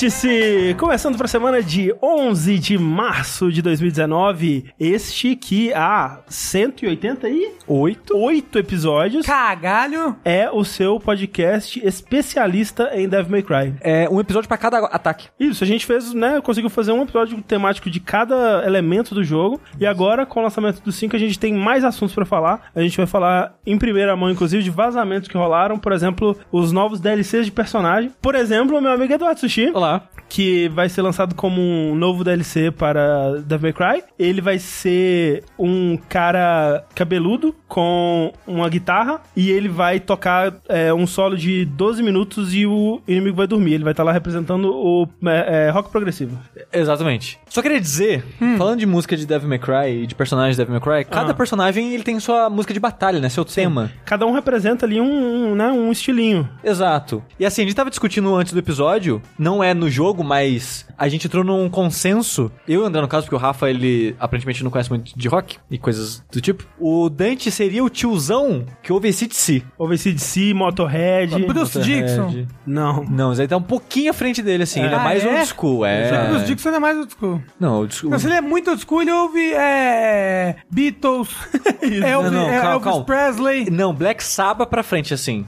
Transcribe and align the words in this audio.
Vértice! 0.00 0.74
Começando 0.78 1.18
para 1.18 1.26
a 1.26 1.28
semana 1.28 1.62
de 1.62 1.94
11 2.00 2.58
de 2.58 2.78
março 2.78 3.52
de 3.52 3.60
2019. 3.60 4.72
Este 4.80 5.36
que 5.36 5.74
há 5.74 6.20
188 6.26 7.59
oito 7.72 8.58
episódios 8.58 9.24
Cagalho. 9.24 10.16
é 10.24 10.50
o 10.50 10.64
seu 10.64 10.98
podcast 10.98 11.80
especialista 11.86 12.90
em 12.94 13.08
Devil 13.08 13.30
May 13.30 13.42
Cry. 13.42 13.74
É 13.80 14.08
um 14.08 14.18
episódio 14.18 14.48
pra 14.48 14.58
cada 14.58 14.78
ataque. 14.86 15.28
Isso, 15.38 15.62
a 15.62 15.66
gente 15.66 15.86
fez, 15.86 16.12
né, 16.12 16.40
conseguiu 16.40 16.68
fazer 16.68 16.90
um 16.92 17.02
episódio 17.02 17.40
temático 17.42 17.88
de 17.88 18.00
cada 18.00 18.64
elemento 18.66 19.14
do 19.14 19.22
jogo. 19.22 19.60
E 19.78 19.86
agora, 19.86 20.26
com 20.26 20.40
o 20.40 20.42
lançamento 20.42 20.82
do 20.82 20.90
5, 20.90 21.14
a 21.14 21.18
gente 21.18 21.38
tem 21.38 21.54
mais 21.54 21.84
assuntos 21.84 22.14
pra 22.14 22.24
falar. 22.24 22.70
A 22.74 22.80
gente 22.80 22.96
vai 22.96 23.06
falar 23.06 23.54
em 23.64 23.78
primeira 23.78 24.16
mão, 24.16 24.30
inclusive, 24.30 24.62
de 24.62 24.70
vazamentos 24.70 25.28
que 25.28 25.36
rolaram. 25.38 25.78
Por 25.78 25.92
exemplo, 25.92 26.36
os 26.50 26.72
novos 26.72 26.98
DLCs 27.00 27.46
de 27.46 27.52
personagem. 27.52 28.10
Por 28.20 28.34
exemplo, 28.34 28.76
o 28.78 28.80
meu 28.80 28.90
amigo 28.90 29.12
Eduardo 29.12 29.38
Sushi, 29.38 29.70
Olá. 29.72 30.02
que 30.28 30.68
vai 30.70 30.88
ser 30.88 31.02
lançado 31.02 31.34
como 31.36 31.60
um 31.60 31.94
novo 31.94 32.24
DLC 32.24 32.70
para 32.72 33.36
Devil 33.42 33.72
May 33.78 34.00
Cry. 34.00 34.04
Ele 34.18 34.40
vai 34.40 34.58
ser 34.58 35.44
um 35.58 35.96
cara 36.08 36.84
cabeludo 36.94 37.54
com 37.68 38.32
uma 38.46 38.68
guitarra 38.68 39.20
e 39.36 39.50
ele 39.50 39.68
vai 39.68 40.00
tocar 40.00 40.52
é, 40.68 40.92
um 40.92 41.06
solo 41.06 41.36
de 41.36 41.64
12 41.64 42.02
minutos 42.02 42.54
e 42.54 42.66
o 42.66 43.00
inimigo 43.06 43.36
vai 43.36 43.46
dormir. 43.46 43.74
Ele 43.74 43.84
vai 43.84 43.92
estar 43.92 44.02
lá 44.02 44.12
representando 44.12 44.72
o 44.74 45.08
é, 45.26 45.66
é, 45.66 45.70
rock 45.70 45.90
progressivo. 45.90 46.38
Exatamente. 46.72 47.38
Só 47.48 47.62
queria 47.62 47.80
dizer, 47.80 48.24
falando 48.58 48.78
de 48.80 48.86
música 48.86 49.16
de 49.16 49.26
Devil 49.26 49.48
May 49.48 49.58
Cry 49.58 50.02
e 50.02 50.06
de 50.06 50.14
personagens 50.14 50.56
de 50.56 50.62
Devil 50.64 50.80
May 50.80 51.04
Cry, 51.04 51.10
cada 51.10 51.32
Ah. 51.32 51.34
personagem 51.34 51.92
ele 51.94 52.02
tem 52.02 52.18
sua 52.20 52.48
música 52.50 52.74
de 52.74 52.80
batalha, 52.80 53.20
né? 53.20 53.28
Seu 53.28 53.44
tema. 53.44 53.90
Cada 54.04 54.26
um 54.26 54.32
representa 54.32 54.86
ali 54.86 55.00
um, 55.00 55.50
um, 55.50 55.54
né, 55.54 55.68
um 55.70 55.90
estilinho. 55.92 56.48
Exato. 56.64 57.22
E 57.38 57.44
assim, 57.46 57.62
a 57.62 57.64
gente 57.64 57.74
tava 57.76 57.90
discutindo 57.90 58.34
antes 58.34 58.52
do 58.52 58.58
episódio, 58.58 59.20
não 59.38 59.62
é 59.62 59.74
no 59.74 59.90
jogo, 59.90 60.22
mas 60.24 60.86
a 60.96 61.08
gente 61.08 61.26
entrou 61.26 61.42
num 61.44 61.68
consenso. 61.68 62.50
Eu 62.68 62.80
e 62.80 62.84
o 62.84 62.86
André, 62.86 63.00
no 63.02 63.08
caso, 63.08 63.24
porque 63.26 63.34
o 63.34 63.38
Rafa, 63.38 63.68
ele 63.68 64.14
aparentemente 64.18 64.62
não 64.62 64.70
conhece 64.70 64.90
muito 64.90 65.12
de 65.16 65.28
rock 65.28 65.58
e 65.70 65.78
coisas 65.78 66.22
do 66.32 66.40
tipo. 66.40 66.64
O 66.78 67.08
Dante 67.08 67.49
seria 67.50 67.82
o 67.84 67.90
tiozão 67.90 68.64
que 68.82 68.92
ouve 68.92 69.08
esse 69.08 69.26
de 69.26 69.34
si. 69.36 69.64
Houve 69.78 69.96
DC, 69.96 70.54
Motorhead. 70.54 71.30
Bruce 71.46 71.78
Motorhead. 71.78 72.02
Dixon. 72.06 72.46
Não. 72.66 73.04
Não, 73.04 73.28
mas 73.28 73.38
ele 73.38 73.48
tá 73.48 73.56
um 73.56 73.62
pouquinho 73.62 74.10
à 74.10 74.14
frente 74.14 74.42
dele, 74.42 74.62
assim. 74.64 74.80
Ele 74.82 74.94
é 74.94 74.96
Ah, 74.96 75.00
mais 75.00 75.24
é? 75.24 75.28
old 75.28 75.46
school, 75.46 75.84
é. 75.84 76.24
O 76.24 76.28
Bruce 76.30 76.44
Dixon 76.46 76.70
é 76.70 76.78
mais 76.78 76.96
old 76.98 77.12
school. 77.12 77.42
Não, 77.58 77.78
old 77.78 77.94
school. 77.94 78.10
Não, 78.10 78.18
se 78.18 78.26
ele 78.26 78.34
é 78.34 78.40
muito 78.40 78.70
old 78.70 78.82
school, 78.82 79.02
ele 79.02 79.12
ouve 79.12 79.52
é, 79.54 80.56
Beatles, 80.70 81.28
Elvis, 81.82 82.00
Não, 82.00 82.30
não, 82.30 82.48
é, 82.50 82.54
calma, 82.60 82.70
Elvis 82.72 82.84
calma. 82.84 83.04
Presley. 83.04 83.70
Não, 83.70 83.92
Black 83.94 84.22
Sabbath 84.22 84.68
pra 84.68 84.82
frente, 84.82 85.12
assim. 85.14 85.46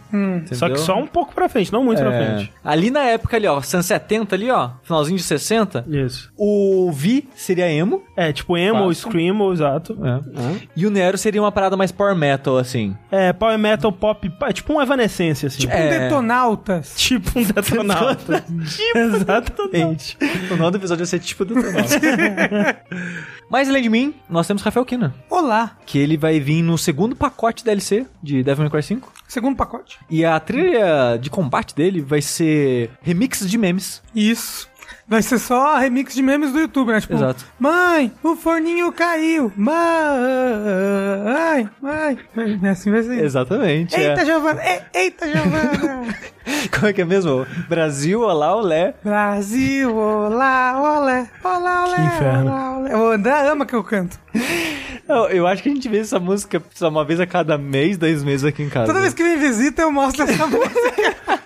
Só 0.53 0.69
que 0.69 0.77
só 0.79 0.97
um 0.99 1.07
pouco 1.07 1.35
pra 1.35 1.49
frente, 1.49 1.73
não 1.73 1.85
muito 1.85 1.99
pra 2.01 2.13
É. 2.15 2.27
frente. 2.37 2.53
Ali 2.65 2.91
na 2.91 3.01
época 3.05 3.37
ali, 3.37 3.47
ó, 3.47 3.55
anos 3.55 3.87
70 3.87 4.35
ali, 4.35 4.51
ó, 4.51 4.71
finalzinho 4.83 5.17
de 5.17 5.23
60, 5.23 5.85
Isso. 5.89 6.31
o 6.37 6.91
Vi 6.93 7.29
seria 7.35 7.71
emo, 7.71 8.03
É, 8.17 8.33
tipo 8.33 8.57
emo, 8.57 8.87
Fácil. 8.89 9.09
screamo, 9.11 9.53
exato. 9.53 9.97
e 10.77 10.87
o 10.87 10.91
Nero 10.91 11.17
seria 11.19 11.41
uma 11.41 11.53
parada 11.53 11.77
mais 11.77 11.82
power 11.91 12.15
metal, 12.15 12.59
assim. 12.59 12.97
É, 13.11 13.33
power 13.33 13.59
metal, 13.59 13.91
pop, 13.91 14.31
é 14.43 14.53
tipo 14.53 14.73
um 14.75 14.81
Evanescence, 14.83 15.47
assim. 15.47 15.59
Tipo 15.61 15.73
É. 15.73 15.87
um 15.87 15.91
Detonautas. 16.01 16.95
Tipo 16.97 17.39
um 17.41 17.43
detonauta. 17.45 18.45
Exatamente. 18.95 20.17
o 20.51 20.57
nome 20.57 20.71
do 20.73 20.77
episódio 20.79 21.05
vai 21.05 21.07
ser 21.07 21.19
tipo 21.19 21.45
do 21.45 21.55
Mas 23.51 23.69
além 23.69 23.83
de 23.83 23.89
mim, 23.89 24.15
nós 24.31 24.47
temos 24.47 24.63
Rafael 24.63 24.85
Kina, 24.87 25.15
Olá. 25.29 25.77
que 25.85 25.99
ele 25.99 26.17
vai 26.17 26.41
vir 26.41 26.63
no 26.63 26.79
segundo 26.79 27.15
pacote 27.15 27.65
DLC 27.65 28.07
de 28.23 28.43
Devil 28.43 28.63
May 28.65 28.71
Cry 28.71 28.83
5. 28.83 29.13
Segundo 29.29 29.57
pacote. 29.57 29.99
E 30.09 30.25
a 30.25 30.39
trilha 30.41 31.17
de 31.21 31.29
combate 31.29 31.75
dele 31.75 32.01
vai 32.01 32.23
ser 32.23 32.91
remix 33.03 33.49
de 33.49 33.59
memes. 33.59 34.03
Isso. 34.15 34.69
Vai 35.13 35.21
ser 35.21 35.39
só 35.39 35.77
remix 35.77 36.15
de 36.15 36.23
memes 36.23 36.53
do 36.53 36.59
YouTube, 36.61 36.91
né? 36.91 36.99
Tipo, 36.99 37.13
Exato. 37.17 37.45
Mãe, 37.61 38.11
o 38.23 38.35
forninho 38.35 38.91
caiu. 38.93 39.53
Mãe, 39.55 39.77
mãe. 41.83 42.19
É 42.63 42.69
Assim 42.71 42.91
vai 42.91 43.03
ser. 43.03 43.23
Exatamente. 43.23 43.95
Eita, 43.95 44.23
é. 44.23 44.25
Giovana. 44.25 44.63
E- 44.65 44.81
Eita, 44.95 45.27
Giovana. 45.31 46.17
Como 46.75 46.87
é 46.87 46.93
que 46.95 47.03
é 47.03 47.05
mesmo? 47.05 47.47
Brasil, 47.69 48.23
olá, 48.23 48.57
olé. 48.57 48.95
Brasil, 49.05 49.95
olá, 49.95 50.81
olé. 50.81 51.29
Olá, 51.45 51.85
olé. 51.85 51.95
Que 51.97 52.03
inferno. 52.03 52.47
Olá, 52.51 52.79
olé. 52.79 52.97
O 52.97 53.11
André 53.13 53.49
ama 53.51 53.67
que 53.67 53.75
eu 53.77 53.85
canto. 53.85 54.19
Eu, 55.07 55.17
eu 55.29 55.47
acho 55.47 55.63
que 55.63 55.69
a 55.69 55.75
gente 55.75 55.91
vê 55.91 55.99
essa 55.99 56.19
música 56.19 56.63
só 56.75 56.89
uma 56.89 57.05
vez 57.05 57.21
a 57.21 57.27
cada 57.27 57.59
mês, 57.59 57.99
dois 57.99 58.25
meses 58.25 58.47
aqui 58.47 58.63
em 58.63 58.71
casa. 58.71 58.87
Toda 58.87 59.03
vez 59.03 59.13
que 59.13 59.23
vem 59.23 59.37
visita, 59.37 59.83
eu 59.83 59.93
mostro 59.93 60.23
essa 60.23 60.47
música 60.49 61.42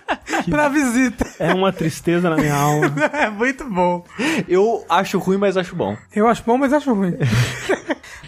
pra 0.49 0.69
visita. 0.69 1.27
É 1.39 1.53
uma 1.55 1.73
tristeza 1.73 2.29
na 2.31 2.37
minha 2.37 2.55
alma. 2.55 2.93
É 3.13 3.31
muito 3.31 3.65
bom. 3.65 4.05
Eu 4.49 4.85
acho 4.89 5.19
ruim, 5.19 5.37
mas 5.39 5.57
acho 5.57 5.75
bom. 5.75 5.97
Eu 6.15 6.29
acho 6.29 6.43
bom, 6.45 6.57
mas 6.59 6.73
acho 6.73 6.93
ruim. 6.93 7.15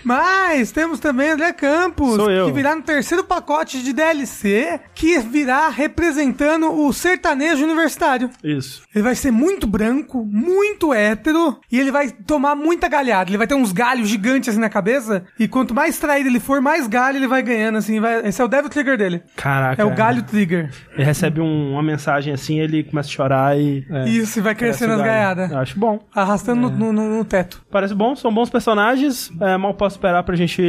Mas 0.04 0.70
temos 0.70 1.00
também 1.00 1.30
André 1.30 1.52
Campos, 1.52 2.14
Sou 2.14 2.30
eu. 2.30 2.46
que 2.46 2.52
virá 2.52 2.74
no 2.74 2.80
terceiro 2.82 3.24
pacote 3.24 3.82
de 3.82 3.92
DLC, 3.92 4.80
que 4.94 5.18
virá 5.18 5.68
representando 5.68 6.72
o 6.72 6.92
sertanejo 6.92 7.64
universitário. 7.64 8.30
Isso. 8.42 8.82
Ele 8.94 9.02
vai 9.04 9.14
ser 9.14 9.30
muito 9.30 9.66
branco, 9.66 10.24
muito 10.24 10.94
hétero, 10.94 11.58
e 11.70 11.78
ele 11.78 11.90
vai 11.90 12.10
tomar 12.10 12.54
muita 12.54 12.88
galhada. 12.88 13.28
Ele 13.28 13.36
vai 13.38 13.46
ter 13.46 13.54
uns 13.54 13.72
galhos 13.72 14.08
gigantes 14.08 14.48
assim 14.50 14.60
na 14.60 14.70
cabeça, 14.70 15.24
e 15.38 15.46
quanto 15.48 15.74
mais 15.74 15.98
traído 15.98 16.28
ele 16.28 16.40
for, 16.40 16.60
mais 16.60 16.86
galho 16.86 17.18
ele 17.18 17.26
vai 17.28 17.42
ganhando, 17.42 17.76
assim. 17.76 18.00
Vai... 18.00 18.26
Esse 18.26 18.40
é 18.40 18.44
o 18.44 18.48
Devil 18.48 18.70
Trigger 18.70 18.96
dele. 18.96 19.22
Caraca. 19.36 19.82
É 19.82 19.84
o 19.84 19.94
galho 19.94 20.22
trigger. 20.22 20.70
Ele 20.94 21.04
recebe 21.04 21.40
um- 21.40 21.67
uma 21.70 21.82
mensagem 21.82 22.32
assim, 22.32 22.58
ele 22.60 22.82
começa 22.84 23.08
a 23.08 23.12
chorar 23.12 23.58
e. 23.58 23.84
Isso, 24.06 24.38
e 24.38 24.42
vai 24.42 24.54
crescendo 24.54 24.94
as 24.94 25.00
o 25.00 25.02
gaiadas. 25.04 25.52
Acho 25.52 25.78
bom. 25.78 25.98
Arrastando 26.14 26.68
É. 26.68 26.70
no, 26.70 26.92
no- 26.92 27.16
no 27.18 27.24
teto. 27.24 27.62
Parece 27.70 27.94
bom, 27.94 28.14
são 28.16 28.32
bons 28.32 28.50
personagens. 28.50 29.30
É, 29.40 29.56
mal 29.56 29.74
posso 29.74 29.96
esperar 29.96 30.22
pra 30.22 30.36
gente, 30.36 30.62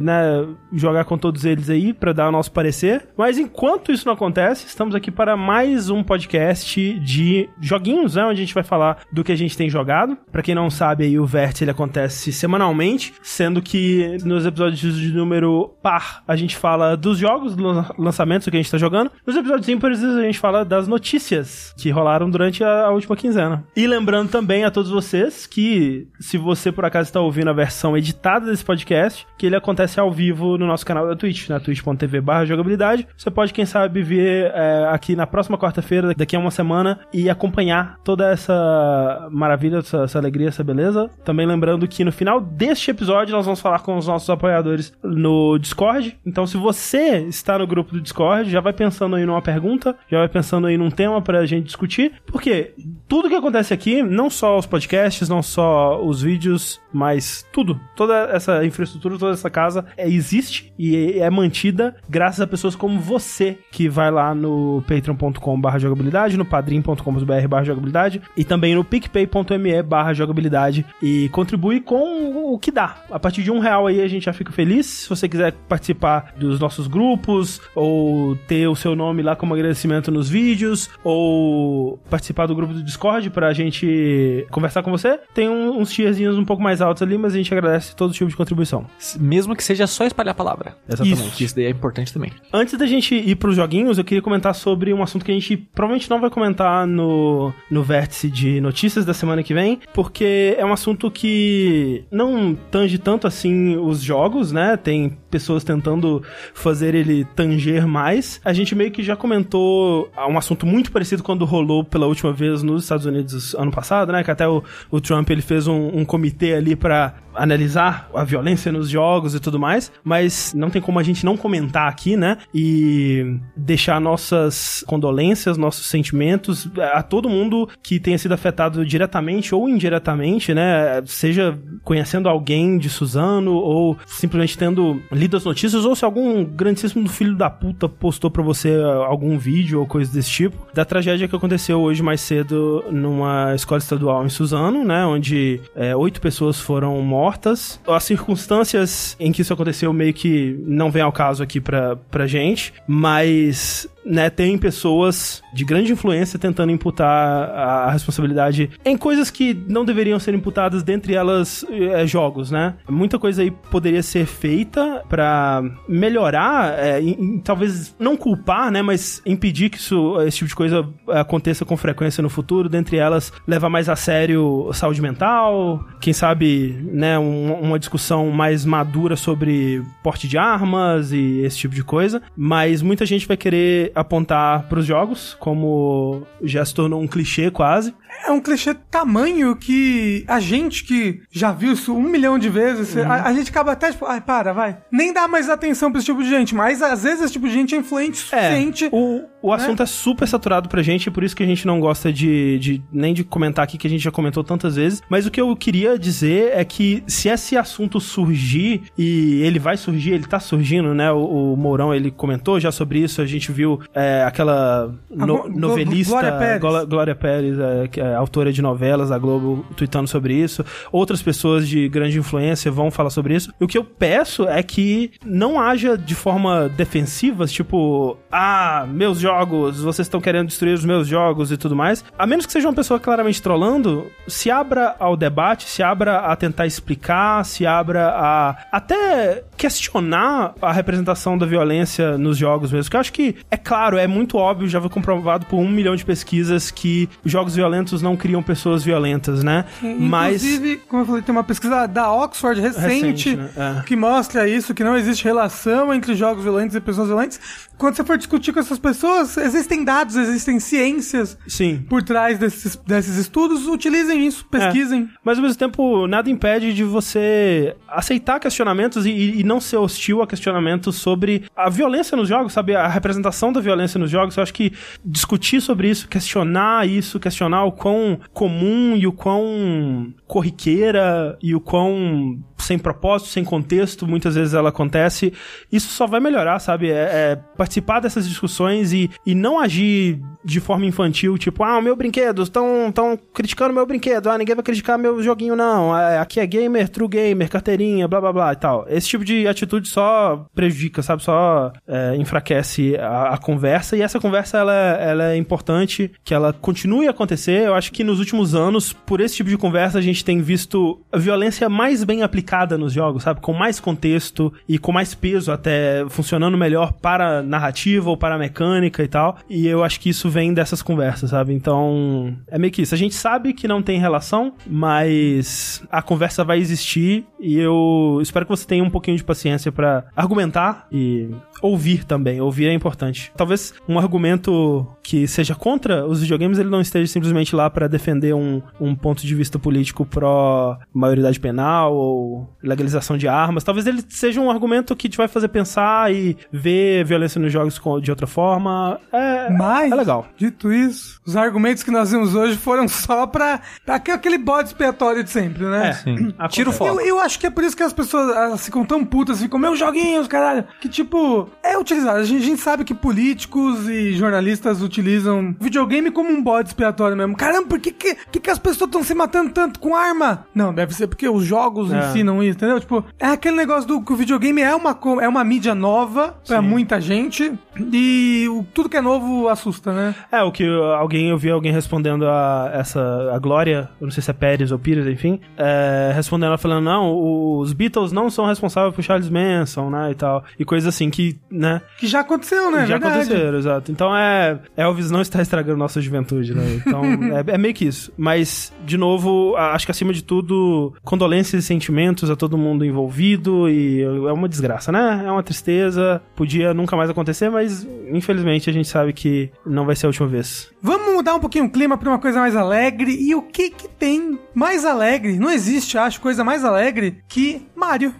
né, 0.00 0.46
jogar 0.72 1.04
com 1.04 1.16
todos 1.18 1.44
eles 1.44 1.68
aí, 1.70 1.92
pra 1.92 2.12
dar 2.12 2.28
o 2.28 2.32
nosso 2.32 2.50
parecer. 2.52 3.08
Mas 3.16 3.38
enquanto 3.38 3.92
isso 3.92 4.06
não 4.06 4.14
acontece, 4.14 4.66
estamos 4.66 4.94
aqui 4.94 5.10
para 5.10 5.36
mais 5.36 5.90
um 5.90 6.02
podcast 6.02 6.98
de 7.00 7.48
joguinhos, 7.60 8.14
né, 8.14 8.24
onde 8.24 8.40
a 8.40 8.44
gente 8.44 8.54
vai 8.54 8.64
falar 8.64 8.98
do 9.12 9.22
que 9.24 9.32
a 9.32 9.36
gente 9.36 9.56
tem 9.56 9.68
jogado. 9.68 10.16
Pra 10.30 10.42
quem 10.42 10.54
não 10.54 10.70
sabe, 10.70 11.04
aí 11.04 11.18
o 11.18 11.26
Vértice 11.26 11.64
ele 11.64 11.70
acontece 11.70 12.32
semanalmente, 12.32 13.14
sendo 13.22 13.60
que 13.62 14.16
nos 14.24 14.46
episódios 14.46 14.78
de 14.96 15.12
número 15.12 15.74
par 15.82 16.22
a 16.26 16.36
gente 16.36 16.56
fala 16.56 16.96
dos 16.96 17.18
jogos, 17.18 17.54
dos 17.56 17.64
lan- 17.64 17.90
lançamentos 17.98 18.48
que 18.48 18.56
a 18.56 18.60
gente 18.60 18.70
tá 18.70 18.78
jogando. 18.78 19.10
Nos 19.26 19.36
episódios 19.36 19.68
ímpares 19.68 20.02
a 20.02 20.22
gente 20.22 20.38
fala 20.38 20.45
das 20.64 20.88
notícias 20.88 21.74
que 21.76 21.90
rolaram 21.90 22.30
durante 22.30 22.62
a, 22.64 22.86
a 22.86 22.90
última 22.90 23.16
quinzena. 23.16 23.64
E 23.76 23.86
lembrando 23.86 24.30
também 24.30 24.64
a 24.64 24.70
todos 24.70 24.90
vocês 24.90 25.46
que, 25.46 26.08
se 26.18 26.38
você 26.38 26.72
por 26.72 26.84
acaso 26.84 27.08
está 27.08 27.20
ouvindo 27.20 27.50
a 27.50 27.52
versão 27.52 27.96
editada 27.96 28.46
desse 28.46 28.64
podcast, 28.64 29.26
que 29.38 29.46
ele 29.46 29.56
acontece 29.56 30.00
ao 30.00 30.10
vivo 30.10 30.56
no 30.58 30.66
nosso 30.66 30.84
canal 30.84 31.06
da 31.06 31.16
Twitch, 31.16 31.48
na 31.48 31.60
twitch.tv 31.60 32.20
barra 32.20 32.44
jogabilidade. 32.44 33.06
Você 33.16 33.30
pode, 33.30 33.52
quem 33.52 33.66
sabe, 33.66 34.02
ver 34.02 34.50
é, 34.54 34.88
aqui 34.90 35.14
na 35.16 35.26
próxima 35.26 35.58
quarta-feira, 35.58 36.14
daqui 36.14 36.36
a 36.36 36.38
uma 36.38 36.50
semana, 36.50 37.00
e 37.12 37.28
acompanhar 37.28 37.98
toda 38.04 38.30
essa 38.30 39.28
maravilha, 39.30 39.78
essa, 39.78 40.02
essa 40.02 40.18
alegria, 40.18 40.48
essa 40.48 40.64
beleza. 40.64 41.10
Também 41.24 41.46
lembrando 41.46 41.86
que 41.88 42.04
no 42.04 42.12
final 42.12 42.40
deste 42.40 42.90
episódio 42.90 43.34
nós 43.34 43.44
vamos 43.44 43.60
falar 43.60 43.80
com 43.80 43.96
os 43.96 44.06
nossos 44.06 44.28
apoiadores 44.30 44.92
no 45.02 45.58
Discord. 45.58 46.18
Então, 46.24 46.46
se 46.46 46.56
você 46.56 47.18
está 47.18 47.58
no 47.58 47.66
grupo 47.66 47.92
do 47.92 48.00
Discord, 48.00 48.50
já 48.50 48.60
vai 48.60 48.72
pensando 48.72 49.16
aí 49.16 49.24
numa 49.24 49.42
pergunta, 49.42 49.96
já 50.10 50.18
vai 50.18 50.28
pensando 50.36 50.66
aí 50.66 50.76
num 50.76 50.90
tema 50.90 51.22
pra 51.22 51.46
gente 51.46 51.64
discutir, 51.64 52.12
porque 52.26 52.74
tudo 53.08 53.26
que 53.26 53.34
acontece 53.34 53.72
aqui, 53.72 54.02
não 54.02 54.28
só 54.28 54.58
os 54.58 54.66
podcasts, 54.66 55.30
não 55.30 55.42
só 55.42 55.98
os 56.04 56.20
vídeos, 56.20 56.78
mas 56.92 57.46
tudo, 57.50 57.80
toda 57.94 58.28
essa 58.30 58.62
infraestrutura, 58.62 59.18
toda 59.18 59.32
essa 59.32 59.48
casa 59.48 59.86
é, 59.96 60.06
existe 60.06 60.74
e 60.78 61.18
é 61.18 61.30
mantida 61.30 61.96
graças 62.06 62.42
a 62.42 62.46
pessoas 62.46 62.76
como 62.76 63.00
você 63.00 63.56
que 63.72 63.88
vai 63.88 64.10
lá 64.10 64.34
no 64.34 64.84
patreon.com/barra 64.86 65.78
jogabilidade, 65.78 66.36
no 66.36 66.44
padrim.com.br 66.44 67.64
jogabilidade 67.64 68.20
e 68.36 68.44
também 68.44 68.74
no 68.74 68.84
picpay.me 68.84 69.82
barra 69.82 70.12
jogabilidade 70.12 70.84
e 71.02 71.30
contribui 71.30 71.80
com 71.80 72.52
o 72.52 72.58
que 72.58 72.70
dá. 72.70 72.96
A 73.10 73.18
partir 73.18 73.42
de 73.42 73.50
um 73.50 73.58
real 73.58 73.86
aí 73.86 74.02
a 74.02 74.08
gente 74.08 74.24
já 74.24 74.34
fica 74.34 74.52
feliz. 74.52 74.86
Se 74.86 75.08
você 75.08 75.26
quiser 75.28 75.52
participar 75.66 76.34
dos 76.36 76.60
nossos 76.60 76.86
grupos 76.86 77.60
ou 77.74 78.36
ter 78.46 78.68
o 78.68 78.76
seu 78.76 78.94
nome 78.94 79.22
lá 79.22 79.34
como 79.34 79.54
agradecimento 79.54 80.10
nos 80.10 80.25
vídeos 80.28 80.88
ou 81.04 81.98
participar 82.10 82.46
do 82.46 82.54
grupo 82.54 82.72
do 82.74 82.82
Discord 82.82 83.30
pra 83.30 83.52
gente 83.52 84.46
conversar 84.50 84.82
com 84.82 84.90
você, 84.90 85.18
tem 85.34 85.48
um- 85.48 85.78
uns 85.78 85.90
tierzinhos 85.92 86.36
um 86.38 86.44
pouco 86.44 86.62
mais 86.62 86.80
altos 86.80 87.02
ali, 87.02 87.16
mas 87.18 87.34
a 87.34 87.36
gente 87.36 87.52
agradece 87.52 87.94
todo 87.96 88.12
tipo 88.12 88.28
de 88.30 88.36
contribuição. 88.36 88.86
Mesmo 89.18 89.54
que 89.56 89.62
seja 89.64 89.86
só 89.86 90.04
espalhar 90.04 90.32
a 90.32 90.34
palavra. 90.34 90.76
Exatamente. 90.88 91.22
Isso, 91.28 91.42
isso 91.44 91.56
daí 91.56 91.64
é 91.66 91.70
importante 91.70 92.12
também. 92.12 92.32
Antes 92.52 92.78
da 92.78 92.86
gente 92.86 93.14
ir 93.14 93.36
pros 93.36 93.56
joguinhos, 93.56 93.98
eu 93.98 94.04
queria 94.04 94.22
comentar 94.22 94.54
sobre 94.54 94.92
um 94.92 95.02
assunto 95.02 95.24
que 95.24 95.30
a 95.30 95.34
gente 95.34 95.56
provavelmente 95.56 96.08
não 96.10 96.20
vai 96.20 96.30
comentar 96.30 96.86
no, 96.86 97.52
no 97.70 97.82
vértice 97.82 98.30
de 98.30 98.60
notícias 98.60 99.04
da 99.04 99.14
semana 99.14 99.42
que 99.42 99.54
vem, 99.54 99.80
porque 99.94 100.54
é 100.58 100.64
um 100.64 100.72
assunto 100.72 101.10
que 101.10 102.04
não 102.10 102.54
tange 102.70 102.98
tanto 102.98 103.26
assim 103.26 103.76
os 103.76 104.00
jogos, 104.00 104.52
né? 104.52 104.76
Tem 104.76 105.16
pessoas 105.30 105.64
tentando 105.64 106.22
fazer 106.54 106.94
ele 106.94 107.24
tanger 107.24 107.86
mais. 107.86 108.40
A 108.44 108.52
gente 108.52 108.74
meio 108.74 108.90
que 108.90 109.02
já 109.02 109.16
comentou 109.16 110.08
um 110.24 110.38
assunto 110.38 110.64
muito 110.64 110.90
parecido 110.90 111.22
quando 111.22 111.44
rolou 111.44 111.84
pela 111.84 112.06
última 112.06 112.32
vez 112.32 112.62
nos 112.62 112.84
Estados 112.84 113.04
Unidos 113.04 113.54
ano 113.54 113.70
passado, 113.70 114.12
né? 114.12 114.24
Que 114.24 114.30
até 114.30 114.48
o, 114.48 114.62
o 114.90 115.00
Trump 115.00 115.28
ele 115.30 115.42
fez 115.42 115.66
um, 115.66 115.88
um 115.98 116.04
comitê 116.04 116.54
ali 116.54 116.74
para 116.74 117.14
analisar 117.36 118.08
a 118.14 118.24
violência 118.24 118.72
nos 118.72 118.88
jogos 118.88 119.34
e 119.34 119.40
tudo 119.40 119.58
mais, 119.58 119.92
mas 120.02 120.52
não 120.54 120.70
tem 120.70 120.82
como 120.82 120.98
a 120.98 121.02
gente 121.02 121.24
não 121.24 121.36
comentar 121.36 121.88
aqui, 121.88 122.16
né? 122.16 122.38
E 122.54 123.38
deixar 123.56 124.00
nossas 124.00 124.84
condolências, 124.86 125.56
nossos 125.56 125.86
sentimentos 125.86 126.68
a 126.94 127.02
todo 127.02 127.28
mundo 127.28 127.68
que 127.82 128.00
tenha 128.00 128.18
sido 128.18 128.32
afetado 128.32 128.84
diretamente 128.84 129.54
ou 129.54 129.68
indiretamente, 129.68 130.54
né? 130.54 131.02
Seja 131.06 131.58
conhecendo 131.84 132.28
alguém 132.28 132.78
de 132.78 132.88
Suzano 132.88 133.54
ou 133.54 133.96
simplesmente 134.06 134.58
tendo 134.58 135.00
lido 135.12 135.36
as 135.36 135.44
notícias 135.44 135.84
ou 135.84 135.94
se 135.94 136.04
algum 136.04 136.44
grandíssimo 136.44 137.08
filho 137.08 137.36
da 137.36 137.50
puta 137.50 137.88
postou 137.88 138.30
pra 138.30 138.42
você 138.42 138.74
algum 139.06 139.38
vídeo 139.38 139.80
ou 139.80 139.86
coisa 139.86 140.12
desse 140.12 140.30
tipo, 140.30 140.56
da 140.74 140.84
tragédia 140.84 141.28
que 141.28 141.36
aconteceu 141.36 141.80
hoje 141.80 142.02
mais 142.02 142.20
cedo 142.20 142.84
numa 142.90 143.54
escola 143.54 143.78
estadual 143.78 144.24
em 144.24 144.28
Suzano, 144.28 144.84
né? 144.84 145.04
Onde 145.04 145.60
é, 145.74 145.94
oito 145.94 146.20
pessoas 146.20 146.60
foram 146.60 147.00
mortas 147.02 147.25
mortas. 147.26 147.80
As 147.86 148.04
circunstâncias 148.04 149.16
em 149.18 149.32
que 149.32 149.42
isso 149.42 149.52
aconteceu 149.52 149.92
meio 149.92 150.14
que 150.14 150.56
não 150.64 150.90
vem 150.90 151.02
ao 151.02 151.12
caso 151.12 151.42
aqui 151.42 151.60
pra, 151.60 151.96
pra 151.96 152.26
gente, 152.26 152.72
mas 152.86 153.88
né, 154.06 154.30
tem 154.30 154.56
pessoas 154.56 155.42
de 155.52 155.64
grande 155.64 155.92
influência 155.92 156.38
tentando 156.38 156.70
imputar 156.70 157.50
a 157.50 157.90
responsabilidade 157.90 158.70
em 158.84 158.96
coisas 158.96 159.30
que 159.30 159.52
não 159.68 159.84
deveriam 159.84 160.18
ser 160.18 160.32
imputadas, 160.34 160.82
dentre 160.82 161.14
elas 161.14 161.64
é, 161.68 162.06
jogos, 162.06 162.50
né? 162.50 162.74
Muita 162.88 163.18
coisa 163.18 163.42
aí 163.42 163.50
poderia 163.50 164.02
ser 164.02 164.26
feita 164.26 165.02
para 165.08 165.62
melhorar, 165.88 166.78
é, 166.78 167.00
e, 167.00 167.40
talvez 167.42 167.94
não 167.98 168.16
culpar, 168.16 168.70
né, 168.70 168.80
mas 168.82 169.20
impedir 169.26 169.70
que 169.70 169.78
isso, 169.78 170.20
esse 170.22 170.38
tipo 170.38 170.48
de 170.48 170.54
coisa 170.54 170.88
aconteça 171.08 171.64
com 171.64 171.76
frequência 171.76 172.22
no 172.22 172.28
futuro, 172.28 172.68
dentre 172.68 172.96
elas 172.98 173.32
levar 173.46 173.68
mais 173.68 173.88
a 173.88 173.96
sério 173.96 174.70
saúde 174.72 175.02
mental, 175.02 175.84
quem 176.00 176.12
sabe, 176.12 176.78
né, 176.92 177.18
um, 177.18 177.54
uma 177.54 177.78
discussão 177.78 178.30
mais 178.30 178.64
madura 178.64 179.16
sobre 179.16 179.82
porte 180.02 180.28
de 180.28 180.38
armas 180.38 181.12
e 181.12 181.40
esse 181.40 181.58
tipo 181.58 181.74
de 181.74 181.82
coisa, 181.82 182.22
mas 182.36 182.82
muita 182.82 183.04
gente 183.04 183.26
vai 183.26 183.36
querer 183.36 183.90
apontar 183.96 184.68
para 184.68 184.78
os 184.78 184.84
jogos, 184.86 185.34
como 185.40 186.26
já 186.42 186.62
se 186.64 186.74
tornou 186.74 187.00
um 187.00 187.08
clichê 187.08 187.50
quase. 187.50 187.94
É 188.24 188.30
um 188.30 188.40
clichê 188.40 188.74
tamanho 188.74 189.54
que 189.56 190.24
a 190.26 190.40
gente 190.40 190.84
que 190.84 191.20
já 191.30 191.52
viu 191.52 191.72
isso 191.72 191.94
um 191.94 192.02
milhão 192.02 192.38
de 192.38 192.48
vezes, 192.48 192.94
uhum. 192.94 193.10
a, 193.10 193.22
a, 193.24 193.32
gente 193.32 193.50
acaba 193.50 193.72
até 193.72 193.90
tipo, 193.90 194.04
ai, 194.04 194.20
para, 194.20 194.52
vai. 194.52 194.78
Nem 194.90 195.12
dá 195.12 195.28
mais 195.28 195.48
atenção 195.48 195.90
pra 195.90 195.98
esse 195.98 196.06
tipo 196.06 196.22
de 196.22 196.28
gente, 196.28 196.54
mas 196.54 196.82
às 196.82 197.02
vezes 197.02 197.24
esse 197.24 197.32
tipo 197.32 197.46
de 197.46 197.52
gente 197.52 197.74
é 197.74 197.78
influente 197.78 198.16
o 198.32 198.34
é, 198.34 198.42
suficiente. 198.42 198.88
O, 198.92 199.24
o 199.42 199.50
né? 199.50 199.56
assunto 199.56 199.82
é 199.82 199.86
super 199.86 200.26
saturado 200.26 200.68
pra 200.68 200.82
gente, 200.82 201.10
por 201.10 201.22
isso 201.22 201.36
que 201.36 201.42
a 201.42 201.46
gente 201.46 201.66
não 201.66 201.80
gosta 201.80 202.12
de, 202.12 202.58
de 202.58 202.82
nem 202.92 203.14
de 203.14 203.24
comentar 203.24 203.64
aqui, 203.64 203.78
que 203.78 203.86
a 203.86 203.90
gente 203.90 204.02
já 204.02 204.10
comentou 204.10 204.42
tantas 204.42 204.76
vezes. 204.76 205.02
Mas 205.08 205.26
o 205.26 205.30
que 205.30 205.40
eu 205.40 205.54
queria 205.56 205.98
dizer 205.98 206.52
é 206.54 206.64
que 206.64 207.02
se 207.06 207.28
esse 207.28 207.56
assunto 207.56 208.00
surgir, 208.00 208.82
e 208.96 209.40
ele 209.42 209.58
vai 209.58 209.76
surgir, 209.76 210.12
ele 210.12 210.26
tá 210.26 210.40
surgindo, 210.40 210.94
né? 210.94 211.10
O, 211.12 211.52
o 211.52 211.56
Mourão, 211.56 211.94
ele 211.94 212.10
comentou 212.10 212.58
já 212.58 212.72
sobre 212.72 213.00
isso, 213.00 213.22
a 213.22 213.26
gente 213.26 213.52
viu 213.52 213.80
é, 213.94 214.24
aquela 214.24 214.94
no, 215.10 215.48
novelista 215.48 216.12
Glória 216.12 216.32
Pérez, 216.32 216.88
Glória 216.88 217.14
Pérez 217.14 217.58
é, 217.58 217.88
que 217.88 218.00
é 218.06 218.14
autora 218.14 218.52
de 218.52 218.62
novelas 218.62 219.10
da 219.10 219.18
Globo, 219.18 219.64
tweetando 219.76 220.08
sobre 220.08 220.34
isso. 220.34 220.64
Outras 220.92 221.22
pessoas 221.22 221.68
de 221.68 221.88
grande 221.88 222.18
influência 222.18 222.70
vão 222.70 222.90
falar 222.90 223.10
sobre 223.10 223.34
isso. 223.34 223.52
E 223.60 223.64
o 223.64 223.68
que 223.68 223.78
eu 223.78 223.84
peço 223.84 224.48
é 224.48 224.62
que 224.62 225.12
não 225.24 225.60
haja 225.60 225.96
de 225.96 226.14
forma 226.14 226.68
defensiva, 226.68 227.46
tipo, 227.46 228.16
ah, 228.30 228.86
meus 228.88 229.18
jogos, 229.18 229.80
vocês 229.82 230.06
estão 230.06 230.20
querendo 230.20 230.48
destruir 230.48 230.74
os 230.74 230.84
meus 230.84 231.06
jogos 231.06 231.50
e 231.50 231.56
tudo 231.56 231.76
mais. 231.76 232.04
A 232.18 232.26
menos 232.26 232.46
que 232.46 232.52
seja 232.52 232.68
uma 232.68 232.74
pessoa 232.74 233.00
claramente 233.00 233.42
trollando, 233.42 234.06
se 234.26 234.50
abra 234.50 234.94
ao 234.98 235.16
debate, 235.16 235.68
se 235.68 235.82
abra 235.82 236.18
a 236.18 236.36
tentar 236.36 236.66
explicar, 236.66 237.44
se 237.44 237.66
abra 237.66 238.08
a 238.10 238.56
até 238.72 239.44
questionar 239.56 240.54
a 240.60 240.72
representação 240.72 241.36
da 241.38 241.46
violência 241.46 242.18
nos 242.18 242.36
jogos 242.36 242.70
mesmo. 242.72 242.90
Que 242.90 242.96
eu 242.96 243.00
acho 243.00 243.12
que 243.12 243.36
é 243.50 243.56
claro, 243.56 243.96
é 243.96 244.06
muito 244.06 244.36
óbvio, 244.36 244.68
já 244.68 244.80
foi 244.80 244.90
comprovado 244.90 245.46
por 245.46 245.56
um 245.56 245.68
milhão 245.68 245.96
de 245.96 246.04
pesquisas 246.04 246.70
que 246.70 247.08
jogos 247.24 247.56
violentos 247.56 247.85
não 248.02 248.16
criam 248.16 248.42
pessoas 248.42 248.82
violentas, 248.82 249.42
né? 249.42 249.64
Mas... 249.82 250.44
Inclusive, 250.44 250.76
como 250.88 251.02
eu 251.02 251.06
falei, 251.06 251.22
tem 251.22 251.32
uma 251.34 251.44
pesquisa 251.44 251.86
da 251.86 252.12
Oxford 252.12 252.60
recente, 252.60 252.80
recente 252.80 253.36
né? 253.36 253.50
é. 253.56 253.82
que 253.84 253.96
mostra 253.96 254.48
isso, 254.48 254.74
que 254.74 254.84
não 254.84 254.96
existe 254.96 255.24
relação 255.24 255.92
entre 255.92 256.14
jogos 256.14 256.42
violentos 256.42 256.74
e 256.76 256.80
pessoas 256.80 257.08
violentas. 257.08 257.40
Quando 257.78 257.94
você 257.94 258.04
for 258.04 258.16
discutir 258.16 258.52
com 258.52 258.60
essas 258.60 258.78
pessoas, 258.78 259.36
existem 259.36 259.84
dados, 259.84 260.16
existem 260.16 260.58
ciências 260.58 261.38
Sim. 261.46 261.84
por 261.88 262.02
trás 262.02 262.38
desses, 262.38 262.76
desses 262.76 263.16
estudos. 263.16 263.66
Utilizem 263.66 264.26
isso, 264.26 264.46
pesquisem. 264.46 265.02
É. 265.02 265.18
Mas 265.22 265.38
ao 265.38 265.42
mesmo 265.42 265.58
tempo, 265.58 266.06
nada 266.06 266.30
impede 266.30 266.72
de 266.72 266.82
você 266.82 267.76
aceitar 267.86 268.40
questionamentos 268.40 269.04
e, 269.04 269.10
e 269.10 269.44
não 269.44 269.60
ser 269.60 269.76
hostil 269.76 270.22
a 270.22 270.26
questionamentos 270.26 270.96
sobre 270.96 271.44
a 271.54 271.68
violência 271.68 272.16
nos 272.16 272.28
jogos, 272.28 272.52
sabe? 272.52 272.74
A 272.74 272.88
representação 272.88 273.52
da 273.52 273.60
violência 273.60 273.98
nos 273.98 274.10
jogos. 274.10 274.36
Eu 274.36 274.42
acho 274.42 274.54
que 274.54 274.72
discutir 275.04 275.60
sobre 275.60 275.90
isso, 275.90 276.08
questionar 276.08 276.88
isso, 276.88 277.20
questionar 277.20 277.64
o 277.64 277.72
quão 277.72 278.18
comum 278.32 278.96
e 278.96 279.06
o 279.06 279.12
quão 279.12 280.14
corriqueira 280.26 281.38
e 281.42 281.54
o 281.54 281.60
quão 281.60 282.42
sem 282.58 282.78
propósito, 282.78 283.30
sem 283.30 283.44
contexto, 283.44 284.06
muitas 284.06 284.34
vezes 284.34 284.54
ela 284.54 284.70
acontece. 284.70 285.32
Isso 285.70 285.88
só 285.88 286.06
vai 286.06 286.20
melhorar, 286.20 286.58
sabe? 286.58 286.90
É, 286.90 286.94
é 286.94 287.38
participar 287.56 288.00
dessas 288.00 288.28
discussões 288.28 288.92
e, 288.92 289.10
e 289.24 289.34
não 289.34 289.58
agir 289.58 290.20
de 290.44 290.60
forma 290.60 290.86
infantil, 290.86 291.36
tipo, 291.36 291.64
ah, 291.64 291.78
o 291.78 291.82
meu 291.82 291.96
brinquedo, 291.96 292.42
estão 292.42 292.90
tão 292.92 293.18
criticando 293.34 293.74
meu 293.74 293.84
brinquedo, 293.84 294.30
ah, 294.30 294.38
ninguém 294.38 294.54
vai 294.54 294.62
criticar 294.62 294.96
meu 294.96 295.20
joguinho, 295.22 295.56
não. 295.56 295.96
É, 295.96 296.18
aqui 296.18 296.38
é 296.38 296.46
gamer, 296.46 296.88
true 296.88 297.08
gamer, 297.08 297.48
carteirinha, 297.48 298.06
blá 298.06 298.20
blá 298.20 298.32
blá 298.32 298.52
e 298.52 298.56
tal. 298.56 298.86
Esse 298.88 299.08
tipo 299.08 299.24
de 299.24 299.48
atitude 299.48 299.88
só 299.88 300.46
prejudica, 300.54 301.02
sabe? 301.02 301.24
Só 301.24 301.72
é, 301.86 302.14
enfraquece 302.16 302.96
a, 302.96 303.34
a, 303.34 303.38
conversa 303.38 303.96
e 303.96 304.02
essa 304.02 304.20
conversa 304.20 304.58
ela, 304.58 304.72
ela 304.72 305.32
é 305.32 305.36
importante 305.36 306.12
que 306.24 306.32
ela 306.32 306.52
continue 306.52 307.08
a 307.08 307.10
acontecer. 307.10 307.66
Eu 307.66 307.74
acho 307.74 307.90
que 307.92 308.04
nos 308.04 308.20
últimos 308.20 308.54
anos, 308.54 308.92
por 308.92 309.20
esse 309.20 309.36
tipo 309.36 309.50
de 309.50 309.58
conversa, 309.58 309.98
a 309.98 310.02
gente 310.02 310.24
tem 310.24 310.40
visto 310.40 311.00
a 311.10 311.18
violência 311.18 311.68
mais 311.68 312.04
bem 312.04 312.22
aplicada 312.22 312.45
nos 312.78 312.92
jogos, 312.92 313.22
sabe? 313.22 313.40
Com 313.40 313.52
mais 313.52 313.80
contexto 313.80 314.52
e 314.68 314.78
com 314.78 314.92
mais 314.92 315.14
peso, 315.14 315.52
até 315.52 316.04
funcionando 316.08 316.56
melhor 316.56 316.92
para 316.92 317.42
narrativa 317.42 318.08
ou 318.08 318.16
para 318.16 318.38
mecânica 318.38 319.02
e 319.02 319.08
tal. 319.08 319.36
E 319.48 319.66
eu 319.66 319.82
acho 319.82 320.00
que 320.00 320.08
isso 320.08 320.30
vem 320.30 320.54
dessas 320.54 320.82
conversas, 320.82 321.30
sabe? 321.30 321.52
Então, 321.52 322.36
é 322.48 322.58
meio 322.58 322.72
que 322.72 322.82
isso. 322.82 322.94
A 322.94 322.98
gente 322.98 323.14
sabe 323.14 323.52
que 323.52 323.68
não 323.68 323.82
tem 323.82 323.98
relação, 323.98 324.54
mas 324.66 325.82
a 325.90 326.00
conversa 326.00 326.44
vai 326.44 326.58
existir 326.58 327.26
e 327.40 327.58
eu 327.58 328.18
espero 328.22 328.46
que 328.46 328.50
você 328.50 328.66
tenha 328.66 328.82
um 328.82 328.90
pouquinho 328.90 329.16
de 329.16 329.24
paciência 329.24 329.70
para 329.70 330.04
argumentar 330.14 330.86
e 330.90 331.28
ouvir 331.62 332.04
também. 332.04 332.40
Ouvir 332.40 332.66
é 332.66 332.72
importante. 332.72 333.32
Talvez 333.36 333.74
um 333.88 333.98
argumento 333.98 334.86
que 335.02 335.26
seja 335.26 335.54
contra 335.54 336.06
os 336.06 336.20
videogames, 336.20 336.58
ele 336.58 336.68
não 336.68 336.80
esteja 336.80 337.06
simplesmente 337.10 337.54
lá 337.54 337.70
para 337.70 337.86
defender 337.86 338.34
um, 338.34 338.60
um 338.80 338.94
ponto 338.94 339.24
de 339.24 339.34
vista 339.34 339.58
político 339.58 340.04
pró 340.04 340.78
maioridade 340.92 341.38
penal 341.38 341.94
ou 341.94 342.35
legalização 342.62 343.16
de 343.16 343.28
armas. 343.28 343.64
Talvez 343.64 343.86
ele 343.86 344.02
seja 344.08 344.40
um 344.40 344.50
argumento 344.50 344.94
que 344.96 345.08
te 345.08 345.16
vai 345.16 345.28
fazer 345.28 345.48
pensar 345.48 346.12
e 346.12 346.36
ver 346.52 347.04
violência 347.04 347.40
nos 347.40 347.52
jogos 347.52 347.80
de 348.02 348.10
outra 348.10 348.26
forma. 348.26 349.00
É, 349.12 349.50
Mas, 349.50 349.92
é 349.92 349.94
legal. 349.94 350.26
Dito 350.36 350.72
isso, 350.72 351.20
os 351.26 351.36
argumentos 351.36 351.82
que 351.82 351.90
nós 351.90 352.10
vimos 352.10 352.34
hoje 352.34 352.56
foram 352.56 352.86
só 352.88 353.26
pra, 353.26 353.60
pra 353.84 353.96
aquele 353.96 354.38
bode 354.38 354.68
expiatório 354.68 355.22
de 355.22 355.30
sempre, 355.30 355.64
né? 355.64 355.90
É, 355.90 355.92
sim. 355.92 356.34
Tira 356.48 356.70
o 356.70 356.72
foco. 356.72 357.00
Eu, 357.00 357.06
eu 357.06 357.20
acho 357.20 357.38
que 357.38 357.46
é 357.46 357.50
por 357.50 357.64
isso 357.64 357.76
que 357.76 357.82
as 357.82 357.92
pessoas 357.92 358.64
ficam 358.64 358.84
tão 358.84 359.04
putas, 359.04 359.40
ficam, 359.40 359.58
meus 359.58 359.78
joguinhos, 359.78 360.28
caralho. 360.28 360.64
Que 360.80 360.88
tipo, 360.88 361.48
é 361.62 361.76
utilizado. 361.78 362.18
A 362.18 362.24
gente, 362.24 362.42
a 362.42 362.46
gente, 362.46 362.60
sabe 362.60 362.84
que 362.84 362.94
políticos 362.94 363.88
e 363.88 364.12
jornalistas 364.12 364.82
utilizam 364.82 365.54
videogame 365.60 366.10
como 366.10 366.30
um 366.30 366.42
bode 366.42 366.68
expiatório 366.68 367.16
mesmo. 367.16 367.36
Caramba, 367.36 367.68
por 367.68 367.80
que, 367.80 367.92
que, 367.92 368.14
que, 368.14 368.40
que 368.40 368.50
as 368.50 368.58
pessoas 368.58 368.88
estão 368.88 369.02
se 369.02 369.14
matando 369.14 369.50
tanto 369.50 369.78
com 369.80 369.94
arma? 369.94 370.46
Não, 370.54 370.72
deve 370.72 370.94
ser 370.94 371.06
porque 371.06 371.28
os 371.28 371.44
jogos 371.44 371.92
é. 371.92 372.12
Ensinam 372.26 372.42
isso, 372.42 372.56
entendeu? 372.56 372.80
Tipo, 372.80 373.04
é 373.18 373.26
aquele 373.26 373.56
negócio 373.56 373.86
do 373.88 374.02
que 374.02 374.12
o 374.12 374.16
videogame 374.16 374.60
é 374.60 374.74
uma, 374.74 374.98
é 375.22 375.28
uma 375.28 375.44
mídia 375.44 375.74
nova 375.74 376.36
pra 376.46 376.60
Sim. 376.60 376.66
muita 376.68 377.00
gente 377.00 377.52
e 377.92 378.46
o- 378.50 378.64
tudo 378.74 378.88
que 378.88 378.96
é 378.96 379.00
novo 379.00 379.48
assusta, 379.48 379.92
né? 379.92 380.14
É, 380.32 380.42
o 380.42 380.50
que 380.50 380.64
alguém, 380.98 381.28
eu 381.30 381.38
vi 381.38 381.50
alguém 381.50 381.72
respondendo 381.72 382.26
a 382.26 382.70
essa, 382.74 383.32
a 383.34 383.38
Glória, 383.38 383.88
eu 384.00 384.06
não 384.06 384.10
sei 384.10 384.22
se 384.22 384.30
é 384.30 384.34
Pérez 384.34 384.72
ou 384.72 384.78
Pires, 384.78 385.06
enfim, 385.06 385.40
é, 385.56 386.12
respondendo 386.14 386.48
ela 386.48 386.58
falando, 386.58 386.84
não, 386.84 387.14
os 387.58 387.72
Beatles 387.72 388.12
não 388.12 388.28
são 388.30 388.46
responsáveis 388.46 388.94
por 388.94 389.02
Charles 389.02 389.28
Manson, 389.28 389.90
né, 389.90 390.10
e 390.10 390.14
tal, 390.14 390.44
e 390.58 390.64
coisas 390.64 390.88
assim 390.94 391.10
que, 391.10 391.38
né, 391.50 391.80
Que 391.98 392.06
já 392.06 392.20
aconteceu, 392.20 392.70
né? 392.70 392.86
já 392.86 392.98
Verdade. 392.98 393.18
aconteceram, 393.20 393.58
exato. 393.58 393.92
Então 393.92 394.16
é, 394.16 394.58
Elvis 394.76 395.10
não 395.10 395.20
está 395.20 395.40
estragando 395.42 395.78
nossa 395.78 396.00
juventude, 396.00 396.54
né, 396.54 396.80
então 396.86 397.02
é, 397.36 397.54
é 397.54 397.58
meio 397.58 397.74
que 397.74 397.84
isso. 397.86 398.12
Mas, 398.16 398.72
de 398.84 398.96
novo, 398.96 399.54
acho 399.56 399.84
que 399.86 399.90
acima 399.90 400.12
de 400.12 400.22
tudo, 400.22 400.94
condolências 401.04 401.62
e 401.64 401.66
sentimentos 401.66 402.15
a 402.24 402.36
todo 402.36 402.56
mundo 402.56 402.84
envolvido 402.84 403.68
e 403.68 404.02
é 404.02 404.32
uma 404.32 404.48
desgraça, 404.48 404.90
né, 404.90 405.22
é 405.26 405.30
uma 405.30 405.42
tristeza, 405.42 406.22
podia 406.34 406.72
nunca 406.72 406.96
mais 406.96 407.10
acontecer, 407.10 407.50
mas 407.50 407.86
infelizmente 408.10 408.68
a 408.70 408.72
gente 408.72 408.88
sabe 408.88 409.12
que 409.12 409.50
não 409.64 409.84
vai 409.84 409.96
ser 409.96 410.06
a 410.06 410.08
última 410.08 410.26
vez. 410.26 410.70
Vamos 410.82 411.14
mudar 411.14 411.34
um 411.34 411.40
pouquinho 411.40 411.66
o 411.66 411.70
clima 411.70 411.96
pra 411.98 412.08
uma 412.08 412.18
coisa 412.18 412.38
mais 412.38 412.54
alegre. 412.54 413.16
E 413.18 413.34
o 413.34 413.42
que 413.42 413.70
que 413.70 413.88
tem 413.88 414.38
mais 414.56 414.84
alegre? 414.84 415.38
Não 415.38 415.50
existe, 415.50 415.98
acho, 415.98 416.20
coisa 416.20 416.42
mais 416.42 416.64
alegre 416.64 417.18
que 417.28 417.66
Mario. 417.76 418.14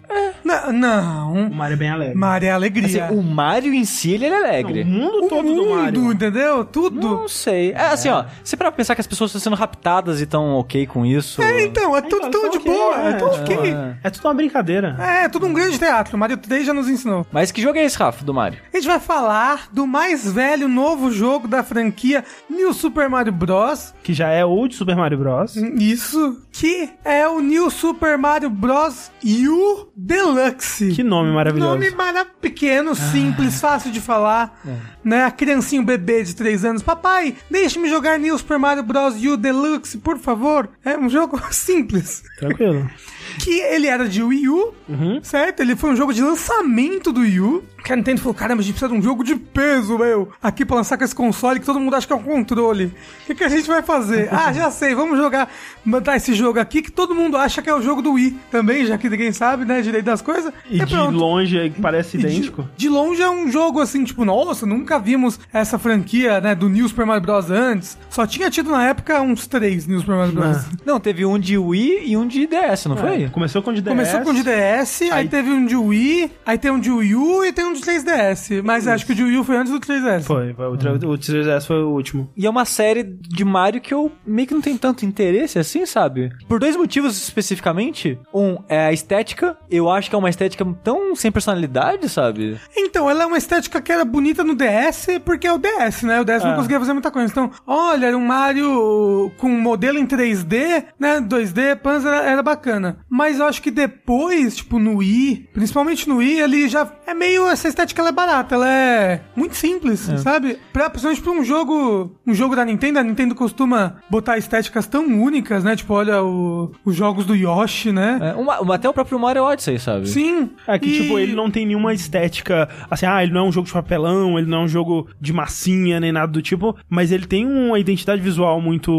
N- 0.45 0.73
não. 0.73 1.49
O 1.49 1.55
Mario 1.55 1.75
é 1.75 1.77
bem 1.77 1.91
alegre. 1.91 2.15
Mario 2.15 2.47
é 2.47 2.51
Assim, 2.51 2.57
alegria. 2.57 3.09
o 3.11 3.23
Mario 3.23 3.73
em 3.75 3.85
si, 3.85 4.13
ele 4.13 4.27
é 4.27 4.35
alegre. 4.37 4.83
o 4.83 4.87
mundo 4.87 5.25
o 5.25 5.29
todo 5.29 5.43
do 5.49 5.55
mundo, 5.65 5.77
Mario. 5.77 6.13
entendeu? 6.13 6.65
Tudo. 6.65 7.01
Não 7.01 7.29
sei. 7.29 7.73
É 7.73 7.87
assim, 7.89 8.09
ó. 8.11 8.25
Você 8.45 8.57
para 8.57 8.71
pensar 8.71 8.95
que 8.95 9.01
as 9.01 9.07
pessoas 9.07 9.31
estão 9.31 9.41
sendo 9.41 9.57
raptadas 9.57 10.21
e 10.21 10.25
estão 10.25 10.55
ok 10.57 10.87
com 10.87 11.05
isso. 11.07 11.41
É, 11.43 11.63
então, 11.65 11.97
é 11.97 12.03
tudo 12.03 12.27
Então, 12.29 12.43
tão 12.43 12.51
de 12.51 12.59
ok, 12.59 12.73
boa. 12.73 12.97
É, 13.03 13.09
é, 13.09 13.13
tudo 13.15 13.31
tipo, 13.45 13.53
ok. 13.61 13.73
é. 13.73 13.97
É 14.05 14.11
tudo 14.11 14.29
uma 14.29 14.35
brincadeira. 14.35 14.97
É, 15.01 15.25
é 15.25 15.29
tudo 15.29 15.47
um 15.47 15.53
grande 15.53 15.79
teatro. 15.79 16.17
O 16.17 16.21
Mario 16.21 16.37
3 16.37 16.67
já 16.67 16.75
nos 16.75 16.89
ensinou. 16.89 17.27
Mas 17.33 17.51
que 17.51 17.63
jogo 17.63 17.79
é 17.79 17.85
esse, 17.85 17.97
Rafa, 17.99 18.25
do 18.25 18.35
Mario? 18.35 18.59
A 18.73 18.77
gente 18.77 18.87
vai 18.87 19.01
falar 19.01 19.69
do 19.73 19.87
mais 19.87 20.31
velho 20.31 20.69
novo 20.69 21.11
jogo 21.11 21.49
da 21.49 21.63
franquia 21.63 22.25
New 22.51 22.73
Super 22.75 23.09
Mario 23.09 23.33
Bros. 23.33 23.95
Que 24.03 24.13
já 24.13 24.29
é 24.29 24.45
o 24.45 24.67
de 24.69 24.75
Super 24.77 24.97
Mario 24.97 25.19
Bros. 25.19 25.57
Isso, 25.57 26.26
que 26.53 26.91
é 27.05 27.27
o 27.29 27.41
New 27.41 27.71
Super 27.71 28.17
Mario 28.17 28.51
Bros. 28.51 29.11
U 29.25 29.89
Deluxe. 29.95 30.93
Que 30.93 31.03
nome 31.03 31.33
maravilhoso. 31.33 31.73
Nome 31.73 31.91
mara 31.91 32.25
pequeno, 32.25 32.95
simples, 32.95 33.61
fácil 33.61 33.91
de 33.91 34.01
falar. 34.01 34.61
Né? 35.07 35.23
A 35.25 35.31
criancinha, 35.31 35.81
o 35.81 35.85
bebê 35.85 36.25
de 36.25 36.35
3 36.35 36.65
anos. 36.65 36.83
Papai, 36.83 37.37
deixe-me 37.49 37.89
jogar 37.89 38.19
New 38.19 38.37
Super 38.37 38.59
Mario 38.59 38.83
Bros. 38.83 39.15
U 39.25 39.37
Deluxe, 39.37 39.99
por 39.99 40.19
favor. 40.19 40.69
É 40.85 40.99
um 40.99 41.09
jogo 41.09 41.41
simples. 41.55 42.25
Tranquilo. 42.41 42.91
Que 43.39 43.61
ele 43.61 43.87
era 43.87 44.09
de 44.09 44.23
Wii 44.23 44.49
U, 44.49 44.75
Uhum. 44.89 45.21
certo? 45.23 45.61
Ele 45.61 45.75
foi 45.77 45.91
um 45.91 45.97
jogo 45.97 46.13
de 46.13 46.23
lançamento 46.23 47.13
do 47.13 47.21
Wii 47.21 47.41
U. 47.41 47.65
Que 47.85 47.93
a 47.93 47.97
Nintendo 47.97 48.21
falou, 48.21 48.35
caramba, 48.35 48.63
a 48.63 48.65
gente 48.65 48.73
precisa 48.75 48.91
de 48.93 48.99
um 48.99 49.03
jogo 49.03 49.23
de 49.23 49.37
peso, 49.37 49.97
meu. 49.97 50.33
Aqui 50.43 50.65
pra 50.65 50.77
lançar 50.77 50.97
com 50.99 51.05
esse 51.05 51.15
console 51.15 51.61
que 51.61 51.67
todo 51.67 51.79
mundo 51.79 51.95
acha 51.95 52.05
que 52.07 52.13
é 52.13 52.17
um 52.17 52.23
controle. 52.23 52.87
O 52.87 53.27
que, 53.27 53.35
que 53.37 53.45
a 53.45 53.49
gente 53.49 53.67
vai 53.69 53.81
fazer? 53.83 54.29
ah, 54.35 54.53
já 54.53 54.71
sei, 54.73 54.93
vamos 54.95 55.17
jogar, 55.19 55.49
mandar 55.85 56.17
esse 56.17 56.35
jogo 56.35 56.59
aqui 56.59 56.83
que 56.83 56.91
todo 56.91 57.15
mundo 57.15 57.37
acha 57.37 57.63
que 57.63 57.71
é 57.71 57.75
o 57.75 57.81
jogo 57.83 58.03
do 58.03 58.13
Wii. 58.15 58.37
Também, 58.51 58.87
já 58.87 58.99
que 58.99 59.09
ninguém 59.09 59.31
sabe, 59.33 59.65
né, 59.65 59.81
direito 59.83 60.05
das 60.07 60.21
coisas. 60.21 60.53
E 60.69 60.85
de 60.85 60.97
longe 60.97 61.57
é- 61.59 61.71
parece 61.71 62.17
E 62.17 62.21
de- 62.21 62.27
idêntico. 62.27 62.69
De, 62.77 62.89
longe 62.89 63.23
é 63.23 63.31
um 63.31 63.51
jogo 63.53 63.81
assim, 63.81 64.03
tipo, 64.03 64.25
nossa, 64.25 64.67
nunca 64.67 64.96
vimos 64.99 65.39
essa 65.53 65.79
franquia, 65.79 66.41
né, 66.41 66.55
do 66.55 66.69
New 66.69 66.89
Super 66.89 67.07
Mario 67.07 67.23
Bros. 67.23 67.51
antes. 67.51 67.97
Só 68.11 68.27
tinha 68.27 68.51
tido 68.51 68.71
na 68.71 68.87
época 68.87 69.21
uns 69.21 69.47
três 69.47 69.87
New 69.87 70.01
Super 70.01 70.17
Mario 70.17 70.33
Bros. 70.35 70.65
Não, 70.85 70.99
teve 71.01 71.25
um 71.25 71.39
de 71.39 71.57
Wii 71.59 72.11
e 72.11 72.17
um 72.17 72.27
de 72.27 72.47
DS, 72.47 72.87
não 72.87 72.97
foi? 72.97 73.25
É, 73.25 73.29
começou 73.29 73.63
com 73.63 73.71
o 73.71 73.75
de 73.75 73.81
DS. 73.83 73.89
Começou 73.91 74.21
com 74.21 74.31
o 74.31 74.35
de 74.35 74.43
DS, 74.43 75.03
aí, 75.03 75.11
Aí- 75.13 75.29
teve 75.29 75.51
um 75.51 75.67
de 75.67 75.77
Wii, 75.77 76.31
aí 76.45 76.59
tem 76.59 76.71
um 76.71 76.79
de 76.81 76.91
Wii 76.91 77.15
U 77.15 77.45
e 77.45 77.53
tem 77.53 77.65
um 77.65 77.73
de 77.73 77.81
3DS. 77.81 78.63
Mas 78.63 78.87
acho 78.87 79.05
que 79.07 79.13
o 79.13 79.15
de 79.15 79.23
Wii 79.25 79.39
U 79.39 79.45
foi 79.45 79.57
antes 79.57 79.73
do 79.73 79.81
3DS. 79.81 80.25
Foi, 80.25 80.53
foi, 80.55 80.67
o, 80.67 80.77
tra- 80.77 80.93
o 80.93 81.19
3DS 81.19 81.67
foi 81.67 81.83
o 81.83 81.89
último. 81.91 82.31
E 82.37 82.47
é 82.47 82.51
uma 82.51 82.65
série 82.65 83.03
de 83.03 83.45
Mario 83.45 83.81
que 83.81 83.93
eu 83.93 84.11
meio 84.27 84.47
que 84.49 84.55
não 84.55 84.61
tenho 84.61 84.79
tanto 84.79 85.05
interesse 85.05 85.59
assim, 85.59 85.85
sabe? 85.87 86.31
Por 86.49 86.59
dois 86.61 86.77
motivos 86.77 87.17
especificamente. 87.17 88.19
Um, 88.35 88.59
é 88.69 88.87
a 88.87 88.93
estética. 88.93 89.57
Eu 89.71 89.91
acho 89.91 90.09
que 90.11 90.15
é 90.15 90.19
uma 90.19 90.31
estética 90.31 90.65
tão 90.85 91.15
sem 91.17 91.31
personalidade, 91.33 92.09
sabe? 92.09 92.59
Então, 92.77 93.09
ela 93.09 93.23
é 93.23 93.27
uma 93.27 93.39
estética 93.39 93.81
que 93.81 93.91
era 93.91 94.05
bonita 94.05 94.45
no 94.45 94.55
DS, 94.55 94.86
porque 95.25 95.47
é 95.47 95.53
o 95.53 95.59
DS, 95.59 96.03
né? 96.03 96.21
O 96.21 96.25
DS 96.25 96.43
não 96.45 96.53
É. 96.53 96.57
conseguia 96.57 96.79
fazer 96.79 96.93
muita 96.93 97.11
coisa. 97.11 97.31
Então, 97.31 97.51
olha, 97.67 98.07
era 98.07 98.17
um 98.17 98.25
Mario 98.25 99.31
com 99.39 99.49
modelo 99.49 99.99
em 99.99 100.07
3D, 100.07 100.85
né? 100.99 101.21
2D, 101.21 101.77
Panzer 101.77 102.13
era, 102.13 102.43
bacana. 102.43 102.99
Mas 103.09 103.39
eu 103.41 103.47
acho 103.47 103.61
que 103.63 103.71
depois, 103.71 104.57
tipo, 104.57 104.79
no 104.79 104.97
Wii, 104.99 105.49
principalmente 105.53 106.09
no 106.09 106.17
Wii, 106.17 106.41
ele 106.41 106.69
já 106.69 106.87
é 107.07 107.15
meio. 107.15 107.47
Essa 107.49 107.69
estética 107.69 108.01
ela 108.03 108.11
é 108.11 108.13
barata, 108.13 108.55
ela 108.55 108.69
é 108.69 109.21
muito 109.35 109.57
simples, 109.57 110.01
sabe? 110.23 110.59
Pra, 110.73 110.89
principalmente 110.91 111.23
pra 111.23 111.33
um 111.33 111.45
jogo. 111.45 112.17
Um 112.27 112.35
jogo 112.35 112.55
da 112.55 112.65
Nintendo, 112.65 112.99
a 112.99 113.03
Nintendo 113.03 113.35
costuma 113.35 113.97
botar 114.11 114.37
estéticas 114.39 114.87
tão 114.87 115.05
únicas, 115.07 115.65
né? 115.65 115.75
Tipo, 115.77 115.95
olha 115.95 116.23
o- 116.23 116.73
os 116.85 116.95
jogos 116.95 117.25
do 117.25 117.35
Yoshi, 117.35 117.93
né? 117.93 118.19
É, 118.23 118.35
uma- 118.35 118.61
uma- 118.61 118.75
até 118.75 118.89
o 118.89 118.93
próprio 118.93 119.19
Mario 119.19 119.45
Odyssey, 119.45 119.79
sabe? 119.79 120.09
Sim. 120.09 120.51
É 120.67 120.79
que, 120.79 120.87
E- 120.89 121.03
tipo, 121.03 121.19
ele 121.19 121.35
não 121.35 121.51
tem 121.51 121.65
nenhuma 121.67 121.93
estética, 121.95 122.69
assim, 122.91 123.07
ah, 123.07 123.23
ele 123.23 123.33
não 123.33 123.47
é 123.47 123.49
um 123.49 123.53
jogo 123.53 123.67
de 123.67 123.73
papelão, 123.73 124.39
ele 124.39 124.49
não 124.49 124.59
é 124.59 124.65
um 124.65 124.69
jogo 124.69 124.76
de 125.21 125.33
massinha, 125.33 126.01
nem 126.01 126.13
nada 126.13 126.31
do 126.33 126.43
tipo, 126.43 126.77
mas 126.89 127.13
ele 127.13 127.27
tem 127.27 127.47
uma 127.47 127.79
identidade 127.79 128.21
visual 128.21 128.61
muito 128.61 128.93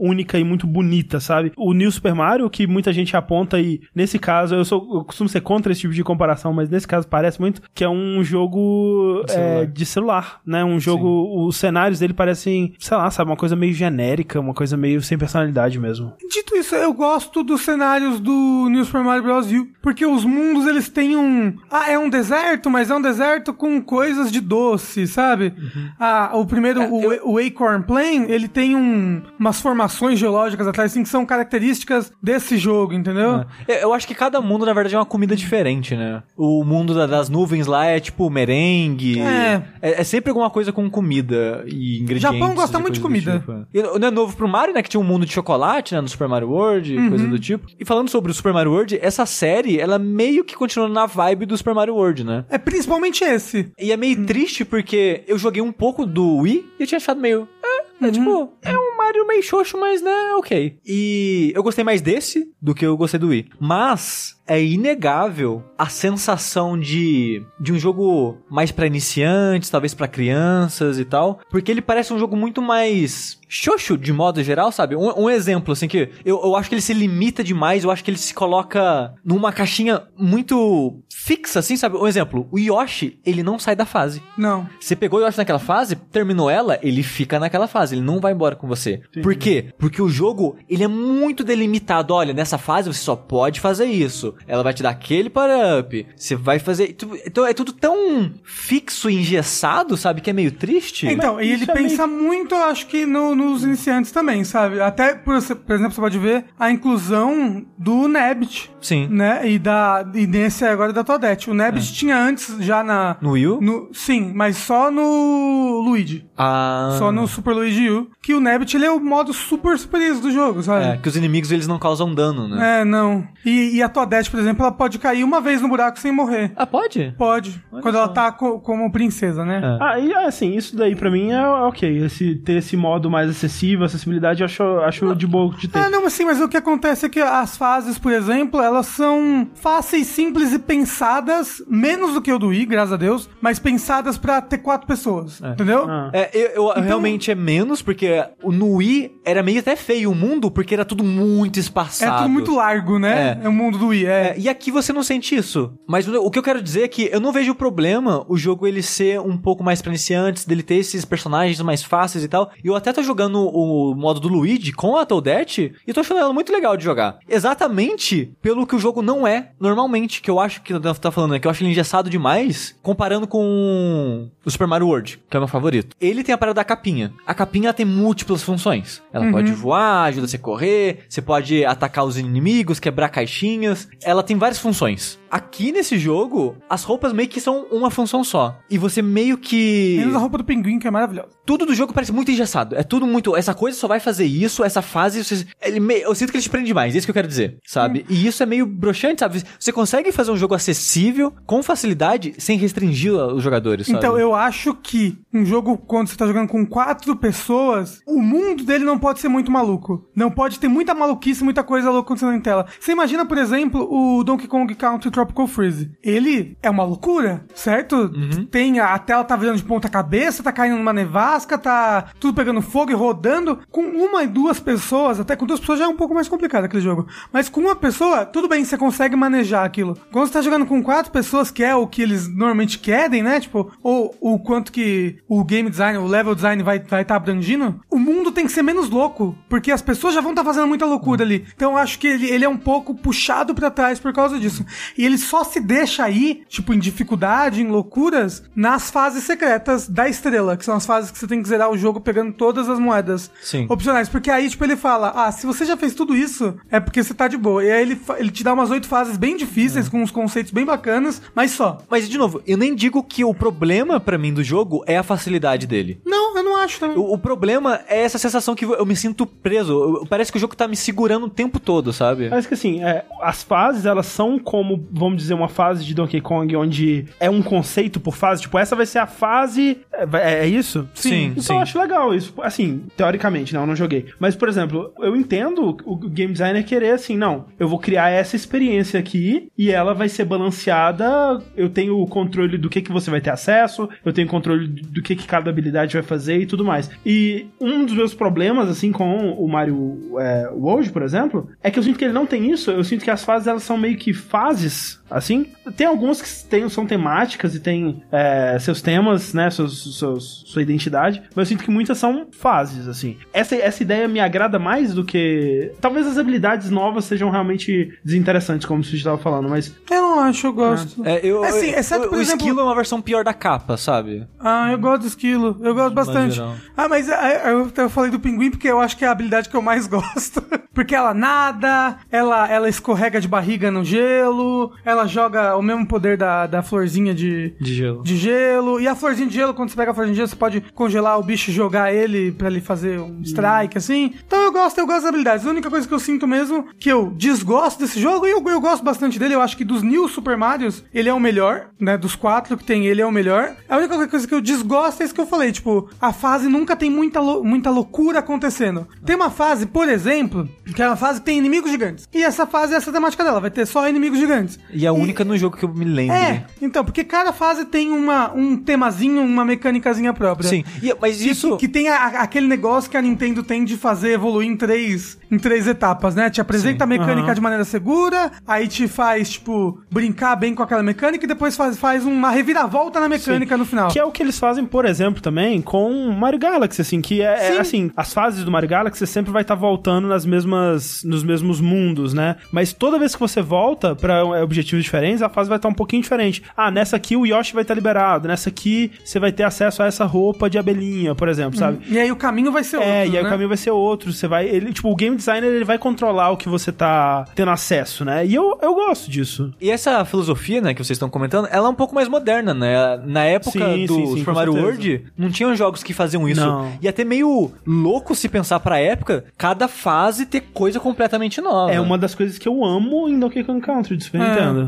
única 0.00 0.38
e 0.38 0.44
muito 0.44 0.66
bonita, 0.66 1.20
sabe? 1.20 1.52
O 1.56 1.72
New 1.72 1.90
Super 1.90 2.14
Mario, 2.14 2.48
que 2.50 2.66
muita 2.66 2.92
gente 2.92 3.16
aponta, 3.16 3.58
e 3.60 3.80
nesse 3.94 4.18
caso, 4.18 4.54
eu, 4.54 4.64
sou, 4.64 4.98
eu 4.98 5.04
costumo 5.04 5.28
ser 5.28 5.40
contra 5.40 5.72
esse 5.72 5.82
tipo 5.82 5.94
de 5.94 6.04
comparação, 6.04 6.52
mas 6.52 6.68
nesse 6.68 6.86
caso 6.86 7.06
parece 7.08 7.40
muito 7.40 7.62
que 7.74 7.84
é 7.84 7.88
um 7.88 8.22
jogo 8.22 9.22
De 9.26 9.32
celular. 9.32 9.62
é, 9.62 9.66
de 9.66 9.86
celular, 9.86 10.40
né? 10.46 10.64
Um 10.64 10.78
jogo, 10.80 11.46
os 11.46 11.56
cenários 11.56 11.98
dele 11.98 12.12
parecem, 12.14 12.74
sei 12.78 12.96
lá, 12.96 13.10
sabe, 13.10 13.30
uma 13.30 13.36
coisa 13.36 13.56
meio 13.56 13.72
genérica, 13.72 14.40
uma 14.40 14.54
coisa 14.54 14.76
meio 14.76 15.00
sem 15.02 15.16
personalidade 15.18 15.78
mesmo. 15.78 16.12
Dito 16.30 16.56
isso, 16.56 16.74
eu 16.74 16.92
gosto 16.92 17.42
dos 17.42 17.62
cenários 17.62 18.20
do 18.20 18.68
New 18.70 18.84
Super 18.84 19.02
Mario 19.02 19.22
Bros. 19.22 19.50
U, 19.52 19.68
porque 19.82 20.04
os 20.06 20.24
mundos 20.24 20.66
eles 20.66 20.88
têm 20.88 21.16
um. 21.16 21.54
Ah, 21.70 21.90
é 21.90 21.98
um 21.98 22.08
deserto, 22.08 22.70
mas 22.70 22.90
é 22.90 22.94
um 22.94 23.00
deserto 23.00 23.52
com 23.52 23.80
coisas 23.80 24.30
de 24.30 24.40
doce, 24.40 25.05
sabe? 25.06 25.52
Ah, 25.98 26.30
o 26.34 26.44
primeiro, 26.46 26.82
o, 26.82 27.34
o 27.34 27.38
Acorn 27.38 27.84
Plain, 27.84 28.24
ele 28.28 28.48
tem 28.48 28.74
um, 28.76 29.22
umas 29.38 29.60
formações 29.60 30.18
geológicas 30.18 30.66
atrás, 30.66 30.92
assim, 30.92 31.02
que 31.02 31.08
são 31.08 31.24
características 31.26 32.12
desse 32.22 32.56
jogo, 32.58 32.92
entendeu? 32.92 33.44
Eu, 33.68 33.74
eu 33.76 33.92
acho 33.94 34.06
que 34.06 34.14
cada 34.14 34.40
mundo, 34.40 34.66
na 34.66 34.72
verdade, 34.72 34.94
é 34.94 34.98
uma 34.98 35.06
comida 35.06 35.34
diferente, 35.36 35.94
né? 35.96 36.22
O 36.36 36.64
mundo 36.64 36.94
da- 36.94 37.06
das 37.06 37.28
nuvens 37.28 37.66
lá 37.66 37.86
é 37.86 38.00
tipo 38.00 38.28
merengue. 38.30 39.20
É. 39.20 39.62
É, 39.82 40.00
é 40.00 40.04
sempre 40.04 40.30
alguma 40.30 40.50
coisa 40.50 40.72
com 40.72 40.88
comida 40.90 41.64
e 41.66 41.98
ingredientes. 42.00 42.22
Japão 42.38 42.54
gosta 42.54 42.78
muito 42.78 42.94
de 42.94 43.00
comida. 43.00 43.38
tipo. 43.38 43.66
E 43.72 43.82
não 43.98 44.08
é 44.08 44.10
novo 44.10 44.36
pro 44.36 44.48
Mario, 44.48 44.74
né? 44.74 44.82
Que 44.82 44.88
tinha 44.88 45.00
um 45.00 45.04
mundo 45.04 45.24
de 45.26 45.32
chocolate, 45.32 45.94
né? 45.94 46.00
No 46.00 46.08
Super 46.08 46.28
Mario 46.28 46.48
World, 46.50 46.94
e 46.94 47.08
coisa 47.08 47.26
do 47.26 47.38
tipo. 47.38 47.66
E 47.78 47.84
falando 47.84 48.08
sobre 48.08 48.30
o 48.30 48.34
Super 48.34 48.52
Mario 48.52 48.72
World, 48.72 48.98
essa 49.00 49.24
série, 49.26 49.78
ela 49.78 49.98
meio 49.98 50.44
que 50.44 50.54
continua 50.54 50.88
na 50.88 51.06
vibe 51.06 51.46
do 51.46 51.56
Super 51.56 51.74
Mario 51.74 51.94
World, 51.94 52.24
né? 52.24 52.44
É 52.48 52.58
principalmente 52.58 53.24
esse. 53.24 53.70
E 53.78 53.92
é 53.92 53.96
meio 53.96 54.24
triste 54.26 54.64
porque 54.64 54.95
eu 55.26 55.38
joguei 55.38 55.62
um 55.62 55.72
pouco 55.72 56.04
do 56.06 56.38
Wii 56.38 56.72
e 56.78 56.82
eu 56.82 56.86
tinha 56.86 56.96
achado 56.96 57.20
meio. 57.20 57.48
É, 57.62 58.06
é 58.06 58.10
tipo, 58.10 58.52
é 58.62 58.76
um 58.76 58.96
Mario 58.96 59.26
meio 59.26 59.42
xoxo, 59.42 59.78
mas 59.78 60.02
né, 60.02 60.34
ok. 60.36 60.78
E 60.84 61.52
eu 61.54 61.62
gostei 61.62 61.84
mais 61.84 62.00
desse 62.00 62.52
do 62.60 62.74
que 62.74 62.84
eu 62.84 62.96
gostei 62.96 63.18
do 63.18 63.28
Wii. 63.28 63.48
Mas 63.60 64.36
é 64.46 64.62
inegável 64.62 65.62
a 65.76 65.88
sensação 65.88 66.78
de, 66.78 67.44
de 67.60 67.72
um 67.72 67.78
jogo 67.78 68.38
mais 68.48 68.70
pra 68.70 68.86
iniciantes, 68.86 69.70
talvez 69.70 69.92
pra 69.92 70.08
crianças 70.08 70.98
e 70.98 71.04
tal. 71.04 71.40
Porque 71.50 71.70
ele 71.70 71.82
parece 71.82 72.12
um 72.12 72.18
jogo 72.18 72.36
muito 72.36 72.62
mais 72.62 73.38
xoxo 73.48 73.96
de 73.96 74.12
modo 74.12 74.42
geral, 74.42 74.72
sabe? 74.72 74.96
Um, 74.96 75.24
um 75.24 75.30
exemplo, 75.30 75.72
assim, 75.72 75.88
que 75.88 76.10
eu, 76.24 76.40
eu 76.42 76.56
acho 76.56 76.68
que 76.68 76.74
ele 76.74 76.82
se 76.82 76.92
limita 76.92 77.44
demais, 77.44 77.84
eu 77.84 77.90
acho 77.90 78.02
que 78.02 78.10
ele 78.10 78.18
se 78.18 78.34
coloca 78.34 79.14
numa 79.24 79.52
caixinha 79.52 80.02
muito 80.16 81.00
fixa, 81.08 81.60
assim, 81.60 81.76
sabe? 81.76 81.96
Um 81.96 82.06
exemplo, 82.06 82.48
o 82.50 82.58
Yoshi, 82.58 83.18
ele 83.24 83.42
não 83.42 83.58
sai 83.58 83.76
da 83.76 83.86
fase. 83.86 84.22
Não. 84.36 84.68
Você 84.80 84.94
pegou 84.96 85.20
o 85.20 85.24
Yoshi 85.24 85.38
naquela 85.38 85.58
fase, 85.58 85.96
terminou 85.96 86.50
ela, 86.50 86.78
ele 86.82 87.02
fica 87.02 87.38
naquela 87.38 87.66
fase, 87.66 87.94
ele 87.94 88.02
não 88.02 88.20
vai 88.20 88.32
embora 88.32 88.56
com 88.56 88.66
você. 88.66 89.02
Por 89.22 89.34
quê? 89.34 89.72
Porque 89.78 90.02
o 90.02 90.08
jogo, 90.08 90.56
ele 90.68 90.84
é 90.84 90.88
muito 90.88 91.44
delimitado. 91.44 92.14
Olha, 92.14 92.32
nessa 92.32 92.58
fase 92.58 92.92
você 92.92 93.00
só 93.00 93.16
pode 93.16 93.60
fazer 93.60 93.86
isso. 93.86 94.34
Ela 94.46 94.62
vai 94.62 94.72
te 94.74 94.82
dar 94.82 94.90
aquele 94.90 95.30
power-up. 95.30 96.06
Você 96.16 96.34
vai 96.36 96.58
fazer... 96.58 96.92
tu- 96.94 97.18
Então 97.24 97.46
é 97.46 97.52
tudo 97.54 97.72
tão 97.72 98.32
fixo 98.44 99.08
e 99.10 99.14
engessado, 99.16 99.96
sabe? 99.96 100.20
Que 100.20 100.30
é 100.30 100.32
meio 100.32 100.52
triste. 100.52 101.06
Então, 101.06 101.40
e 101.40 101.50
ele 101.50 101.64
é 101.64 101.72
pensa 101.72 102.06
muito, 102.06 102.54
eu 102.54 102.64
acho 102.64 102.86
que 102.86 103.04
no- 103.06 103.34
nos 103.34 103.62
iniciantes 103.64 104.10
também, 104.12 104.44
sabe? 104.44 104.80
Até, 104.80 105.14
por, 105.14 105.34
por 105.42 105.74
exemplo, 105.74 105.92
você 105.94 106.00
pode 106.00 106.18
ver 106.18 106.44
a 106.58 106.70
inclusão 106.70 107.64
do 107.78 108.08
Nebbit, 108.08 108.70
Sim. 108.80 109.08
né? 109.10 109.48
E, 109.48 109.58
da, 109.58 110.04
e 110.14 110.26
nesse 110.26 110.64
agora 110.64 110.92
da 110.92 111.04
Toadette. 111.04 111.50
O 111.50 111.54
Nebbit 111.54 111.92
tinha 111.92 112.16
antes, 112.18 112.56
já 112.60 112.82
na... 112.82 113.16
No 113.20 113.32
Wii 113.32 113.46
U? 113.48 113.60
no- 113.60 113.88
sim, 113.92 114.32
mas 114.34 114.56
só 114.56 114.90
no 114.90 115.80
Luigi. 115.84 116.26
Ah... 116.36 116.94
Só 116.98 117.10
no 117.12 117.26
Super 117.26 117.54
Luigi 117.54 117.88
U. 117.90 118.08
Que 118.22 118.34
o 118.34 118.40
Nebbit, 118.40 118.76
ele 118.76 118.86
é 118.86 118.90
o 118.90 119.00
modo 119.00 119.32
super 119.32 119.78
super 119.78 120.00
easy 120.00 120.20
do 120.20 120.30
jogo, 120.30 120.62
sabe? 120.62 120.84
É, 120.84 120.96
que 120.96 121.08
os 121.08 121.16
inimigos, 121.16 121.50
eles 121.52 121.66
não 121.66 121.78
causam 121.78 122.14
dano, 122.14 122.48
né? 122.48 122.80
É, 122.80 122.84
não. 122.84 123.26
E, 123.44 123.76
e 123.76 123.82
a 123.82 123.88
Toadette 123.88 124.25
Por 124.30 124.40
exemplo, 124.40 124.62
ela 124.64 124.72
pode 124.72 124.98
cair 124.98 125.24
uma 125.24 125.40
vez 125.40 125.60
no 125.60 125.68
buraco 125.68 125.98
sem 125.98 126.12
morrer. 126.12 126.52
Ah, 126.56 126.66
pode? 126.66 127.14
Pode. 127.18 127.62
Olha 127.72 127.82
quando 127.82 127.94
só. 127.94 128.00
ela 128.02 128.08
tá 128.08 128.32
co- 128.32 128.58
como 128.60 128.90
princesa, 128.90 129.44
né? 129.44 129.60
É. 129.62 129.78
Ah, 129.84 129.98
e 129.98 130.14
assim, 130.14 130.54
isso 130.56 130.76
daí 130.76 130.94
pra 130.96 131.10
mim 131.10 131.30
é 131.32 131.46
ok. 131.46 132.04
Esse, 132.04 132.34
ter 132.36 132.54
esse 132.58 132.76
modo 132.76 133.10
mais 133.10 133.28
acessível, 133.30 133.84
acessibilidade, 133.84 134.40
eu 134.40 134.44
acho, 134.46 134.62
acho 134.80 135.14
de 135.14 135.26
boa 135.26 135.54
de 135.56 135.68
ter. 135.68 135.78
Ah, 135.78 135.90
não, 135.90 136.02
mas 136.04 136.12
sim, 136.12 136.24
mas 136.24 136.40
o 136.40 136.48
que 136.48 136.56
acontece 136.56 137.06
é 137.06 137.08
que 137.08 137.20
as 137.20 137.56
fases, 137.56 137.98
por 137.98 138.12
exemplo, 138.12 138.60
elas 138.60 138.86
são 138.86 139.48
fáceis, 139.54 140.06
simples 140.06 140.52
e 140.52 140.58
pensadas, 140.58 141.62
menos 141.68 142.14
do 142.14 142.22
que 142.22 142.32
o 142.32 142.38
do 142.38 142.48
Wii, 142.48 142.66
graças 142.66 142.92
a 142.92 142.96
Deus, 142.96 143.28
mas 143.40 143.58
pensadas 143.58 144.16
pra 144.16 144.40
ter 144.40 144.58
quatro 144.58 144.86
pessoas, 144.86 145.40
entendeu? 145.40 145.86
Ah. 145.88 146.10
É, 146.12 146.30
eu, 146.34 146.72
eu- 146.74 146.82
realmente 146.82 147.30
é 147.30 147.34
menos, 147.34 147.82
porque 147.82 148.24
o 148.42 148.50
no 148.52 148.76
Wii 148.76 149.20
era 149.24 149.42
meio 149.42 149.60
até 149.60 149.76
feio 149.76 150.10
o 150.10 150.14
mundo, 150.14 150.50
porque 150.50 150.74
era 150.74 150.84
tudo 150.84 151.04
muito 151.04 151.58
É 151.58 151.60
espaçado. 151.60 152.18
tudo 152.22 152.28
muito 152.30 152.54
largo, 152.54 152.98
né? 152.98 153.38
É. 153.42 153.46
É, 153.46 153.48
o 153.48 153.52
mundo 153.52 153.78
do 153.78 153.88
Wii, 153.88 154.06
é. 154.06 154.15
É, 154.16 154.38
e 154.38 154.48
aqui 154.48 154.70
você 154.70 154.92
não 154.92 155.02
sente 155.02 155.34
isso. 155.34 155.72
Mas 155.86 156.06
o 156.06 156.26
o 156.26 156.30
que 156.30 156.38
eu 156.40 156.42
quero 156.42 156.60
dizer 156.60 156.82
é 156.82 156.88
que 156.88 157.08
eu 157.12 157.20
não 157.20 157.32
vejo 157.32 157.54
problema 157.54 158.26
o 158.28 158.36
jogo 158.36 158.66
ele 158.66 158.82
ser 158.82 159.20
um 159.20 159.38
pouco 159.38 159.62
mais 159.62 159.80
pra 159.80 159.90
iniciantes, 159.90 160.44
dele 160.44 160.62
ter 160.62 160.74
esses 160.74 161.04
personagens 161.04 161.60
mais 161.60 161.84
fáceis 161.84 162.24
e 162.24 162.28
tal. 162.28 162.50
E 162.64 162.66
eu 162.66 162.74
até 162.74 162.92
tô 162.92 163.00
jogando 163.00 163.48
o 163.48 163.94
modo 163.94 164.18
do 164.18 164.26
Luigi 164.26 164.72
com 164.72 164.96
a 164.96 165.06
Toadette 165.06 165.72
e 165.86 165.92
tô 165.92 166.00
achando 166.00 166.18
ela 166.18 166.32
muito 166.32 166.52
legal 166.52 166.76
de 166.76 166.82
jogar. 166.82 167.18
Exatamente 167.28 168.32
pelo 168.42 168.66
que 168.66 168.74
o 168.74 168.78
jogo 168.78 169.02
não 169.02 169.24
é 169.24 169.52
normalmente, 169.60 170.20
que 170.20 170.28
eu 170.28 170.40
acho 170.40 170.62
que 170.62 170.72
você 170.72 171.00
tá 171.00 171.12
falando, 171.12 171.32
né? 171.32 171.38
Que 171.38 171.46
eu 171.46 171.50
acho 171.50 171.62
ele 171.62 171.70
engessado 171.70 172.10
demais, 172.10 172.74
comparando 172.82 173.28
com 173.28 174.28
o 174.44 174.50
Super 174.50 174.66
Mario 174.66 174.88
World, 174.88 175.20
que 175.30 175.36
é 175.36 175.38
o 175.38 175.42
meu 175.42 175.48
favorito. 175.48 175.94
Ele 176.00 176.24
tem 176.24 176.34
a 176.34 176.38
parada 176.38 176.56
da 176.56 176.64
capinha. 176.64 177.12
A 177.24 177.34
capinha 177.34 177.72
tem 177.72 177.86
múltiplas 177.86 178.42
funções. 178.42 179.00
Ela 179.12 179.30
pode 179.30 179.52
voar, 179.52 180.04
ajuda 180.06 180.26
você 180.26 180.36
a 180.36 180.40
correr, 180.40 181.04
você 181.08 181.22
pode 181.22 181.64
atacar 181.64 182.04
os 182.04 182.18
inimigos, 182.18 182.80
quebrar 182.80 183.10
caixinhas. 183.10 183.88
Ela 184.06 184.22
tem 184.22 184.38
várias 184.38 184.60
funções. 184.60 185.18
Aqui 185.30 185.72
nesse 185.72 185.98
jogo, 185.98 186.56
as 186.68 186.82
roupas 186.84 187.12
meio 187.12 187.28
que 187.28 187.40
são 187.40 187.66
uma 187.70 187.90
função 187.90 188.22
só. 188.24 188.58
E 188.70 188.78
você 188.78 189.02
meio 189.02 189.36
que. 189.38 189.96
Menos 189.98 190.14
a 190.14 190.18
roupa 190.18 190.38
do 190.38 190.44
pinguim, 190.44 190.78
que 190.78 190.86
é 190.86 190.90
maravilhosa. 190.90 191.28
Tudo 191.44 191.64
do 191.66 191.74
jogo 191.74 191.92
parece 191.92 192.12
muito 192.12 192.30
engessado. 192.30 192.74
É 192.76 192.82
tudo 192.82 193.06
muito. 193.06 193.36
Essa 193.36 193.54
coisa 193.54 193.78
só 193.78 193.86
vai 193.86 194.00
fazer 194.00 194.24
isso, 194.24 194.64
essa 194.64 194.82
fase. 194.82 195.22
Você, 195.22 195.46
ele 195.62 195.78
me- 195.80 196.00
eu 196.00 196.14
sinto 196.14 196.30
que 196.30 196.36
ele 196.36 196.42
te 196.42 196.50
prende 196.50 196.72
mais, 196.74 196.94
é 196.94 196.98
isso 196.98 197.06
que 197.06 197.10
eu 197.10 197.14
quero 197.14 197.28
dizer, 197.28 197.58
sabe? 197.64 198.04
E 198.08 198.26
isso 198.26 198.42
é 198.42 198.46
meio 198.46 198.66
broxante, 198.66 199.20
sabe? 199.20 199.42
Você 199.58 199.72
consegue 199.72 200.10
fazer 200.12 200.30
um 200.30 200.36
jogo 200.36 200.54
acessível, 200.54 201.32
com 201.46 201.62
facilidade, 201.62 202.34
sem 202.38 202.58
restringir 202.58 203.12
os 203.12 203.42
jogadores, 203.42 203.86
sabe? 203.86 203.98
Então, 203.98 204.18
eu 204.18 204.34
acho 204.34 204.74
que 204.74 205.18
um 205.32 205.44
jogo, 205.44 205.76
quando 205.78 206.08
você 206.08 206.16
tá 206.16 206.26
jogando 206.26 206.48
com 206.48 206.66
quatro 206.66 207.14
pessoas, 207.16 208.00
o 208.06 208.20
mundo 208.20 208.64
dele 208.64 208.84
não 208.84 208.98
pode 208.98 209.20
ser 209.20 209.28
muito 209.28 209.50
maluco. 209.50 210.08
Não 210.16 210.30
pode 210.30 210.58
ter 210.58 210.68
muita 210.68 210.94
maluquice, 210.94 211.44
muita 211.44 211.62
coisa 211.62 211.90
louca 211.90 212.06
acontecendo 212.08 212.34
em 212.34 212.40
tela. 212.40 212.66
Você 212.80 212.92
imagina, 212.92 213.24
por 213.26 213.38
exemplo, 213.38 213.86
o 213.90 214.24
Donkey 214.24 214.46
Kong 214.48 214.74
Country 214.74 215.10
Tropical 215.10 215.25
Freeze. 215.46 215.90
Ele 216.02 216.56
é 216.62 216.70
uma 216.70 216.84
loucura, 216.84 217.44
certo? 217.54 218.10
Tem 218.50 218.78
a, 218.80 218.94
a 218.94 218.98
tela 218.98 219.24
tá 219.24 219.36
virando 219.36 219.58
de 219.58 219.64
ponta 219.64 219.88
cabeça, 219.88 220.42
tá 220.42 220.52
caindo 220.52 220.76
numa 220.76 220.92
nevasca, 220.92 221.58
tá 221.58 222.06
tudo 222.18 222.34
pegando 222.34 222.62
fogo 222.62 222.90
e 222.90 222.94
rodando. 222.94 223.60
Com 223.70 223.82
uma 223.82 224.22
e 224.22 224.26
duas 224.26 224.60
pessoas, 224.60 225.20
até 225.20 225.36
com 225.36 225.46
duas 225.46 225.60
pessoas 225.60 225.78
já 225.78 225.84
é 225.84 225.88
um 225.88 225.96
pouco 225.96 226.14
mais 226.14 226.28
complicado 226.28 226.64
aquele 226.64 226.82
jogo. 226.82 227.06
Mas 227.32 227.48
com 227.48 227.60
uma 227.60 227.76
pessoa, 227.76 228.24
tudo 228.24 228.48
bem, 228.48 228.64
você 228.64 228.76
consegue 228.76 229.16
manejar 229.16 229.64
aquilo. 229.64 229.96
Quando 230.12 230.26
você 230.26 230.32
tá 230.32 230.42
jogando 230.42 230.66
com 230.66 230.82
quatro 230.82 231.12
pessoas, 231.12 231.50
que 231.50 231.62
é 231.62 231.74
o 231.74 231.86
que 231.86 232.02
eles 232.02 232.28
normalmente 232.28 232.78
querem, 232.78 233.22
né? 233.22 233.40
Tipo, 233.40 233.72
ou 233.82 234.14
o 234.20 234.38
quanto 234.38 234.72
que 234.72 235.18
o 235.28 235.44
game 235.44 235.70
design, 235.70 235.98
o 235.98 236.06
level 236.06 236.34
design 236.34 236.62
vai 236.62 236.76
estar 236.76 236.96
vai 236.96 237.04
tá 237.04 237.16
abrangindo, 237.16 237.80
o 237.90 237.98
mundo 237.98 238.32
tem 238.32 238.46
que 238.46 238.52
ser 238.52 238.62
menos 238.62 238.90
louco. 238.90 239.36
Porque 239.48 239.70
as 239.70 239.82
pessoas 239.82 240.14
já 240.14 240.20
vão 240.20 240.32
estar 240.32 240.44
fazendo 240.44 240.66
muita 240.66 240.86
loucura 240.86 241.24
ali. 241.24 241.46
Então 241.54 241.72
eu 241.72 241.78
acho 241.78 241.98
que 241.98 242.06
ele, 242.06 242.26
ele 242.26 242.44
é 242.44 242.48
um 242.48 242.56
pouco 242.56 242.94
puxado 242.94 243.54
pra 243.54 243.70
trás 243.70 243.98
por 243.98 244.12
causa 244.12 244.38
disso. 244.38 244.64
E 244.96 245.05
ele 245.06 245.18
só 245.18 245.44
se 245.44 245.60
deixa 245.60 246.04
aí, 246.04 246.42
tipo, 246.48 246.74
em 246.74 246.78
dificuldade, 246.78 247.62
em 247.62 247.68
loucuras, 247.68 248.42
nas 248.54 248.90
fases 248.90 249.24
secretas 249.24 249.88
da 249.88 250.08
estrela, 250.08 250.56
que 250.56 250.64
são 250.64 250.74
as 250.76 250.86
fases 250.86 251.10
que 251.10 251.18
você 251.18 251.26
tem 251.26 251.42
que 251.42 251.48
zerar 251.48 251.70
o 251.70 251.78
jogo 251.78 252.00
pegando 252.00 252.32
todas 252.32 252.68
as 252.68 252.78
moedas 252.78 253.30
Sim. 253.42 253.66
opcionais. 253.68 254.08
Porque 254.08 254.30
aí, 254.30 254.48
tipo, 254.48 254.64
ele 254.64 254.76
fala: 254.76 255.12
Ah, 255.14 255.32
se 255.32 255.46
você 255.46 255.64
já 255.64 255.76
fez 255.76 255.94
tudo 255.94 256.16
isso, 256.16 256.56
é 256.70 256.80
porque 256.80 257.02
você 257.02 257.14
tá 257.14 257.28
de 257.28 257.36
boa. 257.36 257.64
E 257.64 257.70
aí 257.70 257.82
ele, 257.82 258.00
ele 258.18 258.30
te 258.30 258.44
dá 258.44 258.52
umas 258.52 258.70
oito 258.70 258.88
fases 258.88 259.16
bem 259.16 259.36
difíceis, 259.36 259.88
com 259.88 260.02
uns 260.02 260.10
conceitos 260.10 260.52
bem 260.52 260.64
bacanas, 260.64 261.22
mas 261.34 261.52
só. 261.52 261.78
Mas, 261.90 262.08
de 262.08 262.18
novo, 262.18 262.42
eu 262.46 262.56
nem 262.56 262.74
digo 262.74 263.02
que 263.02 263.24
o 263.24 263.34
problema 263.34 264.00
pra 264.00 264.18
mim 264.18 264.32
do 264.32 264.42
jogo 264.42 264.82
é 264.86 264.96
a 264.96 265.02
facilidade 265.02 265.66
dele. 265.66 266.00
Não, 266.04 266.25
eu 266.36 266.44
não 266.44 266.56
acho 266.56 266.78
também. 266.80 266.96
O, 266.96 267.12
o 267.12 267.18
problema 267.18 267.80
é 267.88 268.02
essa 268.02 268.18
sensação 268.18 268.54
que 268.54 268.64
eu 268.64 268.84
me 268.86 268.96
sinto 268.96 269.26
preso. 269.26 269.72
Eu- 269.72 270.06
parece 270.06 270.30
que 270.30 270.38
o 270.38 270.40
jogo 270.40 270.54
tá 270.56 270.66
me 270.68 270.76
segurando 270.76 271.26
o 271.26 271.30
tempo 271.30 271.58
todo, 271.60 271.92
sabe? 271.92 272.28
Mas 272.28 272.46
que 272.46 272.54
assim, 272.54 272.82
é, 272.84 273.04
as 273.20 273.42
fases, 273.42 273.86
elas 273.86 274.06
são 274.06 274.38
como, 274.38 274.86
vamos 274.90 275.18
dizer, 275.18 275.34
uma 275.34 275.48
fase 275.48 275.84
de 275.84 275.94
Donkey 275.94 276.20
Kong 276.20 276.54
onde 276.56 277.06
é 277.20 277.28
um 277.30 277.42
conceito 277.42 277.98
por 278.00 278.14
fase. 278.16 278.42
Tipo, 278.42 278.58
essa 278.58 278.76
vai 278.76 278.86
ser 278.86 278.98
a 278.98 279.06
fase. 279.06 279.78
É, 279.92 280.04
vai- 280.06 280.22
é 280.40 280.46
isso? 280.46 280.88
Sim, 280.94 281.26
Então 281.32 281.42
sim. 281.42 281.52
eu 281.54 281.58
acho 281.60 281.78
legal 281.78 282.14
isso. 282.14 282.32
Assim, 282.42 282.82
teoricamente, 282.96 283.54
não, 283.54 283.62
eu 283.62 283.66
não 283.68 283.76
joguei. 283.76 284.06
Mas, 284.18 284.34
por 284.36 284.48
exemplo, 284.48 284.92
eu 285.00 285.16
entendo 285.16 285.76
o 285.84 285.96
game 285.96 286.32
designer 286.32 286.62
querer 286.64 286.90
assim, 286.92 287.16
não, 287.16 287.46
eu 287.58 287.68
vou 287.68 287.78
criar 287.78 288.10
essa 288.10 288.36
experiência 288.36 288.98
aqui 289.00 289.48
e 289.56 289.70
ela 289.70 289.94
vai 289.94 290.08
ser 290.08 290.24
balanceada. 290.24 291.40
Eu 291.56 291.68
tenho 291.68 291.98
o 292.00 292.06
controle 292.06 292.58
do 292.58 292.68
que, 292.68 292.80
que 292.82 292.92
você 292.92 293.10
vai 293.10 293.20
ter 293.20 293.30
acesso, 293.30 293.88
eu 294.04 294.12
tenho 294.12 294.26
controle 294.28 294.66
do 294.66 295.02
que, 295.02 295.14
que 295.16 295.26
cada 295.26 295.50
habilidade 295.50 295.94
vai 295.94 296.02
fazer 296.02 296.25
e 296.34 296.46
tudo 296.46 296.64
mais. 296.64 296.90
E 297.04 297.46
um 297.60 297.84
dos 297.84 297.94
meus 297.94 298.14
problemas, 298.14 298.68
assim, 298.68 298.92
com 298.92 299.32
o 299.32 299.48
Mario 299.48 300.18
é, 300.18 300.48
World, 300.52 300.90
por 300.90 301.02
exemplo, 301.02 301.48
é 301.62 301.70
que 301.70 301.78
eu 301.78 301.82
sinto 301.82 301.98
que 301.98 302.04
ele 302.04 302.14
não 302.14 302.26
tem 302.26 302.50
isso. 302.50 302.70
Eu 302.70 302.84
sinto 302.84 303.04
que 303.04 303.10
as 303.10 303.24
fases 303.24 303.46
elas 303.48 303.62
são 303.62 303.76
meio 303.76 303.96
que 303.96 304.12
fases, 304.12 305.00
assim. 305.10 305.46
Tem 305.76 305.86
algumas 305.86 306.20
que 306.22 306.48
tem, 306.48 306.68
são 306.68 306.86
temáticas 306.86 307.54
e 307.54 307.60
tem 307.60 308.02
é, 308.12 308.56
seus 308.60 308.80
temas, 308.82 309.32
né? 309.34 309.50
Seus, 309.50 309.98
seus, 309.98 310.42
sua 310.46 310.62
identidade. 310.62 311.22
Mas 311.34 311.46
eu 311.50 311.56
sinto 311.56 311.64
que 311.64 311.70
muitas 311.70 311.98
são 311.98 312.26
fases, 312.32 312.86
assim. 312.88 313.16
Essa, 313.32 313.56
essa 313.56 313.82
ideia 313.82 314.06
me 314.08 314.20
agrada 314.20 314.58
mais 314.58 314.94
do 314.94 315.04
que. 315.04 315.72
Talvez 315.80 316.06
as 316.06 316.18
habilidades 316.18 316.70
novas 316.70 317.04
sejam 317.04 317.30
realmente 317.30 317.98
desinteressantes, 318.04 318.66
como 318.66 318.82
você 318.84 318.96
estava 318.96 319.18
falando, 319.18 319.48
mas. 319.48 319.74
Eu 319.90 320.00
não 320.02 320.20
acho, 320.20 320.46
eu 320.46 320.52
gosto. 320.52 321.04
É, 321.06 321.20
eu, 321.24 321.42
Assim, 321.44 321.70
eu- 321.70 321.78
exceto, 321.78 322.06
o, 322.06 322.08
por 322.08 322.18
o 322.18 322.20
exemplo- 322.20 322.40
esquilo 322.40 322.60
é 322.60 322.64
uma 322.64 322.74
versão 322.74 323.00
pior 323.00 323.24
da 323.24 323.34
capa, 323.34 323.76
sabe? 323.76 324.26
Ah, 324.40 324.70
eu 324.72 324.78
gosto 324.78 325.02
do 325.02 325.08
esquilo. 325.08 325.56
Eu 325.62 325.74
gosto 325.74 325.94
bastante. 325.94 326.40
Ah, 326.76 326.88
mas 326.88 327.10
ah, 327.10 327.50
eu, 327.50 327.70
eu 327.76 327.90
falei 327.90 328.10
do 328.10 328.18
pinguim 328.20 328.50
porque 328.50 328.68
eu 328.68 328.80
acho 328.80 328.96
que 328.96 329.04
é 329.04 329.08
a 329.08 329.12
habilidade 329.12 329.48
que 329.48 329.56
eu 329.56 329.62
mais 329.62 329.86
gosto. 329.88 330.42
porque 330.74 330.94
ela 330.94 331.12
nada, 331.14 331.96
ela, 332.10 332.48
ela 332.50 332.68
escorrega 332.68 333.20
de 333.20 333.28
barriga 333.28 333.70
no 333.70 333.84
gelo, 333.84 334.72
ela 334.84 334.95
joga 335.04 335.56
o 335.56 335.62
mesmo 335.62 335.84
poder 335.86 336.16
da, 336.16 336.46
da 336.46 336.62
florzinha 336.62 337.12
de, 337.12 337.54
De 337.60 337.74
gelo. 337.74 338.02
de 338.04 338.16
gelo. 338.16 338.80
E 338.80 338.86
a 338.86 338.94
florzinha 338.94 339.26
de 339.28 339.34
gelo, 339.34 339.52
quando 339.52 339.70
você 339.70 339.76
pega 339.76 339.90
a 339.90 339.94
florzinha 339.94 340.12
de 340.14 340.18
gelo, 340.18 340.28
você 340.28 340.36
pode 340.36 340.60
congelar 340.74 341.18
o 341.18 341.22
bicho 341.24 341.50
e 341.50 341.52
jogar 341.54 341.92
ele 341.92 342.30
pra 342.32 342.46
ele 342.48 342.60
fazer 342.60 343.00
um 343.00 343.20
strike, 343.22 343.76
assim. 343.76 344.14
Então 344.26 344.38
eu 344.42 344.52
gosto, 344.52 344.78
eu 344.78 344.86
gosto 344.86 345.00
das 345.02 345.08
habilidades. 345.08 345.44
A 345.46 345.50
única 345.50 345.68
coisa 345.68 345.86
que 345.88 345.92
eu 345.92 345.98
sinto 345.98 346.26
mesmo 346.26 346.66
que 346.78 346.88
eu 346.88 347.12
desgosto 347.16 347.80
desse 347.80 347.98
jogo, 348.00 348.26
e 348.26 348.30
eu, 348.30 348.42
eu 348.48 348.60
gosto 348.60 348.84
bastante 348.84 349.18
dele, 349.18 349.34
eu 349.34 349.40
acho 349.42 349.56
que 349.56 349.64
dos 349.64 349.82
New 349.82 350.06
Super 350.08 350.36
Marios, 350.36 350.84
ele 350.94 351.08
é 351.08 351.12
o 351.12 351.18
melhor, 351.18 351.70
né? 351.80 351.98
Dos 351.98 352.14
quatro 352.14 352.56
que 352.56 352.64
tem, 352.64 352.86
ele 352.86 353.02
é 353.02 353.06
o 353.06 353.10
melhor. 353.12 353.56
A 353.68 353.76
única 353.78 354.06
coisa 354.08 354.26
que 354.28 354.34
eu 354.34 354.40
desgosto 354.40 355.02
é 355.02 355.04
isso 355.06 355.14
que 355.14 355.20
eu 355.20 355.26
falei, 355.26 355.50
tipo, 355.50 355.90
a 356.00 356.12
fase 356.12 356.48
nunca 356.48 356.76
tem 356.76 356.88
muita, 356.90 357.20
lou- 357.20 357.42
muita 357.44 357.70
loucura 357.70 358.20
acontecendo. 358.20 358.86
Tem 359.04 359.16
uma 359.16 359.30
fase, 359.30 359.66
por 359.66 359.88
exemplo, 359.88 360.48
que 360.74 360.82
é 360.82 360.86
uma 360.86 360.96
fase 360.96 361.20
que 361.20 361.26
tem 361.26 361.38
inimigos 361.38 361.70
gigantes. 361.70 362.08
E 362.14 362.22
essa 362.22 362.46
fase 362.46 362.74
é 362.74 362.76
essa 362.76 362.92
temática 362.92 363.24
dela, 363.24 363.40
vai 363.40 363.50
ter 363.50 363.66
só 363.66 363.88
inimigos 363.88 364.18
gigantes. 364.18 364.58
E 364.72 364.85
a 364.86 364.92
única 364.92 365.24
no 365.24 365.36
jogo 365.36 365.56
que 365.56 365.64
eu 365.64 365.72
me 365.72 365.84
lembro. 365.84 366.14
É, 366.16 366.44
então, 366.60 366.84
porque 366.84 367.04
cada 367.04 367.32
fase 367.32 367.64
tem 367.64 367.90
uma, 367.90 368.32
um 368.34 368.56
temazinho, 368.56 369.22
uma 369.22 369.44
mecânicazinha 369.44 370.12
própria. 370.12 370.48
Sim. 370.48 370.64
E- 370.82 370.94
mas 371.00 371.20
isso. 371.20 371.56
Que, 371.56 371.68
tem 371.68 371.88
a- 371.88 372.06
aquele 372.22 372.46
negócio 372.46 372.90
que 372.90 372.96
a 372.96 373.02
Nintendo 373.02 373.42
tem 373.42 373.64
de 373.64 373.76
fazer 373.76 374.12
evoluir 374.12 374.48
em 374.48 374.56
três, 374.56 375.18
em 375.30 375.38
três 375.38 375.66
etapas, 375.66 376.14
né? 376.14 376.30
Te 376.30 376.40
apresenta 376.40 376.84
a 376.84 376.86
mecânica 376.86 377.26
Aham. 377.26 377.34
de 377.34 377.40
maneira 377.40 377.64
segura, 377.64 378.30
aí 378.46 378.68
te 378.68 378.86
faz, 378.88 379.30
tipo, 379.30 379.80
brincar 379.90 380.36
bem 380.36 380.54
com 380.54 380.62
aquela 380.62 380.82
mecânica 380.82 381.24
e 381.24 381.28
depois 381.28 381.56
faz, 381.56 381.76
faz 381.76 382.04
uma 382.04 382.30
reviravolta 382.30 383.00
na 383.00 383.08
mecânica 383.08 383.56
no 383.56 383.64
final. 383.64 383.88
Que 383.90 383.98
é 383.98 384.04
o 384.04 384.10
que 384.10 384.22
eles 384.22 384.38
fazem, 384.38 384.64
por 384.64 384.84
exemplo, 384.84 385.20
também 385.20 385.60
com 385.62 386.10
Mario 386.12 386.38
Galaxy, 386.38 386.80
assim, 386.80 387.00
que 387.00 387.20
é, 387.22 387.48
é, 387.48 387.52
Sim. 387.52 387.58
assim, 387.58 387.90
as 387.96 388.12
fases 388.12 388.44
do 388.44 388.50
Mario 388.50 388.68
Galaxy 388.68 389.06
sempre 389.06 389.32
vai 389.32 389.42
estar 389.42 389.54
voltando 389.54 390.08
nas 390.08 390.24
mesmas, 390.24 391.02
nos 391.04 391.22
mesmos 391.24 391.60
mundos, 391.60 392.12
né? 392.14 392.36
Mas 392.52 392.72
toda 392.72 392.98
vez 392.98 393.14
que 393.14 393.20
você 393.20 393.42
volta 393.42 393.94
para 393.94 394.24
objetivo 394.42 394.75
objetivos 394.76 394.84
diferentes, 394.84 395.22
a 395.22 395.28
fase 395.28 395.48
vai 395.48 395.56
estar 395.56 395.68
um 395.68 395.74
pouquinho 395.74 396.02
diferente. 396.02 396.42
Ah, 396.56 396.70
nessa 396.70 396.96
aqui 396.96 397.16
o 397.16 397.26
Yoshi 397.26 397.52
vai 397.54 397.62
estar 397.62 397.74
liberado, 397.74 398.28
nessa 398.28 398.48
aqui 398.48 398.92
você 399.04 399.18
vai 399.18 399.32
ter 399.32 399.42
acesso 399.42 399.82
a 399.82 399.86
essa 399.86 400.04
roupa 400.04 400.48
de 400.48 400.58
abelhinha, 400.58 401.14
por 401.14 401.28
exemplo, 401.28 401.58
sabe? 401.58 401.78
E 401.88 401.98
aí 401.98 402.10
o 402.12 402.16
caminho 402.16 402.52
vai 402.52 402.62
ser 402.64 402.76
outro, 402.76 402.90
É, 402.90 403.06
e 403.06 403.16
aí 403.16 403.22
né? 403.22 403.28
o 403.28 403.30
caminho 403.30 403.48
vai 403.48 403.56
ser 403.56 403.70
outro. 403.70 404.12
Você 404.12 404.26
vai. 404.28 404.46
Ele, 404.46 404.72
tipo, 404.72 404.90
o 404.90 404.96
game 404.96 405.16
designer 405.16 405.48
ele 405.50 405.64
vai 405.64 405.78
controlar 405.78 406.30
o 406.30 406.36
que 406.36 406.48
você 406.48 406.70
tá 406.72 407.24
tendo 407.34 407.50
acesso, 407.50 408.04
né? 408.04 408.24
E 408.26 408.34
eu, 408.34 408.58
eu 408.62 408.74
gosto 408.74 409.10
disso. 409.10 409.52
E 409.60 409.70
essa 409.70 410.04
filosofia, 410.04 410.60
né, 410.60 410.74
que 410.74 410.82
vocês 410.84 410.96
estão 410.96 411.08
comentando, 411.08 411.48
ela 411.50 411.66
é 411.66 411.70
um 411.70 411.74
pouco 411.74 411.94
mais 411.94 412.08
moderna, 412.08 412.52
né? 412.54 413.00
Na 413.04 413.24
época 413.24 413.58
Sim, 413.58 413.86
do 413.86 413.94
sim, 413.94 414.06
sim, 414.06 414.18
Super 414.18 414.34
Mario. 414.34 414.54
World, 414.54 415.04
não 415.16 415.30
tinham 415.30 415.54
jogos 415.54 415.82
que 415.82 415.92
faziam 415.92 416.28
isso. 416.28 416.40
Não. 416.40 416.72
E 416.80 416.88
até 416.88 417.04
meio 417.04 417.50
louco 417.66 418.14
se 418.14 418.28
pensar 418.28 418.60
pra 418.60 418.78
época, 418.78 419.24
cada 419.36 419.68
fase 419.68 420.26
ter 420.26 420.40
coisa 420.52 420.78
completamente 420.80 421.40
nova. 421.40 421.72
É 421.72 421.80
uma 421.80 421.96
das 421.98 422.14
coisas 422.14 422.38
que 422.38 422.48
eu 422.48 422.64
amo 422.64 423.08
em 423.08 423.18
Donkey 423.18 423.44
Kong 423.44 423.60
Country 423.60 423.96
do 423.96 424.02
Super 424.04 424.20
É. 424.20 424.28
Nintendo. 424.28 424.65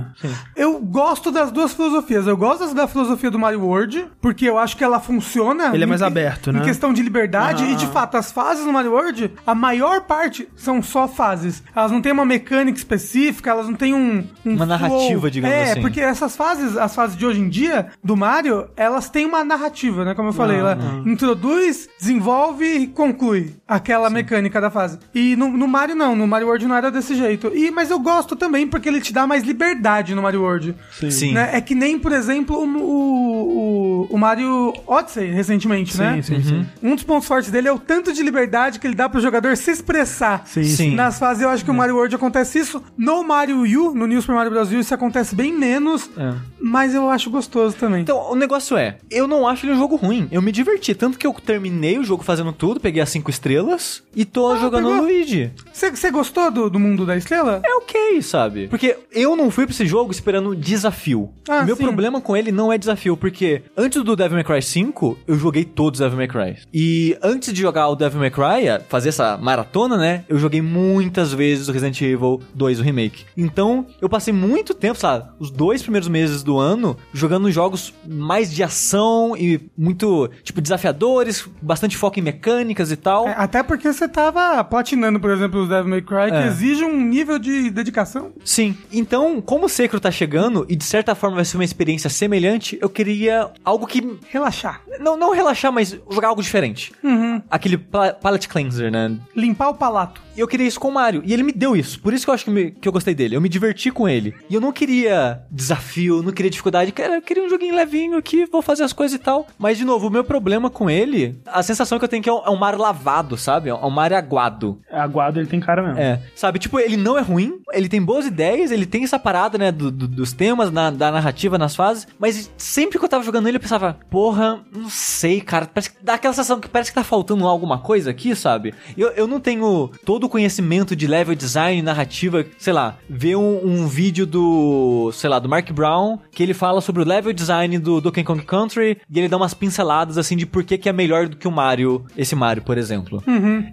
Eu 0.56 0.78
gosto 0.80 1.30
das 1.30 1.50
duas 1.50 1.72
filosofias. 1.72 2.26
Eu 2.26 2.37
gosto 2.37 2.74
da 2.74 2.87
filosofia 2.88 3.30
do 3.30 3.38
Mario 3.38 3.62
World, 3.62 4.06
porque 4.20 4.44
eu 4.48 4.58
acho 4.58 4.76
que 4.76 4.84
ela 4.84 5.00
funciona. 5.00 5.70
Ele 5.74 5.84
é 5.84 5.87
em 5.87 5.88
mais 5.88 6.00
que- 6.00 6.06
aberto, 6.06 6.52
né? 6.52 6.61
Em 6.61 6.64
questão 6.64 6.92
de 6.92 7.02
liberdade. 7.02 7.62
Aham. 7.64 7.72
E 7.72 7.76
de 7.76 7.87
fato, 7.87 8.16
as 8.16 8.30
fases 8.32 8.64
no 8.64 8.72
Mario 8.72 8.92
World, 8.92 9.32
a 9.46 9.54
maior 9.54 10.02
parte 10.02 10.48
são 10.56 10.82
só 10.82 11.06
fases. 11.08 11.62
Elas 11.74 11.90
não 11.92 12.00
têm 12.00 12.12
uma 12.12 12.24
mecânica 12.24 12.76
específica, 12.78 13.50
elas 13.50 13.66
não 13.66 13.74
têm 13.74 13.94
um. 13.94 14.24
um 14.44 14.54
Uma 14.54 14.66
narrativa, 14.66 15.20
flow. 15.20 15.30
digamos 15.30 15.56
é, 15.56 15.72
assim. 15.72 15.80
porque 15.80 16.00
essas 16.00 16.37
fases, 16.37 16.76
as 16.76 16.94
fases 16.94 17.16
de 17.16 17.24
hoje 17.26 17.40
em 17.40 17.48
dia, 17.48 17.88
do 18.02 18.16
Mario, 18.16 18.68
elas 18.76 19.08
têm 19.08 19.26
uma 19.26 19.44
narrativa, 19.44 20.04
né? 20.04 20.14
Como 20.14 20.28
eu 20.28 20.32
falei, 20.32 20.58
ela 20.58 20.78
introduz, 21.04 21.88
desenvolve 21.98 22.64
e 22.64 22.87
conclui 22.87 23.56
aquela 23.66 24.08
mecânica 24.08 24.61
da 24.61 24.70
fase. 24.70 24.98
E 25.14 25.34
no, 25.37 25.48
no 25.50 25.66
Mario 25.68 25.94
não, 25.96 26.14
no 26.14 26.26
Mario 26.26 26.46
World 26.46 26.66
não 26.66 26.76
era 26.76 26.90
desse 26.90 27.14
jeito. 27.14 27.50
E, 27.54 27.70
mas 27.70 27.90
eu 27.90 27.98
gosto 27.98 28.37
também 28.37 28.66
porque 28.66 28.88
ele 28.88 29.00
te 29.00 29.12
dá 29.12 29.26
mais 29.26 29.42
liberdade 29.44 29.88
no 30.14 30.22
Mario 30.22 30.42
World. 30.42 30.74
Sim. 31.11 31.33
Né? 31.33 31.51
É 31.53 31.61
que 31.61 31.74
nem, 31.74 31.98
por 31.98 32.12
exemplo, 32.12 32.57
o, 32.57 34.03
o, 34.03 34.07
o 34.11 34.18
Mario 34.18 34.72
Odyssey, 34.87 35.31
recentemente, 35.31 35.96
né? 35.98 36.20
sim, 36.22 36.42
sim. 36.42 36.66
Um 36.83 36.94
dos 36.94 37.05
pontos 37.05 37.27
fortes 37.27 37.51
dele 37.51 37.68
é 37.68 37.72
o 37.72 37.79
tanto 37.79 38.12
de 38.12 38.22
liberdade 38.22 38.79
que 38.79 38.87
ele 38.87 38.94
dá 38.94 39.09
pro 39.09 39.20
jogador 39.20 39.57
se 39.57 39.70
expressar. 39.70 40.42
Sim, 40.46 40.64
Sim. 40.64 40.94
Nas 40.94 41.18
fases, 41.18 41.42
eu 41.42 41.48
acho 41.48 41.64
que 41.64 41.70
o 41.70 41.74
Mario 41.74 41.96
World 41.96 42.14
acontece 42.14 42.59
isso. 42.59 42.83
No 42.96 43.22
Mario 43.24 43.62
U, 43.62 43.94
no 43.94 44.07
New 44.07 44.20
Super 44.20 44.35
Mario 44.35 44.51
Bros. 44.53 44.70
U, 44.70 44.74
isso 44.79 44.94
acontece 44.94 45.35
bem 45.35 45.53
menos, 45.53 46.11
É. 46.16 46.35
mas 46.61 46.94
eu 46.94 47.09
acho 47.11 47.31
gostoso 47.31 47.77
também. 47.77 48.03
Então, 48.03 48.31
o 48.31 48.35
negócio 48.35 48.77
é, 48.77 48.98
eu 49.11 49.27
não 49.27 49.46
acho 49.46 49.64
ele 49.66 49.72
um 49.72 49.79
jogo 49.79 49.96
ruim. 49.96 50.29
Eu 50.31 50.42
me 50.42 50.53
diverti. 50.53 50.94
Tanto 50.94 51.18
que 51.18 51.27
eu 51.27 51.33
terminei 51.35 51.98
o 51.98 52.05
jogo 52.05 52.22
fazendo 52.22 52.53
tudo, 52.53 52.81
peguei 52.81 53.03
as 53.03 53.09
cinco 53.11 53.31
estrelas 53.31 54.03
e 54.14 54.24
tô 54.24 54.57
jogando 54.57 54.87
pegou? 54.88 54.98
o 55.01 55.03
Luigi. 55.03 55.51
Você 55.72 56.11
gostou 56.11 56.51
do, 56.51 56.68
do 56.70 56.79
mundo 56.79 57.05
da 57.07 57.16
estrela? 57.16 57.61
É 57.64 57.74
ok, 57.74 58.22
sabe? 58.22 58.68
Porque 58.68 58.96
eu 59.12 59.37
não 59.37 59.51
fui 59.51 59.64
pra 59.66 59.74
esse 59.78 59.86
jogo 59.86 60.10
esperando 60.10 60.56
desafio. 60.56 61.30
Ah, 61.48 61.60
o 61.62 61.66
meu 61.66 61.76
sim. 61.76 61.82
problema 61.84 62.20
com 62.20 62.36
ele 62.36 62.50
não 62.50 62.72
é 62.72 62.76
desafio, 62.78 63.16
porque 63.16 63.62
antes 63.76 64.02
do 64.02 64.16
Devil 64.16 64.34
May 64.34 64.44
Cry 64.44 64.60
5, 64.62 65.18
eu 65.26 65.36
joguei 65.38 65.64
todos 65.64 66.00
os 66.00 66.04
Devil 66.04 66.16
May 66.18 66.28
Cry. 66.28 66.56
E 66.74 67.16
antes 67.22 67.52
de 67.52 67.60
jogar 67.60 67.88
o 67.88 67.94
Devil 67.96 68.18
May 68.18 68.30
Cry, 68.30 68.82
fazer 68.88 69.10
essa 69.10 69.36
maratona, 69.36 69.96
né? 69.96 70.24
Eu 70.28 70.38
joguei 70.38 70.60
muitas 70.60 71.32
vezes 71.32 71.68
o 71.68 71.72
Resident 71.72 72.00
Evil 72.02 72.40
2, 72.54 72.80
o 72.80 72.82
remake. 72.82 73.24
Então, 73.36 73.86
eu 74.00 74.08
passei 74.08 74.32
muito 74.34 74.74
tempo, 74.74 74.98
sabe? 74.98 75.28
Os 75.38 75.50
dois 75.50 75.80
primeiros 75.82 76.08
meses 76.08 76.42
do 76.42 76.58
ano 76.58 76.96
jogando 77.12 77.50
jogos 77.50 77.94
mais 78.06 78.52
de 78.52 78.62
ação 78.62 79.36
e 79.36 79.60
muito, 79.76 80.28
tipo, 80.42 80.60
desafiadores, 80.60 81.48
bastante 81.62 81.96
foco 81.96 82.18
em 82.18 82.22
mecânicas 82.22 82.90
e 82.90 82.96
tal. 82.96 83.28
É, 83.28 83.34
até 83.36 83.62
porque 83.62 83.92
você 83.92 84.08
tava 84.08 84.62
platinando, 84.64 85.20
por 85.20 85.30
exemplo, 85.30 85.62
os 85.62 85.68
Devil 85.68 85.88
May 85.90 86.02
Cry, 86.02 86.30
que 86.30 86.36
É. 86.36 86.46
exige 86.48 86.84
um 86.84 86.98
nível 87.00 87.38
de 87.38 87.70
dedicação. 87.70 88.32
Sim. 88.44 88.76
Então, 88.92 89.40
como 89.40 89.67
o 89.68 89.70
Sekiro 89.70 90.00
tá 90.00 90.11
chegando 90.11 90.66
e 90.68 90.74
de 90.76 90.85
certa 90.85 91.14
forma 91.14 91.37
vai 91.37 91.44
ser 91.44 91.57
uma 91.57 91.64
experiência 91.64 92.11
semelhante, 92.11 92.78
eu 92.81 92.88
queria 92.88 93.50
algo 93.64 93.87
que. 93.87 94.18
Relaxar. 94.31 94.83
Não, 95.00 95.16
não 95.16 95.33
relaxar, 95.33 95.72
mas 95.72 95.96
jogar 96.11 96.28
algo 96.28 96.42
diferente. 96.42 96.92
Uhum. 97.04 97.40
Aquele 97.50 97.78
palette 97.78 98.48
cleanser, 98.48 98.90
né? 98.90 99.16
Limpar 99.35 99.68
o 99.68 99.74
palato. 99.74 100.20
E 100.37 100.40
eu 100.40 100.46
queria 100.48 100.66
isso 100.68 100.78
com 100.78 100.88
o 100.88 100.92
Mario. 100.94 101.22
E 101.24 101.33
ele 101.33 101.42
me 101.42 101.52
deu 101.52 101.74
isso. 101.76 102.00
Por 102.00 102.12
isso 102.14 102.24
que 102.24 102.31
eu 102.31 102.35
acho 102.35 102.44
que, 102.44 102.50
me- 102.50 102.70
que 102.70 102.87
eu 102.88 102.92
gostei 102.92 103.12
dele. 103.14 103.35
Eu 103.35 103.40
me 103.40 103.48
diverti 103.48 103.90
com 103.90 104.09
ele. 104.09 104.35
E 104.48 104.54
eu 104.54 104.61
não 104.61 104.70
queria 104.72 105.42
desafio, 105.50 106.22
não 106.22 106.33
queria 106.33 106.50
dificuldade. 106.50 106.92
Cara, 106.92 107.16
eu 107.16 107.22
queria 107.22 107.42
um 107.44 107.48
joguinho 107.48 107.74
levinho 107.74 108.16
aqui, 108.16 108.46
vou 108.46 108.62
fazer 108.62 108.85
as 108.85 108.92
coisas 108.92 109.16
e 109.16 109.18
tal. 109.22 109.46
Mas, 109.59 109.76
de 109.78 109.85
novo, 109.85 110.07
o 110.07 110.11
meu 110.11 110.22
problema 110.24 110.70
com 110.70 110.88
ele, 110.88 111.40
a 111.46 111.62
sensação 111.62 111.98
que 111.98 112.04
eu 112.04 112.09
tenho 112.09 112.20
é 112.20 112.22
que 112.22 112.28
é 112.28 112.33
um, 112.33 112.42
é 112.44 112.50
um 112.50 112.57
Mario 112.57 112.81
lavado, 112.81 113.37
sabe? 113.37 113.68
É 113.68 113.74
um 113.74 113.90
Mario 113.90 114.16
aguado. 114.16 114.81
Aguado 114.90 115.40
ele 115.40 115.48
tem 115.48 115.59
cara 115.61 115.83
mesmo. 115.83 115.98
É, 115.98 116.20
sabe, 116.37 116.59
tipo, 116.59 116.78
ele 116.78 116.96
não 116.96 117.18
é 117.18 117.20
ruim, 117.20 117.61
ele 117.72 117.88
tem 117.88 118.00
boas 118.00 118.26
ideias, 118.26 118.70
ele 118.70 118.87
tem 118.87 119.02
essa 119.04 119.18
parada, 119.18 119.47
né, 119.56 119.70
do- 119.72 119.90
do- 119.90 120.08
dos 120.08 120.32
temas, 120.32 120.70
na- 120.70 120.90
da 120.90 121.11
narrativa 121.12 121.56
nas 121.56 121.74
fases, 121.76 122.06
mas 122.18 122.50
sempre 122.58 122.98
que 122.98 123.04
eu 123.04 123.08
tava 123.08 123.24
jogando 123.24 123.46
ele, 123.48 123.56
eu 123.56 123.61
pensava, 123.61 123.96
porra, 124.11 124.61
não 124.74 124.90
sei, 124.90 125.40
cara, 125.40 125.66
parece 125.72 125.90
que 125.90 126.04
dá 126.04 126.14
aquela 126.14 126.34
sensação 126.34 126.61
que 126.61 126.68
parece 126.68 126.90
que 126.90 126.94
tá 126.96 127.04
faltando 127.04 127.46
alguma 127.46 127.78
coisa 127.78 128.11
aqui, 128.11 128.34
sabe? 128.34 128.74
Eu, 128.96 129.08
eu 129.11 129.26
não 129.26 129.38
tenho 129.40 129.90
todo 130.04 130.24
o 130.24 130.28
conhecimento 130.28 130.96
de 130.96 131.06
level 131.06 131.34
design, 131.34 131.80
narrativa, 131.82 132.44
sei 132.58 132.72
lá, 132.72 132.96
ver 133.08 133.37
um, 133.37 133.64
um 133.64 133.87
vídeo 133.87 134.26
do, 134.26 135.11
sei 135.12 135.30
lá, 135.30 135.38
do 135.38 135.48
Mark 135.48 135.70
Brown, 135.72 136.18
que 136.32 136.42
ele 136.42 136.54
fala 136.54 136.80
sobre 136.80 137.02
o 137.02 137.06
level 137.06 137.32
design 137.32 137.78
do 137.78 138.00
Donkey 138.00 138.24
Kong 138.24 138.42
Country, 138.44 138.98
e 139.08 139.18
ele 139.18 139.28
dá 139.28 139.37
umas 139.37 139.54
pinceladas, 139.54 140.18
assim, 140.18 140.37
de 140.37 140.46
por 140.46 140.64
que 140.64 140.76
que 140.78 140.88
é 140.88 140.92
melhor 140.92 141.28
do 141.28 141.37
que 141.37 141.46
o 141.46 141.52
Mario, 141.52 142.04
esse 142.16 142.34
Mario, 142.34 142.62
por 142.62 142.76
exemplo. 142.76 143.22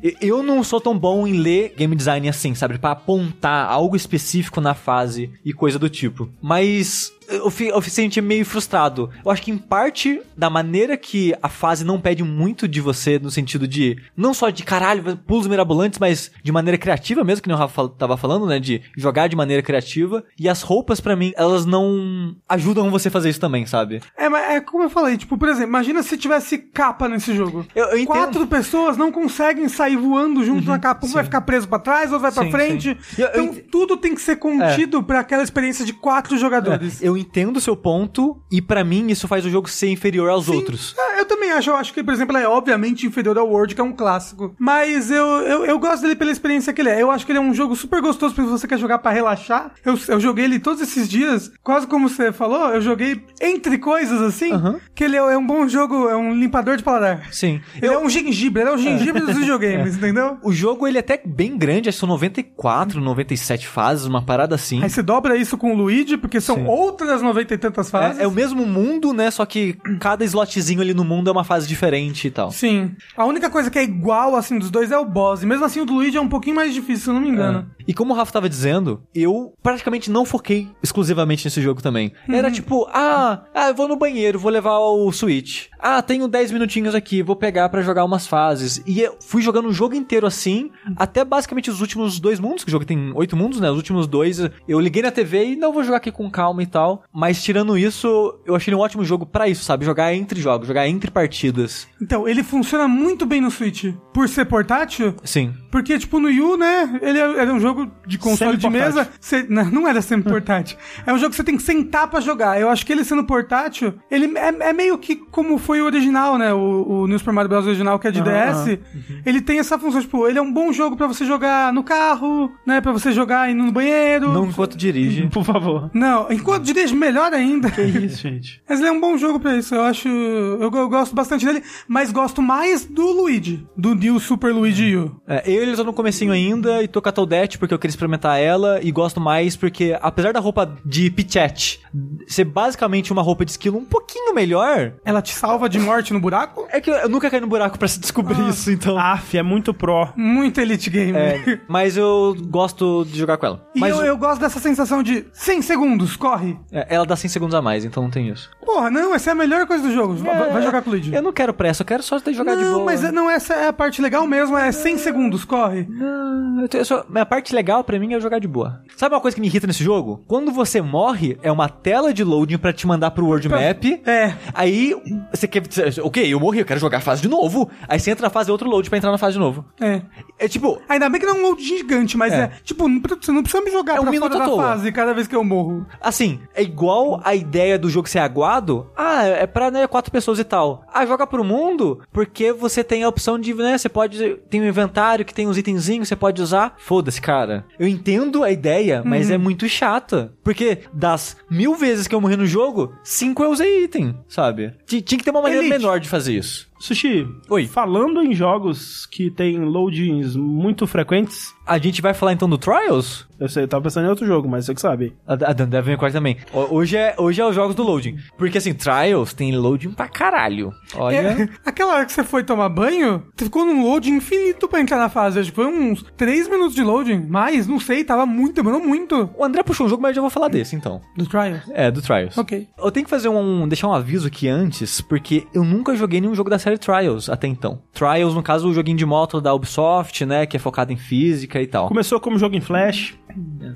E- 0.04 0.16
Eu 0.22 0.44
não 0.44 0.64
sou 0.64 0.80
tão 0.82 0.98
bom 0.98 1.26
em 1.26 1.34
ler 1.34 1.74
game 1.78 1.96
design 1.96 2.28
assim, 2.30 2.54
sabe? 2.54 2.78
Pra 2.78 2.92
apontar 2.92 3.68
algo 3.72 3.96
específico 3.96 4.60
na 4.60 4.74
fase 4.74 5.32
e 5.44 5.54
coisa 5.54 5.65
do 5.80 5.90
tipo. 5.90 6.30
Mas 6.42 7.12
eu, 7.28 7.52
eu 7.60 7.82
senti 7.82 8.22
meio 8.22 8.46
frustrado. 8.46 9.10
Eu 9.24 9.32
acho 9.32 9.42
que 9.42 9.52
em 9.52 9.58
parte 9.58 10.22
da 10.38 10.50
maneira 10.50 10.96
que 10.98 11.34
a 11.42 11.50
fase 11.50 11.84
não 11.84 12.00
pede 12.00 12.24
muito 12.24 12.68
de 12.68 12.82
você, 12.82 13.20
no 13.20 13.32
sentido 13.32 13.68
de 13.68 13.98
não 14.16 14.34
só 14.34 14.50
de 14.50 14.64
caralho, 14.64 15.18
pulos 15.18 15.48
mirabolantes, 15.48 16.00
mas 16.00 16.32
de 16.44 16.52
maneira 16.52 16.78
criativa 16.78 17.24
mesmo, 17.24 17.42
que 17.42 17.48
nem 17.50 17.56
o 17.56 17.60
Rafa 17.60 17.88
tava 17.90 18.18
falando, 18.18 18.46
né? 18.46 18.60
De 18.60 18.82
jogar 18.98 19.28
de 19.28 19.36
maneira 19.36 19.62
criativa. 19.64 20.24
E 20.40 20.48
as 20.50 20.62
roupas, 20.62 21.00
pra 21.00 21.16
mim, 21.16 21.34
elas 21.36 21.66
não 21.66 22.36
ajudam 22.48 22.90
você 22.92 23.08
a 23.08 23.12
fazer 23.12 23.30
isso 23.30 23.40
também, 23.40 23.66
sabe? 23.66 24.02
É, 24.18 24.30
mas 24.30 24.52
é 24.56 24.62
como 24.62 24.84
eu 24.84 24.90
falei, 24.90 25.18
tipo, 25.18 25.38
por 25.38 25.48
exemplo, 25.50 25.70
imagina 25.70 26.02
se 26.04 26.18
tivesse 26.18 26.58
capa 26.58 27.08
nesse 27.08 27.36
jogo. 27.36 27.66
Eu- 27.76 27.86
eu. 27.88 28.00
Uhum. 28.00 28.06
Quatro 28.06 28.48
pessoas 28.48 28.98
não 28.98 29.12
conseguem 29.12 29.68
sair 29.68 29.96
voando 29.98 30.44
junto 30.44 30.68
na 30.68 30.80
capa. 30.80 31.06
Um 31.06 31.10
vai 31.12 31.24
ficar 31.24 31.42
preso 31.42 31.68
pra 31.68 31.80
trás, 31.80 32.06
outro 32.12 32.20
vai 32.22 32.32
pra 32.32 32.44
Sim, 32.44 32.52
frente. 32.52 32.98
sim. 33.02 33.22
Eu- 33.22 33.28
eu 33.30 33.44
Então 33.44 33.56
ent- 33.58 33.66
tudo 33.72 33.98
tem 33.98 34.14
que 34.16 34.22
ser 34.22 34.36
contido 34.38 35.02
pra 35.04 35.20
aquela 35.20 35.44
experiência 35.44 35.86
de 35.86 35.94
quatro 35.94 36.38
jogadores. 36.38 37.02
Eu 37.02 37.15
entendo 37.18 37.58
o 37.58 37.62
seu 37.62 37.76
ponto, 37.76 38.42
e 38.52 38.62
pra 38.62 38.84
mim 38.84 39.08
isso 39.10 39.28
faz 39.28 39.46
o 39.46 39.50
jogo 39.50 39.70
ser 39.70 39.90
inferior 39.90 40.30
aos 40.30 40.50
outros. 40.50 40.96
É, 40.98 41.20
eu 41.20 41.26
também 41.26 41.52
acho, 41.52 41.70
eu 41.70 41.76
acho 41.76 41.94
que, 41.94 42.04
por 42.04 42.14
exemplo, 42.14 42.38
é 42.38 42.48
obviamente 42.48 43.06
inferior 43.06 43.38
ao 43.38 43.48
World, 43.48 43.76
que 43.76 43.82
é 43.82 43.84
um 43.84 43.94
clássico. 43.94 44.56
Mas 44.60 45.12
eu, 45.12 45.26
eu, 45.26 45.66
eu 45.66 45.80
gosto 45.80 46.02
dele 46.04 46.16
pela 46.16 46.32
experiência 46.32 46.74
que 46.74 46.82
ele 46.82 46.90
é. 46.90 47.02
Eu 47.02 47.12
acho 47.12 47.26
que 47.26 47.32
ele 47.32 47.40
é 47.40 47.42
um 47.42 47.54
jogo 47.54 47.76
super 47.76 48.02
gostoso 48.02 48.34
pra 48.36 48.44
você 48.46 48.68
quer 48.68 48.78
jogar 48.78 49.00
pra 49.00 49.12
relaxar. 49.12 49.72
Eu, 49.84 49.98
eu 50.08 50.20
joguei 50.20 50.46
ele 50.46 50.60
todos 50.60 50.82
esses 50.82 51.08
dias, 51.10 51.52
quase 51.64 51.88
como 51.88 52.10
você 52.10 52.32
falou, 52.32 52.70
eu 52.70 52.82
joguei 52.82 53.24
entre 53.42 53.78
coisas 53.78 54.22
assim, 54.22 54.52
Aham. 54.52 54.80
que 54.94 55.04
ele 55.04 55.16
é, 55.16 55.20
é 55.20 55.38
um 55.38 55.46
bom 55.46 55.68
jogo, 55.68 56.08
é 56.10 56.16
um 56.16 56.34
limpador 56.34 56.78
de 56.78 56.84
paladar. 56.84 57.34
Sim. 57.34 57.62
Ele 57.82 57.94
é 57.94 57.98
um 57.98 58.10
gengibre, 58.10 58.62
ele 58.62 58.70
é 58.70 58.74
o 58.74 58.78
gengibre 58.78 59.22
dos 59.22 59.38
videogames, 59.38 59.96
entendeu? 59.98 60.38
O 60.44 60.52
jogo 60.52 60.88
ele 60.88 60.98
é 60.98 61.02
até 61.02 61.22
bem 61.24 61.58
grande, 61.58 61.90
acho 61.90 61.98
que 61.98 62.00
são 62.00 62.10
94, 62.10 63.00
97 63.02 63.68
fases, 63.68 64.06
uma 64.06 64.22
parada 64.22 64.56
assim. 64.56 64.82
Aí 64.84 64.90
você 64.90 65.02
dobra 65.02 65.36
isso 65.36 65.58
com 65.58 65.74
o 65.74 65.78
Luigi, 65.78 66.18
porque 66.18 66.40
são 66.42 66.56
Sim. 66.56 66.66
outras 66.66 67.05
90 67.22 67.54
e 67.54 67.58
tantas 67.58 67.90
fases. 67.90 68.20
É, 68.20 68.24
é 68.24 68.28
o 68.28 68.32
mesmo 68.32 68.66
mundo, 68.66 69.14
né? 69.14 69.30
Só 69.32 69.46
que 69.46 69.78
cada 70.00 70.24
slotzinho 70.26 70.82
ali 70.82 70.94
no 70.94 71.04
mundo 71.04 71.30
é 71.30 71.32
uma 71.32 71.44
fase 71.44 71.68
diferente 71.68 72.28
e 72.28 72.32
tal. 72.32 72.52
Sim. 72.52 72.96
A 73.16 73.26
única 73.26 73.50
coisa 73.50 73.70
que 73.70 73.80
é 73.80 73.84
igual, 73.84 74.36
assim, 74.36 74.58
dos 74.58 74.70
dois 74.70 74.92
é 74.92 74.98
o 74.98 75.06
boss. 75.06 75.44
E 75.44 75.46
mesmo 75.46 75.66
assim, 75.66 75.82
o 75.82 75.86
do 75.86 75.94
Luigi 75.94 76.18
é 76.18 76.22
um 76.22 76.30
pouquinho 76.30 76.56
mais 76.56 76.74
difícil, 76.74 77.04
se 77.04 77.10
eu 77.10 77.14
não 77.14 77.22
me 77.22 77.30
engano. 77.30 77.70
E 77.88 77.94
como 77.94 78.14
o 78.14 78.16
Rafa 78.16 78.32
tava 78.34 78.50
dizendo, 78.50 79.04
eu 79.14 79.54
praticamente 79.62 80.10
não 80.12 80.26
foquei 80.26 80.68
exclusivamente 80.82 81.46
nesse 81.46 81.62
jogo 81.62 81.82
também. 81.82 82.12
Era 82.28 82.50
tipo, 82.52 82.88
ah, 82.92 83.44
ah, 83.54 83.70
eu 83.70 83.76
vou 83.76 83.88
no 83.88 83.96
banheiro, 83.96 84.40
vou 84.40 84.52
levar 84.52 84.78
o 84.80 85.12
Switch. 85.12 85.68
Ah, 85.80 86.02
tenho 86.02 86.28
10 86.28 86.52
minutinhos 86.52 86.96
aqui, 86.96 87.22
vou 87.22 87.36
pegar 87.36 87.70
pra 87.70 87.82
jogar 87.82 88.04
umas 88.06 88.26
fases. 88.28 88.82
E 88.88 89.02
eu 89.02 89.16
fui 89.20 89.42
jogando 89.42 89.68
o 89.70 89.74
jogo 89.74 89.96
inteiro 89.96 90.26
assim, 90.26 90.72
até 90.98 91.24
basicamente 91.24 91.70
os 91.70 91.82
últimos 91.82 92.20
dois 92.20 92.40
mundos, 92.40 92.64
que 92.64 92.70
o 92.70 92.72
jogo 92.72 92.86
tem 92.86 93.12
oito 93.14 93.36
mundos, 93.36 93.60
né? 93.60 93.70
Os 93.70 93.78
últimos 93.78 94.08
dois, 94.08 94.40
eu 94.68 94.80
liguei 94.80 95.02
na 95.04 95.12
TV 95.12 95.52
e 95.52 95.56
não 95.56 95.72
vou 95.72 95.84
jogar 95.84 95.98
aqui 95.98 96.12
com 96.12 96.30
calma 96.30 96.64
e 96.64 96.66
tal. 96.68 97.04
Mas 97.14 97.42
tirando 97.44 97.78
isso, 97.78 98.40
eu 98.46 98.56
achei 98.56 98.74
um 98.74 98.80
ótimo 98.80 99.06
jogo 99.06 99.26
pra 99.26 99.48
isso, 99.48 99.64
sabe? 99.64 99.86
Jogar 99.86 100.14
entre 100.14 100.40
jogos, 100.42 100.68
jogar 100.68 100.88
entre 100.88 101.12
partidas. 101.12 101.88
Então, 102.02 102.28
ele 102.28 102.44
funciona 102.44 102.88
muito 102.88 103.26
bem 103.26 103.42
no 103.42 103.52
Switch. 103.52 103.94
Por 104.14 104.28
ser 104.30 104.46
portátil, 104.46 105.16
Sim. 105.24 105.54
porque, 105.72 105.98
tipo, 106.00 106.20
no 106.20 106.28
Wii 106.28 106.42
U, 106.42 106.58
né, 106.58 107.00
ele 107.02 107.20
é- 107.20 107.40
era 107.42 107.54
um 107.54 107.60
jogo 107.60 107.75
de 108.08 108.18
console 108.18 108.58
de 108.58 108.70
mesa. 108.70 109.08
Você- 109.20 109.46
não, 109.50 109.66
não 109.66 109.88
era 109.88 110.02
sempre 110.02 110.32
portátil. 110.32 110.78
é 111.06 111.14
um 111.14 111.18
jogo 111.18 111.32
que 111.32 111.36
você 111.36 111.44
tem 111.44 111.58
que 111.58 111.64
sentar 111.64 112.08
pra 112.10 112.20
jogar. 112.20 112.60
Eu 112.60 112.70
acho 112.70 112.86
que 112.86 112.92
ele 112.94 113.04
sendo 113.04 113.24
portátil, 113.24 113.94
ele 114.10 114.38
é, 114.38 114.70
é 114.70 114.74
meio 114.74 114.98
que 114.98 115.16
como 115.16 115.58
foi 115.58 115.82
o 115.82 115.86
original, 115.86 116.38
né, 116.38 116.54
o, 116.54 116.86
o 117.04 117.08
New 117.08 117.18
Super 117.20 117.34
Mario 117.34 117.50
Bros. 117.50 117.66
original, 117.68 118.00
que 118.00 118.08
é 118.08 118.12
de 118.12 118.20
Aham, 118.22 118.66
DS. 118.66 118.80
Ele 119.26 119.42
tem 119.42 119.60
essa 119.60 119.78
função, 119.78 120.02
tipo, 120.02 120.28
ele 120.28 120.38
é 120.40 120.42
um 120.42 120.52
bom 120.52 120.72
jogo 120.72 120.96
pra 120.96 121.08
você 121.08 121.26
jogar 121.26 121.74
no 121.74 121.84
carro, 121.84 122.52
né, 122.66 122.80
pra 122.82 122.92
você 122.92 123.12
jogar 123.12 123.50
indo 123.50 123.64
no 123.64 123.72
banheiro. 123.72 124.32
Não 124.32 124.46
enquanto 124.46 124.78
dirige. 124.78 125.28
Por 125.34 125.44
favor. 125.44 125.90
Não, 125.94 126.32
enquanto 126.32 126.64
dirige, 126.64 126.96
melhor 126.96 127.34
ainda. 127.34 127.70
Que 127.72 127.82
isso, 127.82 128.22
gente. 128.22 128.62
Mas 128.70 128.80
ele 128.80 128.90
é 128.90 128.92
um 128.92 129.00
bom 129.00 129.18
jogo 129.18 129.40
pra 129.40 129.56
isso. 129.58 129.74
Eu 129.76 129.82
acho. 129.84 130.08
Eu, 130.08 130.72
eu 130.74 130.90
gosto 130.90 131.16
bastante 131.16 131.46
dele, 131.46 131.64
mas 131.88 132.12
gosto 132.12 132.42
mais 132.42 132.86
do 132.86 133.06
Luigi. 133.12 133.66
Do 133.76 133.94
New 133.96 134.20
Super 134.20 134.54
Luigi 134.54 134.96
U. 134.96 135.20
É, 135.28 135.44
eu 135.46 135.62
ele 135.64 135.76
tô 135.76 135.84
no 135.84 135.94
comecinho 135.94 136.32
ainda 136.32 136.84
e 136.84 136.88
tô 136.88 137.02
com 137.02 137.10
a 137.10 137.12
Toadette 137.12 137.58
porque 137.66 137.74
eu 137.74 137.80
queria 137.80 137.92
experimentar 137.92 138.40
ela 138.40 138.80
e 138.82 138.92
gosto 138.92 139.20
mais 139.20 139.56
porque, 139.56 139.98
apesar 140.02 140.32
da 140.34 140.40
roupa 140.40 140.72
de 140.86 141.10
Pichette 141.10 141.82
ser 142.28 142.44
basicamente 142.46 143.12
uma 143.12 143.22
roupa 143.22 143.44
de 143.46 143.52
esquilo 143.52 143.78
um 143.78 143.86
pouquinho 143.86 144.34
melhor, 144.34 144.94
Ela 145.04 145.22
te 145.22 145.34
salva 145.34 145.68
de 145.70 145.80
morte 145.80 146.14
no 146.14 146.20
buraco? 146.20 146.68
é 146.72 146.80
que 146.82 146.90
eu 146.90 147.10
nunca 147.10 147.30
caí 147.30 147.40
no 147.42 147.48
buraco 147.48 147.78
pra 147.80 147.88
se 147.88 148.00
descobrir 148.00 148.40
isso, 148.50 148.72
então... 148.72 148.98
Aff, 148.98 149.38
é 149.38 149.44
muito 149.44 149.74
pró. 149.74 150.12
Muito 150.16 150.60
Elite 150.60 150.90
Game. 150.90 151.14
É, 151.18 151.60
mas 151.68 151.98
eu 151.98 152.36
gosto 152.48 153.06
de 153.06 153.18
jogar 153.18 153.38
com 153.38 153.46
ela. 153.46 153.66
E 153.74 153.80
Mas 153.80 153.96
eu, 153.98 154.06
eu 154.06 154.18
gosto 154.18 154.40
dessa 154.42 154.60
sensação 154.60 155.02
de 155.02 155.26
100 155.34 155.62
segundos, 155.62 156.16
corre. 156.16 156.58
é, 156.72 156.86
ela 156.96 157.06
dá 157.06 157.16
100 157.16 157.30
segundos 157.30 157.56
a 157.56 157.62
mais, 157.62 157.84
então 157.86 158.04
não 158.04 158.10
tem 158.12 158.30
isso. 158.30 158.50
Porra, 158.66 158.90
não, 158.92 159.14
essa 159.16 159.32
é 159.32 159.34
a 159.34 159.36
melhor 159.36 159.66
coisa 159.66 159.84
do 159.88 159.94
jogo. 159.94 160.14
Vai, 160.16 160.50
vai 160.52 160.62
jogar 160.62 160.82
com 160.82 160.90
o 160.90 160.94
Luigi. 160.94 161.14
Eu 161.14 161.22
não 161.22 161.32
quero 161.34 161.54
pressa, 161.54 161.82
eu 161.84 161.86
quero 161.88 162.04
só 162.04 162.20
ter 162.20 162.34
jogar 162.34 162.56
de 162.56 162.64
não, 162.64 162.74
boa. 162.74 162.86
mas 162.86 163.04
é- 163.04 163.12
não, 163.12 163.30
essa 163.30 163.54
é 163.54 163.68
a 163.68 163.74
parte 163.74 164.02
legal 164.02 164.26
mesmo, 164.28 164.58
é 164.58 164.72
100 164.72 164.98
segundos, 164.98 165.46
corre. 165.46 165.86
Não, 165.90 166.62
eu 166.62 166.68
te- 166.68 166.78
eu 166.78 166.86
só- 166.86 167.06
a 167.14 167.26
parte 167.26 167.55
legal 167.56 167.84
pra 167.84 167.98
mim 168.00 168.14
é 168.14 168.20
jogar 168.20 168.40
de 168.40 168.48
boa. 168.48 168.82
Sabe 168.96 169.16
uma 169.16 169.22
coisa 169.22 169.36
que 169.36 169.42
me 169.42 169.48
irrita 169.48 169.66
nesse 169.68 169.84
jogo? 169.84 170.24
Quando 170.28 170.52
você 170.52 170.82
morre, 170.82 171.38
é 171.42 171.52
uma 171.52 171.68
tela 171.70 172.14
de 172.14 172.24
loading 172.24 172.58
pra 172.58 172.74
te 172.74 172.86
mandar 172.86 173.12
pro 173.12 173.26
world 173.26 173.48
map. 173.50 173.84
É. 174.06 174.34
Aí 174.54 174.96
você 175.32 175.48
quer. 175.48 175.64
Ok, 176.04 176.34
eu 176.34 176.40
morri, 176.40 176.60
eu 176.60 176.66
quero 176.66 176.80
jogar 176.80 176.98
a 177.00 177.02
fase 177.02 177.22
de 177.22 177.28
novo. 177.28 177.70
Aí 177.88 178.00
você 178.00 178.12
entra 178.12 178.26
na 178.28 178.30
fase, 178.30 178.52
outro 178.52 178.70
load 178.70 178.90
pra 178.90 178.98
entrar 178.98 179.12
na 179.12 179.18
fase 179.18 179.34
de 179.34 179.40
novo. 179.40 179.66
É. 179.80 180.02
É 180.38 180.48
tipo. 180.48 180.80
Ainda 180.90 181.10
bem 181.10 181.20
que 181.20 181.26
não 181.26 181.36
é 181.36 181.40
um 181.40 181.42
load 181.44 181.64
gigante, 181.64 182.18
mas 182.18 182.34
é, 182.34 182.36
É. 182.44 182.52
tipo, 182.64 182.84
você 182.88 183.32
não 183.32 183.42
precisa 183.42 183.64
me 183.64 183.72
jogar 183.72 183.96
É 183.96 184.00
um 184.00 184.04
pra 184.04 184.12
minuto 184.12 184.34
fora 184.34 184.46
da 184.50 184.56
fase 184.56 184.92
cada 184.92 185.14
vez 185.14 185.28
que 185.28 185.36
eu 185.36 185.44
morro. 185.44 185.86
Assim, 186.02 186.40
é 186.54 186.62
igual 186.62 187.22
a 187.24 187.34
ideia 187.34 187.80
do 187.80 187.90
jogo 187.90 188.10
ser 188.10 188.20
aguado. 188.20 188.90
Ah, 188.96 189.24
é 189.24 189.48
pra 189.48 189.72
né, 189.72 189.88
quatro 189.88 190.12
pessoas 190.12 190.40
e 190.40 190.44
tal. 190.44 190.84
Ah, 190.94 191.06
joga 191.06 191.26
pro 191.26 191.44
mundo 191.44 192.02
porque 192.12 192.52
você 192.52 192.84
tem 192.84 193.04
a 193.04 193.10
opção 193.10 193.40
de, 193.40 193.54
né? 193.54 193.78
Você 193.78 193.90
pode. 193.90 194.36
Tem 194.50 194.62
um 194.62 194.68
inventário 194.68 195.24
que 195.26 195.34
tem 195.34 195.48
uns 195.48 195.58
itenzinhos, 195.58 196.08
você 196.08 196.16
pode 196.16 196.42
usar. 196.42 196.76
Foda-se, 196.78 197.22
cara. 197.22 197.45
Eu 197.80 197.88
entendo 197.88 198.44
a 198.44 198.52
ideia, 198.52 199.02
mas 199.06 199.30
é 199.30 199.38
muito 199.38 199.68
chata. 199.70 200.34
Porque 200.44 200.80
das 200.94 201.38
mil 201.50 201.76
vezes 201.76 202.08
que 202.08 202.16
eu 202.16 202.22
morri 202.22 202.36
no 202.38 202.46
jogo, 202.46 202.94
cinco 203.04 203.44
eu 203.44 203.52
usei 203.52 203.84
item, 203.84 204.16
sabe? 204.28 204.74
Ti- 204.86 205.02
Tinha 205.02 205.18
que 205.18 205.24
ter 205.24 205.32
uma 205.32 205.42
maneira 205.42 205.64
Elite. 205.64 205.78
menor 205.78 206.00
de 206.00 206.10
fazer 206.10 206.34
isso. 206.38 206.68
Sushi, 206.80 207.28
Oi. 207.50 207.68
falando 207.68 208.22
em 208.22 208.34
jogos 208.34 209.06
que 209.06 209.30
tem 209.32 209.60
loadings 209.60 210.36
muito 210.36 210.86
frequentes, 210.86 211.54
A 211.68 211.78
gente 211.80 212.02
vai 212.02 212.14
falar 212.14 212.34
então 212.34 212.48
do 212.48 212.58
Trials? 212.60 213.26
eu 213.40 213.50
sei, 213.50 213.64
eu 213.64 213.68
tava 213.68 213.84
pensando 213.84 214.06
em 214.06 214.10
outro 214.10 214.26
jogo, 214.26 214.48
mas 214.48 214.66
você 214.66 214.74
que 214.76 214.80
sabe. 214.80 215.14
A, 215.28 215.34
a 215.34 215.54
Dan 215.54 215.68
Devil 215.68 215.92
May 215.92 215.98
Cry 215.98 216.12
também. 216.12 216.38
Ho- 216.54 216.76
Hoje 216.76 216.96
é, 216.96 217.16
hoje 217.18 217.42
é 217.42 217.46
os 217.46 217.54
jogos 217.56 217.76
do 217.76 217.84
loading. 217.84 218.18
Porque 218.38 218.58
assim, 218.60 218.74
Trials 218.74 219.34
tem 219.34 219.54
loading 219.58 219.92
pra 219.92 220.08
caralho. 220.08 220.72
Olha. 220.96 221.16
É, 221.18 221.50
aquela 221.66 221.96
hora 221.96 222.06
que 222.06 222.14
você 222.14 222.24
foi 222.24 222.44
tomar 222.44 222.70
banho, 222.70 223.24
você 223.36 223.46
ficou 223.46 223.66
num 223.66 223.84
loading 223.84 224.14
infinito 224.18 224.68
pra 224.70 224.80
entrar 224.80 224.98
na 224.98 225.10
fase. 225.10 225.40
Acho 225.40 225.50
que 225.50 225.56
foi 225.56 225.66
uns 225.66 226.02
3 226.16 226.48
minutos 226.48 226.76
de 226.76 226.84
loading. 226.84 227.26
Mais, 227.28 227.68
não 227.68 227.80
sei, 227.80 228.04
tava 228.06 228.26
muito, 228.26 228.54
demorou 228.56 228.80
muito. 228.80 229.30
O 229.38 229.44
André 229.44 229.64
puxou 229.64 229.86
um 229.86 229.90
jogo, 229.90 230.02
mas 230.02 230.10
eu 230.12 230.16
já 230.16 230.22
vou 230.22 230.30
falar 230.30 230.48
desse 230.48 230.76
então. 230.76 231.02
Do 231.18 231.26
Trials. 231.26 231.62
É, 231.74 231.90
do 231.92 232.02
Trials. 232.02 232.38
Ok. 232.38 232.68
Eu 232.78 232.92
tenho 232.92 233.04
que 233.06 233.10
fazer 233.10 233.28
um. 233.28 233.68
deixar 233.68 233.88
um 233.90 233.94
aviso 233.94 234.28
aqui 234.28 234.48
antes, 234.48 235.02
porque 235.02 235.46
eu 235.54 235.64
nunca 235.66 235.94
joguei 235.96 236.22
nenhum 236.22 236.36
jogo 236.36 236.50
da 236.50 236.60
série 236.66 236.78
Trials 236.78 237.30
até 237.30 237.48
então. 237.48 237.80
Trials, 237.94 238.34
no 238.34 238.42
caso, 238.44 238.68
o 238.68 238.74
joguinho 238.74 238.98
de 238.98 239.06
moto 239.06 239.40
da 239.40 239.54
Ubisoft, 239.54 240.26
né? 240.26 240.46
Que 240.46 240.58
é 240.58 240.60
focado 240.60 240.92
em 240.92 240.98
física 240.98 241.62
e 241.62 241.68
tal. 241.68 241.88
Começou 241.88 242.20
como 242.20 242.38
jogo 242.40 242.56
em 242.56 242.62
Flash 242.62 243.14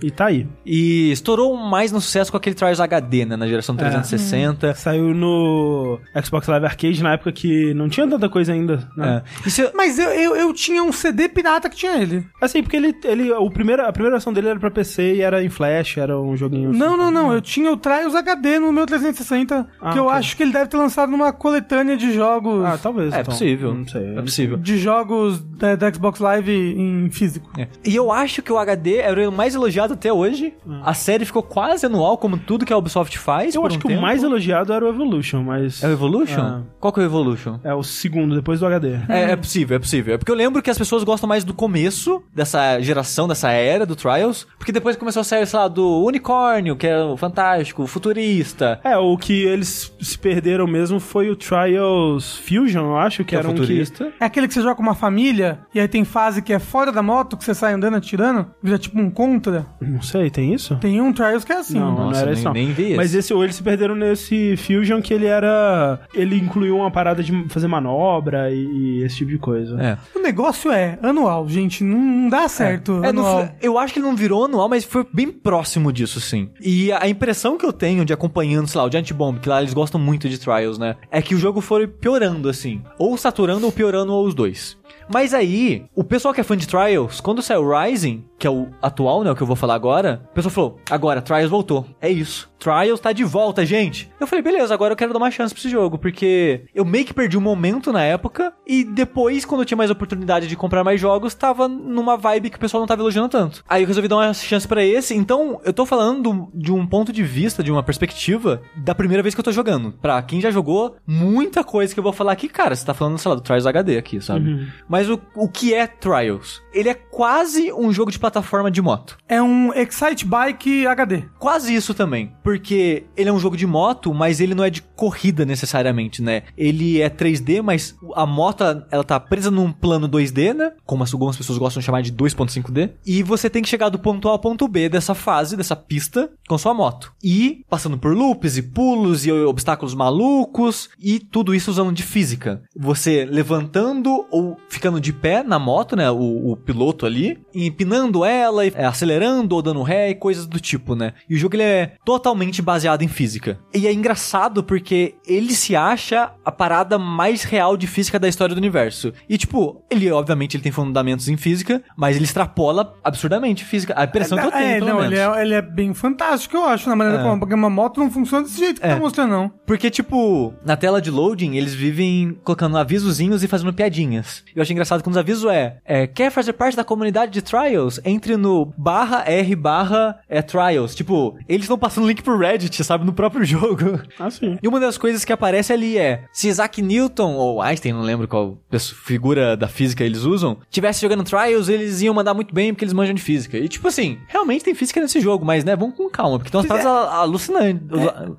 e 0.02 0.10
tá 0.10 0.26
aí. 0.28 0.48
E 0.66 1.12
estourou 1.12 1.56
mais 1.58 1.92
no 1.92 2.00
sucesso 2.02 2.32
com 2.32 2.38
aquele 2.38 2.56
Trials 2.56 2.80
HD, 2.80 3.26
né? 3.26 3.36
Na 3.36 3.48
geração 3.48 3.76
360. 3.76 4.74
Saiu 4.74 5.14
no 5.14 6.00
Xbox 6.24 6.48
Live 6.48 6.66
Arcade 6.66 7.04
na 7.04 7.14
época 7.14 7.32
que 7.32 7.74
não 7.74 7.90
tinha 7.90 8.08
tanta 8.08 8.28
coisa 8.30 8.54
ainda. 8.54 8.90
Né? 8.96 9.22
É. 9.46 9.50
Se- 9.50 9.72
Mas 9.76 10.00
eu, 10.00 10.10
eu, 10.10 10.36
eu 10.36 10.54
tinha 10.54 10.82
um 10.84 10.92
CD 10.92 11.28
pirata 11.30 11.70
que 11.70 11.76
tinha 11.76 11.98
ele. 11.98 12.26
Assim, 12.42 12.62
porque 12.64 12.76
ele, 12.78 12.96
ele 13.04 13.32
o 13.34 13.50
primeiro, 13.52 13.86
a 13.86 13.92
primeira 13.92 14.16
versão 14.16 14.32
dele 14.34 14.50
era 14.50 14.60
pra 14.60 14.72
PC 14.72 15.16
e 15.16 15.22
era 15.22 15.44
em 15.44 15.50
Flash, 15.50 15.98
era 15.98 16.18
um 16.20 16.36
joguinho. 16.36 16.72
Não, 16.74 16.96
não, 16.98 17.12
não. 17.12 17.32
Eu 17.34 17.42
tinha 17.42 17.72
o 17.72 17.78
Trials 17.78 18.16
HD 18.16 18.60
no 18.60 18.72
meu 18.72 18.86
360, 18.86 19.68
Ah, 19.82 19.92
que 19.92 20.00
eu 20.00 20.10
acho 20.10 20.36
que 20.38 20.44
ele 20.44 20.52
deve 20.54 20.68
ter 20.70 20.78
lançado 20.78 21.10
numa 21.12 21.32
coletânea 21.34 21.98
de 21.98 22.14
jogos. 22.14 22.64
Ah, 22.66 22.78
talvez. 22.82 23.14
É 23.14 23.22
então. 23.22 23.34
possível. 23.34 23.74
Não 23.74 23.88
sei. 23.88 24.18
É 24.18 24.22
possível. 24.22 24.58
De 24.58 24.78
jogos 24.78 25.40
da, 25.40 25.76
da 25.76 25.92
Xbox 25.92 26.20
Live 26.20 26.52
em 26.52 27.10
físico. 27.10 27.50
É. 27.58 27.68
E 27.86 27.96
eu 27.96 28.12
acho 28.12 28.42
que 28.42 28.52
o 28.52 28.58
HD 28.58 28.98
era 28.98 29.30
o 29.30 29.32
mais 29.32 29.56
elogiado 29.56 29.94
até 29.94 30.12
hoje. 30.12 30.54
A 30.84 30.94
série 30.94 31.26
ficou 31.26 31.44
quase 31.44 31.86
anual, 31.86 32.18
como 32.18 32.38
tudo 32.38 32.66
que 32.66 32.74
a 32.74 32.78
Ubisoft 32.78 33.18
faz. 33.18 33.56
Eu 33.56 33.66
acho 33.66 33.78
um 33.78 33.80
que 33.80 33.88
tempo. 33.88 34.00
o 34.00 34.02
mais 34.02 34.24
elogiado 34.24 34.74
era 34.74 34.86
o 34.86 34.90
Evolution, 34.90 35.44
mas. 35.44 35.84
É 35.84 35.88
o 35.88 35.92
Evolution? 35.92 36.42
Ah. 36.42 36.62
Qual 36.80 36.94
que 36.94 37.00
é 37.00 37.04
o 37.04 37.06
Evolution? 37.06 37.60
É 37.64 37.74
o 37.74 37.84
segundo, 37.84 38.36
depois 38.36 38.60
do 38.60 38.66
HD. 38.66 39.00
É, 39.10 39.32
é 39.32 39.36
possível, 39.36 39.76
é 39.76 39.80
possível. 39.80 40.14
É 40.14 40.18
porque 40.18 40.32
eu 40.32 40.36
lembro 40.36 40.62
que 40.62 40.70
as 40.70 40.78
pessoas 40.78 41.04
gostam 41.04 41.28
mais 41.28 41.44
do 41.44 41.54
começo 41.54 42.24
dessa 42.34 42.80
geração, 42.80 43.28
dessa 43.28 43.52
era 43.52 43.86
do 43.86 43.96
Trials, 43.96 44.48
porque 44.58 44.72
depois 44.72 44.96
começou 44.96 45.22
a 45.22 45.24
sair, 45.24 45.46
sei 45.46 45.60
lá, 45.60 45.68
do 45.68 46.04
Unicórnio, 46.04 46.76
que 46.76 46.88
é 46.88 47.02
o 47.04 47.18
fantástico, 47.18 47.84
o 47.84 47.88
futurista. 47.88 48.80
É, 48.84 48.98
o 48.98 49.18
que 49.18 49.44
eles 49.44 49.92
se 50.00 50.18
perderam 50.18 50.68
mesmo 50.68 51.00
foi 51.00 51.30
o 51.30 51.36
Trials 51.36 52.38
Fusion, 52.38 52.69
eu 52.78 52.98
acho, 52.98 53.18
que, 53.20 53.30
Que 53.30 53.36
é 53.36 53.40
era 53.40 53.50
um 53.50 53.54
que... 53.54 53.62
futurista. 53.62 54.12
É 54.20 54.26
aquele 54.26 54.48
que 54.48 54.54
você 54.54 54.62
joga 54.62 54.76
com 54.76 54.82
uma 54.84 54.96
família 54.96 55.60
e 55.74 55.80
aí 55.80 55.88
tem 55.88 56.04
fase 56.04 56.42
que 56.42 56.54
é 56.54 56.60
fora 56.60 56.92
da 56.92 57.02
moto, 57.02 57.38
que 57.38 57.44
você 57.44 57.54
sai 57.54 57.74
andando 57.74 57.96
atirando, 57.98 58.48
vira 58.62 58.78
tipo 58.78 59.00
um 59.00 59.10
contra. 59.10 59.66
Não 59.82 60.02
sei, 60.02 60.30
tem 60.30 60.54
isso? 60.54 60.76
Tem 60.78 61.02
um 61.02 61.12
Trials 61.14 61.44
que 61.44 61.52
é 61.52 61.58
assim. 61.58 61.80
Não, 61.80 61.92
não 61.96 62.06
Nossa, 62.08 62.20
era 62.22 62.26
nem- 62.28 62.34
isso 62.36 62.44
não. 62.46 62.54
nem 62.54 62.72
vi 62.74 62.84
esse. 62.88 62.96
Mas 62.96 63.14
esse 63.16 63.34
ou 63.34 63.44
eles 63.44 63.56
se 63.56 63.64
perderam 63.64 63.96
nesse 63.96 64.56
Fusion 64.58 65.02
que 65.02 65.14
ele 65.14 65.26
era... 65.26 66.00
Ele 66.14 66.38
incluiu 66.38 66.78
uma 66.78 66.92
parada 66.92 67.24
de 67.24 67.32
fazer 67.50 67.68
manobra 67.68 68.52
e, 68.52 68.58
e 69.00 69.04
esse 69.04 69.18
tipo 69.18 69.32
de 69.32 69.38
coisa. 69.38 69.82
É. 69.82 69.98
O 70.18 70.22
negócio 70.22 70.72
é 70.72 70.98
anual, 71.02 71.48
gente. 71.48 71.84
Não, 71.84 71.98
não 72.00 72.30
dá 72.30 72.48
certo. 72.48 73.04
É, 73.04 73.12
não 73.12 73.26
anual. 73.26 73.38
foi- 73.48 73.50
eu 73.62 73.78
acho 73.78 73.94
que 73.94 74.00
ele 74.00 74.08
não 74.08 74.16
virou 74.16 74.46
anual, 74.46 74.68
mas 74.70 74.84
foi 74.84 75.06
bem 75.14 75.32
próximo 75.32 75.92
disso, 75.92 76.20
sim. 76.20 76.50
E 76.62 76.92
a 76.92 77.08
impressão 77.08 77.58
que 77.58 77.66
eu 77.66 77.74
tenho 77.74 78.04
de 78.06 78.14
acompanhando, 78.14 78.68
sei 78.68 78.80
lá, 78.82 78.88
o 78.88 78.92
Giant 78.92 79.12
Bomb, 79.14 79.40
que 79.40 79.50
lá 79.50 79.62
eles 79.62 79.74
gostam 79.74 80.00
muito 80.00 80.28
de 80.30 80.38
Trials, 80.40 80.78
né? 80.78 80.96
É 81.12 81.22
que 81.22 81.34
o 81.34 81.38
jogo 81.38 81.62
foi 81.62 81.88
piorando, 81.88 82.50
assim. 82.50 82.59
Ou 82.98 83.18
saturando 83.18 83.66
ou 83.66 83.72
piorando 83.72 84.14
ou 84.14 84.26
os 84.26 84.34
dois. 84.34 84.78
Mas 85.12 85.34
aí, 85.34 85.86
o 85.96 86.04
pessoal 86.04 86.34
que 86.34 86.42
é 86.42 86.44
fã 86.44 86.58
de 86.58 86.68
Trials, 86.68 87.20
quando 87.20 87.42
saiu 87.42 87.70
Rising, 87.70 88.24
que 88.38 88.46
é 88.46 88.50
o 88.50 88.68
atual, 88.82 89.24
né, 89.24 89.32
o 89.32 89.36
que 89.36 89.42
eu 89.42 89.48
vou 89.48 89.56
falar 89.56 89.76
agora, 89.76 90.22
o 90.32 90.34
pessoal 90.34 90.54
falou, 90.54 90.80
agora, 90.90 91.22
Trials 91.22 91.50
voltou. 91.50 91.86
É 92.02 92.10
isso. 92.10 92.49
Trials 92.60 93.00
tá 93.00 93.12
de 93.12 93.24
volta, 93.24 93.66
gente. 93.66 94.12
Eu 94.20 94.28
falei, 94.28 94.44
beleza, 94.44 94.74
agora 94.74 94.94
eu 94.94 94.98
quero 94.98 95.14
dar 95.14 95.20
uma 95.20 95.32
chance 95.32 95.54
pra 95.54 95.60
esse 95.60 95.70
jogo, 95.70 95.98
porque 95.98 96.66
eu 96.76 96.84
meio 96.86 97.06
que 97.06 97.14
perdi 97.14 97.38
o 97.38 97.42
momento 97.42 97.92
na 97.92 98.04
época, 98.04 98.54
e 98.68 98.84
depois, 98.84 99.46
quando 99.46 99.62
eu 99.62 99.66
tinha 99.66 99.78
mais 99.78 99.90
oportunidade 99.90 100.48
de 100.48 100.56
comprar 100.56 100.84
mais 100.84 101.00
jogos, 101.00 101.34
tava 101.34 101.68
numa 101.68 102.18
vibe 102.18 102.50
que 102.50 102.58
o 102.58 102.60
pessoal 102.60 102.82
não 102.82 102.88
tava 102.88 103.02
elogiando 103.02 103.30
tanto. 103.30 103.64
Aí 103.68 103.84
eu 103.84 103.88
resolvi 103.88 104.08
dar 104.08 104.18
uma 104.18 104.34
chance 104.34 104.68
pra 104.68 104.84
esse, 104.84 105.16
então 105.16 105.62
eu 105.64 105.74
tô 105.74 105.86
falando 105.86 106.50
de 106.54 106.72
um 106.72 106.86
ponto 106.86 107.12
de 107.14 107.24
vista, 107.24 107.64
de 107.64 107.72
uma 107.72 107.82
perspectiva, 107.84 108.62
da 108.76 108.94
primeira 108.94 109.24
vez 109.24 109.34
que 109.34 109.40
eu 109.40 109.46
tô 109.46 109.52
jogando. 109.52 109.94
Pra 109.94 110.22
quem 110.22 110.42
já 110.42 110.52
jogou, 110.52 110.98
muita 111.08 111.64
coisa 111.64 111.94
que 111.94 112.00
eu 112.00 112.04
vou 112.04 112.14
falar 112.14 112.34
aqui, 112.34 112.50
cara, 112.50 112.76
você 112.76 112.86
tá 112.86 112.94
falando, 112.94 113.18
sei 113.18 113.30
lá, 113.30 113.36
do 113.36 113.42
Trials 113.42 113.66
HD 113.66 113.98
aqui, 113.98 114.22
sabe? 114.22 114.50
Mas 114.88 115.10
o, 115.10 115.20
o 115.36 115.48
que 115.48 115.74
é 115.74 115.88
Trials? 115.88 116.62
Ele 116.74 116.90
é 116.90 116.94
quase 116.94 117.72
um 117.72 117.92
jogo 117.92 118.12
de 118.12 118.20
plataforma 118.20 118.70
de 118.70 118.82
moto. 118.82 119.18
É 119.28 119.42
um 119.42 119.74
Excite 119.74 120.26
Bike 120.26 120.86
HD. 120.86 121.24
Quase 121.40 121.74
isso 121.74 121.94
também. 121.94 122.34
Porque 122.50 123.04
ele 123.16 123.30
é 123.30 123.32
um 123.32 123.38
jogo 123.38 123.56
de 123.56 123.68
moto, 123.68 124.12
mas 124.12 124.40
ele 124.40 124.56
não 124.56 124.64
é 124.64 124.72
de 124.72 124.82
corrida 124.82 125.46
necessariamente, 125.46 126.20
né? 126.20 126.42
Ele 126.58 127.00
é 127.00 127.08
3D, 127.08 127.62
mas 127.62 127.96
a 128.16 128.26
moto, 128.26 128.64
ela 128.90 129.04
tá 129.04 129.20
presa 129.20 129.52
num 129.52 129.72
plano 129.72 130.10
2D, 130.10 130.56
né? 130.56 130.72
Como 130.84 131.04
as- 131.04 131.14
algumas 131.14 131.38
pessoas 131.38 131.60
gostam 131.60 131.80
de 131.80 131.86
chamar 131.86 132.02
de 132.02 132.12
2.5D. 132.12 132.90
E 133.06 133.22
você 133.22 133.52
tem 133.52 133.62
que 133.62 133.70
chegar 133.70 133.90
do 133.90 134.00
ponto 134.00 134.28
A 134.28 134.32
ao 134.32 134.40
ponto 134.40 134.68
B 134.68 134.90
dessa 134.90 135.14
fase, 135.14 135.56
dessa 135.56 135.76
pista, 135.76 136.32
com 136.48 136.58
sua 136.58 136.74
moto. 136.74 137.14
E 137.24 137.64
passando 137.70 138.00
por 138.00 138.16
loops 138.18 138.58
e 138.58 138.64
pulos 138.64 139.28
e 139.28 139.32
obstáculos 139.32 139.94
malucos. 139.94 140.90
E 141.00 141.20
tudo 141.20 141.54
isso 141.54 141.70
usando 141.70 141.92
de 141.94 142.02
física. 142.02 142.64
Você 142.76 143.26
levantando 143.30 144.26
ou 144.32 144.58
ficando 144.70 145.00
de 145.00 145.14
pé 145.14 145.44
na 145.44 145.60
moto, 145.60 145.96
né? 145.96 146.10
O, 146.10 146.52
o 146.54 146.58
piloto 146.58 147.06
ali. 147.06 147.38
Empinando 147.54 148.26
ela, 148.26 148.64
acelerando 148.88 149.54
ou 149.56 149.62
dando 149.62 149.84
ré 149.84 150.10
e 150.10 150.16
coisas 150.16 150.48
do 150.48 150.60
tipo, 150.60 150.96
né? 150.96 151.14
E 151.30 151.36
o 151.36 151.38
jogo 151.38 151.56
ele 151.56 151.64
é 151.64 151.94
totalmente 152.04 152.39
totalmente 152.40 152.62
baseado 152.62 153.02
em 153.02 153.08
física. 153.08 153.60
E 153.74 153.86
é 153.86 153.94
engraçado 153.94 154.64
porque 154.64 155.16
ele 155.28 155.54
se 155.54 155.76
acha 155.76 156.32
a 156.44 156.52
parada 156.52 156.98
mais 156.98 157.44
real 157.44 157.76
de 157.76 157.86
física 157.86 158.18
da 158.18 158.28
história 158.30 158.56
do 158.56 158.58
universo. 158.58 159.12
E 159.28 159.38
tipo, 159.38 159.84
ele 159.92 160.10
obviamente 160.12 160.56
ele 160.56 160.64
tem 160.64 160.72
fundamentos 160.72 161.28
em 161.28 161.36
física, 161.36 161.82
mas 161.98 162.16
ele 162.16 162.26
extrapola 162.26 162.94
absurdamente 163.04 163.66
física. 163.66 163.94
A 163.98 164.06
impressão 164.06 164.38
que 164.38 164.46
eu 164.46 164.52
tenho, 164.52 164.64
É, 164.64 164.80
não, 164.80 165.04
ele 165.04 165.18
é, 165.18 165.42
ele 165.42 165.54
é 165.54 165.62
bem 165.62 165.94
fantástico, 165.94 166.56
eu 166.56 166.66
acho, 166.66 166.88
na 166.88 166.96
maneira 166.96 167.20
É. 167.22 167.24
como 167.24 167.40
porque 167.40 167.54
uma 167.54 167.70
moto 167.70 168.00
não 168.00 168.10
funciona 168.10 168.44
desse 168.44 168.60
jeito 168.60 168.80
que 168.80 168.88
É. 168.88 168.94
tá 168.94 169.00
mostrando, 169.00 169.32
não. 169.32 169.52
Porque, 169.66 169.90
tipo, 169.90 170.54
na 170.66 170.78
tela 170.78 171.02
de 171.02 171.12
loading, 171.12 171.56
eles 171.56 171.74
vivem 171.74 172.38
colocando 172.44 172.78
avisozinhos 172.78 173.44
e 173.44 173.48
fazendo 173.48 173.74
piadinhas. 173.74 174.44
Eu 174.56 174.62
acho 174.62 174.72
engraçado 174.72 175.02
que 175.04 175.10
um 175.10 175.12
dos 175.12 175.18
avisos 175.18 175.50
é, 175.52 175.78
é, 175.86 176.08
quer 176.08 176.32
fazer 176.32 176.54
parte 176.54 176.76
da 176.78 176.84
comunidade 176.84 177.32
de 177.32 177.42
Trials? 177.42 178.00
Entre 178.06 178.38
no 178.38 178.74
barra 178.78 179.24
R 179.30 179.56
barra 179.56 180.20
é, 180.30 180.42
Trials. 180.42 180.96
Tipo, 180.96 181.38
eles 181.48 181.64
estão 181.64 181.78
passando 181.78 182.08
link 182.08 182.22
pro 182.22 182.29
Reddit, 182.38 182.84
sabe, 182.84 183.06
no 183.06 183.14
próprio 183.14 183.44
jogo. 183.46 184.00
Ah, 184.20 184.30
sim. 184.30 184.58
E 184.62 184.68
uma 184.68 184.80
das 184.80 184.98
coisas 184.98 185.24
que 185.26 185.34
aparece 185.34 185.72
ali 185.74 185.98
é, 185.98 186.26
se 186.32 186.48
Isaac 186.48 186.82
Newton, 186.82 187.34
ou 187.36 187.62
Einstein, 187.62 187.94
não 187.94 188.02
lembro 188.02 188.28
qual 188.28 188.58
figura 189.06 189.56
da 189.58 189.68
física 189.68 190.04
eles 190.04 190.24
usam, 190.24 190.58
tivesse 190.70 191.02
jogando 191.02 191.24
Trials, 191.24 191.70
eles 191.70 192.02
iam 192.02 192.14
mandar 192.14 192.34
muito 192.34 192.54
bem 192.54 192.74
porque 192.74 192.84
eles 192.86 192.94
manjam 192.94 193.14
de 193.16 193.22
física. 193.22 193.58
E 193.58 193.68
tipo 193.68 193.88
assim, 193.88 194.18
realmente 194.28 194.64
tem 194.64 194.74
física 194.76 195.00
nesse 195.02 195.20
jogo, 195.20 195.46
mas 195.46 195.64
né, 195.64 195.76
vamos 195.76 195.96
com 195.96 196.10
calma, 196.10 196.38
porque 196.38 196.52
tem 196.52 196.60
umas 196.60 196.68
paradas 196.68 196.86
al- 196.88 197.10
alucinantes. 197.22 197.88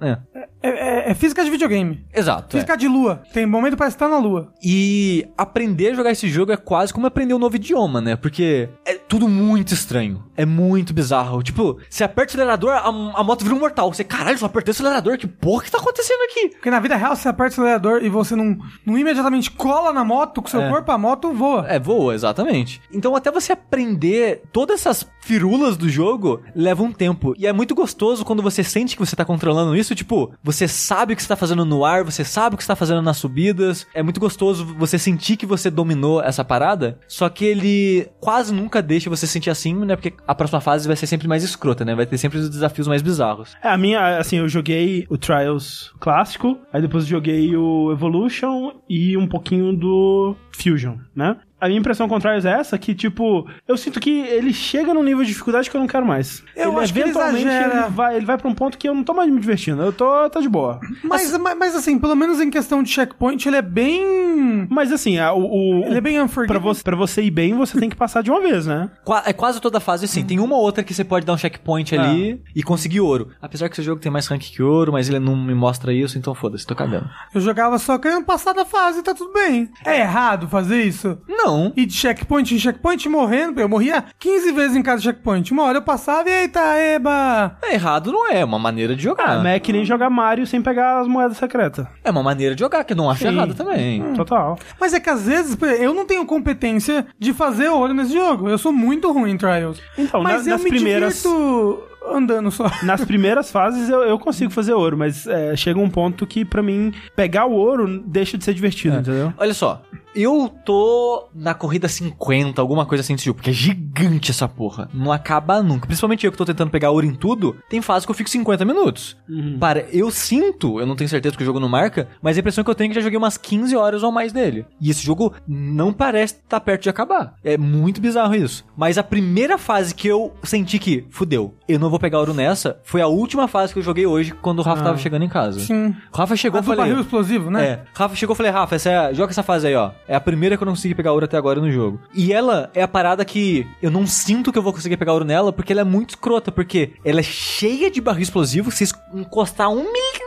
É. 0.01 0.19
É, 0.63 0.69
é- 1.09 1.11
é 1.11 1.15
física 1.15 1.43
de 1.45 1.51
videogame. 1.51 2.05
Exato. 2.15 2.57
é. 2.57 2.61
Física 2.61 2.77
de 2.77 2.87
lua. 2.87 3.23
Tem 3.33 3.47
momento 3.47 3.77
pra 3.77 3.89
estar 3.89 4.09
na 4.09 4.19
lua. 4.19 4.53
E 4.63 5.27
aprender 5.37 5.89
a 5.93 5.95
jogar 5.95 6.11
esse 6.11 6.29
jogo 6.29 6.53
é 6.53 6.57
quase 6.57 6.93
como 6.93 7.07
aprender 7.07 7.33
um 7.35 7.39
novo 7.39 7.57
idioma, 7.57 8.01
né? 8.01 8.15
Porque 8.17 8.69
é 8.87 8.95
tudo 8.95 9.27
muito 9.29 9.73
estranho. 9.73 10.23
É 10.37 10.45
muito 10.45 10.93
bizarro. 10.93 11.43
Tipo, 11.43 11.79
você 11.89 12.05
aperta 12.05 12.33
o 12.33 12.35
acelerador, 12.37 12.73
a, 12.73 12.89
a 12.89 13.25
moto 13.25 13.43
vira 13.43 13.55
um 13.55 13.59
mortal. 13.59 13.80
Você, 13.89 14.05
caralho, 14.05 14.39
só 14.39 14.47
apertei 14.47 14.73
o 14.73 14.75
acelerador. 14.75 15.17
Que 15.19 15.27
porra 15.27 15.65
que 15.65 15.71
tá 15.71 15.79
acontecendo 15.79 16.21
aqui? 16.31 16.49
Porque 16.51 16.71
na 16.71 16.81
vida 16.81 16.97
real, 16.97 17.15
você 17.17 17.29
aperta 17.29 17.53
o 17.53 17.55
acelerador 17.65 18.03
e 18.03 18.09
você 18.09 18.35
não, 18.37 18.59
não 18.85 18.99
imediatamente 18.99 19.51
cola 19.51 19.93
na 19.93 20.05
moto 20.05 20.43
com 20.43 20.49
seu 20.49 20.61
É. 20.63 20.69
corpo, 20.69 20.91
a 20.93 20.99
moto 20.99 21.33
voa. 21.33 21.67
É, 21.69 21.79
voa, 21.79 22.15
exatamente. 22.15 22.81
Então, 22.93 23.15
até 23.17 23.31
você 23.31 23.53
aprender 23.53 24.43
todas 24.53 24.81
essas 24.81 25.07
firulas 25.23 25.77
do 25.77 25.89
jogo, 25.89 26.41
leva 26.55 26.83
um 26.83 26.93
tempo. 26.93 27.35
E 27.39 27.47
é 27.47 27.53
muito 27.53 27.75
gostoso 27.75 28.25
quando 28.25 28.43
você 28.43 28.63
sente 28.65 28.97
que 28.97 29.05
você 29.05 29.15
tá 29.17 29.25
controlando 29.25 29.77
isso. 29.77 29.95
Tipo, 29.95 30.33
você 30.43 30.67
sabe 30.67 31.13
o 31.13 31.17
que 31.17 31.23
você 31.23 31.29
tá 31.29 31.37
fazendo 31.37 31.65
no 31.65 31.85
ar, 31.85 32.05
você 32.05 32.25
sabe 32.25 32.55
o 32.55 32.59
que 32.59 32.65
você 32.65 32.69
tá 32.69 32.77
fazendo 32.77 33.03
nas 33.03 33.17
subidas. 33.17 33.87
É 33.95 34.03
muito 34.03 34.19
gostoso 34.21 34.65
você 34.79 34.99
sentir 34.99 35.37
que 35.37 35.47
você 35.47 35.71
dominou 35.71 36.23
essa 36.23 36.45
parada. 36.45 36.99
Só 37.07 37.29
que 37.29 37.45
ele 37.45 38.09
quase 38.21 38.53
nunca 38.53 38.83
deixa 38.83 39.09
você 39.11 39.27
sentir 39.27 39.51
assim, 39.51 39.75
né? 39.75 39.95
Porque 39.97 40.13
a 40.27 40.35
próxima 40.35 40.61
fase 40.61 40.87
vai 40.87 40.97
ser 40.97 41.07
sempre 41.07 41.29
mais 41.29 41.43
escrota, 41.45 41.85
né? 41.85 41.95
Vai 41.95 42.07
ter 42.07 42.19
sempre 42.19 42.39
os 42.39 42.49
desafios 42.51 42.89
mais 42.89 43.03
bizarros. 43.03 43.55
É, 43.63 43.70
a 43.73 43.79
minha, 43.79 44.19
assim, 44.19 44.39
eu 44.39 44.49
joguei 44.49 45.07
o 45.09 45.17
Trials 45.17 45.93
clássico, 46.01 46.59
aí 46.73 46.83
depois 46.83 47.07
joguei 47.07 47.57
o 47.57 47.93
Evolution 47.93 48.73
e 48.89 49.17
um 49.17 49.27
pouquinho 49.27 49.73
do 49.73 50.37
Fusion, 50.53 50.97
né? 51.15 51.37
A 51.61 51.67
minha 51.69 51.79
impressão 51.79 52.09
Trials 52.21 52.45
é 52.45 52.53
essa, 52.53 52.77
que, 52.79 52.95
tipo, 52.95 53.49
eu 53.69 53.77
sinto 53.77 54.01
que 54.01 54.11
ele 54.21 54.53
chega 54.53 54.93
num 54.95 55.03
nível 55.03 55.23
de 55.23 55.29
dificuldade 55.29 55.71
que 55.71 55.77
eu 55.77 55.81
não 55.81 55.87
quero 55.87 56.05
mais. 56.07 56.43
Eu 56.57 56.79
acho 56.79 56.93
que 56.93 56.99
ele 56.99 57.11
eventualmente 57.11 57.47
exagera. 57.47 57.81
ele 57.87 57.91
vai, 57.91 58.17
ele 58.17 58.27
vai 58.27 58.37
pra 58.39 58.49
um 58.49 58.55
ponto 58.55 58.77
que 58.79 58.89
eu 58.89 58.95
não 58.95 59.05
tô 59.05 59.15
mais 59.15 59.31
me 59.31 59.39
divertindo. 59.41 59.83
Eu 59.83 59.93
tô, 59.93 60.29
tô 60.31 60.41
de 60.41 60.49
boa. 60.49 60.81
Mas, 61.05 61.37
mas, 61.39 61.57
mas, 61.59 61.75
assim, 61.77 61.99
pelo 61.99 62.15
menos 62.15 62.41
em 62.41 62.51
questão 62.51 62.83
de 62.83 62.91
checkpoint, 62.91 63.47
ele 63.49 63.57
é 63.57 63.63
bem. 63.63 64.67
Mas 64.71 64.93
assim, 64.93 65.19
a- 65.19 65.33
o, 65.33 65.43
o, 65.45 65.85
Ele 65.87 65.97
é 65.97 66.01
bem 66.01 66.15
pra, 66.15 66.25
unforgiving. 66.25 66.59
você, 66.61 66.83
pra 66.83 66.97
você 66.97 67.23
ir 67.23 67.31
bem, 67.31 67.55
você 67.55 67.79
tem 67.79 67.89
que 67.89 67.97
passar 67.97 68.23
de 68.23 68.31
uma 68.31 68.41
vez, 68.41 68.67
né? 68.67 68.91
Qua- 69.05 69.23
É 69.27 69.33
quase 69.33 69.61
toda 69.61 69.81
fase 69.81 70.05
assim. 70.05 70.25
Tem 70.25 70.39
uma 70.41 70.57
ou 70.57 70.63
outra 70.63 70.83
que 70.83 70.93
você 70.95 71.05
pode 71.05 71.25
dar 71.27 71.33
um 71.35 71.39
checkpoint 71.39 71.95
ali 71.95 72.43
e 72.55 72.63
conseguir 72.63 73.01
ouro. 73.01 73.29
Apesar 73.41 73.69
que 73.69 73.75
esse 73.75 73.83
jogo 73.83 74.01
tem 74.01 74.11
mais 74.11 74.27
rank 74.27 74.41
que 74.43 74.63
ouro, 74.63 74.93
mas 74.93 75.09
ele 75.09 75.19
não 75.19 75.37
me 75.37 75.55
mostra 75.55 75.93
isso, 75.93 76.17
então 76.19 76.35
foda-se, 76.35 76.67
tô 76.67 76.75
cagando. 76.75 77.09
Eu 77.35 77.41
jogava 77.41 77.79
só 77.79 77.99
querendo 77.99 78.25
passar 78.25 78.53
da 78.53 78.65
fase, 78.65 79.03
tá 79.03 79.15
tudo 79.15 79.33
bem. 79.33 79.69
É 79.85 80.01
errado 80.01 80.49
fazer 80.49 80.83
isso? 80.83 81.19
Não. 81.29 81.50
E 81.77 81.85
de 81.87 81.93
checkpoint 81.95 82.55
em 82.55 82.59
checkpoint 82.59 83.09
morrendo, 83.09 83.61
eu 83.61 83.69
morria 83.69 84.05
15 84.19 84.53
vezes 84.53 84.77
em 84.77 84.83
cada 84.83 85.01
checkpoint. 85.01 85.53
Uma 85.53 85.65
hora 85.65 85.79
eu 85.79 85.83
passava 85.83 86.29
e 86.29 86.33
eita, 86.33 86.61
eba! 86.79 87.57
É 87.63 87.75
errado, 87.75 88.13
não 88.13 88.29
é. 88.31 88.41
É 88.41 88.45
uma 88.45 88.59
maneira 88.59 88.95
de 88.97 89.03
jogar. 89.03 89.29
Ah, 89.31 89.43
mas 89.43 89.57
é 89.57 89.59
que 89.61 89.73
nem 89.73 89.85
jogar 89.85 90.09
Mario 90.11 90.47
sem 90.47 90.63
pegar 90.63 91.01
as 91.01 91.07
moedas 91.09 91.37
secretas. 91.37 91.87
É 92.05 92.11
uma 92.11 92.23
maneira 92.23 92.55
de 92.55 92.61
jogar, 92.61 92.85
que 92.85 92.93
eu 92.93 92.97
não 92.97 93.11
acho 93.11 93.21
Sim. 93.23 93.29
errado 93.29 93.55
também. 93.55 94.03
Total. 94.15 94.59
Mas 94.81 94.93
é 94.95 95.01
que 95.01 95.11
às 95.11 95.23
vezes 95.27 95.57
eu 95.81 95.93
não 95.95 96.07
tenho 96.07 96.25
competência 96.27 97.07
de 97.19 97.33
fazer 97.33 97.69
ouro 97.69 97.93
nesse 97.95 98.13
jogo. 98.15 98.49
Eu 98.49 98.59
sou 98.59 98.73
muito 98.73 99.11
ruim 99.13 99.33
em 99.33 99.37
Trials. 99.37 99.81
Então, 99.99 100.23
Mas 100.23 100.47
na- 100.47 100.53
eu 100.53 100.55
nas 100.57 100.65
me 100.65 100.71
primeiras- 100.71 101.15
divirto 101.23 101.83
andando 102.13 102.51
só. 102.51 102.69
Nas 102.83 103.05
primeiras 103.05 103.51
fases 103.53 103.89
eu, 103.89 104.01
eu 104.03 104.19
consigo 104.19 104.51
fazer 104.51 104.73
ouro, 104.73 104.97
mas 104.97 105.27
é, 105.27 105.55
chega 105.55 105.79
um 105.79 105.89
ponto 105.91 106.27
que 106.27 106.45
pra 106.47 106.63
mim 106.63 106.93
pegar 107.15 107.45
o 107.45 107.53
ouro 107.53 108.03
deixa 108.07 108.39
de 108.39 108.45
ser 108.45 108.55
divertido, 108.55 108.97
entendeu? 108.97 109.33
Olha 109.37 109.53
só, 109.53 109.83
eu 110.15 110.53
tô 110.65 111.29
na 111.35 111.55
corrida 111.55 111.89
50, 111.89 112.61
alguma 112.61 112.87
coisa 112.87 113.03
assim 113.03 113.15
desse 113.15 113.27
jogo, 113.27 113.37
porque 113.37 113.51
é 113.51 113.53
gigante 113.53 114.31
essa 114.31 114.49
porra. 114.49 114.89
Não 114.93 115.13
acaba 115.13 115.63
nunca. 115.63 115.87
Principalmente 115.87 116.25
eu 116.25 116.33
que 116.33 116.39
tô 116.39 116.45
tentando 116.45 116.71
pegar 116.71 116.91
ouro 116.91 117.07
em 117.07 117.15
tudo, 117.15 117.57
tem 117.69 117.81
fase 117.81 118.07
que 118.07 118.11
eu 118.11 118.15
fico 118.15 118.31
50 118.31 118.65
minutos. 118.65 119.17
Para, 119.59 119.87
eu 119.93 120.11
sinto, 120.11 120.81
eu 120.81 120.87
não 120.87 120.97
tenho 120.97 121.09
certeza 121.09 121.37
que 121.37 121.43
o 121.43 121.47
jogo 121.47 121.61
não 121.61 121.69
marca, 121.69 122.09
mas 122.23 122.37
a 122.37 122.41
impressão 122.41 122.65
que 122.65 122.71
eu 122.71 122.75
tenho 122.75 122.89
é 122.89 122.91
que 122.91 122.95
já 122.97 123.01
joguei 123.01 123.19
umas 123.19 123.37
15 123.37 123.77
horas 123.77 124.03
ou 124.03 124.11
mais 124.11 124.33
dele. 124.33 124.67
E 124.81 124.91
esse 124.91 125.05
jogo 125.05 125.33
não 125.47 125.93
parece 125.93 126.35
estar 126.35 126.61
perto 126.61 126.83
de 126.83 126.91
acabar. 126.91 127.35
É 127.45 127.57
muito 127.57 128.01
bizarro 128.01 128.35
isso. 128.35 128.65
Mas 128.77 128.99
a 128.99 129.03
primeira 129.03 129.59
fase 129.59 129.95
que 129.95 130.09
eu 130.09 130.33
senti 130.43 130.79
que, 130.79 131.07
fudeu, 131.11 131.55
eu 131.69 131.79
não 131.79 131.91
vou 131.91 131.99
pegar 131.99 132.19
ouro 132.19 132.35
nessa, 132.35 132.79
foi 132.83 133.01
a 133.01 133.07
última 133.07 133.47
fase 133.47 133.73
que 133.73 133.79
eu 133.79 133.83
joguei 133.83 134.07
hoje, 134.07 134.33
quando 134.33 134.61
o 134.61 134.63
Rafa 134.63 134.83
tava 134.83 134.99
chegando 134.99 135.25
em 135.25 135.29
casa. 135.29 135.61
Sim. 135.61 135.95
Rafa 136.13 136.37
chegou 136.37 136.59
A 136.59 136.61
e 136.61 136.65
do 136.65 136.67
falei... 136.67 136.85
barril 136.85 137.01
explosivo, 137.01 137.51
né? 137.51 137.65
É. 137.65 137.81
Rafa 137.95 138.17
chegou 138.17 138.35
e 138.35 138.37
falei, 138.37 138.53
Rafa, 138.53 138.77
essa 138.77 138.91
é 138.91 139.15
joga 139.15 139.33
essa 139.33 139.43
fase 139.43 139.67
aí, 139.67 139.75
ó. 139.75 139.91
É 140.11 140.17
a 140.17 140.21
primeira 140.21 140.57
que 140.57 140.63
eu 140.65 140.67
não 140.67 140.73
consegui 140.73 140.93
pegar 140.93 141.13
ouro 141.13 141.25
até 141.25 141.37
agora 141.37 141.61
no 141.61 141.71
jogo. 141.71 142.01
E 142.13 142.33
ela 142.33 142.69
é 142.75 142.83
a 142.83 142.89
parada 142.89 143.25
que 143.25 143.65
eu 143.81 143.93
não 143.93 144.09
sinto 144.09 144.51
que 144.51 144.59
eu 144.59 144.63
vou 144.63 144.73
conseguir 144.73 144.97
pegar 144.97 145.13
ouro 145.13 145.25
nela, 145.25 145.53
porque 145.53 145.73
ela 145.73 145.83
é 145.83 145.85
muito 145.85 146.11
escrota, 146.11 146.51
porque 146.51 146.95
ela 147.05 147.21
é 147.21 147.23
cheia 147.23 147.89
de 147.89 148.01
barril 148.01 148.25
explosivo, 148.25 148.73
se 148.73 148.93
encostar 149.15 149.71
um 149.71 149.85
milímetro. 149.85 150.20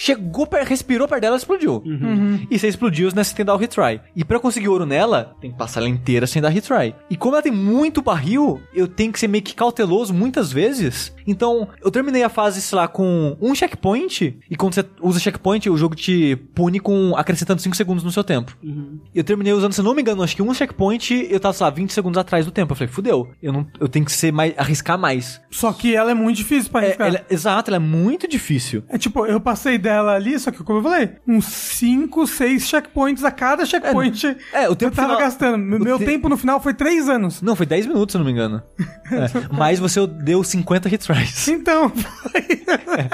Chegou, 0.00 0.48
respirou 0.64 1.08
perto 1.08 1.22
dela, 1.22 1.36
explodiu. 1.36 1.82
E 2.48 2.56
você 2.56 2.68
explodiu, 2.68 3.08
né? 3.12 3.24
Você 3.24 3.30
tem 3.34 3.38
que 3.38 3.44
dar 3.44 3.54
o 3.54 3.58
retry. 3.58 4.00
E 4.14 4.24
pra 4.24 4.36
eu 4.36 4.40
conseguir 4.40 4.68
ouro 4.68 4.86
nela, 4.86 5.34
tem 5.40 5.50
que 5.50 5.58
passar 5.58 5.80
ela 5.80 5.88
inteira 5.88 6.24
sem 6.24 6.40
dar 6.40 6.50
retry. 6.50 6.94
E 7.10 7.16
como 7.16 7.34
ela 7.34 7.42
tem 7.42 7.50
muito 7.50 8.00
barril, 8.00 8.60
eu 8.72 8.86
tenho 8.86 9.12
que 9.12 9.18
ser 9.18 9.26
meio 9.26 9.42
que 9.42 9.56
cauteloso 9.56 10.14
muitas 10.14 10.52
vezes. 10.52 11.12
Então, 11.26 11.68
eu 11.82 11.90
terminei 11.90 12.22
a 12.22 12.28
fase, 12.28 12.62
sei 12.62 12.76
lá, 12.76 12.86
com 12.86 13.36
um 13.40 13.52
checkpoint. 13.56 14.38
E 14.48 14.54
quando 14.56 14.74
você 14.74 14.84
usa 15.02 15.18
checkpoint, 15.18 15.68
o 15.68 15.76
jogo 15.76 15.96
te 15.96 16.36
pune 16.54 16.78
com 16.78 17.16
acrescentando 17.16 17.60
5 17.60 17.74
segundos 17.76 18.04
no 18.04 18.12
seu 18.12 18.22
tempo. 18.22 18.56
Eu 19.12 19.24
terminei 19.24 19.52
usando, 19.52 19.72
se 19.72 19.82
não 19.82 19.94
me 19.96 20.00
engano, 20.02 20.22
acho 20.22 20.36
que 20.36 20.42
um 20.42 20.54
checkpoint, 20.54 21.26
eu 21.28 21.40
tava, 21.40 21.52
sei 21.54 21.64
lá, 21.64 21.70
20 21.70 21.92
segundos 21.92 22.18
atrás 22.18 22.46
do 22.46 22.52
tempo. 22.52 22.72
Eu 22.72 22.76
falei, 22.76 22.92
fudeu. 22.92 23.28
Eu, 23.42 23.52
não, 23.52 23.66
eu 23.80 23.88
tenho 23.88 24.04
que 24.04 24.12
ser 24.12 24.32
mais, 24.32 24.54
arriscar 24.56 24.96
mais. 24.96 25.40
Só 25.50 25.72
que 25.72 25.94
ela 25.96 26.12
é 26.12 26.14
muito 26.14 26.36
difícil 26.36 26.70
pra 26.70 26.84
É, 26.86 26.96
ela- 26.98 27.24
exato, 27.28 27.68
ela 27.70 27.76
é 27.76 27.80
muito 27.80 28.28
difícil. 28.28 28.84
É 28.88 28.96
tipo, 28.96 29.26
eu 29.26 29.40
passei 29.40 29.76
dela 29.88 30.12
ali, 30.14 30.38
só 30.38 30.50
que 30.50 30.62
como 30.62 30.80
eu 30.80 30.82
falei, 30.82 31.10
uns 31.26 31.46
5, 31.46 32.26
6 32.26 32.62
checkpoints 32.68 33.24
a 33.24 33.30
cada 33.30 33.64
checkpoint. 33.64 34.36
É, 34.52 34.68
o 34.68 34.76
tempo 34.76 34.92
eu 34.92 34.96
tava 34.96 35.08
final- 35.08 35.18
gastando. 35.18 35.58
Meu 35.58 35.98
te- 35.98 36.04
tempo 36.04 36.28
no 36.28 36.36
final 36.36 36.60
foi 36.60 36.74
3 36.74 37.08
anos. 37.08 37.40
Não, 37.40 37.56
foi 37.56 37.64
10 37.64 37.86
minutos, 37.86 38.12
se 38.12 38.18
não 38.18 38.24
me 38.24 38.32
engano. 38.32 38.62
É, 39.10 39.24
Mas 39.50 39.78
você 39.78 40.06
deu 40.06 40.44
50 40.44 40.86
retries. 40.86 41.48
Então, 41.48 41.88
foi. 41.96 43.08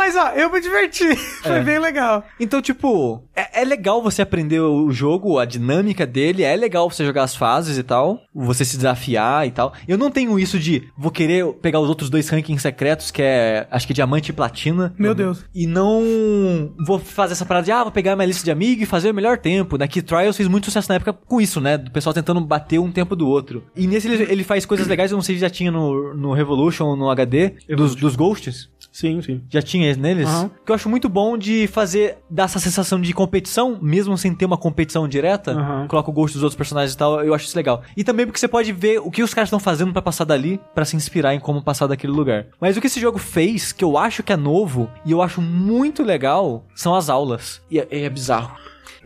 Mas 0.00 0.16
ó, 0.16 0.28
eu 0.30 0.50
me 0.50 0.60
diverti. 0.62 1.14
Foi 1.44 1.58
É. 1.58 1.62
bem 1.62 1.78
legal. 1.78 2.24
Então, 2.40 2.62
tipo, 2.62 3.22
é, 3.36 3.60
é 3.60 3.64
legal 3.66 4.02
você 4.02 4.22
aprender 4.22 4.58
o 4.58 4.90
jogo, 4.90 5.38
a 5.38 5.44
dinâmica 5.44 6.06
dele, 6.06 6.42
é 6.42 6.56
legal 6.56 6.88
você 6.90 7.04
jogar 7.04 7.24
as 7.24 7.36
fases 7.36 7.76
e 7.76 7.82
tal, 7.82 8.18
você 8.34 8.64
se 8.64 8.76
desafiar 8.76 9.46
e 9.46 9.50
tal. 9.50 9.74
Eu 9.86 9.98
não 9.98 10.10
tenho 10.10 10.38
isso 10.38 10.58
de 10.58 10.84
vou 10.96 11.10
querer 11.10 11.44
pegar 11.60 11.80
os 11.80 11.88
outros 11.90 12.08
dois 12.08 12.26
rankings 12.30 12.62
secretos, 12.62 13.10
que 13.10 13.20
é, 13.20 13.66
acho 13.70 13.86
que 13.86 13.92
diamante 13.92 14.30
e 14.30 14.32
platina. 14.32 14.94
Meu 14.98 15.14
Deus. 15.14 15.44
E 15.54 15.66
não 15.66 16.72
vou 16.86 16.98
fazer 16.98 17.32
essa 17.32 17.44
parada 17.44 17.66
de, 17.66 17.72
ah, 17.72 17.82
vou 17.82 17.92
pegar 17.92 18.16
minha 18.16 18.26
lista 18.26 18.42
de 18.44 18.50
amigos 18.50 18.84
e 18.84 18.86
fazer 18.86 19.10
o 19.10 19.14
melhor 19.14 19.36
tempo, 19.36 19.76
né? 19.76 19.86
Que 19.86 20.00
Trials 20.00 20.36
fez 20.36 20.48
muito 20.48 20.64
sucesso 20.64 20.88
na 20.88 20.94
época 20.96 21.12
com 21.12 21.40
isso, 21.40 21.60
né? 21.60 21.76
Do 21.76 21.90
pessoal 21.90 22.14
tentando 22.14 22.40
bater 22.40 22.78
um 22.78 22.90
tempo 22.90 23.14
do 23.14 23.28
outro. 23.28 23.64
E 23.76 23.86
nesse 23.86 24.08
ele, 24.08 24.22
ele 24.32 24.44
faz 24.44 24.64
coisas 24.64 24.86
legais, 24.86 25.10
eu 25.10 25.16
não 25.16 25.22
sei 25.22 25.34
se 25.34 25.42
já 25.42 25.50
tinha 25.50 25.70
no, 25.70 26.14
no 26.14 26.32
Revolution 26.32 26.86
ou 26.86 26.96
no 26.96 27.10
HD, 27.10 27.54
dos, 27.68 27.94
dos 27.94 28.16
Ghosts. 28.16 28.70
Sim, 28.92 29.20
sim. 29.22 29.42
Já 29.48 29.62
tinha 29.62 29.89
neles? 29.96 30.28
Aham. 30.28 30.50
Que 30.64 30.70
eu 30.70 30.74
acho 30.74 30.88
muito 30.88 31.08
bom 31.08 31.36
de 31.36 31.66
fazer, 31.66 32.18
dar 32.28 32.44
essa 32.44 32.58
sensação 32.58 33.00
de 33.00 33.12
competição, 33.12 33.78
mesmo 33.80 34.16
sem 34.16 34.34
ter 34.34 34.44
uma 34.44 34.56
competição 34.56 35.08
direta. 35.08 35.52
Aham. 35.52 35.86
Coloca 35.88 36.10
o 36.10 36.12
gosto 36.12 36.34
dos 36.34 36.42
outros 36.42 36.56
personagens 36.56 36.94
e 36.94 36.96
tal, 36.96 37.22
eu 37.24 37.34
acho 37.34 37.46
isso 37.46 37.56
legal. 37.56 37.82
E 37.96 38.04
também 38.04 38.26
porque 38.26 38.38
você 38.38 38.48
pode 38.48 38.72
ver 38.72 39.00
o 39.00 39.10
que 39.10 39.22
os 39.22 39.34
caras 39.34 39.48
estão 39.48 39.60
fazendo 39.60 39.92
pra 39.92 40.02
passar 40.02 40.24
dali, 40.24 40.60
pra 40.74 40.84
se 40.84 40.96
inspirar 40.96 41.34
em 41.34 41.40
como 41.40 41.62
passar 41.62 41.86
daquele 41.86 42.12
lugar. 42.12 42.46
Mas 42.60 42.76
o 42.76 42.80
que 42.80 42.86
esse 42.86 43.00
jogo 43.00 43.18
fez, 43.18 43.72
que 43.72 43.84
eu 43.84 43.96
acho 43.98 44.22
que 44.22 44.32
é 44.32 44.36
novo, 44.36 44.88
e 45.04 45.12
eu 45.12 45.22
acho 45.22 45.40
muito 45.40 46.02
legal, 46.02 46.64
são 46.74 46.94
as 46.94 47.08
aulas. 47.08 47.60
E 47.70 47.78
é, 47.78 47.86
é 47.90 48.08
bizarro. 48.10 48.56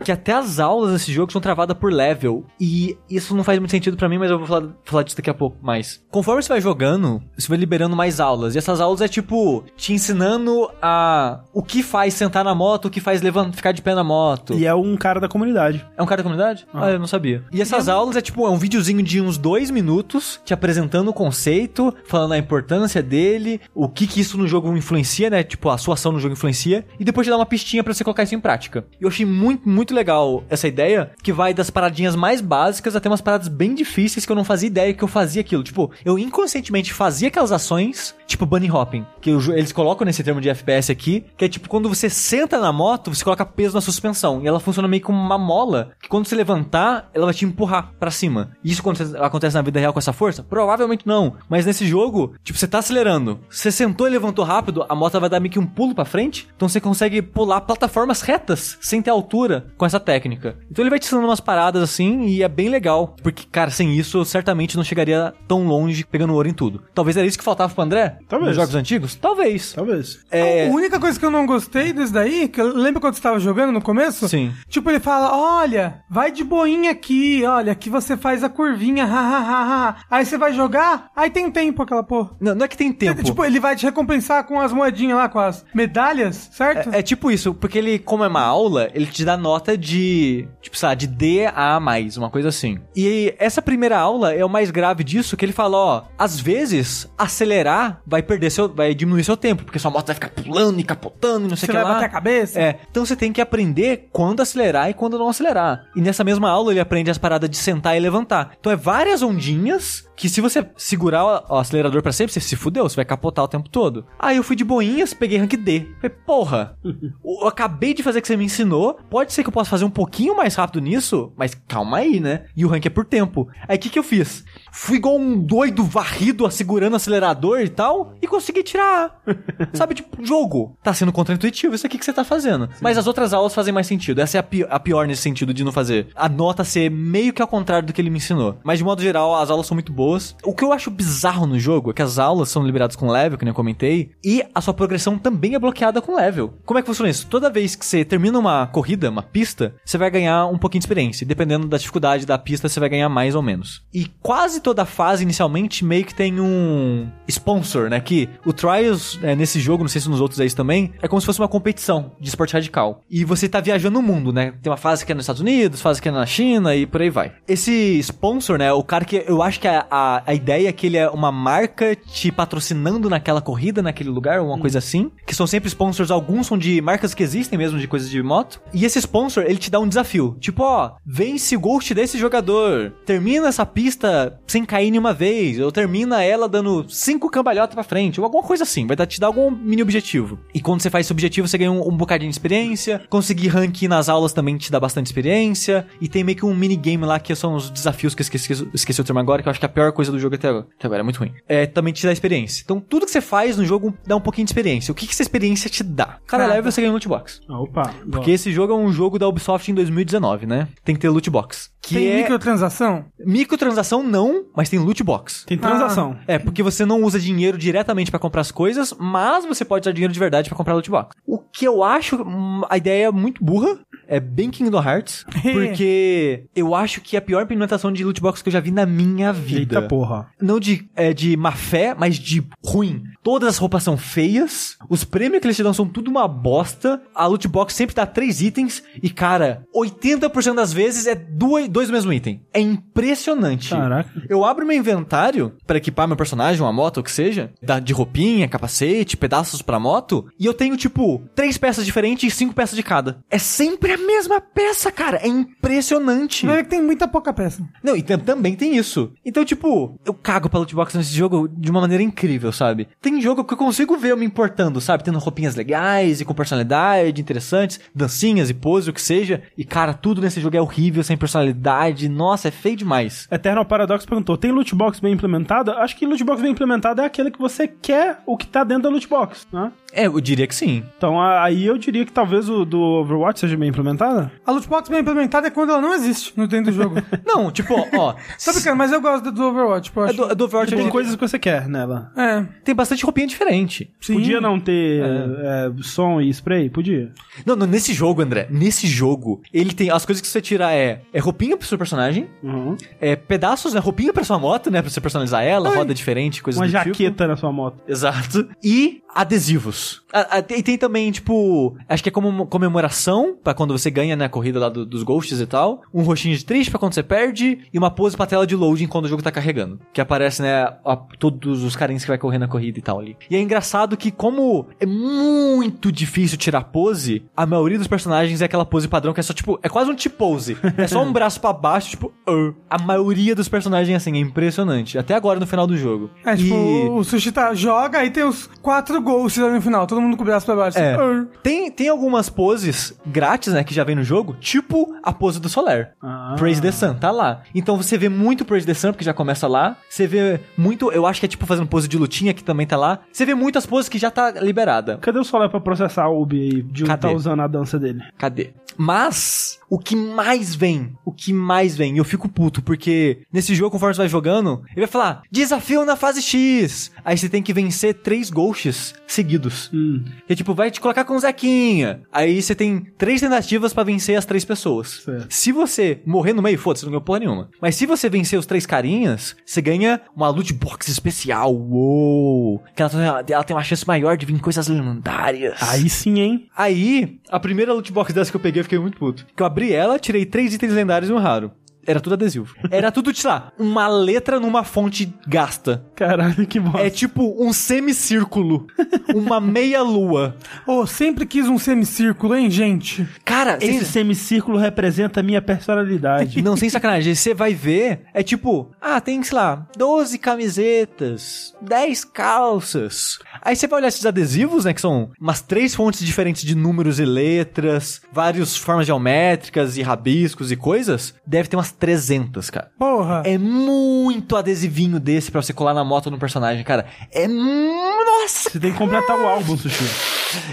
Que 0.03 0.11
até 0.11 0.33
as 0.33 0.59
aulas 0.59 0.91
desse 0.91 1.11
jogo 1.11 1.31
são 1.31 1.41
travadas 1.41 1.77
por 1.77 1.91
level. 1.91 2.45
E 2.59 2.97
isso 3.09 3.35
não 3.35 3.43
faz 3.43 3.59
muito 3.59 3.71
sentido 3.71 3.97
pra 3.97 4.09
mim, 4.09 4.17
mas 4.17 4.31
eu 4.31 4.37
vou 4.37 4.47
falar, 4.47 4.69
falar 4.83 5.03
disso 5.03 5.17
daqui 5.17 5.29
a 5.29 5.33
pouco 5.33 5.57
mais. 5.61 6.03
Conforme 6.09 6.41
você 6.41 6.49
vai 6.49 6.61
jogando, 6.61 7.21
você 7.37 7.47
vai 7.47 7.57
liberando 7.57 7.95
mais 7.95 8.19
aulas. 8.19 8.55
E 8.55 8.57
essas 8.57 8.79
aulas 8.81 9.01
é 9.01 9.07
tipo, 9.07 9.63
te 9.75 9.93
ensinando 9.93 10.69
a 10.81 11.41
o 11.53 11.61
que 11.61 11.83
faz 11.83 12.13
sentar 12.13 12.43
na 12.43 12.55
moto, 12.55 12.85
o 12.85 12.89
que 12.89 12.99
faz 12.99 13.21
levantar, 13.21 13.53
ficar 13.53 13.71
de 13.71 13.81
pé 13.81 13.95
na 13.95 14.03
moto. 14.03 14.53
E 14.53 14.65
é 14.65 14.73
um 14.73 14.95
cara 14.97 15.19
da 15.19 15.27
comunidade. 15.27 15.85
É 15.97 16.03
um 16.03 16.05
cara 16.05 16.21
da 16.21 16.23
comunidade? 16.23 16.67
Ah, 16.73 16.91
eu 16.91 16.99
não 16.99 17.07
sabia. 17.07 17.43
E 17.51 17.61
essas 17.61 17.87
aulas 17.87 18.15
é 18.15 18.21
tipo, 18.21 18.45
é 18.45 18.49
um 18.49 18.57
videozinho 18.57 19.03
de 19.03 19.21
uns 19.21 19.37
dois 19.37 19.69
minutos, 19.69 20.39
te 20.43 20.53
apresentando 20.53 21.09
o 21.09 21.13
conceito, 21.13 21.93
falando 22.05 22.33
a 22.33 22.37
importância 22.37 23.01
dele, 23.01 23.61
o 23.73 23.87
que 23.87 24.07
que 24.07 24.19
isso 24.19 24.37
no 24.37 24.47
jogo 24.47 24.75
influencia, 24.75 25.29
né? 25.29 25.43
Tipo, 25.43 25.69
a 25.69 25.77
sua 25.77 25.93
ação 25.93 26.11
no 26.11 26.19
jogo 26.19 26.33
influencia, 26.33 26.85
e 26.99 27.03
depois 27.03 27.25
te 27.25 27.29
dá 27.29 27.37
uma 27.37 27.45
pistinha 27.45 27.83
pra 27.83 27.93
você 27.93 28.03
colocar 28.03 28.23
isso 28.23 28.35
em 28.35 28.39
prática. 28.39 28.85
E 28.99 29.03
eu 29.03 29.09
achei 29.09 29.25
muito, 29.25 29.67
muito 29.67 29.84
legal 29.93 30.43
essa 30.49 30.67
ideia, 30.67 31.11
que 31.21 31.33
vai 31.33 31.53
das 31.53 31.69
paradinhas 31.69 32.15
mais 32.15 32.41
básicas 32.41 32.95
até 32.95 33.09
umas 33.09 33.21
paradas 33.21 33.47
bem 33.47 33.73
difíceis 33.75 34.25
que 34.25 34.31
eu 34.31 34.35
não 34.35 34.43
fazia 34.43 34.67
ideia 34.67 34.93
que 34.93 35.03
eu 35.03 35.07
fazia 35.07 35.41
aquilo. 35.41 35.63
Tipo, 35.63 35.91
eu 36.03 36.17
inconscientemente 36.17 36.93
fazia 36.93 37.27
aquelas 37.27 37.51
ações, 37.51 38.15
tipo 38.27 38.45
bunny 38.45 38.69
hopping, 38.69 39.05
que 39.21 39.29
eles 39.29 39.71
colocam 39.71 40.05
nesse 40.05 40.23
termo 40.23 40.41
de 40.41 40.49
FPS 40.49 40.91
aqui, 40.91 41.25
que 41.37 41.45
é 41.45 41.49
tipo 41.49 41.69
quando 41.69 41.89
você 41.89 42.09
senta 42.09 42.59
na 42.59 42.71
moto, 42.71 43.13
você 43.13 43.23
coloca 43.23 43.45
peso 43.45 43.75
na 43.75 43.81
suspensão, 43.81 44.41
e 44.41 44.47
ela 44.47 44.59
funciona 44.59 44.87
meio 44.87 45.03
como 45.03 45.17
uma 45.17 45.37
mola, 45.37 45.91
que 46.01 46.09
quando 46.09 46.27
você 46.27 46.35
levantar, 46.35 47.09
ela 47.13 47.25
vai 47.25 47.33
te 47.33 47.45
empurrar 47.45 47.91
pra 47.99 48.11
cima. 48.11 48.51
Isso 48.63 48.81
acontece, 49.19 49.55
na 49.55 49.61
vida 49.61 49.79
real 49.79 49.93
com 49.93 49.99
essa 49.99 50.13
força? 50.13 50.43
Provavelmente 50.43 51.07
não. 51.07 51.35
Mas 51.49 51.65
nesse 51.65 51.85
jogo, 51.85 52.33
tipo, 52.43 52.57
você 52.57 52.67
tá 52.67 52.79
acelerando, 52.79 53.39
você 53.49 53.71
sentou 53.71 54.07
e 54.07 54.11
levantou 54.11 54.43
rápido, 54.45 54.85
a 54.87 54.95
moto 54.95 55.19
vai 55.19 55.29
dar 55.29 55.39
meio 55.39 55.51
que 55.51 55.59
um 55.59 55.65
pulo 55.65 55.95
pra 55.95 56.05
frente, 56.05 56.47
então 56.55 56.67
você 56.67 56.79
consegue 56.79 57.21
pular 57.21 57.61
plataformas 57.61 58.21
retas, 58.21 58.77
sem 58.81 59.01
ter 59.01 59.09
altura, 59.09 59.67
com 59.77 59.85
essa 59.85 59.99
técnica. 59.99 60.57
Então 60.69 60.83
ele 60.83 60.89
vai 60.89 60.99
te 60.99 61.05
ensinando 61.05 61.27
umas 61.27 61.39
paradas 61.39 61.81
assim, 61.81 62.25
e 62.25 62.43
é 62.43 62.47
bem 62.47 62.69
legal. 62.69 63.15
Porque, 63.21 63.45
cara, 63.51 63.69
sem 63.69 63.95
isso, 63.97 64.17
eu 64.17 64.25
certamente 64.25 64.77
não 64.77 64.83
chegaria 64.83 65.33
tão 65.47 65.65
longe 65.67 66.05
pegando 66.05 66.33
ouro 66.33 66.47
em 66.47 66.53
tudo. 66.53 66.83
Talvez 66.93 67.17
era 67.17 67.27
isso 67.27 67.37
que 67.37 67.43
faltava 67.43 67.73
pro 67.73 67.83
André? 67.83 68.17
Talvez. 68.27 68.49
Nos 68.49 68.57
jogos 68.57 68.75
antigos? 68.75 69.15
Talvez. 69.15 69.73
Talvez. 69.73 70.19
É... 70.31 70.67
A 70.67 70.71
única 70.71 70.99
coisa 70.99 71.19
que 71.19 71.25
eu 71.25 71.31
não 71.31 71.45
gostei 71.45 71.93
desse 71.93 72.13
daí, 72.13 72.47
que 72.47 72.59
eu 72.59 72.75
lembro 72.75 73.01
quando 73.01 73.15
você 73.15 73.21
tava 73.21 73.39
jogando 73.39 73.71
no 73.71 73.81
começo? 73.81 74.27
Sim. 74.27 74.53
Tipo, 74.67 74.89
ele 74.89 74.99
fala, 74.99 75.35
olha, 75.35 76.01
vai 76.09 76.31
de 76.31 76.43
boinha 76.43 76.91
aqui, 76.91 77.43
olha, 77.45 77.71
aqui 77.71 77.89
você 77.89 78.15
faz 78.15 78.43
a 78.43 78.49
curvinha, 78.49 79.05
ha, 79.05 79.07
ha, 79.07 79.39
ha, 79.39 79.87
ha. 79.89 79.95
Aí 80.09 80.25
você 80.25 80.37
vai 80.37 80.53
jogar, 80.53 81.09
aí 81.15 81.29
tem 81.29 81.49
tempo 81.51 81.81
aquela 81.81 82.03
porra. 82.03 82.31
Não, 82.39 82.55
não 82.55 82.65
é 82.65 82.67
que 82.67 82.77
tem 82.77 82.91
tempo. 82.91 83.23
Tipo, 83.23 83.43
ele 83.43 83.59
vai 83.59 83.75
te 83.75 83.85
recompensar 83.85 84.45
com 84.45 84.59
as 84.59 84.71
moedinhas 84.71 85.17
lá, 85.17 85.29
com 85.29 85.39
as 85.39 85.65
medalhas, 85.73 86.49
certo? 86.51 86.93
É, 86.93 86.99
é 86.99 87.01
tipo 87.01 87.31
isso, 87.31 87.53
porque 87.53 87.77
ele, 87.77 87.99
como 87.99 88.23
é 88.23 88.27
uma 88.27 88.41
aula, 88.41 88.89
ele 88.93 89.05
te 89.05 89.25
dá 89.25 89.35
nota 89.35 89.64
de, 89.73 90.47
tipo, 90.61 90.77
sabe, 90.77 90.95
de 91.01 91.07
D 91.07 91.45
a 91.53 91.79
mais, 91.79 92.17
uma 92.17 92.29
coisa 92.29 92.49
assim. 92.49 92.79
E 92.95 93.33
essa 93.39 93.61
primeira 93.61 93.97
aula 93.97 94.33
é 94.33 94.43
o 94.43 94.49
mais 94.49 94.69
grave 94.71 95.03
disso, 95.03 95.35
que 95.35 95.43
ele 95.45 95.53
fala, 95.53 95.77
ó, 95.77 96.03
às 96.17 96.39
vezes, 96.39 97.09
acelerar 97.17 98.01
vai 98.05 98.21
perder 98.21 98.49
seu, 98.49 98.67
vai 98.67 98.93
diminuir 98.93 99.23
seu 99.23 99.37
tempo, 99.37 99.63
porque 99.63 99.79
sua 99.79 99.91
moto 99.91 100.07
vai 100.07 100.15
ficar 100.15 100.29
pulando 100.29 100.79
e 100.79 100.83
capotando 100.83 101.47
e 101.47 101.49
não 101.49 101.55
sei 101.55 101.67
Você 101.67 101.71
o 101.71 101.75
que 101.75 101.81
vai 101.81 101.83
lá. 101.83 101.93
bater 101.95 102.05
a 102.05 102.09
cabeça? 102.09 102.59
É, 102.59 102.79
então 102.89 103.05
você 103.05 103.15
tem 103.15 103.31
que 103.31 103.41
aprender 103.41 104.09
quando 104.11 104.41
acelerar 104.41 104.89
e 104.89 104.93
quando 104.93 105.17
não 105.17 105.29
acelerar. 105.29 105.85
E 105.95 106.01
nessa 106.01 106.23
mesma 106.23 106.49
aula 106.49 106.71
ele 106.71 106.79
aprende 106.79 107.09
as 107.09 107.17
paradas 107.17 107.49
de 107.49 107.57
sentar 107.57 107.95
e 107.95 107.99
levantar. 107.99 108.51
Então 108.59 108.71
é 108.71 108.75
várias 108.75 109.21
ondinhas 109.21 110.05
que 110.15 110.29
se 110.29 110.41
você 110.41 110.65
segurar 110.77 111.25
o 111.49 111.55
acelerador 111.57 112.01
pra 112.01 112.11
sempre, 112.11 112.31
você 112.33 112.39
se 112.39 112.55
fudeu, 112.55 112.87
você 112.87 112.95
vai 112.95 113.05
capotar 113.05 113.43
o 113.43 113.47
tempo 113.47 113.69
todo. 113.69 114.05
Aí 114.17 114.37
eu 114.37 114.43
fui 114.43 114.55
de 114.55 114.63
boinhas, 114.63 115.13
peguei 115.13 115.37
rank 115.37 115.53
D. 115.55 115.87
Falei, 116.01 116.15
porra, 116.25 116.77
eu 116.83 117.47
acabei 117.47 117.93
de 117.93 118.01
fazer 118.03 118.19
o 118.19 118.21
que 118.21 118.27
você 118.27 118.37
me 118.37 118.45
ensinou, 118.45 118.97
pode 119.09 119.33
ser 119.33 119.43
que 119.43 119.49
eu 119.49 119.53
possa 119.53 119.69
fazer 119.69 119.85
um 119.85 119.89
pouquinho 119.89 120.35
mais 120.35 120.55
rápido 120.55 120.81
nisso, 120.81 121.31
mas 121.37 121.53
calma 121.67 121.97
aí, 121.97 122.19
né? 122.19 122.45
E 122.55 122.65
o 122.65 122.69
rank 122.69 122.85
é 122.85 122.89
por 122.89 123.05
tempo. 123.05 123.47
Aí 123.67 123.75
o 123.77 123.79
que 123.79 123.89
que 123.89 123.99
eu 123.99 124.03
fiz? 124.03 124.43
Fui 124.71 124.97
igual 124.97 125.17
um 125.17 125.39
doido 125.39 125.83
varrido, 125.83 126.49
segurando 126.51 126.93
o 126.93 126.95
acelerador 126.97 127.59
e 127.61 127.69
tal, 127.69 128.13
e 128.21 128.27
consegui 128.27 128.63
tirar. 128.63 129.21
Sabe, 129.73 129.95
tipo, 129.95 130.23
jogo. 130.25 130.77
Tá 130.83 130.93
sendo 130.93 131.11
contraintuitivo 131.11 131.75
isso 131.75 131.85
aqui 131.85 131.97
que 131.97 132.05
você 132.05 132.13
tá 132.13 132.23
fazendo. 132.23 132.69
Mas 132.81 132.97
as 132.97 133.07
outras 133.07 133.33
aulas 133.33 133.53
fazem 133.53 133.73
mais 133.73 133.87
sentido. 133.87 134.19
Essa 134.21 134.37
é 134.37 134.39
a, 134.39 134.43
pi- 134.43 134.65
a 134.69 134.79
pior 134.79 135.07
nesse 135.07 135.21
sentido 135.21 135.53
de 135.53 135.63
não 135.63 135.71
fazer. 135.71 136.07
A 136.15 136.27
nota 136.29 136.63
ser 136.63 136.89
meio 136.89 137.33
que 137.33 137.41
ao 137.41 137.47
contrário 137.47 137.85
do 137.87 137.93
que 137.93 138.01
ele 138.01 138.09
me 138.09 138.17
ensinou. 138.17 138.57
Mas 138.63 138.77
de 138.79 138.83
modo 138.85 139.01
geral, 139.01 139.35
as 139.35 139.49
aulas 139.49 139.65
são 139.67 139.75
muito 139.75 139.91
boas. 139.91 140.04
O 140.43 140.53
que 140.53 140.63
eu 140.63 140.71
acho 140.71 140.91
bizarro 140.91 141.45
no 141.45 141.59
jogo 141.59 141.91
é 141.91 141.93
que 141.93 142.01
as 142.01 142.19
aulas 142.19 142.49
são 142.49 142.63
liberadas 142.63 142.95
com 142.95 143.09
level, 143.09 143.37
que 143.37 143.45
nem 143.45 143.51
eu 143.51 143.55
comentei, 143.55 144.11
e 144.23 144.43
a 144.53 144.61
sua 144.61 144.73
progressão 144.73 145.17
também 145.17 145.55
é 145.55 145.59
bloqueada 145.59 146.01
com 146.01 146.15
level. 146.15 146.53
Como 146.65 146.77
é 146.77 146.81
que 146.81 146.87
funciona 146.87 147.09
isso? 147.09 147.27
Toda 147.27 147.49
vez 147.49 147.75
que 147.75 147.85
você 147.85 148.05
termina 148.05 148.37
uma 148.37 148.67
corrida, 148.67 149.09
uma 149.09 149.23
pista, 149.23 149.75
você 149.83 149.97
vai 149.97 150.09
ganhar 150.09 150.45
um 150.47 150.57
pouquinho 150.57 150.79
de 150.79 150.85
experiência. 150.85 151.23
E 151.23 151.27
Dependendo 151.27 151.67
da 151.67 151.77
dificuldade 151.77 152.25
da 152.25 152.37
pista, 152.37 152.69
você 152.69 152.79
vai 152.79 152.89
ganhar 152.89 153.09
mais 153.09 153.35
ou 153.35 153.41
menos. 153.41 153.83
E 153.93 154.05
quase 154.21 154.61
toda 154.61 154.85
fase, 154.85 155.23
inicialmente, 155.23 155.83
meio 155.83 156.05
que 156.05 156.13
tem 156.13 156.39
um 156.39 157.09
sponsor, 157.27 157.89
né? 157.89 157.99
Que 157.99 158.29
o 158.45 158.53
Trials, 158.53 159.19
é, 159.21 159.35
nesse 159.35 159.59
jogo, 159.59 159.83
não 159.83 159.89
sei 159.89 160.01
se 160.01 160.09
nos 160.09 160.21
outros 160.21 160.39
é 160.39 160.45
isso 160.45 160.55
também, 160.55 160.93
é 161.01 161.07
como 161.07 161.19
se 161.19 161.25
fosse 161.25 161.39
uma 161.39 161.47
competição 161.47 162.11
de 162.19 162.29
esporte 162.29 162.53
radical. 162.53 163.01
E 163.09 163.23
você 163.25 163.49
tá 163.49 163.59
viajando 163.59 163.95
no 163.95 164.01
mundo, 164.01 164.31
né? 164.33 164.53
Tem 164.61 164.71
uma 164.71 164.77
fase 164.77 165.05
que 165.05 165.11
é 165.11 165.15
nos 165.15 165.23
Estados 165.23 165.41
Unidos, 165.41 165.81
fase 165.81 166.01
que 166.01 166.09
é 166.09 166.11
na 166.11 166.25
China 166.25 166.75
e 166.75 166.85
por 166.85 167.01
aí 167.01 167.09
vai. 167.09 167.33
Esse 167.47 167.97
sponsor, 167.99 168.57
né? 168.57 168.71
O 168.71 168.83
cara 168.83 169.05
que 169.05 169.23
eu 169.27 169.41
acho 169.41 169.59
que 169.59 169.67
a, 169.67 169.85
a, 169.97 170.23
a 170.25 170.33
ideia 170.33 170.67
é 170.67 170.73
que 170.73 170.87
ele 170.87 170.97
é 170.97 171.09
uma 171.09 171.31
marca 171.31 171.95
te 171.95 172.29
patrocinando 172.29 173.09
naquela 173.09 173.39
corrida, 173.39 173.81
naquele 173.81 174.09
lugar, 174.09 174.41
uma 174.41 174.59
coisa 174.59 174.79
assim. 174.79 175.09
Que 175.25 175.33
são 175.33 175.47
sempre 175.47 175.69
sponsors, 175.69 176.11
alguns 176.11 176.47
são 176.47 176.57
de 176.57 176.81
marcas 176.81 177.13
que 177.13 177.23
existem 177.23 177.57
mesmo, 177.57 177.79
de 177.79 177.87
coisas 177.87 178.09
de 178.09 178.21
moto. 178.21 178.61
E 178.73 178.83
esse 178.83 178.99
sponsor, 178.99 179.45
ele 179.45 179.57
te 179.57 179.71
dá 179.71 179.79
um 179.79 179.87
desafio. 179.87 180.35
Tipo, 180.41 180.63
ó, 180.63 180.95
vence 181.05 181.55
o 181.55 181.59
ghost 181.61 181.93
desse 181.93 182.17
jogador. 182.17 182.91
Termina 183.05 183.47
essa 183.47 183.65
pista 183.65 184.37
sem 184.45 184.65
cair 184.65 184.91
nenhuma 184.91 185.13
vez. 185.13 185.61
Ou 185.61 185.71
termina 185.71 186.21
ela 186.21 186.49
dando 186.49 186.85
cinco 186.89 187.29
cambalhotas 187.29 187.73
pra 187.73 187.83
frente. 187.83 188.19
Ou 188.19 188.25
alguma 188.25 188.43
coisa 188.43 188.63
assim. 188.63 188.85
Vai 188.85 188.97
te 189.07 189.17
dar 189.17 189.27
algum 189.27 189.49
mini 189.49 189.81
objetivo. 189.81 190.37
E 190.53 190.59
quando 190.59 190.81
você 190.81 190.89
faz 190.89 191.05
esse 191.05 191.13
objetivo, 191.13 191.47
você 191.47 191.57
ganha 191.57 191.71
um, 191.71 191.87
um 191.87 191.95
bocadinho 191.95 192.29
de 192.29 192.35
experiência. 192.35 193.01
Conseguir 193.09 193.47
rank 193.47 193.83
nas 193.83 194.09
aulas 194.09 194.33
também 194.33 194.57
te 194.57 194.69
dá 194.69 194.79
bastante 194.79 195.05
experiência. 195.05 195.87
E 196.01 196.09
tem 196.09 196.23
meio 196.23 196.37
que 196.37 196.45
um 196.45 196.53
minigame 196.53 197.05
lá 197.05 197.17
que 197.17 197.33
são 197.33 197.55
os 197.55 197.69
desafios 197.69 198.13
que 198.13 198.21
eu 198.21 198.25
esqueci, 198.25 198.67
esqueci 198.73 198.99
o 198.99 199.03
termo 199.03 199.19
agora, 199.19 199.41
que 199.41 199.47
eu 199.47 199.51
acho 199.51 199.59
que 199.59 199.65
é 199.65 199.69
a 199.69 199.71
pior 199.71 199.84
coisa 199.91 200.11
do 200.11 200.19
jogo 200.19 200.35
até 200.35 200.49
agora. 200.49 200.67
Até 200.77 200.87
agora, 200.87 201.01
é 201.01 201.03
muito 201.03 201.17
ruim. 201.17 201.33
É, 201.47 201.65
também 201.65 201.93
te 201.93 202.05
dá 202.05 202.11
experiência. 202.11 202.61
Então, 202.63 202.79
tudo 202.79 203.05
que 203.05 203.11
você 203.11 203.21
faz 203.21 203.57
no 203.57 203.65
jogo 203.65 203.93
dá 204.05 204.15
um 204.15 204.21
pouquinho 204.21 204.45
de 204.45 204.51
experiência. 204.51 204.91
O 204.91 204.95
que, 204.95 205.05
que 205.05 205.13
essa 205.13 205.21
experiência 205.21 205.69
te 205.69 205.83
dá? 205.83 206.19
Cada 206.27 206.43
Nada. 206.43 206.55
level 206.55 206.71
você 206.71 206.81
ganha 206.81 206.91
um 206.91 206.93
loot 206.93 207.07
box. 207.07 207.41
Ah, 207.47 207.59
Opa. 207.59 207.93
Porque 208.11 208.31
esse 208.31 208.51
jogo 208.51 208.73
é 208.73 208.75
um 208.75 208.91
jogo 208.91 209.19
da 209.19 209.27
Ubisoft 209.27 209.69
em 209.69 209.75
2019, 209.75 210.45
né? 210.45 210.67
Tem 210.83 210.95
que 210.95 211.01
ter 211.01 211.09
loot 211.09 211.29
box. 211.29 211.69
Que 211.81 211.95
Tem 211.95 212.07
é... 212.07 212.17
microtransação? 212.17 213.05
Microtransação 213.19 214.01
não, 214.01 214.45
mas 214.55 214.69
tem 214.69 214.79
loot 214.79 215.03
box. 215.03 215.45
Tem 215.45 215.57
transação. 215.57 216.17
É, 216.27 216.39
porque 216.39 216.63
você 216.63 216.83
não 216.83 217.03
usa 217.03 217.19
dinheiro 217.19 217.57
diretamente 217.57 218.09
pra 218.09 218.19
comprar 218.19 218.41
as 218.41 218.51
coisas, 218.51 218.93
mas 218.99 219.45
você 219.45 219.63
pode 219.63 219.83
usar 219.83 219.91
dinheiro 219.91 220.11
de 220.11 220.19
verdade 220.19 220.49
pra 220.49 220.57
comprar 220.57 220.73
loot 220.73 220.89
box. 220.89 221.15
O 221.27 221.37
que 221.37 221.65
eu 221.65 221.83
acho 221.83 222.15
hum, 222.23 222.63
a 222.69 222.77
ideia 222.77 223.07
é 223.07 223.11
muito 223.11 223.43
burra, 223.43 223.79
é 224.07 224.19
bem 224.19 224.49
Kingdom 224.49 224.81
Hearts, 224.83 225.25
porque 225.41 226.45
eu 226.55 226.73
acho 226.75 227.01
que 227.01 227.15
é 227.15 227.19
a 227.19 227.21
pior 227.21 227.41
implementação 227.43 227.91
de 227.91 228.03
loot 228.03 228.21
box 228.21 228.41
que 228.41 228.49
eu 228.49 228.53
já 228.53 228.59
vi 228.59 228.71
na 228.71 228.85
minha 228.85 229.31
vida. 229.33 229.59
Eita 229.79 229.81
porra. 229.81 230.27
Não 230.41 230.59
de, 230.59 230.87
é, 230.95 231.13
de 231.13 231.35
má 231.37 231.51
fé, 231.51 231.95
mas 231.97 232.15
de 232.17 232.43
ruim. 232.63 233.03
Todas 233.23 233.49
as 233.49 233.57
roupas 233.57 233.83
são 233.83 233.97
feias, 233.97 234.77
os 234.89 235.03
prêmios 235.03 235.41
que 235.41 235.47
eles 235.47 235.57
te 235.57 235.63
dão 235.63 235.73
são 235.73 235.87
tudo 235.87 236.09
uma 236.11 236.27
bosta, 236.27 237.01
a 237.13 237.25
loot 237.25 237.47
box 237.47 237.73
sempre 237.73 237.95
dá 237.95 238.05
três 238.05 238.41
itens, 238.41 238.83
e 239.01 239.09
cara, 239.09 239.63
80% 239.75 240.53
das 240.55 240.71
vezes 240.71 241.07
é 241.07 241.15
dois, 241.15 241.67
dois 241.67 241.87
do 241.87 241.93
mesmo 241.93 242.13
item. 242.13 242.41
É 242.53 242.59
impressionante. 242.59 243.69
Caraca. 243.69 244.09
Eu 244.29 244.43
abro 244.45 244.65
meu 244.65 244.77
inventário 244.77 245.53
pra 245.65 245.77
equipar 245.77 246.07
meu 246.07 246.15
personagem, 246.17 246.61
uma 246.61 246.71
moto, 246.73 246.97
ou 246.97 247.01
o 247.01 247.03
que 247.03 247.11
seja, 247.11 247.51
da- 247.61 247.79
de 247.79 247.93
roupinha, 247.93 248.47
capacete, 248.47 249.17
pedaços 249.17 249.61
pra 249.61 249.79
moto, 249.79 250.25
e 250.39 250.45
eu 250.45 250.53
tenho, 250.53 250.77
tipo, 250.77 251.21
três 251.35 251.57
peças 251.57 251.85
diferentes 251.85 252.31
e 252.31 252.35
cinco 252.35 252.53
peças 252.53 252.75
de 252.75 252.83
cada. 252.83 253.19
É 253.29 253.37
sempre 253.37 253.84
a 253.91 253.97
mesma 253.97 254.39
peça, 254.41 254.91
cara. 254.91 255.17
É 255.17 255.27
impressionante. 255.27 256.45
Vai 256.45 256.57
ver 256.57 256.63
que 256.63 256.69
tem 256.69 256.81
muita 256.81 257.07
pouca 257.07 257.33
peça. 257.33 257.61
Não, 257.83 257.95
e 257.95 258.01
tam- 258.03 258.17
também 258.19 258.55
tem 258.55 258.75
isso. 258.77 259.11
Então, 259.25 259.43
tipo, 259.43 259.99
eu 260.05 260.13
cago 260.13 260.49
pela 260.49 260.61
loot 260.61 260.73
box 260.75 260.95
nesse 260.97 261.13
jogo 261.15 261.47
de 261.47 261.69
uma 261.69 261.81
maneira 261.81 262.03
incrível, 262.03 262.51
sabe? 262.51 262.87
Tem 263.01 263.21
jogo 263.21 263.43
que 263.43 263.53
eu 263.53 263.57
consigo 263.57 263.97
ver 263.97 264.11
eu 264.11 264.17
me 264.17 264.25
importando, 264.25 264.79
sabe? 264.81 265.03
Tendo 265.03 265.19
roupinhas 265.19 265.55
legais 265.55 266.21
e 266.21 266.25
com 266.25 266.33
personalidade, 266.33 267.21
interessantes, 267.21 267.79
dancinhas 267.93 268.49
e 268.49 268.53
pose, 268.53 268.89
o 268.89 268.93
que 268.93 269.01
seja. 269.01 269.43
E, 269.57 269.63
cara, 269.63 269.93
tudo 269.93 270.21
nesse 270.21 270.39
jogo 270.41 270.55
é 270.57 270.61
horrível, 270.61 271.03
sem 271.03 271.17
personalidade. 271.17 272.07
Nossa, 272.09 272.47
é 272.47 272.51
feio 272.51 272.75
demais. 272.75 273.27
Eternal 273.31 273.65
Paradox 273.65 274.05
perguntou: 274.05 274.37
tem 274.37 274.51
loot 274.51 274.73
box 274.75 274.99
bem 274.99 275.13
implementada? 275.13 275.73
Acho 275.75 275.95
que 275.97 276.05
loot 276.05 276.23
box 276.23 276.41
bem 276.41 276.51
implementada 276.51 277.01
é 277.01 277.05
aquele 277.05 277.31
que 277.31 277.39
você 277.39 277.67
quer 277.67 278.19
o 278.25 278.37
que 278.37 278.47
tá 278.47 278.63
dentro 278.63 278.83
da 278.83 278.89
loot 278.89 279.07
box, 279.07 279.47
né? 279.51 279.71
É, 279.95 280.07
eu 280.07 280.19
diria 280.19 280.45
que 280.45 280.53
sim. 280.53 280.83
Então 280.97 281.21
aí 281.21 281.65
eu 281.65 281.77
diria 281.77 282.05
que 282.05 282.11
talvez 282.11 282.49
o 282.49 282.65
do 282.65 282.79
Overwatch 282.79 283.39
seja 283.39 283.55
bem 283.57 283.69
implementada. 283.69 284.31
A 284.45 284.51
loot 284.51 284.67
box 284.67 284.89
bem 284.89 284.99
implementada 284.99 285.47
é 285.47 285.49
quando 285.49 285.71
ela 285.71 285.81
não 285.81 285.93
existe 285.93 286.33
no 286.35 286.47
dentro 286.47 286.71
do 286.71 286.75
jogo. 286.75 286.95
Não, 287.25 287.49
tipo, 287.51 287.73
ó. 287.97 288.13
Tá 288.43 288.51
brincando, 288.53 288.75
mas 288.75 288.91
eu 288.91 289.01
gosto 289.01 289.31
do 289.31 289.43
Overwatch, 289.45 289.91
pô. 289.91 290.01
eu 290.01 290.05
É 290.05 290.09
acho- 290.09 290.17
do, 290.17 290.31
é 290.31 290.35
do 290.35 290.43
Overwatch 290.45 290.71
Tem 290.71 290.79
tem, 290.83 290.89
coisas 290.91 291.15
que 291.15 291.21
você 291.27 291.39
quer 291.39 291.67
nela. 291.67 292.11
É, 292.15 292.45
tem 292.63 292.75
bastante 292.75 293.03
roupinha 293.03 293.27
diferente. 293.27 293.89
sim. 294.01 294.13
Podia 294.15 294.39
não 294.41 294.59
ter 294.59 295.01
é, 295.03 295.71
som 295.81 296.19
e 296.21 296.29
spray? 296.29 296.69
Podia. 296.69 297.11
Não, 297.45 297.55
não, 297.55 297.65
nesse 297.67 297.93
jogo, 297.93 298.21
André, 298.21 298.47
nesse 298.49 298.87
jogo, 298.87 299.41
ele 299.53 299.73
tem. 299.73 299.89
As 299.89 300.05
coisas 300.05 300.21
que 300.21 300.27
você 300.27 300.41
tira 300.41 300.73
é, 300.73 301.01
é 301.13 301.19
roupinha 301.19 301.55
pro 301.57 301.67
seu 301.67 301.77
personagem, 301.77 302.27
Uhum. 302.43 302.75
é 302.99 303.15
pedaços, 303.15 303.73
né? 303.73 303.79
Roupinha 303.79 304.11
pra 304.13 304.23
sua 304.23 304.37
moto, 304.39 304.69
né? 304.69 304.81
Pra 304.81 304.89
você 304.91 304.99
personalizar 305.01 305.43
ela, 305.43 305.69
roda 305.75 305.93
diferente, 305.93 306.41
coisas 306.43 306.59
Uma 306.61 306.67
do 306.67 306.71
tipo. 306.71 306.85
jaqueta 306.89 307.27
na 307.27 307.35
sua 307.35 307.51
moto. 307.51 307.81
Exato. 307.87 308.47
E 308.63 309.01
adesivos. 309.13 309.84
Ah, 310.13 310.27
ah, 310.37 310.41
tem, 310.41 310.61
tem 310.63 310.77
também, 310.77 311.11
tipo, 311.11 311.75
acho 311.89 312.01
que 312.03 312.09
é 312.09 312.11
como 312.11 312.27
uma 312.29 312.45
comemoração 312.45 313.35
pra 313.43 313.53
quando 313.53 313.77
você 313.77 313.89
ganha, 313.89 314.15
né, 314.15 314.25
a 314.25 314.29
corrida 314.29 314.59
lá 314.59 314.69
do- 314.69 314.85
dos 314.85 315.03
ghosts 315.03 315.39
e 315.39 315.45
tal. 315.45 315.81
Um 315.93 316.03
roxinho 316.03 316.35
de 316.37 316.45
triste 316.45 316.69
pra 316.69 316.79
quando 316.79 316.93
você 316.93 317.03
perde. 317.03 317.59
E 317.73 317.77
uma 317.77 317.91
pose 317.91 318.15
pra 318.15 318.25
tela 318.25 318.45
de 318.47 318.55
loading 318.55 318.87
quando 318.87 319.05
o 319.05 319.07
jogo 319.07 319.21
tá 319.23 319.31
carregando. 319.31 319.79
Que 319.93 319.99
aparece, 320.01 320.41
né, 320.41 320.63
a- 320.63 320.97
todos 321.19 321.63
os 321.63 321.75
carinhos 321.75 322.03
que 322.03 322.07
vai 322.09 322.17
correr 322.17 322.37
na 322.37 322.47
corrida 322.47 322.79
e 322.79 322.81
tal 322.81 322.99
ali. 322.99 323.17
E 323.29 323.35
é 323.35 323.41
engraçado 323.41 323.97
que, 323.97 324.11
como 324.11 324.67
é 324.79 324.85
muito 324.85 325.91
difícil 325.91 326.37
tirar 326.37 326.63
pose, 326.65 327.25
a 327.35 327.45
maioria 327.45 327.77
dos 327.77 327.87
personagens 327.87 328.41
é 328.41 328.45
aquela 328.45 328.65
pose 328.65 328.87
padrão 328.87 329.13
que 329.13 329.19
é 329.19 329.23
só, 329.23 329.33
tipo, 329.33 329.59
é 329.61 329.69
quase 329.69 329.89
um 329.91 329.95
T-pose. 329.95 330.57
É 330.77 330.87
só 330.87 331.01
um 331.03 331.11
braço 331.13 331.39
pra 331.41 331.51
baixo, 331.53 331.89
tipo, 331.91 332.11
"Ur". 332.27 332.55
a 332.69 332.77
maioria 332.81 333.35
dos 333.35 333.47
personagens, 333.49 333.95
assim, 333.95 334.13
é 334.15 334.19
impressionante. 334.19 334.97
Até 334.97 335.13
agora 335.15 335.39
no 335.39 335.47
final 335.47 335.65
do 335.67 335.77
jogo. 335.77 336.09
É, 336.23 336.35
tipo, 336.35 336.53
E- 336.55 336.89
o 336.89 337.03
Sushi 337.03 337.31
tá, 337.31 337.53
joga, 337.53 337.99
aí 337.99 338.09
tem 338.09 338.23
os 338.23 338.47
quatro 338.61 339.01
gols 339.01 339.37
ali 339.39 339.55
no 339.55 339.61
final, 339.61 339.74
todo 339.87 340.01
mundo 340.01 340.15
com 340.15 340.23
o 340.23 340.25
braço 340.25 340.45
pra 340.45 340.55
baixo. 340.55 340.77
É. 340.77 340.93
Assim, 340.95 341.27
Tem, 341.43 341.71
tem 341.71 341.89
algumas 341.89 342.29
poses 342.29 342.97
grátis, 343.05 343.53
né, 343.53 343.63
que 343.63 343.73
já 343.73 343.83
vem 343.83 343.95
no 343.95 344.03
jogo, 344.03 344.35
tipo 344.39 344.95
a 345.03 345.11
pose 345.11 345.39
do 345.39 345.49
Solar. 345.49 345.91
Ah. 346.01 346.35
Praise 346.37 346.61
the 346.61 346.71
Sun, 346.71 346.93
tá 346.95 347.11
lá. 347.11 347.41
Então 347.53 347.77
você 347.77 347.97
vê 347.97 348.09
muito 348.09 348.45
Praise 348.45 348.65
the 348.65 348.73
Sun, 348.73 348.91
porque 348.91 349.03
já 349.03 349.13
começa 349.13 349.47
lá. 349.47 349.77
Você 349.89 350.07
vê 350.07 350.39
muito, 350.57 350.91
eu 350.91 351.05
acho 351.05 351.19
que 351.19 351.25
é 351.25 351.29
tipo 351.29 351.45
fazendo 351.45 351.67
pose 351.67 351.87
de 351.87 351.97
lutinha, 351.97 352.33
que 352.33 352.43
também 352.43 352.65
tá 352.67 352.77
lá. 352.77 352.99
Você 353.11 353.25
vê 353.25 353.35
muitas 353.35 353.65
poses 353.65 353.89
que 353.89 353.97
já 353.97 354.09
tá 354.11 354.31
liberada. 354.31 354.97
Cadê 354.97 355.19
o 355.19 355.23
Solar 355.23 355.49
pra 355.49 355.59
processar 355.59 356.07
o 356.07 356.21
Ubi 356.21 356.39
aí 356.41 356.61
de 356.61 356.83
Cadê? 356.85 357.01
tá 357.01 357.11
usando 357.11 357.41
a 357.41 357.47
dança 357.47 357.77
dele? 357.79 358.01
Cadê? 358.17 358.53
Mas, 358.77 359.59
o 359.75 359.79
que 359.79 359.93
mais 359.93 360.55
vem, 360.55 360.93
o 361.03 361.11
que 361.11 361.33
mais 361.33 361.75
vem, 361.75 361.97
eu 361.97 362.05
fico 362.05 362.29
puto, 362.29 362.61
porque 362.61 363.19
nesse 363.31 363.53
jogo, 363.53 363.71
conforme 363.71 363.93
você 363.93 363.99
vai 364.03 364.07
jogando, 364.07 364.63
ele 364.71 364.85
vai 364.85 364.87
falar, 364.87 365.23
desafio 365.29 365.83
na 365.83 365.97
fase 365.97 366.21
X. 366.21 366.91
Aí 367.03 367.17
você 367.17 367.27
tem 367.27 367.43
que 367.43 367.51
vencer 367.53 367.93
três 367.95 368.29
ghosts 368.29 368.93
seguidos. 369.05 369.69
Hum. 369.73 370.01
Que 370.25 370.33
tipo, 370.35 370.53
vai 370.53 370.71
te 370.71 370.79
colocar 370.79 371.03
com 371.03 371.15
o 371.15 371.19
Zequinha. 371.19 372.01
Aí 372.09 372.41
você 372.41 372.55
tem 372.55 372.87
três 372.97 373.19
tentativas 373.19 373.73
pra 373.73 373.83
vencer 373.83 374.17
as 374.17 374.25
três 374.25 374.45
pessoas. 374.45 375.01
Certo. 375.03 375.27
Se 375.29 375.51
você 375.51 375.99
morrer 376.05 376.31
no 376.31 376.41
meio, 376.41 376.57
foda-se, 376.57 376.85
não 376.85 376.91
ganhou 376.91 377.01
porra 377.01 377.19
nenhuma. 377.19 377.49
Mas 377.61 377.75
se 377.75 377.85
você 377.85 378.07
vencer 378.09 378.39
os 378.39 378.45
três 378.45 378.65
carinhas, 378.65 379.35
você 379.45 379.61
ganha 379.61 379.99
uma 380.15 380.29
loot 380.29 380.53
box 380.53 380.87
especial. 380.87 381.53
Uou! 381.53 382.63
Que 382.73 382.81
ela, 382.81 382.89
tem- 383.23 383.35
ela 383.35 383.43
tem 383.43 383.55
uma 383.55 383.63
chance 383.63 383.85
maior 383.85 384.15
de 384.15 384.25
vir 384.25 384.39
coisas 384.39 384.67
lendárias. 384.69 385.61
Aí 385.61 385.89
sim, 385.89 386.19
hein? 386.19 386.47
Aí, 386.55 387.19
a 387.29 387.39
primeira 387.39 387.73
loot 387.73 387.91
box 387.91 388.13
dessa 388.13 388.31
que 388.31 388.37
eu 388.37 388.41
peguei, 388.41 388.61
eu 388.61 388.63
fiquei 388.63 388.79
muito 388.79 388.97
puto. 388.97 389.25
Que 389.35 389.41
eu 389.43 389.45
abri 389.45 389.64
ela, 389.73 389.99
tirei 389.99 390.25
três 390.25 390.53
itens 390.53 390.73
lendários 390.73 391.09
e 391.09 391.13
um 391.13 391.17
raro. 391.17 391.51
Era 391.87 391.99
tudo 391.99 392.13
adesivo. 392.13 392.55
Era 392.71 392.91
tudo, 392.91 393.13
sei 393.15 393.29
lá, 393.29 393.51
uma 393.57 393.87
letra 393.87 394.39
numa 394.39 394.63
fonte 394.63 395.13
gasta. 395.27 395.85
Caralho, 395.95 396.45
que 396.47 396.59
bosta. 396.59 396.85
É 396.85 396.89
tipo 396.89 397.35
um 397.43 397.51
semicírculo. 397.53 398.67
uma 399.13 399.39
meia 399.39 399.81
lua. 399.81 400.35
Ô, 400.65 400.85
sempre 400.85 401.25
quis 401.25 401.47
um 401.47 401.57
semicírculo, 401.57 402.35
hein, 402.35 402.49
gente? 402.49 403.07
Cara, 403.23 403.57
Esse 403.61 403.79
sem- 403.85 404.05
semicírculo 404.05 404.57
representa 404.57 405.19
a 405.19 405.23
minha 405.23 405.41
personalidade. 405.41 406.41
Não, 406.41 406.55
sem 406.57 406.69
sacanagem. 406.69 407.13
Você 407.15 407.33
vai 407.33 407.53
ver, 407.53 408.01
é 408.13 408.21
tipo, 408.23 408.71
ah, 408.81 408.99
tem, 408.99 409.21
sei 409.23 409.37
lá, 409.37 409.67
12 409.77 410.17
camisetas, 410.17 411.53
10 411.61 412.03
calças. 412.05 413.19
Aí 413.41 413.55
você 413.55 413.67
vai 413.67 413.79
olhar 413.79 413.87
esses 413.89 414.05
adesivos, 414.05 414.65
né, 414.65 414.73
que 414.73 414.81
são 414.81 415.11
umas 415.19 415.41
três 415.41 415.73
fontes 415.75 416.05
diferentes 416.05 416.43
de 416.43 416.55
números 416.55 416.99
e 416.99 417.05
letras, 417.05 418.01
várias 418.11 418.55
formas 418.57 418.85
geométricas 418.87 419.77
e 419.77 419.81
rabiscos 419.81 420.51
e 420.51 420.55
coisas. 420.55 421.13
Deve 421.25 421.49
ter 421.49 421.55
umas 421.55 421.71
300, 421.79 422.49
cara. 422.49 422.71
Porra. 422.77 423.23
É 423.25 423.37
muito 423.37 424.35
adesivinho 424.35 424.99
desse 424.99 425.31
pra 425.31 425.41
você 425.41 425.53
colar 425.53 425.73
na 425.73 425.83
moto 425.83 426.09
no 426.11 426.17
personagem, 426.17 426.63
cara. 426.63 426.85
É. 427.11 427.27
Nossa! 427.27 428.49
Você 428.49 428.59
tem 428.59 428.71
que 428.71 428.77
completar 428.77 429.17
o 429.19 429.25
álbum, 429.27 429.57
Sushi. 429.57 429.83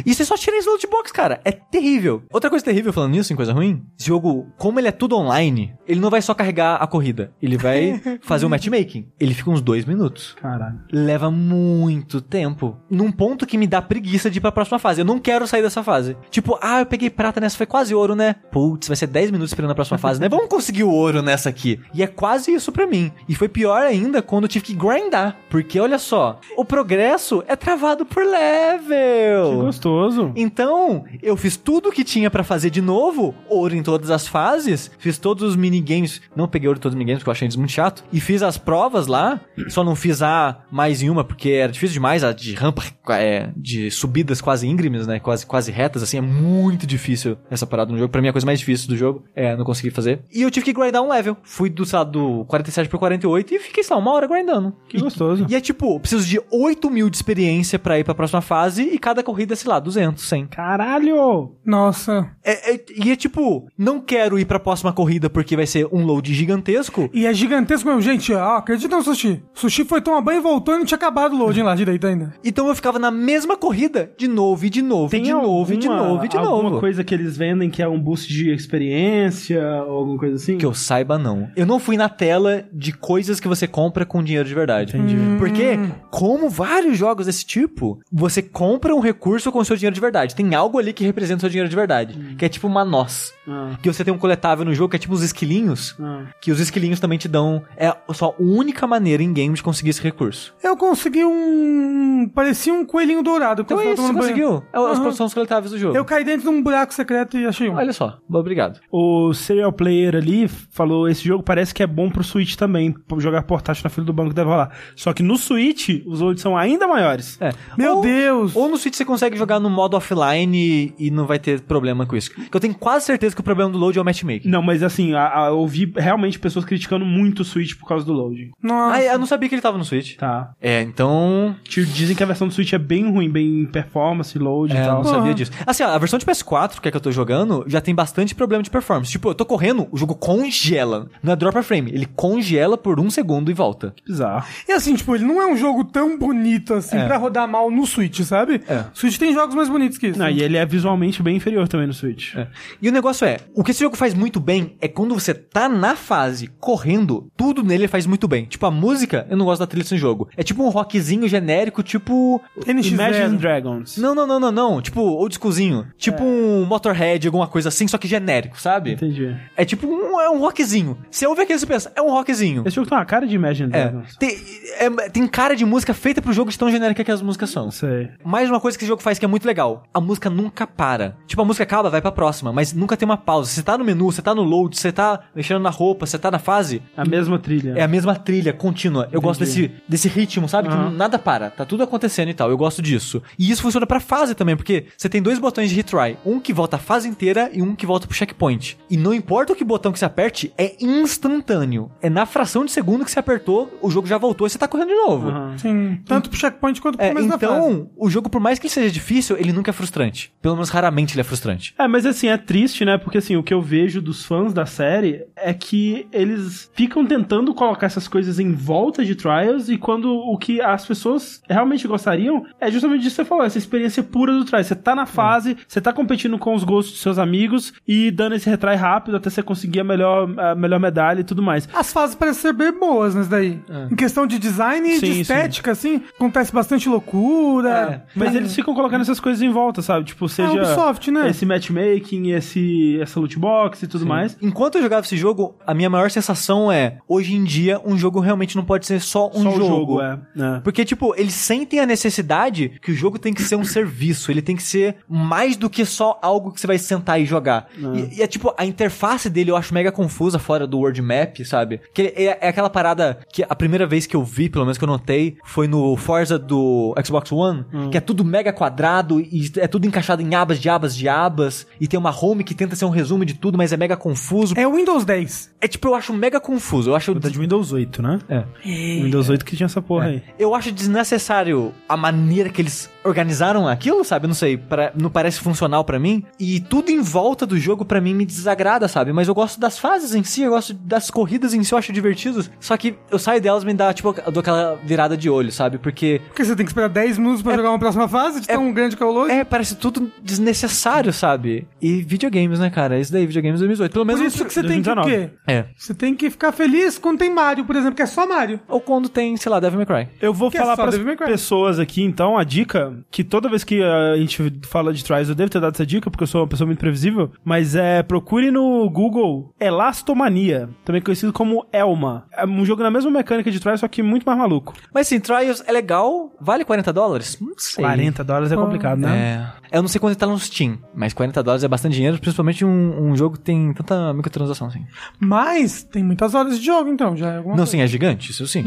E 0.04 0.14
você 0.14 0.24
só 0.24 0.36
tira 0.36 0.56
esse 0.56 0.68
loot 0.68 0.86
box, 0.86 1.10
cara. 1.12 1.40
É 1.44 1.50
terrível. 1.50 2.22
Outra 2.32 2.50
coisa 2.50 2.64
terrível 2.64 2.92
falando 2.92 3.12
nisso, 3.12 3.32
em 3.32 3.36
coisa 3.36 3.52
ruim, 3.52 3.84
esse 3.98 4.08
jogo, 4.08 4.46
como 4.58 4.78
ele 4.78 4.88
é 4.88 4.92
tudo 4.92 5.16
online, 5.16 5.74
ele 5.86 6.00
não 6.00 6.10
vai 6.10 6.22
só 6.22 6.34
carregar 6.34 6.76
a 6.76 6.86
corrida. 6.86 7.32
Ele 7.40 7.56
vai 7.56 8.00
fazer 8.22 8.46
o 8.46 8.50
matchmaking. 8.50 9.08
Ele 9.18 9.34
fica 9.34 9.50
uns 9.50 9.60
dois 9.60 9.84
minutos. 9.84 10.36
Caralho. 10.40 10.80
Leva 10.92 11.30
muito 11.30 12.20
tempo. 12.20 12.76
Num 12.90 13.10
ponto 13.10 13.46
que 13.46 13.58
me 13.58 13.66
dá 13.66 13.80
preguiça 13.82 14.30
de 14.30 14.38
ir 14.38 14.40
pra 14.40 14.52
próxima 14.52 14.78
fase. 14.78 15.00
Eu 15.00 15.04
não 15.04 15.18
quero 15.18 15.46
sair 15.46 15.62
dessa 15.62 15.82
fase. 15.82 16.16
Tipo, 16.30 16.58
ah, 16.62 16.80
eu 16.80 16.86
peguei 16.86 17.10
prata 17.10 17.40
nessa, 17.40 17.56
foi 17.56 17.66
quase 17.66 17.94
ouro, 17.94 18.14
né? 18.14 18.36
Putz, 18.50 18.88
vai 18.88 18.96
ser 18.96 19.06
10 19.06 19.30
minutos 19.30 19.50
esperando 19.50 19.70
a 19.72 19.74
próxima 19.74 19.98
fase, 19.98 20.20
né? 20.20 20.28
Vamos 20.32 20.48
conseguir 20.48 20.84
o 20.84 20.90
ouro 20.90 21.11
nessa 21.20 21.48
aqui. 21.48 21.80
E 21.92 22.02
é 22.02 22.06
quase 22.06 22.52
isso 22.52 22.70
pra 22.72 22.86
mim. 22.86 23.10
E 23.28 23.34
foi 23.34 23.48
pior 23.48 23.82
ainda 23.82 24.22
quando 24.22 24.44
eu 24.44 24.48
tive 24.48 24.64
que 24.64 24.74
grindar. 24.74 25.36
Porque 25.50 25.78
olha 25.80 25.98
só, 25.98 26.38
o 26.56 26.64
progresso 26.64 27.42
é 27.46 27.56
travado 27.56 28.06
por 28.06 28.22
Que 28.22 28.28
level. 28.30 29.62
gostoso. 29.64 30.32
Então, 30.36 31.04
eu 31.22 31.36
fiz 31.36 31.56
tudo 31.56 31.90
que 31.92 32.04
tinha 32.04 32.30
pra 32.30 32.44
fazer 32.44 32.70
de 32.70 32.80
novo, 32.80 33.34
ouro 33.48 33.74
em 33.74 33.82
todas 33.82 34.10
as 34.10 34.26
fases, 34.28 34.90
fiz 34.98 35.18
todos 35.18 35.42
os 35.42 35.56
minigames, 35.56 36.20
não 36.34 36.46
peguei 36.48 36.68
ouro 36.68 36.78
em 36.78 36.80
todos 36.80 36.94
os 36.94 36.98
minigames 36.98 37.20
porque 37.20 37.28
eu 37.30 37.32
achei 37.32 37.46
eles 37.46 37.56
muito 37.56 37.72
chato, 37.72 38.04
e 38.12 38.20
fiz 38.20 38.42
as 38.42 38.56
provas 38.56 39.06
lá, 39.06 39.40
só 39.68 39.82
não 39.82 39.94
fiz 39.96 40.22
a 40.22 40.62
mais 40.70 41.02
em 41.02 41.10
uma 41.10 41.24
porque 41.24 41.50
era 41.50 41.72
difícil 41.72 41.94
demais, 41.94 42.22
a 42.24 42.32
de 42.32 42.54
rampa, 42.54 42.82
é, 43.10 43.50
de 43.56 43.90
subidas 43.90 44.40
quase 44.40 44.66
íngremes, 44.66 45.06
né, 45.06 45.18
quase, 45.18 45.44
quase 45.44 45.70
retas, 45.72 46.02
assim, 46.02 46.18
é 46.18 46.20
muito 46.20 46.86
difícil 46.86 47.36
essa 47.50 47.66
parada 47.66 47.90
no 47.92 47.98
jogo, 47.98 48.10
pra 48.10 48.20
mim 48.22 48.28
a 48.28 48.32
coisa 48.32 48.46
mais 48.46 48.58
difícil 48.58 48.88
do 48.88 48.96
jogo, 48.96 49.24
é, 49.34 49.56
não 49.56 49.64
consegui 49.64 49.90
fazer. 49.90 50.20
E 50.32 50.42
eu 50.42 50.50
tive 50.50 50.64
que 50.66 50.72
grindar 50.72 51.01
um 51.02 51.08
level, 51.08 51.36
fui 51.42 51.68
do, 51.68 51.84
sei 51.84 51.98
lá, 51.98 52.04
do 52.04 52.44
47 52.46 52.88
pro 52.88 52.98
48 52.98 53.54
e 53.54 53.58
fiquei, 53.58 53.82
sei 53.82 53.94
lá, 53.94 54.00
uma 54.02 54.12
hora 54.12 54.26
grindando. 54.26 54.74
Que 54.88 54.98
gostoso. 54.98 55.46
E 55.48 55.54
é 55.54 55.60
tipo, 55.60 55.98
preciso 56.00 56.26
de 56.26 56.40
8 56.50 56.90
mil 56.90 57.10
de 57.10 57.16
experiência 57.16 57.78
pra 57.78 57.98
ir 57.98 58.04
pra 58.04 58.14
próxima 58.14 58.40
fase 58.40 58.82
e 58.82 58.98
cada 58.98 59.22
corrida, 59.22 59.54
sei 59.56 59.68
lá, 59.70 59.78
200, 59.78 60.26
100. 60.28 60.46
Caralho! 60.46 61.52
Nossa. 61.64 62.30
É, 62.44 62.74
é- 62.74 62.84
e 62.96 63.10
é 63.10 63.16
tipo, 63.16 63.66
não 63.76 64.00
quero 64.00 64.38
ir 64.38 64.44
pra 64.44 64.58
próxima 64.60 64.92
corrida 64.92 65.28
porque 65.30 65.56
vai 65.56 65.66
ser 65.66 65.86
um 65.92 66.04
load 66.04 66.32
gigantesco. 66.34 67.08
E 67.12 67.26
é 67.26 67.32
gigantesco 67.34 67.86
mesmo, 67.88 68.00
gente. 68.02 68.32
Ó, 68.32 68.56
acredita 68.56 68.96
no 68.96 69.02
Sushi. 69.02 69.42
Sushi 69.54 69.84
foi 69.84 70.00
tomar 70.00 70.20
banho 70.20 70.38
e 70.38 70.42
voltou 70.42 70.74
e 70.74 70.78
não 70.78 70.84
tinha 70.84 70.96
acabado 70.96 71.34
o 71.34 71.38
loading 71.38 71.62
lá 71.62 71.74
direito 71.74 72.06
ainda. 72.06 72.34
Então 72.44 72.68
eu 72.68 72.74
ficava 72.74 72.98
na 72.98 73.10
mesma 73.10 73.56
corrida 73.56 74.12
de 74.16 74.28
novo 74.28 74.64
e 74.66 74.70
de 74.70 74.82
novo, 74.82 75.14
e 75.14 75.20
de 75.20 75.32
novo, 75.32 75.72
e 75.72 75.76
de 75.76 75.88
alguma- 75.88 76.08
novo, 76.08 76.24
e 76.24 76.28
de 76.28 76.36
alguma 76.36 76.62
novo. 76.70 76.80
coisa 76.80 77.04
que 77.04 77.14
eles 77.14 77.36
vendem 77.36 77.70
que 77.70 77.82
é 77.82 77.88
um 77.88 77.98
boost 77.98 78.32
de 78.32 78.50
experiência 78.52 79.62
ou 79.86 79.98
alguma 79.98 80.18
coisa 80.18 80.36
assim? 80.36 80.58
Que 80.58 80.66
eu 80.66 80.74
saiba, 80.82 81.18
não. 81.18 81.50
Eu 81.56 81.66
não 81.66 81.78
fui 81.78 81.96
na 81.96 82.08
tela 82.08 82.64
de 82.72 82.92
coisas 82.92 83.40
que 83.40 83.48
você 83.48 83.66
compra 83.66 84.04
com 84.04 84.22
dinheiro 84.22 84.48
de 84.48 84.54
verdade. 84.54 84.96
Entendi. 84.96 85.16
Porque, 85.38 85.78
como 86.10 86.48
vários 86.48 86.98
jogos 86.98 87.26
desse 87.26 87.44
tipo, 87.44 88.00
você 88.10 88.42
compra 88.42 88.94
um 88.94 89.00
recurso 89.00 89.50
com 89.50 89.58
o 89.58 89.64
seu 89.64 89.76
dinheiro 89.76 89.94
de 89.94 90.00
verdade. 90.00 90.34
Tem 90.34 90.54
algo 90.54 90.78
ali 90.78 90.92
que 90.92 91.04
representa 91.04 91.38
o 91.38 91.40
seu 91.40 91.50
dinheiro 91.50 91.68
de 91.68 91.76
verdade. 91.76 92.36
Que 92.36 92.44
é 92.44 92.48
tipo 92.48 92.66
uma 92.66 92.84
noz. 92.84 93.32
Ah, 93.46 93.76
Que 93.82 93.92
você 93.92 94.04
tem 94.04 94.12
um 94.14 94.18
coletável 94.18 94.64
no 94.64 94.74
jogo 94.74 94.90
que 94.90 94.96
é 94.96 94.98
tipo 94.98 95.14
os 95.14 95.22
esquilinhos. 95.22 95.96
ah. 96.00 96.26
Que 96.40 96.50
os 96.52 96.60
esquilinhos 96.60 97.00
também 97.00 97.18
te 97.18 97.28
dão. 97.28 97.62
É 97.76 97.88
a 97.88 98.14
sua 98.14 98.34
única 98.38 98.86
maneira 98.86 99.22
em 99.22 99.32
game 99.32 99.54
de 99.54 99.62
conseguir 99.62 99.90
esse 99.90 100.02
recurso. 100.02 100.54
Eu 100.62 100.76
consegui 100.76 101.24
um. 101.24 102.28
Parecia 102.34 102.72
um 102.72 102.84
coelhinho 102.84 103.22
dourado. 103.22 103.62
Então 103.62 103.80
é 103.80 103.92
isso, 103.92 104.02
você 104.02 104.12
conseguiu. 104.12 104.62
É, 104.72 104.78
Aham. 104.78 105.12
são 105.12 105.26
os 105.26 105.34
coletáveis 105.34 105.72
do 105.72 105.78
jogo. 105.78 105.96
Eu 105.96 106.04
caí 106.04 106.24
dentro 106.24 106.42
de 106.42 106.48
um 106.48 106.62
buraco 106.62 106.94
secreto 106.94 107.36
e 107.36 107.46
achei 107.46 107.68
um. 107.68 107.74
Olha 107.76 107.92
só, 107.92 108.18
obrigado. 108.28 108.80
O 108.90 109.32
serial 109.34 109.72
player 109.72 110.16
ali 110.16 110.48
falou: 110.48 111.08
esse 111.08 111.24
jogo 111.24 111.42
parece 111.42 111.74
que 111.74 111.82
é 111.82 111.86
bom 111.86 112.10
pro 112.10 112.22
Switch 112.24 112.54
também. 112.56 112.94
Jogar 113.18 113.42
portátil 113.42 113.82
na 113.84 113.90
fila 113.90 114.06
do 114.06 114.12
banco 114.12 114.32
deve 114.32 114.48
rolar. 114.48 114.70
Só 114.96 115.12
que 115.12 115.22
no 115.22 115.36
Switch, 115.36 115.88
os 116.06 116.20
loads 116.20 116.42
são 116.42 116.56
ainda 116.56 116.86
maiores. 116.86 117.40
É. 117.40 117.50
Meu 117.76 117.96
ou, 117.96 118.02
Deus! 118.02 118.54
Ou 118.56 118.68
no 118.68 118.76
Switch 118.76 118.94
você 118.94 119.04
consegue 119.04 119.36
jogar 119.36 119.58
no 119.60 119.68
modo 119.70 119.96
offline 119.96 120.56
e, 120.98 121.06
e 121.06 121.10
não 121.10 121.26
vai 121.26 121.38
ter 121.38 121.60
problema 121.60 122.06
com 122.06 122.16
isso. 122.16 122.30
Que 122.32 122.56
eu 122.56 122.60
tenho 122.60 122.74
quase 122.74 123.06
certeza 123.06 123.31
certeza 123.32 123.34
que 123.34 123.40
o 123.40 123.44
problema 123.44 123.70
do 123.70 123.78
load 123.78 123.98
é 123.98 124.02
o 124.02 124.04
matchmaking. 124.04 124.48
Não, 124.48 124.62
mas 124.62 124.82
assim, 124.82 125.14
a, 125.14 125.44
a, 125.44 125.46
eu 125.48 125.58
ouvi 125.58 125.92
realmente 125.96 126.38
pessoas 126.38 126.64
criticando 126.64 127.04
muito 127.04 127.40
o 127.40 127.44
Switch 127.44 127.74
por 127.74 127.88
causa 127.88 128.04
do 128.04 128.12
loading. 128.12 128.50
Nossa. 128.62 128.96
Ah, 128.96 129.02
eu 129.02 129.18
não 129.18 129.26
sabia 129.26 129.48
que 129.48 129.54
ele 129.54 129.62
tava 129.62 129.78
no 129.78 129.84
Switch. 129.84 130.16
Tá. 130.16 130.52
É, 130.60 130.80
então. 130.82 131.54
Dizem 131.68 132.14
que 132.16 132.22
a 132.22 132.26
versão 132.26 132.46
do 132.48 132.54
Switch 132.54 132.72
é 132.72 132.78
bem 132.78 133.10
ruim, 133.10 133.30
bem 133.30 133.66
performance, 133.66 134.38
load 134.38 134.72
É, 134.72 134.76
e 134.76 134.80
eu 134.80 134.84
tal. 134.86 134.94
não 134.96 135.02
Porra. 135.02 135.16
sabia 135.16 135.34
disso. 135.34 135.50
Assim, 135.66 135.82
ó, 135.82 135.88
a 135.88 135.98
versão 135.98 136.18
de 136.18 136.24
PS4, 136.26 136.80
que 136.80 136.88
é 136.88 136.90
que 136.90 136.96
eu 136.96 137.00
tô 137.00 137.10
jogando, 137.12 137.64
já 137.66 137.80
tem 137.80 137.94
bastante 137.94 138.34
problema 138.34 138.62
de 138.62 138.70
performance. 138.70 139.10
Tipo, 139.10 139.30
eu 139.30 139.34
tô 139.34 139.44
correndo, 139.44 139.88
o 139.90 139.96
jogo 139.96 140.14
congela. 140.14 141.08
Não 141.22 141.32
é 141.32 141.36
dropper 141.36 141.62
frame, 141.62 141.90
ele 141.92 142.06
congela 142.06 142.76
por 142.76 142.98
um 143.00 143.10
segundo 143.10 143.50
e 143.50 143.54
volta. 143.54 143.94
Bizarro. 144.06 144.44
E 144.68 144.72
assim, 144.72 144.94
tipo, 144.94 145.14
ele 145.14 145.24
não 145.24 145.40
é 145.40 145.46
um 145.46 145.56
jogo 145.56 145.84
tão 145.84 146.18
bonito 146.18 146.74
assim 146.74 146.96
É. 146.98 147.06
pra 147.06 147.16
rodar 147.16 147.48
mal 147.48 147.70
no 147.70 147.86
Switch, 147.86 148.20
sabe? 148.20 148.60
É. 148.68 148.84
O 148.94 148.98
Switch 148.98 149.16
tem 149.18 149.32
jogos 149.32 149.54
mais 149.54 149.68
bonitos 149.68 149.98
que 149.98 150.08
isso. 150.08 150.18
Não, 150.18 150.28
e 150.28 150.42
ele 150.42 150.56
é 150.56 150.64
visualmente 150.66 151.22
bem 151.22 151.36
inferior 151.36 151.68
também 151.68 151.86
no 151.86 151.92
Switch. 151.94 152.34
É. 152.36 152.46
E 152.80 152.88
o 152.88 152.92
negócio 152.92 153.21
é, 153.24 153.38
o 153.54 153.62
que 153.62 153.70
esse 153.70 153.80
jogo 153.80 153.96
faz 153.96 154.14
muito 154.14 154.40
bem 154.40 154.76
é 154.80 154.88
quando 154.88 155.14
você 155.14 155.34
tá 155.34 155.68
na 155.68 155.94
fase 155.96 156.48
correndo, 156.58 157.28
tudo 157.36 157.62
nele 157.62 157.88
faz 157.88 158.06
muito 158.06 158.26
bem. 158.28 158.44
Tipo, 158.44 158.66
a 158.66 158.70
música, 158.70 159.26
eu 159.30 159.36
não 159.36 159.44
gosto 159.44 159.60
da 159.60 159.66
trilha 159.66 159.82
desse 159.82 159.96
jogo. 159.96 160.28
É 160.36 160.42
tipo 160.42 160.62
um 160.62 160.68
rockzinho 160.68 161.26
genérico, 161.28 161.82
tipo. 161.82 162.40
NX0. 162.64 162.92
Imagine 162.92 163.36
Dragons. 163.38 163.96
Não, 163.96 164.14
não, 164.14 164.26
não, 164.26 164.40
não, 164.40 164.52
não. 164.52 164.82
Tipo, 164.82 165.00
old 165.00 165.34
schoolzinho. 165.34 165.86
Tipo 165.96 166.22
um 166.22 166.64
Motorhead, 166.64 167.26
alguma 167.26 167.46
coisa 167.46 167.68
assim, 167.68 167.86
só 167.88 167.98
que 167.98 168.08
genérico, 168.08 168.60
sabe? 168.60 168.92
Entendi. 168.92 169.36
É 169.56 169.64
tipo 169.64 169.86
um, 169.86 170.20
é 170.20 170.30
um 170.30 170.38
rockzinho. 170.38 170.98
Você 171.10 171.26
ouve 171.26 171.42
aquilo 171.42 171.56
e 171.56 171.60
você 171.60 171.66
pensa, 171.66 171.92
é 171.94 172.02
um 172.02 172.10
rockzinho. 172.10 172.62
Esse 172.66 172.76
jogo 172.76 172.88
tem 172.88 172.96
uma 172.96 173.04
cara 173.04 173.26
de 173.26 173.34
Imagine 173.34 173.70
É. 173.72 173.88
Dragons. 173.88 174.16
Tem, 174.16 174.36
é. 174.78 174.90
tem 175.10 175.26
cara 175.26 175.54
de 175.56 175.64
música 175.64 175.94
feita 175.94 176.20
pro 176.22 176.32
jogo 176.32 176.50
de 176.50 176.58
tão 176.58 176.70
genérica 176.70 177.02
que 177.04 177.10
as 177.10 177.22
músicas 177.22 177.50
são. 177.50 177.70
Sei. 177.70 178.10
Mais 178.24 178.48
uma 178.48 178.60
coisa 178.60 178.76
que 178.76 178.84
esse 178.84 178.88
jogo 178.88 179.02
faz 179.02 179.18
que 179.18 179.24
é 179.24 179.28
muito 179.28 179.46
legal. 179.46 179.84
A 179.92 180.00
música 180.00 180.28
nunca 180.30 180.66
para. 180.66 181.16
Tipo, 181.26 181.42
a 181.42 181.44
música 181.44 181.64
acaba, 181.64 181.90
vai 181.90 182.00
pra 182.00 182.12
próxima, 182.12 182.52
mas 182.52 182.72
nunca 182.72 182.96
tem 182.96 183.06
uma 183.06 183.11
pausa. 183.16 183.50
Você 183.50 183.62
tá 183.62 183.76
no 183.78 183.84
menu, 183.84 184.10
você 184.10 184.22
tá 184.22 184.34
no 184.34 184.42
load, 184.42 184.76
você 184.76 184.92
tá 184.92 185.20
mexendo 185.34 185.60
na 185.60 185.70
roupa, 185.70 186.06
você 186.06 186.18
tá 186.18 186.30
na 186.30 186.38
fase. 186.38 186.82
A 186.96 187.04
mesma 187.04 187.38
trilha. 187.38 187.74
É 187.76 187.82
a 187.82 187.88
mesma 187.88 188.14
trilha 188.16 188.52
contínua. 188.52 189.08
Eu 189.12 189.20
gosto 189.20 189.40
desse, 189.40 189.70
desse 189.88 190.08
ritmo, 190.08 190.48
sabe? 190.48 190.68
Aham. 190.68 190.90
Que 190.90 190.96
nada 190.96 191.18
para. 191.18 191.50
Tá 191.50 191.64
tudo 191.64 191.82
acontecendo 191.82 192.28
e 192.30 192.34
tal. 192.34 192.50
Eu 192.50 192.56
gosto 192.56 192.80
disso. 192.82 193.22
E 193.38 193.50
isso 193.50 193.62
funciona 193.62 193.86
pra 193.86 194.00
fase 194.00 194.34
também, 194.34 194.56
porque 194.56 194.86
você 194.96 195.08
tem 195.08 195.22
dois 195.22 195.38
botões 195.38 195.70
de 195.70 195.76
retry. 195.76 196.16
Um 196.24 196.40
que 196.40 196.52
volta 196.52 196.76
a 196.76 196.78
fase 196.80 197.08
inteira 197.08 197.50
e 197.52 197.62
um 197.62 197.74
que 197.74 197.86
volta 197.86 198.06
pro 198.06 198.16
checkpoint. 198.16 198.78
E 198.90 198.96
não 198.96 199.12
importa 199.14 199.52
o 199.52 199.56
que 199.56 199.64
botão 199.64 199.92
que 199.92 199.98
você 199.98 200.04
aperte, 200.04 200.52
é 200.58 200.76
instantâneo. 200.84 201.90
É 202.00 202.08
na 202.08 202.26
fração 202.26 202.64
de 202.64 202.70
segundo 202.72 203.04
que 203.04 203.10
você 203.10 203.18
apertou, 203.18 203.78
o 203.82 203.90
jogo 203.90 204.06
já 204.06 204.18
voltou 204.18 204.46
e 204.46 204.50
você 204.50 204.58
tá 204.58 204.66
correndo 204.68 204.88
de 204.88 204.94
novo. 204.94 205.28
Aham. 205.28 205.58
Sim, 205.58 206.00
tanto 206.06 206.30
pro 206.30 206.38
checkpoint 206.38 206.80
quanto 206.80 206.96
pro 206.96 207.04
É, 207.06 207.10
começo 207.10 207.28
da 207.28 207.38
fase. 207.38 207.52
então, 207.52 207.90
o 207.96 208.08
jogo, 208.10 208.28
por 208.30 208.40
mais 208.40 208.58
que 208.58 208.66
ele 208.66 208.72
seja 208.74 208.90
difícil, 208.90 209.36
ele 209.36 209.52
nunca 209.52 209.70
é 209.70 209.72
frustrante. 209.72 210.32
Pelo 210.40 210.54
menos 210.54 210.70
raramente 210.70 211.14
ele 211.14 211.20
é 211.20 211.24
frustrante. 211.24 211.74
É, 211.78 211.86
mas 211.86 212.06
assim, 212.06 212.28
é 212.28 212.36
triste, 212.36 212.84
né? 212.84 212.98
Porque 213.02 213.18
assim, 213.18 213.36
o 213.36 213.42
que 213.42 213.52
eu 213.52 213.60
vejo 213.60 214.00
dos 214.00 214.24
fãs 214.24 214.52
da 214.52 214.66
série 214.66 215.26
é 215.36 215.52
que 215.52 216.06
eles 216.12 216.70
ficam 216.74 217.04
tentando 217.04 217.54
colocar 217.54 217.86
essas 217.86 218.08
coisas 218.08 218.38
em 218.38 218.52
volta 218.52 219.04
de 219.04 219.14
Trials 219.14 219.68
e 219.68 219.76
quando 219.76 220.14
o 220.14 220.36
que 220.38 220.60
as 220.60 220.86
pessoas 220.86 221.42
realmente 221.48 221.86
gostariam 221.86 222.44
é 222.60 222.70
justamente 222.70 223.02
disso 223.02 223.16
que 223.16 223.22
você 223.22 223.28
falou, 223.28 223.44
essa 223.44 223.58
experiência 223.58 224.02
pura 224.02 224.32
do 224.32 224.44
Trials. 224.44 224.66
Você 224.66 224.74
tá 224.74 224.94
na 224.94 225.06
fase, 225.06 225.56
você 225.66 225.80
tá 225.80 225.92
competindo 225.92 226.38
com 226.38 226.54
os 226.54 226.64
gostos 226.64 226.92
dos 226.94 227.02
seus 227.02 227.18
amigos 227.18 227.72
e 227.86 228.10
dando 228.10 228.34
esse 228.34 228.48
retry 228.48 228.74
rápido 228.74 229.16
até 229.16 229.28
você 229.30 229.42
conseguir 229.42 229.80
a 229.80 229.84
melhor, 229.84 230.28
a 230.38 230.54
melhor 230.54 230.80
medalha 230.80 231.20
e 231.20 231.24
tudo 231.24 231.42
mais. 231.42 231.68
As 231.74 231.92
fases 231.92 232.14
parecem 232.14 232.42
ser 232.42 232.52
bem 232.52 232.72
boas 232.72 233.14
nesse 233.14 233.28
daí. 233.28 233.60
Em 233.90 233.96
questão 233.96 234.26
de 234.26 234.38
design 234.38 234.88
e 234.88 234.98
Sim, 234.98 235.06
de 235.06 235.14
sim. 235.14 235.20
estética, 235.22 235.72
assim, 235.72 236.02
acontece 236.14 236.52
bastante 236.52 236.88
loucura. 236.88 238.04
Mas 238.14 238.34
eles 238.34 238.54
ficam 238.54 238.74
colocando 238.74 239.02
essas 239.02 239.20
coisas 239.20 239.42
em 239.42 239.50
volta, 239.50 239.82
sabe? 239.82 240.04
Tipo, 240.04 240.28
seja 240.28 240.52
Ubisoft, 240.52 241.10
né? 241.10 241.28
esse 241.28 241.44
matchmaking, 241.44 242.30
esse, 242.32 242.91
essa 243.00 243.18
loot 243.20 243.38
box 243.38 243.82
e 243.82 243.86
tudo 243.86 244.06
mais. 244.06 244.36
Enquanto 244.40 244.76
eu 244.76 244.82
jogava 244.82 245.04
esse 245.04 245.16
jogo, 245.16 245.54
a 245.66 245.74
minha 245.74 245.90
maior 245.90 246.10
sensação 246.10 246.70
é, 246.70 246.98
hoje 247.08 247.34
em 247.34 247.44
dia, 247.44 247.80
um 247.84 247.96
jogo 247.96 248.20
realmente 248.20 248.56
não 248.56 248.64
pode 248.64 248.86
ser 248.86 249.00
só 249.00 249.28
um 249.28 249.42
Só 249.42 249.50
jogo. 249.52 249.66
jogo, 249.66 250.00
é. 250.00 250.18
é. 250.38 250.60
Porque, 250.60 250.84
tipo, 250.84 251.14
eles 251.16 251.34
sentem 251.34 251.80
a 251.80 251.86
necessidade 251.86 252.72
que 252.82 252.90
o 252.90 252.94
jogo 252.94 253.18
tem 253.18 253.32
que 253.32 253.42
ser 253.42 253.56
um 253.56 253.64
serviço, 253.64 254.30
ele 254.30 254.42
tem 254.42 254.56
que 254.56 254.62
ser 254.62 254.96
mais 255.08 255.56
do 255.56 255.68
que 255.70 255.84
só 255.84 256.18
algo 256.22 256.52
que 256.52 256.60
você 256.60 256.66
vai 256.66 256.78
sentar 256.78 257.20
e 257.20 257.24
jogar. 257.24 257.68
E, 257.76 258.18
e 258.18 258.22
é 258.22 258.26
tipo, 258.26 258.54
a 258.56 258.64
interface 258.64 259.28
dele 259.28 259.50
eu 259.50 259.56
acho 259.56 259.72
mega 259.74 259.92
confusa 259.92 260.38
fora 260.38 260.66
do 260.66 260.78
world 260.78 261.00
map, 261.00 261.38
sabe? 261.44 261.80
Que 261.94 262.12
é, 262.16 262.38
é 262.40 262.48
aquela 262.48 262.70
parada 262.70 263.18
que 263.32 263.44
a 263.48 263.54
primeira 263.54 263.86
vez 263.86 264.06
que 264.06 264.16
eu 264.16 264.24
vi, 264.24 264.48
pelo 264.48 264.64
menos 264.64 264.78
que 264.78 264.84
eu 264.84 264.88
notei, 264.88 265.36
foi 265.44 265.66
no 265.66 265.96
Forza 265.96 266.38
do 266.38 266.94
Xbox 267.04 267.32
One, 267.32 267.64
que 267.90 267.96
é 267.96 268.00
tudo 268.00 268.24
mega 268.24 268.52
quadrado 268.52 269.20
e 269.20 269.50
é 269.56 269.66
tudo 269.66 269.86
encaixado 269.86 270.22
em 270.22 270.34
abas 270.34 270.58
de 270.60 270.68
abas 270.68 270.96
de 270.96 271.08
abas, 271.08 271.66
e 271.80 271.86
tem 271.86 271.98
uma 271.98 272.14
home 272.14 272.44
que 272.44 272.54
tenta 272.54 272.74
ser 272.82 272.84
um 272.86 272.90
resumo 272.90 273.24
de 273.24 273.34
tudo, 273.34 273.56
mas 273.56 273.72
é 273.72 273.76
mega 273.76 273.96
confuso. 273.96 274.54
É 274.56 274.66
o 274.66 274.74
Windows 274.74 275.04
10. 275.04 275.54
É 275.60 275.68
tipo, 275.68 275.88
eu 275.88 275.94
acho 275.94 276.12
mega 276.12 276.40
confuso. 276.40 276.90
Eu 276.90 276.96
acho 276.96 277.14
Da 277.14 277.28
de 277.28 277.38
Windows 277.38 277.72
8, 277.72 278.02
né? 278.02 278.18
É. 278.28 278.44
Windows 278.64 279.28
8 279.28 279.44
que 279.44 279.56
tinha 279.56 279.66
essa 279.66 279.80
porra 279.80 280.06
aí. 280.06 280.22
Eu 280.38 280.54
acho 280.54 280.72
desnecessário 280.72 281.72
a 281.88 281.96
maneira 281.96 282.48
que 282.48 282.60
eles 282.60 282.90
organizaram 283.04 283.66
aquilo, 283.68 284.04
sabe? 284.04 284.26
Não 284.26 284.34
sei, 284.34 284.56
pra- 284.56 284.92
não 284.98 285.10
parece 285.10 285.40
funcional 285.40 285.84
pra 285.84 285.98
mim. 285.98 286.24
E 286.38 286.60
tudo 286.60 286.90
em 286.90 287.00
volta 287.00 287.46
do 287.46 287.58
jogo 287.58 287.84
pra 287.84 288.00
mim 288.00 288.14
me 288.14 288.24
desagrada, 288.24 288.88
sabe? 288.88 289.12
Mas 289.12 289.28
eu 289.28 289.34
gosto 289.34 289.58
das 289.60 289.78
fases 289.78 290.14
em 290.14 290.22
si, 290.22 290.42
eu 290.42 290.50
gosto 290.50 290.72
das 290.74 291.10
corridas 291.10 291.54
em 291.54 291.62
si, 291.62 291.72
eu 291.72 291.78
acho 291.78 291.92
divertido. 291.92 292.44
Só 292.60 292.76
que 292.76 292.94
eu 293.10 293.18
saio 293.18 293.40
delas 293.40 293.62
e 293.62 293.66
me 293.66 293.74
dá, 293.74 293.92
tipo, 293.92 294.14
eu 294.24 294.32
dou 294.32 294.40
aquela 294.40 294.78
virada 294.84 295.16
de 295.16 295.28
olho, 295.30 295.50
sabe? 295.52 295.78
Porque 295.78 296.20
Porque 296.28 296.44
você 296.44 296.54
tem 296.56 296.64
que 296.64 296.70
esperar 296.70 296.88
10 296.88 297.18
minutos 297.18 297.42
pra 297.42 297.54
jogar 297.56 297.70
uma 297.70 297.78
próxima 297.78 298.08
fase, 298.08 298.40
de 298.40 298.46
tão 298.46 298.72
grande 298.72 298.96
que 298.96 299.02
é 299.02 299.06
o 299.06 299.10
load. 299.10 299.30
é, 299.32 299.44
parece 299.44 299.76
tudo 299.76 300.10
desnecessário, 300.22 301.12
sabe? 301.12 301.66
E 301.80 302.02
videogames, 302.02 302.58
né, 302.58 302.70
cara? 302.70 302.98
Isso 302.98 303.12
daí, 303.12 303.26
videogames 303.26 303.60
2018. 303.60 303.92
Pelo 303.92 304.04
Por 304.06 304.16
menos 304.16 304.34
isso 304.34 304.44
que 304.44 304.52
você 304.52 304.62
tem 304.62 304.82
que 304.82 304.90
o 304.90 304.94
2019. 304.94 305.28
quê? 305.28 305.34
É. 305.46 305.64
Você 305.76 305.94
tem 305.94 306.14
que 306.14 306.30
ficar 306.30 306.52
feliz 306.52 306.98
quando 306.98 307.18
tem 307.18 307.32
Mario, 307.32 307.64
por 307.64 307.76
exemplo, 307.76 307.94
que 307.94 308.02
é 308.02 308.06
só 308.06 308.26
Mario. 308.26 308.60
Ou 308.68 308.80
quando 308.80 309.08
tem, 309.08 309.36
sei 309.36 309.50
lá, 309.50 309.60
Devil 309.60 309.78
May 309.78 309.86
Cry. 310.06 310.08
Eu 310.20 310.32
vou 310.34 310.50
Que 310.50 310.56
é 310.56 310.60
falar 310.60 310.76
só 310.76 310.86
para 310.86 311.16
pessoas 311.26 311.78
aqui, 311.78 312.02
então, 312.02 312.36
a 312.36 312.44
dica, 312.44 312.91
que 313.10 313.22
toda 313.24 313.48
vez 313.48 313.64
que 313.64 313.82
a 313.82 314.16
gente 314.16 314.52
fala 314.64 314.92
de 314.92 315.04
Trials, 315.04 315.28
eu 315.28 315.34
devo 315.34 315.50
ter 315.50 315.60
dado 315.60 315.74
essa 315.74 315.86
dica, 315.86 316.10
porque 316.10 316.22
eu 316.24 316.26
sou 316.28 316.42
uma 316.42 316.48
pessoa 316.48 316.66
muito 316.66 316.78
previsível, 316.78 317.30
mas 317.44 317.74
é, 317.74 318.02
procure 318.02 318.50
no 318.50 318.88
Google 318.90 319.54
Elastomania, 319.60 320.68
também 320.84 321.00
conhecido 321.02 321.32
como 321.32 321.66
Elma. 321.72 322.26
É 322.32 322.46
um 322.46 322.64
jogo 322.64 322.82
na 322.82 322.90
mesma 322.90 323.10
mecânica 323.10 323.50
de 323.50 323.60
Trials, 323.60 323.80
só 323.80 323.88
que 323.88 324.02
muito 324.02 324.24
mais 324.24 324.38
maluco. 324.38 324.74
Mas 324.92 325.08
sim, 325.08 325.20
Trials 325.20 325.62
é 325.66 325.72
legal. 325.72 326.32
Vale 326.40 326.64
40 326.64 326.92
dólares? 326.92 327.38
Não 327.40 327.54
sei. 327.58 327.84
40 327.84 328.24
dólares 328.24 328.52
é 328.52 328.56
complicado, 328.56 328.98
né? 328.98 329.54
É. 329.70 329.76
Eu 329.76 329.82
não 329.82 329.88
sei 329.88 329.98
quanto 329.98 330.12
ele 330.12 330.20
tá 330.20 330.26
no 330.26 330.38
Steam, 330.38 330.78
mas 330.94 331.12
40 331.14 331.42
dólares 331.42 331.64
é 331.64 331.68
bastante 331.68 331.94
dinheiro, 331.94 332.18
principalmente 332.18 332.64
um, 332.64 333.10
um 333.10 333.16
jogo 333.16 333.36
que 333.36 333.42
tem 333.42 333.72
tanta 333.72 334.12
microtransação 334.12 334.66
assim. 334.66 334.84
Mas 335.18 335.82
tem 335.82 336.02
muitas 336.04 336.34
horas 336.34 336.58
de 336.58 336.66
jogo, 336.66 336.90
então, 336.90 337.16
já 337.16 337.32
é 337.32 337.36
alguma 337.38 337.52
Não, 337.54 337.58
coisa. 337.64 337.70
sim, 337.72 337.80
é 337.80 337.86
gigante, 337.86 338.30
isso 338.30 338.46
sim. 338.46 338.64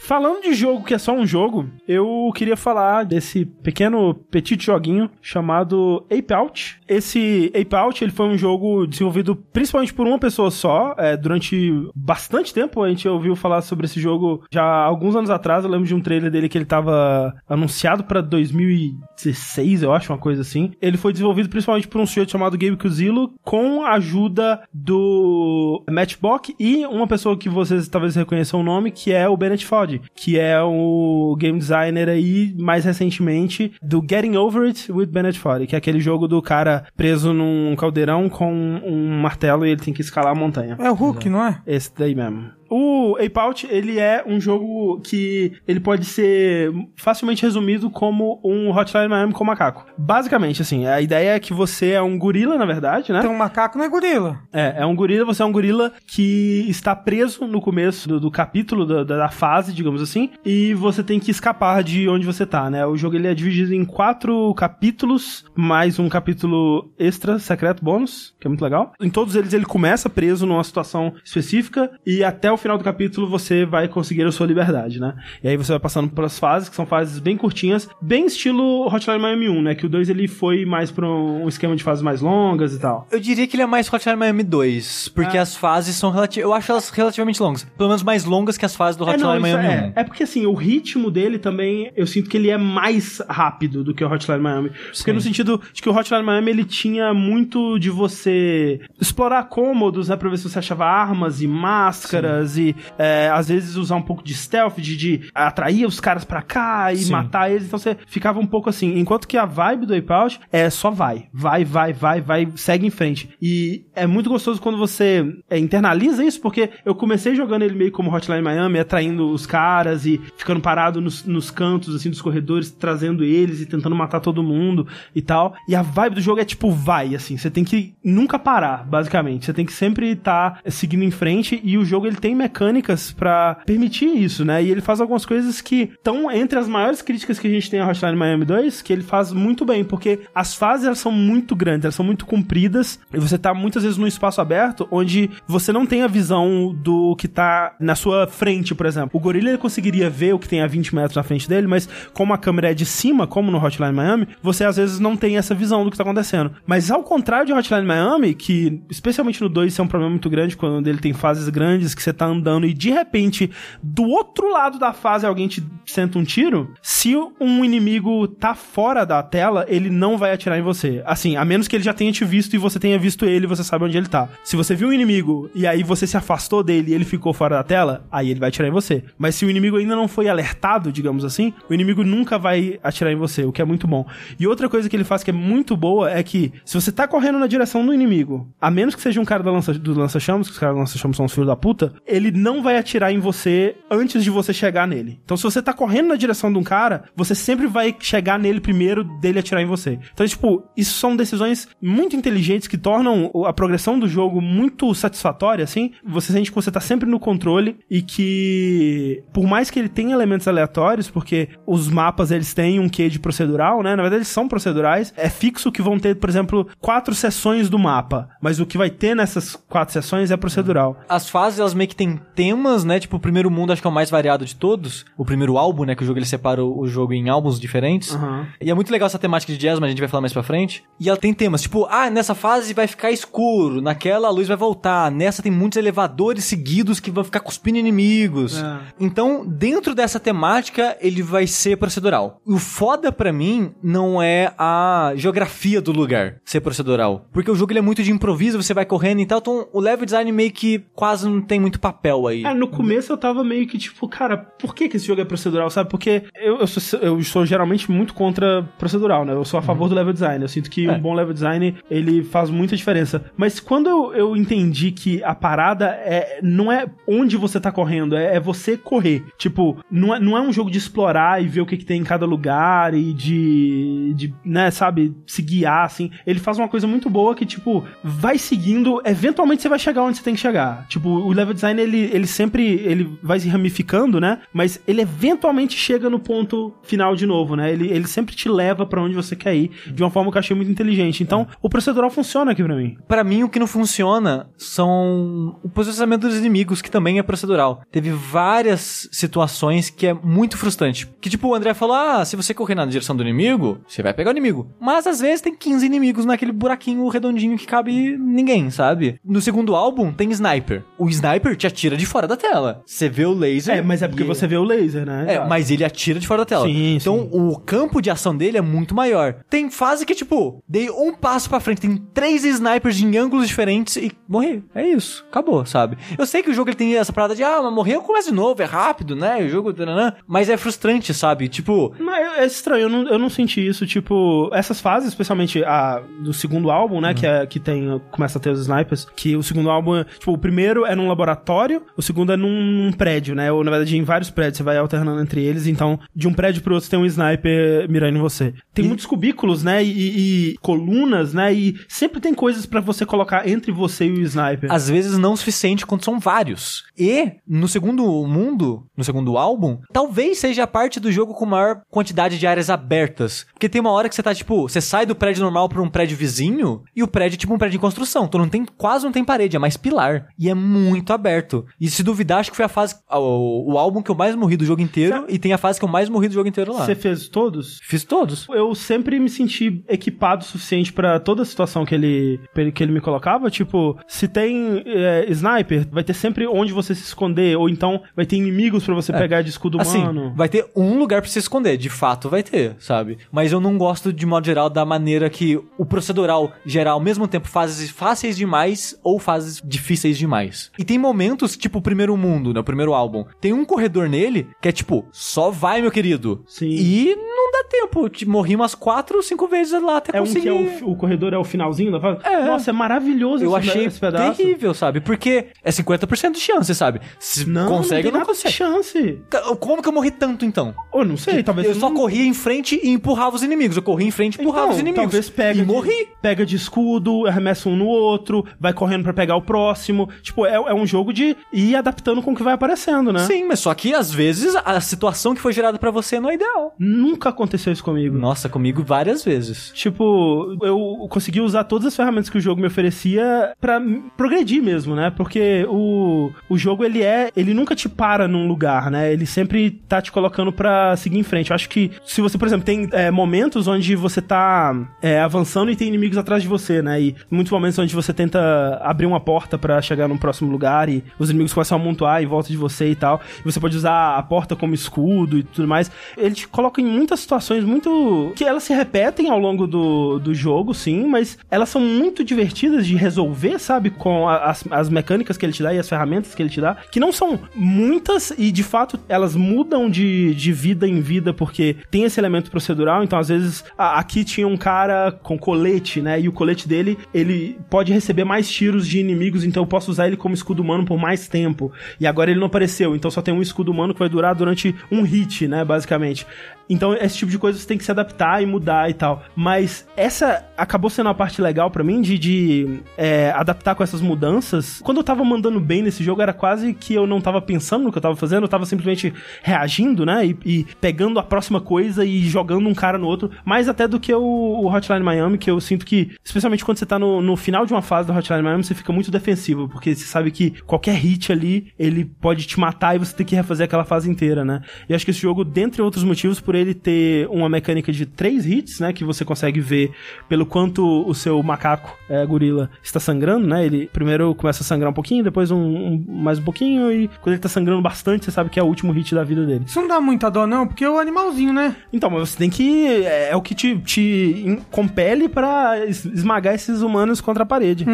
Falando 0.00 0.42
de 0.42 0.54
jogo 0.54 0.84
que 0.84 0.94
é 0.94 0.98
só 0.98 1.12
um 1.12 1.26
jogo, 1.26 1.68
eu 1.88 2.30
queria 2.34 2.56
falar 2.56 3.04
desse 3.04 3.44
pequeno 3.64 4.14
petit 4.30 4.64
joguinho 4.64 5.10
chamado 5.20 6.04
Ape 6.10 6.32
Out. 6.32 6.78
Esse 6.86 7.50
Ape 7.58 7.74
Out 7.74 8.04
ele 8.04 8.12
foi 8.12 8.26
um 8.26 8.38
jogo 8.38 8.86
desenvolvido 8.86 9.34
principalmente 9.34 9.92
por 9.92 10.06
uma 10.06 10.18
pessoa 10.18 10.50
só. 10.50 10.94
é, 10.98 11.16
durante 11.16 11.72
bastante 11.94 12.52
tempo 12.52 12.82
a 12.82 12.88
gente 12.88 13.08
ouviu 13.08 13.34
falar 13.34 13.62
sobre 13.62 13.86
esse 13.86 13.98
jogo 13.98 14.44
já 14.52 14.62
alguns 14.62 15.16
anos 15.16 15.30
atrás. 15.30 15.64
Eu 15.64 15.70
lembro 15.70 15.86
de 15.86 15.94
um 15.94 16.00
trailer 16.00 16.30
dele 16.30 16.48
que 16.48 16.58
ele 16.58 16.64
estava 16.64 17.34
anunciado 17.48 18.04
para 18.04 18.20
2016, 18.20 19.82
eu 19.82 19.92
acho, 19.92 20.12
uma 20.12 20.18
coisa 20.18 20.42
assim. 20.42 20.72
Ele 20.80 20.96
foi 20.96 21.12
desenvolvido 21.12 21.48
principalmente 21.48 21.88
por 21.88 22.00
um 22.00 22.06
sujeito 22.06 22.32
chamado 22.32 22.58
Gabe 22.58 22.76
Cuzilo 22.76 23.32
com 23.42 23.82
a 23.82 23.92
ajuda 23.92 24.62
do 24.72 25.82
Matchbox 25.90 26.52
e 26.58 26.84
uma 26.86 27.06
pessoa 27.06 27.38
que 27.38 27.48
vocês 27.48 27.88
talvez 27.88 28.14
reconheçam 28.14 28.60
o 28.60 28.62
nome, 28.62 28.90
que 28.90 29.12
é 29.12 29.28
o 29.28 29.36
Bennett 29.36 29.64
Foddy, 29.64 30.02
que 30.14 30.38
é 30.38 30.60
o 30.62 31.36
game 31.38 31.58
designer 31.58 32.08
aí, 32.08 32.54
mais 32.58 32.84
recentemente, 32.84 33.53
do 33.82 34.04
Getting 34.08 34.36
Over 34.36 34.66
It 34.66 34.90
with 34.90 35.06
Bennett 35.06 35.38
Foddy, 35.38 35.66
que 35.66 35.74
é 35.74 35.78
aquele 35.78 36.00
jogo 36.00 36.28
do 36.28 36.40
cara 36.42 36.84
preso 36.96 37.32
num 37.32 37.74
caldeirão 37.76 38.28
com 38.28 38.52
um 38.52 39.20
martelo 39.20 39.66
e 39.66 39.70
ele 39.70 39.80
tem 39.80 39.94
que 39.94 40.00
escalar 40.00 40.32
a 40.32 40.34
montanha. 40.34 40.76
É 40.78 40.90
o 40.90 40.94
Hulk, 40.94 41.28
não 41.28 41.44
é? 41.44 41.60
Esse 41.66 41.90
daí 41.96 42.14
mesmo. 42.14 42.50
O 42.76 43.16
Ape 43.24 43.38
Out, 43.38 43.68
ele 43.70 44.00
é 44.00 44.24
um 44.26 44.40
jogo 44.40 45.00
que 45.00 45.52
ele 45.64 45.78
pode 45.78 46.04
ser 46.04 46.72
facilmente 46.96 47.44
resumido 47.44 47.88
como 47.88 48.40
um 48.42 48.76
Hotline 48.76 49.06
Miami 49.06 49.32
com 49.32 49.44
macaco. 49.44 49.86
Basicamente, 49.96 50.60
assim, 50.60 50.84
a 50.84 51.00
ideia 51.00 51.36
é 51.36 51.38
que 51.38 51.54
você 51.54 51.90
é 51.90 52.02
um 52.02 52.18
gorila, 52.18 52.58
na 52.58 52.66
verdade, 52.66 53.12
né? 53.12 53.20
Então 53.20 53.30
um 53.32 53.38
macaco 53.38 53.78
não 53.78 53.84
é 53.84 53.88
gorila. 53.88 54.40
É, 54.52 54.74
é 54.78 54.86
um 54.86 54.96
gorila, 54.96 55.24
você 55.24 55.40
é 55.40 55.44
um 55.44 55.52
gorila 55.52 55.92
que 56.04 56.66
está 56.68 56.96
preso 56.96 57.46
no 57.46 57.60
começo 57.60 58.08
do, 58.08 58.18
do 58.18 58.28
capítulo, 58.28 58.84
da, 58.84 59.04
da 59.04 59.28
fase, 59.28 59.72
digamos 59.72 60.02
assim, 60.02 60.30
e 60.44 60.74
você 60.74 61.04
tem 61.04 61.20
que 61.20 61.30
escapar 61.30 61.80
de 61.84 62.08
onde 62.08 62.26
você 62.26 62.44
tá, 62.44 62.68
né? 62.68 62.84
O 62.84 62.96
jogo 62.96 63.14
ele 63.14 63.28
é 63.28 63.34
dividido 63.34 63.72
em 63.72 63.84
quatro 63.84 64.52
capítulos, 64.54 65.44
mais 65.54 66.00
um 66.00 66.08
capítulo 66.08 66.90
extra, 66.98 67.38
secreto, 67.38 67.84
bônus, 67.84 68.34
que 68.40 68.48
é 68.48 68.50
muito 68.50 68.64
legal. 68.64 68.92
Em 69.00 69.10
todos 69.10 69.36
eles 69.36 69.52
ele 69.52 69.64
começa 69.64 70.10
preso 70.10 70.44
numa 70.44 70.64
situação 70.64 71.14
específica 71.24 71.88
e 72.04 72.24
até 72.24 72.50
o 72.50 72.63
final 72.64 72.78
do 72.78 72.84
capítulo 72.84 73.26
você 73.28 73.64
vai 73.66 73.86
conseguir 73.88 74.24
a 74.24 74.32
sua 74.32 74.46
liberdade, 74.46 74.98
né? 74.98 75.14
E 75.42 75.48
aí 75.48 75.56
você 75.56 75.72
vai 75.72 75.78
passando 75.80 76.08
pelas 76.08 76.38
fases, 76.38 76.68
que 76.68 76.74
são 76.74 76.86
fases 76.86 77.18
bem 77.18 77.36
curtinhas, 77.36 77.88
bem 78.00 78.24
estilo 78.26 78.86
Hotline 78.86 79.18
Miami 79.20 79.48
1, 79.50 79.62
né? 79.62 79.74
Que 79.74 79.84
o 79.84 79.88
2 79.88 80.08
ele 80.08 80.26
foi 80.26 80.64
mais 80.64 80.90
pra 80.90 81.06
um 81.06 81.46
esquema 81.46 81.76
de 81.76 81.82
fases 81.84 82.02
mais 82.02 82.20
longas 82.22 82.74
e 82.74 82.78
tal. 82.80 83.06
Eu 83.12 83.20
diria 83.20 83.46
que 83.46 83.54
ele 83.54 83.62
é 83.62 83.66
mais 83.66 83.92
Hotline 83.92 84.16
Miami 84.16 84.42
2, 84.42 85.08
porque 85.14 85.36
Ah. 85.38 85.42
as 85.42 85.54
fases 85.54 85.94
são 85.96 86.10
relativamente. 86.10 86.40
Eu 86.40 86.54
acho 86.54 86.72
elas 86.72 86.88
relativamente 86.90 87.40
longas. 87.42 87.64
Pelo 87.76 87.88
menos 87.90 88.02
mais 88.02 88.24
longas 88.24 88.56
que 88.56 88.64
as 88.64 88.74
fases 88.74 88.96
do 88.96 89.04
É, 89.04 89.10
Hotline 89.10 89.22
não, 89.24 89.36
isso 89.36 89.42
Miami 89.42 89.68
1. 89.68 89.70
é, 89.70 89.92
é 89.96 90.04
porque 90.04 90.22
assim, 90.22 90.46
o 90.46 90.54
ritmo 90.54 91.10
dele 91.10 91.38
também, 91.38 91.92
eu 91.96 92.06
sinto 92.06 92.30
que 92.30 92.36
ele 92.36 92.48
é 92.50 92.56
mais 92.56 93.22
rápido 93.28 93.84
do 93.84 93.94
que 93.94 94.02
o 94.02 94.10
Hotline 94.10 94.40
Miami. 94.42 94.70
Porque 94.70 95.10
Sim. 95.10 95.12
no 95.12 95.20
sentido 95.20 95.60
de 95.72 95.82
que 95.82 95.88
o 95.88 95.94
Hotline 95.94 96.22
Miami 96.24 96.50
ele 96.50 96.64
tinha 96.64 97.12
muito 97.12 97.78
de 97.78 97.90
você 97.90 98.80
explorar 99.00 99.42
cômodos, 99.44 100.08
né, 100.08 100.16
pra 100.16 100.30
ver 100.30 100.38
se 100.38 100.48
você 100.48 100.58
achava 100.58 100.84
armas 100.86 101.42
e 101.42 101.46
máscaras 101.46 102.43
e 102.56 102.74
é, 102.98 103.30
às 103.32 103.48
vezes 103.48 103.76
usar 103.76 103.96
um 103.96 104.02
pouco 104.02 104.22
de 104.22 104.34
stealth, 104.34 104.76
de, 104.78 104.96
de 104.96 105.30
atrair 105.34 105.86
os 105.86 106.00
caras 106.00 106.24
pra 106.24 106.42
cá 106.42 106.92
e 106.92 106.98
Sim. 106.98 107.12
matar 107.12 107.50
eles, 107.50 107.66
então 107.66 107.78
você 107.78 107.96
ficava 108.06 108.38
um 108.38 108.46
pouco 108.46 108.70
assim. 108.70 108.98
Enquanto 108.98 109.26
que 109.26 109.36
a 109.36 109.44
vibe 109.44 109.86
do 109.86 109.94
Wipeout 109.94 110.40
é 110.52 110.68
só 110.70 110.90
vai, 110.90 111.28
vai, 111.32 111.64
vai, 111.64 111.92
vai, 111.92 112.20
vai, 112.20 112.48
segue 112.56 112.86
em 112.86 112.90
frente. 112.90 113.30
E 113.40 113.84
é 113.94 114.06
muito 114.06 114.30
gostoso 114.30 114.60
quando 114.60 114.78
você 114.78 115.24
é, 115.48 115.58
internaliza 115.58 116.24
isso, 116.24 116.40
porque 116.40 116.70
eu 116.84 116.94
comecei 116.94 117.34
jogando 117.34 117.62
ele 117.62 117.74
meio 117.74 117.92
como 117.92 118.14
Hotline 118.14 118.42
Miami, 118.42 118.78
atraindo 118.78 119.30
os 119.30 119.46
caras 119.46 120.06
e 120.06 120.20
ficando 120.36 120.60
parado 120.60 121.00
nos, 121.00 121.24
nos 121.24 121.50
cantos, 121.50 121.94
assim, 121.94 122.10
dos 122.10 122.22
corredores, 122.22 122.70
trazendo 122.70 123.24
eles 123.24 123.60
e 123.60 123.66
tentando 123.66 123.94
matar 123.94 124.20
todo 124.20 124.42
mundo 124.42 124.86
e 125.14 125.22
tal. 125.22 125.54
E 125.68 125.74
a 125.74 125.82
vibe 125.82 126.16
do 126.16 126.20
jogo 126.20 126.40
é 126.40 126.44
tipo, 126.44 126.70
vai, 126.70 127.14
assim, 127.14 127.36
você 127.36 127.50
tem 127.50 127.64
que 127.64 127.94
nunca 128.02 128.38
parar, 128.38 128.84
basicamente. 128.84 129.44
Você 129.44 129.52
tem 129.52 129.64
que 129.64 129.72
sempre 129.72 130.12
estar 130.12 130.60
seguindo 130.66 131.04
em 131.04 131.10
frente 131.10 131.60
e 131.62 131.78
o 131.78 131.84
jogo 131.84 132.06
ele 132.06 132.16
tem 132.16 132.33
mecânicas 132.34 133.12
pra 133.12 133.56
permitir 133.66 134.06
isso, 134.06 134.44
né? 134.44 134.62
E 134.62 134.70
ele 134.70 134.80
faz 134.80 135.00
algumas 135.00 135.26
coisas 135.26 135.60
que 135.60 135.90
estão 135.94 136.30
entre 136.30 136.58
as 136.58 136.68
maiores 136.68 137.02
críticas 137.02 137.38
que 137.38 137.46
a 137.46 137.50
gente 137.50 137.70
tem 137.70 137.80
a 137.80 137.88
Hotline 137.88 138.16
Miami 138.16 138.44
2, 138.44 138.82
que 138.82 138.92
ele 138.92 139.02
faz 139.02 139.32
muito 139.32 139.64
bem, 139.64 139.84
porque 139.84 140.20
as 140.34 140.54
fases 140.54 140.86
elas 140.86 140.98
são 140.98 141.12
muito 141.12 141.54
grandes, 141.54 141.84
elas 141.84 141.94
são 141.94 142.04
muito 142.04 142.26
compridas 142.26 142.98
e 143.12 143.18
você 143.18 143.38
tá 143.38 143.52
muitas 143.52 143.82
vezes 143.82 143.98
num 143.98 144.06
espaço 144.06 144.40
aberto 144.40 144.88
onde 144.90 145.30
você 145.46 145.72
não 145.72 145.86
tem 145.86 146.02
a 146.02 146.06
visão 146.06 146.74
do 146.74 147.14
que 147.16 147.28
tá 147.28 147.74
na 147.78 147.94
sua 147.94 148.26
frente, 148.26 148.74
por 148.74 148.86
exemplo. 148.86 149.10
O 149.12 149.20
gorila 149.20 149.50
ele 149.50 149.58
conseguiria 149.58 150.08
ver 150.08 150.34
o 150.34 150.38
que 150.38 150.48
tem 150.48 150.62
a 150.62 150.66
20 150.66 150.94
metros 150.94 151.16
na 151.16 151.22
frente 151.22 151.48
dele, 151.48 151.66
mas 151.66 151.88
como 152.12 152.32
a 152.32 152.38
câmera 152.38 152.70
é 152.70 152.74
de 152.74 152.86
cima, 152.86 153.26
como 153.26 153.50
no 153.50 153.62
Hotline 153.62 153.92
Miami, 153.92 154.28
você 154.42 154.64
às 154.64 154.76
vezes 154.76 154.98
não 154.98 155.16
tem 155.16 155.36
essa 155.36 155.54
visão 155.54 155.84
do 155.84 155.90
que 155.90 155.96
tá 155.96 156.02
acontecendo. 156.02 156.52
Mas 156.66 156.90
ao 156.90 157.02
contrário 157.02 157.46
de 157.46 157.52
Hotline 157.52 157.86
Miami, 157.86 158.34
que 158.34 158.80
especialmente 158.90 159.40
no 159.40 159.48
2 159.48 159.74
isso 159.74 159.80
é 159.80 159.84
um 159.84 159.88
problema 159.88 160.10
muito 160.10 160.30
grande 160.30 160.56
quando 160.56 160.86
ele 160.86 160.98
tem 160.98 161.12
fases 161.12 161.48
grandes 161.48 161.94
que 161.94 162.02
você 162.02 162.12
tá 162.12 162.23
andando 162.26 162.66
e 162.66 162.74
de 162.74 162.90
repente 162.90 163.50
do 163.82 164.04
outro 164.04 164.50
lado 164.50 164.78
da 164.78 164.92
fase 164.92 165.26
alguém 165.26 165.48
te 165.48 165.62
senta 165.86 166.18
um 166.18 166.24
tiro, 166.24 166.72
se 166.82 167.14
um 167.40 167.64
inimigo 167.64 168.26
tá 168.26 168.54
fora 168.54 169.04
da 169.04 169.22
tela, 169.22 169.66
ele 169.68 169.90
não 169.90 170.16
vai 170.16 170.32
atirar 170.32 170.58
em 170.58 170.62
você. 170.62 171.02
Assim, 171.04 171.36
a 171.36 171.44
menos 171.44 171.68
que 171.68 171.76
ele 171.76 171.84
já 171.84 171.92
tenha 171.92 172.10
te 172.10 172.24
visto 172.24 172.54
e 172.54 172.58
você 172.58 172.78
tenha 172.78 172.98
visto 172.98 173.26
ele 173.26 173.46
você 173.46 173.62
sabe 173.62 173.84
onde 173.84 173.96
ele 173.96 174.08
tá. 174.08 174.28
Se 174.42 174.56
você 174.56 174.74
viu 174.74 174.88
um 174.88 174.92
inimigo 174.92 175.50
e 175.54 175.66
aí 175.66 175.82
você 175.82 176.06
se 176.06 176.16
afastou 176.16 176.62
dele 176.62 176.90
e 176.90 176.94
ele 176.94 177.04
ficou 177.04 177.32
fora 177.32 177.56
da 177.56 177.62
tela, 177.62 178.06
aí 178.10 178.30
ele 178.30 178.40
vai 178.40 178.48
atirar 178.48 178.68
em 178.68 178.72
você. 178.72 179.04
Mas 179.18 179.34
se 179.34 179.44
o 179.44 179.50
inimigo 179.50 179.76
ainda 179.76 179.94
não 179.94 180.08
foi 180.08 180.28
alertado, 180.28 180.90
digamos 180.90 181.24
assim, 181.24 181.52
o 181.68 181.74
inimigo 181.74 182.02
nunca 182.02 182.38
vai 182.38 182.78
atirar 182.82 183.12
em 183.12 183.16
você, 183.16 183.44
o 183.44 183.52
que 183.52 183.60
é 183.60 183.64
muito 183.64 183.86
bom. 183.86 184.06
E 184.38 184.46
outra 184.46 184.68
coisa 184.68 184.88
que 184.88 184.96
ele 184.96 185.04
faz 185.04 185.22
que 185.22 185.30
é 185.30 185.34
muito 185.34 185.76
boa 185.76 186.10
é 186.10 186.22
que 186.22 186.52
se 186.64 186.74
você 186.74 186.90
tá 186.90 187.06
correndo 187.06 187.38
na 187.38 187.46
direção 187.46 187.84
do 187.84 187.92
inimigo, 187.92 188.48
a 188.60 188.70
menos 188.70 188.94
que 188.94 189.02
seja 189.02 189.20
um 189.20 189.24
cara 189.24 189.42
do 189.42 189.50
lança- 189.50 189.80
lança-chamas, 189.86 190.46
que 190.48 190.52
os 190.54 190.58
caras 190.58 190.74
do 190.74 190.80
lança-chamas 190.80 191.16
são 191.16 191.26
os 191.26 191.32
filhos 191.32 191.48
da 191.48 191.56
puta, 191.56 191.92
ele 192.14 192.30
não 192.30 192.62
vai 192.62 192.76
atirar 192.76 193.12
em 193.12 193.18
você 193.18 193.76
antes 193.90 194.22
de 194.22 194.30
você 194.30 194.52
chegar 194.52 194.86
nele. 194.86 195.20
Então 195.24 195.36
se 195.36 195.42
você 195.42 195.62
tá 195.62 195.72
correndo 195.72 196.08
na 196.08 196.16
direção 196.16 196.52
de 196.52 196.58
um 196.58 196.62
cara, 196.62 197.04
você 197.16 197.34
sempre 197.34 197.66
vai 197.66 197.94
chegar 197.98 198.38
nele 198.38 198.60
primeiro 198.60 199.04
dele 199.04 199.38
atirar 199.38 199.62
em 199.62 199.66
você. 199.66 199.98
Então, 200.12 200.26
tipo, 200.26 200.64
isso 200.76 200.98
são 200.98 201.16
decisões 201.16 201.68
muito 201.80 202.16
inteligentes 202.16 202.68
que 202.68 202.78
tornam 202.78 203.30
a 203.46 203.52
progressão 203.52 203.98
do 203.98 204.08
jogo 204.08 204.40
muito 204.40 204.94
satisfatória, 204.94 205.64
assim. 205.64 205.92
Você 206.04 206.32
sente 206.32 206.50
que 206.50 206.54
você 206.54 206.70
tá 206.70 206.80
sempre 206.80 207.08
no 207.08 207.20
controle 207.20 207.78
e 207.90 208.02
que, 208.02 209.22
por 209.32 209.44
mais 209.44 209.70
que 209.70 209.78
ele 209.78 209.88
tenha 209.88 210.14
elementos 210.14 210.48
aleatórios, 210.48 211.10
porque 211.10 211.48
os 211.66 211.88
mapas 211.88 212.30
eles 212.30 212.54
têm 212.54 212.78
um 212.80 212.88
quê 212.88 213.08
de 213.08 213.18
procedural, 213.18 213.82
né? 213.82 213.96
Na 213.96 214.02
verdade, 214.02 214.18
eles 214.18 214.28
são 214.28 214.48
procedurais. 214.48 215.12
É 215.16 215.28
fixo 215.28 215.72
que 215.72 215.82
vão 215.82 215.98
ter, 215.98 216.16
por 216.16 216.28
exemplo, 216.28 216.68
quatro 216.80 217.14
sessões 217.14 217.68
do 217.68 217.78
mapa, 217.78 218.28
mas 218.40 218.60
o 218.60 218.66
que 218.66 218.78
vai 218.78 218.90
ter 218.90 219.14
nessas 219.14 219.56
quatro 219.56 219.92
sessões 219.92 220.30
é 220.30 220.36
procedural. 220.36 221.00
As 221.08 221.28
fases, 221.28 221.58
elas 221.58 221.74
meio 221.74 221.88
que 221.88 221.96
têm 221.96 222.03
temas, 222.34 222.84
né? 222.84 223.00
Tipo, 223.00 223.16
o 223.16 223.20
primeiro 223.20 223.50
mundo 223.50 223.72
acho 223.72 223.82
que 223.82 223.86
é 223.86 223.90
o 223.90 223.94
mais 223.94 224.10
variado 224.10 224.44
de 224.44 224.54
todos. 224.54 225.04
O 225.16 225.24
primeiro 225.24 225.58
álbum, 225.58 225.84
né? 225.84 225.94
Que 225.94 226.02
o 226.02 226.06
jogo 226.06 226.18
ele 226.18 226.26
separa 226.26 226.64
o 226.64 226.86
jogo 226.86 227.12
em 227.12 227.28
álbuns 227.28 227.58
diferentes. 227.58 228.14
Aham. 228.14 228.46
E 228.60 228.70
é 228.70 228.74
muito 228.74 228.90
legal 228.90 229.06
essa 229.06 229.18
temática 229.18 229.52
de 229.52 229.58
jazz, 229.58 229.78
mas 229.78 229.88
a 229.88 229.90
gente 229.90 230.00
vai 230.00 230.08
falar 230.08 230.20
mais 230.20 230.32
pra 230.32 230.42
frente. 230.42 230.84
E 231.00 231.08
ela 231.08 231.18
tem 231.18 231.32
temas, 231.32 231.62
tipo, 231.62 231.86
ah, 231.90 232.10
nessa 232.10 232.34
fase 232.34 232.74
vai 232.74 232.86
ficar 232.86 233.10
escuro, 233.10 233.80
naquela 233.80 234.28
a 234.28 234.30
luz 234.30 234.48
vai 234.48 234.56
voltar, 234.56 235.10
nessa 235.10 235.42
tem 235.42 235.52
muitos 235.52 235.76
elevadores 235.76 236.44
seguidos 236.44 237.00
que 237.00 237.10
vão 237.10 237.24
ficar 237.24 237.40
cuspindo 237.40 237.78
inimigos. 237.78 238.58
É. 238.58 238.80
Então, 239.00 239.44
dentro 239.46 239.94
dessa 239.94 240.20
temática, 240.20 240.96
ele 241.00 241.22
vai 241.22 241.46
ser 241.46 241.76
procedural. 241.76 242.40
O 242.46 242.58
foda 242.58 243.10
pra 243.10 243.32
mim 243.32 243.72
não 243.82 244.22
é 244.22 244.52
a 244.58 245.12
geografia 245.16 245.80
do 245.80 245.92
lugar 245.92 246.36
ser 246.44 246.60
procedural. 246.60 247.26
Porque 247.32 247.50
o 247.50 247.56
jogo 247.56 247.72
ele 247.72 247.78
é 247.78 247.82
muito 247.82 248.02
de 248.02 248.10
improviso, 248.10 248.62
você 248.62 248.74
vai 248.74 248.84
correndo 248.84 249.20
e 249.20 249.26
tal, 249.26 249.38
então 249.38 249.68
o 249.72 249.80
level 249.80 250.04
design 250.04 250.30
meio 250.32 250.52
que 250.52 250.84
quase 250.94 251.28
não 251.28 251.40
tem 251.40 251.60
muito 251.60 251.80
papel 251.80 251.93
aí. 252.28 252.44
É, 252.44 252.54
no 252.54 252.68
começo 252.68 253.12
eu 253.12 253.16
tava 253.16 253.42
meio 253.44 253.66
que 253.66 253.78
tipo, 253.78 254.08
cara, 254.08 254.36
por 254.36 254.74
que, 254.74 254.88
que 254.88 254.96
esse 254.96 255.06
jogo 255.06 255.20
é 255.20 255.24
procedural, 255.24 255.70
sabe? 255.70 255.90
Porque 255.90 256.24
eu, 256.34 256.58
eu, 256.58 256.66
sou, 256.66 257.00
eu 257.00 257.22
sou 257.22 257.46
geralmente 257.46 257.90
muito 257.90 258.14
contra 258.14 258.62
procedural, 258.78 259.24
né? 259.24 259.32
Eu 259.32 259.44
sou 259.44 259.58
a 259.58 259.62
favor 259.62 259.88
do 259.88 259.94
level 259.94 260.12
design. 260.12 260.42
Eu 260.42 260.48
sinto 260.48 260.70
que 260.70 260.86
É. 260.86 260.92
um 260.92 261.00
bom 261.00 261.14
level 261.14 261.32
design, 261.34 261.74
ele 261.90 262.22
faz 262.24 262.50
muita 262.50 262.76
diferença. 262.76 263.24
Mas 263.36 263.60
quando 263.60 263.88
eu, 263.88 264.14
eu 264.14 264.36
entendi 264.36 264.90
que 264.90 265.22
a 265.22 265.34
parada 265.34 265.86
é, 265.86 266.40
não 266.42 266.70
é 266.70 266.86
onde 267.06 267.36
você 267.36 267.60
tá 267.60 267.70
correndo, 267.72 268.16
é, 268.16 268.36
é 268.36 268.40
você 268.40 268.76
correr. 268.76 269.24
Tipo, 269.38 269.76
não 269.90 270.14
é, 270.14 270.20
não 270.20 270.36
é 270.36 270.40
um 270.40 270.52
jogo 270.52 270.70
de 270.70 270.78
explorar 270.78 271.42
e 271.42 271.46
ver 271.46 271.60
o 271.60 271.66
que, 271.66 271.76
que 271.76 271.84
tem 271.84 272.00
em 272.00 272.04
cada 272.04 272.26
lugar 272.26 272.94
e 272.94 273.12
de, 273.12 274.12
de, 274.14 274.34
né, 274.44 274.70
sabe, 274.70 275.14
se 275.26 275.42
guiar, 275.42 275.84
assim. 275.84 276.10
Ele 276.26 276.38
faz 276.38 276.58
uma 276.58 276.68
coisa 276.68 276.86
muito 276.86 277.08
boa 277.10 277.34
que, 277.34 277.44
tipo, 277.46 277.84
vai 278.02 278.38
seguindo, 278.38 279.00
eventualmente 279.04 279.62
você 279.62 279.68
vai 279.68 279.78
chegar 279.78 280.02
onde 280.02 280.18
você 280.18 280.24
tem 280.24 280.34
que 280.34 280.40
chegar. 280.40 280.86
Tipo, 280.88 281.08
o 281.08 281.32
level 281.32 281.54
design, 281.54 281.80
ele, 281.84 282.10
ele 282.12 282.26
sempre, 282.26 282.64
ele 282.64 283.18
vai 283.22 283.38
se 283.38 283.48
ramificando, 283.48 284.20
né? 284.20 284.40
Mas 284.52 284.80
ele 284.86 285.02
eventualmente 285.02 285.76
chega 285.76 286.10
no 286.10 286.18
ponto 286.18 286.74
final 286.82 287.14
de 287.14 287.26
novo, 287.26 287.56
né? 287.56 287.72
Ele, 287.72 287.88
ele 287.88 288.06
sempre 288.06 288.34
te 288.34 288.48
leva 288.48 288.84
pra 288.86 289.02
onde 289.02 289.14
você 289.14 289.36
quer 289.36 289.54
ir, 289.54 289.70
de 289.92 290.02
uma 290.02 290.10
forma 290.10 290.30
que 290.30 290.38
eu 290.38 290.40
achei 290.40 290.56
muito 290.56 290.70
inteligente. 290.70 291.22
Então, 291.22 291.46
o 291.62 291.68
procedural 291.68 292.10
funciona 292.10 292.52
aqui 292.52 292.62
pra 292.62 292.76
mim. 292.76 292.96
Pra 293.06 293.24
mim, 293.24 293.42
o 293.42 293.48
que 293.48 293.58
não 293.58 293.66
funciona 293.66 294.48
são 294.56 295.58
o 295.62 295.68
posicionamento 295.68 296.22
dos 296.22 296.36
inimigos, 296.36 296.82
que 296.82 296.90
também 296.90 297.18
é 297.18 297.22
procedural. 297.22 297.82
Teve 297.90 298.10
várias 298.10 299.08
situações 299.12 299.90
que 299.90 300.06
é 300.06 300.14
muito 300.14 300.56
frustrante. 300.56 301.06
Que 301.20 301.30
tipo, 301.30 301.48
o 301.48 301.54
André 301.54 301.74
falou: 301.74 301.96
ah, 301.96 302.24
se 302.24 302.36
você 302.36 302.54
correr 302.54 302.74
na 302.74 302.86
direção 302.86 303.16
do 303.16 303.22
inimigo, 303.22 303.80
você 303.86 304.02
vai 304.02 304.14
pegar 304.14 304.30
o 304.30 304.32
inimigo. 304.32 304.68
Mas 304.80 305.06
às 305.06 305.20
vezes 305.20 305.40
tem 305.40 305.54
15 305.54 305.84
inimigos 305.84 306.24
naquele 306.24 306.52
buraquinho 306.52 307.06
redondinho 307.08 307.58
que 307.58 307.66
cabe 307.66 308.16
ninguém, 308.16 308.70
sabe? 308.70 309.18
No 309.24 309.40
segundo 309.40 309.74
álbum 309.74 310.12
tem 310.12 310.30
sniper. 310.30 310.84
O 310.98 311.08
sniper 311.08 311.56
te 311.56 311.66
atira 311.74 311.96
de 311.96 312.06
fora 312.06 312.26
da 312.26 312.36
tela. 312.36 312.82
Você 312.86 313.08
vê 313.08 313.26
o 313.26 313.32
laser. 313.32 313.76
É, 313.78 313.82
mas 313.82 314.02
é 314.02 314.08
porque 314.08 314.22
e- 314.22 314.26
você 314.26 314.46
vê 314.46 314.56
o 314.56 314.64
laser, 314.64 315.04
né? 315.04 315.26
é, 315.28 315.44
mas 315.44 315.70
ele 315.70 315.84
atira 315.84 316.18
de 316.20 316.26
fora 316.26 316.42
da 316.42 316.46
tela. 316.46 316.66
Sim, 316.66 316.94
então 316.94 317.22
sim. 317.22 317.28
o 317.32 317.58
campo 317.58 318.00
de 318.00 318.10
ação 318.10 318.36
dele 318.36 318.56
é 318.56 318.60
muito 318.62 318.94
maior. 318.94 319.34
Tem 319.50 319.70
fase 319.70 320.06
que, 320.06 320.14
tipo, 320.14 320.62
dei 320.68 320.88
um 320.90 321.14
passo 321.14 321.48
pra 321.48 321.60
frente, 321.60 321.80
tem 321.80 321.96
três 321.96 322.44
snipers 322.44 323.00
em 323.00 323.16
ângulos 323.16 323.48
diferentes 323.48 323.96
e 323.96 324.12
morri. 324.28 324.62
É 324.74 324.86
isso. 324.86 325.24
Acabou, 325.28 325.66
sabe? 325.66 325.98
Eu 326.16 326.26
sei 326.26 326.42
que 326.42 326.50
o 326.50 326.54
jogo 326.54 326.70
ele 326.70 326.76
tem 326.76 326.96
essa 326.96 327.12
parada 327.12 327.34
de, 327.34 327.42
ah, 327.42 327.60
mas 327.62 327.72
morreu, 327.72 328.00
começa 328.02 328.30
de 328.30 328.36
novo, 328.36 328.62
é 328.62 328.64
rápido, 328.64 329.16
né? 329.16 329.42
O 329.44 329.48
jogo. 329.48 329.72
tananã. 329.72 330.14
Mas 330.26 330.48
é 330.48 330.56
frustrante, 330.56 331.12
sabe? 331.12 331.48
Tipo. 331.48 331.94
Mas 331.98 332.38
é 332.38 332.46
estranho, 332.46 332.82
eu 332.82 332.88
não, 332.88 333.08
eu 333.08 333.18
não 333.18 333.28
senti 333.28 333.66
isso, 333.66 333.86
tipo, 333.86 334.48
essas 334.52 334.80
fases, 334.80 335.08
especialmente 335.08 335.64
a 335.64 336.02
do 336.20 336.32
segundo 336.32 336.70
álbum, 336.70 337.00
né, 337.00 337.14
que, 337.14 337.26
é, 337.26 337.46
que 337.46 337.58
tem, 337.58 338.00
começa 338.10 338.38
a 338.38 338.40
ter 338.40 338.50
os 338.50 338.60
snipers, 338.60 339.06
que 339.16 339.36
o 339.36 339.42
segundo 339.42 339.70
álbum, 339.70 339.96
é, 339.96 340.04
tipo, 340.04 340.32
o 340.32 340.38
primeiro 340.38 340.84
é 340.84 340.94
num 340.94 341.08
laboratório, 341.08 341.63
o 341.96 342.02
segundo 342.02 342.32
é 342.32 342.36
num, 342.36 342.62
num 342.62 342.92
prédio, 342.92 343.34
né, 343.34 343.50
ou 343.50 343.64
na 343.64 343.70
verdade 343.70 343.96
em 343.96 344.02
vários 344.02 344.30
prédios, 344.30 344.58
você 344.58 344.62
vai 344.62 344.76
alternando 344.76 345.20
entre 345.20 345.42
eles, 345.42 345.66
então 345.66 345.98
de 346.14 346.28
um 346.28 346.32
prédio 346.32 346.62
pro 346.62 346.74
outro 346.74 346.88
tem 346.88 346.98
um 346.98 347.06
sniper 347.06 347.88
mirando 347.88 348.18
em 348.18 348.20
você. 348.20 348.54
Tem 348.72 348.84
muitos 348.84 349.06
cubículos, 349.06 349.62
né, 349.62 349.82
e, 349.82 350.52
e 350.52 350.58
colunas, 350.58 351.32
né, 351.32 351.52
e 351.52 351.76
sempre 351.88 352.20
tem 352.20 352.34
coisas 352.34 352.66
pra 352.66 352.80
você 352.80 353.06
colocar 353.06 353.48
entre 353.48 353.72
você 353.72 354.06
e 354.06 354.12
o 354.12 354.20
sniper. 354.22 354.72
Às 354.72 354.88
vezes 354.88 355.18
não 355.18 355.32
o 355.32 355.36
suficiente 355.36 355.86
quando 355.86 356.04
são 356.04 356.18
vários. 356.18 356.84
E, 356.98 357.32
no 357.46 357.68
segundo 357.68 358.04
mundo, 358.26 358.86
no 358.96 359.04
segundo 359.04 359.36
álbum, 359.36 359.78
talvez 359.92 360.38
seja 360.38 360.64
a 360.64 360.66
parte 360.66 361.00
do 361.00 361.12
jogo 361.12 361.34
com 361.34 361.46
maior 361.46 361.82
quantidade 361.90 362.38
de 362.38 362.46
áreas 362.46 362.70
abertas. 362.70 363.46
Porque 363.52 363.68
tem 363.68 363.80
uma 363.80 363.90
hora 363.90 364.08
que 364.08 364.14
você 364.14 364.22
tá, 364.22 364.34
tipo, 364.34 364.68
você 364.68 364.80
sai 364.80 365.06
do 365.06 365.14
prédio 365.14 365.42
normal 365.42 365.68
pra 365.68 365.82
um 365.82 365.90
prédio 365.90 366.16
vizinho, 366.16 366.82
e 366.94 367.02
o 367.02 367.08
prédio 367.08 367.36
é 367.36 367.38
tipo 367.38 367.54
um 367.54 367.58
prédio 367.58 367.76
em 367.76 367.80
construção. 367.80 368.24
Então 368.24 368.40
não 368.40 368.48
tem, 368.48 368.64
quase 368.64 369.04
não 369.04 369.12
tem 369.12 369.24
parede, 369.24 369.56
é 369.56 369.58
mais 369.58 369.76
pilar. 369.76 370.26
E 370.38 370.48
é 370.48 370.54
muito 370.54 371.12
aberto. 371.12 371.43
E 371.80 371.88
se 371.88 372.02
duvidar, 372.02 372.38
acho 372.40 372.50
que 372.50 372.56
foi 372.56 372.64
a 372.64 372.68
fase, 372.68 372.94
o, 373.10 373.72
o 373.72 373.78
álbum 373.78 374.02
que 374.02 374.10
eu 374.10 374.14
mais 374.14 374.34
morri 374.34 374.56
do 374.56 374.64
jogo 374.64 374.80
inteiro, 374.82 375.26
e 375.28 375.38
tem 375.38 375.52
a 375.52 375.58
fase 375.58 375.78
que 375.78 375.84
eu 375.84 375.88
mais 375.88 376.08
morri 376.08 376.28
do 376.28 376.34
jogo 376.34 376.48
inteiro 376.48 376.72
lá. 376.72 376.84
Você 376.84 376.94
fez 376.94 377.28
todos? 377.28 377.80
Fiz 377.82 378.04
todos. 378.04 378.46
Eu 378.50 378.74
sempre 378.74 379.18
me 379.18 379.28
senti 379.28 379.84
equipado 379.88 380.42
o 380.42 380.46
suficiente 380.46 380.92
pra 380.92 381.18
toda 381.20 381.42
a 381.42 381.44
situação 381.44 381.84
que 381.84 381.94
ele, 381.94 382.40
que 382.74 382.82
ele 382.82 382.92
me 382.92 383.00
colocava. 383.00 383.50
Tipo, 383.50 383.98
se 384.06 384.28
tem 384.28 384.82
é, 384.86 385.26
sniper, 385.30 385.86
vai 385.90 386.02
ter 386.04 386.14
sempre 386.14 386.46
onde 386.46 386.72
você 386.72 386.94
se 386.94 387.02
esconder. 387.02 387.56
Ou 387.56 387.68
então 387.68 388.02
vai 388.16 388.26
ter 388.26 388.36
inimigos 388.36 388.84
pra 388.84 388.94
você 388.94 389.12
pegar 389.12 389.42
de 389.42 389.50
escudo 389.50 389.80
Assim, 389.80 390.02
humano. 390.02 390.32
vai 390.36 390.48
ter 390.48 390.66
um 390.76 390.98
lugar 390.98 391.20
pra 391.20 391.30
se 391.30 391.38
esconder, 391.38 391.76
de 391.76 391.90
fato 391.90 392.28
vai 392.28 392.42
ter, 392.42 392.76
sabe? 392.78 393.18
Mas 393.30 393.52
eu 393.52 393.60
não 393.60 393.76
gosto, 393.76 394.12
de 394.12 394.24
modo 394.24 394.46
geral, 394.46 394.70
da 394.70 394.84
maneira 394.84 395.28
que 395.28 395.60
o 395.76 395.84
procedural 395.84 396.52
gera 396.64 396.92
ao 396.92 397.00
mesmo 397.00 397.26
tempo 397.26 397.48
fases 397.48 397.90
fáceis 397.90 398.36
demais 398.36 398.98
ou 399.02 399.18
fases 399.18 399.60
difíceis 399.64 400.16
demais. 400.16 400.70
E 400.78 400.84
tem 400.84 400.98
momentos, 400.98 401.33
tipo 401.36 401.78
o 401.78 401.82
primeiro 401.82 402.16
mundo, 402.16 402.52
né? 402.52 402.60
O 402.60 402.64
primeiro 402.64 402.94
álbum. 402.94 403.24
Tem 403.40 403.52
um 403.52 403.64
corredor 403.64 404.08
nele 404.08 404.48
que 404.60 404.68
é 404.68 404.72
tipo, 404.72 405.06
só 405.12 405.50
vai, 405.50 405.80
meu 405.82 405.90
querido. 405.90 406.42
Sim. 406.46 406.68
E 406.70 407.14
não 407.16 407.50
dá 407.52 407.64
tempo. 407.68 408.08
Te- 408.08 408.26
Morri 408.26 408.54
umas 408.56 408.74
quatro, 408.74 409.22
cinco 409.22 409.46
vezes 409.46 409.80
lá 409.82 409.98
até 409.98 410.16
É 410.16 410.20
um 410.20 410.24
conseguir. 410.24 410.42
que 410.42 410.48
é 410.48 410.52
o, 410.84 410.90
o 410.90 410.96
corredor 410.96 411.32
é 411.34 411.38
o 411.38 411.44
finalzinho 411.44 411.92
da 411.92 412.00
fase? 412.00 412.18
É. 412.24 412.44
Nossa, 412.44 412.70
é 412.70 412.72
maravilhoso 412.72 413.44
Eu 413.44 413.56
esse, 413.58 413.68
achei 413.70 413.84
esse 413.86 414.00
pedaço. 414.00 414.36
terrível, 414.36 414.72
sabe? 414.74 415.00
Porque 415.00 415.46
é 415.62 415.70
50% 415.70 416.32
de 416.32 416.40
chance, 416.40 416.74
sabe? 416.74 417.00
Se 417.18 417.48
Não, 417.48 417.68
consegue 417.68 418.10
não 418.10 418.20
não 418.20 418.26
consegue. 418.26 418.54
chance. 418.54 419.22
Como 419.60 419.82
que 419.82 419.88
eu 419.88 419.92
morri 419.92 420.10
tanto 420.10 420.44
então? 420.44 420.74
Ou 420.92 421.04
não 421.04 421.16
sei, 421.16 421.42
talvez 421.42 421.68
eu 421.68 421.74
você 421.74 421.80
só 421.80 421.88
não... 421.88 421.96
corria 421.96 422.24
em 422.26 422.34
frente 422.34 422.78
e 422.82 422.90
empurrava 422.90 423.36
os 423.36 423.42
inimigos. 423.42 423.76
Eu 423.76 423.82
corria 423.82 424.08
em 424.08 424.10
frente 424.10 424.36
e 424.36 424.40
empurrava 424.42 424.66
Então, 424.66 424.74
os 424.74 424.80
inimigos. 424.80 425.04
Talvez 425.04 425.30
pega 425.30 425.60
e 425.60 425.64
morri. 425.64 426.08
pega 426.22 426.44
de 426.46 426.56
escudo, 426.56 427.26
arremessa 427.26 427.68
um 427.68 427.76
no 427.76 427.86
outro, 427.86 428.44
vai 428.58 428.72
correndo 428.72 429.02
pra 429.04 429.12
pegar 429.12 429.36
o 429.36 429.42
próximo. 429.42 430.08
Tipo, 430.22 430.46
é, 430.46 430.54
é 430.54 430.74
um 430.74 430.86
jogo 430.86 431.12
de 431.12 431.23
ir 431.52 431.76
adaptando 431.76 432.22
com 432.22 432.32
o 432.32 432.34
que 432.36 432.42
vai 432.42 432.54
aparecendo, 432.54 433.12
né? 433.12 433.20
Sim, 433.20 433.44
mas 433.46 433.60
só 433.60 433.72
que 433.74 433.94
às 433.94 434.12
vezes 434.12 434.54
a 434.64 434.80
situação 434.80 435.34
que 435.34 435.40
foi 435.40 435.52
gerada 435.52 435.78
pra 435.78 435.90
você 435.90 436.18
não 436.20 436.30
é 436.30 436.34
ideal. 436.34 436.74
Nunca 436.78 437.28
aconteceu 437.30 437.72
isso 437.72 437.84
comigo. 437.84 438.16
Nossa, 438.16 438.48
comigo 438.48 438.82
várias 438.82 439.24
vezes. 439.24 439.70
Tipo, 439.74 440.56
eu 440.62 441.06
consegui 441.08 441.40
usar 441.40 441.64
todas 441.64 441.86
as 441.86 441.96
ferramentas 441.96 442.28
que 442.30 442.38
o 442.38 442.40
jogo 442.40 442.60
me 442.60 442.66
oferecia 442.66 443.52
pra 443.60 443.78
m- 443.80 444.04
progredir 444.16 444.62
mesmo, 444.62 444.94
né? 444.94 445.10
Porque 445.16 445.66
o, 445.68 446.30
o 446.48 446.56
jogo, 446.58 446.84
ele 446.84 447.02
é... 447.02 447.30
Ele 447.36 447.54
nunca 447.54 447.74
te 447.74 447.88
para 447.88 448.26
num 448.28 448.46
lugar, 448.46 448.90
né? 448.90 449.12
Ele 449.12 449.26
sempre 449.26 449.70
tá 449.70 450.00
te 450.02 450.10
colocando 450.12 450.52
pra 450.52 450.96
seguir 450.96 451.18
em 451.18 451.22
frente. 451.22 451.50
Eu 451.50 451.54
acho 451.54 451.68
que 451.68 451.90
se 452.04 452.20
você, 452.20 452.36
por 452.38 452.46
exemplo, 452.46 452.64
tem 452.64 452.88
é, 452.92 453.10
momentos 453.10 453.66
onde 453.68 453.94
você 453.96 454.20
tá 454.20 454.74
é, 455.02 455.20
avançando 455.20 455.70
e 455.70 455.76
tem 455.76 455.88
inimigos 455.88 456.18
atrás 456.18 456.42
de 456.42 456.48
você, 456.48 456.82
né? 456.82 457.00
E 457.00 457.14
muitos 457.30 457.52
momentos 457.52 457.78
onde 457.78 457.94
você 457.94 458.12
tenta 458.12 458.78
abrir 458.82 459.06
uma 459.06 459.20
porta 459.20 459.56
pra 459.58 459.80
chegar 459.82 460.08
num 460.08 460.16
próximo 460.18 460.50
lugar 460.50 460.88
e 460.88 461.02
os 461.18 461.30
inimigos 461.30 461.52
começam 461.52 461.78
a 461.78 461.80
amontoar 461.80 462.22
em 462.22 462.26
volta 462.26 462.48
de 462.48 462.56
você 462.56 462.90
e 462.90 462.94
tal. 462.94 463.20
E 463.40 463.42
você 463.44 463.60
pode 463.60 463.76
usar 463.76 464.16
a 464.16 464.22
porta 464.22 464.54
como 464.56 464.74
escudo 464.74 465.38
e 465.38 465.42
tudo 465.42 465.68
mais. 465.68 465.90
Ele 466.16 466.34
te 466.34 466.48
coloca 466.48 466.80
em 466.80 466.84
muitas 466.86 467.20
situações 467.20 467.64
muito... 467.64 468.32
que 468.36 468.44
elas 468.44 468.62
se 468.64 468.72
repetem 468.74 469.30
ao 469.30 469.38
longo 469.38 469.66
do, 469.66 470.18
do 470.18 470.34
jogo, 470.34 470.74
sim, 470.74 471.06
mas 471.06 471.38
elas 471.50 471.68
são 471.68 471.80
muito 471.80 472.24
divertidas 472.24 472.86
de 472.86 472.94
resolver, 472.96 473.58
sabe? 473.58 473.90
Com 473.90 474.28
a- 474.28 474.50
as, 474.50 474.64
as 474.70 474.88
mecânicas 474.88 475.36
que 475.36 475.44
ele 475.46 475.52
te 475.52 475.62
dá 475.62 475.72
e 475.74 475.78
as 475.78 475.88
ferramentas 475.88 476.34
que 476.34 476.42
ele 476.42 476.50
te 476.50 476.60
dá, 476.60 476.76
que 476.90 477.00
não 477.00 477.12
são 477.12 477.38
muitas 477.54 478.32
e 478.36 478.50
de 478.52 478.62
fato 478.62 478.98
elas 479.08 479.34
mudam 479.34 479.88
de, 479.90 480.34
de 480.34 480.52
vida 480.52 480.86
em 480.86 481.00
vida 481.00 481.32
porque 481.32 481.76
tem 481.90 482.04
esse 482.04 482.20
elemento 482.20 482.50
procedural. 482.50 483.02
Então, 483.02 483.18
às 483.18 483.28
vezes, 483.28 483.64
a- 483.76 483.98
aqui 483.98 484.24
tinha 484.24 484.46
um 484.46 484.56
cara 484.56 485.12
com 485.22 485.38
colete, 485.38 486.00
né? 486.00 486.20
E 486.20 486.28
o 486.28 486.32
colete 486.32 486.68
dele, 486.68 486.98
ele 487.12 487.58
pode 487.70 487.92
receber 487.92 488.24
mais 488.24 488.48
tiros 488.50 488.86
de 488.86 488.98
inimigos, 488.98 489.44
então 489.44 489.62
eu 489.62 489.66
posso 489.66 489.90
usar 489.90 490.06
ele 490.06 490.16
como 490.16 490.34
escudo 490.34 490.62
humano 490.62 490.84
por 490.84 490.98
mais 491.04 491.28
tempo. 491.28 491.70
E 492.00 492.06
agora 492.06 492.30
ele 492.30 492.40
não 492.40 492.46
apareceu, 492.46 492.96
então 492.96 493.10
só 493.10 493.20
tem 493.20 493.34
um 493.34 493.42
escudo 493.42 493.70
humano 493.70 493.92
que 493.92 494.00
vai 494.00 494.08
durar 494.08 494.34
durante 494.34 494.74
um 494.90 495.02
hit, 495.02 495.46
né? 495.46 495.62
Basicamente. 495.64 496.26
Então, 496.68 496.94
esse 496.94 497.18
tipo 497.18 497.30
de 497.30 497.38
coisa 497.38 497.58
você 497.58 497.66
tem 497.66 497.76
que 497.76 497.84
se 497.84 497.90
adaptar 497.90 498.42
e 498.42 498.46
mudar 498.46 498.88
e 498.88 498.94
tal. 498.94 499.22
Mas 499.36 499.86
essa 499.96 500.44
acabou 500.56 500.88
sendo 500.88 501.08
a 501.08 501.14
parte 501.14 501.42
legal 501.42 501.70
pra 501.70 501.84
mim 501.84 502.00
de, 502.00 502.18
de 502.18 502.80
é, 502.96 503.30
adaptar 503.32 503.74
com 503.74 503.82
essas 503.82 504.00
mudanças. 504.00 504.80
Quando 504.82 504.98
eu 504.98 505.04
tava 505.04 505.24
mandando 505.24 505.60
bem 505.60 505.82
nesse 505.82 506.02
jogo, 506.02 506.22
era 506.22 506.32
quase 506.32 506.72
que 506.72 506.94
eu 506.94 507.06
não 507.06 507.20
tava 507.20 507.40
pensando 507.42 507.84
no 507.84 507.92
que 507.92 507.98
eu 507.98 508.02
tava 508.02 508.16
fazendo, 508.16 508.44
eu 508.44 508.48
tava 508.48 508.64
simplesmente 508.64 509.12
reagindo, 509.42 510.06
né? 510.06 510.26
E, 510.26 510.38
e 510.44 510.66
pegando 510.80 511.18
a 511.18 511.22
próxima 511.22 511.60
coisa 511.60 512.04
e 512.04 512.22
jogando 512.22 512.68
um 512.68 512.74
cara 512.74 512.96
no 512.96 513.06
outro. 513.06 513.30
Mais 513.44 513.68
até 513.68 513.86
do 513.86 514.00
que 514.00 514.14
o, 514.14 514.22
o 514.22 514.74
Hotline 514.74 515.04
Miami, 515.04 515.36
que 515.36 515.50
eu 515.50 515.60
sinto 515.60 515.84
que, 515.84 516.12
especialmente 516.24 516.64
quando 516.64 516.78
você 516.78 516.86
tá 516.86 516.98
no, 516.98 517.20
no 517.20 517.36
final 517.36 517.66
de 517.66 517.72
uma 517.72 517.82
fase 517.82 518.06
do 518.06 518.16
Hotline 518.16 518.42
Miami, 518.42 518.64
você 518.64 518.74
fica 518.74 518.92
muito 518.92 519.10
defensivo, 519.10 519.68
porque 519.68 519.94
você 519.94 520.04
sabe 520.04 520.30
que 520.30 520.52
qualquer 520.62 520.93
hit 520.94 521.30
ali, 521.32 521.72
ele 521.78 522.04
pode 522.04 522.46
te 522.46 522.58
matar 522.58 522.94
e 522.96 522.98
você 522.98 523.14
tem 523.14 523.24
que 523.26 523.34
refazer 523.34 523.64
aquela 523.64 523.84
fase 523.84 524.10
inteira, 524.10 524.44
né? 524.44 524.60
E 524.88 524.94
acho 524.94 525.04
que 525.04 525.10
esse 525.10 525.20
jogo, 525.20 525.44
dentre 525.44 525.82
outros 525.82 526.04
motivos, 526.04 526.40
por 526.40 526.54
ele 526.54 526.74
ter 526.74 527.28
uma 527.28 527.48
mecânica 527.48 527.92
de 527.92 528.06
três 528.06 528.46
hits, 528.46 528.80
né? 528.80 528.92
Que 528.92 529.04
você 529.04 529.24
consegue 529.24 529.60
ver 529.60 529.92
pelo 530.28 530.46
quanto 530.46 530.84
o 531.06 531.14
seu 531.14 531.42
macaco, 531.42 531.96
é, 532.08 532.24
gorila, 532.26 532.70
está 532.82 532.98
sangrando, 533.00 533.46
né? 533.46 533.64
Ele 533.64 533.88
primeiro 533.92 534.34
começa 534.34 534.62
a 534.62 534.66
sangrar 534.66 534.90
um 534.90 534.94
pouquinho, 534.94 535.22
depois 535.24 535.50
um, 535.50 535.58
um- 535.58 536.04
mais 536.08 536.38
um 536.38 536.42
pouquinho, 536.42 536.90
e 536.92 537.08
quando 537.20 537.34
ele 537.34 537.42
tá 537.42 537.48
sangrando 537.48 537.80
bastante, 537.82 538.24
você 538.24 538.30
sabe 538.30 538.50
que 538.50 538.58
é 538.58 538.62
o 538.62 538.66
último 538.66 538.92
hit 538.92 539.14
da 539.14 539.24
vida 539.24 539.44
dele. 539.44 539.64
Isso 539.66 539.80
não 539.80 539.88
dá 539.88 540.00
muita 540.00 540.30
dó, 540.30 540.46
não, 540.46 540.66
porque 540.66 540.84
é 540.84 540.90
o 540.90 540.98
animalzinho, 540.98 541.52
né? 541.52 541.76
Então, 541.92 542.10
mas 542.10 542.30
você 542.30 542.38
tem 542.38 542.50
que. 542.50 542.86
É, 542.86 543.30
é 543.30 543.36
o 543.36 543.42
que 543.42 543.54
te, 543.54 543.76
te 543.78 544.58
compele 544.70 545.28
pra 545.28 545.84
es- 545.86 546.04
esmagar 546.04 546.54
esses 546.54 546.80
humanos 546.82 547.20
contra 547.20 547.42
a 547.42 547.46
parede. 547.46 547.84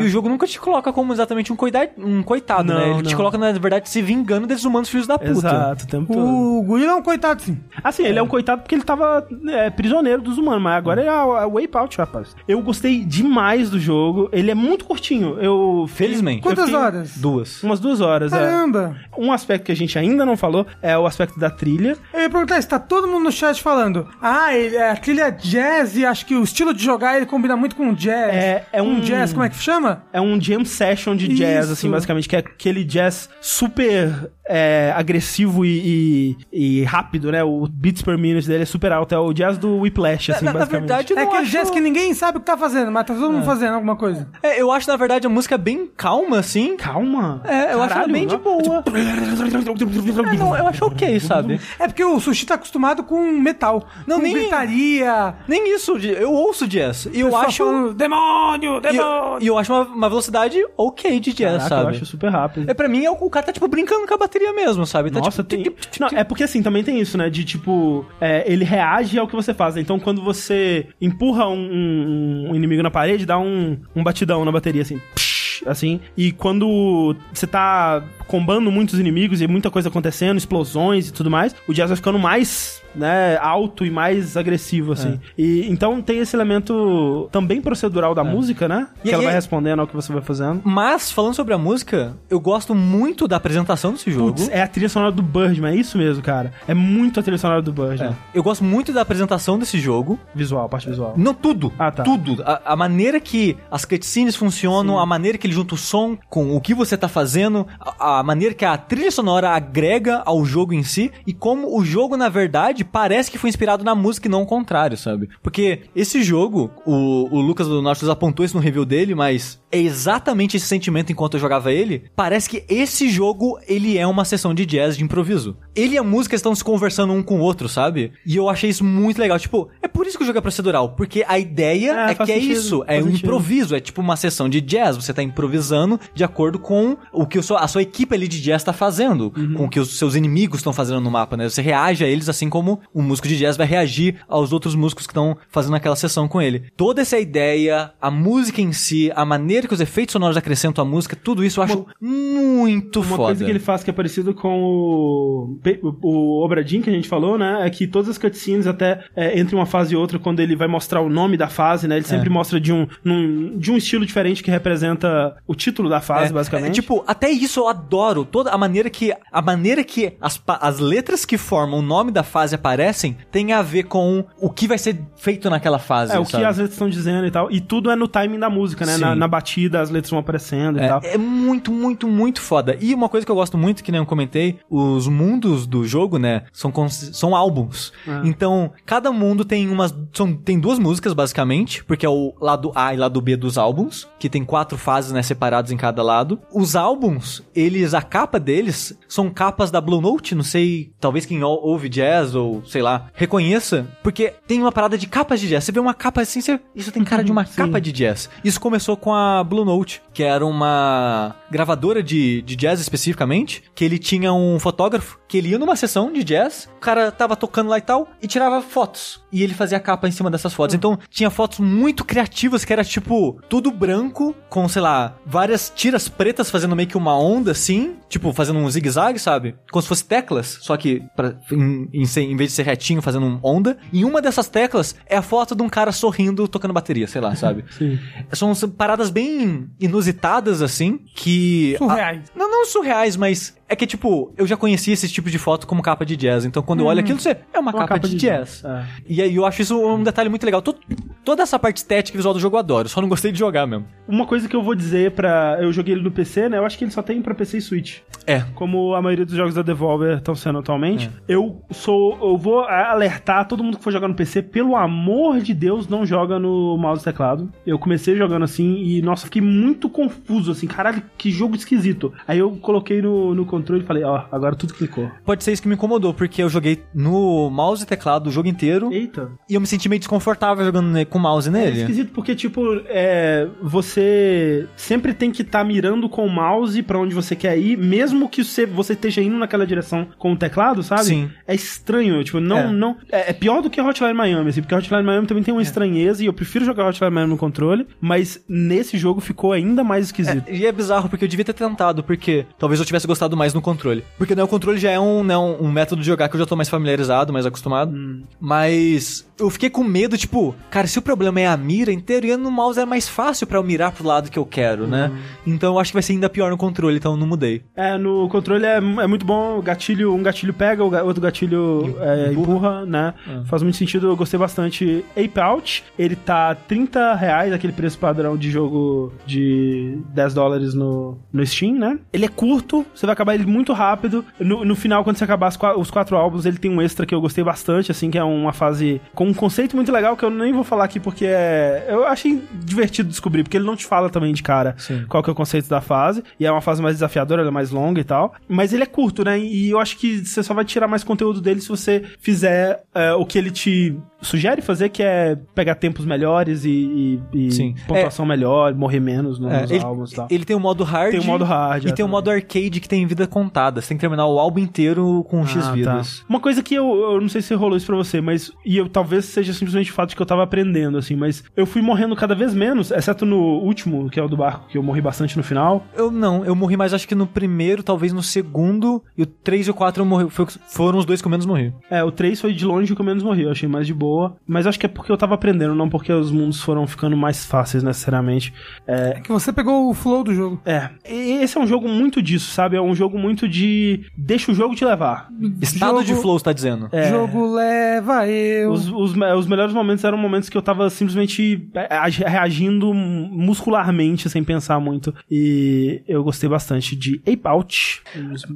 E 0.00 0.04
o 0.04 0.08
jogo 0.08 0.28
nunca 0.28 0.46
te 0.46 0.58
coloca 0.60 0.92
como 0.92 1.12
exatamente 1.12 1.52
um, 1.52 1.56
coida- 1.56 1.90
um 1.98 2.22
coitado, 2.36 2.72
Não, 2.72 2.78
né? 2.78 2.90
Ele 2.90 3.02
te 3.02 3.10
não. 3.10 3.16
coloca, 3.16 3.38
na 3.38 3.52
verdade, 3.52 3.88
se 3.88 4.02
vingando 4.02 4.46
desses 4.46 4.64
humanos 4.64 4.88
filhos 4.88 5.06
da 5.06 5.18
puta. 5.18 5.30
Exato, 5.30 5.84
o 5.84 5.86
tempo 5.88 6.12
todo. 6.12 6.26
O 6.26 6.62
gorila 6.62 6.92
é 6.92 6.94
um 6.94 7.02
coitado, 7.02 7.42
sim. 7.42 7.58
Assim, 7.82 8.04
ele 8.04 8.18
é 8.18 8.22
um 8.22 8.26
coitado 8.28 8.62
porque 8.62 8.74
ele 8.74 8.82
tava 8.84 9.26
é, 9.48 9.70
prisioneiro 9.70 10.20
dos 10.22 10.38
humanos, 10.38 10.62
mas 10.62 10.76
agora 10.76 11.02
é 11.02 11.08
a, 11.08 11.12
a 11.20 11.46
Wipeout, 11.46 11.96
rapaz. 11.98 12.34
Eu 12.46 12.60
gostei 12.60 13.04
demais 13.04 13.70
do 13.70 13.78
jogo. 13.78 14.28
Ele 14.32 14.50
é 14.50 14.54
muito 14.54 14.84
curtinho. 14.84 15.38
Eu 15.40 15.86
Felizmente. 15.88 16.38
eu 16.38 16.42
Quantas 16.42 16.64
fiquei- 16.66 16.80
horas? 16.80 17.16
Duas. 17.16 17.62
Umas 17.62 17.80
duas 17.80 18.00
horas, 18.00 18.32
é. 18.32 18.36
Caramba. 18.38 18.96
Um 19.16 19.32
aspecto 19.32 19.64
que 19.64 19.72
a 19.72 19.76
gente 19.76 19.98
ainda 19.98 20.24
não 20.26 20.36
falou 20.36 20.66
é 20.82 20.96
o 20.98 21.06
aspecto 21.06 21.38
da 21.38 21.48
trilha. 21.50 21.96
Eu 22.12 22.20
ia 22.20 22.30
perguntar, 22.30 22.58
está 22.58 22.78
todo 22.78 23.06
mundo 23.08 23.24
no 23.24 23.32
chat 23.32 23.62
falando, 23.62 24.06
ah, 24.20 24.54
ele, 24.54 24.76
é 24.76 24.90
a 24.90 24.96
trilha 24.96 25.30
jazz 25.30 25.96
e 25.96 26.04
acho 26.04 26.26
que 26.26 26.34
o 26.34 26.42
estilo 26.42 26.74
de 26.74 26.82
jogar 26.84 27.16
ele 27.16 27.26
combina 27.26 27.56
muito 27.56 27.74
com 27.76 27.92
jazz. 27.94 28.34
É- 28.34 28.64
é 28.72 28.82
um- 28.82 29.00
jazz, 29.00 29.32
como 29.32 29.44
é 29.44 29.48
que 29.48 29.56
chama? 29.56 30.02
É 30.12 30.20
um 30.20 30.40
jam 30.40 30.64
session 30.64 31.14
de 31.16 31.28
jazz, 31.28 31.64
Isso. 31.66 31.72
assim, 31.74 31.90
basicamente, 31.90 32.25
que 32.26 32.36
é 32.36 32.40
aquele 32.40 32.84
jazz 32.84 33.28
super 33.40 34.30
é, 34.48 34.92
agressivo 34.96 35.64
e, 35.64 36.36
e- 36.52 36.80
e 36.80 36.84
rápido, 36.84 37.30
né? 37.32 37.42
O 37.44 37.66
beats 37.70 38.02
per 38.02 38.16
minute 38.18 38.46
dele 38.46 38.62
é 38.62 38.66
super 38.66 38.92
alto. 38.92 39.14
É 39.14 39.18
o 39.18 39.32
jazz 39.32 39.58
do 39.58 39.78
Whiplash, 39.80 40.32
assim, 40.32 40.44
na, 40.44 40.52
na 40.52 40.58
basicamente. 40.60 40.88
verdade, 40.88 41.12
eu 41.12 41.18
É 41.18 41.22
aquele 41.22 41.42
acho... 41.42 41.50
jazz 41.52 41.70
que 41.70 41.80
ninguém 41.80 42.14
sabe 42.14 42.38
o 42.38 42.40
que 42.40 42.46
tá 42.46 42.56
fazendo, 42.56 42.90
mas 42.92 43.06
tá 43.06 43.14
todo 43.14 43.32
mundo 43.32 43.44
fazendo 43.44 43.74
alguma 43.74 43.96
coisa. 43.96 44.28
É, 44.42 44.60
eu 44.60 44.70
acho, 44.70 44.88
na 44.88 44.96
verdade, 44.96 45.26
a 45.26 45.30
música 45.30 45.56
bem 45.58 45.86
calma, 45.96 46.38
assim. 46.38 46.76
Calma. 46.76 47.40
É, 47.44 47.72
eu 47.74 47.82
acho 47.82 47.86
ela 47.86 47.88
Caralho, 47.88 48.12
bem 48.12 48.26
de 48.26 48.34
não? 48.34 48.42
boa. 48.42 48.84
É, 48.86 50.36
não, 50.36 50.56
eu 50.56 50.66
acho 50.66 50.84
ok, 50.84 51.18
sabe? 51.20 51.60
É 51.78 51.86
porque 51.86 52.04
o 52.04 52.18
Sushi 52.20 52.46
tá 52.46 52.54
acostumado 52.54 53.02
com 53.04 53.20
metal. 53.32 53.86
Não, 54.06 54.16
com 54.16 54.22
nem- 54.22 54.32
gritaria. 54.34 55.34
Nem 55.48 55.74
isso, 55.74 55.98
de- 55.98 56.10
eu 56.12 56.32
ouço 56.32 56.66
jazz. 56.66 57.08
E 57.12 57.20
eu 57.20 57.36
acho... 57.36 57.64
falando, 57.64 57.94
demônio, 57.94 58.72
E 58.72 58.76
eu, 58.76 58.80
demônio. 58.80 59.38
e 59.42 59.46
eu 59.46 59.58
acho 59.58 59.72
uma, 59.72 59.82
uma 59.84 60.08
velocidade 60.08 60.62
ok 60.76 61.20
de 61.20 61.32
jazz, 61.32 61.62
Caraca, 61.64 61.74
eu 61.74 61.78
sabe? 61.84 61.96
acho 61.96 62.06
super 62.06 62.30
rápido. 62.30 62.70
É, 62.70 62.74
pra 62.74 62.88
mim, 62.88 63.04
é 63.04 63.10
o, 63.10 63.14
o 63.14 63.30
cara 63.30 63.46
tá, 63.46 63.52
tipo, 63.52 63.66
brincando 63.68 64.06
com 64.06 64.14
a 64.14 64.18
bateria 64.18 64.35
mesmo, 64.52 64.86
sabe? 64.86 65.10
Tá, 65.10 65.20
Nossa, 65.20 65.42
tipo, 65.42 65.64
tem... 65.64 65.74
Não, 66.00 66.08
é 66.18 66.24
porque 66.24 66.44
assim, 66.44 66.62
também 66.62 66.82
tem 66.84 67.00
isso, 67.00 67.16
né? 67.18 67.28
De 67.30 67.44
tipo, 67.44 68.04
é, 68.20 68.44
ele 68.50 68.64
reage 68.64 69.18
ao 69.18 69.26
que 69.28 69.34
você 69.36 69.52
faz. 69.54 69.76
Então, 69.76 69.98
quando 69.98 70.22
você 70.22 70.86
empurra 71.00 71.48
um, 71.48 71.54
um- 71.58 72.50
um 72.50 72.54
inimigo 72.54 72.82
na 72.82 72.90
parede, 72.90 73.24
dá 73.26 73.38
um, 73.38 73.76
um 73.94 74.02
batidão 74.04 74.44
na 74.44 74.52
bateria, 74.52 74.82
assim. 74.82 75.00
psh, 75.14 75.46
Assim, 75.66 76.00
e 76.16 76.32
quando 76.32 77.16
você 77.32 77.46
tá 77.46 78.04
combando 78.26 78.70
muitos 78.70 78.98
inimigos 78.98 79.40
e 79.40 79.46
muita 79.46 79.70
coisa 79.70 79.88
acontecendo, 79.88 80.36
explosões 80.38 81.08
e 81.08 81.12
tudo 81.12 81.30
mais, 81.30 81.54
o 81.68 81.72
jazz 81.72 81.88
vai 81.90 81.96
ficando 81.96 82.18
mais 82.18 82.82
né, 82.96 83.36
alto 83.42 83.84
e 83.84 83.90
mais 83.90 84.36
agressivo, 84.38 84.92
assim. 84.92 85.20
E 85.36 85.66
então 85.68 86.00
tem 86.00 86.18
esse 86.18 86.34
elemento 86.34 87.28
também 87.30 87.60
procedural 87.60 88.14
da 88.14 88.24
música, 88.24 88.66
né? 88.66 88.88
E- 89.04 89.08
que 89.08 89.14
ela 89.14 89.22
e- 89.22 89.26
vai 89.26 89.34
respondendo 89.34 89.80
ao 89.80 89.86
que 89.86 89.94
você 89.94 90.10
vai 90.12 90.22
fazendo. 90.22 90.62
Mas, 90.64 91.12
falando 91.12 91.34
sobre 91.34 91.52
a 91.52 91.58
música, 91.58 92.16
eu 92.30 92.40
gosto 92.40 92.74
muito 92.74 93.28
da 93.28 93.36
apresentação 93.36 93.92
desse 93.92 94.10
jogo. 94.10 94.32
Putz, 94.32 94.48
é 94.48 94.62
a 94.62 94.66
trilha 94.66 94.88
sonora 94.88 95.12
do 95.12 95.22
Birdman, 95.22 95.72
é 95.72 95.76
isso 95.76 95.98
mesmo, 95.98 96.22
cara. 96.22 96.52
É 96.66 96.72
muito 96.72 97.20
a 97.20 97.22
trilha 97.22 97.36
sonora 97.38 97.60
do 97.60 97.70
Birdman. 97.72 98.12
É. 98.12 98.14
Eu 98.34 98.42
gosto 98.42 98.64
muito 98.64 98.92
da 98.92 99.02
apresentação 99.02 99.58
desse 99.58 99.78
jogo. 99.78 100.18
Visual, 100.34 100.66
parte 100.68 100.88
visual. 100.88 101.12
Não, 101.18 101.34
tudo. 101.34 101.70
Ah, 101.78 101.90
tá. 101.90 102.02
Tudo. 102.02 102.42
A, 102.46 102.72
a 102.72 102.76
maneira 102.76 103.20
que 103.20 103.56
as 103.70 103.84
cutscenes 103.84 104.34
funcionam, 104.36 104.98
a 104.98 105.04
maneira 105.04 105.36
que 105.36 105.46
ele 105.46 105.54
junta 105.54 105.74
o 105.74 105.78
som 105.78 106.16
com 106.30 106.56
o 106.56 106.60
que 106.62 106.72
você 106.74 106.96
tá 106.96 107.08
fazendo, 107.08 107.66
a, 107.78 108.15
a 108.15 108.15
maneira 108.22 108.54
que 108.54 108.64
a 108.64 108.76
trilha 108.76 109.10
sonora 109.10 109.50
agrega 109.50 110.22
ao 110.24 110.44
jogo 110.44 110.72
em 110.72 110.82
si, 110.82 111.10
e 111.26 111.32
como 111.32 111.78
o 111.78 111.84
jogo, 111.84 112.16
na 112.16 112.28
verdade, 112.28 112.84
parece 112.84 113.30
que 113.30 113.38
foi 113.38 113.48
inspirado 113.50 113.84
na 113.84 113.94
música 113.94 114.28
e 114.28 114.30
não 114.30 114.42
o 114.42 114.46
contrário, 114.46 114.96
sabe? 114.96 115.28
Porque 115.42 115.82
esse 115.94 116.22
jogo, 116.22 116.70
o, 116.84 117.28
o 117.36 117.40
Lucas 117.40 117.68
do 117.68 117.82
Nautilus 117.82 118.10
apontou 118.10 118.44
isso 118.44 118.56
no 118.56 118.62
review 118.62 118.84
dele, 118.84 119.14
mas 119.14 119.60
é 119.70 119.78
exatamente 119.78 120.56
esse 120.56 120.66
sentimento 120.66 121.10
enquanto 121.12 121.34
eu 121.34 121.40
jogava 121.40 121.72
ele. 121.72 122.04
Parece 122.14 122.48
que 122.48 122.64
esse 122.68 123.08
jogo, 123.08 123.58
ele 123.66 123.98
é 123.98 124.06
uma 124.06 124.24
sessão 124.24 124.54
de 124.54 124.64
jazz 124.64 124.96
de 124.96 125.04
improviso. 125.04 125.56
Ele 125.74 125.94
e 125.94 125.98
a 125.98 126.02
música 126.02 126.34
estão 126.36 126.54
se 126.54 126.62
conversando 126.64 127.12
um 127.12 127.22
com 127.22 127.38
o 127.38 127.42
outro, 127.42 127.68
sabe? 127.68 128.12
E 128.24 128.36
eu 128.36 128.48
achei 128.48 128.70
isso 128.70 128.84
muito 128.84 129.18
legal. 129.18 129.38
Tipo, 129.38 129.68
é 129.82 129.88
por 129.88 130.06
isso 130.06 130.16
que 130.16 130.24
o 130.24 130.26
jogo 130.26 130.38
é 130.38 130.42
procedural, 130.42 130.90
porque 130.90 131.24
a 131.26 131.38
ideia 131.38 131.92
É, 132.08 132.10
é, 132.12 132.14
que 132.14 132.22
é 132.22 132.26
sentido, 132.36 132.52
isso, 132.52 132.84
é 132.86 132.98
um 133.00 133.04
sentido. 133.06 133.26
improviso, 133.26 133.74
é 133.74 133.80
tipo 133.80 134.00
uma 134.00 134.16
sessão 134.16 134.48
de 134.48 134.60
jazz, 134.60 134.96
você 134.96 135.12
tá 135.12 135.22
improvisando 135.22 135.98
de 136.14 136.24
acordo 136.24 136.58
com 136.58 136.96
o 137.12 137.26
que 137.26 137.38
a 137.38 137.68
sua 137.68 137.82
equipe 137.82 138.05
ali 138.14 138.28
de 138.28 138.40
jazz 138.40 138.62
tá 138.62 138.72
fazendo, 138.72 139.32
Uhum. 139.36 139.54
com 139.54 139.64
o 139.64 139.68
que 139.68 139.80
os 139.80 139.98
seus 139.98 140.14
inimigos 140.14 140.58
estão 140.60 140.72
fazendo 140.72 141.00
no 141.00 141.10
mapa, 141.10 141.36
né? 141.36 141.48
Você 141.48 141.60
reage 141.62 142.04
a 142.04 142.08
eles 142.08 142.28
assim 142.28 142.48
como 142.48 142.80
um 142.94 143.02
músico 143.02 143.26
de 143.28 143.36
jazz 143.36 143.56
vai 143.56 143.66
reagir 143.66 144.16
aos 144.28 144.52
outros 144.52 144.74
músicos 144.74 145.06
que 145.06 145.12
estão 145.12 145.36
fazendo 145.50 145.74
aquela 145.76 145.96
sessão 145.96 146.28
com 146.28 146.40
ele. 146.40 146.64
Toda 146.76 147.00
essa 147.02 147.18
ideia, 147.18 147.92
a 148.00 148.10
música 148.10 148.60
em 148.60 148.72
si, 148.72 149.10
a 149.14 149.24
maneira 149.24 149.66
que 149.66 149.74
os 149.74 149.80
efeitos 149.80 150.12
sonoros 150.12 150.36
acrescentam 150.36 150.82
a 150.84 150.86
música, 150.88 151.16
tudo 151.16 151.44
isso 151.44 151.60
eu 151.60 151.64
acho 151.64 151.86
muito 152.00 153.00
Uma 153.00 153.08
foda. 153.08 153.22
coisa 153.24 153.44
que 153.44 153.50
ele 153.50 153.58
faz 153.58 153.82
que 153.82 153.90
é 153.90 153.92
parecido 153.92 154.34
com 154.34 154.62
o, 154.62 155.58
o 156.02 156.44
Obradin 156.44 156.80
que 156.82 156.90
a 156.90 156.92
gente 156.92 157.08
falou, 157.08 157.38
né? 157.38 157.66
É 157.66 157.70
que 157.70 157.86
todas 157.86 158.08
as 158.08 158.18
cutscenes, 158.18 158.66
até 158.66 159.04
é, 159.14 159.38
entre 159.38 159.54
uma 159.54 159.66
fase 159.66 159.94
e 159.94 159.96
outra, 159.96 160.18
quando 160.18 160.40
ele 160.40 160.56
vai 160.56 160.68
mostrar 160.68 161.00
o 161.00 161.08
nome 161.08 161.36
da 161.36 161.48
fase, 161.48 161.86
né? 161.88 161.96
Ele 161.96 162.04
É. 162.04 162.08
sempre 162.08 162.28
mostra 162.30 162.60
de 162.60 162.72
um, 162.72 162.86
num- 163.04 163.58
de 163.58 163.70
um 163.70 163.76
estilo 163.76 164.04
diferente 164.06 164.42
que 164.42 164.50
representa 164.50 165.36
o 165.46 165.54
título 165.54 165.88
da 165.88 166.00
fase, 166.00 166.30
É, 166.30 166.34
basicamente. 166.34 166.70
é, 166.70 166.74
tipo, 166.74 167.04
até 167.06 167.30
isso 167.30 167.60
eu 167.60 167.68
adoro. 167.68 167.95
Toda 168.24 168.50
a 168.50 168.58
maneira 168.58 168.88
que 168.90 169.12
a 169.32 169.42
maneira 169.42 169.82
que 169.84 170.14
as, 170.20 170.40
as 170.46 170.78
letras 170.78 171.24
que 171.24 171.38
formam 171.38 171.80
o 171.80 171.82
nome 171.82 172.10
da 172.10 172.22
fase 172.22 172.54
aparecem 172.54 173.16
tem 173.30 173.52
a 173.52 173.62
ver 173.62 173.84
com 173.84 174.24
o 174.40 174.50
que 174.50 174.68
vai 174.68 174.78
ser 174.78 175.00
feito 175.16 175.50
naquela 175.50 175.78
fase. 175.78 176.12
É, 176.12 176.18
o 176.18 176.24
que 176.24 176.32
sabe? 176.32 176.44
as 176.44 176.56
letras 176.58 176.74
estão 176.74 176.88
dizendo 176.88 177.26
e 177.26 177.30
tal. 177.30 177.50
E 177.50 177.60
tudo 177.60 177.90
é 177.90 177.96
no 177.96 178.08
timing 178.08 178.38
da 178.38 178.50
música, 178.50 178.86
né? 178.86 178.96
Na, 178.96 179.14
na 179.14 179.28
batida, 179.28 179.80
as 179.80 179.90
letras 179.90 180.10
vão 180.10 180.20
aparecendo 180.20 180.78
e 180.78 180.88
tal. 180.88 181.00
É, 181.02 181.14
é 181.14 181.18
muito, 181.18 181.72
muito, 181.72 182.06
muito 182.06 182.40
foda. 182.40 182.76
E 182.80 182.94
uma 182.94 183.08
coisa 183.08 183.24
que 183.24 183.32
eu 183.32 183.36
gosto 183.36 183.58
muito, 183.58 183.82
que 183.82 183.90
nem 183.90 184.00
eu 184.00 184.06
comentei, 184.06 184.58
os 184.70 185.08
mundos 185.08 185.66
do 185.66 185.84
jogo, 185.84 186.18
né, 186.18 186.44
são, 186.52 186.72
são 186.88 187.34
álbuns. 187.34 187.92
É. 188.06 188.20
Então, 188.24 188.72
cada 188.84 189.10
mundo 189.10 189.44
tem 189.44 189.68
umas. 189.68 189.94
São, 190.12 190.34
tem 190.34 190.58
duas 190.58 190.78
músicas, 190.78 191.12
basicamente, 191.12 191.84
porque 191.84 192.06
é 192.06 192.08
o 192.08 192.34
lado 192.40 192.72
A 192.74 192.94
e 192.94 192.96
lado 192.96 193.20
B 193.20 193.36
dos 193.36 193.58
álbuns, 193.58 194.08
que 194.18 194.28
tem 194.28 194.44
quatro 194.44 194.78
fases, 194.78 195.12
né, 195.12 195.22
separados 195.22 195.70
em 195.70 195.76
cada 195.76 196.02
lado. 196.02 196.40
Os 196.52 196.76
álbuns, 196.76 197.42
eles, 197.54 197.85
a 197.94 198.02
capa 198.02 198.38
deles 198.38 198.96
são 199.08 199.30
capas 199.30 199.70
da 199.70 199.80
Blue 199.80 200.00
Note, 200.00 200.34
não 200.34 200.42
sei, 200.44 200.90
talvez 201.00 201.26
quem 201.26 201.42
ou- 201.42 201.60
ouve 201.62 201.88
jazz 201.88 202.34
ou 202.34 202.64
sei 202.64 202.82
lá, 202.82 203.08
reconheça, 203.14 203.86
porque 204.02 204.32
tem 204.46 204.60
uma 204.60 204.72
parada 204.72 204.96
de 204.98 205.06
capas 205.06 205.40
de 205.40 205.48
jazz. 205.48 205.64
Você 205.64 205.72
vê 205.72 205.80
uma 205.80 205.94
capa 205.94 206.20
assim, 206.22 206.40
você, 206.40 206.60
isso 206.74 206.92
tem 206.92 207.04
cara 207.04 207.22
de 207.24 207.30
uma 207.32 207.44
Sim. 207.44 207.56
capa 207.56 207.80
de 207.80 207.92
jazz. 207.92 208.28
Isso 208.44 208.60
começou 208.60 208.96
com 208.96 209.14
a 209.14 209.42
Blue 209.44 209.64
Note, 209.64 210.02
que 210.12 210.22
era 210.22 210.44
uma 210.44 211.34
gravadora 211.50 212.02
de, 212.02 212.42
de 212.42 212.56
jazz 212.56 212.80
especificamente, 212.80 213.62
que 213.74 213.84
ele 213.84 213.98
tinha 213.98 214.32
um 214.32 214.58
fotógrafo 214.58 215.18
que 215.28 215.38
ele 215.38 215.48
ia 215.48 215.58
numa 215.58 215.74
sessão 215.76 216.12
de 216.12 216.22
jazz, 216.22 216.68
o 216.76 216.80
cara 216.80 217.10
tava 217.10 217.34
tocando 217.36 217.68
lá 217.68 217.78
e 217.78 217.82
tal, 217.82 218.08
e 218.22 218.26
tirava 218.26 218.62
fotos. 218.62 219.20
E 219.32 219.42
ele 219.42 219.54
fazia 219.54 219.76
a 219.78 219.80
capa 219.80 220.06
em 220.08 220.12
cima 220.12 220.30
dessas 220.30 220.54
fotos. 220.54 220.74
Então 220.74 220.98
tinha 221.10 221.30
fotos 221.30 221.58
muito 221.58 222.04
criativas 222.04 222.64
que 222.64 222.72
era 222.72 222.84
tipo 222.84 223.38
tudo 223.48 223.70
branco, 223.70 224.34
com, 224.48 224.68
sei 224.68 224.82
lá, 224.82 225.16
várias 225.26 225.70
tiras 225.74 226.08
pretas 226.08 226.50
fazendo 226.50 226.76
meio 226.76 226.88
que 226.88 226.96
uma 226.96 227.18
onda 227.18 227.50
assim, 227.50 227.75
tipo 228.08 228.32
fazendo 228.32 228.58
um 228.58 228.70
zigue-zague, 228.70 229.18
sabe? 229.18 229.54
Como 229.70 229.82
se 229.82 229.88
fosse 229.88 230.04
teclas, 230.04 230.58
só 230.60 230.76
que 230.76 231.02
pra, 231.16 231.34
em, 231.52 231.88
em, 231.92 232.02
em 232.02 232.36
vez 232.36 232.50
de 232.50 232.56
ser 232.56 232.62
retinho, 232.64 233.02
fazendo 233.02 233.26
um 233.26 233.38
onda. 233.42 233.76
E 233.92 234.04
uma 234.04 234.20
dessas 234.22 234.48
teclas 234.48 234.94
é 235.06 235.16
a 235.16 235.22
foto 235.22 235.54
de 235.54 235.62
um 235.62 235.68
cara 235.68 235.92
sorrindo 235.92 236.46
tocando 236.48 236.72
bateria, 236.74 237.06
sei 237.06 237.20
lá, 237.20 237.34
sabe? 237.34 237.64
Sim. 237.76 237.98
São 238.32 238.54
são 238.54 238.68
paradas 238.70 239.10
bem 239.10 239.68
inusitadas, 239.80 240.62
assim, 240.62 240.98
que. 241.14 241.74
Surreais. 241.78 242.22
a- 242.34 242.38
não, 242.38 242.50
não 242.50 242.66
surreais, 242.66 243.16
mas 243.16 243.54
é 243.68 243.74
que, 243.74 243.86
tipo, 243.86 244.32
eu 244.36 244.46
já 244.46 244.56
conhecia 244.56 244.94
esse 244.94 245.08
tipo 245.08 245.30
de 245.30 245.38
foto 245.38 245.66
como 245.66 245.82
capa 245.82 246.04
de 246.06 246.16
jazz. 246.16 246.44
Então, 246.44 246.62
quando 246.62 246.80
eu 246.80 246.86
olho 246.86 247.00
aquilo, 247.00 247.18
você. 247.18 247.36
É 247.52 247.58
uma, 247.58 247.72
capa, 247.72 247.98
de, 247.98 248.16
jazz. 248.16 248.64
É. 248.64 248.84
E 249.08 249.20
aí 249.22 249.34
eu 249.34 249.44
acho 249.44 249.62
isso 249.62 249.76
um 249.78 250.02
detalhe 250.02 250.28
muito 250.28 250.44
legal. 250.44 250.62
To- 250.62 250.76
toda 251.24 251.42
essa 251.42 251.58
parte 251.58 251.78
estética 251.78 252.16
e 252.16 252.18
visual 252.18 252.32
do 252.34 252.40
jogo 252.40 252.56
eu 252.56 252.60
adoro. 252.60 252.88
Só 252.88 253.00
não 253.00 253.08
gostei 253.08 253.32
de 253.32 253.38
jogar 253.38 253.66
mesmo. 253.66 253.86
Uma 254.06 254.26
coisa 254.26 254.48
que 254.48 254.54
eu 254.54 254.62
vou 254.62 254.74
dizer 254.74 255.12
pra. 255.12 255.58
Eu 255.60 255.72
joguei 255.72 255.94
ele 255.94 256.02
no 256.02 256.10
PC, 256.10 256.48
né? 256.48 256.58
Eu 256.58 256.64
acho 256.64 256.78
que 256.78 256.84
ele 256.84 256.90
só 256.90 257.02
tem 257.02 257.20
pra 257.20 257.34
PC 257.34 257.58
e 257.58 257.60
Switch. 257.60 257.98
É. 258.26 258.40
Como 258.54 258.94
a 258.94 259.02
maioria 259.02 259.24
dos 259.26 259.34
jogos 259.34 259.54
da 259.54 259.62
Devolver 259.62 260.18
estão 260.18 260.34
sendo 260.34 260.58
atualmente. 260.58 261.10
Eu 261.28 261.60
sou. 261.70 262.16
Eu 262.22 262.36
vou 262.36 262.60
alertar 262.60 263.46
todo 263.48 263.62
mundo 263.64 263.78
que 263.78 263.84
for 263.84 263.92
jogar 263.92 264.08
no 264.08 264.14
PC, 264.14 264.42
pelo 264.42 264.76
amor 264.76 265.40
de 265.40 265.52
Deus, 265.54 265.88
não 265.88 266.06
joga 266.06 266.38
no 266.38 266.76
mouse 266.76 267.02
e 267.02 267.04
teclado. 267.04 267.50
Eu 267.66 267.78
comecei 267.78 268.16
jogando 268.16 268.44
assim 268.44 268.76
e, 268.76 269.02
nossa, 269.02 269.24
fiquei 269.24 269.42
muito 269.42 269.88
confuso, 269.88 270.52
assim, 270.52 270.66
caralho, 270.66 271.02
que 271.18 271.30
jogo 271.30 271.56
esquisito. 271.56 272.12
Aí 272.26 272.38
eu 272.38 272.52
coloquei 272.56 273.02
no, 273.02 273.34
no 273.34 273.44
controle 273.56 273.82
e 273.82 273.86
falei, 273.86 274.02
ó, 274.04 274.22
agora 274.30 274.54
tudo 274.54 274.74
clicou. 274.74 275.10
Pode 275.24 275.42
ser 275.44 275.52
isso 275.52 275.62
que 275.62 275.68
me 275.68 275.74
incomodou, 275.74 276.12
porque 276.14 276.42
eu 276.42 276.48
joguei 276.48 276.82
no 276.94 277.50
mouse 277.50 277.82
e 277.82 277.86
teclado 277.86 278.28
o 278.28 278.30
jogo 278.30 278.48
inteiro 278.48 278.92
Eita. 278.92 279.30
e 279.48 279.54
eu 279.54 279.60
me 279.60 279.66
senti 279.66 279.88
meio 279.88 279.98
desconfortável 280.00 280.64
jogando 280.64 281.04
com 281.06 281.18
o 281.18 281.20
mouse 281.22 281.48
É 281.48 281.52
nele. 281.52 281.80
esquisito 281.80 282.12
porque, 282.12 282.34
tipo, 282.34 282.62
é, 282.86 283.46
você 283.62 284.66
sempre 284.76 285.12
tem 285.14 285.30
que 285.30 285.42
estar 285.42 285.64
mirando 285.64 286.08
com 286.08 286.24
o 286.26 286.30
mouse 286.30 286.82
pra 286.82 286.98
onde 286.98 287.14
você 287.14 287.34
quer 287.36 287.58
ir, 287.58 287.76
mesmo 287.76 288.28
que 288.28 288.42
você, 288.44 288.66
você 288.66 288.92
esteja 288.92 289.20
indo 289.22 289.36
naquela 289.38 289.66
direção 289.66 290.06
com 290.18 290.32
o 290.32 290.36
teclado, 290.36 290.82
sabe? 290.82 291.04
Sim. 291.04 291.30
É 291.46 291.54
estranho, 291.54 292.22
tipo, 292.24 292.40
não, 292.40 292.56
É. 292.58 292.72
não. 292.72 292.96
É, 293.10 293.30
é 293.30 293.32
pior 293.32 293.62
do 293.62 293.70
que 293.70 293.80
Hotline 293.80 294.14
Miami, 294.14 294.50
assim, 294.50 294.60
porque 294.62 294.74
Hotline 294.74 295.02
Miami 295.02 295.26
também 295.26 295.42
tem 295.42 295.52
uma 295.54 295.62
estranheza 295.62 296.22
e 296.22 296.26
eu 296.26 296.32
prefiro 296.32 296.64
jogar 296.64 296.86
Hotline 296.88 297.10
Miami 297.12 297.30
no 297.30 297.36
controle, 297.36 297.86
mas 298.00 298.42
nesse 298.48 298.98
jogo 298.98 299.20
ficou 299.20 299.52
ainda 299.52 299.82
mais 299.84 300.06
esquisito. 300.06 300.44
E 300.50 300.66
é 300.66 300.72
bizarro, 300.72 301.08
porque 301.08 301.24
eu 301.24 301.28
devia 301.28 301.44
ter 301.44 301.52
tentado, 301.52 302.02
porque 302.02 302.46
talvez 302.58 302.80
eu 302.80 302.86
tivesse 302.86 303.06
gostado 303.06 303.36
mais 303.36 303.45
no 303.54 303.62
controle. 303.62 304.04
Porque 304.18 304.34
né, 304.34 304.42
o 304.42 304.48
controle 304.48 304.78
já 304.78 304.90
é 304.90 305.00
um, 305.00 305.22
né, 305.22 305.36
um, 305.36 305.70
método 305.70 306.00
de 306.00 306.06
jogar 306.06 306.28
que 306.28 306.36
eu 306.36 306.40
já 306.40 306.46
tô 306.46 306.56
mais 306.56 306.68
familiarizado, 306.68 307.32
mais 307.32 307.46
acostumado. 307.46 307.92
Mas 308.40 309.26
eu 309.38 309.50
fiquei 309.50 309.68
com 309.68 309.84
medo, 309.84 310.16
tipo, 310.16 310.54
cara, 310.70 310.86
se 310.86 310.98
o 310.98 311.02
problema 311.02 311.40
é 311.40 311.46
a 311.46 311.56
mira 311.56 311.92
inteira, 311.92 312.36
no 312.36 312.50
mouse 312.50 312.80
é 312.80 312.84
mais 312.84 313.08
fácil 313.08 313.46
pra 313.46 313.58
eu 313.58 313.62
mirar 313.62 313.92
pro 313.92 314.06
lado 314.06 314.30
que 314.30 314.38
eu 314.38 314.46
quero, 314.46 314.86
né? 314.86 315.12
Então 315.46 315.74
eu 315.74 315.78
acho 315.78 315.90
que 315.90 315.96
vai 315.96 316.02
ser 316.02 316.12
ainda 316.12 316.28
pior 316.28 316.50
no 316.50 316.56
controle, 316.56 316.96
então 316.96 317.12
eu 317.12 317.18
não 317.18 317.26
mudei. 317.26 317.62
É, 317.74 317.98
no 317.98 318.28
controle 318.28 318.64
é, 318.64 318.76
é 318.76 319.06
muito 319.06 319.26
bom, 319.26 319.60
gatilho, 319.60 320.14
um 320.14 320.22
gatilho 320.22 320.54
pega, 320.54 320.82
o 320.82 321.06
outro 321.06 321.22
gatilho 321.22 321.96
é, 322.00 322.32
empurra, 322.32 322.86
né? 322.86 323.14
Faz 323.46 323.62
muito 323.62 323.76
sentido, 323.76 324.08
eu 324.08 324.16
gostei 324.16 324.38
bastante. 324.38 325.04
Ape 325.16 325.40
Out, 325.40 325.84
ele 325.98 326.16
tá 326.16 326.54
30 326.54 327.14
reais, 327.14 327.52
aquele 327.52 327.72
preço 327.72 327.98
padrão 327.98 328.36
de 328.36 328.50
jogo 328.50 329.12
de 329.26 329.98
10 330.14 330.34
dólares 330.34 330.74
no, 330.74 331.18
no 331.32 331.46
Steam, 331.46 331.74
né? 331.74 331.98
Ele 332.12 332.24
é 332.24 332.28
curto, 332.28 332.86
você 332.94 333.06
vai 333.06 333.12
acabar 333.12 333.34
ele 333.34 333.46
muito 333.46 333.72
rápido. 333.72 334.24
No, 334.40 334.64
no 334.64 334.74
final, 334.74 335.04
quando 335.04 335.16
você 335.16 335.24
acabar 335.24 335.52
os 335.76 335.90
quatro 335.90 336.16
álbuns, 336.16 336.46
ele 336.46 336.58
tem 336.58 336.70
um 336.70 336.80
extra 336.80 337.04
que 337.04 337.14
eu 337.14 337.20
gostei 337.20 337.44
bastante, 337.44 337.90
assim, 337.90 338.05
que 338.10 338.18
é 338.18 338.24
uma 338.24 338.52
fase 338.52 339.00
com 339.14 339.26
um 339.26 339.34
conceito 339.34 339.76
muito 339.76 339.90
legal 339.92 340.16
que 340.16 340.24
eu 340.24 340.30
nem 340.30 340.52
vou 340.52 340.64
falar 340.64 340.84
aqui 340.84 340.98
porque 341.00 341.24
é. 341.26 341.86
Eu 341.88 342.04
achei 342.06 342.42
divertido 342.52 343.08
descobrir, 343.08 343.42
porque 343.42 343.56
ele 343.56 343.66
não 343.66 343.76
te 343.76 343.84
fala 343.86 344.08
também 344.10 344.32
de 344.32 344.42
cara 344.42 344.74
Sim. 344.78 345.04
qual 345.08 345.22
que 345.22 345.30
é 345.30 345.32
o 345.32 345.36
conceito 345.36 345.68
da 345.68 345.80
fase. 345.80 346.22
E 346.38 346.46
é 346.46 346.50
uma 346.50 346.60
fase 346.60 346.82
mais 346.82 346.96
desafiadora, 346.96 347.42
ela 347.42 347.50
é 347.50 347.52
mais 347.52 347.70
longa 347.70 348.00
e 348.00 348.04
tal. 348.04 348.34
Mas 348.48 348.72
ele 348.72 348.82
é 348.82 348.86
curto, 348.86 349.24
né? 349.24 349.38
E 349.38 349.70
eu 349.70 349.78
acho 349.78 349.96
que 349.98 350.24
você 350.24 350.42
só 350.42 350.52
vai 350.54 350.64
tirar 350.64 350.88
mais 350.88 351.04
conteúdo 351.04 351.40
dele 351.40 351.60
se 351.60 351.68
você 351.68 352.02
fizer 352.20 352.82
é, 352.94 353.12
o 353.12 353.24
que 353.24 353.38
ele 353.38 353.50
te 353.50 353.96
sugere 354.20 354.60
fazer, 354.62 354.88
que 354.88 355.02
é 355.02 355.38
pegar 355.54 355.74
tempos 355.76 356.04
melhores 356.04 356.64
e, 356.64 357.20
e- 357.32 357.48
e 357.48 357.74
pontuação 357.86 358.26
melhor, 358.26 358.74
morrer 358.74 358.98
menos 358.98 359.38
no- 359.38 359.48
É, 359.50 359.62
nos 359.62 359.70
ele, 359.70 359.84
álbuns 359.84 360.12
e 360.12 360.16
tal. 360.16 360.26
ele 360.30 360.44
tem 360.44 360.56
o 360.56 360.60
modo 360.60 360.82
hard. 360.82 361.10
Tem 361.12 361.20
o 361.20 361.24
modo 361.24 361.44
hard, 361.44 361.84
E 361.84 361.88
é, 361.88 361.92
tem 361.92 362.04
o 362.04 362.08
também. 362.08 362.10
modo 362.10 362.30
arcade 362.30 362.80
que 362.80 362.88
tem 362.88 363.06
vida 363.06 363.26
contada. 363.26 363.80
Você 363.80 363.88
tem 363.88 363.96
que 363.96 364.00
terminar 364.00 364.26
o 364.26 364.38
álbum 364.38 364.58
inteiro 364.60 365.24
com 365.28 365.46
X 365.46 365.66
Ah, 365.68 365.72
vidas. 365.72 366.18
tá. 366.20 366.24
Uma 366.28 366.40
coisa 366.40 366.62
que 366.62 366.74
eu, 366.74 367.12
eu 367.12 367.20
não 367.20 367.28
sei 367.28 367.40
se 367.42 367.54
rolou 367.54 367.76
isso 367.76 367.86
pra 367.86 367.95
você, 367.96 368.20
mas. 368.20 368.52
E 368.64 368.76
eu 368.76 368.88
talvez 368.88 369.24
seja 369.24 369.52
simplesmente 369.52 369.90
o 369.90 369.94
fato 369.94 370.10
de 370.10 370.16
que 370.16 370.22
eu 370.22 370.26
tava 370.26 370.42
aprendendo, 370.42 370.98
assim, 370.98 371.16
mas 371.16 371.42
eu 371.56 371.66
fui 371.66 371.82
morrendo 371.82 372.14
cada 372.14 372.34
vez 372.34 372.54
menos, 372.54 372.90
exceto 372.90 373.24
no 373.26 373.36
último, 373.60 374.08
que 374.10 374.20
é 374.20 374.22
o 374.22 374.28
do 374.28 374.36
barco, 374.36 374.68
que 374.68 374.78
eu 374.78 374.82
morri 374.82 375.00
bastante 375.00 375.36
no 375.36 375.42
final. 375.42 375.84
Eu 375.96 376.10
não, 376.10 376.44
eu 376.44 376.54
morri 376.54 376.76
mais 376.76 376.92
acho 376.94 377.06
que 377.08 377.14
no 377.14 377.26
primeiro, 377.26 377.82
talvez 377.82 378.12
no 378.12 378.22
segundo, 378.22 379.02
e 379.16 379.22
o 379.22 379.26
3 379.26 379.66
e 379.68 379.70
o 379.70 379.74
4 379.74 380.02
eu 380.02 380.06
morri, 380.06 380.30
foi- 380.30 380.46
foram 380.68 380.98
os 380.98 381.04
dois 381.04 381.20
que 381.20 381.26
eu 381.26 381.30
menos 381.30 381.46
morri. 381.46 381.72
É, 381.90 382.02
o 382.04 382.10
3 382.12 382.40
foi 382.40 382.52
de 382.52 382.64
longe 382.64 382.92
o 382.92 382.96
que 382.96 383.02
eu 383.02 383.06
menos 383.06 383.22
morri, 383.22 383.42
eu 383.42 383.50
achei 383.50 383.68
mais 383.68 383.86
de 383.86 383.94
boa. 383.94 384.36
Mas 384.46 384.66
acho 384.66 384.78
que 384.78 384.86
é 384.86 384.88
porque 384.88 385.10
eu 385.10 385.16
tava 385.16 385.34
aprendendo, 385.34 385.74
não 385.74 385.88
porque 385.88 386.12
os 386.12 386.30
mundos 386.30 386.60
foram 386.60 386.86
ficando 386.86 387.16
mais 387.16 387.44
fáceis 387.46 387.82
necessariamente. 387.82 388.52
É, 388.86 389.14
É 389.16 389.20
que 389.20 389.32
você 389.32 389.52
pegou 389.52 389.88
o 389.90 389.94
flow 389.94 390.22
do 390.22 390.34
jogo. 390.34 390.60
é. 390.64 390.90
E 391.08 391.42
esse 391.42 391.56
é 391.56 391.60
um 391.60 391.66
jogo 391.66 391.88
muito 391.88 392.20
disso, 392.22 392.50
sabe? 392.52 392.76
É 392.76 392.80
um 392.80 392.94
jogo 392.94 393.18
muito 393.18 393.48
de. 393.48 394.04
Deixa 394.16 394.50
o 394.52 394.54
jogo 394.54 394.74
te 394.74 394.84
levar. 394.84 395.28
Estado 395.60 395.90
Jogo- 395.98 396.04
de 396.04 396.14
flow, 396.14 396.38
você 396.38 396.44
tá 396.44 396.52
dizendo. 396.52 396.88
É. 396.92 397.08
Jogo 397.10 397.54
leva 397.86 398.26
eu. 398.28 398.70
Os, 398.72 398.88
os, 398.88 399.14
os 399.16 399.46
melhores 399.46 399.72
momentos 399.72 400.04
eram 400.04 400.18
momentos 400.18 400.48
que 400.48 400.56
eu 400.56 400.62
tava 400.62 400.90
simplesmente 400.90 401.68
é, 401.74 401.96
agi- 401.96 402.24
reagindo 402.24 402.92
muscularmente, 402.92 404.28
sem 404.28 404.42
pensar 404.42 404.80
muito. 404.80 405.14
E 405.30 406.02
eu 406.06 406.22
gostei 406.24 406.48
bastante 406.48 406.96
de 406.96 407.20
Ape 407.26 407.40
Out. 407.44 408.02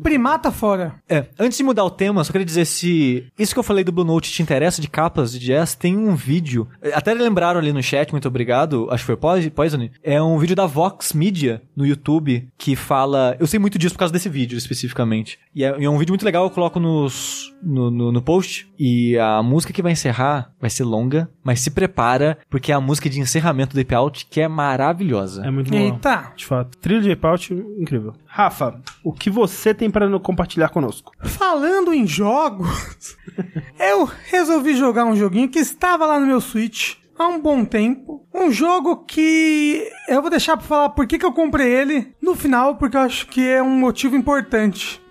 Primata 0.03 0.51
fora. 0.51 0.95
É, 1.09 1.27
antes 1.39 1.57
de 1.59 1.65
mudar 1.65 1.85
o 1.85 1.91
tema, 1.91 2.25
só 2.25 2.33
queria 2.33 2.45
dizer 2.45 2.65
se 2.65 3.25
isso 3.39 3.53
que 3.55 3.59
eu 3.59 3.63
falei 3.65 3.85
do 3.85 3.93
Blue 3.93 4.05
Note 4.05 4.31
te 4.31 4.43
interessa 4.43 4.81
de 4.81 4.89
capas 4.89 5.33
de 5.33 5.39
jazz, 5.39 5.75
tem 5.75 5.97
um 5.97 6.15
vídeo, 6.15 6.67
até 6.93 7.15
lembraram 7.15 7.61
ali 7.61 7.73
no 7.73 7.83
chat, 7.83 8.11
muito 8.13 8.29
obrigado, 8.29 8.89
acho 8.91 9.03
que 9.03 9.07
foi 9.07 9.17
Pois- 9.17 9.49
Poison, 9.51 9.89
é 10.03 10.21
um 10.23 10.39
vídeo 10.39 10.57
da 10.57 10.67
Vox 10.67 11.13
Media 11.13 11.63
no 11.77 11.87
YouTube 11.87 12.49
que 12.59 12.75
fala, 12.77 13.37
eu 13.39 13.47
sei 13.47 13.59
muito 13.59 13.79
disso 13.79 13.95
por 13.95 14.01
causa 14.01 14.13
desse 14.13 14.29
vídeo 14.29 14.57
especificamente, 14.57 15.39
e 15.55 15.65
é, 15.65 15.69
é 15.85 15.89
um 15.91 15.99
vídeo 15.99 16.13
muito 16.13 16.25
legal, 16.25 16.45
eu 16.45 16.51
coloco 16.51 16.79
nos, 16.81 17.53
no, 17.63 17.91
no, 17.91 18.13
no 18.13 18.23
post, 18.23 18.69
e 18.79 19.17
a 19.21 19.43
música 19.43 19.73
que 19.73 19.83
vai 19.83 19.93
encerrar 19.93 20.53
vai 20.61 20.71
ser 20.71 20.85
longa, 20.85 21.31
mas 21.45 21.61
se 21.61 21.71
prepara, 21.71 22.39
porque 22.49 22.73
é 22.73 22.75
a 22.75 22.81
música 22.81 23.09
de 23.09 23.21
encerramento 23.21 23.75
do 23.75 23.81
Ape 23.81 23.95
Out 23.95 24.27
que 24.27 24.41
é 24.41 24.49
maravilhosa. 24.49 25.45
É 25.45 25.51
muito 25.51 25.71
bom. 25.71 25.77
Eita. 25.77 26.33
De 26.35 26.47
fato. 26.47 26.77
Trilha 26.79 27.01
de 27.01 27.13
Ape 27.13 27.27
Out, 27.27 27.55
incrível. 27.79 28.15
Rafa, 28.27 28.81
o 29.05 29.13
que 29.13 29.31
você 29.31 29.75
tem 29.75 29.91
para 29.91 30.19
compartilhar 30.21 30.69
conosco? 30.71 31.13
Falando 31.21 31.93
em 31.93 32.07
jogos, 32.07 33.17
eu 33.79 34.11
resolvi 34.31 34.77
jogar 34.77 35.05
um 35.05 35.17
joguinho 35.17 35.49
que 35.49 35.59
estava 35.59 36.07
lá 36.07 36.19
no 36.19 36.27
meu 36.27 36.41
Switch 36.41 37.00
há 37.21 37.29
um 37.29 37.41
bom 37.41 37.65
tempo. 37.65 38.27
Um 38.33 38.51
jogo 38.53 39.05
que 39.05 39.87
eu 40.09 40.21
vou 40.23 40.31
deixar 40.31 40.57
pra 40.57 40.67
falar 40.67 40.89
por 40.91 41.07
que, 41.07 41.19
que 41.19 41.27
eu 41.27 41.33
comprei 41.33 41.67
ele 41.69 42.15
no 42.23 42.35
final, 42.35 42.77
porque 42.77 42.97
eu 42.97 43.01
acho 43.01 43.27
que 43.27 43.47
é 43.47 43.61
um 43.63 43.71
motivo 43.79 44.15
importante 44.17 45.03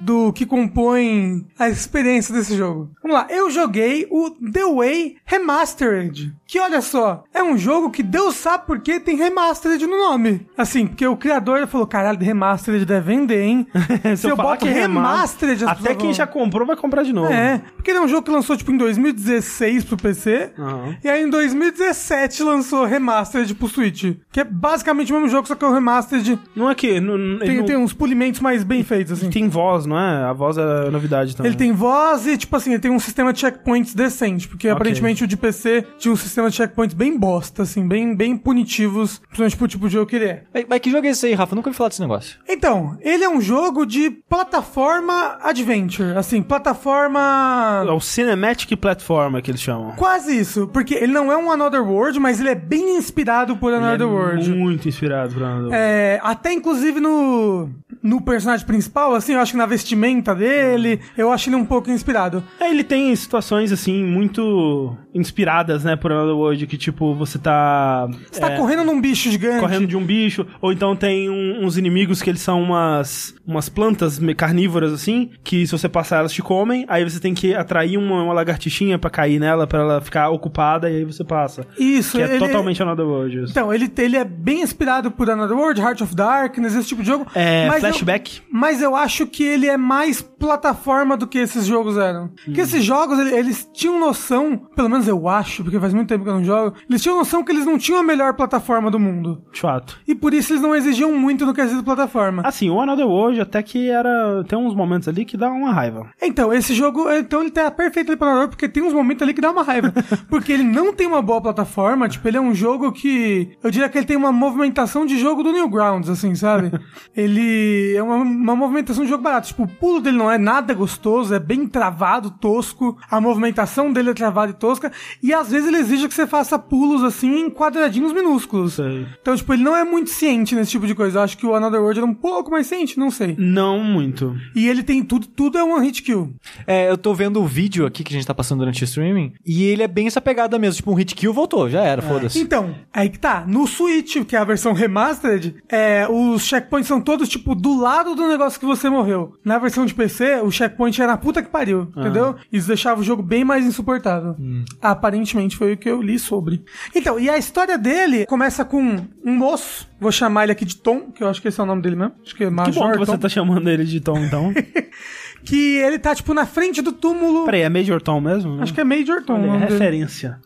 do 0.00 0.32
que 0.32 0.46
compõe 0.46 1.44
a 1.58 1.68
experiência 1.68 2.32
desse 2.32 2.56
jogo. 2.56 2.90
Vamos 3.02 3.16
lá, 3.18 3.26
eu 3.30 3.50
joguei 3.50 4.06
o 4.10 4.30
The 4.30 4.64
Way 4.64 5.16
Remastered, 5.26 6.32
que 6.46 6.58
olha 6.60 6.80
só, 6.80 7.24
é 7.34 7.42
um 7.42 7.58
jogo 7.58 7.90
que 7.90 8.02
Deus 8.02 8.36
sabe 8.36 8.64
por 8.66 8.78
que 8.80 9.00
tem 9.00 9.16
Remastered 9.16 9.84
no 9.86 9.96
nome. 9.98 10.46
Assim, 10.56 10.86
porque 10.86 11.06
o 11.06 11.16
criador 11.16 11.66
falou, 11.66 11.86
caralho, 11.86 12.18
Remastered 12.20 12.84
deve 12.86 13.06
vender, 13.12 13.42
hein? 13.42 13.66
Se 14.16 14.28
eu 14.30 14.36
falar 14.36 14.50
boto 14.54 14.66
Remastered, 14.66 15.64
as 15.64 15.70
Até 15.72 15.94
quem 15.94 16.06
vão- 16.06 16.14
já 16.14 16.26
comprou 16.26 16.66
vai 16.66 16.76
comprar 16.76 17.02
de 17.02 17.12
novo. 17.12 17.32
é, 17.32 17.58
porque 17.76 17.90
ele 17.90 17.98
é 17.98 18.02
um 18.02 18.08
jogo 18.08 18.22
que 18.22 18.30
lançou 18.30 18.56
tipo 18.56 18.70
em 18.70 18.76
2016 18.76 19.84
pro 19.84 19.96
PC. 19.96 20.52
Aham. 20.58 20.96
E 21.02 21.08
aí 21.08 21.22
em 21.24 21.28
2017 21.58 22.42
lançou 22.42 22.84
Remastered 22.84 23.54
pro 23.54 23.68
Switch. 23.68 24.16
Que 24.30 24.40
é 24.40 24.44
basicamente 24.44 25.12
o 25.12 25.16
mesmo 25.16 25.28
jogo, 25.28 25.46
só 25.48 25.54
que 25.54 25.64
é 25.64 25.68
o 25.68 25.72
Remastered. 25.72 26.38
Não 26.54 26.70
é 26.70 26.74
que. 26.74 27.00
Não, 27.00 27.38
Tem, 27.38 27.58
não- 27.58 27.64
tem 27.66 27.76
uns 27.76 27.92
polimentos 27.92 28.40
mais 28.40 28.62
bem 28.64 28.82
feitos, 28.82 29.12
assim. 29.12 29.30
tem 29.30 29.48
voz, 29.48 29.86
não 29.86 29.98
é? 29.98 30.24
A 30.24 30.32
voz 30.32 30.56
é 30.58 30.90
novidade 30.90 31.36
também. 31.36 31.50
Ele 31.50 31.58
tem 31.58 31.72
voz 31.72 32.26
e, 32.26 32.36
tipo 32.36 32.54
assim, 32.56 32.70
ele 32.72 32.80
tem 32.80 32.90
um 32.90 32.98
sistema 33.00 33.32
de 33.32 33.40
checkpoints 33.40 33.94
decente, 33.94 34.48
porque 34.48 34.68
aparentemente 34.68 35.24
o 35.24 35.26
de 35.26 35.36
PC 35.36 35.84
tinha 35.98 36.12
um 36.12 36.16
sistema 36.16 36.50
de 36.50 36.56
checkpoints 36.56 36.94
bem 36.94 37.16
bosta, 37.18 37.62
assim, 37.62 37.86
bem, 37.86 38.14
bem 38.14 38.36
punitivos, 38.36 39.18
principalmente 39.18 39.56
pro 39.56 39.68
tipo 39.68 39.86
de 39.88 39.92
jogo 39.94 40.06
que 40.06 40.16
ele 40.16 40.24
é. 40.26 40.42
Mas, 40.52 40.64
mas 40.68 40.80
que 40.80 40.90
jogo 40.90 41.06
é 41.06 41.10
esse 41.10 41.26
aí, 41.26 41.34
Rafa? 41.34 41.52
Eu 41.52 41.56
nunca 41.56 41.68
ouvi 41.68 41.76
falar 41.76 41.88
desse 41.88 42.00
negócio. 42.00 42.38
Então, 42.48 42.96
ele 43.00 43.24
é 43.24 43.28
um 43.28 43.40
jogo 43.40 43.84
de 43.86 44.10
plataforma 44.10 45.38
adventure, 45.42 46.16
assim, 46.16 46.42
plataforma... 46.42 47.84
É 47.86 47.90
o 47.90 48.00
Cinematic 48.00 48.76
Platform 48.78 49.38
que 49.40 49.50
eles 49.50 49.60
chamam. 49.60 49.92
Quase 49.92 50.36
isso, 50.38 50.66
porque 50.68 50.94
ele 50.94 51.12
não 51.12 51.30
é 51.32 51.36
um 51.36 51.47
Another 51.50 51.82
World, 51.82 52.18
mas 52.18 52.40
ele 52.40 52.48
é 52.50 52.54
bem 52.54 52.96
inspirado 52.96 53.56
por 53.56 53.72
Another 53.72 53.94
Ele 53.94 54.02
é 54.02 54.06
World. 54.06 54.50
Muito 54.50 54.88
inspirado 54.88 55.32
por 55.34 55.42
Another 55.42 55.62
World. 55.64 55.76
É, 55.76 56.20
até 56.22 56.52
inclusive 56.52 57.00
no, 57.00 57.68
no 58.02 58.20
personagem 58.20 58.66
principal, 58.66 59.14
assim, 59.14 59.34
eu 59.34 59.40
acho 59.40 59.52
que 59.52 59.58
na 59.58 59.66
vestimenta 59.66 60.34
dele, 60.34 61.00
eu 61.16 61.30
acho 61.32 61.48
ele 61.48 61.56
um 61.56 61.64
pouco 61.64 61.90
inspirado. 61.90 62.42
É, 62.60 62.70
ele 62.70 62.84
tem 62.84 63.14
situações, 63.16 63.72
assim, 63.72 64.04
muito 64.04 64.96
inspiradas, 65.14 65.84
né, 65.84 65.96
por 65.96 66.12
Another 66.12 66.36
World, 66.36 66.66
que, 66.66 66.76
tipo, 66.76 67.14
você 67.14 67.38
tá... 67.38 68.06
Você 68.30 68.40
tá 68.40 68.52
é, 68.52 68.56
correndo 68.56 68.84
num 68.84 69.00
bicho 69.00 69.30
gigante. 69.30 69.60
correndo 69.60 69.86
de 69.86 69.96
um 69.96 70.04
bicho, 70.04 70.46
ou 70.60 70.72
então 70.72 70.94
tem 70.94 71.28
um- 71.28 71.64
uns 71.64 71.76
inimigos 71.76 72.22
que 72.22 72.30
eles 72.30 72.40
são 72.40 72.62
umas, 72.62 73.34
umas 73.46 73.68
plantas 73.68 74.20
carnívoras, 74.36 74.92
assim, 74.92 75.30
que 75.42 75.66
se 75.66 75.72
você 75.72 75.88
passar 75.88 76.18
elas 76.18 76.32
te 76.32 76.42
comem, 76.42 76.84
aí 76.88 77.02
você 77.02 77.18
tem 77.18 77.34
que 77.34 77.54
atrair 77.54 77.96
uma, 77.98 78.22
uma 78.22 78.32
lagartixinha 78.32 78.98
pra 78.98 79.10
cair 79.10 79.40
nela, 79.40 79.66
pra 79.66 79.80
ela 79.80 80.00
ficar 80.00 80.28
ocupada, 80.30 80.88
e 80.90 80.96
aí 80.98 81.04
você 81.04 81.24
passa. 81.24 81.37
Isso, 81.78 82.16
Que 82.16 82.22
é 82.22 82.28
ele- 82.36 82.38
totalmente 82.38 82.82
Another 82.82 83.06
World. 83.06 83.42
isso. 83.44 83.50
Então, 83.52 83.72
ele, 83.72 83.90
ele 83.98 84.16
é 84.16 84.24
bem 84.24 84.62
inspirado 84.62 85.10
por 85.10 85.28
Another 85.30 85.56
World, 85.56 85.80
Heart 85.80 86.00
of 86.02 86.14
Darkness, 86.14 86.74
esse 86.74 86.88
tipo 86.88 87.02
de 87.02 87.08
jogo. 87.08 87.26
É, 87.34 87.66
mas 87.68 87.82
eu- 87.82 87.90
flashback. 87.90 88.42
mas 88.50 88.82
eu 88.82 88.94
acho 88.96 89.26
que 89.26 89.42
ele 89.44 89.66
é 89.66 89.76
mais 89.76 90.20
plataforma 90.20 91.16
do 91.16 91.26
que 91.26 91.38
esses 91.38 91.66
jogos 91.66 91.96
eram. 91.96 92.30
Porque 92.44 92.60
esses 92.60 92.82
jogos, 92.84 93.18
ele- 93.18 93.34
eles 93.34 93.68
tinham 93.72 93.98
noção, 94.00 94.56
pelo 94.74 94.88
menos 94.88 95.06
eu 95.06 95.28
acho, 95.28 95.62
porque 95.62 95.78
faz 95.78 95.92
muito 95.94 96.08
tempo 96.08 96.24
que 96.24 96.30
eu 96.30 96.34
não 96.34 96.44
jogo, 96.44 96.76
eles 96.88 97.02
tinham 97.02 97.16
noção 97.18 97.44
que 97.44 97.52
eles 97.52 97.64
não 97.66 97.76
tinham 97.78 98.00
a 98.00 98.02
melhor 98.02 98.34
plataforma 98.34 98.90
do 98.90 98.98
mundo. 98.98 99.42
De 99.52 99.60
fato. 99.60 99.98
E 100.06 100.14
por 100.14 100.32
isso 100.34 100.52
eles 100.52 100.62
não 100.62 100.74
exigiam 100.74 101.12
muito 101.12 101.44
no 101.44 101.54
quesito 101.54 101.82
plataforma. 101.82 102.42
Assim, 102.44 102.70
o 102.70 102.80
Another 102.80 103.06
World 103.06 103.40
até 103.40 103.62
que 103.62 103.88
era... 103.90 104.42
Tem 104.48 104.58
uns 104.58 104.74
momentos 104.74 105.08
ali 105.08 105.24
que 105.24 105.36
dá 105.36 105.50
uma 105.50 105.72
raiva. 105.72 106.08
Então, 106.22 106.52
esse 106.52 106.74
jogo, 106.74 107.10
então 107.12 107.40
ele 107.42 107.50
tá 107.50 107.70
perfeito 107.70 108.08
ali 108.10 108.16
pra 108.16 108.28
Another, 108.28 108.48
porque 108.48 108.68
tem 108.68 108.82
uns 108.82 108.92
momentos 108.92 109.22
ali 109.22 109.34
que 109.34 109.40
dá 109.40 109.50
uma 109.50 109.62
raiva. 109.62 109.92
porque 110.28 110.52
ele 110.52 110.62
não 110.64 110.92
tem 110.92 111.06
uma 111.06 111.17
boa 111.22 111.40
plataforma, 111.40 112.08
tipo, 112.08 112.26
ele 112.26 112.36
é 112.36 112.40
um 112.40 112.54
jogo 112.54 112.92
que... 112.92 113.50
Eu 113.62 113.70
diria 113.70 113.88
que 113.88 113.98
ele 113.98 114.06
tem 114.06 114.16
uma 114.16 114.32
movimentação 114.32 115.04
de 115.04 115.18
jogo 115.18 115.42
do 115.42 115.52
Newgrounds, 115.52 116.08
assim, 116.08 116.34
sabe? 116.34 116.70
ele 117.16 117.94
é 117.94 118.02
uma, 118.02 118.16
uma 118.16 118.56
movimentação 118.56 119.04
de 119.04 119.10
jogo 119.10 119.22
barato. 119.22 119.48
Tipo, 119.48 119.64
o 119.64 119.68
pulo 119.68 120.00
dele 120.00 120.16
não 120.16 120.30
é 120.30 120.38
nada 120.38 120.74
gostoso, 120.74 121.34
é 121.34 121.38
bem 121.38 121.66
travado, 121.66 122.30
tosco. 122.30 122.96
A 123.10 123.20
movimentação 123.20 123.92
dele 123.92 124.10
é 124.10 124.14
travada 124.14 124.52
e 124.52 124.54
tosca. 124.54 124.92
E 125.22 125.32
às 125.32 125.50
vezes 125.50 125.68
ele 125.68 125.78
exige 125.78 126.08
que 126.08 126.14
você 126.14 126.26
faça 126.26 126.58
pulos, 126.58 127.02
assim, 127.02 127.40
em 127.40 127.50
quadradinhos 127.50 128.12
minúsculos. 128.12 128.74
Sei. 128.74 129.06
Então, 129.20 129.36
tipo, 129.36 129.52
ele 129.52 129.62
não 129.62 129.76
é 129.76 129.84
muito 129.84 130.10
ciente 130.10 130.54
nesse 130.54 130.70
tipo 130.72 130.86
de 130.86 130.94
coisa. 130.94 131.18
Eu 131.18 131.22
acho 131.22 131.36
que 131.36 131.46
o 131.46 131.54
Another 131.54 131.80
World 131.80 132.00
era 132.00 132.06
um 132.06 132.14
pouco 132.14 132.50
mais 132.50 132.66
ciente, 132.66 132.98
não 132.98 133.10
sei. 133.10 133.34
Não 133.38 133.82
muito. 133.82 134.36
E 134.54 134.68
ele 134.68 134.82
tem 134.82 135.02
tudo, 135.02 135.26
tudo 135.26 135.58
é 135.58 135.64
one 135.64 135.86
hit 135.86 136.02
kill. 136.02 136.34
É, 136.66 136.90
eu 136.90 136.98
tô 136.98 137.14
vendo 137.14 137.40
o 137.40 137.46
vídeo 137.46 137.86
aqui 137.86 138.04
que 138.04 138.12
a 138.12 138.16
gente 138.16 138.26
tá 138.26 138.34
passando 138.34 138.60
durante 138.60 138.82
o 138.82 138.84
streaming, 138.84 139.32
e 139.44 139.64
ele 139.64 139.82
é 139.82 139.88
bem 139.88 140.06
essa 140.06 140.20
pegada 140.20 140.58
mesmo, 140.58 140.76
tipo 140.76 140.90
um 140.90 140.94
hit 140.94 141.07
kill 141.14 141.32
voltou, 141.32 141.68
já 141.68 141.82
era, 141.82 142.02
foda-se. 142.02 142.40
Então, 142.40 142.74
aí 142.92 143.08
que 143.08 143.18
tá. 143.18 143.44
No 143.46 143.66
Switch, 143.66 144.24
que 144.24 144.36
é 144.36 144.38
a 144.38 144.44
versão 144.44 144.72
remastered, 144.72 145.56
é, 145.68 146.06
os 146.08 146.42
checkpoints 146.46 146.88
são 146.88 147.00
todos, 147.00 147.28
tipo, 147.28 147.54
do 147.54 147.78
lado 147.80 148.14
do 148.14 148.26
negócio 148.28 148.58
que 148.58 148.66
você 148.66 148.88
morreu. 148.88 149.34
Na 149.44 149.58
versão 149.58 149.84
de 149.86 149.94
PC, 149.94 150.40
o 150.42 150.50
checkpoint 150.50 151.00
era 151.00 151.12
na 151.12 151.18
puta 151.18 151.42
que 151.42 151.50
pariu, 151.50 151.88
entendeu? 151.96 152.36
Isso 152.52 152.68
deixava 152.68 153.00
o 153.00 153.04
jogo 153.04 153.22
bem 153.22 153.44
mais 153.44 153.64
insuportável. 153.64 154.36
Aparentemente 154.80 155.56
foi 155.56 155.72
o 155.72 155.76
que 155.76 155.88
eu 155.88 156.00
li 156.02 156.18
sobre. 156.18 156.62
Então, 156.94 157.18
e 157.18 157.28
a 157.28 157.38
história 157.38 157.76
dele 157.78 158.26
começa 158.26 158.64
com 158.64 158.80
um 159.24 159.34
moço, 159.34 159.88
vou 160.00 160.12
chamar 160.12 160.44
ele 160.44 160.52
aqui 160.52 160.64
de 160.64 160.76
Tom, 160.76 161.10
que 161.12 161.22
eu 161.22 161.28
acho 161.28 161.40
que 161.42 161.48
esse 161.48 161.60
é 161.60 161.62
o 161.62 161.66
nome 161.66 161.82
dele 161.82 161.96
mesmo. 161.96 162.14
Acho 162.24 162.34
que 162.34 162.44
é 162.44 162.48
Que 162.48 162.52
Major 162.52 162.74
bom 162.86 162.92
que 162.92 162.98
você 162.98 163.12
Tom. 163.12 163.18
tá 163.18 163.28
chamando 163.28 163.68
ele 163.68 163.84
de 163.84 164.00
Tom, 164.00 164.18
então. 164.18 164.52
Que 165.44 165.76
ele 165.76 165.98
tá, 165.98 166.14
tipo, 166.14 166.34
na 166.34 166.44
frente 166.46 166.82
do 166.82 166.92
túmulo. 166.92 167.44
Peraí, 167.44 167.62
é 167.62 167.68
Major 167.68 168.00
Tom 168.02 168.20
mesmo? 168.20 168.60
Acho 168.62 168.74
que 168.74 168.80
é 168.80 168.84
Major 168.84 169.22
Tom. 169.22 169.34
Olha, 169.34 169.52
dele. 169.52 169.64
referência. 169.72 170.38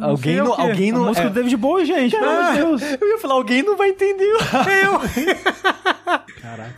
alguém 0.00 0.32
sei 0.34 0.40
o 0.40 0.44
no, 0.44 0.52
alguém 0.54 0.90
A 0.90 0.94
no, 0.94 1.04
música 1.06 1.26
é, 1.26 1.28
do 1.30 1.34
David 1.34 1.56
Bowie, 1.56 1.84
gente, 1.84 2.16
pelo 2.16 2.30
amor 2.30 2.52
de 2.52 2.58
Deus. 2.58 2.82
eu 3.00 3.08
ia 3.08 3.18
falar, 3.18 3.34
alguém 3.34 3.62
não 3.62 3.76
vai 3.76 3.90
entender. 3.90 4.24
Eu. 4.24 5.00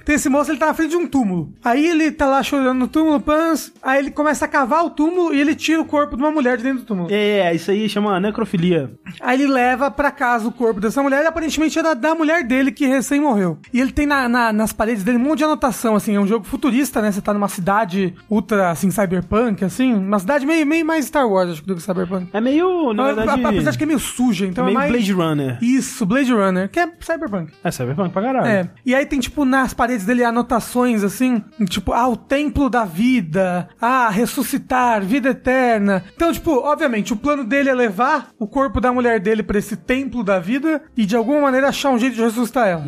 Tem 0.05 0.14
esse 0.14 0.28
moço, 0.28 0.51
ele 0.51 0.59
tá 0.59 0.66
na 0.66 0.74
frente 0.74 0.90
de 0.90 0.97
um 0.97 1.07
túmulo. 1.07 1.53
Aí 1.64 1.86
ele 1.88 2.11
tá 2.12 2.26
lá 2.26 2.42
chorando 2.42 2.78
no 2.78 2.88
túmulo, 2.88 3.20
pans. 3.20 3.72
Aí 3.82 3.99
ele 3.99 4.11
começa 4.11 4.44
a 4.44 4.49
cavar 4.49 4.84
o 4.84 4.90
túmulo 4.90 5.34
e 5.34 5.40
ele 5.40 5.55
tira 5.55 5.80
o 5.80 5.84
corpo 5.84 6.16
de 6.16 6.22
uma 6.22 6.30
mulher 6.30 6.57
de 6.57 6.62
dentro 6.62 6.80
do 6.80 6.84
túmulo. 6.86 7.09
É, 7.11 7.53
isso 7.55 7.70
aí 7.70 7.88
chama 7.88 8.18
necrofilia. 8.20 8.90
Aí 9.20 9.40
ele 9.42 9.53
leva 9.53 9.90
pra 9.90 10.11
casa 10.11 10.47
o 10.47 10.53
corpo 10.53 10.80
dessa 10.80 11.03
mulher 11.03 11.24
e 11.24 11.26
aparentemente 11.26 11.78
era 11.78 11.94
da 11.94 12.14
mulher 12.14 12.44
dele 12.44 12.70
que 12.70 12.86
recém 12.86 13.20
morreu. 13.20 13.59
E 13.72 13.80
ele 13.80 13.92
tem 13.92 14.07
na- 14.07 14.28
na- 14.28 14.53
nas 14.53 14.72
paredes 14.72 15.03
dele 15.03 15.18
um 15.18 15.22
monte 15.22 15.38
de 15.38 15.44
anotação, 15.44 15.97
assim. 15.97 16.14
É 16.14 16.20
um 16.20 16.26
jogo 16.26 16.44
futurista, 16.44 17.03
né? 17.03 17.11
Você 17.11 17.20
tá 17.20 17.34
numa 17.37 17.49
cidade 17.49 18.14
ultra, 18.28 18.70
assim, 18.70 18.91
cyberpunk, 18.91 19.64
assim. 19.64 19.95
Uma 19.95 20.18
cidade 20.18 20.45
meio, 20.47 20.66
meio 20.66 20.84
mais 20.84 21.05
Star 21.07 21.28
Wars, 21.28 21.51
acho 21.53 21.61
que 21.62 21.68
do 21.68 21.74
que 21.76 21.82
cyberpunk. 21.82 22.28
É 22.32 22.41
meio, 22.41 22.93
na 22.93 23.12
verdade... 23.12 23.45
a- 23.45 23.49
Apesar 23.49 23.70
de 23.70 23.78
que 23.78 23.84
é 23.84 23.87
meio 23.87 23.99
suja, 23.99 24.45
é 24.45 24.49
então 24.49 24.64
é, 24.64 24.66
meio 24.66 24.78
mais... 24.78 24.91
Blade 24.91 25.12
Runner. 25.12 25.59
Isso, 25.62 26.05
Blade 26.05 26.32
Runner, 26.32 26.68
que 26.68 26.80
é 26.80 26.91
cyberpunk. 27.01 27.53
É 27.62 27.70
Cyberpunk 27.70 28.11
pra 28.11 28.22
caralho. 28.22 28.47
É. 28.47 28.70
E 28.84 28.95
aí 28.95 29.07
tem, 29.07 29.20
tipo, 29.20 29.45
nas 29.45 29.72
paredes 29.74 30.05
dele 30.07 30.24
anotações, 30.24 31.05
assim, 31.05 31.43
tipo, 31.68 31.93
ah, 31.93 32.09
o 32.09 32.16
templo 32.16 32.68
da 32.70 32.84
vida, 32.84 33.68
ah, 33.80 34.09
ressuscitar, 34.11 35.03
vida 35.03 35.30
eterna. 35.30 36.03
Então, 36.14 36.32
tipo, 36.32 36.51
obviamente, 36.53 37.12
o 37.12 37.16
plano 37.16 37.45
dele 37.45 37.68
é 37.70 37.74
levar 37.74 38.30
o 38.39 38.47
corpo 38.47 38.80
da 38.80 38.93
mulher 38.93 39.20
dele 39.20 39.43
pra 39.43 39.59
esse 39.59 39.76
templo 39.76 40.22
da 40.24 40.39
vida 40.39 40.82
e, 40.97 41.05
de 41.07 41.16
alguma 41.16 41.41
maneira, 41.41 41.68
achar 41.68 41.91
um 41.91 41.99
jeito 41.99 42.14
de 42.16 42.22
ressuscitar 42.22 42.66
ela. 42.68 42.84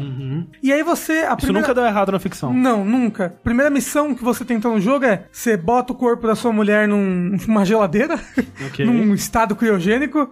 E 0.62 0.72
aí 0.72 0.82
você... 0.82 1.18
A 1.20 1.28
Isso 1.28 1.36
primeira... 1.38 1.61
nunca 1.68 1.74
deu 1.74 1.84
errado 1.84 2.12
na 2.12 2.18
ficção. 2.18 2.53
Não, 2.53 2.84
nunca. 2.84 3.34
Primeira 3.42 3.70
missão 3.70 4.14
que 4.14 4.22
você 4.24 4.38
tenta 4.45 4.68
no 4.68 4.80
jogo 4.80 5.05
é 5.05 5.24
você 5.32 5.57
bota 5.57 5.93
o 5.93 5.97
corpo 5.97 6.26
da 6.26 6.34
sua 6.34 6.53
mulher 6.53 6.86
num- 6.89 7.36
numa 7.47 7.64
geladeira, 7.64 8.18
Ok. 8.66 8.84
num 8.84 9.14
estado 9.14 9.55
criogênico, 9.57 10.28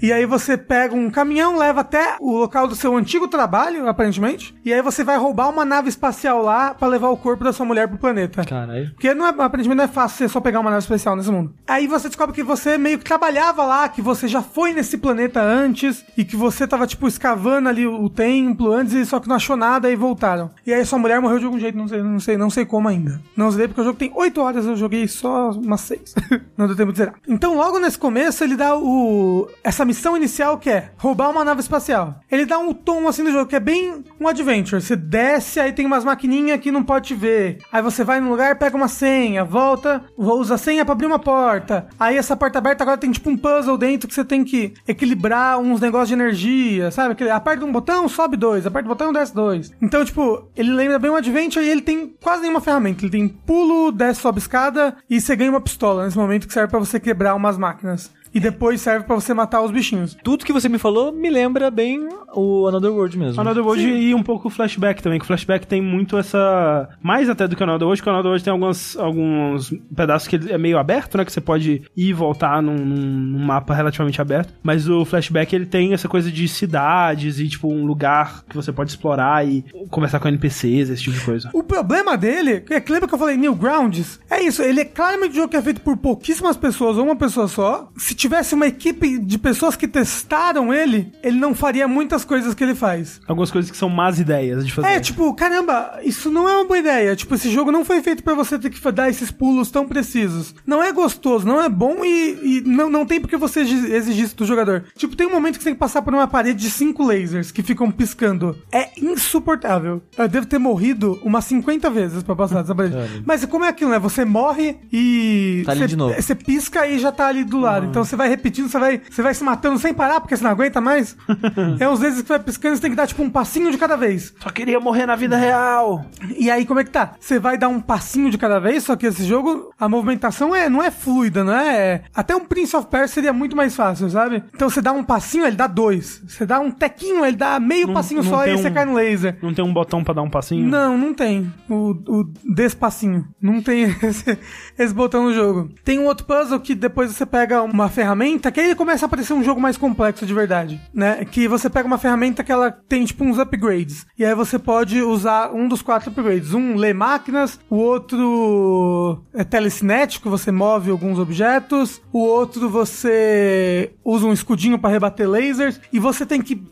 e 0.00 0.12
aí 0.12 0.26
você 0.26 0.56
pega 0.56 0.94
um 0.94 1.10
caminhão, 1.10 1.56
leva 1.56 1.80
até 1.80 2.16
o 2.20 2.36
local 2.38 2.66
do 2.68 2.74
seu 2.74 2.96
antigo 2.96 3.28
trabalho, 3.28 3.88
aparentemente, 3.88 4.54
e 4.64 4.72
aí 4.72 4.82
você 4.82 5.02
vai 5.04 5.16
roubar 5.18 5.48
uma 5.48 5.64
nave 5.64 5.88
espacial 5.88 6.42
lá 6.42 6.74
pra 6.74 6.88
levar 6.88 7.08
o 7.08 7.16
corpo 7.16 7.44
da 7.44 7.52
sua 7.52 7.66
mulher 7.66 7.88
pro 7.88 7.98
planeta. 7.98 8.44
Caralho. 8.44 8.90
Porque 8.92 9.12
não 9.14 9.26
é, 9.26 9.30
aparentemente 9.30 9.76
não 9.76 9.84
é 9.84 9.88
fácil 9.88 10.18
você 10.18 10.28
só 10.28 10.40
pegar 10.40 10.60
uma 10.60 10.70
nave 10.70 10.82
especial 10.82 11.16
nesse 11.16 11.30
mundo. 11.30 11.52
Aí 11.66 11.86
você 11.86 12.08
descobre 12.08 12.34
que 12.34 12.42
você 12.42 12.76
meio 12.78 12.98
que 12.98 13.04
trabalhava 13.04 13.64
lá, 13.64 13.88
que 13.88 14.00
você 14.02 14.28
já 14.28 14.42
foi 14.42 14.72
nesse 14.72 14.98
planeta 14.98 15.40
antes, 15.42 16.04
e 16.16 16.24
que 16.24 16.36
você 16.36 16.66
tava, 16.66 16.86
tipo, 16.86 17.06
escavando 17.08 17.68
ali 17.68 17.86
o, 17.86 18.02
o 18.04 18.08
templo 18.10 18.72
antes, 18.72 18.94
e 18.94 19.04
só 19.06 19.20
que 19.20 19.28
não 19.28 19.36
achou 19.36 19.56
nada 19.56 19.90
e 19.90 19.96
voltaram. 19.96 20.50
E 20.66 20.72
aí 20.72 20.84
sua 20.84 20.98
mulher 20.98 21.20
morreu 21.20 21.38
de 21.38 21.44
algum 21.44 21.58
jeito, 21.58 21.76
não 21.76 21.88
sei, 21.88 22.02
não 22.02 22.20
sei, 22.20 22.36
não 22.36 22.50
sei 22.50 22.64
como 22.64 22.88
ainda. 22.88 23.20
Não 23.38 23.52
sei 23.52 23.68
porque 23.68 23.80
o 23.80 23.84
jogo 23.84 23.96
tem 23.96 24.10
8 24.12 24.40
horas, 24.40 24.66
eu 24.66 24.74
joguei 24.74 25.06
só 25.06 25.50
umas 25.50 25.82
6. 25.82 26.12
não 26.58 26.66
deu 26.66 26.74
tempo 26.74 26.90
de 26.90 26.98
zerar. 26.98 27.14
Então, 27.28 27.56
logo 27.56 27.78
nesse 27.78 27.96
começo, 27.96 28.42
ele 28.42 28.56
dá 28.56 28.76
o. 28.76 29.48
essa 29.62 29.84
missão 29.84 30.16
inicial 30.16 30.58
que 30.58 30.68
é 30.68 30.90
roubar 30.96 31.30
uma 31.30 31.44
nave 31.44 31.60
espacial. 31.60 32.18
Ele 32.28 32.44
dá 32.44 32.58
um 32.58 32.74
tom 32.74 33.06
assim 33.06 33.22
no 33.22 33.30
jogo, 33.30 33.46
que 33.46 33.54
é 33.54 33.60
bem 33.60 34.02
um 34.20 34.26
adventure. 34.26 34.82
Você 34.82 34.96
desce, 34.96 35.60
aí 35.60 35.72
tem 35.72 35.86
umas 35.86 36.04
maquininhas 36.04 36.58
que 36.58 36.72
não 36.72 36.82
pode 36.82 37.06
te 37.06 37.14
ver. 37.14 37.58
Aí 37.70 37.80
você 37.80 38.02
vai 38.02 38.18
num 38.18 38.28
lugar, 38.28 38.58
pega 38.58 38.76
uma 38.76 38.88
senha, 38.88 39.44
volta, 39.44 40.02
usa 40.16 40.56
a 40.56 40.58
senha 40.58 40.84
pra 40.84 40.94
abrir 40.94 41.06
uma 41.06 41.20
porta. 41.20 41.86
Aí 41.96 42.16
essa 42.16 42.36
porta 42.36 42.58
aberta 42.58 42.82
agora 42.82 42.98
tem 42.98 43.12
tipo 43.12 43.30
um 43.30 43.36
puzzle 43.36 43.78
dentro 43.78 44.08
que 44.08 44.14
você 44.16 44.24
tem 44.24 44.42
que 44.42 44.74
equilibrar 44.88 45.60
uns 45.60 45.80
negócios 45.80 46.08
de 46.08 46.14
energia, 46.14 46.90
sabe? 46.90 47.30
Aperta 47.30 47.64
um 47.64 47.70
botão, 47.70 48.08
sobe 48.08 48.36
dois, 48.36 48.66
aperta 48.66 48.88
o 48.88 48.92
botão, 48.92 49.12
desce 49.12 49.32
dois. 49.32 49.70
Então, 49.80 50.04
tipo, 50.04 50.50
ele 50.56 50.72
lembra 50.72 50.98
bem 50.98 51.12
um 51.12 51.14
adventure 51.14 51.64
e 51.64 51.70
ele 51.70 51.82
tem 51.82 52.16
quase 52.20 52.42
nenhuma 52.42 52.60
ferramenta. 52.60 53.04
Ele 53.04 53.12
tem 53.12 53.27
pulo, 53.28 53.92
desce, 53.92 54.20
sobe 54.20 54.38
escada 54.38 54.96
e 55.08 55.20
você 55.20 55.36
ganha 55.36 55.50
uma 55.50 55.60
pistola 55.60 56.04
nesse 56.04 56.16
momento 56.16 56.46
que 56.46 56.52
serve 56.52 56.70
pra 56.70 56.78
você 56.78 56.98
quebrar 56.98 57.34
umas 57.34 57.56
máquinas. 57.58 58.10
E 58.34 58.40
depois 58.40 58.80
serve 58.80 59.06
pra 59.06 59.14
você 59.14 59.32
matar 59.32 59.62
os 59.62 59.70
bichinhos. 59.70 60.16
Tudo 60.22 60.44
que 60.44 60.52
você 60.52 60.68
me 60.68 60.78
falou 60.78 61.12
me 61.12 61.30
lembra 61.30 61.70
bem 61.70 62.08
o 62.34 62.66
Another 62.66 62.92
World 62.92 63.18
mesmo. 63.18 63.40
Another 63.40 63.64
World 63.64 63.82
e 63.82 64.14
um 64.14 64.22
pouco 64.22 64.48
o 64.48 64.50
Flashback 64.50 65.02
também, 65.02 65.18
que 65.18 65.24
o 65.24 65.26
Flashback 65.26 65.66
tem 65.66 65.80
muito 65.80 66.16
essa... 66.18 66.88
Mais 67.02 67.28
até 67.28 67.46
do 67.46 67.56
que 67.56 67.62
o 67.62 67.64
Another 67.64 67.86
World, 67.86 68.02
que 68.02 68.08
o 68.08 68.12
Another 68.12 68.30
World 68.30 68.44
tem 68.44 68.52
alguns, 68.52 68.96
alguns 68.96 69.72
pedaços 69.94 70.28
que 70.28 70.36
ele 70.36 70.52
é 70.52 70.58
meio 70.58 70.78
aberto, 70.78 71.16
né? 71.16 71.24
Que 71.24 71.32
você 71.32 71.40
pode 71.40 71.82
ir 71.96 72.08
e 72.08 72.12
voltar 72.12 72.62
num, 72.62 72.74
num 72.74 73.38
mapa 73.38 73.74
relativamente 73.74 74.20
aberto. 74.20 74.54
Mas 74.62 74.88
o 74.88 75.04
Flashback, 75.04 75.54
ele 75.54 75.66
tem 75.66 75.92
essa 75.92 76.08
coisa 76.08 76.30
de 76.32 76.48
cidades 76.48 77.38
e, 77.38 77.48
tipo, 77.48 77.68
um 77.68 77.84
lugar 77.84 78.44
que 78.48 78.56
você 78.56 78.72
pode 78.72 78.90
explorar 78.90 79.46
e 79.46 79.64
conversar 79.90 80.20
com 80.20 80.28
NPCs, 80.28 80.90
esse 80.90 81.02
tipo 81.02 81.16
de 81.16 81.24
coisa. 81.24 81.50
O 81.52 81.62
problema 81.62 82.16
dele, 82.16 82.64
é 82.70 82.80
que 82.80 82.92
lembra 82.92 83.06
que 83.06 83.14
eu 83.14 83.18
falei 83.18 83.36
Newgrounds? 83.36 84.18
É 84.30 84.40
isso, 84.42 84.62
ele 84.62 84.80
é 84.80 84.84
claramente 84.84 85.32
um 85.32 85.36
jogo 85.36 85.48
que 85.48 85.56
é 85.56 85.62
feito 85.62 85.80
por 85.80 85.96
pouquíssimas 85.96 86.56
pessoas 86.56 86.96
ou 86.96 87.04
uma 87.04 87.16
pessoa 87.16 87.46
só. 87.46 87.90
Se 87.96 88.14
tivesse 88.18 88.52
uma 88.54 88.66
equipe 88.66 89.16
de 89.18 89.38
pessoas 89.38 89.76
que 89.76 89.86
testaram 89.86 90.74
ele, 90.74 91.12
ele 91.22 91.38
não 91.38 91.54
faria 91.54 91.86
muitas 91.86 92.24
coisas 92.24 92.52
que 92.52 92.64
ele 92.64 92.74
faz. 92.74 93.20
Algumas 93.28 93.50
coisas 93.50 93.70
que 93.70 93.76
são 93.76 93.88
más 93.88 94.18
ideias 94.18 94.66
de 94.66 94.72
fazer. 94.72 94.88
É, 94.88 95.00
tipo, 95.00 95.32
caramba, 95.34 96.00
isso 96.02 96.28
não 96.30 96.48
é 96.48 96.54
uma 96.56 96.64
boa 96.64 96.78
ideia. 96.78 97.14
Tipo, 97.14 97.36
esse 97.36 97.48
jogo 97.50 97.70
não 97.70 97.84
foi 97.84 98.02
feito 98.02 98.22
pra 98.24 98.34
você 98.34 98.58
ter 98.58 98.70
que 98.70 98.88
dar 98.90 99.08
esses 99.08 99.30
pulos 99.30 99.70
tão 99.70 99.86
precisos. 99.86 100.54
Não 100.66 100.82
é 100.82 100.90
gostoso, 100.92 101.46
não 101.46 101.62
é 101.62 101.68
bom 101.68 102.04
e, 102.04 102.58
e 102.58 102.60
não, 102.66 102.90
não 102.90 103.06
tem 103.06 103.20
porque 103.20 103.36
você 103.36 103.60
exi- 103.60 103.92
exigir 103.92 104.24
isso 104.24 104.36
do 104.36 104.44
jogador. 104.44 104.84
Tipo, 104.96 105.14
tem 105.14 105.26
um 105.26 105.30
momento 105.32 105.56
que 105.56 105.62
você 105.62 105.70
tem 105.70 105.74
que 105.74 105.80
passar 105.80 106.02
por 106.02 106.12
uma 106.12 106.26
parede 106.26 106.58
de 106.58 106.70
cinco 106.70 107.04
lasers 107.04 107.52
que 107.52 107.62
ficam 107.62 107.88
piscando. 107.90 108.58
É 108.72 108.88
insuportável. 109.00 110.02
Eu 110.16 110.28
devo 110.28 110.46
ter 110.46 110.58
morrido 110.58 111.20
umas 111.22 111.44
50 111.44 111.88
vezes 111.90 112.22
pra 112.24 112.34
passar 112.34 112.62
dessa 112.62 112.74
parede. 112.74 113.22
Mas 113.24 113.44
como 113.44 113.64
é 113.64 113.68
aquilo, 113.68 113.90
né? 113.90 113.98
Você 114.00 114.24
morre 114.24 114.76
e. 114.92 115.62
Tá 115.64 115.72
ali 115.72 115.80
você, 115.82 115.86
de 115.86 115.96
novo. 115.96 116.14
Você 116.20 116.34
pisca 116.34 116.86
e 116.86 116.98
já 116.98 117.12
tá 117.12 117.26
ali 117.28 117.44
do 117.44 117.58
lado. 117.60 117.86
Então 117.86 118.04
você 118.08 118.16
vai 118.16 118.28
repetindo, 118.28 118.68
você 118.68 118.78
vai, 118.78 119.00
você 119.10 119.22
vai 119.22 119.34
se 119.34 119.44
matando 119.44 119.78
sem 119.78 119.92
parar, 119.94 120.20
porque 120.20 120.36
você 120.36 120.42
não 120.44 120.50
aguenta 120.50 120.80
mais. 120.80 121.16
é 121.78 121.88
uns 121.88 122.00
vezes 122.00 122.22
que 122.22 122.28
vai 122.28 122.38
piscando, 122.38 122.76
você 122.76 122.82
tem 122.82 122.90
que 122.90 122.96
dar 122.96 123.06
tipo 123.06 123.22
um 123.22 123.30
passinho 123.30 123.70
de 123.70 123.78
cada 123.78 123.96
vez. 123.96 124.34
Só 124.40 124.50
queria 124.50 124.80
morrer 124.80 125.06
na 125.06 125.16
vida 125.16 125.36
real. 125.36 126.04
E 126.36 126.50
aí, 126.50 126.64
como 126.66 126.80
é 126.80 126.84
que 126.84 126.90
tá? 126.90 127.12
Você 127.20 127.38
vai 127.38 127.56
dar 127.58 127.68
um 127.68 127.80
passinho 127.80 128.30
de 128.30 128.38
cada 128.38 128.58
vez, 128.58 128.84
só 128.84 128.96
que 128.96 129.06
esse 129.06 129.24
jogo, 129.24 129.72
a 129.78 129.88
movimentação 129.88 130.54
é, 130.54 130.68
não 130.68 130.82
é 130.82 130.90
fluida, 130.90 131.44
não 131.44 131.54
é? 131.54 132.02
Até 132.14 132.34
um 132.34 132.44
Prince 132.44 132.76
of 132.76 132.86
Persia 132.88 133.08
seria 133.14 133.32
muito 133.32 133.56
mais 133.56 133.74
fácil, 133.74 134.08
sabe? 134.10 134.42
Então 134.54 134.68
você 134.70 134.80
dá 134.80 134.92
um 134.92 135.04
passinho, 135.04 135.46
ele 135.46 135.56
dá 135.56 135.66
dois. 135.66 136.22
Você 136.26 136.46
dá 136.46 136.60
um 136.60 136.70
tequinho, 136.70 137.24
ele 137.24 137.36
dá 137.36 137.58
meio 137.60 137.86
Não- 137.88 137.94
passinho 137.94 138.22
não 138.22 138.30
só 138.30 138.42
e 138.42 138.46
tem 138.50 138.56
você 138.56 138.68
um- 138.68 138.72
cai 138.74 138.84
no 138.84 138.94
laser. 138.94 139.36
Não 139.42 139.52
tem 139.54 139.64
um 139.64 139.72
botão 139.72 140.02
pra 140.02 140.14
dar 140.14 140.22
um 140.22 140.30
passinho? 140.30 140.66
Não, 140.68 140.96
não 140.96 141.12
tem. 141.14 141.52
O, 141.68 141.90
o 142.06 142.24
despacinho. 142.44 143.26
Não 143.40 143.60
tem 143.62 143.84
esse, 144.02 144.38
esse 144.78 144.94
botão 144.94 145.24
no 145.24 145.34
jogo. 145.34 145.70
Tem 145.84 145.98
um 145.98 146.06
outro 146.06 146.26
puzzle 146.26 146.60
que 146.60 146.74
depois 146.74 147.10
você 147.12 147.24
pega 147.26 147.62
uma 147.62 147.88
ferramenta, 147.98 148.52
que 148.52 148.60
aí 148.60 148.76
começa 148.76 149.04
a 149.04 149.08
aparecer 149.08 149.32
um 149.32 149.42
jogo 149.42 149.60
mais 149.60 149.76
complexo 149.76 150.24
de 150.24 150.32
verdade, 150.32 150.80
né? 150.94 151.24
Que 151.24 151.48
você 151.48 151.68
pega 151.68 151.84
uma 151.84 151.98
ferramenta 151.98 152.44
que 152.44 152.52
ela 152.52 152.70
tem 152.70 153.04
tipo 153.04 153.24
uns 153.24 153.38
upgrades. 153.38 154.06
E 154.16 154.24
aí 154.24 154.36
você 154.36 154.56
pode 154.56 155.02
usar 155.02 155.52
um 155.52 155.66
dos 155.66 155.82
quatro 155.82 156.10
upgrades. 156.10 156.54
Um 156.54 156.76
lê 156.76 156.92
máquinas, 156.92 157.58
o 157.68 157.74
outro 157.74 159.20
é 159.34 159.42
telecinético, 159.42 160.30
você 160.30 160.52
move 160.52 160.92
alguns 160.92 161.18
objetos, 161.18 162.00
o 162.12 162.20
outro 162.20 162.68
você 162.70 163.90
usa 164.04 164.26
um 164.26 164.32
escudinho 164.32 164.78
para 164.78 164.90
rebater 164.90 165.28
lasers 165.28 165.80
e 165.92 165.98
você 165.98 166.24
tem 166.24 166.40
que 166.40 166.62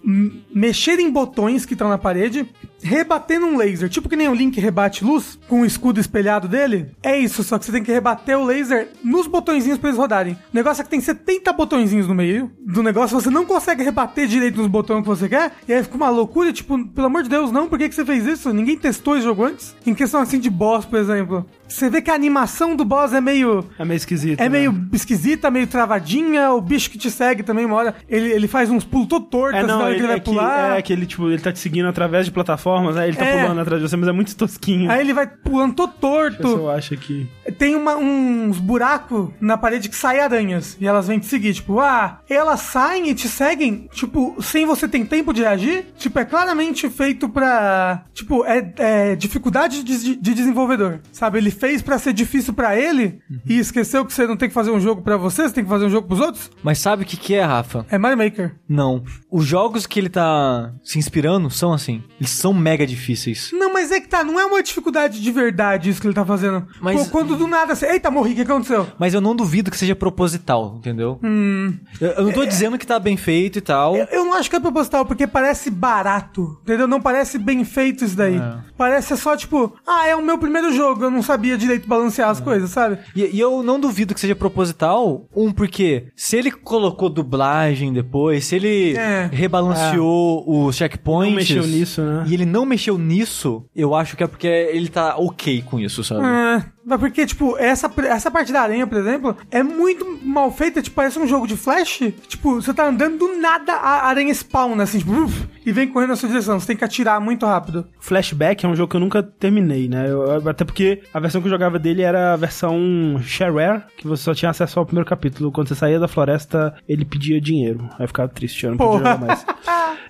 mexer 0.55 1.01
em 1.01 1.11
botões 1.11 1.66
que 1.66 1.74
estão 1.74 1.89
na 1.89 1.98
parede, 1.98 2.48
rebater 2.81 3.40
num 3.40 3.57
laser, 3.57 3.89
tipo 3.89 4.09
que 4.09 4.15
nem 4.15 4.28
o 4.28 4.35
Link 4.35 4.61
rebate 4.61 5.05
luz 5.05 5.36
com 5.48 5.62
o 5.62 5.66
escudo 5.66 5.98
espelhado 5.98 6.47
dele. 6.47 6.93
É 7.03 7.19
isso, 7.19 7.43
só 7.43 7.59
que 7.59 7.65
você 7.65 7.73
tem 7.73 7.82
que 7.82 7.90
rebater 7.93 8.39
o 8.39 8.44
laser 8.44 8.90
nos 9.03 9.27
botõezinhos 9.27 9.78
para 9.78 9.89
eles 9.89 9.98
rodarem. 9.98 10.35
O 10.35 10.39
negócio 10.57 10.82
é 10.82 10.85
que 10.85 10.90
tem 10.90 11.01
70 11.16 11.52
botõezinhos 11.52 12.06
no 12.06 12.14
meio 12.14 12.51
do 12.60 12.82
negócio, 12.82 13.18
você 13.18 13.30
não 13.30 13.44
consegue 13.47 13.82
rebater 13.82 14.26
direito 14.26 14.59
nos 14.59 14.66
botões 14.66 15.02
que 15.02 15.09
você 15.09 15.28
quer, 15.28 15.52
e 15.66 15.72
aí 15.72 15.82
fica 15.82 15.97
uma 15.97 16.09
loucura, 16.10 16.52
tipo, 16.52 16.86
pelo 16.88 17.06
amor 17.06 17.22
de 17.22 17.28
Deus, 17.28 17.51
não, 17.51 17.68
por 17.68 17.78
que, 17.78 17.88
que 17.88 17.94
você 17.94 18.05
fez 18.05 18.26
isso? 18.26 18.52
Ninguém 18.52 18.76
testou 18.76 19.16
esse 19.16 19.24
jogo 19.24 19.44
antes? 19.44 19.74
Em 19.86 19.94
questão 19.94 20.20
assim 20.20 20.38
de 20.38 20.51
boss, 20.51 20.84
por 20.84 20.98
exemplo. 20.98 21.47
Você 21.68 21.88
vê 21.90 22.01
que 22.01 22.10
a 22.10 22.14
animação 22.14 22.76
do 22.76 22.84
boss 22.84 23.12
é 23.12 23.20
meio. 23.20 23.64
É 23.78 23.84
meio 23.84 23.97
esquisito. 23.97 24.40
É 24.40 24.44
né? 24.44 24.48
meio 24.48 24.88
esquisita, 24.93 25.51
meio 25.51 25.66
travadinha. 25.66 26.52
O 26.52 26.60
bicho 26.60 26.88
que 26.90 26.98
te 26.98 27.10
segue 27.10 27.43
também, 27.43 27.64
uma 27.64 27.74
hora, 27.76 27.94
ele, 28.09 28.30
ele 28.30 28.47
faz 28.48 28.70
uns 28.70 28.84
pulos 28.84 29.09
todo 29.09 29.26
tortos, 29.26 29.59
É, 29.60 29.62
não, 29.66 29.78
na 29.78 29.84
hora 29.84 29.90
ele, 29.90 29.97
que 29.97 30.01
ele 30.02 30.06
vai 30.09 30.16
é, 30.16 30.20
que, 30.20 30.30
pular. 30.30 30.78
é 30.78 30.82
que 30.82 30.93
ele, 30.93 31.06
tipo, 31.06 31.28
ele 31.28 31.40
tá 31.43 31.52
te 31.52 31.59
seguindo 31.59 31.86
através 31.88 32.24
de 32.26 32.30
plataformas, 32.32 32.97
aí 32.97 33.09
ele 33.10 33.16
tá 33.16 33.24
É. 33.24 33.43
pulando 33.43 33.60
atrás 33.60 33.82
de 33.82 33.88
você, 33.88 33.97
mas 33.97 34.09
é 34.09 34.12
muito 34.12 34.34
tosquinho. 34.36 34.90
Aí 34.90 35.01
ele 35.01 35.12
vai 35.12 35.26
pulando 35.26 35.74
todo 35.74 35.93
torto. 35.93 36.47
eu 36.47 36.70
acho 36.70 36.94
aqui. 36.94 37.28
Tem 37.59 37.74
uma- 37.74 37.97
uns 37.97 38.59
buracos 38.59 39.30
na 39.40 39.56
parede 39.56 39.88
que 39.88 39.97
saem 39.97 40.20
aranhas. 40.20 40.76
E 40.80 40.86
elas 40.86 41.06
vêm 41.09 41.19
te 41.19 41.27
seguir. 41.27 41.55
Tipo, 41.55 41.81
ah, 41.81 42.20
elas 42.28 42.61
saem 42.61 43.09
e 43.09 43.15
te 43.15 43.28
seguem, 43.28 43.89
tipo, 43.93 44.37
sem 44.41 44.66
você 44.66 44.89
ter 44.89 45.05
tempo 45.07 45.33
de 45.33 45.43
reagir. 45.43 45.87
Tipo, 45.97 46.19
é 46.19 46.24
claramente 46.24 46.89
feito 46.89 47.28
pra. 47.28 48.05
Tipo, 48.15 48.45
é, 48.45 48.73
é 48.78 49.16
dificuldade 49.16 49.83
de, 49.83 50.16
de 50.16 50.35
desenvolvedor. 50.35 51.01
Sabe? 51.12 51.39
Ele 51.39 51.51
fez 51.51 51.83
pra 51.83 51.99
ser 51.99 52.12
difícil 52.12 52.53
pra 52.53 52.78
ele 52.78 53.20
e 53.47 53.59
esqueceu 53.59 54.05
que 54.05 54.12
você 54.12 54.27
não 54.27 54.37
tem 54.37 54.49
que 54.49 54.55
fazer 54.55 54.70
um 54.70 54.81
jogo 54.81 55.03
pra 55.03 55.16
você, 55.16 55.43
você 55.43 55.55
tem 55.55 55.65
que 55.65 55.70
fazer 55.70 55.87
um 55.87 55.91
jogo 55.91 56.09
pros 56.09 56.20
outros. 56.20 56.51
Mas 56.62 56.78
sabe 56.78 57.03
o 57.03 57.07
que, 57.07 57.16
que 57.16 57.35
é, 57.35 57.45
Rafa? 57.45 57.87
É 57.91 57.99
Mario 57.99 58.19
Maker. 58.19 58.55
Não. 58.69 59.03
Os 59.31 59.45
jogos 59.45 59.87
que 59.87 60.01
ele 60.01 60.09
tá 60.09 60.73
se 60.83 60.99
inspirando 60.99 61.51
são 61.51 61.73
assim. 61.73 62.03
Eles 62.19 62.31
são 62.31 62.53
mega 62.53 62.87
difíceis. 62.87 63.51
Não, 63.53 63.73
mas 63.73 63.91
é 63.91 64.01
que 64.01 64.09
tá, 64.09 64.24
não 64.24 64.41
é 64.41 64.45
uma 64.45 64.62
dificuldade 64.62 65.20
de 65.20 65.31
verdade 65.31 65.91
isso 65.91 66.01
que 66.01 66.07
ele 66.07 66.15
tá 66.15 66.24
fazendo. 66.24 66.66
Mas 66.81 67.05
Pô, 67.05 67.11
quando 67.11 67.37
do 67.37 67.47
nada, 67.47 67.73
assim, 67.73 67.87
eita, 67.87 68.11
morri, 68.11 68.33
o 68.33 68.37
que 68.37 68.43
aconteceu? 68.43 68.87
Mas 68.99 69.15
eu 69.15 69.20
não 69.20 69.35
duvido 69.35 69.70
que 69.70 69.77
seja 69.77 69.95
proposital, 69.95 70.77
entendeu? 70.78 70.95
Hum. 71.23 71.74
Eu, 72.01 72.09
eu 72.12 72.24
não 72.24 72.32
tô 72.32 72.44
dizendo 72.44 72.78
que 72.78 72.86
tá 72.86 72.98
bem 72.98 73.16
feito 73.16 73.59
e 73.59 73.60
tal. 73.60 73.97
Eu, 73.97 74.06
eu 74.10 74.24
não 74.24 74.35
acho 74.35 74.48
que 74.51 74.56
é 74.56 74.60
proposital, 74.60 75.05
porque 75.05 75.27
parece 75.27 75.70
barato, 75.70 76.59
entendeu? 76.62 76.86
Não 76.86 77.01
parece 77.01 77.39
bem 77.39 77.64
feito 77.64 78.05
isso 78.05 78.16
daí. 78.16 78.36
É. 78.36 78.56
Parece 78.77 79.16
só, 79.16 79.36
tipo, 79.36 79.74
ah, 79.86 80.06
é 80.06 80.14
o 80.16 80.23
meu 80.23 80.39
primeiro 80.39 80.73
jogo, 80.73 81.05
eu 81.05 81.10
não 81.10 81.23
sabia 81.23 81.56
direito 81.56 81.89
balancear 81.89 82.28
É. 82.28 82.32
as 82.32 82.40
coisas, 82.40 82.70
sabe? 82.70 82.98
E, 83.14 83.24
e 83.36 83.40
eu 83.40 83.62
não 83.62 83.78
duvido 83.81 84.14
que 84.14 84.20
seja 84.20 84.35
proposital. 84.35 85.27
Um, 85.35 85.51
porque 85.52 86.09
se 86.16 86.36
ele 86.36 86.51
colocou 86.51 87.09
dublagem 87.09 87.93
depois, 87.93 88.44
se 88.44 88.56
ele 88.56 88.97
É. 88.97 89.28
rebalanceou 89.32 90.44
os 90.47 90.77
checkpoints. 90.77 91.28
Não 91.28 91.36
mexeu 91.36 91.66
nisso, 91.66 92.02
né? 92.02 92.24
E 92.27 92.35
ele 92.35 92.44
não 92.47 92.64
mexeu 92.66 92.98
nisso, 92.98 93.64
eu 93.74 93.94
acho 93.94 94.16
que 94.16 94.23
é 94.24 94.27
porque 94.27 94.47
ele 94.47 94.89
tá 94.89 95.16
ok 95.16 95.62
com 95.62 95.78
isso, 95.81 96.02
sabe? 96.05 96.24
É, 96.24 96.64
mas 96.87 97.01
porque, 97.01 97.27
tipo, 97.27 97.59
essa, 97.59 97.91
essa 98.05 98.31
parte 98.31 98.53
da 98.53 98.63
aranha, 98.63 98.87
por 98.87 98.97
exemplo, 98.97 99.37
é 99.51 99.61
muito 99.61 100.21
mal 100.23 100.53
feita, 100.53 100.81
tipo, 100.81 100.95
parece 100.95 101.19
um 101.19 101.27
jogo 101.27 101.45
de 101.45 101.57
flash. 101.57 102.13
Tipo, 102.29 102.63
você 102.63 102.73
tá 102.73 102.87
andando 102.87 103.19
do 103.19 103.37
nada, 103.39 103.73
a 103.73 104.07
aranha 104.07 104.33
spawna, 104.33 104.85
assim, 104.85 105.01
tipo, 105.01 105.11
uf, 105.11 105.49
e 105.66 105.72
vem 105.72 105.88
correndo 105.88 106.10
na 106.10 106.16
sua 106.16 106.28
direção. 106.28 106.59
Você 106.59 106.68
tem 106.68 106.76
que 106.76 106.84
atirar 106.84 107.20
muito 107.20 107.44
rápido. 107.44 107.86
Flashback 108.01 108.64
é 108.64 108.68
um 108.68 108.74
jogo 108.76 108.88
que 108.90 108.97
eu 108.97 109.01
nunca 109.01 109.22
terminei, 109.22 109.88
né? 109.88 110.09
Eu- 110.10 110.48
até 110.48 110.64
porque 110.64 111.02
a 111.12 111.20
versão 111.20 111.40
que 111.43 111.48
eu 111.48 111.51
jogava 111.52 111.78
dele 111.78 112.02
era 112.02 112.32
a 112.32 112.36
versão 112.36 113.18
shareware, 113.22 113.82
que 113.98 114.06
você 114.06 114.22
só 114.22 114.34
tinha 114.34 114.51
acesso 114.51 114.78
ao 114.78 114.86
primeiro 114.86 115.09
capítulo. 115.09 115.51
Quando 115.52 115.68
você 115.68 115.74
saía 115.74 115.98
da 115.98 116.09
floresta, 116.09 116.74
ele 116.88 117.05
pedia 117.05 117.40
dinheiro. 117.40 117.88
Aí 117.98 118.05
eu 118.05 118.09
ficava 118.09 118.28
triste, 118.28 118.64
eu 118.64 118.70
não 118.70 118.78
podia 118.78 118.98
jogar 118.98 119.18
mais. 119.20 119.44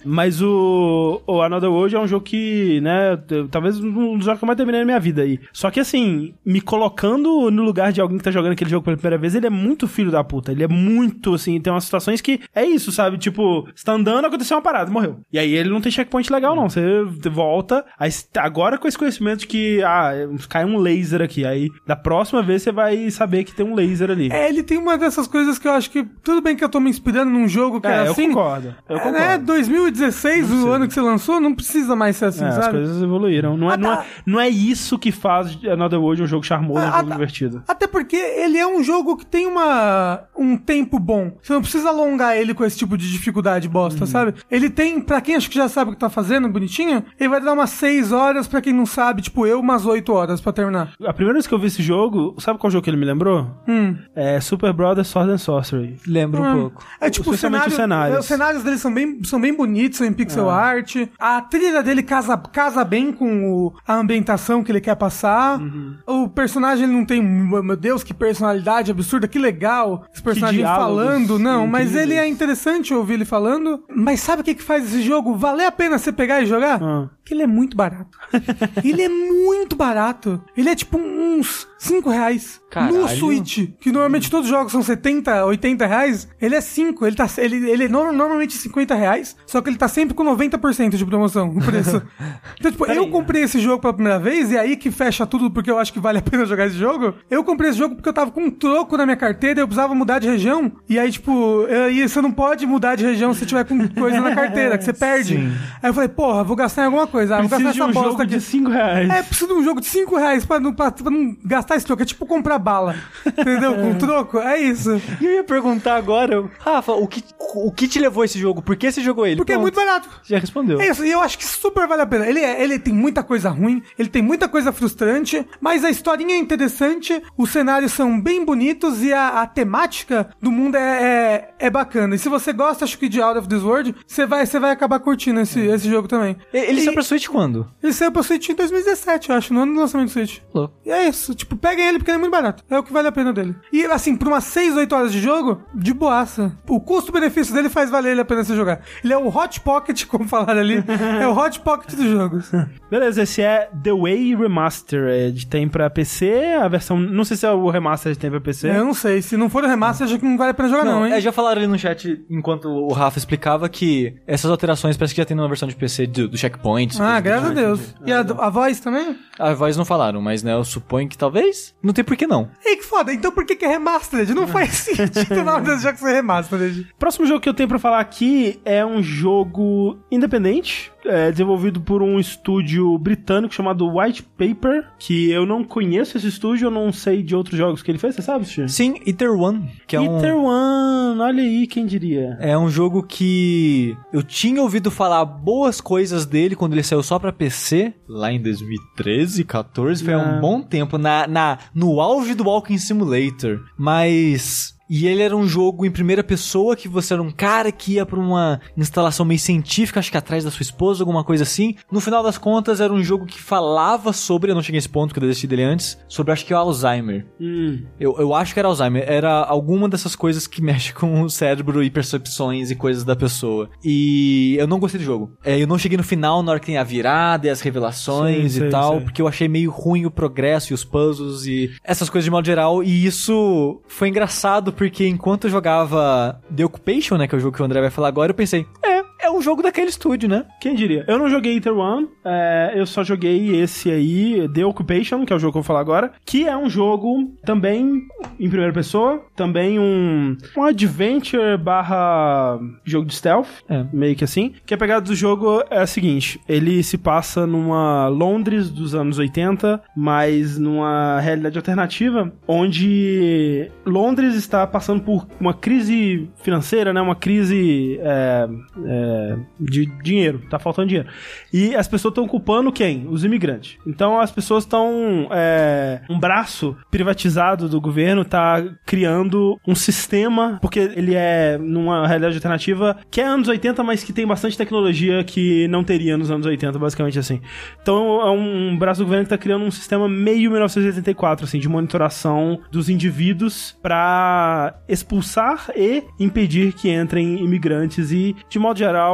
Mas 0.05 0.41
o, 0.41 1.21
o 1.27 1.43
Another 1.43 1.71
World 1.71 1.97
é 1.97 1.99
um 2.01 2.07
jogo 2.07 2.25
que, 2.25 2.81
né, 2.81 3.19
talvez 3.51 3.81
um 3.81 4.17
dos 4.17 4.25
jogos 4.25 4.39
que 4.39 4.45
eu 4.45 4.47
mais 4.47 4.57
terminei 4.57 4.81
na 4.83 4.85
minha 4.87 5.01
vida 5.01 5.23
aí. 5.23 5.41
Só 5.53 5.69
que 5.71 5.81
assim, 5.81 6.33
me 6.45 6.61
colocando 6.61 7.51
no 7.51 7.63
lugar 7.65 7.93
de 7.93 8.01
alguém 8.01 8.17
que 8.19 8.23
tá 8.25 8.31
jogando 8.31 8.53
aquele 8.53 8.71
jogo 8.71 8.85
pela 8.85 8.97
primeira 8.97 9.19
vez, 9.19 9.35
ele 9.35 9.47
é 9.47 9.51
muito 9.51 9.89
filho 9.89 10.11
da 10.13 10.23
puta. 10.23 10.53
Ele 10.53 10.63
é 10.63 10.69
muito, 10.69 11.35
assim, 11.35 11.61
tem 11.61 11.73
umas 11.73 11.85
situações 11.85 12.21
que 12.21 12.41
é 12.55 12.65
isso, 12.65 12.93
sabe? 12.93 13.19
Tipo, 13.19 13.67
você 13.75 13.85
tá 13.85 13.93
andando, 13.95 14.27
aconteceu 14.27 14.57
uma 14.57 14.63
parada, 14.63 14.91
morreu. 14.91 15.19
E 15.33 15.39
aí 15.39 15.46
ele 15.55 15.71
não 15.71 15.81
tem 15.81 15.91
checkpoint 15.93 16.33
legal, 16.33 16.55
não. 16.57 16.69
Você 16.69 16.83
volta, 17.31 17.85
aí 17.99 18.11
c- 18.11 18.27
agora 18.37 18.79
com 18.79 18.87
esse 18.89 18.99
conhecimento 18.99 19.41
de 19.41 19.47
que, 19.47 19.83
ah, 19.83 20.13
cai 20.49 20.65
um 20.65 20.79
laser 20.79 21.23
aqui. 21.23 21.45
Aí 21.45 21.69
da 21.87 21.97
próxima 21.97 22.43
vez 22.43 22.63
você 22.63 22.73
vai 22.73 23.11
saber 23.11 23.45
que 23.45 23.55
tem 23.55 23.65
um 23.67 23.75
laser 23.75 24.11
ali. 24.11 24.31
É, 24.33 24.49
ele 24.49 24.63
tem 24.63 24.79
uma 24.79 24.97
dessas 24.99 25.27
coisas 25.27 25.59
que 25.59 25.67
eu 25.69 25.73
acho 25.73 25.91
que. 25.91 26.05
Tudo 26.23 26.41
bem 26.41 26.57
que 26.57 26.65
eu 26.65 26.69
tô 26.69 26.81
me 26.81 26.91
inspirando 26.91 27.31
num 27.31 27.49
jogo 27.49 27.81
que 27.81 27.87
É, 27.87 27.91
era 27.93 28.07
eu 28.07 28.13
assim. 28.13 28.29
concordo. 28.29 28.75
Eu 28.89 28.97
É, 28.97 29.01
concordo. 29.01 29.19
né, 29.19 29.39
2016, 29.39 30.51
o 30.53 30.69
ano 30.71 30.87
que 30.89 30.95
você 30.95 31.01
lançou, 31.01 31.41
não 31.41 31.55
precisa 31.55 31.95
mais 31.97 32.17
ser 32.17 32.27
assim, 32.27 32.45
É, 32.45 32.49
as 32.49 32.55
sabe? 32.57 32.71
coisas 32.79 33.03
evoluíram. 33.03 33.57
Não 33.57 33.71
é, 33.71 33.75
Ah, 33.75 33.77
não, 33.77 33.97
tá. 33.97 34.03
é, 34.03 34.07
não 34.27 34.41
é 34.41 34.49
isso 34.49 34.99
que 34.99 35.13
faz 35.13 35.59
Another 35.65 36.01
World 36.01 36.23
um 36.23 36.27
jogo 36.27 36.45
charmoso, 36.45 36.81
um 36.81 36.89
Ah, 36.89 36.99
jogo 36.99 37.09
tá. 37.09 37.15
divertido. 37.15 37.63
Até 37.69 37.87
porque 37.87 38.17
ele 38.17 38.59
é 38.59 38.67
um 38.67 38.83
jogo 38.83 39.17
que 39.17 39.27
tem 39.27 39.47
uma 39.47 40.25
um 40.37 40.57
tempo 40.57 40.99
bom. 40.99 41.33
Você 41.43 41.53
não 41.53 41.61
precisa 41.63 41.89
alongar 41.89 42.37
ele 42.37 42.55
com 42.55 42.65
esse 42.65 42.77
tipo 42.79 42.97
de 42.97 43.11
dificuldade 43.11 43.69
bosta, 43.69 44.01
Uhum. 44.01 44.07
sabe? 44.07 44.35
Ele 44.51 44.69
tem, 44.71 45.01
pra 45.01 45.21
quem 45.21 45.36
acho 45.37 45.49
que 45.51 45.57
já 45.57 45.69
sabe 45.69 45.91
o 45.91 45.95
que 45.95 46.01
tá 46.01 46.09
fazendo, 46.11 46.49
bonitinho, 46.49 47.03
ele 47.19 47.29
vai 47.29 47.41
dar 47.41 47.53
umas 47.53 47.71
6 47.71 48.13
horas, 48.13 48.47
pra 48.47 48.61
quem 48.61 48.73
não 48.73 48.87
sabe, 48.87 49.23
tipo 49.23 49.47
eu, 49.47 49.61
umas 49.61 49.87
8 49.87 50.13
horas 50.13 50.41
pra 50.41 50.53
terminar. 50.53 50.93
A 51.05 51.13
primeira 51.13 51.35
vez 51.35 51.47
que 51.47 51.55
eu 51.55 51.59
vi 51.59 51.67
esse 51.67 51.83
jogo, 51.83 52.35
sabe 52.39 52.59
qual 52.59 52.71
jogo 52.71 52.83
que 52.85 52.91
ele 52.91 52.97
me 52.97 53.05
lembrou? 53.05 53.51
Hum. 53.69 53.97
É 54.15 54.41
Super 54.41 54.73
Brothers 54.73 55.09
Sword 55.09 55.33
and 55.33 55.39
Sorcery. 55.39 55.97
Lembra 56.07 56.41
um 56.41 56.47
Hum. 56.47 56.61
pouco. 56.63 56.85
É 57.01 57.11
tipo, 57.11 57.31
o 57.31 57.37
cenário, 57.37 57.69
os 57.69 57.75
cenários. 57.75 58.17
é, 58.17 58.21
os 58.21 58.27
cenários 58.27 58.63
dele 58.63 58.79
são 58.79 58.93
bem, 58.93 59.23
são 59.25 59.41
bem 59.41 59.55
bonitos, 59.55 59.99
são 59.99 60.07
em 60.07 60.13
pixel 60.13 60.49
art. 60.51 60.97
A 61.19 61.41
trilha 61.43 61.83
dele 61.83 62.03
casa, 62.03 62.37
casa 62.37 62.85
bem 62.85 63.13
com 63.13 63.51
o- 63.51 63.73
a 63.87 63.95
ambientação 63.95 64.63
que 64.63 64.71
ele 64.73 64.81
quer 64.81 64.95
passar. 64.97 65.61
Uhum. 65.61 65.97
O 66.07 66.29
personagem 66.29 66.85
ele 66.85 66.93
não 66.95 67.05
tem, 67.05 67.23
meu 67.23 67.77
Deus, 67.77 68.03
que 68.05 68.15
personalidade 68.15 68.91
absurda, 68.91 69.27
que 69.29 69.39
legal. 69.39 70.05
Esse 70.13 70.23
personagem 70.23 70.65
falando, 70.65 71.39
não, 71.39 71.67
mas 71.67 71.89
incríveis. 71.91 72.11
ele 72.11 72.15
é 72.21 72.29
interessante 72.29 72.95
ouvir 72.95 73.15
ele 73.15 73.25
falando. 73.25 73.83
Mas 73.95 74.21
sabe 74.21 74.43
o 74.43 74.45
que, 74.45 74.55
que 74.55 74.63
faz 74.63 74.85
esse 74.87 75.03
jogo 75.03 75.26
valer 75.35 75.67
a 75.67 75.73
pena 75.73 75.99
você 75.99 76.13
pegar 76.13 76.43
e 76.43 76.47
jogar? 76.47 76.83
Ah. 76.83 77.09
Que 77.25 77.35
ele 77.35 77.43
é 77.43 77.47
muito 77.47 77.77
barato. 77.77 78.19
ele 78.85 79.03
é 79.03 79.09
muito 79.09 79.75
barato. 79.75 80.43
Ele 80.57 80.69
é 80.69 80.77
tipo 80.77 80.99
uns 80.99 81.67
5 81.79 82.11
reais. 82.11 82.61
No 82.67 82.71
Caralho. 82.71 83.09
Switch, 83.09 83.71
que 83.81 83.91
normalmente 83.91 84.31
todos 84.31 84.47
os 84.51 84.55
jogos 84.55 84.71
são 84.71 84.83
70, 84.83 85.47
80 85.47 85.87
reais, 85.87 86.29
ele 86.41 86.55
é 86.55 86.61
5. 86.61 87.07
Ele, 87.07 87.17
tá, 87.17 87.27
ele, 87.39 87.71
ele 87.71 87.85
é 87.85 87.89
no- 87.89 88.13
normalmente 88.13 88.55
50 88.55 88.95
reais, 88.95 89.35
só 89.47 89.63
que 89.63 89.71
ele 89.71 89.79
tá 89.79 89.89
sempre 89.89 90.15
com 90.15 90.23
90% 90.25 90.97
de 90.97 91.07
promoção, 91.07 91.49
o 91.49 91.65
preço. 91.65 92.03
então, 92.61 92.71
tipo, 92.73 92.85
eu 92.87 93.09
comprei 93.09 93.45
esse 93.45 93.61
jogo 93.61 93.81
pela 93.81 93.95
primeira 93.95 94.19
vez, 94.19 94.51
e 94.51 94.59
aí 94.59 94.77
que 94.77 94.91
fecha 94.91 95.25
tudo 95.25 95.51
porque 95.51 95.71
eu 95.71 95.79
acho 95.79 95.91
que 95.93 96.01
vale 96.01 96.19
a 96.19 96.23
pena 96.23 96.45
jogar 96.45 96.67
esse 96.67 96.77
jogo. 96.77 97.15
Eu 97.31 97.43
comprei 97.45 97.71
esse 97.71 97.79
jogo 97.79 97.95
porque 97.95 98.09
eu 98.09 98.13
tava 98.13 98.31
com 98.31 98.43
um 98.43 98.51
troco 98.51 98.95
na 98.97 99.07
minha 99.07 99.17
carteira, 99.17 99.61
eu 99.61 99.67
precisava 99.67 99.95
mudar 99.95 100.19
de 100.19 100.29
região, 100.29 100.71
e 100.89 100.99
aí, 100.99 101.11
tipo, 101.11 101.33
eu- 101.69 101.91
e 101.91 102.07
você 102.07 102.21
não 102.21 102.33
pode 102.33 102.67
mudar 102.67 102.95
de 102.97 103.05
região 103.07 103.33
se 103.33 103.47
tiver 103.47 103.65
com 103.65 103.89
coisa 103.89 104.21
na 104.21 104.35
carteira, 104.35 104.77
que 104.77 104.85
você 104.85 104.93
perde. 104.95 105.37
Aí 105.83 105.89
eu 105.89 105.95
falei, 105.95 106.09
porra, 106.11 106.45
vou 106.45 106.57
gastar 106.57 106.83
em 106.83 106.87
alguma 106.87 107.07
coisa, 107.07 107.37
ah, 107.37 107.41
vou 107.41 107.49
gastar 107.49 107.65
nessa 107.65 107.85
um 107.85 107.93
bosta 107.93 108.11
jogo 108.11 108.23
aqui. 108.23 108.33
de 108.37 108.41
5 108.43 108.71
reais. 108.71 109.09
É, 109.09 109.23
preciso 109.23 109.47
de 109.49 109.55
um 109.55 109.65
jogo 109.65 109.81
de 109.81 109.87
5 109.87 110.17
reais 110.17 110.45
pra 110.45 110.61
não, 110.61 110.75
pra, 110.75 110.91
pra 110.91 111.11
não 111.11 111.35
gastar 111.45 111.66
esse 111.75 111.85
troco. 111.87 112.03
É 112.03 112.07
tipo 112.07 112.25
comprar 112.27 112.59
bala. 112.59 112.95
Entendeu? 113.27 113.75
Com 113.75 113.95
troco. 113.99 114.39
É 114.39 114.59
isso. 114.61 115.01
E 115.21 115.25
eu 115.27 115.33
ia 115.33 115.45
perguntar 115.45 115.97
agora, 115.97 116.49
Rafa, 116.61 116.93
o 116.93 117.07
que, 117.09 117.25
o 117.57 117.73
que 117.73 117.89
te 117.89 117.99
levou 117.99 118.23
a 118.23 118.25
esse 118.27 118.39
jogo? 118.39 118.63
Por 118.63 118.77
que 118.77 118.93
você 118.93 119.01
jogou 119.01 119.27
ele? 119.27 119.37
Porque 119.37 119.53
é 119.53 119.55
Pronto. 119.57 119.63
muito 119.63 119.75
barato. 119.75 120.09
Já 120.23 120.39
respondeu. 120.39 120.81
É 120.81 120.89
isso, 120.91 121.05
e 121.05 121.11
eu 121.11 121.21
acho 121.21 121.39
que 121.39 121.45
super 121.45 121.89
vale 121.89 122.03
a 122.03 122.07
pena. 122.07 122.27
Ele, 122.29 122.41
é- 122.41 122.63
ele 122.63 122.79
tem 122.79 122.93
muita 122.95 123.23
coisa 123.25 123.49
ruim, 123.51 123.83
ele 123.99 124.09
tem 124.09 124.23
muita 124.23 124.49
coisa 124.49 124.73
frustrante, 124.73 125.45
mas 125.61 125.85
a 125.85 125.91
historinha 125.91 126.35
é 126.35 126.39
interessante, 126.39 127.21
os 127.37 127.51
cenários 127.51 127.93
são 127.93 128.21
bem 128.21 128.45
bonitos 128.45 129.03
e 129.03 129.13
a, 129.13 129.41
a 129.43 129.47
temática 129.47 130.29
do 130.41 130.51
mundo 130.51 130.77
é, 130.77 131.51
é, 131.59 131.67
é 131.67 131.71
bacana. 131.71 132.15
E 132.15 132.19
se 132.19 132.29
você 132.29 132.53
gosta, 132.53 132.85
acho 132.85 132.99
que 132.99 133.09
de 133.09 133.21
Out 133.21 133.39
of 133.39 133.49
This 133.49 133.63
World, 133.63 133.95
você 134.07 134.27
vai, 134.27 134.45
você 134.47 134.59
vai 134.61 134.71
acabar 134.71 135.01
curtindo 135.01 135.41
esse, 135.41 135.61
esse 135.61 135.89
jogo 135.89 136.07
também. 136.09 136.37
Ele 136.53 136.81
E- 136.81 136.85
saiu 136.85 136.93
pra 136.95 137.03
Switch 137.03 137.27
quando? 137.29 137.67
Ele 137.83 137.93
saiu 137.93 138.13
pra 138.13 138.23
Switch 138.23 138.49
em 138.49 138.55
2017, 138.55 139.31
eu 139.31 139.37
acho, 139.37 139.53
no 139.55 139.61
ano 139.63 139.75
do 139.75 139.81
lançamento 139.81 140.09
do 140.09 140.13
Switch. 140.13 140.39
Louco. 140.55 140.75
E 140.85 140.91
é 140.91 141.09
isso, 141.09 141.35
tipo, 141.35 141.56
peguem 141.57 141.87
ele 141.87 141.99
porque 141.99 142.11
ele 142.11 142.17
é 142.19 142.21
muito 142.21 142.33
barato. 142.33 142.65
É 142.69 142.79
o 142.79 142.83
que 142.83 142.93
vale 142.93 143.09
a 143.09 143.13
pena 143.13 143.33
dele. 143.33 143.55
E 143.73 143.85
assim, 143.87 144.17
por 144.17 144.29
umas 144.29 144.45
6, 144.45 144.77
8 144.77 144.95
horas 144.95 145.13
de 145.13 145.21
jogo, 145.21 145.63
de 145.75 145.93
boaça. 145.93 146.57
O 146.69 146.81
custo-benefício 146.81 147.55
dele 147.55 147.69
faz 147.69 147.91
valer 147.91 148.13
ele 148.13 148.21
a 148.21 148.25
pena 148.25 148.45
você 148.45 148.55
jogar. 148.55 148.81
Ele 149.03 149.13
é 149.13 149.19
o 149.19 149.29
Hot 149.29 149.61
Pocket, 149.61 150.05
como 150.09 150.29
falaram 150.29 150.61
ali. 150.61 150.83
é 151.21 151.27
o 151.27 151.37
Hot 151.37 151.61
Pocket 151.61 151.95
dos 151.95 152.07
jogos. 152.07 152.51
Beleza, 152.91 153.23
esse 153.23 153.43
é 153.43 153.69
The 153.83 153.93
Way 153.93 154.35
Remastered. 154.37 155.47
Tem 155.47 155.69
pra 155.69 155.89
PC, 155.91 156.57
a 156.61 156.69
versão. 156.69 156.99
Não 156.99 157.25
sei 157.25 157.37
se 157.37 157.47
é 157.47 157.51
o 157.51 157.69
Remastered 157.69 158.19
tem 158.19 158.31
pra 158.31 158.41
PC. 158.41 158.69
Eu 158.71 158.85
não 158.85 158.95
sei, 158.95 159.23
se 159.23 159.37
não 159.37 159.49
for 159.49 159.65
o 159.65 159.69
remaster, 159.69 160.07
acho 160.07 160.19
que 160.19 160.25
não 160.25 160.37
vale 160.37 160.51
a 160.51 160.55
pena 160.55 160.69
jogar 160.69 160.85
não, 160.85 161.07
hein? 161.07 161.13
é, 161.13 161.21
já 161.21 161.33
falaram 161.33 161.59
ali 161.59 161.67
no 161.67 161.79
chat, 161.79 162.25
enquanto 162.31 162.69
o 162.69 162.93
Rafa 162.93 163.19
explicava, 163.19 163.69
que 163.69 164.15
essas 164.27 164.51
alterações 164.51 164.97
parece 164.97 165.15
que 165.15 165.21
já 165.21 165.25
tem 165.25 165.37
numa 165.37 165.49
versão 165.49 165.69
de 165.69 165.75
PC 165.75 166.07
do, 166.07 166.29
do 166.29 166.37
checkpoint. 166.37 167.01
Ah, 167.01 167.21
graças 167.21 167.47
a 167.47 167.49
tipo. 167.49 167.61
Deus. 167.61 167.95
E 168.05 168.13
a, 168.13 168.21
a 168.21 168.51
voz 168.51 168.81
também? 168.81 169.17
A 169.39 169.53
voz 169.53 169.77
não 169.77 169.85
falaram, 169.85 170.21
mas 170.21 170.43
né, 170.43 170.55
eu 170.55 170.65
suponho 170.65 171.09
que 171.09 171.17
talvez. 171.17 171.46
Não 171.83 171.93
tem 171.93 172.05
por 172.05 172.17
que 172.17 172.27
não. 172.27 172.51
Ei, 172.65 172.77
que 172.77 172.85
foda. 172.85 173.13
Então 173.13 173.31
por 173.33 173.45
que 173.45 173.57
que 173.57 173.65
é 173.65 173.69
remastered? 173.69 174.35
Não 174.35 174.47
faz 174.47 174.71
sentido 174.97 175.41
o 175.41 175.45
nome 175.45 175.67
desse 175.67 175.83
jogo 175.83 175.99
ser 175.99 176.13
remastered. 176.13 176.89
Próximo 176.99 177.27
jogo 177.27 177.41
que 177.41 177.49
eu 177.49 177.55
tenho 177.55 177.69
pra 177.69 177.79
falar 177.79 178.01
aqui 178.01 178.61
é 178.65 178.85
um 178.85 179.03
jogo 179.03 179.99
independente, 180.11 180.93
é, 181.07 181.31
desenvolvido 181.31 181.81
por 181.81 182.03
um 182.03 182.19
estúdio 182.19 182.97
britânico 182.99 183.55
chamado 183.55 183.89
White 183.89 184.23
Paper, 184.23 184.89
que 184.99 185.31
eu 185.31 185.47
não 185.47 185.65
conheço 185.65 186.17
esse 186.17 186.29
estúdio, 186.29 186.67
eu 186.67 186.71
não 186.71 186.93
sei 186.93 187.23
de 187.23 187.35
outros 187.35 187.57
jogos 187.57 187.83
que 187.83 187.91
ele 187.91 187.99
fez, 187.99 188.15
você 188.15 188.23
sabe, 188.23 188.45
Steve? 188.45 188.69
Sim, 188.69 189.01
Ether 189.07 189.33
One, 189.33 189.69
que 189.87 189.97
é 189.97 190.01
um... 190.01 190.19
Ether 190.19 190.37
One, 190.37 191.21
olha 191.21 191.43
aí, 191.43 191.67
quem 191.67 191.87
diria. 191.87 192.37
É 192.41 192.57
um 192.57 192.69
jogo 192.69 193.03
que 193.03 193.97
eu 194.13 194.23
tinha 194.23 194.63
ouvido 194.63 194.91
falar 194.91 195.25
boas 195.25 195.81
coisas 195.81 196.27
dele 196.27 196.57
quando 196.57 196.73
ele 196.73 196.83
saiu 196.83 197.03
só 197.03 197.19
pra 197.19 197.33
PC, 197.33 197.95
lá 198.09 198.33
em 198.33 198.41
2013, 198.41 199.45
14, 199.45 200.05
foi 200.05 200.15
há 200.15 200.19
um 200.19 200.41
bom 200.41 200.63
tempo, 200.63 200.99
na, 200.99 201.27
na, 201.27 201.59
no 201.75 202.01
auge 202.01 202.35
do 202.35 202.45
Walking 202.45 202.79
Simulator. 202.79 203.65
Mas. 203.77 204.76
E 204.89 205.07
ele 205.07 205.23
era 205.23 205.37
um 205.37 205.47
jogo 205.47 205.85
em 205.85 205.91
primeira 205.91 206.23
pessoa 206.23 206.77
que 206.77 206.89
você 206.89 207.15
era 207.15 207.23
um 207.23 207.31
cara 207.31 207.73
que 207.73 207.95
ia 207.95 208.07
pra 208.07 208.19
uma 208.19 208.61
instalação 208.77 209.27
meio 209.27 209.41
científica, 209.41 210.01
acho 210.01 210.11
que 210.11 210.17
atrás 210.17 210.45
da 210.45 210.51
sua 210.51 210.63
esposa, 210.63 211.03
alguma 211.03 211.25
coisa 211.25 211.43
assim. 211.43 211.75
No 211.91 212.01
final 212.01 212.23
das 212.23 212.39
contas, 212.39 212.81
era 212.81 212.93
um 212.93 213.03
jogo 213.03 213.27
que 213.27 213.41
falava 213.41 214.13
sobre, 214.13 214.51
eu 214.51 214.55
não 214.55 214.63
cheguei 214.63 214.79
a 214.79 214.81
esse 214.81 214.89
ponto 214.89 215.13
que 215.13 215.19
eu 215.19 215.27
desisti 215.27 215.47
dele 215.47 215.63
antes, 215.63 215.99
sobre 216.09 216.33
acho 216.33 216.45
que 216.45 216.55
o 216.55 216.57
Alzheimer. 216.57 217.27
Hum. 217.41 217.83
Eu, 217.99 218.17
eu 218.19 218.35
acho 218.35 218.53
que 218.53 218.61
era 218.61 218.69
Alzheimer. 218.69 219.05
Era 219.07 219.45
alguma 219.45 219.89
dessas 219.89 220.15
coisas 220.15 220.47
que 220.47 220.63
mexe 220.63 220.93
com 220.93 221.23
o 221.23 221.31
cérebro 221.31 221.83
e 221.83 221.91
percepções 221.91 222.71
e 222.71 222.77
coisas 222.77 223.05
da 223.05 223.17
pessoa. 223.17 223.69
E 223.85 224.57
eu 224.59 224.67
não 224.67 224.79
gostei 224.79 225.01
do 225.01 225.05
jogo. 225.05 225.33
É, 225.45 225.61
eu 225.61 225.67
não 225.67 225.79
cheguei 225.79 225.97
no 225.97 226.05
final, 226.05 226.43
na 226.43 226.53
hora 226.53 226.61
que 226.61 226.67
tem 226.67 226.79
a 226.79 226.85
virada 226.85 227.47
e 227.47 227.51
as 227.51 227.61
revelações 227.61 228.53
Sei, 228.53 228.59
e 228.59 228.61
sei, 228.63 228.71
tal, 228.71 228.93
sei. 228.93 229.01
porque 229.01 229.23
eu 229.23 229.29
achei 229.29 229.49
meio 229.49 229.71
ruim 229.71 230.07
o 230.07 230.11
progresso 230.11 230.73
e 230.73 230.75
os 230.75 230.85
puzzles 230.85 231.47
e 231.47 231.73
essas 231.83 232.09
coisas 232.09 232.25
de 232.25 232.31
modo 232.31 232.47
geral. 232.47 232.83
E 232.83 233.05
isso 233.07 233.81
foi 233.89 234.09
engraçado 234.09 234.73
porque 234.77 235.07
enquanto 235.09 235.45
eu 235.45 235.51
jogava 235.51 236.41
The 236.55 236.65
Occupation, 236.65 237.17
né, 237.17 237.27
que 237.27 237.35
é 237.35 237.39
o 237.39 237.41
jogo 237.41 237.57
que 237.57 237.63
o 237.63 237.65
André 237.65 237.81
vai 237.81 237.91
falar 237.91 238.09
agora, 238.09 238.31
eu 238.31 238.35
pensei, 238.35 238.67
é, 238.85 239.03
é 239.27 239.31
um 239.31 239.43
jogo 239.43 239.63
daquele 239.63 239.89
estúdio, 239.89 240.29
né? 240.29 240.45
Quem 240.61 240.75
diria? 240.75 241.05
Eu 241.09 241.19
não 241.19 241.29
joguei 241.29 241.57
Ether 241.57 241.77
One, 241.77 242.09
é, 242.25 242.73
eu 242.77 242.87
só 242.87 243.03
joguei 243.03 243.61
esse 243.61 243.91
aí, 243.91 244.49
The 244.55 244.65
Occupation, 244.65 245.25
que 245.25 245.33
é 245.33 245.37
o 245.37 245.39
jogo 245.39 245.53
que 245.53 245.59
eu 245.59 245.63
vou 245.63 245.67
falar 245.67 245.81
agora, 245.81 246.13
que 246.25 246.47
é 246.47 246.57
um 246.57 246.71
jogo 246.71 247.33
também 247.45 248.03
em 248.39 248.49
primeira 248.49 248.73
pessoa, 248.73 249.23
também 249.35 249.79
um, 249.79 250.37
um 250.57 250.63
adventure 250.63 251.57
barra 251.57 252.59
jogo 252.85 253.07
de 253.07 253.15
stealth, 253.15 253.49
É. 253.69 253.85
meio 253.93 254.15
que 254.15 254.25
assim. 254.25 254.53
Que 254.65 254.75
a 254.75 254.79
pegada 254.79 255.01
do 255.01 255.15
jogo 255.15 255.63
é 255.71 255.79
a 255.79 255.87
seguinte, 255.87 256.41
ele 256.49 256.83
se 256.83 256.97
passa 256.97 257.47
numa 257.47 258.09
Londres 258.09 258.71
dos 258.71 258.95
anos 258.95 259.19
80, 259.19 259.83
mas 259.97 260.59
numa 260.59 261.19
realidade 261.21 261.59
alternativa, 261.59 262.33
onde 262.47 263.71
Londres 263.85 264.35
está 264.35 264.67
passando 264.67 265.03
por 265.03 265.27
uma 265.41 265.53
crise 265.55 266.29
financeira, 266.43 266.93
né, 266.93 267.01
uma 267.01 267.15
crise 267.17 267.99
é, 268.03 268.49
é, 268.85 269.16
de 269.59 269.87
dinheiro, 270.03 270.43
tá 270.51 270.59
faltando 270.59 270.89
dinheiro. 270.89 271.09
E 271.53 271.75
as 271.75 271.89
pessoas 271.89 272.13
estão 272.13 272.27
culpando 272.27 272.73
quem? 272.73 273.07
Os 273.09 273.25
imigrantes. 273.25 273.79
Então 273.87 274.21
as 274.21 274.31
pessoas 274.31 274.65
estão. 274.65 275.29
é, 275.31 276.01
um 276.09 276.19
braço 276.19 276.77
privatizado 276.91 277.69
do 277.69 277.81
governo 277.81 278.25
tá 278.25 278.63
criando 278.85 279.59
um 279.67 279.75
sistema, 279.75 280.59
porque 280.61 280.79
ele 280.79 281.15
é 281.15 281.59
numa 281.59 282.07
realidade 282.07 282.37
alternativa 282.37 282.97
que 283.11 283.21
é 283.21 283.25
anos 283.25 283.49
80, 283.49 283.83
mas 283.83 284.03
que 284.03 284.13
tem 284.13 284.27
bastante 284.27 284.57
tecnologia 284.57 285.23
que 285.25 285.69
não 285.69 285.85
teria 285.85 286.17
nos 286.17 286.31
anos 286.31 286.47
80, 286.47 286.79
basicamente 286.79 287.19
assim. 287.19 287.41
Então 287.81 288.21
é 288.21 288.31
um 288.31 288.77
braço 288.77 289.01
do 289.01 289.05
governo 289.05 289.25
que 289.25 289.31
tá 289.31 289.39
criando 289.39 289.65
um 289.65 289.71
sistema 289.71 290.09
meio 290.09 290.51
1984, 290.51 291.45
assim, 291.45 291.59
de 291.59 291.69
monitoração 291.69 292.61
dos 292.71 292.89
indivíduos 292.89 293.77
para 293.83 294.75
expulsar 294.89 295.71
e 295.77 296.03
impedir 296.19 296.73
que 296.73 296.91
entrem 296.91 297.43
imigrantes 297.43 298.11
e, 298.11 298.35
de 298.49 298.59
modo 298.59 298.79
geral, 298.79 299.06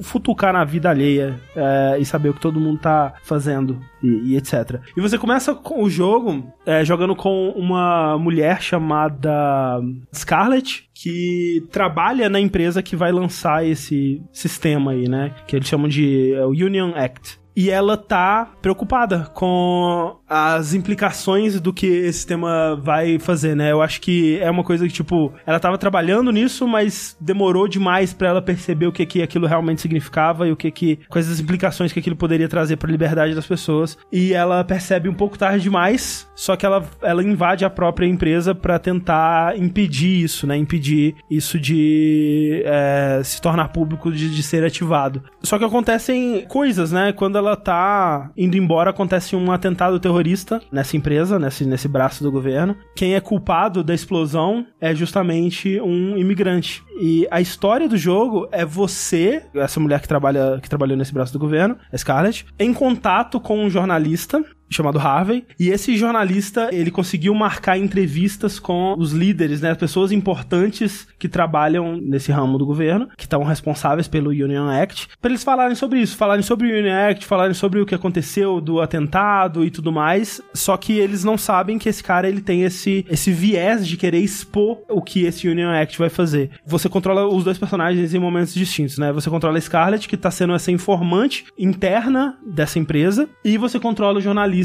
futucar 0.00 0.52
na 0.52 0.64
vida 0.64 0.90
alheia 0.90 1.38
é, 1.54 1.98
e 1.98 2.04
saber 2.04 2.30
o 2.30 2.34
que 2.34 2.40
todo 2.40 2.60
mundo 2.60 2.80
tá 2.80 3.14
fazendo 3.22 3.78
e, 4.02 4.32
e 4.32 4.36
etc. 4.36 4.80
E 4.96 5.00
você 5.00 5.18
começa 5.18 5.54
com 5.54 5.82
o 5.82 5.90
jogo 5.90 6.52
é, 6.66 6.84
jogando 6.84 7.14
com 7.14 7.50
uma 7.50 8.18
mulher 8.18 8.60
chamada 8.60 9.80
Scarlett, 10.14 10.88
que 10.94 11.66
trabalha 11.70 12.28
na 12.28 12.40
empresa 12.40 12.82
que 12.82 12.96
vai 12.96 13.12
lançar 13.12 13.66
esse 13.66 14.22
sistema 14.32 14.92
aí, 14.92 15.08
né? 15.08 15.34
Que 15.46 15.56
eles 15.56 15.68
chamam 15.68 15.88
de 15.88 16.34
é, 16.34 16.44
Union 16.46 16.92
Act. 16.94 17.41
E 17.54 17.70
ela 17.70 17.96
tá 17.96 18.50
preocupada 18.60 19.30
com 19.34 20.16
as 20.28 20.72
implicações 20.72 21.60
do 21.60 21.72
que 21.72 21.86
esse 21.86 22.18
sistema 22.18 22.76
vai 22.76 23.18
fazer, 23.18 23.54
né? 23.54 23.70
Eu 23.70 23.82
acho 23.82 24.00
que 24.00 24.38
é 24.40 24.50
uma 24.50 24.64
coisa 24.64 24.86
que, 24.86 24.92
tipo, 24.92 25.32
ela 25.46 25.60
tava 25.60 25.76
trabalhando 25.76 26.32
nisso, 26.32 26.66
mas 26.66 27.16
demorou 27.20 27.68
demais 27.68 28.14
pra 28.14 28.28
ela 28.28 28.42
perceber 28.42 28.86
o 28.86 28.92
que 28.92 29.04
que 29.04 29.22
aquilo 29.22 29.46
realmente 29.46 29.82
significava 29.82 30.48
e 30.48 30.52
o 30.52 30.56
que 30.56 30.70
que... 30.70 30.98
quais 31.08 31.30
as 31.30 31.40
implicações 31.40 31.92
que 31.92 31.98
aquilo 31.98 32.16
poderia 32.16 32.48
trazer 32.48 32.76
pra 32.76 32.90
liberdade 32.90 33.34
das 33.34 33.46
pessoas. 33.46 33.98
E 34.10 34.32
ela 34.32 34.64
percebe 34.64 35.08
um 35.08 35.14
pouco 35.14 35.38
tarde 35.38 35.62
demais, 35.62 36.30
só 36.34 36.56
que 36.56 36.64
ela, 36.64 36.82
ela 37.02 37.22
invade 37.22 37.64
a 37.64 37.70
própria 37.70 38.06
empresa 38.06 38.54
pra 38.54 38.78
tentar 38.78 39.58
impedir 39.58 40.22
isso, 40.22 40.46
né? 40.46 40.56
Impedir 40.56 41.16
isso 41.30 41.58
de 41.58 42.62
é, 42.64 43.20
se 43.22 43.40
tornar 43.42 43.68
público, 43.68 44.10
de, 44.10 44.30
de 44.30 44.42
ser 44.42 44.64
ativado. 44.64 45.22
Só 45.42 45.58
que 45.58 45.64
acontecem 45.64 46.46
coisas, 46.48 46.92
né? 46.92 47.12
Quando 47.12 47.41
ela 47.42 47.56
tá 47.56 48.30
indo 48.36 48.56
embora, 48.56 48.90
acontece 48.90 49.36
um 49.36 49.50
atentado 49.50 49.98
terrorista 50.00 50.60
nessa 50.70 50.96
empresa, 50.96 51.38
nesse, 51.38 51.64
nesse 51.64 51.88
braço 51.88 52.22
do 52.22 52.32
governo. 52.32 52.76
Quem 52.96 53.14
é 53.14 53.20
culpado 53.20 53.82
da 53.82 53.94
explosão 53.94 54.66
é 54.80 54.94
justamente 54.94 55.80
um 55.80 56.16
imigrante. 56.16 56.82
E 57.00 57.26
a 57.30 57.40
história 57.40 57.88
do 57.88 57.96
jogo 57.96 58.48
é 58.52 58.64
você, 58.64 59.42
essa 59.54 59.80
mulher 59.80 60.00
que 60.00 60.08
trabalha 60.08 60.60
que 60.62 60.68
trabalhou 60.68 60.96
nesse 60.96 61.12
braço 61.12 61.32
do 61.32 61.38
governo, 61.38 61.76
a 61.92 61.98
Scarlett, 61.98 62.46
em 62.58 62.72
contato 62.72 63.40
com 63.40 63.64
um 63.64 63.70
jornalista 63.70 64.42
chamado 64.74 64.98
Harvey, 64.98 65.44
e 65.58 65.68
esse 65.68 65.96
jornalista, 65.96 66.70
ele 66.72 66.90
conseguiu 66.90 67.34
marcar 67.34 67.78
entrevistas 67.78 68.58
com 68.58 68.94
os 68.98 69.12
líderes, 69.12 69.60
né, 69.60 69.70
as 69.70 69.78
pessoas 69.78 70.12
importantes 70.12 71.06
que 71.18 71.28
trabalham 71.28 71.96
nesse 72.00 72.32
ramo 72.32 72.58
do 72.58 72.66
governo, 72.66 73.08
que 73.16 73.24
estão 73.24 73.42
responsáveis 73.42 74.08
pelo 74.08 74.30
Union 74.30 74.68
Act, 74.68 75.08
para 75.20 75.30
eles 75.30 75.44
falarem 75.44 75.74
sobre 75.74 76.00
isso, 76.00 76.16
falarem 76.16 76.42
sobre 76.42 76.72
o 76.72 76.78
Union 76.78 77.10
Act, 77.10 77.26
falarem 77.26 77.54
sobre 77.54 77.80
o 77.80 77.86
que 77.86 77.94
aconteceu 77.94 78.60
do 78.60 78.80
atentado 78.80 79.64
e 79.64 79.70
tudo 79.70 79.92
mais, 79.92 80.40
só 80.54 80.76
que 80.76 80.94
eles 80.98 81.24
não 81.24 81.36
sabem 81.36 81.78
que 81.78 81.88
esse 81.88 82.02
cara, 82.02 82.28
ele 82.28 82.40
tem 82.40 82.62
esse, 82.62 83.04
esse 83.10 83.30
viés 83.30 83.86
de 83.86 83.96
querer 83.96 84.20
expor 84.20 84.78
o 84.88 85.02
que 85.02 85.24
esse 85.24 85.48
Union 85.48 85.70
Act 85.70 85.98
vai 85.98 86.08
fazer. 86.08 86.50
Você 86.66 86.88
controla 86.88 87.26
os 87.26 87.44
dois 87.44 87.58
personagens 87.58 88.14
em 88.14 88.18
momentos 88.18 88.54
distintos, 88.54 88.98
né, 88.98 89.12
você 89.12 89.28
controla 89.28 89.58
a 89.58 89.60
Scarlett, 89.60 90.08
que 90.08 90.16
tá 90.16 90.30
sendo 90.30 90.54
essa 90.54 90.70
informante 90.70 91.44
interna 91.58 92.38
dessa 92.46 92.78
empresa, 92.78 93.28
e 93.44 93.56
você 93.58 93.78
controla 93.78 94.18
o 94.18 94.22
jornalista 94.22 94.61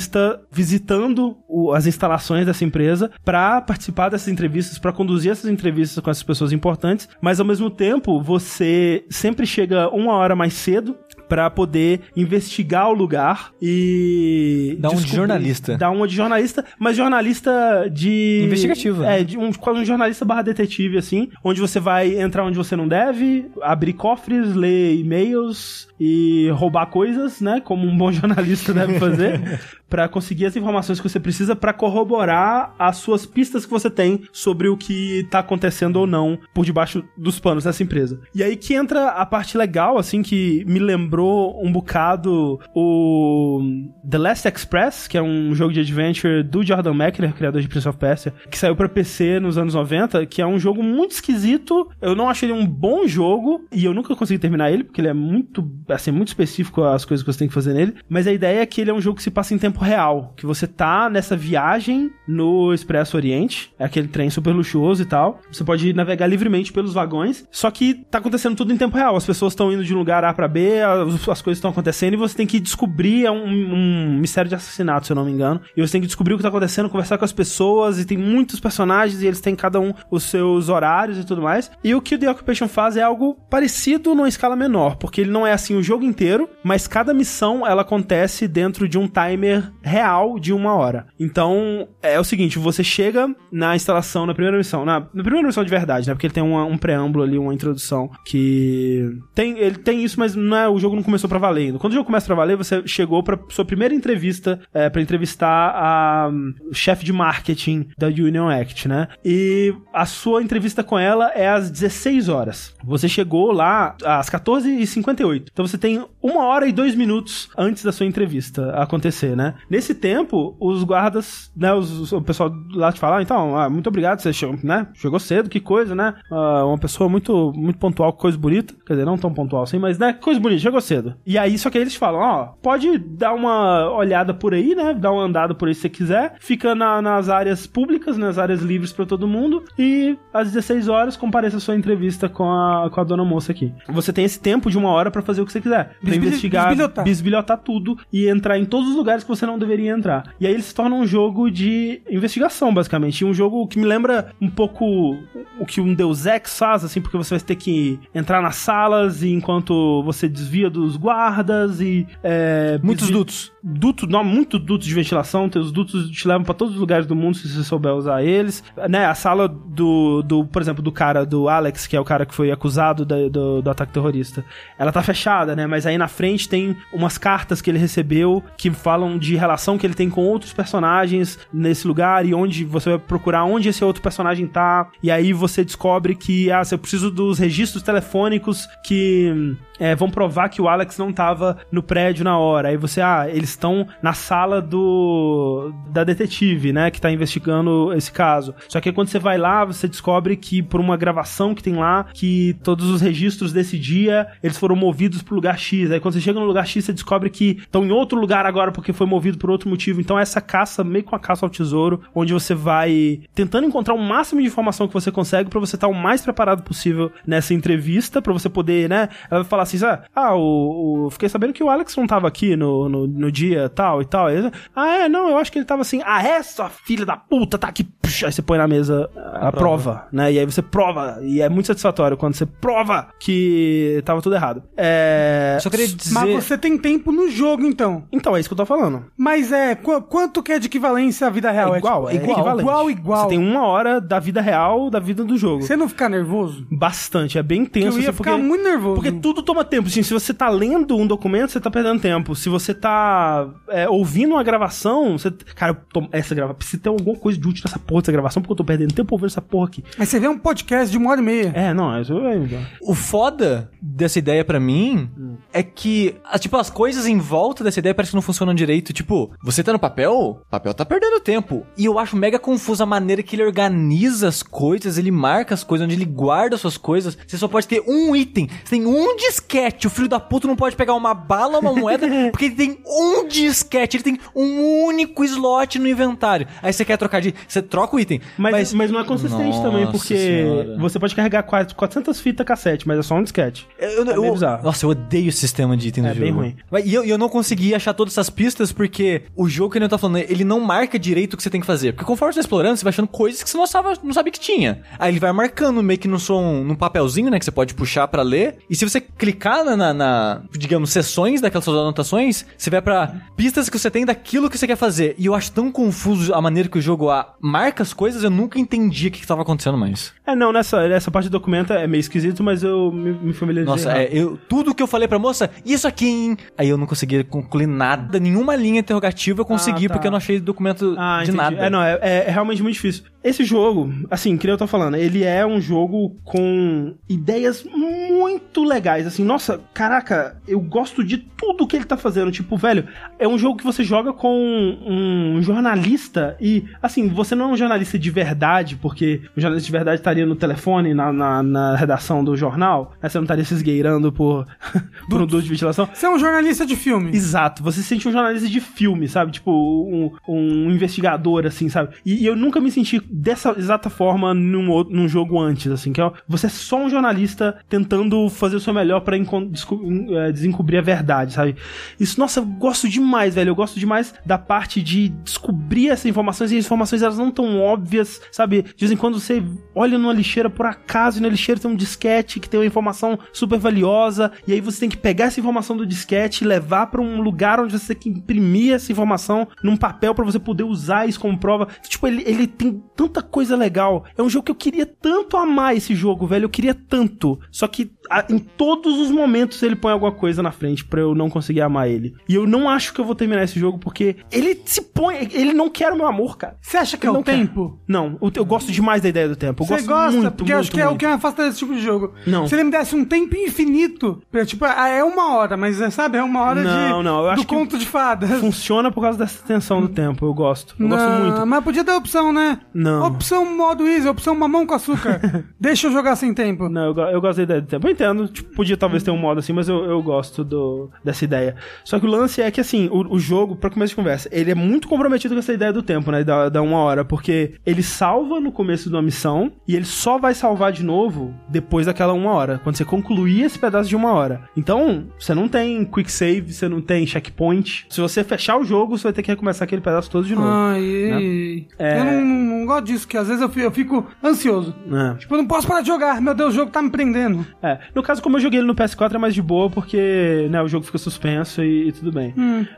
visitando 0.51 1.37
o- 1.47 1.71
as 1.73 1.85
instalações 1.87 2.45
dessa 2.45 2.63
empresa 2.63 3.09
para 3.23 3.61
participar 3.61 4.09
dessas 4.09 4.27
entrevistas, 4.27 4.77
para 4.77 4.91
conduzir 4.93 5.31
essas 5.31 5.49
entrevistas 5.49 5.99
com 6.03 6.09
essas 6.09 6.23
pessoas 6.23 6.51
importantes, 6.51 7.07
mas 7.21 7.39
ao 7.39 7.45
mesmo 7.45 7.69
tempo 7.69 8.21
você 8.21 9.05
sempre 9.09 9.45
chega 9.45 9.89
uma 9.89 10.13
hora 10.13 10.35
mais 10.35 10.53
cedo 10.53 10.95
para 11.29 11.49
poder 11.49 12.01
investigar 12.15 12.89
o 12.89 12.93
lugar 12.93 13.51
e 13.61 14.77
Dá 14.79 14.89
um 14.89 14.95
de 14.95 15.07
jornalista. 15.13 15.77
dá 15.77 15.89
uma 15.89 16.07
de 16.07 16.15
jornalista, 16.15 16.63
mas 16.79 16.95
jornalista 16.95 17.89
de 17.91 18.41
Investigativo, 18.45 19.03
É, 19.03 19.23
de 19.23 19.37
um, 19.37 19.51
quase 19.51 19.79
um 19.81 19.85
jornalista 19.85 20.23
barra 20.23 20.41
detetive 20.43 20.97
assim, 20.97 21.29
onde 21.43 21.59
você 21.59 21.79
vai 21.79 22.19
entrar 22.19 22.43
onde 22.45 22.57
você 22.57 22.75
não 22.75 22.87
deve, 22.87 23.49
abrir 23.61 23.93
cofres, 23.93 24.53
ler 24.55 24.95
e-mails 24.95 25.86
e 25.99 26.49
roubar 26.51 26.87
coisas, 26.87 27.41
né, 27.41 27.61
como 27.61 27.87
um 27.87 27.97
bom 27.97 28.11
jornalista 28.13 28.73
deve 28.73 28.99
fazer, 28.99 29.59
Pra 29.89 30.07
conseguir 30.09 30.45
as 30.45 30.55
informações 30.55 30.99
que 30.99 31.07
você 31.07 31.19
precisa 31.19 31.55
pra 31.55 31.71
corroborar 31.71 32.75
as 32.77 32.97
suas 32.97 33.25
pistas 33.25 33.65
que 33.65 33.71
você 33.71 33.89
tem 33.89 34.23
sobre 34.33 34.67
o 34.67 34.75
que 34.75 35.25
tá 35.31 35.39
acontecendo 35.39 35.95
ou 35.95 36.05
não 36.05 36.37
por 36.53 36.65
debaixo 36.65 37.05
dos 37.15 37.39
panos 37.39 37.63
dessa 37.63 37.83
empresa. 37.83 38.19
E 38.35 38.43
aí 38.43 38.57
que 38.57 38.73
entra 38.73 39.09
a 39.11 39.25
parte 39.25 39.57
legal, 39.57 39.97
assim, 39.97 40.21
que 40.21 40.65
me 40.67 40.79
lembrou 40.79 41.57
um 41.63 41.71
bocado 41.71 42.59
o 42.75 43.61
The 44.09 44.17
Last 44.17 44.47
Express, 44.47 45.07
que 45.07 45.17
é 45.17 45.21
um 45.21 45.55
jogo 45.55 45.71
de 45.71 45.79
adventure 45.79 46.43
do 46.43 46.65
Jordan 46.65 46.93
Mechner, 46.93 47.33
criador 47.33 47.61
de 47.61 47.69
Prince 47.69 47.87
of 47.87 47.97
Persia, 47.97 48.33
que 48.51 48.57
saiu 48.57 48.75
pra 48.75 48.89
PC 48.89 49.39
nos 49.39 49.57
anos 49.57 49.73
90, 49.73 50.25
que 50.25 50.41
é 50.41 50.47
um 50.47 50.59
jogo 50.59 50.83
muito 50.83 51.11
esquisito. 51.11 51.89
Eu 52.01 52.13
não 52.13 52.29
achei 52.29 52.49
ele 52.49 52.59
um 52.59 52.67
bom 52.67 53.07
jogo 53.07 53.65
e 53.71 53.85
eu 53.85 53.93
nunca 53.93 54.15
consegui 54.15 54.39
terminar 54.39 54.69
ele, 54.69 54.83
porque 54.83 54.99
ele 54.99 55.07
é 55.07 55.13
muito, 55.13 55.61
assim, 55.89 56.11
muito 56.11 56.29
específico 56.29 56.83
as 56.83 57.05
coisas 57.05 57.23
que 57.23 57.31
você 57.31 57.39
tem 57.39 57.47
que 57.47 57.53
fazer 57.53 57.73
nele. 57.73 57.95
Mas 58.09 58.27
a 58.27 58.33
ideia 58.33 58.61
é 58.61 58.65
que 58.65 58.81
ele 58.81 58.91
é 58.91 58.93
um 58.93 59.01
jogo 59.01 59.17
que 59.17 59.23
se 59.23 59.31
passa 59.31 59.53
em 59.53 59.57
tempo 59.57 59.83
real, 59.83 60.33
que 60.35 60.45
você 60.45 60.67
tá 60.67 61.09
nessa 61.09 61.35
viagem 61.35 62.11
no 62.27 62.73
Expresso 62.73 63.17
Oriente, 63.17 63.73
é 63.79 63.85
aquele 63.85 64.07
trem 64.07 64.29
super 64.29 64.53
luxuoso 64.53 65.01
e 65.01 65.05
tal. 65.05 65.41
Você 65.51 65.63
pode 65.63 65.93
navegar 65.93 66.27
livremente 66.27 66.71
pelos 66.73 66.93
vagões, 66.93 67.47
só 67.51 67.69
que 67.71 67.93
tá 68.09 68.17
acontecendo 68.17 68.55
tudo 68.55 68.73
em 68.73 68.77
tempo 68.77 68.97
real. 68.97 69.15
As 69.15 69.25
pessoas 69.25 69.53
estão 69.53 69.71
indo 69.71 69.83
de 69.83 69.93
um 69.93 69.97
lugar 69.97 70.23
A 70.23 70.33
pra 70.33 70.47
B, 70.47 70.81
as, 70.81 71.29
as 71.29 71.41
coisas 71.41 71.57
estão 71.57 71.71
acontecendo 71.71 72.13
e 72.13 72.17
você 72.17 72.35
tem 72.35 72.47
que 72.47 72.59
descobrir 72.59 73.25
é 73.25 73.31
um, 73.31 73.45
um 73.45 74.17
mistério 74.19 74.49
de 74.49 74.55
assassinato, 74.55 75.07
se 75.07 75.11
eu 75.11 75.15
não 75.15 75.25
me 75.25 75.31
engano. 75.31 75.61
E 75.75 75.81
você 75.81 75.93
tem 75.93 76.01
que 76.01 76.07
descobrir 76.07 76.33
o 76.33 76.37
que 76.37 76.43
tá 76.43 76.49
acontecendo, 76.49 76.89
conversar 76.89 77.17
com 77.17 77.25
as 77.25 77.31
pessoas 77.31 77.99
e 77.99 78.05
tem 78.05 78.17
muitos 78.17 78.59
personagens 78.59 79.21
e 79.21 79.27
eles 79.27 79.41
têm 79.41 79.55
cada 79.55 79.79
um 79.79 79.93
os 80.11 80.23
seus 80.23 80.69
horários 80.69 81.17
e 81.17 81.25
tudo 81.25 81.41
mais. 81.41 81.71
E 81.83 81.95
o 81.95 82.01
que 82.01 82.15
o 82.15 82.19
The 82.19 82.29
Occupation 82.29 82.67
faz 82.67 82.97
é 82.97 83.01
algo 83.01 83.35
parecido 83.49 84.13
numa 84.13 84.27
escala 84.27 84.55
menor, 84.55 84.97
porque 84.97 85.21
ele 85.21 85.31
não 85.31 85.45
é 85.45 85.53
assim 85.53 85.76
o 85.77 85.83
jogo 85.83 86.03
inteiro, 86.03 86.49
mas 86.63 86.87
cada 86.87 87.13
missão 87.13 87.65
ela 87.65 87.81
acontece 87.81 88.47
dentro 88.47 88.87
de 88.87 88.97
um 88.97 89.07
timer 89.07 89.71
real 89.81 90.39
de 90.39 90.51
uma 90.53 90.73
hora. 90.75 91.07
Então 91.19 91.87
é 92.01 92.19
o 92.19 92.23
seguinte, 92.23 92.59
você 92.59 92.83
chega 92.83 93.33
na 93.51 93.75
instalação 93.75 94.25
na 94.25 94.33
primeira 94.33 94.57
missão, 94.57 94.83
na, 94.85 94.99
na 95.13 95.23
primeira 95.23 95.45
missão 95.47 95.63
de 95.63 95.69
verdade, 95.69 96.07
né? 96.07 96.13
Porque 96.13 96.27
ele 96.27 96.33
tem 96.33 96.43
uma- 96.43 96.65
um 96.65 96.77
preâmbulo 96.77 97.23
ali, 97.23 97.37
uma 97.37 97.53
introdução 97.53 98.09
que 98.25 99.09
tem 99.33 99.57
ele 99.59 99.77
tem 99.77 100.03
isso, 100.03 100.19
mas 100.19 100.35
não 100.35 100.55
é, 100.57 100.67
o 100.69 100.79
jogo 100.79 100.95
não 100.95 101.03
começou 101.03 101.29
pra 101.29 101.39
valer. 101.39 101.73
Quando 101.73 101.93
o 101.93 101.95
jogo 101.95 102.05
começa 102.05 102.25
pra 102.25 102.35
valer, 102.35 102.57
você 102.57 102.85
chegou 102.87 103.23
pra 103.23 103.37
sua 103.49 103.65
primeira 103.65 103.93
entrevista 103.93 104.59
é, 104.73 104.89
para 104.89 105.01
entrevistar 105.01 105.71
a 105.75 106.29
hum, 106.31 106.53
chefe 106.73 107.03
de 107.05 107.13
marketing 107.13 107.87
da 107.97 108.07
Union 108.07 108.47
Act, 108.49 108.87
né? 108.87 109.07
E 109.23 109.73
a 109.93 110.05
sua 110.05 110.41
entrevista 110.41 110.83
com 110.83 110.97
ela 110.97 111.31
é 111.33 111.47
às 111.47 111.69
16 111.69 112.29
horas. 112.29 112.73
Você 112.83 113.07
chegou 113.07 113.51
lá 113.51 113.95
às 114.03 114.29
14h58. 114.29 115.47
Então 115.51 115.66
você 115.67 115.77
tem 115.77 116.03
uma 116.21 116.43
hora 116.45 116.67
e 116.67 116.71
dois 116.71 116.95
minutos 116.95 117.49
antes 117.57 117.83
da 117.83 117.91
sua 117.91 118.05
entrevista 118.05 118.71
acontecer, 118.71 119.35
né? 119.35 119.55
Nesse 119.69 119.93
tempo, 119.95 120.55
os 120.59 120.83
guardas, 120.83 121.51
né? 121.55 121.73
os- 121.73 122.11
o 122.11 122.21
pessoal 122.21 122.51
lá 122.73 122.91
te 122.91 122.99
fala, 122.99 123.17
ah, 123.17 123.21
então, 123.21 123.57
ah, 123.57 123.69
muito 123.69 123.87
obrigado, 123.87 124.19
você 124.19 124.31
chegou, 124.33 124.57
né? 124.63 124.87
Chegou 124.95 125.19
cedo, 125.19 125.49
que 125.49 125.59
coisa, 125.59 125.93
né? 125.95 126.13
Ah, 126.31 126.65
uma 126.65 126.77
pessoa 126.77 127.09
muito, 127.09 127.51
muito 127.55 127.77
pontual, 127.79 128.13
coisa 128.13 128.37
bonita. 128.37 128.73
Quer 128.85 128.93
dizer, 128.93 129.05
não 129.05 129.17
tão 129.17 129.33
pontual 129.33 129.63
assim, 129.63 129.77
mas, 129.79 129.97
né? 129.99 130.13
Coisa 130.13 130.39
bonita, 130.39 130.61
chegou 130.61 130.81
cedo. 130.81 131.15
E 131.25 131.37
aí, 131.37 131.57
só 131.57 131.69
que 131.69 131.77
aí 131.77 131.83
eles 131.83 131.95
falam, 131.95 132.19
ó, 132.21 132.45
pode 132.61 132.97
dar 132.97 133.33
uma 133.33 133.91
olhada 133.93 134.33
por 134.33 134.53
aí, 134.53 134.73
né? 134.75 134.93
Dar 134.93 135.11
uma 135.11 135.23
andada 135.23 135.53
por 135.53 135.67
aí 135.67 135.73
se 135.75 135.81
você 135.81 135.89
quiser. 135.89 136.35
Fica 136.39 136.73
na- 136.75 137.01
nas 137.01 137.29
áreas 137.29 137.67
públicas, 137.67 138.17
nas 138.17 138.37
áreas 138.37 138.61
livres 138.61 138.91
pra 138.93 139.05
todo 139.05 139.27
mundo. 139.27 139.63
E 139.77 140.17
às 140.33 140.47
16 140.51 140.87
horas 140.87 141.15
compareça 141.17 141.57
a 141.57 141.59
sua 141.59 141.75
entrevista 141.75 142.27
com 142.29 142.49
a, 142.51 142.89
com 142.89 143.01
a 143.01 143.03
dona 143.03 143.23
moça 143.25 143.51
aqui. 143.51 143.73
Você 143.89 144.11
tem 144.13 144.25
esse 144.25 144.39
tempo 144.39 144.69
de 144.69 144.77
uma 144.77 144.89
hora 144.89 145.11
pra 145.11 145.21
fazer 145.21 145.41
o 145.41 145.45
que 145.45 145.51
você 145.51 145.56
quiser. 145.61 145.85
Pra 145.85 145.95
Bisbil- 146.01 146.27
investigar, 146.27 146.67
bisbilhotar. 146.69 147.03
bisbilhotar 147.05 147.57
tudo 147.57 147.97
e 148.11 148.27
entrar 148.27 148.57
em 148.57 148.65
todos 148.65 148.89
os 148.89 148.95
lugares 148.95 149.23
que 149.23 149.29
você 149.29 149.45
não 149.45 149.57
deveria 149.59 149.91
entrar. 149.91 150.23
E 150.39 150.47
aí 150.47 150.53
ele 150.53 150.61
se 150.63 150.73
torna 150.73 150.95
um 150.95 151.05
jogo 151.05 151.49
de 151.49 152.01
investigação, 152.09 152.73
basicamente. 152.73 153.23
Um 153.25 153.33
jogo 153.33 153.67
que 153.67 153.79
me 153.79 153.85
lembra 153.85 154.31
um 154.41 154.49
pouco 154.49 155.17
o 155.59 155.65
que 155.65 155.81
um 155.81 155.93
Deus 155.93 156.25
Ex 156.25 156.57
faz, 156.57 156.83
assim, 156.83 157.01
porque 157.01 157.17
você 157.17 157.35
vai 157.35 157.43
ter 157.43 157.55
que 157.55 157.99
entrar 158.13 158.41
nas 158.41 158.55
salas 158.55 159.23
e 159.23 159.29
enquanto 159.31 160.01
você 160.03 160.27
desvia 160.27 160.69
dos 160.69 160.95
guardas 160.97 161.81
e... 161.81 162.05
é, 162.23 162.79
Muitos 162.83 163.09
dutos. 163.09 163.51
duto, 163.63 164.05
não, 164.07 164.23
muito 164.23 164.59
dutos 164.59 164.87
de 164.87 164.93
ventilação, 164.93 165.49
os 165.55 165.71
dutos 165.71 166.09
te 166.11 166.27
levam 166.27 166.43
pra 166.43 166.53
todos 166.53 166.73
os 166.75 166.79
lugares 166.79 167.05
do 167.05 167.15
mundo 167.15 167.35
se 167.37 167.47
você 167.47 167.63
souber 167.63 167.93
usar 167.93 168.23
eles. 168.23 168.63
Né, 168.89 169.05
a 169.05 169.15
sala 169.15 169.47
do, 169.47 170.21
do, 170.21 170.45
por 170.45 170.61
exemplo, 170.61 170.81
do 170.83 170.91
cara, 170.91 171.25
do 171.25 171.49
Alex, 171.49 171.87
que 171.87 171.95
é 171.95 171.99
o 171.99 172.05
cara 172.05 172.25
que 172.25 172.33
foi 172.35 172.51
acusado 172.51 173.05
da- 173.05 173.27
do, 173.27 173.61
do 173.61 173.69
ataque 173.69 173.93
terrorista, 173.93 174.43
ela 174.77 174.91
tá 174.91 175.01
fechada, 175.01 175.46
né, 175.55 175.67
mas 175.67 175.85
aí 175.85 175.97
na 175.97 176.07
frente 176.07 176.47
tem 176.47 176.75
umas 176.93 177.17
cartas 177.17 177.61
que 177.61 177.69
ele 177.69 177.77
recebeu 177.77 178.43
que 178.57 178.71
falam 178.71 179.17
de 179.17 179.35
relação 179.35 179.77
que 179.77 179.85
ele 179.85 179.93
tem 179.93 180.09
com 180.09 180.21
outros 180.21 180.53
personagens 180.53 181.39
nesse 181.53 181.87
lugar 181.87 182.25
e 182.25 182.33
onde 182.33 182.63
você 182.63 182.91
vai 182.91 182.99
procurar 182.99 183.43
onde 183.45 183.69
esse 183.69 183.83
outro 183.83 184.01
personagem 184.01 184.47
tá, 184.47 184.89
e 185.01 185.11
aí 185.11 185.33
você 185.33 185.63
descobre 185.63 186.15
que, 186.15 186.51
ah, 186.51 186.63
você 186.63 186.77
precisa 186.77 187.09
dos 187.11 187.39
registros 187.39 187.83
telefônicos 187.83 188.67
que 188.83 189.55
é, 189.79 189.95
vão 189.95 190.09
provar 190.09 190.49
que 190.49 190.61
o 190.61 190.67
Alex 190.67 190.97
não 190.97 191.11
tava 191.11 191.57
no 191.71 191.83
prédio 191.83 192.23
na 192.23 192.37
hora. 192.37 192.69
Aí 192.69 192.77
você, 192.77 193.01
ah, 193.01 193.27
eles 193.29 193.49
estão 193.49 193.87
na 194.01 194.13
sala 194.13 194.61
do 194.61 195.71
da 195.89 196.03
detetive, 196.03 196.71
né, 196.73 196.91
que 196.91 197.01
tá 197.01 197.11
investigando 197.11 197.93
esse 197.93 198.11
caso. 198.11 198.53
Só 198.67 198.79
que 198.79 198.91
quando 198.91 199.07
você 199.07 199.19
vai 199.19 199.37
lá, 199.37 199.65
você 199.65 199.87
descobre 199.87 200.35
que 200.35 200.61
por 200.61 200.79
uma 200.79 200.97
gravação 200.97 201.53
que 201.53 201.63
tem 201.63 201.75
lá, 201.75 202.05
que 202.13 202.55
todos 202.63 202.89
os 202.89 203.01
registros 203.01 203.53
desse 203.53 203.77
dia, 203.77 204.27
eles 204.43 204.57
foram 204.57 204.75
movidos 204.75 205.21
pro 205.21 205.35
lugar 205.35 205.57
X. 205.57 205.91
Aí 205.91 205.99
quando 205.99 206.15
você 206.15 206.21
chega 206.21 206.39
no 206.39 206.45
lugar 206.45 206.67
X, 206.67 206.85
você 206.85 206.93
descobre 206.93 207.29
que 207.29 207.57
estão 207.59 207.85
em 207.85 207.91
outro 207.91 208.19
lugar 208.19 208.45
agora 208.45 208.71
porque 208.71 208.93
foi 208.93 209.07
movido 209.07 209.37
por 209.37 209.49
outro 209.49 209.69
motivo. 209.69 210.01
Então 210.01 210.17
essa 210.17 210.41
caça, 210.41 210.83
meio 210.83 211.03
com 211.03 211.15
a 211.15 211.19
caça 211.19 211.45
ao 211.45 211.49
tesouro, 211.49 212.01
onde 212.13 212.33
você 212.33 212.53
vai 212.53 213.21
tentando 213.33 213.67
encontrar 213.67 213.93
o 213.93 213.99
máximo 213.99 214.41
de 214.41 214.47
informação 214.47 214.87
que 214.87 214.93
você 214.93 215.11
consegue 215.11 215.49
pra 215.49 215.59
você 215.59 215.75
estar 215.75 215.87
o 215.87 215.93
mais 215.93 216.21
preparado 216.21 216.63
possível 216.63 217.11
nessa 217.25 217.53
entrevista, 217.53 218.21
pra 218.21 218.33
você 218.33 218.49
poder, 218.49 218.89
né, 218.89 219.09
ela 219.29 219.41
vai 219.41 219.49
falar 219.49 219.65
assim, 219.75 219.85
ah, 219.85 220.01
ah, 220.15 220.35
o, 220.35 221.05
o- 221.05 221.09
fiquei 221.11 221.29
sabendo 221.29 221.53
que 221.53 221.63
o 221.63 221.69
Alex 221.69 221.95
não 221.95 222.07
tava 222.07 222.27
aqui 222.27 222.55
no, 222.55 222.87
no, 222.89 223.07
no 223.07 223.31
dia 223.31 223.69
tal 223.69 224.01
e 224.01 224.05
tal. 224.05 224.27
Aí, 224.27 224.51
ah, 224.75 224.87
é, 225.03 225.09
não, 225.09 225.29
eu 225.29 225.37
acho 225.37 225.51
que 225.51 225.59
ele 225.59 225.65
tava 225.65 225.81
assim, 225.81 226.01
ah, 226.05 226.21
é, 226.23 226.41
sua 226.43 226.69
filha 226.69 227.05
da 227.05 227.15
puta, 227.17 227.57
tá 227.57 227.67
aqui. 227.67 227.83
Puxa, 227.83 228.27
aí 228.27 228.31
você 228.31 228.41
põe 228.41 228.57
na 228.57 228.67
mesa 228.67 229.09
a, 229.33 229.51
prova. 229.51 230.07
né? 230.11 230.31
E 230.31 230.39
aí 230.39 230.45
você 230.45 230.61
prova, 230.61 231.19
e 231.23 231.41
é 231.41 231.49
muito 231.49 231.67
satisfatório 231.67 232.15
quando 232.17 232.35
você 232.35 232.45
prova 232.45 233.07
que 233.19 234.01
tava 234.05 234.21
tudo 234.21 234.35
errado. 234.35 234.63
É... 234.75 235.57
Só 235.61 235.69
queria 235.69 235.87
dizer. 235.87 236.13
Mas 236.13 236.33
você 236.45 236.57
tem 236.57 236.77
tempo 236.77 237.11
no 237.11 237.29
jogo, 237.29 237.65
então. 237.65 238.03
Então, 238.11 238.35
é 238.35 238.39
isso 238.39 238.47
que 238.49 238.53
eu 238.53 238.57
tô 238.57 238.65
falando. 238.65 239.05
Mas 239.17 239.51
é, 239.51 239.75
qu- 239.75 240.01
quanto 240.03 240.41
que 240.41 240.51
é 240.53 240.59
de 240.59 240.67
equivalência 240.67 241.27
à 241.27 241.29
vida 241.29 241.51
real? 241.51 241.75
É 241.75 241.77
igual, 241.79 242.09
é, 242.09 242.13
tipo, 242.13 242.23
igual, 242.23 242.37
equivalente. 242.37 242.61
igual, 242.61 242.89
igual. 242.91 243.21
Você 243.23 243.29
tem 243.29 243.39
uma 243.39 243.65
hora 243.65 243.99
da 243.99 244.19
vida 244.19 244.41
real 244.41 244.89
da 244.89 244.99
vida 244.99 245.23
do 245.23 245.37
jogo. 245.37 245.61
Você 245.63 245.75
não 245.75 245.89
ficar 245.89 246.07
nervoso? 246.09 246.65
Bastante, 246.71 247.37
é 247.37 247.43
bem 247.43 247.65
tenso. 247.65 247.97
eu 247.97 248.01
ia 248.03 248.09
assim, 248.09 248.17
ficar 248.17 248.31
porque... 248.31 248.45
muito 248.47 248.63
nervoso. 248.63 248.95
Porque 248.95 249.11
tudo 249.11 249.41
toma 249.43 249.56
tempo. 249.63 249.87
Assim, 249.87 250.03
se 250.03 250.13
você 250.13 250.33
tá 250.33 250.49
lendo 250.49 250.97
um 250.97 251.05
documento, 251.07 251.51
você 251.51 251.59
tá 251.59 251.69
perdendo 251.69 251.99
tempo. 251.99 252.35
Se 252.35 252.49
você 252.49 252.73
tá 252.73 253.49
é, 253.69 253.87
ouvindo 253.89 254.33
uma 254.33 254.43
gravação, 254.43 255.17
você. 255.17 255.31
Cara, 255.55 255.73
tô- 255.73 256.07
essa 256.11 256.33
gravação. 256.35 256.57
Precisa 256.57 256.83
ter 256.83 256.89
alguma 256.89 257.17
coisa 257.17 257.39
de 257.39 257.47
útil 257.47 257.63
nessa 257.65 257.79
porra 257.79 258.01
dessa 258.01 258.11
gravação, 258.11 258.41
porque 258.41 258.53
eu 258.53 258.57
tô 258.57 258.63
perdendo 258.63 258.93
tempo 258.93 259.13
ouvindo 259.13 259.27
essa 259.27 259.41
porra 259.41 259.67
aqui. 259.67 259.83
Aí 259.97 260.05
você 260.05 260.19
vê 260.19 260.27
um 260.27 260.37
podcast 260.37 260.91
de 260.91 260.97
uma 260.97 261.11
hora 261.11 261.21
e 261.21 261.23
meia. 261.23 261.51
É, 261.55 261.73
não, 261.73 261.99
isso 262.01 262.13
é. 262.19 262.37
O 262.81 262.93
foda 262.93 263.69
dessa 263.81 264.19
ideia 264.19 264.43
pra 264.43 264.59
mim 264.59 265.09
é 265.53 265.63
que, 265.63 266.15
tipo, 266.39 266.57
as 266.57 266.69
coisas 266.69 267.05
em 267.07 267.17
volta 267.17 267.63
dessa 267.63 267.79
ideia 267.79 267.93
parece 267.95 268.11
que 268.11 268.15
não 268.15 268.21
funcionam 268.21 268.53
direito. 268.53 268.93
Tipo, 268.93 269.31
você 269.43 269.63
tá 269.63 269.71
no 269.73 269.79
papel, 269.79 270.13
o 270.13 270.35
papel 270.49 270.73
tá 270.73 270.85
perdendo 270.85 271.19
tempo. 271.19 271.65
E 271.77 271.85
eu 271.85 271.97
acho 271.99 272.15
mega 272.15 272.39
confusa 272.39 272.83
a 272.83 272.87
maneira 272.87 273.23
que 273.23 273.35
ele 273.35 273.43
organiza 273.43 274.27
as 274.27 274.41
coisas, 274.43 274.97
ele 274.97 275.11
marca 275.11 275.53
as 275.53 275.63
coisas, 275.63 275.85
onde 275.85 275.95
ele 275.95 276.05
guarda 276.05 276.55
as 276.55 276.61
suas 276.61 276.77
coisas. 276.77 277.17
Você 277.27 277.37
só 277.37 277.47
pode 277.47 277.67
ter 277.67 277.83
um 277.87 278.15
item. 278.15 278.47
Você 278.63 278.71
tem 278.71 278.85
um 278.85 279.15
disquete. 279.47 279.87
O 279.87 279.89
filho 279.89 280.07
da 280.07 280.19
puta 280.19 280.47
não 280.47 280.55
pode 280.55 280.75
pegar 280.75 280.93
uma 280.93 281.13
bala, 281.13 281.59
uma 281.59 281.73
moeda, 281.73 282.07
porque 282.31 282.45
ele 282.45 282.55
tem 282.55 282.77
um 282.85 283.27
disquete. 283.27 283.97
Ele 283.97 284.03
tem 284.03 284.19
um 284.35 284.85
único 284.85 285.23
slot 285.23 285.79
no 285.79 285.87
inventário. 285.87 286.47
Aí 286.61 286.71
você 286.73 286.83
quer 286.83 286.97
trocar 286.97 287.21
de. 287.21 287.33
Você 287.47 287.61
troca 287.61 287.95
o 287.95 287.99
item. 287.99 288.21
Mas, 288.37 288.73
mas, 288.73 288.91
não 288.91 288.99
é 288.99 289.03
consistente 289.03 289.59
também, 289.61 289.81
Nossa 289.85 289.91
porque 289.91 290.17
Senhora. 290.17 290.77
você 290.77 290.99
pode 290.99 291.15
carregar 291.15 291.43
quase 291.43 291.73
400 291.73 292.19
fitas 292.19 292.45
cassete, 292.45 292.87
mas 292.87 292.99
é 292.99 293.01
só 293.01 293.15
um 293.15 293.23
disquete. 293.23 293.67
Eu, 293.79 293.89
eu, 294.05 294.11
É 294.11 294.29
eu- 294.29 294.35
nossa, 294.63 294.85
eu 294.85 294.89
odeio 294.89 295.29
o 295.29 295.31
sistema 295.31 295.75
de 295.77 295.87
item 295.89 296.03
do 296.03 296.09
É 296.09 296.13
jogo. 296.13 296.23
bem 296.25 296.33
ruim. 296.33 296.55
Mas- 296.69 296.85
E 296.85 296.93
eu, 296.93 297.03
eu 297.03 297.17
não 297.17 297.29
consegui 297.29 297.73
achar 297.73 297.93
todas 297.93 298.13
essas 298.13 298.29
pistas 298.29 298.71
porque 298.71 299.23
o 299.35 299.47
jogo 299.47 299.71
que 299.71 299.77
ele 299.77 299.87
tá 299.87 299.97
falando, 299.97 300.17
ele 300.27 300.43
não 300.43 300.59
marca 300.59 300.97
direito 300.99 301.33
o 301.33 301.37
que 301.37 301.43
você 301.43 301.49
tem 301.49 301.61
que 301.61 301.67
fazer. 301.67 301.93
Porque 301.93 302.05
conforme 302.05 302.33
você 302.33 302.37
vai 302.39 302.43
explorando, 302.43 302.77
você 302.77 302.83
vai 302.83 302.89
achando 302.91 303.07
coisas 303.07 303.41
que 303.43 303.49
você 303.49 303.57
não, 303.57 303.67
sabe, 303.67 303.89
não 304.03 304.13
sabia 304.13 304.31
que 304.31 304.39
tinha. 304.39 304.81
Aí 304.99 305.11
ele 305.11 305.19
vai 305.19 305.31
marcando 305.31 305.81
meio 305.83 305.99
que 305.99 306.07
no 306.07 306.19
som, 306.19 306.63
num 306.63 306.75
papelzinho, 306.75 307.29
né, 307.29 307.39
que 307.39 307.45
você 307.45 307.51
pode 307.51 307.73
puxar 307.73 308.07
pra 308.07 308.21
ler. 308.21 308.57
E 308.69 308.75
se 308.75 308.87
você 308.87 308.99
clicar 309.01 309.36
na, 309.45 309.75
na- 309.77 309.93
na, 309.93 310.41
digamos, 310.51 310.89
sessões 310.91 311.41
daquelas 311.41 311.63
suas 311.65 311.77
anotações, 311.77 312.45
você 312.57 312.69
vai 312.69 312.81
pra 312.81 313.13
pistas 313.35 313.69
que 313.69 313.77
você 313.79 313.89
tem 313.91 314.05
daquilo 314.05 314.49
que 314.49 314.57
você 314.57 314.67
quer 314.67 314.75
fazer. 314.75 315.15
E 315.17 315.25
eu 315.25 315.35
acho 315.35 315.51
tão 315.51 315.71
confuso 315.71 316.33
a 316.33 316.41
maneira 316.41 316.69
que 316.69 316.77
o 316.77 316.81
jogo 316.81 317.09
ah, 317.09 317.33
marca 317.39 317.83
as 317.83 317.93
coisas, 317.93 318.23
eu 318.23 318.29
nunca 318.29 318.59
entendi 318.59 319.07
o 319.07 319.11
que, 319.11 319.21
que 319.21 319.27
tava 319.27 319.41
acontecendo 319.41 319.77
mais. 319.77 320.13
É, 320.25 320.35
não, 320.35 320.51
nessa, 320.51 320.87
nessa 320.87 321.09
parte 321.11 321.29
do 321.29 321.31
documento 321.31 321.73
é 321.73 321.87
meio 321.87 321.99
esquisito, 322.01 322.43
mas 322.43 322.63
eu 322.63 322.91
me, 322.91 323.11
me 323.13 323.33
familiarizei. 323.33 323.85
Nossa, 323.85 323.97
é, 323.97 324.09
eu, 324.11 324.37
tudo 324.49 324.73
que 324.75 324.83
eu 324.83 324.87
falei 324.87 325.07
pra 325.07 325.17
moça, 325.19 325.49
isso 325.65 325.87
aqui, 325.87 326.07
hein? 326.07 326.37
Aí 326.57 326.69
eu 326.69 326.77
não 326.77 326.85
conseguia 326.85 327.23
concluir 327.23 327.67
nada, 327.67 328.19
nenhuma 328.19 328.55
linha 328.55 328.79
interrogativa 328.79 329.41
eu 329.41 329.45
consegui, 329.45 329.85
Ah, 329.85 329.89
tá. 329.89 329.93
porque 329.95 330.07
eu 330.07 330.11
não 330.11 330.17
achei 330.17 330.39
documento 330.39 330.95
Ah, 330.97 331.17
de 331.23 331.31
entendi. 331.31 331.37
nada. 331.37 331.55
É, 331.65 331.69
não, 331.69 331.81
é, 331.81 331.97
é 332.01 332.29
realmente 332.29 332.61
muito 332.61 332.73
difícil. 332.75 333.03
Esse 333.23 333.43
jogo, 333.43 333.91
assim, 334.09 334.37
que 334.37 334.47
eu 334.47 334.57
tô 334.57 334.67
falando, 334.67 334.95
ele 334.95 335.23
é 335.23 335.45
um 335.45 335.59
jogo 335.59 336.15
com 336.23 336.95
ideias 337.09 337.63
muito 337.63 338.63
legais. 338.63 339.05
Assim, 339.05 339.23
nossa, 339.27 339.59
caraca, 339.73 340.41
eu 340.47 340.59
gosto 340.59 341.03
de 341.03 341.17
tudo 341.17 341.67
que 341.67 341.75
ele 341.75 341.85
tá 341.85 341.97
fazendo. 341.97 342.31
Tipo, 342.31 342.57
velho, 342.57 342.87
é 343.19 343.27
um 343.27 343.37
jogo 343.37 343.57
que 343.57 343.63
você 343.63 343.83
joga 343.83 344.13
com 344.13 344.77
um 344.85 345.41
jornalista 345.41 346.35
e, 346.39 346.65
assim, 346.81 347.07
você 347.09 347.35
não 347.35 347.49
é 347.49 347.53
um 347.53 347.57
jornalista 347.57 347.99
de 347.99 348.09
verdade, 348.09 348.77
porque 348.77 349.21
o 349.35 349.41
jornalista 349.41 349.65
de 349.65 349.71
verdade 349.71 349.99
estaria 349.99 350.25
no 350.25 350.35
telefone, 350.35 350.93
na, 350.93 351.11
na, 351.11 351.43
na 351.43 351.75
redação 351.75 352.23
do 352.23 352.35
jornal, 352.35 352.93
né? 353.01 353.09
Você 353.09 353.17
não 353.17 353.25
estaria 353.25 353.43
se 353.43 353.53
esgueirando 353.53 354.11
por, 354.11 354.47
por 355.09 355.21
um 355.21 355.27
duto 355.27 355.43
de 355.43 355.49
ventilação. 355.49 355.87
Você 355.93 356.05
é 356.05 356.09
um 356.09 356.17
jornalista 356.17 356.65
de 356.65 356.75
filme. 356.75 357.15
Exato, 357.15 357.61
você 357.61 357.81
se 357.81 357.87
sente 357.87 358.07
um 358.07 358.11
jornalista 358.11 358.47
de 358.47 358.61
filme, 358.61 359.07
sabe? 359.07 359.33
Tipo, 359.33 359.51
um, 359.51 360.11
um 360.27 360.71
investigador, 360.71 361.45
assim, 361.45 361.67
sabe? 361.67 361.95
E, 362.05 362.23
e 362.23 362.25
eu 362.25 362.35
nunca 362.35 362.61
me 362.61 362.71
senti 362.71 363.01
dessa 363.11 363.51
exata 363.57 363.89
forma 363.89 364.33
num, 364.33 364.83
num 364.85 365.07
jogo 365.07 365.39
antes, 365.39 365.69
assim, 365.69 365.91
que 365.91 366.01
é, 366.01 366.11
você 366.27 366.47
é 366.47 366.49
só 366.49 366.77
um 366.81 366.89
jornalista 366.89 367.57
tentando 367.67 368.29
fazer 368.29 368.55
o 368.55 368.59
seu 368.59 368.73
melhor 368.73 369.01
pra 369.01 369.16
é, 369.23 370.31
desencobrir 370.31 370.77
a 370.77 370.81
verdade, 370.81 371.33
sabe? 371.33 371.55
Isso, 371.99 372.19
nossa, 372.19 372.39
eu 372.39 372.45
gosto 372.45 372.87
demais, 372.89 373.35
velho. 373.35 373.49
Eu 373.49 373.55
gosto 373.55 373.79
demais 373.79 374.13
da 374.25 374.37
parte 374.37 374.81
de 374.81 375.09
descobrir 375.09 375.89
essas 375.89 376.05
informações 376.05 376.51
e 376.51 376.57
as 376.57 376.65
informações 376.65 377.01
elas 377.01 377.17
não 377.17 377.31
tão 377.31 377.59
óbvias, 377.59 378.21
sabe? 378.31 378.63
De 378.63 378.75
vez 378.79 378.91
em 378.91 378.97
quando 378.97 379.19
você 379.19 379.43
olha 379.73 379.97
numa 379.97 380.13
lixeira 380.13 380.49
por 380.49 380.65
acaso 380.65 381.19
e 381.19 381.21
na 381.21 381.29
lixeira 381.29 381.59
tem 381.59 381.71
um 381.71 381.75
disquete 381.75 382.39
que 382.39 382.49
tem 382.49 382.59
uma 382.59 382.65
informação 382.65 383.17
super 383.31 383.59
valiosa 383.59 384.31
e 384.47 384.53
aí 384.53 384.61
você 384.61 384.79
tem 384.79 384.89
que 384.89 384.97
pegar 384.97 385.25
essa 385.25 385.39
informação 385.39 385.75
do 385.75 385.85
disquete 385.85 386.43
e 386.43 386.47
levar 386.47 386.87
pra 386.87 387.01
um 387.01 387.21
lugar 387.21 387.59
onde 387.59 387.77
você 387.77 387.93
tem 387.93 388.13
que 388.13 388.19
imprimir 388.19 388.73
essa 388.73 388.91
informação 388.91 389.47
num 389.63 389.77
papel 389.77 390.13
pra 390.13 390.25
você 390.25 390.39
poder 390.39 390.63
usar 390.63 391.07
isso 391.07 391.19
como 391.19 391.37
prova. 391.37 391.67
Tipo, 391.87 392.07
ele, 392.07 392.23
ele 392.25 392.47
tem 392.47 392.81
tanta 392.95 393.21
coisa 393.21 393.55
legal. 393.55 394.05
É 394.17 394.21
um 394.21 394.29
jogo 394.29 394.45
que 394.45 394.51
eu 394.51 394.55
queria 394.55 394.85
tanto 394.85 395.37
amar 395.37 395.75
esse 395.75 395.95
jogo, 395.95 396.27
velho. 396.27 396.45
Eu 396.45 396.49
queria 396.49 396.73
tanto. 396.73 397.39
Só 397.51 397.67
que 397.67 397.91
a- 398.09 398.25
em 398.29 398.37
todos 398.39 398.99
os 398.99 399.11
momentos 399.11 399.61
ele 399.63 399.75
põe 399.75 399.91
alguma 399.91 400.11
coisa 400.11 400.41
na 400.43 400.51
frente 400.51 400.83
pra 400.85 401.01
eu 401.01 401.13
não 401.15 401.29
conseguir 401.29 401.61
amar 401.61 401.89
ele. 401.89 402.13
E 402.27 402.35
eu 402.35 402.45
não 402.47 402.69
acho 402.69 402.93
que 402.93 402.99
eu 403.01 403.05
vou 403.05 403.15
terminar 403.15 403.43
esse 403.43 403.59
jogo 403.59 403.77
porque 403.77 404.15
ele 404.31 404.59
se 404.65 404.81
põe, 404.81 405.27
ele 405.33 405.53
não 405.53 405.69
quer 405.69 405.91
o 405.91 405.95
meu 405.95 406.07
amor, 406.07 406.37
cara. 406.37 406.55
Você 406.61 406.77
acha 406.77 406.97
que 406.97 407.05
é 407.05 407.09
Ele 407.09 407.15
o 407.15 407.17
não 407.17 407.23
quer. 407.23 407.31
tempo? 407.37 407.79
Não, 407.87 408.17
o- 408.19 408.31
eu 408.35 408.45
gosto 408.45 408.71
demais 408.71 409.01
da 409.01 409.09
ideia 409.09 409.27
do 409.29 409.35
tempo. 409.35 409.63
Eu 409.63 409.67
Você 409.67 409.75
gosto 409.75 409.87
gosta? 409.87 410.11
muito, 410.21 410.31
porque 410.33 410.51
eu 410.53 410.57
acho 410.59 410.65
muito, 410.67 410.75
que 410.75 410.81
é 410.81 410.85
o 410.85 410.89
muito. 410.89 410.99
que 410.99 411.07
me 411.07 411.13
afasta 411.13 411.43
desse 411.45 411.59
tipo 411.59 411.73
de 411.73 411.81
jogo. 411.81 412.13
Não. 412.25 412.47
Se 412.47 412.55
ele 412.55 412.63
me 412.65 412.71
desse 412.71 412.95
um 412.95 413.05
tempo 413.05 413.35
infinito, 413.35 414.21
pra, 414.31 414.45
tipo, 414.45 414.65
ah, 414.65 414.87
é 414.87 415.03
uma 415.03 415.35
hora, 415.35 415.57
mas 415.57 415.79
é, 415.81 415.89
sabe, 415.89 416.17
é 416.17 416.23
uma 416.23 416.41
hora 416.41 416.61
Não, 416.61 416.97
de, 416.99 417.03
não, 417.03 417.19
eu 417.23 417.29
acho 417.29 417.41
do 417.43 417.47
que 417.47 417.55
conto 417.55 417.77
de 417.77 417.85
fadas. 417.85 418.29
Funciona 418.39 418.91
por 418.91 419.01
causa 419.01 419.17
dessa 419.17 419.43
tensão 419.45 419.81
do 419.81 419.89
tempo. 419.89 420.25
Eu 420.25 420.33
gosto. 420.33 420.75
Eu 420.79 420.87
gosto 420.87 421.03
Não, 421.09 421.19
muito. 421.25 421.45
Mas 421.45 421.63
podia 421.63 421.83
dar 421.83 421.97
opção, 421.97 422.31
né? 422.31 422.59
Não. 422.73 423.05
Opção 423.07 423.45
modo 423.57 423.87
easy, 423.87 424.07
opção 424.07 424.35
mamão 424.35 424.65
com 424.65 424.73
açúcar. 424.73 425.45
Deixa 425.59 425.87
eu 425.87 425.91
jogar 425.91 426.15
sem 426.15 426.33
tempo. 426.33 426.69
Não, 426.69 426.85
eu, 426.93 426.97
eu 427.11 427.21
gosto 427.21 427.37
da 427.37 427.43
ideia 427.43 427.61
do 427.61 427.67
tempo. 427.67 427.87
Entendo. 427.97 428.27
Tipo, 428.27 428.53
podia 428.55 428.77
talvez 428.77 429.01
ter 429.03 429.09
um 429.11 429.17
modo 429.17 429.39
assim, 429.39 429.53
mas 429.53 429.67
eu, 429.67 429.83
eu 429.85 430.01
gosto 430.03 430.43
do, 430.43 430.89
dessa 431.03 431.25
ideia. 431.25 431.55
Só 431.83 431.99
que 431.99 432.05
o 432.05 432.09
lance 432.09 432.41
é 432.41 432.51
que, 432.51 432.61
assim, 432.61 432.87
o, 432.91 433.15
o 433.15 433.19
jogo, 433.19 433.55
pra 433.55 433.69
começo 433.69 433.89
de 433.91 433.95
conversa, 433.95 434.29
ele 434.31 434.51
é 434.51 434.55
muito 434.55 434.87
comprometido 434.87 435.33
com 435.33 435.39
essa 435.39 435.51
ideia 435.53 435.73
do 435.73 435.81
tempo, 435.81 436.11
né? 436.11 436.23
Da, 436.23 436.47
da 436.49 436.61
uma 436.61 436.77
hora, 436.77 437.03
porque 437.03 437.53
ele 437.65 437.81
salva 437.81 438.39
no 438.39 438.51
começo 438.51 438.89
de 438.89 438.95
uma 438.95 439.01
missão 439.01 439.51
e 439.67 439.75
ele 439.75 439.85
só 439.85 440.17
vai 440.19 440.33
salvar 440.33 440.71
de 440.71 440.83
novo 440.83 441.33
depois 441.49 441.85
daquela 441.87 442.13
uma 442.13 442.31
hora, 442.31 442.59
quando 442.63 442.75
você 442.75 442.85
concluir 442.85 443.41
esse 443.43 443.57
pedaço 443.57 443.89
de 443.89 443.95
uma 443.95 444.11
hora. 444.11 444.41
Então, 444.55 445.07
você 445.19 445.33
não 445.33 445.47
tem 445.47 445.83
quick 445.85 446.11
save, 446.11 446.53
você 446.53 446.69
não 446.69 446.81
tem 446.81 447.05
checkpoint. 447.07 447.85
Se 447.89 447.99
você 447.99 448.23
fechar 448.23 448.57
o 448.57 448.63
jogo, 448.63 448.97
você 448.97 449.03
vai 449.05 449.13
ter 449.13 449.23
que 449.23 449.31
recomeçar 449.31 449.65
aquele 449.65 449.81
pedaço 449.81 450.09
todo 450.11 450.25
de 450.27 450.35
novo. 450.35 450.47
Ai, 450.47 450.81
ei. 450.83 451.67
É. 451.79 451.99
Eu 451.99 452.05
não, 452.05 452.25
não- 452.25 452.57
não 452.59 452.65
gosto 452.65 452.85
disso, 452.85 453.07
que 453.07 453.17
às 453.17 453.27
vezes 453.27 453.41
eu 453.41 453.49
fico, 453.49 453.65
eu 453.65 453.71
fico 453.71 454.05
ansioso. 454.23 454.75
É. 454.91 455.15
Tipo, 455.17 455.33
eu 455.35 455.37
não 455.39 455.47
posso 455.47 455.67
parar 455.67 455.81
de 455.81 455.87
jogar. 455.87 456.21
Meu 456.21 456.33
Deus, 456.33 456.53
o 456.53 456.55
jogo 456.55 456.71
tá 456.71 456.81
me 456.81 456.89
prendendo. 456.89 457.45
É, 457.61 457.79
no 457.95 458.03
caso, 458.03 458.21
como 458.21 458.37
eu 458.37 458.41
joguei 458.41 458.59
ele 458.59 458.67
no 458.67 458.75
PS4, 458.75 459.15
é 459.15 459.17
mais 459.17 459.33
de 459.33 459.41
boa, 459.41 459.69
porque, 459.69 460.47
né, 460.49 460.61
o 460.61 460.67
jogo 460.67 460.85
fica 460.85 460.97
suspenso 460.97 461.63
e, 461.63 461.87
e 461.87 461.91
tudo 461.91 462.11
bem. 462.11 462.33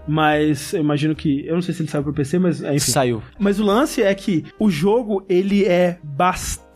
Mas 0.07 0.73
eu 0.73 0.80
imagino 0.80 1.15
que. 1.15 1.45
Eu 1.45 1.56
não 1.56 1.61
sei 1.61 1.73
se 1.73 1.81
ele 1.81 1.90
saiu 1.90 2.03
pro 2.03 2.14
PC, 2.14 2.40
mas 2.40 2.61
enfim. 2.61 2.80
Saiu. 2.80 3.23
Mas 3.38 3.60
o 3.60 3.64
lance 3.64 4.02
é 4.02 4.14
que 4.14 4.45
o 4.57 4.69
jogo, 4.69 5.26
ele 5.27 5.65
é 5.65 5.99
bastante 6.03 6.68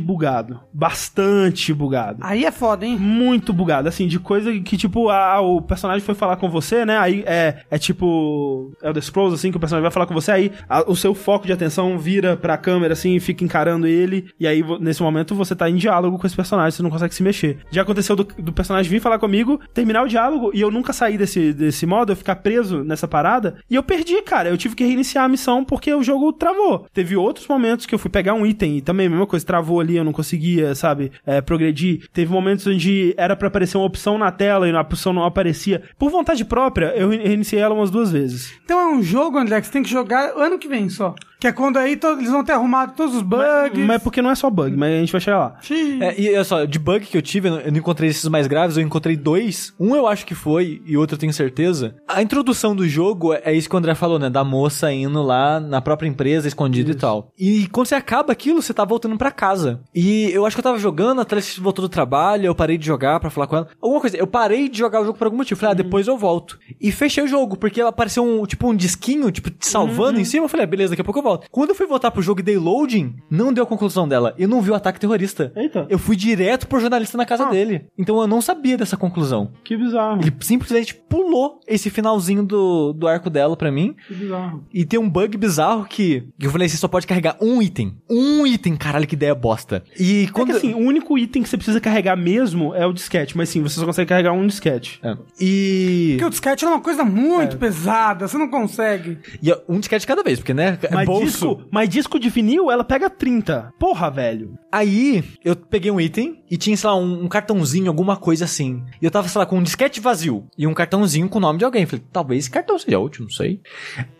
bugado. 0.00 0.60
Bastante 0.72 1.72
bugado. 1.72 2.18
Aí 2.22 2.44
é 2.44 2.50
foda, 2.50 2.84
hein? 2.86 2.96
Muito 2.98 3.52
bugado, 3.52 3.88
assim, 3.88 4.06
de 4.06 4.18
coisa 4.18 4.52
que, 4.60 4.76
tipo, 4.76 5.08
ah, 5.10 5.40
o 5.40 5.60
personagem 5.60 6.00
foi 6.04 6.14
falar 6.14 6.36
com 6.36 6.48
você, 6.48 6.84
né? 6.84 6.96
Aí 6.98 7.22
é, 7.26 7.58
é 7.70 7.78
tipo 7.78 8.72
Elder 8.82 9.02
Scrolls, 9.02 9.34
assim, 9.34 9.50
que 9.50 9.56
o 9.56 9.60
personagem 9.60 9.82
vai 9.82 9.90
falar 9.90 10.06
com 10.06 10.14
você, 10.14 10.30
aí 10.32 10.52
a- 10.68 10.84
o 10.90 10.96
seu 10.96 11.14
foco 11.14 11.46
de 11.46 11.52
atenção 11.52 11.98
vira 11.98 12.36
pra 12.36 12.56
câmera, 12.56 12.92
assim, 12.92 13.14
e 13.16 13.20
fica 13.20 13.44
encarando 13.44 13.86
ele, 13.86 14.26
e 14.38 14.46
aí, 14.46 14.62
nesse 14.80 15.02
momento, 15.02 15.34
você 15.34 15.54
tá 15.54 15.68
em 15.68 15.76
diálogo 15.76 16.18
com 16.18 16.26
esse 16.26 16.36
personagem, 16.36 16.70
você 16.76 16.82
não 16.82 16.90
consegue 16.90 17.14
se 17.14 17.22
mexer. 17.22 17.58
Já 17.70 17.82
aconteceu 17.82 18.16
do, 18.16 18.24
do 18.24 18.52
personagem 18.52 18.90
vir 18.90 19.00
falar 19.00 19.18
comigo, 19.18 19.60
terminar 19.74 20.02
o 20.02 20.08
diálogo, 20.08 20.50
e 20.54 20.60
eu 20.60 20.70
nunca 20.70 20.92
saí 20.92 21.16
desse, 21.18 21.52
desse 21.52 21.86
modo, 21.86 22.12
eu 22.12 22.16
ficar 22.16 22.36
preso 22.36 22.82
nessa 22.84 23.06
parada, 23.06 23.56
e 23.70 23.74
eu 23.74 23.82
perdi, 23.82 24.20
cara. 24.22 24.48
Eu 24.48 24.56
tive 24.56 24.74
que 24.74 24.84
reiniciar 24.84 25.24
a 25.24 25.28
missão 25.28 25.64
porque 25.64 25.92
o 25.92 26.02
jogo 26.02 26.32
travou. 26.32 26.86
Teve 26.92 27.16
outros 27.16 27.46
momentos 27.46 27.86
que 27.86 27.94
eu 27.94 27.98
fui 27.98 28.10
pegar 28.10 28.34
um 28.34 28.46
item 28.46 28.78
e 28.78 28.80
também 28.80 28.95
a 29.04 29.10
mesma 29.10 29.26
coisa, 29.26 29.44
travou 29.44 29.80
ali, 29.80 29.96
eu 29.96 30.04
não 30.04 30.12
conseguia, 30.12 30.74
sabe, 30.74 31.12
é, 31.26 31.40
progredir. 31.42 32.08
Teve 32.12 32.32
momentos 32.32 32.66
onde 32.66 33.12
era 33.18 33.36
pra 33.36 33.48
aparecer 33.48 33.76
uma 33.76 33.86
opção 33.86 34.16
na 34.16 34.30
tela 34.32 34.66
e 34.66 34.72
a 34.74 34.80
opção 34.80 35.12
não 35.12 35.24
aparecia. 35.24 35.82
Por 35.98 36.10
vontade 36.10 36.44
própria, 36.44 36.86
eu 36.96 37.08
re- 37.10 37.18
reiniciei 37.26 37.60
ela 37.60 37.74
umas 37.74 37.90
duas 37.90 38.10
vezes. 38.10 38.52
Então 38.64 38.78
é 38.80 38.86
um 38.94 39.02
jogo, 39.02 39.36
André, 39.38 39.60
que 39.60 39.66
você 39.66 39.72
tem 39.72 39.82
que 39.82 39.90
jogar 39.90 40.32
ano 40.36 40.58
que 40.58 40.68
vem 40.68 40.88
só. 40.88 41.14
Que 41.38 41.48
é 41.48 41.52
quando 41.52 41.76
aí 41.76 41.96
to- 41.96 42.06
eles 42.18 42.30
vão 42.30 42.42
ter 42.42 42.52
arrumado 42.52 42.94
todos 42.96 43.14
os 43.14 43.22
bugs. 43.22 43.78
Mas 43.86 44.02
porque 44.02 44.22
não 44.22 44.30
é 44.30 44.34
só 44.34 44.48
bug, 44.48 44.74
mas 44.76 44.90
a 44.94 44.98
gente 45.00 45.12
vai 45.12 45.20
chegar 45.20 45.38
lá. 45.38 45.56
É, 46.02 46.18
e 46.20 46.28
olha 46.34 46.44
só, 46.44 46.64
de 46.64 46.78
bug 46.78 47.04
que 47.04 47.16
eu 47.16 47.20
tive, 47.22 47.48
eu 47.48 47.70
não- 47.70 47.78
encontrei 47.78 48.08
esses 48.08 48.26
mais 48.28 48.46
graves, 48.46 48.76
eu 48.78 48.82
encontrei 48.82 49.16
dois. 49.16 49.74
Um 49.78 49.94
eu 49.94 50.06
acho 50.06 50.24
que 50.24 50.34
foi, 50.34 50.80
e 50.86 50.96
outro 50.96 51.14
eu 51.16 51.18
tenho 51.18 51.32
certeza. 51.32 51.94
A 52.08 52.22
introdução 52.22 52.74
do 52.74 52.88
jogo 52.88 53.34
é 53.34 53.52
isso 53.52 53.68
que 53.68 53.74
o 53.74 53.78
André 53.78 53.94
falou, 53.94 54.18
né? 54.18 54.30
Da 54.30 54.42
moça 54.44 54.90
indo 54.92 55.22
lá 55.22 55.60
na 55.60 55.80
própria 55.82 56.08
empresa, 56.08 56.48
escondida 56.48 56.90
e 56.90 56.94
tal. 56.94 57.30
E 57.38 57.66
quando 57.68 57.86
você 57.86 57.94
acaba 57.94 58.32
aquilo, 58.32 58.62
você 58.62 58.72
tá 58.72 58.84
voltando 58.84 59.16
pra 59.18 59.30
casa. 59.30 59.80
E 59.94 60.30
eu 60.32 60.46
acho 60.46 60.56
que 60.56 60.60
eu 60.60 60.64
tava 60.64 60.78
jogando, 60.78 61.20
a 61.20 61.24
Thalys 61.24 61.58
voltou 61.58 61.82
do 61.82 61.88
trabalho, 61.88 62.46
eu 62.46 62.54
parei 62.54 62.78
de 62.78 62.86
jogar 62.86 63.20
pra 63.20 63.28
falar 63.28 63.46
com 63.46 63.56
ela. 63.56 63.68
Alguma 63.82 64.00
coisa, 64.00 64.16
eu 64.16 64.26
parei 64.26 64.68
de 64.70 64.78
jogar 64.78 65.02
o 65.02 65.04
jogo 65.04 65.18
por 65.18 65.26
algum 65.26 65.36
motivo. 65.36 65.60
Falei, 65.60 65.72
ah, 65.72 65.74
depois 65.82 66.06
eu 66.08 66.16
volto. 66.16 66.58
E 66.80 66.90
fechei 66.90 67.22
o 67.22 67.28
jogo, 67.28 67.56
porque 67.58 67.80
apareceu 67.82 68.24
um, 68.24 68.44
tipo, 68.46 68.68
um 68.70 68.74
disquinho, 68.74 69.30
tipo, 69.30 69.50
te 69.50 69.66
salvando 69.66 70.18
em 70.18 70.24
cima. 70.24 70.46
Eu 70.46 70.48
falei, 70.48 70.64
ah, 70.64 70.66
beleza, 70.66 70.90
daqui 70.90 71.02
a 71.02 71.04
pouco 71.04 71.20
eu 71.20 71.25
volto. 71.26 71.48
Quando 71.50 71.70
eu 71.70 71.74
fui 71.74 71.86
voltar 71.86 72.10
pro 72.10 72.22
jogo 72.22 72.40
e 72.40 72.42
dei 72.42 72.56
loading, 72.56 73.14
não 73.30 73.52
deu 73.52 73.64
a 73.64 73.66
conclusão 73.66 74.06
dela. 74.08 74.34
Eu 74.38 74.48
não 74.48 74.60
vi 74.62 74.70
o 74.70 74.74
ataque 74.74 75.00
terrorista. 75.00 75.52
Eita. 75.56 75.86
Eu 75.88 75.98
fui 75.98 76.16
direto 76.16 76.66
pro 76.66 76.80
jornalista 76.80 77.16
na 77.18 77.26
casa 77.26 77.46
Ah. 77.46 77.50
dele. 77.50 77.86
Então 77.98 78.20
eu 78.20 78.26
não 78.26 78.40
sabia 78.40 78.76
dessa 78.76 78.96
conclusão. 78.96 79.50
Que 79.64 79.76
bizarro. 79.76 80.20
Ele 80.20 80.32
simplesmente 80.40 80.94
pulou 80.94 81.60
esse 81.66 81.90
finalzinho 81.90 82.42
do, 82.44 82.92
do 82.92 83.06
arco 83.08 83.28
dela 83.30 83.56
pra 83.56 83.70
mim. 83.72 83.94
Que 84.06 84.14
bizarro. 84.14 84.64
E 84.72 84.84
tem 84.84 84.98
um 84.98 85.08
bug 85.08 85.36
bizarro 85.36 85.84
que, 85.84 86.26
que 86.38 86.46
eu 86.46 86.50
falei, 86.50 86.68
você 86.68 86.76
só 86.76 86.88
pode 86.88 87.06
carregar 87.06 87.36
um 87.40 87.60
item. 87.60 87.96
Um 88.08 88.46
item, 88.46 88.76
caralho, 88.76 89.06
que 89.06 89.14
ideia 89.14 89.34
bosta. 89.34 89.82
E 89.98 90.28
Quando... 90.32 90.50
É 90.50 90.52
que 90.52 90.58
assim, 90.58 90.74
o 90.74 90.78
único 90.78 91.18
item 91.18 91.42
que 91.42 91.48
você 91.48 91.56
precisa 91.56 91.80
carregar 91.80 92.16
mesmo 92.16 92.74
é 92.74 92.86
o 92.86 92.92
disquete, 92.92 93.36
mas 93.36 93.48
sim, 93.48 93.62
você 93.62 93.78
só 93.80 93.86
consegue 93.86 94.08
carregar 94.08 94.32
um 94.32 94.46
disquete. 94.46 95.00
É. 95.02 95.16
E... 95.40 96.10
Porque 96.12 96.24
o 96.24 96.30
disquete 96.30 96.64
é 96.64 96.68
uma 96.68 96.80
coisa 96.80 97.04
muito 97.04 97.56
pesada, 97.58 98.26
você 98.28 98.38
não 98.38 98.48
consegue. 98.48 99.18
e 99.42 99.50
é 99.50 99.60
um 99.68 99.78
disquete 99.78 100.06
cada 100.06 100.22
vez, 100.22 100.38
porque, 100.38 100.54
né? 100.54 100.78
É 100.82 100.94
Mas 100.94 101.06
bolso. 101.18 101.48
disco, 101.48 101.68
mas 101.70 101.88
disco 101.88 102.18
de 102.18 102.28
vinil, 102.28 102.70
ela 102.70 102.84
pega 102.84 103.08
30. 103.10 103.72
Porra, 103.78 104.10
velho. 104.10 104.58
Aí, 104.70 105.24
eu 105.44 105.56
peguei 105.56 105.90
um 105.90 106.00
item 106.00 106.42
e 106.50 106.56
tinha, 106.56 106.76
sei 106.76 106.88
lá, 106.88 106.96
um, 106.96 107.24
um 107.24 107.28
cartãozinho, 107.28 107.88
alguma 107.88 108.16
coisa 108.16 108.44
assim. 108.44 108.82
E 109.00 109.04
eu 109.04 109.10
tava, 109.10 109.28
sei 109.28 109.38
lá, 109.38 109.46
com 109.46 109.58
um 109.58 109.62
disquete 109.62 110.00
vazio 110.00 110.46
e 110.56 110.66
um 110.66 110.74
cartãozinho 110.74 111.28
com 111.28 111.38
o 111.38 111.40
nome 111.40 111.58
de 111.58 111.64
alguém. 111.64 111.86
Falei, 111.86 112.04
talvez 112.12 112.44
esse 112.44 112.50
cartão 112.50 112.78
seja 112.78 112.98
útil, 112.98 113.24
não 113.24 113.30
sei. 113.30 113.60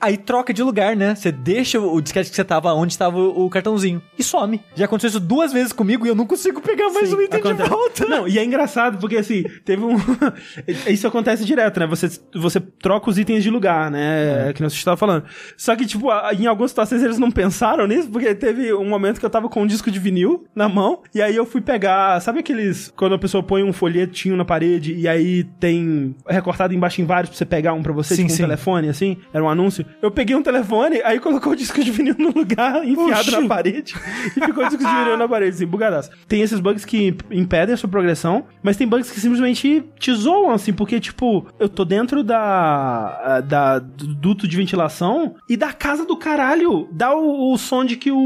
Aí 0.00 0.16
troca 0.16 0.52
de 0.52 0.62
lugar, 0.62 0.96
né? 0.96 1.14
Você 1.14 1.30
deixa 1.30 1.80
o 1.80 2.00
disquete 2.00 2.30
que 2.30 2.36
você 2.36 2.44
tava 2.44 2.72
onde 2.72 2.92
estava 2.92 3.18
o, 3.18 3.48
cartãozinho 3.50 4.02
e 4.18 4.22
some. 4.22 4.60
Já 4.74 4.86
aconteceu 4.86 5.08
isso 5.08 5.20
duas 5.20 5.52
vezes 5.52 5.72
comigo 5.72 6.06
e 6.06 6.08
eu 6.08 6.14
não 6.14 6.26
consigo 6.26 6.60
pegar 6.60 6.90
mais 6.90 7.08
Sim, 7.08 7.16
um 7.16 7.22
item 7.22 7.40
acontece. 7.40 7.62
de 7.62 7.68
volta. 7.68 8.06
Não, 8.06 8.28
e 8.28 8.38
é 8.38 8.44
engraçado, 8.44 8.98
porque 8.98 9.16
assim, 9.16 9.42
teve 9.64 9.82
um. 9.82 9.96
Isso 10.88 11.06
acontece 11.06 11.44
direto, 11.44 11.80
né? 11.80 11.86
Você, 11.86 12.08
você 12.34 12.60
troca 12.60 13.10
os 13.10 13.18
itens 13.18 13.42
de 13.42 13.50
lugar, 13.50 13.90
né? 13.90 14.48
É. 14.48 14.52
Que 14.52 14.62
nós 14.62 14.72
estava 14.72 14.96
falando. 14.96 15.24
Só 15.56 15.74
que, 15.76 15.86
tipo, 15.86 16.08
em 16.38 16.46
algumas 16.46 16.70
situações 16.70 16.85
eles 16.92 17.18
não 17.18 17.30
pensaram 17.30 17.86
nisso, 17.86 18.08
porque 18.08 18.34
teve 18.34 18.72
um 18.72 18.88
momento 18.88 19.18
que 19.20 19.26
eu 19.26 19.30
tava 19.30 19.48
com 19.48 19.62
um 19.62 19.66
disco 19.66 19.90
de 19.90 19.98
vinil 19.98 20.44
na 20.54 20.68
mão, 20.68 21.00
e 21.14 21.20
aí 21.22 21.34
eu 21.34 21.46
fui 21.46 21.60
pegar. 21.60 22.20
Sabe 22.20 22.40
aqueles. 22.40 22.92
Quando 22.96 23.14
a 23.14 23.18
pessoa 23.18 23.42
põe 23.42 23.62
um 23.62 23.72
folhetinho 23.72 24.36
na 24.36 24.44
parede 24.44 24.94
e 24.94 25.06
aí 25.08 25.44
tem 25.58 26.14
recortado 26.28 26.74
embaixo 26.74 27.00
em 27.00 27.04
vários 27.04 27.30
pra 27.30 27.38
você 27.38 27.44
pegar 27.44 27.72
um 27.72 27.82
pra 27.82 27.92
você, 27.92 28.14
Sim, 28.14 28.22
tipo 28.22 28.32
um 28.32 28.36
sim. 28.36 28.42
telefone, 28.42 28.88
assim? 28.88 29.16
Era 29.32 29.42
um 29.44 29.48
anúncio. 29.48 29.84
Eu 30.02 30.10
peguei 30.10 30.34
um 30.36 30.42
telefone, 30.42 31.00
aí 31.04 31.18
colocou 31.20 31.52
o 31.52 31.56
disco 31.56 31.82
de 31.82 31.90
vinil 31.90 32.14
no 32.18 32.30
lugar, 32.30 32.84
enfiado 32.86 33.20
Oxi. 33.20 33.40
na 33.40 33.48
parede, 33.48 33.94
e 34.36 34.40
ficou 34.40 34.64
o 34.64 34.68
disco 34.68 34.84
de 34.84 34.90
vinil 34.94 35.16
na 35.16 35.28
parede, 35.28 35.56
assim, 35.56 35.66
bugadaço. 35.66 36.10
Tem 36.28 36.42
esses 36.42 36.60
bugs 36.60 36.84
que 36.84 37.16
impedem 37.30 37.74
a 37.74 37.76
sua 37.76 37.88
progressão, 37.88 38.44
mas 38.62 38.76
tem 38.76 38.86
bugs 38.86 39.10
que 39.10 39.20
simplesmente 39.20 39.84
te 39.98 40.12
zoam, 40.12 40.52
assim, 40.52 40.72
porque, 40.72 40.98
tipo, 41.00 41.46
eu 41.58 41.68
tô 41.68 41.84
dentro 41.84 42.22
da, 42.22 43.40
da 43.40 43.78
do 43.78 44.14
duto 44.14 44.46
de 44.48 44.56
ventilação 44.56 45.34
e 45.48 45.56
da 45.56 45.72
casa 45.72 46.04
do 46.04 46.16
caralho 46.16 46.75
dá 46.90 47.14
o, 47.14 47.52
o 47.52 47.58
som 47.58 47.84
de 47.84 47.96
que 47.96 48.10
o, 48.10 48.18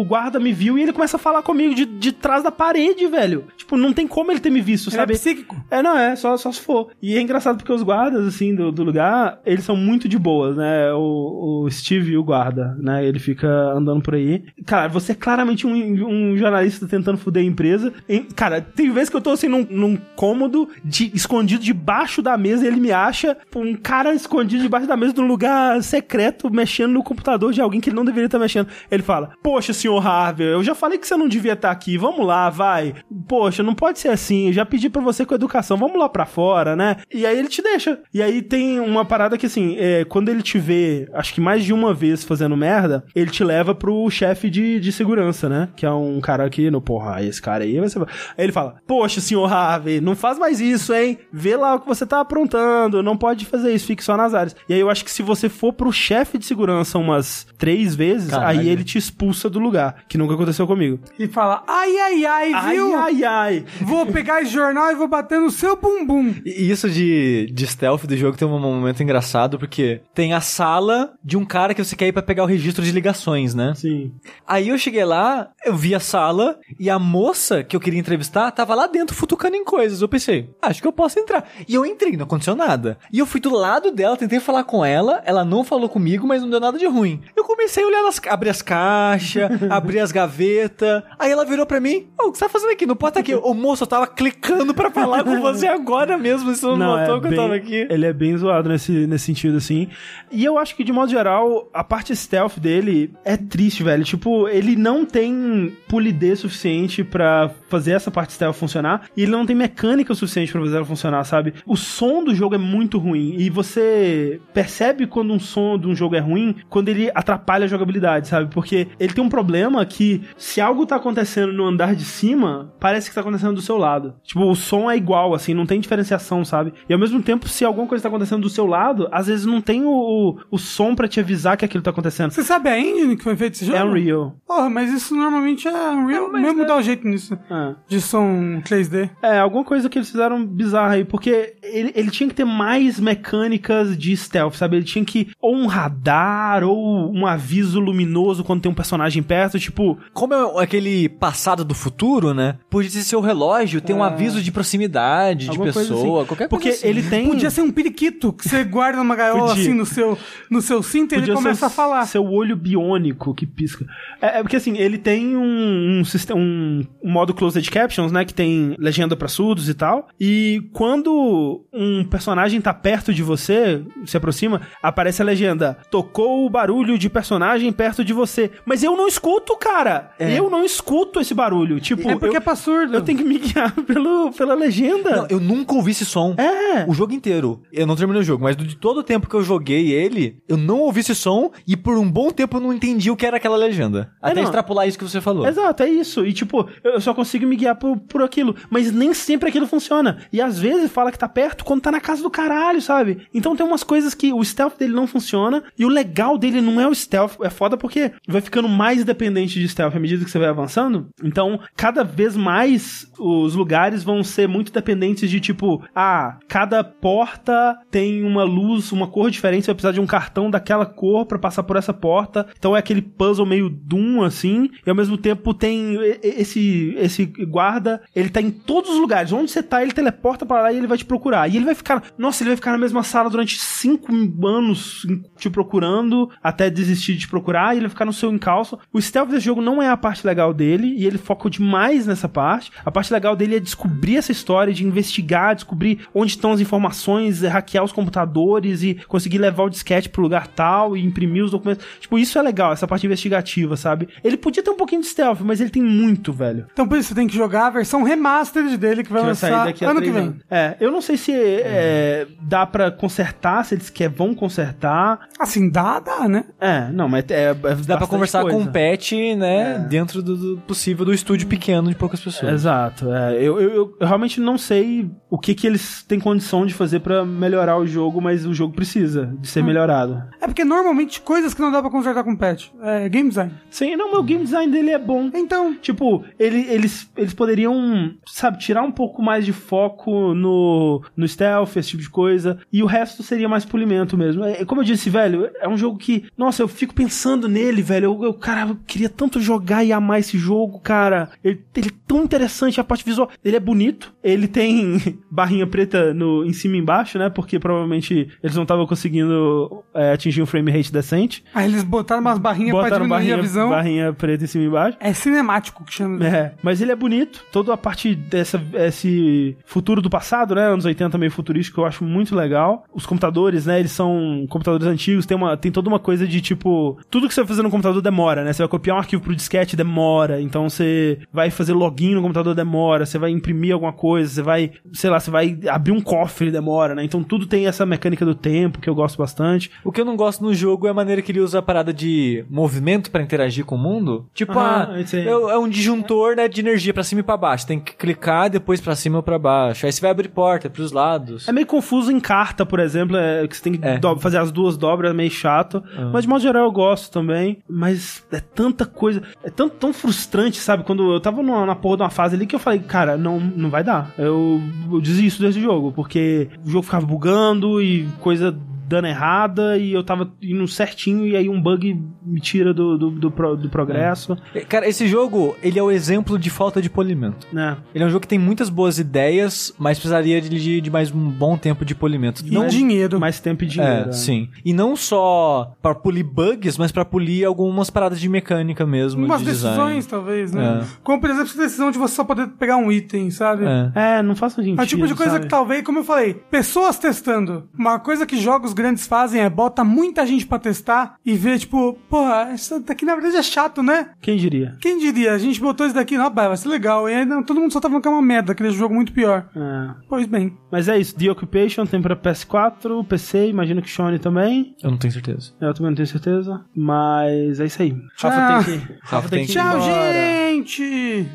o 0.00 0.04
guarda 0.04 0.38
me 0.38 0.52
viu 0.52 0.78
e 0.78 0.82
ele 0.82 0.92
começa 0.92 1.16
a 1.16 1.20
falar 1.20 1.42
comigo 1.42 1.74
de, 1.74 1.84
de 1.84 2.12
trás 2.12 2.42
da 2.42 2.50
parede, 2.50 3.06
velho. 3.06 3.44
Tipo, 3.56 3.76
não 3.76 3.92
tem 3.92 4.06
como 4.06 4.30
ele 4.30 4.40
ter 4.40 4.50
me 4.50 4.60
visto, 4.60 4.88
Ele 4.88 4.96
é 4.96 4.98
sabe? 5.00 5.12
psíquico. 5.14 5.56
É, 5.70 5.82
não, 5.82 5.96
é, 5.96 6.16
só, 6.16 6.36
só 6.36 6.50
se 6.50 6.60
for. 6.60 6.90
E 7.02 7.16
é 7.16 7.20
engraçado 7.20 7.56
porque 7.58 7.72
os 7.72 7.82
guardas, 7.82 8.26
assim, 8.26 8.54
do, 8.54 8.72
do 8.72 8.82
lugar, 8.82 9.40
eles 9.44 9.64
são 9.64 9.76
muito 9.76 10.08
de 10.08 10.18
boas, 10.18 10.56
né? 10.56 10.92
O, 10.92 11.64
o 11.64 11.70
Steve, 11.70 12.16
o 12.16 12.24
guarda, 12.24 12.76
né? 12.80 13.04
Ele 13.04 13.18
fica 13.18 13.48
andando 13.48 14.02
por 14.02 14.14
aí. 14.14 14.44
Cara, 14.64 14.88
você 14.88 15.12
é 15.12 15.14
claramente 15.14 15.66
um, 15.66 15.72
um 15.72 16.36
jornalista 16.36 16.86
tentando 16.86 17.18
foder 17.18 17.42
a 17.42 17.46
empresa. 17.46 17.92
E, 18.08 18.20
cara, 18.20 18.60
tem 18.60 18.90
vezes 18.90 19.10
que 19.10 19.16
eu 19.16 19.20
tô, 19.20 19.30
assim, 19.30 19.48
num, 19.48 19.66
num 19.68 19.98
cômodo, 20.16 20.68
de, 20.84 21.10
escondido 21.14 21.62
debaixo 21.62 22.22
da 22.22 22.36
mesa 22.36 22.64
e 22.64 22.68
ele 22.68 22.80
me 22.80 22.92
acha 22.92 23.36
pô, 23.50 23.60
um 23.60 23.74
cara 23.74 24.14
escondido 24.14 24.62
debaixo 24.62 24.86
da 24.86 24.96
mesa 24.96 25.14
num 25.16 25.26
lugar 25.26 25.82
secreto, 25.82 26.50
mexendo 26.50 26.92
no 26.92 27.02
computador 27.02 27.52
de 27.52 27.60
alguém 27.60 27.80
que 27.80 27.90
ele 27.90 27.96
não 27.98 28.04
deveria 28.04 28.26
estar 28.26 28.38
mexendo. 28.38 28.68
Ele 28.90 29.02
fala, 29.02 29.30
poxa, 29.42 29.72
senhor 29.72 30.04
Harvey, 30.04 30.46
eu 30.46 30.62
já 30.62 30.74
falei 30.74 30.98
que 30.98 31.06
você 31.06 31.16
não 31.16 31.28
devia 31.28 31.52
estar 31.52 31.70
aqui, 31.70 31.96
vamos 31.96 32.26
lá, 32.26 32.50
vai. 32.50 32.94
Poxa, 33.26 33.62
não 33.62 33.74
pode 33.74 33.98
ser 33.98 34.08
assim, 34.08 34.48
eu 34.48 34.52
já 34.52 34.64
pedi 34.64 34.88
pra 34.88 35.02
você 35.02 35.24
com 35.24 35.34
educação, 35.34 35.76
vamos 35.76 35.98
lá 35.98 36.08
pra 36.08 36.26
fora, 36.26 36.74
né? 36.74 36.96
E 37.12 37.26
aí 37.26 37.38
ele 37.38 37.48
te 37.48 37.62
deixa. 37.62 38.00
E 38.12 38.22
aí 38.22 38.42
tem 38.42 38.80
uma 38.80 39.04
parada 39.04 39.36
que, 39.36 39.46
assim, 39.46 39.76
é, 39.78 40.04
quando 40.04 40.28
ele 40.28 40.42
te 40.42 40.58
vê, 40.58 41.08
acho 41.12 41.34
que 41.34 41.40
mais 41.40 41.64
de 41.64 41.72
uma 41.72 41.92
vez 41.92 42.24
fazendo 42.24 42.56
merda, 42.56 43.04
ele 43.14 43.30
te 43.30 43.44
leva 43.44 43.74
pro 43.74 44.08
chefe 44.10 44.50
de, 44.50 44.80
de 44.80 44.92
segurança, 44.92 45.48
né? 45.48 45.68
Que 45.76 45.86
é 45.86 45.90
um 45.90 46.20
cara 46.20 46.44
aqui, 46.44 46.70
no 46.70 46.80
porra, 46.80 47.22
esse 47.22 47.40
cara 47.40 47.64
aí 47.64 47.78
vai 47.78 47.88
ser... 47.88 48.00
Aí 48.00 48.44
ele 48.44 48.52
fala, 48.52 48.76
poxa, 48.86 49.20
senhor 49.20 49.52
Harvey, 49.52 50.00
não 50.00 50.14
faz 50.14 50.38
mais 50.38 50.60
isso, 50.60 50.94
hein? 50.94 51.18
Vê 51.32 51.56
lá 51.56 51.74
o 51.74 51.80
que 51.80 51.86
você 51.86 52.06
tá 52.06 52.20
aprontando, 52.20 53.02
não 53.02 53.16
pode 53.16 53.44
fazer 53.44 53.72
isso, 53.72 53.86
fique 53.86 54.04
só 54.04 54.16
nas 54.16 54.34
áreas. 54.34 54.56
E 54.68 54.74
aí 54.74 54.80
eu 54.80 54.90
acho 54.90 55.04
que 55.04 55.10
se 55.10 55.22
você 55.22 55.48
for 55.48 55.72
pro 55.72 55.92
chefe 55.92 56.38
de 56.38 56.46
segurança 56.46 56.98
umas 56.98 57.46
três 57.58 57.87
vezes, 57.94 58.30
Caralho. 58.30 58.60
aí 58.60 58.68
ele 58.68 58.84
te 58.84 58.98
expulsa 58.98 59.48
do 59.48 59.58
lugar, 59.58 60.04
que 60.08 60.18
nunca 60.18 60.34
aconteceu 60.34 60.66
comigo. 60.66 61.00
Ele 61.18 61.28
fala, 61.28 61.62
ai, 61.66 61.96
ai, 61.98 62.24
ai, 62.24 62.70
viu? 62.70 62.96
Ai, 62.96 63.24
ai, 63.24 63.24
ai. 63.24 63.64
Vou 63.80 64.06
pegar 64.06 64.42
esse 64.42 64.52
jornal 64.52 64.90
e 64.90 64.94
vou 64.94 65.08
bater 65.08 65.38
no 65.40 65.50
seu 65.50 65.76
bumbum. 65.76 66.34
E 66.44 66.70
isso 66.70 66.88
de, 66.88 67.50
de 67.52 67.66
stealth 67.66 68.04
do 68.04 68.16
jogo 68.16 68.36
tem 68.36 68.46
um 68.46 68.58
momento 68.58 69.02
engraçado, 69.02 69.58
porque 69.58 70.00
tem 70.14 70.32
a 70.32 70.40
sala 70.40 71.14
de 71.22 71.36
um 71.36 71.44
cara 71.44 71.74
que 71.74 71.82
você 71.84 71.96
quer 71.96 72.08
ir 72.08 72.12
pra 72.12 72.22
pegar 72.22 72.42
o 72.42 72.46
registro 72.46 72.84
de 72.84 72.92
ligações, 72.92 73.54
né? 73.54 73.72
Sim. 73.74 74.12
Aí 74.46 74.68
eu 74.68 74.78
cheguei 74.78 75.04
lá, 75.04 75.50
eu 75.64 75.76
vi 75.76 75.94
a 75.94 76.00
sala 76.00 76.58
e 76.78 76.88
a 76.90 76.98
moça 76.98 77.62
que 77.62 77.76
eu 77.76 77.80
queria 77.80 78.00
entrevistar 78.00 78.50
tava 78.50 78.74
lá 78.74 78.86
dentro 78.86 79.14
futucando 79.16 79.56
em 79.56 79.64
coisas. 79.64 80.00
Eu 80.00 80.08
pensei, 80.08 80.50
acho 80.62 80.80
que 80.80 80.88
eu 80.88 80.92
posso 80.92 81.18
entrar. 81.18 81.48
E 81.66 81.74
eu 81.74 81.84
entrei, 81.84 82.16
não 82.16 82.24
aconteceu 82.24 82.54
nada. 82.54 82.98
E 83.12 83.18
eu 83.18 83.26
fui 83.26 83.40
do 83.40 83.52
lado 83.52 83.90
dela, 83.90 84.16
tentei 84.16 84.40
falar 84.40 84.64
com 84.64 84.84
ela, 84.84 85.22
ela 85.24 85.44
não 85.44 85.64
falou 85.64 85.88
comigo, 85.88 86.26
mas 86.26 86.42
não 86.42 86.50
deu 86.50 86.60
nada 86.60 86.78
de 86.78 86.86
ruim. 86.86 87.20
Eu 87.36 87.44
comecei 87.44 87.77
comecei 87.78 87.84
a 87.84 87.86
olhar 87.86 88.02
nas, 88.02 88.20
abrir 88.28 88.50
as 88.50 88.62
caixas, 88.62 89.50
abrir 89.70 90.00
as 90.00 90.12
gavetas. 90.12 91.02
Aí 91.18 91.30
ela 91.30 91.44
virou 91.44 91.66
pra 91.66 91.80
mim: 91.80 92.06
Ô, 92.20 92.28
o 92.28 92.32
que 92.32 92.38
você 92.38 92.44
tá 92.44 92.48
fazendo 92.50 92.70
aqui? 92.72 92.86
Não 92.86 92.96
pode 92.96 93.10
estar 93.10 93.20
aqui. 93.20 93.34
O 93.34 93.54
moço, 93.54 93.84
eu 93.84 93.86
tava 93.86 94.06
clicando 94.06 94.74
pra 94.74 94.90
falar 94.90 95.24
com 95.24 95.40
você 95.40 95.66
agora 95.68 96.16
mesmo. 96.18 96.54
Você 96.54 96.66
não, 96.66 96.76
notou 96.76 97.20
que 97.20 97.26
eu 97.26 97.30
bem- 97.30 97.38
tava 97.38 97.54
aqui? 97.54 97.86
Ele 97.88 98.06
é 98.06 98.12
bem 98.12 98.36
zoado 98.36 98.68
nesse, 98.68 98.92
nesse 99.06 99.26
sentido, 99.26 99.56
assim. 99.56 99.88
E 100.30 100.44
eu 100.44 100.58
acho 100.58 100.74
que, 100.76 100.84
de 100.84 100.92
modo 100.92 101.10
geral, 101.10 101.68
a 101.72 101.82
parte 101.84 102.14
stealth 102.14 102.58
dele 102.58 103.12
é 103.24 103.36
triste, 103.36 103.82
velho. 103.82 104.04
Tipo, 104.04 104.48
ele 104.48 104.76
não 104.76 105.04
tem 105.04 105.76
polidez 105.88 106.40
suficiente 106.40 107.02
pra 107.04 107.50
fazer 107.68 107.92
essa 107.92 108.10
parte 108.10 108.32
stealth 108.32 108.56
funcionar. 108.56 109.02
E 109.16 109.22
ele 109.22 109.30
não 109.32 109.46
tem 109.46 109.56
mecânica 109.56 110.14
suficiente 110.14 110.52
pra 110.52 110.60
fazer 110.62 110.76
ela 110.76 110.84
funcionar, 110.84 111.24
sabe? 111.24 111.54
O 111.66 111.76
som 111.76 112.22
do 112.24 112.34
jogo 112.34 112.54
é 112.54 112.58
muito 112.58 112.98
ruim. 112.98 113.34
E 113.38 113.48
você 113.50 114.40
percebe 114.52 115.06
quando 115.06 115.32
um 115.32 115.38
som 115.38 115.78
de 115.78 115.86
um 115.86 115.94
jogo 115.94 116.14
é 116.16 116.20
ruim, 116.20 116.54
quando 116.68 116.88
ele 116.88 117.10
atrapalha 117.14 117.57
a 117.64 117.68
jogabilidade, 117.68 118.28
sabe? 118.28 118.52
Porque 118.52 118.88
ele 118.98 119.12
tem 119.12 119.22
um 119.22 119.28
problema 119.28 119.84
que, 119.84 120.22
se 120.36 120.60
algo 120.60 120.86
tá 120.86 120.96
acontecendo 120.96 121.52
no 121.52 121.64
andar 121.64 121.94
de 121.94 122.04
cima, 122.04 122.72
parece 122.80 123.08
que 123.08 123.14
tá 123.14 123.20
acontecendo 123.20 123.54
do 123.54 123.62
seu 123.62 123.76
lado. 123.76 124.14
Tipo, 124.22 124.50
o 124.50 124.54
som 124.54 124.90
é 124.90 124.96
igual, 124.96 125.34
assim, 125.34 125.54
não 125.54 125.66
tem 125.66 125.80
diferenciação, 125.80 126.44
sabe? 126.44 126.72
E 126.88 126.92
ao 126.92 126.98
mesmo 126.98 127.22
tempo, 127.22 127.48
se 127.48 127.64
alguma 127.64 127.86
coisa 127.86 128.02
tá 128.02 128.08
acontecendo 128.08 128.42
do 128.42 128.50
seu 128.50 128.66
lado, 128.66 129.08
às 129.12 129.26
vezes 129.26 129.46
não 129.46 129.60
tem 129.60 129.84
o, 129.84 129.90
o, 129.90 130.38
o 130.50 130.58
som 130.58 130.94
pra 130.94 131.08
te 131.08 131.20
avisar 131.20 131.56
que 131.56 131.64
aquilo 131.64 131.82
tá 131.82 131.90
acontecendo. 131.90 132.30
Você 132.30 132.42
sabe 132.42 132.68
a 132.68 132.78
engine 132.78 133.16
que 133.16 133.24
foi 133.24 133.36
feito 133.36 133.54
esse 133.54 133.64
jogo? 133.64 133.78
É 133.78 133.84
Unreal. 133.84 134.36
Porra, 134.46 134.68
mas 134.68 134.92
isso 134.92 135.14
normalmente 135.14 135.66
é 135.66 135.90
Unreal. 135.90 136.30
mesmo 136.32 136.66
dá 136.66 136.76
o 136.76 136.82
jeito 136.82 137.06
nisso. 137.06 137.38
É. 137.50 137.74
De 137.86 138.00
som 138.00 138.60
3D. 138.62 139.10
É, 139.22 139.38
alguma 139.38 139.64
coisa 139.64 139.88
que 139.88 139.98
eles 139.98 140.10
fizeram 140.10 140.44
bizarra 140.44 140.94
aí, 140.94 141.04
porque 141.04 141.56
ele, 141.62 141.92
ele 141.94 142.10
tinha 142.10 142.28
que 142.28 142.34
ter 142.34 142.44
mais 142.44 143.00
mecânicas 143.00 143.96
de 143.96 144.16
stealth, 144.16 144.54
sabe? 144.54 144.76
Ele 144.76 144.84
tinha 144.84 145.04
que, 145.04 145.30
ou 145.40 145.54
um 145.54 145.66
radar, 145.66 146.64
ou 146.64 147.12
um 147.12 147.26
aviso 147.48 147.80
luminoso 147.80 148.44
quando 148.44 148.60
tem 148.60 148.70
um 148.70 148.74
personagem 148.74 149.22
perto, 149.22 149.58
tipo, 149.58 149.98
Como 150.12 150.34
é 150.34 150.62
aquele 150.62 151.08
passado 151.08 151.64
do 151.64 151.74
futuro, 151.74 152.34
né? 152.34 152.56
Podia 152.68 152.90
ser 152.90 153.02
seu 153.02 153.20
relógio, 153.20 153.80
ter 153.80 153.94
um 153.94 154.02
aviso 154.02 154.42
de 154.42 154.52
proximidade, 154.52 155.44
de 155.44 155.50
Alguma 155.50 155.72
coisa 155.72 155.94
pessoa, 155.94 156.18
assim. 156.18 156.28
qualquer 156.28 156.48
porque 156.48 156.68
coisa 156.68 156.78
assim. 156.78 156.88
ele 156.88 157.02
tem... 157.02 157.26
Podia 157.26 157.50
ser 157.50 157.62
um 157.62 157.70
periquito 157.70 158.32
que 158.34 158.46
você 158.46 158.64
guarda 158.64 158.98
numa 158.98 159.16
gaiola 159.16 159.48
Podia. 159.48 159.62
assim 159.62 159.72
no 159.72 159.86
seu, 159.86 160.18
no 160.50 160.60
seu 160.60 160.82
cinto 160.82 161.14
e 161.14 161.18
ele 161.18 161.32
começa 161.32 161.66
a 161.66 161.70
falar. 161.70 162.06
Seu 162.06 162.24
olho 162.24 162.54
biônico 162.54 163.34
que 163.34 163.46
pisca. 163.46 163.86
É, 164.20 164.38
é 164.38 164.42
porque 164.42 164.56
assim, 164.56 164.76
ele 164.76 164.98
tem 164.98 165.36
um, 165.36 166.00
um, 166.00 166.04
sistema, 166.04 166.38
um, 166.38 166.84
um 167.02 167.10
modo 167.10 167.32
closed 167.32 167.70
captions, 167.70 168.12
né? 168.12 168.24
Que 168.24 168.34
tem 168.34 168.76
legenda 168.78 169.16
pra 169.16 169.28
surdos 169.28 169.68
e 169.68 169.74
tal. 169.74 170.08
E 170.20 170.68
quando 170.72 171.64
um 171.72 172.04
personagem 172.04 172.60
tá 172.60 172.74
perto 172.74 173.14
de 173.14 173.22
você, 173.22 173.82
se 174.04 174.16
aproxima, 174.16 174.60
aparece 174.82 175.22
a 175.22 175.24
legenda: 175.24 175.78
tocou 175.90 176.44
o 176.44 176.50
barulho 176.50 176.98
de 176.98 177.08
personagem 177.08 177.37
perto 177.72 178.04
de 178.04 178.12
você. 178.12 178.50
Mas 178.64 178.82
eu 178.82 178.96
não 178.96 179.06
escuto, 179.06 179.56
cara! 179.56 180.12
Eu 180.18 180.50
não 180.50 180.64
escuto 180.64 181.20
esse 181.20 181.34
barulho. 181.34 181.80
Tipo, 181.80 182.08
É 182.08 182.16
porque 182.16 182.36
eu, 182.36 182.38
é 182.38 182.40
pra 182.40 182.56
surdo. 182.56 182.94
eu 182.94 183.02
tenho 183.02 183.18
que 183.18 183.24
me 183.24 183.38
guiar 183.38 183.72
pelo, 183.84 184.32
pela 184.32 184.54
legenda. 184.54 185.16
Não, 185.16 185.26
eu 185.28 185.40
nunca 185.40 185.74
ouvi 185.74 185.92
esse 185.92 186.04
som. 186.04 186.34
É. 186.38 186.84
O 186.88 186.94
jogo 186.94 187.12
inteiro. 187.12 187.62
Eu 187.72 187.86
não 187.86 187.96
terminei 187.96 188.22
o 188.22 188.24
jogo, 188.24 188.42
mas 188.42 188.56
de 188.56 188.76
todo 188.76 188.98
o 188.98 189.02
tempo 189.02 189.28
que 189.28 189.34
eu 189.34 189.42
joguei 189.42 189.92
ele, 189.92 190.42
eu 190.48 190.56
não 190.56 190.80
ouvi 190.80 191.00
esse 191.00 191.14
som 191.14 191.50
e 191.66 191.76
por 191.76 191.96
um 191.96 192.10
bom 192.10 192.30
tempo 192.30 192.56
eu 192.56 192.60
não 192.60 192.72
entendi 192.72 193.10
o 193.10 193.16
que 193.16 193.26
era 193.26 193.36
aquela 193.36 193.56
legenda. 193.56 194.12
Até 194.20 194.36
não. 194.36 194.42
extrapolar 194.44 194.86
isso 194.88 194.98
que 194.98 195.04
você 195.04 195.20
falou. 195.20 195.46
Exato, 195.46 195.82
é 195.82 195.88
isso. 195.88 196.26
E 196.26 196.32
tipo, 196.32 196.68
eu 196.82 197.00
só 197.00 197.14
consigo 197.14 197.46
me 197.46 197.56
guiar 197.56 197.76
por, 197.76 197.96
por 197.96 198.22
aquilo. 198.22 198.54
Mas 198.70 198.92
nem 198.92 199.12
sempre 199.14 199.48
aquilo 199.48 199.66
funciona. 199.66 200.18
E 200.32 200.40
às 200.40 200.58
vezes 200.58 200.90
fala 200.90 201.12
que 201.12 201.18
tá 201.18 201.28
perto 201.28 201.64
quando 201.64 201.82
tá 201.82 201.90
na 201.90 202.00
casa 202.00 202.22
do 202.22 202.30
caralho, 202.30 202.80
sabe? 202.80 203.26
Então 203.32 203.56
tem 203.56 203.66
umas 203.66 203.82
coisas 203.82 204.14
que 204.14 204.32
o 204.32 204.44
stealth 204.44 204.78
dele 204.78 204.92
não 204.94 205.06
funciona. 205.06 205.62
E 205.78 205.84
o 205.84 205.88
legal 205.88 206.36
dele 206.38 206.60
não 206.60 206.80
é 206.80 206.86
o 206.88 206.94
stealth. 206.94 207.27
É 207.42 207.50
foda 207.50 207.76
porque 207.76 208.12
vai 208.26 208.40
ficando 208.40 208.68
mais 208.68 209.04
dependente 209.04 209.58
de 209.58 209.68
stealth 209.68 209.94
à 209.94 210.00
medida 210.00 210.24
que 210.24 210.30
você 210.30 210.38
vai 210.38 210.48
avançando. 210.48 211.08
Então, 211.22 211.60
cada 211.76 212.04
vez 212.04 212.36
mais 212.36 213.10
os 213.18 213.54
lugares 213.54 214.02
vão 214.02 214.22
ser 214.22 214.48
muito 214.48 214.72
dependentes 214.72 215.30
de 215.30 215.40
tipo, 215.40 215.82
ah, 215.94 216.38
cada 216.48 216.82
porta 216.84 217.76
tem 217.90 218.24
uma 218.24 218.44
luz, 218.44 218.92
uma 218.92 219.06
cor 219.06 219.30
diferente. 219.30 219.64
Você 219.64 219.68
vai 219.68 219.74
precisar 219.74 219.92
de 219.92 220.00
um 220.00 220.06
cartão 220.06 220.50
daquela 220.50 220.86
cor 220.86 221.26
pra 221.26 221.38
passar 221.38 221.62
por 221.62 221.76
essa 221.76 221.92
porta. 221.92 222.46
Então 222.56 222.76
é 222.76 222.78
aquele 222.78 223.02
puzzle 223.02 223.46
meio 223.46 223.68
Doom, 223.68 224.22
assim. 224.22 224.70
E 224.86 224.90
ao 224.90 224.96
mesmo 224.96 225.16
tempo 225.16 225.52
tem 225.52 225.96
esse, 226.22 226.94
esse 226.98 227.26
guarda, 227.26 228.00
ele 228.14 228.28
tá 228.28 228.40
em 228.40 228.50
todos 228.50 228.90
os 228.90 229.00
lugares. 229.00 229.32
Onde 229.32 229.50
você 229.50 229.62
tá, 229.62 229.82
ele 229.82 229.92
teleporta 229.92 230.46
pra 230.46 230.62
lá 230.62 230.72
e 230.72 230.76
ele 230.76 230.86
vai 230.86 230.98
te 230.98 231.04
procurar. 231.04 231.48
E 231.48 231.56
ele 231.56 231.64
vai 231.64 231.74
ficar. 231.74 232.02
Nossa, 232.16 232.42
ele 232.42 232.50
vai 232.50 232.56
ficar 232.56 232.72
na 232.72 232.78
mesma 232.78 233.02
sala 233.02 233.30
durante 233.30 233.58
cinco 233.58 234.12
anos 234.46 235.06
te 235.36 235.50
procurando 235.50 236.30
até 236.42 236.70
desistir 236.70 237.16
de 237.18 237.26
te 237.26 237.28
procurar. 237.28 237.74
E 237.74 237.78
ele 237.78 237.88
ficar 237.88 238.04
no 238.04 238.12
seu 238.12 238.32
encalço. 238.32 238.78
O 238.92 239.00
stealth 239.00 239.28
desse 239.30 239.44
jogo 239.44 239.60
não 239.60 239.82
é 239.82 239.88
a 239.88 239.96
parte 239.96 240.26
legal 240.26 240.54
dele. 240.54 240.94
E 240.96 241.06
ele 241.06 241.18
foca 241.18 241.48
demais 241.50 242.06
nessa 242.06 242.28
parte. 242.28 242.70
A 242.84 242.90
parte 242.90 243.12
legal 243.12 243.34
dele 243.36 243.56
é 243.56 243.60
descobrir 243.60 244.16
essa 244.16 244.32
história, 244.32 244.72
de 244.72 244.84
investigar, 244.84 245.54
descobrir 245.54 246.00
onde 246.14 246.32
estão 246.32 246.52
as 246.52 246.60
informações, 246.60 247.42
é, 247.42 247.48
hackear 247.48 247.84
os 247.84 247.92
computadores 247.92 248.82
e 248.82 248.94
conseguir 249.08 249.38
levar 249.38 249.64
o 249.64 249.70
disquete 249.70 250.08
pro 250.08 250.22
lugar 250.22 250.46
tal 250.46 250.96
e 250.96 251.04
imprimir 251.04 251.44
os 251.44 251.50
documentos. 251.50 251.84
Tipo, 252.00 252.18
isso 252.18 252.38
é 252.38 252.42
legal, 252.42 252.72
essa 252.72 252.86
parte 252.86 253.06
investigativa, 253.06 253.76
sabe? 253.76 254.08
Ele 254.22 254.36
podia 254.36 254.62
ter 254.62 254.70
um 254.70 254.76
pouquinho 254.76 255.00
de 255.02 255.08
stealth, 255.08 255.40
mas 255.40 255.60
ele 255.60 255.70
tem 255.70 255.82
muito, 255.82 256.32
velho. 256.32 256.66
Então 256.72 256.86
por 256.86 256.98
isso 256.98 257.08
você 257.08 257.14
tem 257.14 257.26
que 257.26 257.36
jogar 257.36 257.66
a 257.66 257.70
versão 257.70 258.02
remastered 258.02 258.76
dele 258.76 259.02
que 259.02 259.12
vai 259.12 259.20
Que 259.20 259.24
vai 259.24 259.30
lançar 259.30 259.48
sair 259.48 259.64
daqui 259.66 259.84
a 259.84 259.90
ano 259.90 260.00
que 260.00 260.10
vem. 260.10 260.22
anos. 260.22 260.36
É, 260.50 260.76
eu 260.80 260.90
não 260.90 261.00
sei 261.00 261.16
se 261.16 261.32
é, 261.32 262.26
dá 262.40 262.66
pra 262.66 262.90
consertar, 262.90 263.64
se 263.64 263.74
eles 263.74 263.90
quer, 263.90 264.08
vão 264.08 264.34
consertar. 264.34 265.28
Assim, 265.38 265.70
dá, 265.70 266.00
dá, 266.00 266.28
né? 266.28 266.44
É, 266.60 266.90
não, 266.92 267.07
mas 267.08 267.24
é, 267.30 267.50
é 267.50 267.54
Dá 267.86 267.96
pra 267.96 268.06
conversar 268.06 268.42
com 268.44 268.62
o 268.62 268.66
patch, 268.66 269.12
né? 269.36 269.86
Dentro 269.88 270.22
do, 270.22 270.36
do 270.36 270.60
possível 270.62 271.04
do 271.04 271.12
estúdio 271.12 271.46
pequeno 271.46 271.88
de 271.88 271.94
poucas 271.94 272.20
pessoas. 272.20 272.52
Exato. 272.52 273.12
é. 273.12 273.34
eu, 273.36 273.60
eu, 273.60 273.94
eu 274.00 274.06
realmente 274.06 274.40
não 274.40 274.56
sei 274.58 275.10
o 275.30 275.38
que, 275.38 275.54
que 275.54 275.66
eles 275.66 276.02
têm 276.02 276.18
condição 276.20 276.66
de 276.66 276.74
fazer 276.74 277.00
pra 277.00 277.24
melhorar 277.24 277.76
o 277.78 277.86
jogo, 277.86 278.20
mas 278.20 278.44
o 278.46 278.52
jogo 278.54 278.74
precisa 278.74 279.34
de 279.40 279.48
ser 279.48 279.62
melhorado. 279.62 280.22
É 280.40 280.46
porque 280.46 280.64
normalmente 280.64 281.20
coisas 281.20 281.54
que 281.54 281.60
não 281.60 281.70
dá 281.72 281.80
pra 281.80 281.90
consertar 281.90 282.24
com 282.24 282.36
patch. 282.36 282.68
É 282.82 283.08
game 283.08 283.28
design. 283.28 283.52
Sim, 283.70 283.96
não, 283.96 284.10
mas 284.10 284.20
o 284.20 284.22
game 284.22 284.44
design 284.44 284.70
dele 284.72 284.90
é 284.90 284.98
bom. 284.98 285.30
Então, 285.34 285.74
Tipo, 285.80 286.24
ele- 286.38 286.66
eles, 286.68 287.10
eles 287.16 287.32
poderiam, 287.34 288.12
sabe, 288.26 288.58
tirar 288.58 288.82
um 288.82 288.90
pouco 288.90 289.22
mais 289.22 289.44
de 289.44 289.52
foco 289.52 290.34
no, 290.34 291.02
no 291.16 291.26
stealth, 291.26 291.76
esse 291.76 291.90
tipo 291.90 292.02
de 292.02 292.10
coisa, 292.10 292.58
e 292.72 292.82
o 292.82 292.86
resto 292.86 293.22
seria 293.22 293.48
mais 293.48 293.64
polimento 293.64 294.16
mesmo. 294.16 294.44
É, 294.44 294.64
como 294.64 294.80
eu 294.80 294.84
disse, 294.84 295.08
velho, 295.10 295.50
é 295.60 295.68
um 295.68 295.76
jogo 295.76 295.98
que, 295.98 296.24
nossa, 296.36 296.62
eu 296.62 296.68
fico 296.68 296.94
pensando 296.98 297.48
nele, 297.48 297.80
velho. 297.80 298.06
Eu, 298.06 298.24
eu, 298.24 298.34
cara, 298.34 298.70
eu 298.70 298.76
queria 298.84 299.08
tanto 299.08 299.40
jogar 299.40 299.84
e 299.84 299.92
amar 299.92 300.18
esse 300.18 300.36
jogo, 300.36 300.80
cara. 300.80 301.30
Ele, 301.44 301.64
ele 301.76 301.90
é 301.90 301.92
tão 302.08 302.24
interessante, 302.24 302.80
a 302.80 302.84
parte 302.84 303.04
visual. 303.04 303.30
Ele 303.44 303.54
é 303.54 303.60
bonito, 303.60 304.12
ele 304.22 304.48
tem 304.48 305.16
barrinha 305.30 305.64
preta 305.64 306.12
no, 306.12 306.44
em 306.44 306.52
cima 306.52 306.74
e 306.74 306.80
embaixo, 306.80 307.16
né? 307.16 307.30
Porque 307.30 307.56
provavelmente 307.60 308.28
eles 308.42 308.56
não 308.56 308.64
estavam 308.64 308.84
conseguindo 308.84 309.84
é, 309.94 310.12
atingir 310.12 310.42
um 310.42 310.46
frame 310.46 310.72
rate 310.72 310.92
decente. 310.92 311.44
aí 311.54 311.68
eles 311.68 311.84
botaram 311.84 312.20
umas 312.20 312.38
barrinhas 312.38 312.72
pra 312.72 312.82
Botaram 312.82 313.04
diminuir 313.04 313.18
barrinha, 313.20 313.34
a 313.36 313.40
visão. 313.40 313.70
barrinha 313.70 314.12
preta 314.12 314.42
em 314.42 314.46
cima 314.48 314.64
e 314.64 314.66
embaixo. 314.66 314.98
É 315.00 315.12
cinemático 315.12 315.84
que 315.84 315.94
chama. 315.94 316.26
É, 316.26 316.54
mas 316.64 316.80
ele 316.80 316.90
é 316.90 316.96
bonito. 316.96 317.44
Toda 317.52 317.72
a 317.72 317.76
parte 317.76 318.12
dessa 318.16 318.60
esse 318.74 319.56
futuro 319.64 320.02
do 320.02 320.10
passado, 320.10 320.56
né, 320.56 320.66
anos 320.66 320.84
80 320.84 321.16
meio 321.16 321.30
futurístico, 321.30 321.80
eu 321.80 321.86
acho 321.86 322.02
muito 322.02 322.34
legal. 322.34 322.84
Os 322.92 323.06
computadores, 323.06 323.66
né, 323.66 323.78
eles 323.78 323.92
são 323.92 324.46
computadores 324.50 324.86
antigos, 324.86 325.26
tem 325.26 325.36
uma 325.36 325.56
tem 325.56 325.70
toda 325.70 325.88
uma 325.88 326.00
coisa 326.00 326.26
de 326.26 326.40
tipo, 326.40 326.87
tudo 327.10 327.28
que 327.28 327.34
você 327.34 327.40
vai 327.40 327.48
fazer 327.48 327.62
no 327.62 327.70
computador 327.70 328.00
demora, 328.02 328.44
né? 328.44 328.52
Você 328.52 328.62
vai 328.62 328.68
copiar 328.68 328.96
um 328.96 329.00
arquivo 329.00 329.22
pro 329.22 329.34
disquete, 329.34 329.76
demora. 329.76 330.40
Então 330.40 330.68
você 330.68 331.18
vai 331.32 331.50
fazer 331.50 331.72
login 331.72 332.14
no 332.14 332.22
computador, 332.22 332.54
demora. 332.54 333.04
Você 333.06 333.18
vai 333.18 333.30
imprimir 333.30 333.72
alguma 333.72 333.92
coisa, 333.92 334.30
você 334.32 334.42
vai, 334.42 334.70
sei 334.92 335.10
lá, 335.10 335.20
você 335.20 335.30
vai 335.30 335.58
abrir 335.68 335.92
um 335.92 336.00
cofre, 336.00 336.50
demora, 336.50 336.94
né? 336.94 337.04
Então 337.04 337.22
tudo 337.22 337.46
tem 337.46 337.66
essa 337.66 337.84
mecânica 337.86 338.24
do 338.24 338.34
tempo 338.34 338.78
que 338.80 338.88
eu 338.88 338.94
gosto 338.94 339.16
bastante. 339.18 339.70
O 339.84 339.92
que 339.92 340.00
eu 340.00 340.04
não 340.04 340.16
gosto 340.16 340.42
no 340.42 340.52
jogo 340.54 340.86
é 340.86 340.90
a 340.90 340.94
maneira 340.94 341.22
que 341.22 341.32
ele 341.32 341.40
usa 341.40 341.58
a 341.58 341.62
parada 341.62 341.92
de 341.92 342.44
movimento 342.50 343.10
pra 343.10 343.22
interagir 343.22 343.64
com 343.64 343.74
o 343.74 343.78
mundo. 343.78 344.26
Tipo, 344.34 344.58
ah, 344.58 344.90
é, 345.14 345.28
é 345.28 345.58
um 345.58 345.68
disjuntor 345.68 346.36
né, 346.36 346.48
de 346.48 346.60
energia 346.60 346.92
pra 346.94 347.02
cima 347.02 347.20
e 347.20 347.24
pra 347.24 347.36
baixo. 347.36 347.66
Tem 347.66 347.78
que 347.80 347.94
clicar 347.94 348.50
depois 348.50 348.80
pra 348.80 348.94
cima 348.94 349.16
ou 349.18 349.22
pra 349.22 349.38
baixo. 349.38 349.86
Aí 349.86 349.92
você 349.92 350.00
vai 350.00 350.10
abrir 350.10 350.28
porta 350.28 350.68
pros 350.70 350.92
lados. 350.92 351.48
É 351.48 351.52
meio 351.52 351.66
confuso 351.66 352.10
em 352.12 352.20
carta, 352.20 352.64
por 352.66 352.80
exemplo, 352.80 353.16
é, 353.16 353.46
que 353.46 353.56
você 353.56 353.62
tem 353.62 353.72
que 353.74 353.86
É. 353.86 353.98
fazer 354.18 354.38
as 354.38 354.50
duas 354.52 354.76
dobras, 354.76 355.10
é 355.10 355.14
meio 355.14 355.30
chato. 355.30 355.82
Mas 356.12 356.22
de 356.22 356.28
modo 356.28 356.40
geral 356.42 356.67
eu 356.68 356.72
gosto 356.72 357.10
também. 357.12 357.58
Mas 357.68 358.24
é 358.30 358.40
tanta 358.40 358.86
coisa, 358.86 359.22
é 359.42 359.50
tão, 359.50 359.68
tão 359.68 359.92
frustrante, 359.92 360.58
sabe? 360.58 360.84
Quando 360.84 361.12
eu 361.12 361.20
tava 361.20 361.42
numa, 361.42 361.66
na 361.66 361.74
porra 361.74 361.96
de 361.96 362.02
uma 362.04 362.10
fase 362.10 362.36
ali 362.36 362.46
que 362.46 362.54
eu 362.54 362.60
falei, 362.60 362.80
cara, 362.80 363.16
não, 363.16 363.40
não 363.40 363.70
vai 363.70 363.82
dar. 363.82 364.12
Eu, 364.16 364.60
eu 364.90 365.00
desisto 365.00 365.42
desse 365.42 365.60
jogo, 365.60 365.92
porque 365.92 366.48
o 366.64 366.70
jogo 366.70 366.84
ficava 366.84 367.06
bugando 367.06 367.82
e 367.82 368.06
coisa 368.20 368.56
dando 368.88 369.06
errada 369.06 369.76
e 369.76 369.92
eu 369.92 370.02
tava 370.02 370.32
indo 370.42 370.66
certinho 370.66 371.26
e 371.26 371.36
aí 371.36 371.48
um 371.48 371.60
bug 371.60 372.00
me 372.24 372.40
tira 372.40 372.72
do, 372.72 372.96
do, 372.96 373.10
do, 373.10 373.30
pro- 373.30 373.56
do 373.56 373.68
progresso. 373.68 374.36
Cara, 374.68 374.88
esse 374.88 375.06
jogo, 375.06 375.56
ele 375.62 375.78
é 375.78 375.82
o 375.82 375.90
exemplo 375.90 376.38
de 376.38 376.48
falta 376.50 376.80
de 376.80 376.88
polimento. 376.88 377.46
né? 377.52 377.76
Ele 377.94 378.04
é 378.04 378.06
um 378.06 378.10
jogo 378.10 378.22
que 378.22 378.28
tem 378.28 378.38
muitas 378.38 378.68
boas 378.70 378.98
ideias, 378.98 379.74
mas 379.78 379.98
precisaria 379.98 380.40
de, 380.40 380.80
de- 380.80 380.90
mais 380.90 381.10
um 381.12 381.28
bom 381.30 381.56
tempo 381.56 381.84
de 381.84 381.94
polimento. 381.94 382.42
E 382.44 382.50
dinheiro. 382.68 383.20
Mais 383.20 383.38
tempo 383.40 383.64
e 383.64 383.66
dinheiro. 383.66 384.08
É, 384.08 384.12
sim. 384.12 384.48
E 384.64 384.72
não 384.72 384.96
só 384.96 385.72
pra 385.82 385.94
polir 385.94 386.24
bugs, 386.24 386.78
mas 386.78 386.90
pra 386.92 387.04
polir 387.04 387.46
algumas 387.46 387.90
paradas 387.90 388.20
de 388.20 388.28
mecânica 388.28 388.86
mesmo, 388.86 389.24
Umas 389.24 389.40
de 389.40 389.46
decisões, 389.46 390.06
talvez, 390.06 390.52
né? 390.52 390.82
É. 390.82 390.86
Como, 391.02 391.20
por 391.20 391.28
exemplo, 391.30 391.48
essa 391.48 391.58
decisão 391.58 391.90
de 391.90 391.98
você 391.98 392.14
só 392.14 392.24
poder 392.24 392.48
pegar 392.58 392.76
um 392.76 392.90
item, 392.90 393.30
sabe? 393.30 393.64
É. 393.64 394.18
É, 394.18 394.22
não 394.22 394.34
faça 394.36 394.56
sentido. 394.62 394.80
É 394.80 394.84
o 394.84 394.86
tipo 394.86 395.06
de 395.06 395.14
coisa 395.14 395.32
sabe? 395.32 395.44
que 395.44 395.50
talvez, 395.50 395.82
como 395.82 395.98
eu 396.00 396.04
falei, 396.04 396.34
pessoas 396.50 396.98
testando. 396.98 397.68
Uma 397.76 397.98
coisa 397.98 398.24
que 398.26 398.38
jogos 398.40 398.72
grandes 398.78 399.06
fazem 399.06 399.40
é 399.42 399.50
bota 399.50 399.82
muita 399.84 400.24
gente 400.26 400.46
pra 400.46 400.58
testar 400.58 401.16
e 401.26 401.34
ver, 401.34 401.58
tipo, 401.58 401.98
porra, 402.08 402.52
isso 402.54 402.80
daqui 402.80 403.04
na 403.04 403.14
verdade 403.14 403.36
é 403.36 403.42
chato, 403.42 403.82
né? 403.82 404.10
Quem 404.22 404.36
diria? 404.36 404.76
Quem 404.80 404.98
diria? 404.98 405.32
A 405.32 405.38
gente 405.38 405.60
botou 405.60 405.84
isso 405.86 405.94
daqui, 405.94 406.16
não, 406.16 406.32
vai 406.32 406.56
ser 406.56 406.68
legal. 406.68 407.08
E 407.10 407.14
aí 407.14 407.24
não, 407.26 407.42
todo 407.42 407.60
mundo 407.60 407.72
só 407.72 407.80
tá 407.80 407.88
falando 407.88 408.02
que 408.02 408.08
é 408.08 408.10
uma 408.10 408.22
merda, 408.22 408.52
aquele 408.52 408.70
jogo 408.70 408.94
muito 408.94 409.12
pior. 409.12 409.48
É. 409.54 409.90
Pois 410.08 410.26
bem. 410.26 410.56
Mas 410.70 410.88
é 410.88 410.96
isso, 410.98 411.16
The 411.16 411.30
Occupation 411.30 411.84
tem 411.84 412.00
pra 412.00 412.14
PS4, 412.16 413.04
PC, 413.06 413.48
imagino 413.48 413.82
que 413.82 413.90
Sony 413.90 414.18
também. 414.18 414.74
Eu 414.82 414.90
não 414.90 414.98
tenho 414.98 415.12
certeza. 415.12 415.52
Eu 415.60 415.74
também 415.74 415.90
não 415.90 415.96
tenho 415.96 416.06
certeza. 416.08 416.64
Mas 416.74 417.58
é 417.60 417.66
isso 417.66 417.82
aí. 417.82 417.96
Rafa 418.20 418.36
Tchau. 418.36 418.64
tem 418.64 418.78
que. 418.80 418.94
Rafa 419.02 419.28
tem 419.28 419.46
que- 419.46 419.52
Tchau, 419.52 419.80
gente! 419.80 421.26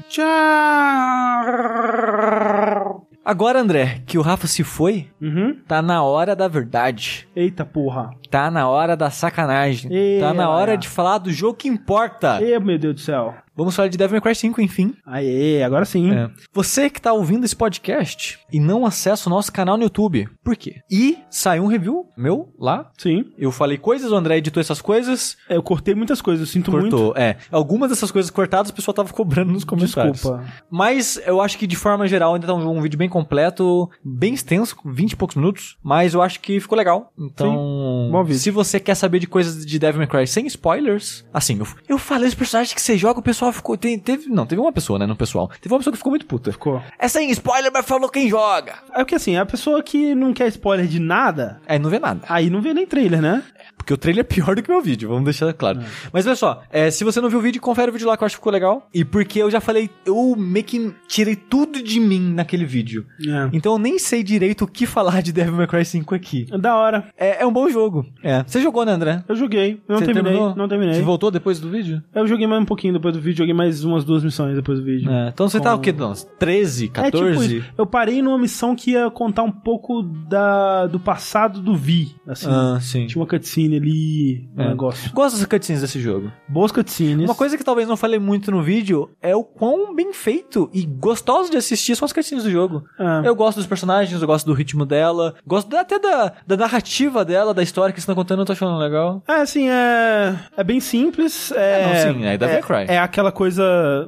Tchau! 1.44 3.03
Agora, 3.26 3.62
André, 3.62 4.02
que 4.06 4.18
o 4.18 4.22
Rafa 4.22 4.48
se 4.48 4.64
foi, 4.66 5.08
Uhum. 5.22 5.56
tá 5.66 5.82
na 5.82 6.04
hora 6.04 6.36
da 6.36 6.48
verdade. 6.50 7.26
Eita 7.34 7.64
porra. 7.64 8.12
Tá 8.30 8.52
na 8.52 8.68
hora 8.68 8.98
da 8.98 9.10
sacanagem. 9.10 9.90
Ê, 9.94 10.20
tá 10.20 10.34
na 10.34 10.50
hora 10.50 10.76
de 10.78 10.90
falar 10.90 11.20
do 11.20 11.32
jogo 11.32 11.56
que 11.58 11.70
importa. 11.70 12.40
Ê, 12.42 12.60
meu 12.60 12.78
Deus 12.78 12.96
do 12.96 13.00
céu. 13.00 13.34
Vamos 13.56 13.76
falar 13.76 13.88
de 13.88 13.98
Devil 13.98 14.14
May 14.14 14.22
Cry 14.22 14.36
5, 14.36 14.62
enfim. 14.62 14.96
Aê, 15.06 15.62
agora 15.64 15.86
sim. 15.86 16.12
É. 16.12 16.30
Você 16.54 16.90
que 16.90 17.00
tá 17.00 17.14
ouvindo 17.14 17.46
esse 17.46 17.56
podcast 17.56 18.40
e 18.52 18.60
não 18.60 18.86
acessa 18.86 19.30
o 19.30 19.34
nosso 19.34 19.52
canal 19.52 19.78
no 19.78 19.84
YouTube. 19.84 20.28
Por 20.44 20.56
quê? 20.56 20.82
E 20.90 21.20
saiu 21.30 21.64
um 21.64 21.68
review 21.68 22.08
meu 22.18 22.52
lá. 22.60 22.90
Sim. 22.98 23.26
Eu 23.38 23.52
falei 23.52 23.78
coisas, 23.78 24.12
o 24.12 24.16
André 24.16 24.38
editou 24.38 24.60
essas 24.60 24.82
coisas. 24.82 25.38
Eu 25.48 25.62
cortei 25.62 25.94
muitas 25.94 26.22
coisas, 26.22 26.48
eu 26.48 26.52
sinto 26.52 26.72
muito. 26.72 26.90
Cortou. 26.90 27.14
É. 27.16 27.38
Algumas 27.52 27.90
dessas 27.90 28.12
coisas 28.12 28.32
cortadas 28.32 28.72
o 28.72 28.74
pessoal 28.74 28.94
tava 28.94 29.14
cobrando 29.14 29.52
nos 29.52 29.64
comentários. 29.64 30.14
Desculpa. 30.14 30.44
Mas 30.70 31.22
eu 31.26 31.40
acho 31.40 31.58
que 31.58 31.68
de 31.68 31.76
forma 31.76 32.08
geral 32.08 32.34
ainda 32.34 32.48
tá 32.48 32.54
um, 32.54 32.78
um 32.78 32.82
vídeo 32.82 32.98
bem 32.98 33.10
completo, 33.10 33.90
bem 34.04 34.34
extenso, 34.34 34.76
com 34.76 34.92
20 34.92 35.12
e 35.12 35.16
poucos 35.16 35.36
minutos. 35.36 35.78
Mas 35.84 36.14
eu 36.14 36.22
acho 36.22 36.40
que 36.40 36.60
ficou 36.60 36.78
legal. 36.78 37.12
Então, 37.18 38.10
bom 38.12 38.24
vídeo. 38.24 38.40
se 38.40 38.50
você 38.50 38.80
quer 38.80 38.96
saber 38.96 39.20
de 39.20 39.28
coisas 39.28 39.66
de 39.66 39.78
Devil 39.78 40.00
May 40.00 40.08
Cry 40.08 40.28
sem 40.28 40.48
spoilers, 40.48 41.24
assim, 41.34 41.60
eu, 41.60 41.68
eu 41.88 41.98
falei 41.98 42.28
os 42.28 42.36
personagens 42.36 42.74
que 42.74 42.82
você 42.82 42.98
joga, 42.98 43.20
o 43.20 43.24
pessoal 43.24 43.43
ficou. 43.52 43.76
tem- 43.78 44.00
teve, 44.00 44.28
não, 44.30 44.46
teve 44.46 44.62
uma 44.62 44.72
pessoa, 44.72 44.98
né? 45.00 45.06
No 45.06 45.16
pessoal. 45.16 45.50
Teve 45.62 45.74
uma 45.74 45.80
pessoa 45.80 45.92
que 45.92 45.98
ficou 45.98 46.12
muito 46.12 46.26
puta. 46.26 46.52
Ficou. 46.52 46.82
É 47.00 47.08
sem 47.08 47.30
spoiler, 47.32 47.72
mas 47.74 47.86
falou 47.86 48.10
quem 48.10 48.30
joga. 48.30 48.76
É 48.94 49.00
porque 49.00 49.16
assim, 49.16 49.36
a 49.36 49.46
pessoa 49.46 49.82
que 49.84 50.14
não 50.16 50.34
quer 50.34 50.48
spoiler 50.48 50.86
de 50.88 51.00
nada, 51.00 51.60
Aí 51.68 51.80
não 51.80 51.90
vê 51.90 52.00
nada. 52.00 52.22
aí 52.30 52.50
não 52.50 52.62
vê 52.62 52.74
nem 52.74 52.86
trailer, 52.86 53.22
né? 53.22 53.44
Porque 53.78 53.94
o 53.94 53.98
trailer 53.98 54.22
é 54.22 54.24
pior 54.24 54.56
do 54.56 54.64
que 54.64 54.70
o 54.72 54.74
meu 54.74 54.82
vídeo, 54.82 55.10
vamos 55.10 55.26
deixar 55.26 55.52
claro. 55.54 55.82
Mas 56.14 56.26
olha 56.26 56.36
só, 56.38 56.64
é, 56.72 56.90
se 56.90 57.04
você 57.04 57.20
não 57.20 57.30
viu 57.30 57.40
o 57.40 57.42
vídeo, 57.42 57.62
confere 57.62 57.90
o 57.90 57.94
vídeo 57.94 58.08
lá 58.08 58.16
que 58.16 58.24
eu 58.24 58.26
acho 58.26 58.36
que 58.36 58.40
ficou 58.40 58.54
legal. 58.54 58.88
E 58.94 59.04
porque 59.04 59.40
eu 59.40 59.52
já 59.52 59.60
falei, 59.60 59.90
eu 60.06 60.36
meio 60.38 60.64
que 60.64 60.94
tirei 61.06 61.36
tudo 61.36 61.84
de 61.84 62.00
mim 62.00 62.34
naquele 62.34 62.64
vídeo. 62.66 63.06
É. 63.28 63.50
Então 63.52 63.74
eu 63.74 63.78
nem 63.80 64.00
sei 64.00 64.24
direito 64.24 64.64
o 64.64 64.68
que 64.68 64.86
falar 64.86 65.22
de 65.22 65.34
Devil 65.34 65.54
May 65.56 65.68
Cry 65.68 65.84
5 65.84 66.16
aqui. 66.16 66.46
Da 66.58 66.78
hora. 66.78 67.10
É, 67.18 67.44
é 67.44 67.46
um 67.46 67.52
bom 67.52 67.68
jogo. 67.70 68.06
É. 68.24 68.44
Você 68.48 68.62
jogou, 68.62 68.86
né, 68.86 68.94
André? 68.94 69.22
Eu 69.28 69.36
joguei. 69.36 69.82
Eu 69.88 69.96
não 69.96 69.98
terminei. 70.00 70.24
terminou? 70.24 70.56
Não 70.56 70.68
terminei. 70.70 70.96
Você 70.96 71.02
voltou 71.02 71.30
depois 71.30 71.60
do 71.60 71.70
vídeo? 71.70 72.02
Eu 72.16 72.26
joguei 72.26 72.48
mais 72.48 72.62
um 72.62 72.66
pouquinho 72.66 72.94
depois 72.94 73.14
do 73.14 73.20
vídeo, 73.20 73.33
joguei 73.38 73.54
mais 73.54 73.84
umas 73.84 74.04
duas 74.04 74.24
missões 74.24 74.56
depois 74.56 74.80
do 74.80 74.86
vídeo. 74.86 75.10
É. 75.12 75.30
Então 75.30 75.48
você 75.48 75.60
tá 75.60 75.74
o 75.74 75.80
quê? 75.80 75.94
Uns 76.00 76.24
13, 76.40 76.86
É 76.86 76.88
14? 76.90 77.32
tipo 77.32 77.44
isso. 77.44 77.74
Eu 77.78 77.86
parei 77.86 78.22
numa 78.22 78.38
missão 78.38 78.76
que 78.76 78.92
ia 78.92 79.10
contar 79.12 79.44
um 79.44 79.52
pouco 79.52 80.04
da, 80.04 80.88
do 80.88 81.00
passado 81.00 81.62
do 81.62 81.76
Vi. 81.76 82.16
Assim. 82.28 82.48
Ah, 82.50 82.78
sim. 82.82 83.08
Tinha 83.08 83.22
uma 83.22 83.28
cutscene 83.28 83.78
ali, 83.78 84.50
um 84.58 84.62
É. 84.62 84.68
negócio. 84.70 85.12
Gosto 85.14 85.38
das 85.38 85.46
cutscenes 85.46 85.82
desse 85.82 86.00
jogo. 86.00 86.32
Boas 86.48 86.72
cutscenes. 86.72 87.26
Uma 87.28 87.36
coisa 87.36 87.58
que 87.58 87.64
talvez 87.64 87.88
não 87.88 87.98
falei 87.98 88.20
muito 88.20 88.52
no 88.52 88.62
vídeo 88.62 89.10
é 89.22 89.36
o 89.36 89.44
quão 89.44 89.96
bem 89.96 90.14
feito 90.14 90.70
e 90.74 90.86
gostoso 90.86 91.50
de 91.52 91.58
assistir 91.58 91.96
são 91.96 92.06
as 92.06 92.14
cutscenes 92.14 92.44
do 92.44 92.52
jogo. 92.52 92.84
É. 93.00 93.28
Eu 93.28 93.36
gosto 93.36 93.58
dos 93.58 93.68
personagens, 93.68 94.20
eu 94.22 94.28
gosto 94.28 94.46
do 94.46 94.54
ritmo 94.54 94.86
dela, 94.86 95.36
gosto 95.46 95.76
até 95.76 96.00
da, 96.00 96.34
da 96.46 96.58
narrativa 96.58 97.24
dela, 97.26 97.54
da 97.54 97.64
história 97.64 97.94
que 97.94 98.00
você 98.02 98.08
tá 98.08 98.16
contando, 98.16 98.40
eu 98.40 98.46
tô 98.46 98.54
achando 98.54 98.78
legal. 98.78 99.22
É, 99.28 99.36
assim, 99.42 99.70
é. 99.70 100.36
É 100.58 100.64
bem 100.64 100.80
simples. 100.80 101.52
É, 101.52 101.82
É, 101.82 101.88
não, 102.08 102.14
sim, 102.14 102.26
é 102.26 102.38
May 102.38 102.62
Cry. 102.62 102.86
É 102.88 102.98
aquela 103.00 103.23
coisa. 103.32 103.64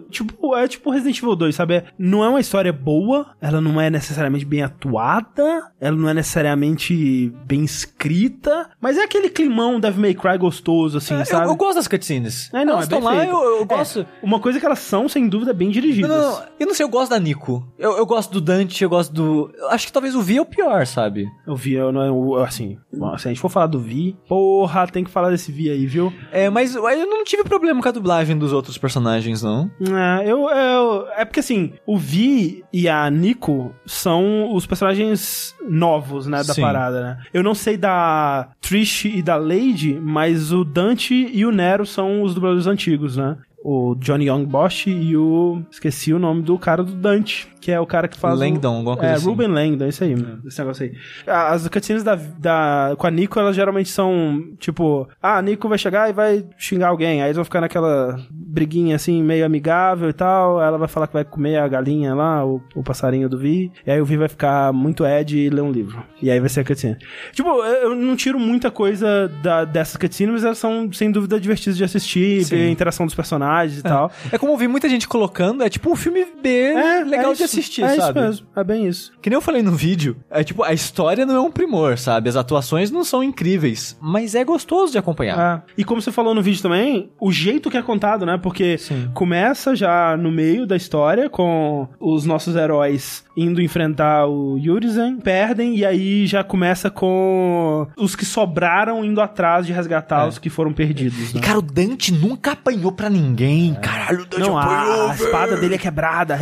Tipo, 0.09 0.55
é 0.55 0.67
tipo 0.67 0.89
Resident 0.91 1.17
Evil 1.19 1.35
2, 1.35 1.55
sabe? 1.55 1.75
É- 1.75 1.85
Não 1.97 2.23
é 2.23 2.29
uma 2.29 2.39
história 2.39 2.71
boa, 2.73 3.27
ela 3.41 3.59
não 3.61 3.79
é 3.79 3.89
necessariamente 3.89 4.45
bem 4.45 4.61
atuada, 4.63 5.71
ela 5.79 5.95
não 5.95 6.09
é 6.09 6.13
necessariamente 6.13 7.31
bem 7.45 7.63
escrita, 7.63 8.69
mas 8.79 8.97
é 8.97 9.03
aquele 9.03 9.29
climão 9.29 9.79
Devil 9.79 10.01
May 10.01 10.13
Cry 10.13 10.37
gostoso, 10.37 10.97
assim, 10.97 11.15
É, 11.15 11.21
eu, 11.21 11.25
sabe? 11.25 11.47
eu 11.47 11.55
gosto 11.55 11.75
das 11.75 11.87
cutscenes. 11.87 12.49
É, 12.53 12.63
não, 12.65 12.73
Elas 12.73 12.85
é 12.85 12.89
bem 12.89 12.99
estão 12.99 13.13
lá, 13.13 13.25
eu, 13.25 13.37
eu 13.57 13.61
É, 13.61 13.65
gosto. 13.65 14.05
Uma 14.21 14.39
coisa 14.39 14.59
que 14.59 14.65
elas 14.65 14.79
são, 14.79 15.07
sem 15.09 15.27
dúvida, 15.27 15.53
bem 15.53 15.69
dirigidas. 15.69 16.09
Não, 16.09 16.17
não, 16.17 16.31
não, 16.39 16.43
eu 16.59 16.67
não 16.67 16.73
sei, 16.73 16.85
eu 16.85 16.89
gosto 16.89 17.09
da 17.11 17.19
Nico. 17.19 17.65
Eu, 17.77 17.97
eu 17.97 18.05
gosto 18.05 18.31
do 18.31 18.41
Dante, 18.41 18.83
eu 18.83 18.89
gosto 18.89 19.13
do. 19.13 19.51
eu 19.57 19.69
acho 19.69 19.87
que 19.87 19.93
talvez 19.93 20.15
o 20.15 20.21
Vi 20.21 20.37
é 20.37 20.41
o 20.41 20.45
pior, 20.45 20.85
sabe? 20.85 21.27
Eu 21.47 21.55
vi, 21.55 21.73
eu 21.73 21.91
não 21.91 22.01
é 22.01 22.11
o- 22.11 22.35
assim, 22.37 22.77
se 23.17 23.27
a 23.27 23.31
gente 23.31 23.39
for 23.39 23.49
falar 23.49 23.67
do 23.67 23.79
Vi, 23.79 24.15
porra, 24.27 24.87
tem 24.87 25.03
que 25.03 25.09
falar 25.11 25.29
desse 25.29 25.51
Vi 25.51 25.69
aí, 25.69 25.85
viu? 25.85 26.11
É, 26.31 26.49
mas 26.49 26.75
eu 26.75 26.81
não 27.07 27.23
tive 27.23 27.43
problema 27.43 27.81
com 27.81 27.89
a 27.89 27.91
dublagem 27.91 28.37
dos 28.37 28.51
outros 28.53 28.77
personagens, 28.77 29.04
não. 29.43 29.69
É, 29.97 30.23
eu, 30.29 30.49
eu- 30.49 31.07
é 31.17 31.23
porque 31.25 31.39
assim, 31.39 31.73
o 31.85 31.97
Vi 31.97 32.63
e 32.73 32.87
a 32.89 33.09
Nico 33.09 33.73
são 33.85 34.53
os 34.53 34.65
personagens 34.65 35.55
novos, 35.67 36.27
né, 36.27 36.37
da 36.43 36.53
Sim. 36.53 36.61
parada, 36.61 37.01
né? 37.01 37.17
Eu 37.33 37.43
não 37.43 37.53
sei 37.55 37.77
da 37.77 38.49
Trish 38.61 39.05
e 39.05 39.21
da 39.21 39.35
Lady, 39.37 39.99
mas 40.01 40.51
o 40.51 40.63
Dante 40.63 41.13
e 41.13 41.45
o 41.45 41.51
Nero 41.51 41.85
são 41.85 42.21
os 42.21 42.33
dubladores 42.33 42.67
antigos, 42.67 43.15
né? 43.17 43.37
O 43.67 43.95
Johnny 43.95 44.27
Young 44.27 44.45
Bosch 44.45 44.85
e 44.85 45.17
o. 45.17 45.59
Esqueci 45.71 46.13
o 46.13 46.19
nome 46.19 46.43
do 46.43 46.55
cara 46.59 46.83
do 46.83 46.91
Dante, 46.91 47.47
que 47.59 47.71
é 47.71 47.79
o 47.79 47.85
cara 47.87 48.07
que 48.07 48.15
faz. 48.15 48.37
Langdon, 48.37 48.73
o, 48.73 48.77
alguma 48.77 48.95
coisa 48.95 49.13
É, 49.13 49.15
assim. 49.15 49.25
Ruben 49.25 49.47
Langdon, 49.47 49.87
isso 49.87 50.03
aí, 50.03 50.13
esse 50.45 50.59
negócio 50.59 50.85
aí. 50.85 50.93
As 51.25 51.67
cutscenes 51.67 52.03
da, 52.03 52.13
da, 52.13 52.93
com 52.95 53.07
a 53.07 53.09
Nico, 53.09 53.39
elas 53.39 53.55
geralmente 53.55 53.89
são 53.89 54.43
tipo: 54.59 55.07
ah, 55.19 55.39
a 55.39 55.41
Nico 55.41 55.67
vai 55.67 55.79
chegar 55.79 56.07
e 56.07 56.13
vai 56.13 56.45
xingar 56.59 56.89
alguém. 56.89 57.23
Aí 57.23 57.27
eles 57.29 57.37
vão 57.37 57.43
ficar 57.43 57.59
naquela 57.61 58.19
briguinha 58.29 58.95
assim, 58.97 59.23
meio 59.23 59.43
amigável 59.43 60.09
e 60.09 60.13
tal. 60.13 60.61
Ela 60.61 60.77
vai 60.77 60.87
falar 60.87 61.07
que 61.07 61.13
vai 61.13 61.25
comer 61.25 61.57
a 61.57 61.67
galinha 61.67 62.13
lá, 62.13 62.45
o, 62.45 62.61
o 62.75 62.83
passarinho 62.83 63.27
do 63.27 63.39
Vi. 63.39 63.71
E 63.83 63.89
aí 63.89 63.99
o 63.99 64.05
Vi 64.05 64.15
vai 64.15 64.29
ficar 64.29 64.71
muito 64.71 65.03
Ed 65.03 65.35
e 65.35 65.49
ler 65.49 65.61
um 65.61 65.71
livro. 65.71 66.03
E 66.21 66.29
aí 66.29 66.39
vai 66.39 66.49
ser 66.49 66.59
a 66.59 66.63
cutscene. 66.63 66.97
Tipo, 67.31 67.49
eu 67.63 67.85
eu 67.85 67.95
não 67.95 68.15
tiro 68.15 68.39
muita 68.39 68.69
coisa 68.69 69.27
da, 69.41 69.65
dessas 69.65 69.97
cutscenes, 69.97 70.33
mas 70.33 70.43
elas 70.43 70.57
são 70.59 70.91
sem 70.93 71.11
dúvida 71.11 71.39
divertidas 71.39 71.77
de 71.77 71.83
assistir, 71.83 72.43
Sim. 72.43 72.55
ver 72.55 72.67
a 72.67 72.69
interação 72.69 73.07
dos 73.07 73.15
personagens 73.15 73.54
e 73.63 73.81
tal. 73.81 74.11
É 74.31 74.37
como 74.37 74.53
eu 74.53 74.57
vi 74.57 74.67
muita 74.67 74.87
gente 74.89 75.07
colocando, 75.07 75.63
é 75.63 75.69
tipo 75.69 75.91
um 75.91 75.95
filme 75.95 76.25
B 76.41 76.73
legal 77.05 77.31
é 77.31 77.33
de 77.33 77.33
isso, 77.33 77.43
assistir, 77.43 77.83
é 77.83 77.95
sabe? 77.95 78.01
isso 78.19 78.27
mesmo, 78.27 78.47
é 78.55 78.63
bem 78.63 78.87
isso. 78.87 79.11
Que 79.21 79.29
nem 79.29 79.35
eu 79.37 79.41
falei 79.41 79.61
no 79.61 79.71
vídeo, 79.71 80.17
é 80.29 80.43
tipo, 80.43 80.63
a 80.63 80.73
história 80.73 81.25
não 81.25 81.35
é 81.35 81.39
um 81.39 81.51
primor, 81.51 81.97
sabe? 81.97 82.29
As 82.29 82.35
atuações 82.35 82.91
não 82.91 83.03
são 83.03 83.23
incríveis, 83.23 83.97
mas 84.01 84.35
é 84.35 84.43
gostoso 84.43 84.91
de 84.91 84.97
acompanhar. 84.97 85.63
É. 85.67 85.71
E 85.81 85.83
como 85.83 86.01
você 86.01 86.11
falou 86.11 86.33
no 86.35 86.41
vídeo 86.41 86.61
também, 86.61 87.09
o 87.19 87.31
jeito 87.31 87.69
que 87.69 87.77
é 87.77 87.81
contado, 87.81 88.25
né? 88.25 88.39
Porque 88.41 88.77
Sim. 88.77 89.09
começa 89.13 89.75
já 89.75 90.15
no 90.17 90.31
meio 90.31 90.65
da 90.65 90.75
história 90.75 91.29
com 91.29 91.87
os 91.99 92.25
nossos 92.25 92.55
heróis 92.55 93.23
indo 93.37 93.61
enfrentar 93.61 94.27
o 94.27 94.57
Yurizen, 94.57 95.17
perdem 95.17 95.75
e 95.75 95.85
aí 95.85 96.25
já 96.25 96.43
começa 96.43 96.89
com 96.89 97.87
os 97.97 98.15
que 98.15 98.23
sobraram 98.25 99.03
indo 99.03 99.19
atrás 99.21 99.65
de 99.65 99.73
resgatar 99.73 100.25
É. 100.25 100.27
os 100.27 100.37
que 100.39 100.49
foram 100.49 100.71
perdidos. 100.73 101.31
E 101.31 101.35
Né? 101.35 101.41
cara, 101.41 101.59
o 101.59 101.61
Dante 101.61 102.13
nunca 102.13 102.51
apanhou 102.51 102.91
pra 102.91 103.09
ninguém. 103.09 103.44
Caralho, 103.81 104.21
o 104.21 104.25
Dante 104.25 104.39
Não, 104.39 104.57
a, 104.57 105.11
a 105.11 105.15
espada 105.15 105.57
dele 105.57 105.75
é 105.75 105.77
quebrada, 105.77 106.33
a 106.33 106.37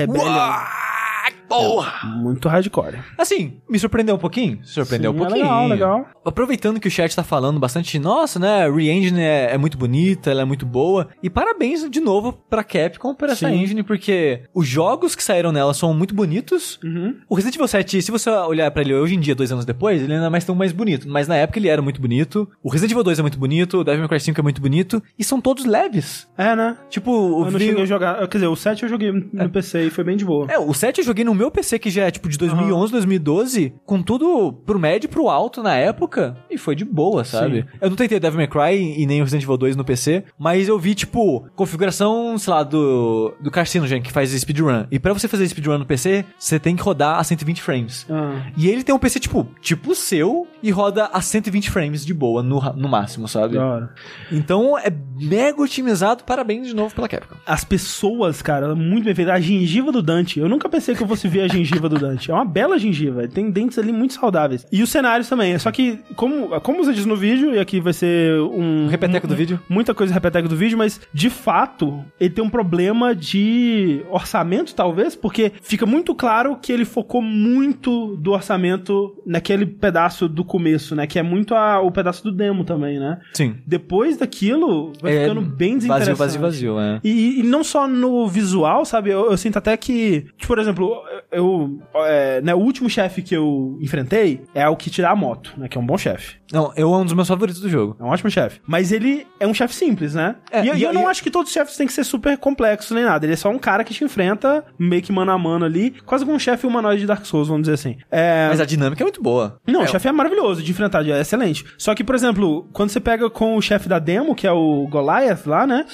porra! 1.61 2.07
Muito 2.17 2.47
hardcore. 2.47 2.99
Assim, 3.17 3.53
me 3.69 3.77
surpreendeu 3.79 4.15
um 4.15 4.19
pouquinho? 4.19 4.59
Surpreendeu 4.63 5.11
Sim, 5.11 5.17
um 5.17 5.21
é 5.21 5.25
pouquinho. 5.25 5.43
legal, 5.45 5.67
legal. 5.67 6.05
Aproveitando 6.25 6.79
que 6.79 6.87
o 6.87 6.91
chat 6.91 7.15
tá 7.15 7.23
falando 7.23 7.59
bastante, 7.59 7.99
nossa, 7.99 8.39
né, 8.39 8.69
Re-Engine 8.69 9.19
é, 9.21 9.53
é 9.53 9.57
muito 9.57 9.77
bonita, 9.77 10.31
ela 10.31 10.41
é 10.41 10.45
muito 10.45 10.65
boa. 10.65 11.09
E 11.21 11.29
parabéns 11.29 11.89
de 11.89 11.99
novo 11.99 12.33
pra 12.33 12.63
Capcom 12.63 13.13
por 13.13 13.29
essa 13.29 13.47
Sim. 13.49 13.55
engine, 13.61 13.83
porque 13.83 14.43
os 14.53 14.67
jogos 14.67 15.15
que 15.15 15.23
saíram 15.23 15.51
nela 15.51 15.73
são 15.73 15.93
muito 15.93 16.13
bonitos. 16.15 16.79
Uhum. 16.83 17.15
O 17.29 17.35
Resident 17.35 17.55
Evil 17.55 17.67
7, 17.67 18.01
se 18.01 18.11
você 18.11 18.29
olhar 18.29 18.69
pra 18.71 18.81
ele 18.81 18.93
hoje 18.93 19.15
em 19.15 19.19
dia, 19.19 19.35
dois 19.35 19.51
anos 19.51 19.65
depois, 19.65 20.01
ele 20.01 20.13
ainda 20.13 20.27
é 20.27 20.29
mais 20.29 20.45
tão 20.45 20.55
mais 20.55 20.71
bonito. 20.71 21.07
Mas 21.09 21.27
na 21.27 21.35
época 21.35 21.59
ele 21.59 21.67
era 21.67 21.81
muito 21.81 22.01
bonito. 22.01 22.49
O 22.63 22.69
Resident 22.69 22.91
Evil 22.91 23.03
2 23.03 23.19
é 23.19 23.21
muito 23.21 23.37
bonito, 23.39 23.79
o 23.79 23.83
Devil 23.83 23.99
May 24.01 24.09
Cry 24.09 24.19
5 24.19 24.39
é 24.39 24.43
muito 24.43 24.61
bonito. 24.61 25.03
E 25.19 25.23
são 25.23 25.41
todos 25.41 25.65
leves. 25.65 26.27
É, 26.37 26.55
né? 26.55 26.77
Tipo, 26.89 27.11
o 27.11 27.45
Eu 27.45 27.51
não 27.51 27.59
vi- 27.59 27.65
cheguei 27.67 27.83
a 27.83 27.85
jogar. 27.85 28.27
Quer 28.27 28.37
dizer, 28.37 28.47
o 28.47 28.55
7 28.55 28.83
eu 28.83 28.89
joguei 28.89 29.11
no 29.11 29.49
PC 29.49 29.87
e 29.87 29.89
foi 29.89 30.03
bem 30.03 30.15
de 30.17 30.25
boa. 30.25 30.47
É, 30.49 30.57
o 30.57 30.73
7 30.73 30.99
eu 30.99 31.03
joguei 31.05 31.23
no 31.25 31.33
meu 31.35 31.42
meu 31.43 31.51
PC, 31.51 31.77
que 31.77 31.89
já 31.89 32.05
é 32.05 32.11
tipo 32.11 32.29
de 32.29 32.37
2011, 32.37 32.91
2012, 32.91 33.73
com 33.85 34.01
tudo 34.01 34.53
pro 34.65 34.79
médio 34.79 35.07
e 35.07 35.09
pro 35.09 35.27
alto 35.27 35.61
na 35.61 35.75
época, 35.75 36.37
e 36.49 36.57
foi 36.57 36.75
de 36.75 36.85
boa, 36.85 37.23
sabe? 37.23 37.65
Eu 37.81 37.89
não 37.89 37.97
tentei 37.97 38.19
Devil 38.19 38.37
May 38.37 38.47
Cry 38.47 39.01
e 39.01 39.05
nem 39.05 39.19
o 39.19 39.23
Resident 39.23 39.43
Evil 39.43 39.57
2 39.57 39.75
no 39.75 39.83
PC, 39.83 40.23
mas 40.39 40.67
eu 40.67 40.79
vi, 40.79 40.95
tipo, 40.95 41.45
configuração, 41.55 42.37
sei 42.37 42.53
lá, 42.53 42.63
do, 42.63 43.33
do 43.41 43.51
Carcinogen, 43.51 44.01
que 44.01 44.11
faz 44.11 44.29
speedrun. 44.31 44.85
E 44.89 44.99
pra 44.99 45.13
você 45.13 45.27
fazer 45.27 45.47
speedrun 45.47 45.77
no 45.77 45.85
PC, 45.85 46.25
você 46.39 46.59
tem 46.59 46.75
que 46.75 46.81
rodar 46.81 47.19
a 47.19 47.23
120 47.23 47.61
frames. 47.61 48.05
Ah. 48.09 48.41
E 48.55 48.69
ele 48.69 48.83
tem 48.83 48.95
um 48.95 48.99
PC, 48.99 49.19
tipo, 49.19 49.45
tipo 49.59 49.91
o 49.91 49.95
seu, 49.95 50.47
e 50.61 50.71
roda 50.71 51.09
a 51.11 51.21
120 51.21 51.69
frames 51.69 52.05
de 52.05 52.13
boa, 52.13 52.41
no, 52.41 52.61
no 52.73 52.87
máximo, 52.87 53.27
sabe? 53.27 53.57
Hora. 53.57 53.93
Então 54.31 54.77
é 54.77 54.91
mega 55.19 55.61
otimizado, 55.61 56.23
parabéns 56.23 56.67
de 56.67 56.73
novo 56.73 56.95
pela 56.95 57.09
Capcom. 57.09 57.35
As 57.45 57.65
pessoas, 57.65 58.41
cara, 58.41 58.73
muito 58.73 59.03
bem 59.03 59.13
feitas. 59.13 59.33
A 59.33 59.39
gengiva 59.41 59.91
do 59.91 60.01
Dante. 60.01 60.39
Eu 60.39 60.47
nunca 60.47 60.69
pensei 60.69 60.95
que 60.95 61.03
eu 61.03 61.07
fosse 61.07 61.27
ver 61.33 61.41
a 61.41 61.47
gengiva 61.47 61.89
do 61.89 61.97
Dante. 61.97 62.29
É 62.31 62.33
uma 62.33 62.45
bela 62.45 62.77
gengiva. 62.77 63.27
Tem 63.27 63.49
dentes 63.49 63.77
ali 63.79 63.91
muito 63.91 64.13
saudáveis. 64.13 64.65
E 64.71 64.81
os 64.83 64.89
cenários 64.89 65.27
também. 65.27 65.57
Só 65.57 65.71
que, 65.71 65.99
como, 66.15 66.49
como 66.61 66.83
você 66.83 66.93
diz 66.93 67.05
no 67.05 67.15
vídeo, 67.15 67.53
e 67.53 67.59
aqui 67.59 67.79
vai 67.79 67.93
ser 67.93 68.39
um. 68.41 68.87
Repeteco 68.87 69.25
um- 69.25 69.29
do 69.29 69.35
vídeo? 69.35 69.59
Muita 69.69 69.93
coisa 69.93 70.13
repeteco 70.13 70.47
do 70.47 70.55
vídeo, 70.55 70.77
mas 70.77 71.01
de 71.13 71.29
fato, 71.29 72.03
ele 72.19 72.29
tem 72.29 72.43
um 72.43 72.49
problema 72.49 73.15
de 73.15 74.01
orçamento, 74.09 74.73
talvez, 74.75 75.15
porque 75.15 75.51
fica 75.61 75.85
muito 75.85 76.13
claro 76.15 76.57
que 76.61 76.71
ele 76.71 76.85
focou 76.85 77.21
muito 77.21 78.15
do 78.17 78.31
orçamento 78.31 79.15
naquele 79.25 79.65
pedaço 79.65 80.27
do 80.29 80.43
começo, 80.43 80.95
né? 80.95 81.07
Que 81.07 81.19
é 81.19 81.23
muito 81.23 81.55
a- 81.55 81.81
o 81.81 81.91
pedaço 81.91 82.23
do 82.23 82.31
demo 82.31 82.63
também, 82.63 82.99
né? 82.99 83.19
Sim. 83.33 83.55
Depois 83.65 84.17
daquilo, 84.17 84.93
vai 85.01 85.15
É 85.15 85.21
ficando 85.23 85.41
bem 85.41 85.73
Vazio, 85.73 85.87
desinteressante. 85.89 86.17
vazio, 86.19 86.41
vazio, 86.41 86.79
é. 86.79 86.99
E, 87.03 87.39
e 87.39 87.43
não 87.43 87.63
só 87.63 87.87
no 87.87 88.27
visual, 88.27 88.85
sabe? 88.85 89.09
Eu, 89.09 89.31
eu 89.31 89.37
sinto 89.37 89.57
até 89.57 89.75
que, 89.77 90.25
tipo, 90.37 90.47
por 90.47 90.59
exemplo, 90.59 90.93
eu. 91.31 91.79
é, 91.95 92.41
né, 92.41 92.53
o 92.53 92.59
último 92.59 92.89
chefe 92.89 93.21
que 93.21 93.35
eu 93.35 93.77
enfrentei 93.81 94.41
é 94.53 94.67
o 94.67 94.75
que 94.75 94.89
tira 94.89 95.09
a 95.09 95.15
moto, 95.15 95.53
né? 95.57 95.67
Que 95.67 95.77
é 95.77 95.81
um 95.81 95.85
bom 95.85 95.97
chefe. 95.97 96.35
Não, 96.51 96.71
eu 96.75 96.93
é 96.93 96.97
um 96.97 97.03
dos 97.03 97.13
meus 97.13 97.27
favoritos 97.27 97.59
do 97.61 97.69
jogo. 97.69 97.95
É 97.99 98.03
um 98.03 98.07
ótimo 98.09 98.29
chefe. 98.29 98.59
Mas 98.67 98.91
ele 98.91 99.25
é 99.39 99.47
um 99.47 99.53
chefe 99.53 99.73
simples, 99.73 100.13
né? 100.13 100.35
É, 100.51 100.63
e, 100.63 100.67
eu- 100.67 100.75
e- 100.75 100.83
eu 100.83 100.93
não 100.93 101.07
acho 101.07 101.23
que 101.23 101.31
todos 101.31 101.49
os 101.49 101.53
chefes 101.53 101.75
têm 101.75 101.87
que 101.87 101.93
ser 101.93 102.03
super 102.03 102.37
complexos 102.37 102.91
nem 102.91 103.03
nada. 103.03 103.25
Ele 103.25 103.33
é 103.33 103.35
só 103.37 103.49
um 103.49 103.57
cara 103.57 103.83
que 103.83 103.93
te 103.93 104.03
enfrenta 104.03 104.63
meio 104.77 105.01
que 105.01 105.11
mano 105.11 105.31
a 105.31 105.37
mano 105.37 105.65
ali, 105.65 105.91
quase 106.05 106.23
como 106.23 106.35
um 106.35 106.39
chefe 106.39 106.67
humanoide 106.67 107.01
de 107.01 107.07
Dark 107.07 107.25
Souls, 107.25 107.47
vamos 107.47 107.63
dizer 107.63 107.73
assim. 107.73 107.97
É, 108.11 108.47
Mas 108.49 108.59
a 108.61 108.65
dinâmica 108.65 109.01
é 109.01 109.05
muito 109.05 109.21
boa. 109.21 109.59
não, 109.67 109.81
é, 109.81 109.85
o 109.85 109.87
chefe 109.87 110.07
é 110.07 110.11
maravilhoso 110.11 110.61
de 110.61 110.69
enfrentar, 110.71 111.03
é 111.07 111.19
excelente. 111.21 111.65
Só 111.77 111.95
que, 111.95 112.03
por 112.03 112.13
exemplo, 112.13 112.67
quando 112.71 112.89
você 112.91 112.99
pega 112.99 113.29
com 113.29 113.55
o 113.57 113.61
chefe 113.61 113.89
da 113.89 113.97
demo, 113.97 114.35
que 114.35 114.45
é 114.45 114.51
o 114.51 114.87
Goliath 114.89 115.47
lá, 115.47 115.65
né? 115.65 115.85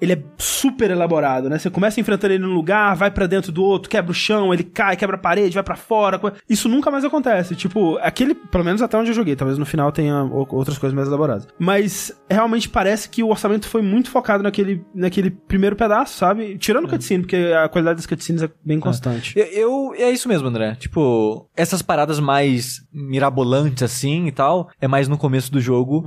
Ele 0.00 0.14
é 0.14 0.22
super 0.38 0.90
elaborado, 0.90 1.50
né? 1.50 1.58
Você 1.58 1.68
começa 1.68 2.00
enfrentando 2.00 2.32
ele 2.32 2.42
num 2.42 2.54
lugar, 2.54 2.94
vai 2.96 3.10
pra 3.10 3.26
dentro 3.26 3.52
do 3.52 3.62
outro, 3.62 3.90
quebra 3.90 4.10
o 4.10 4.14
chão, 4.14 4.54
ele 4.54 4.64
cai, 4.66 4.96
quebra 4.96 5.16
a 5.16 5.18
parede, 5.20 5.54
vai 5.54 5.62
pra 5.64 5.76
fora. 5.76 6.20
Isso 6.48 6.68
nunca 6.68 6.90
mais 6.90 7.04
acontece. 7.04 7.54
Tipo, 7.56 7.96
aquele, 7.98 8.34
pelo 8.34 8.64
menos 8.64 8.82
até 8.82 8.96
onde 8.96 9.10
eu 9.10 9.14
joguei, 9.14 9.36
talvez 9.36 9.58
no 9.58 9.66
final 9.66 9.90
tenha 9.92 10.22
outras 10.50 10.78
coisas 10.78 10.94
mais 10.94 11.08
elaboradas. 11.08 11.46
Mas 11.58 12.12
realmente 12.30 12.68
parece 12.68 13.08
que 13.08 13.22
o 13.22 13.28
orçamento 13.28 13.68
foi 13.68 13.82
muito 13.82 14.10
focado 14.10 14.42
naquele, 14.42 14.84
naquele 14.94 15.30
primeiro 15.30 15.76
pedaço, 15.76 16.16
sabe? 16.18 16.56
Tirando 16.58 16.86
o 16.86 16.88
cutscene, 16.88 17.22
porque 17.22 17.36
a 17.36 17.68
qualidade 17.68 17.96
das 17.96 18.06
cutscenes 18.06 18.42
é 18.42 18.50
bem 18.64 18.80
constante. 18.80 19.38
Eu, 19.38 19.44
eu- 19.46 19.94
é 19.96 20.10
isso 20.10 20.28
mesmo, 20.28 20.48
André. 20.48 20.74
Tipo, 20.76 21.48
essas 21.56 21.82
paradas 21.82 22.18
mais 22.20 22.80
mirabolantes 22.92 23.82
assim 23.82 24.26
e 24.26 24.32
tal, 24.32 24.68
é 24.80 24.86
mais 24.88 25.08
no 25.08 25.16
começo 25.18 25.50
do 25.50 25.60
jogo. 25.60 26.06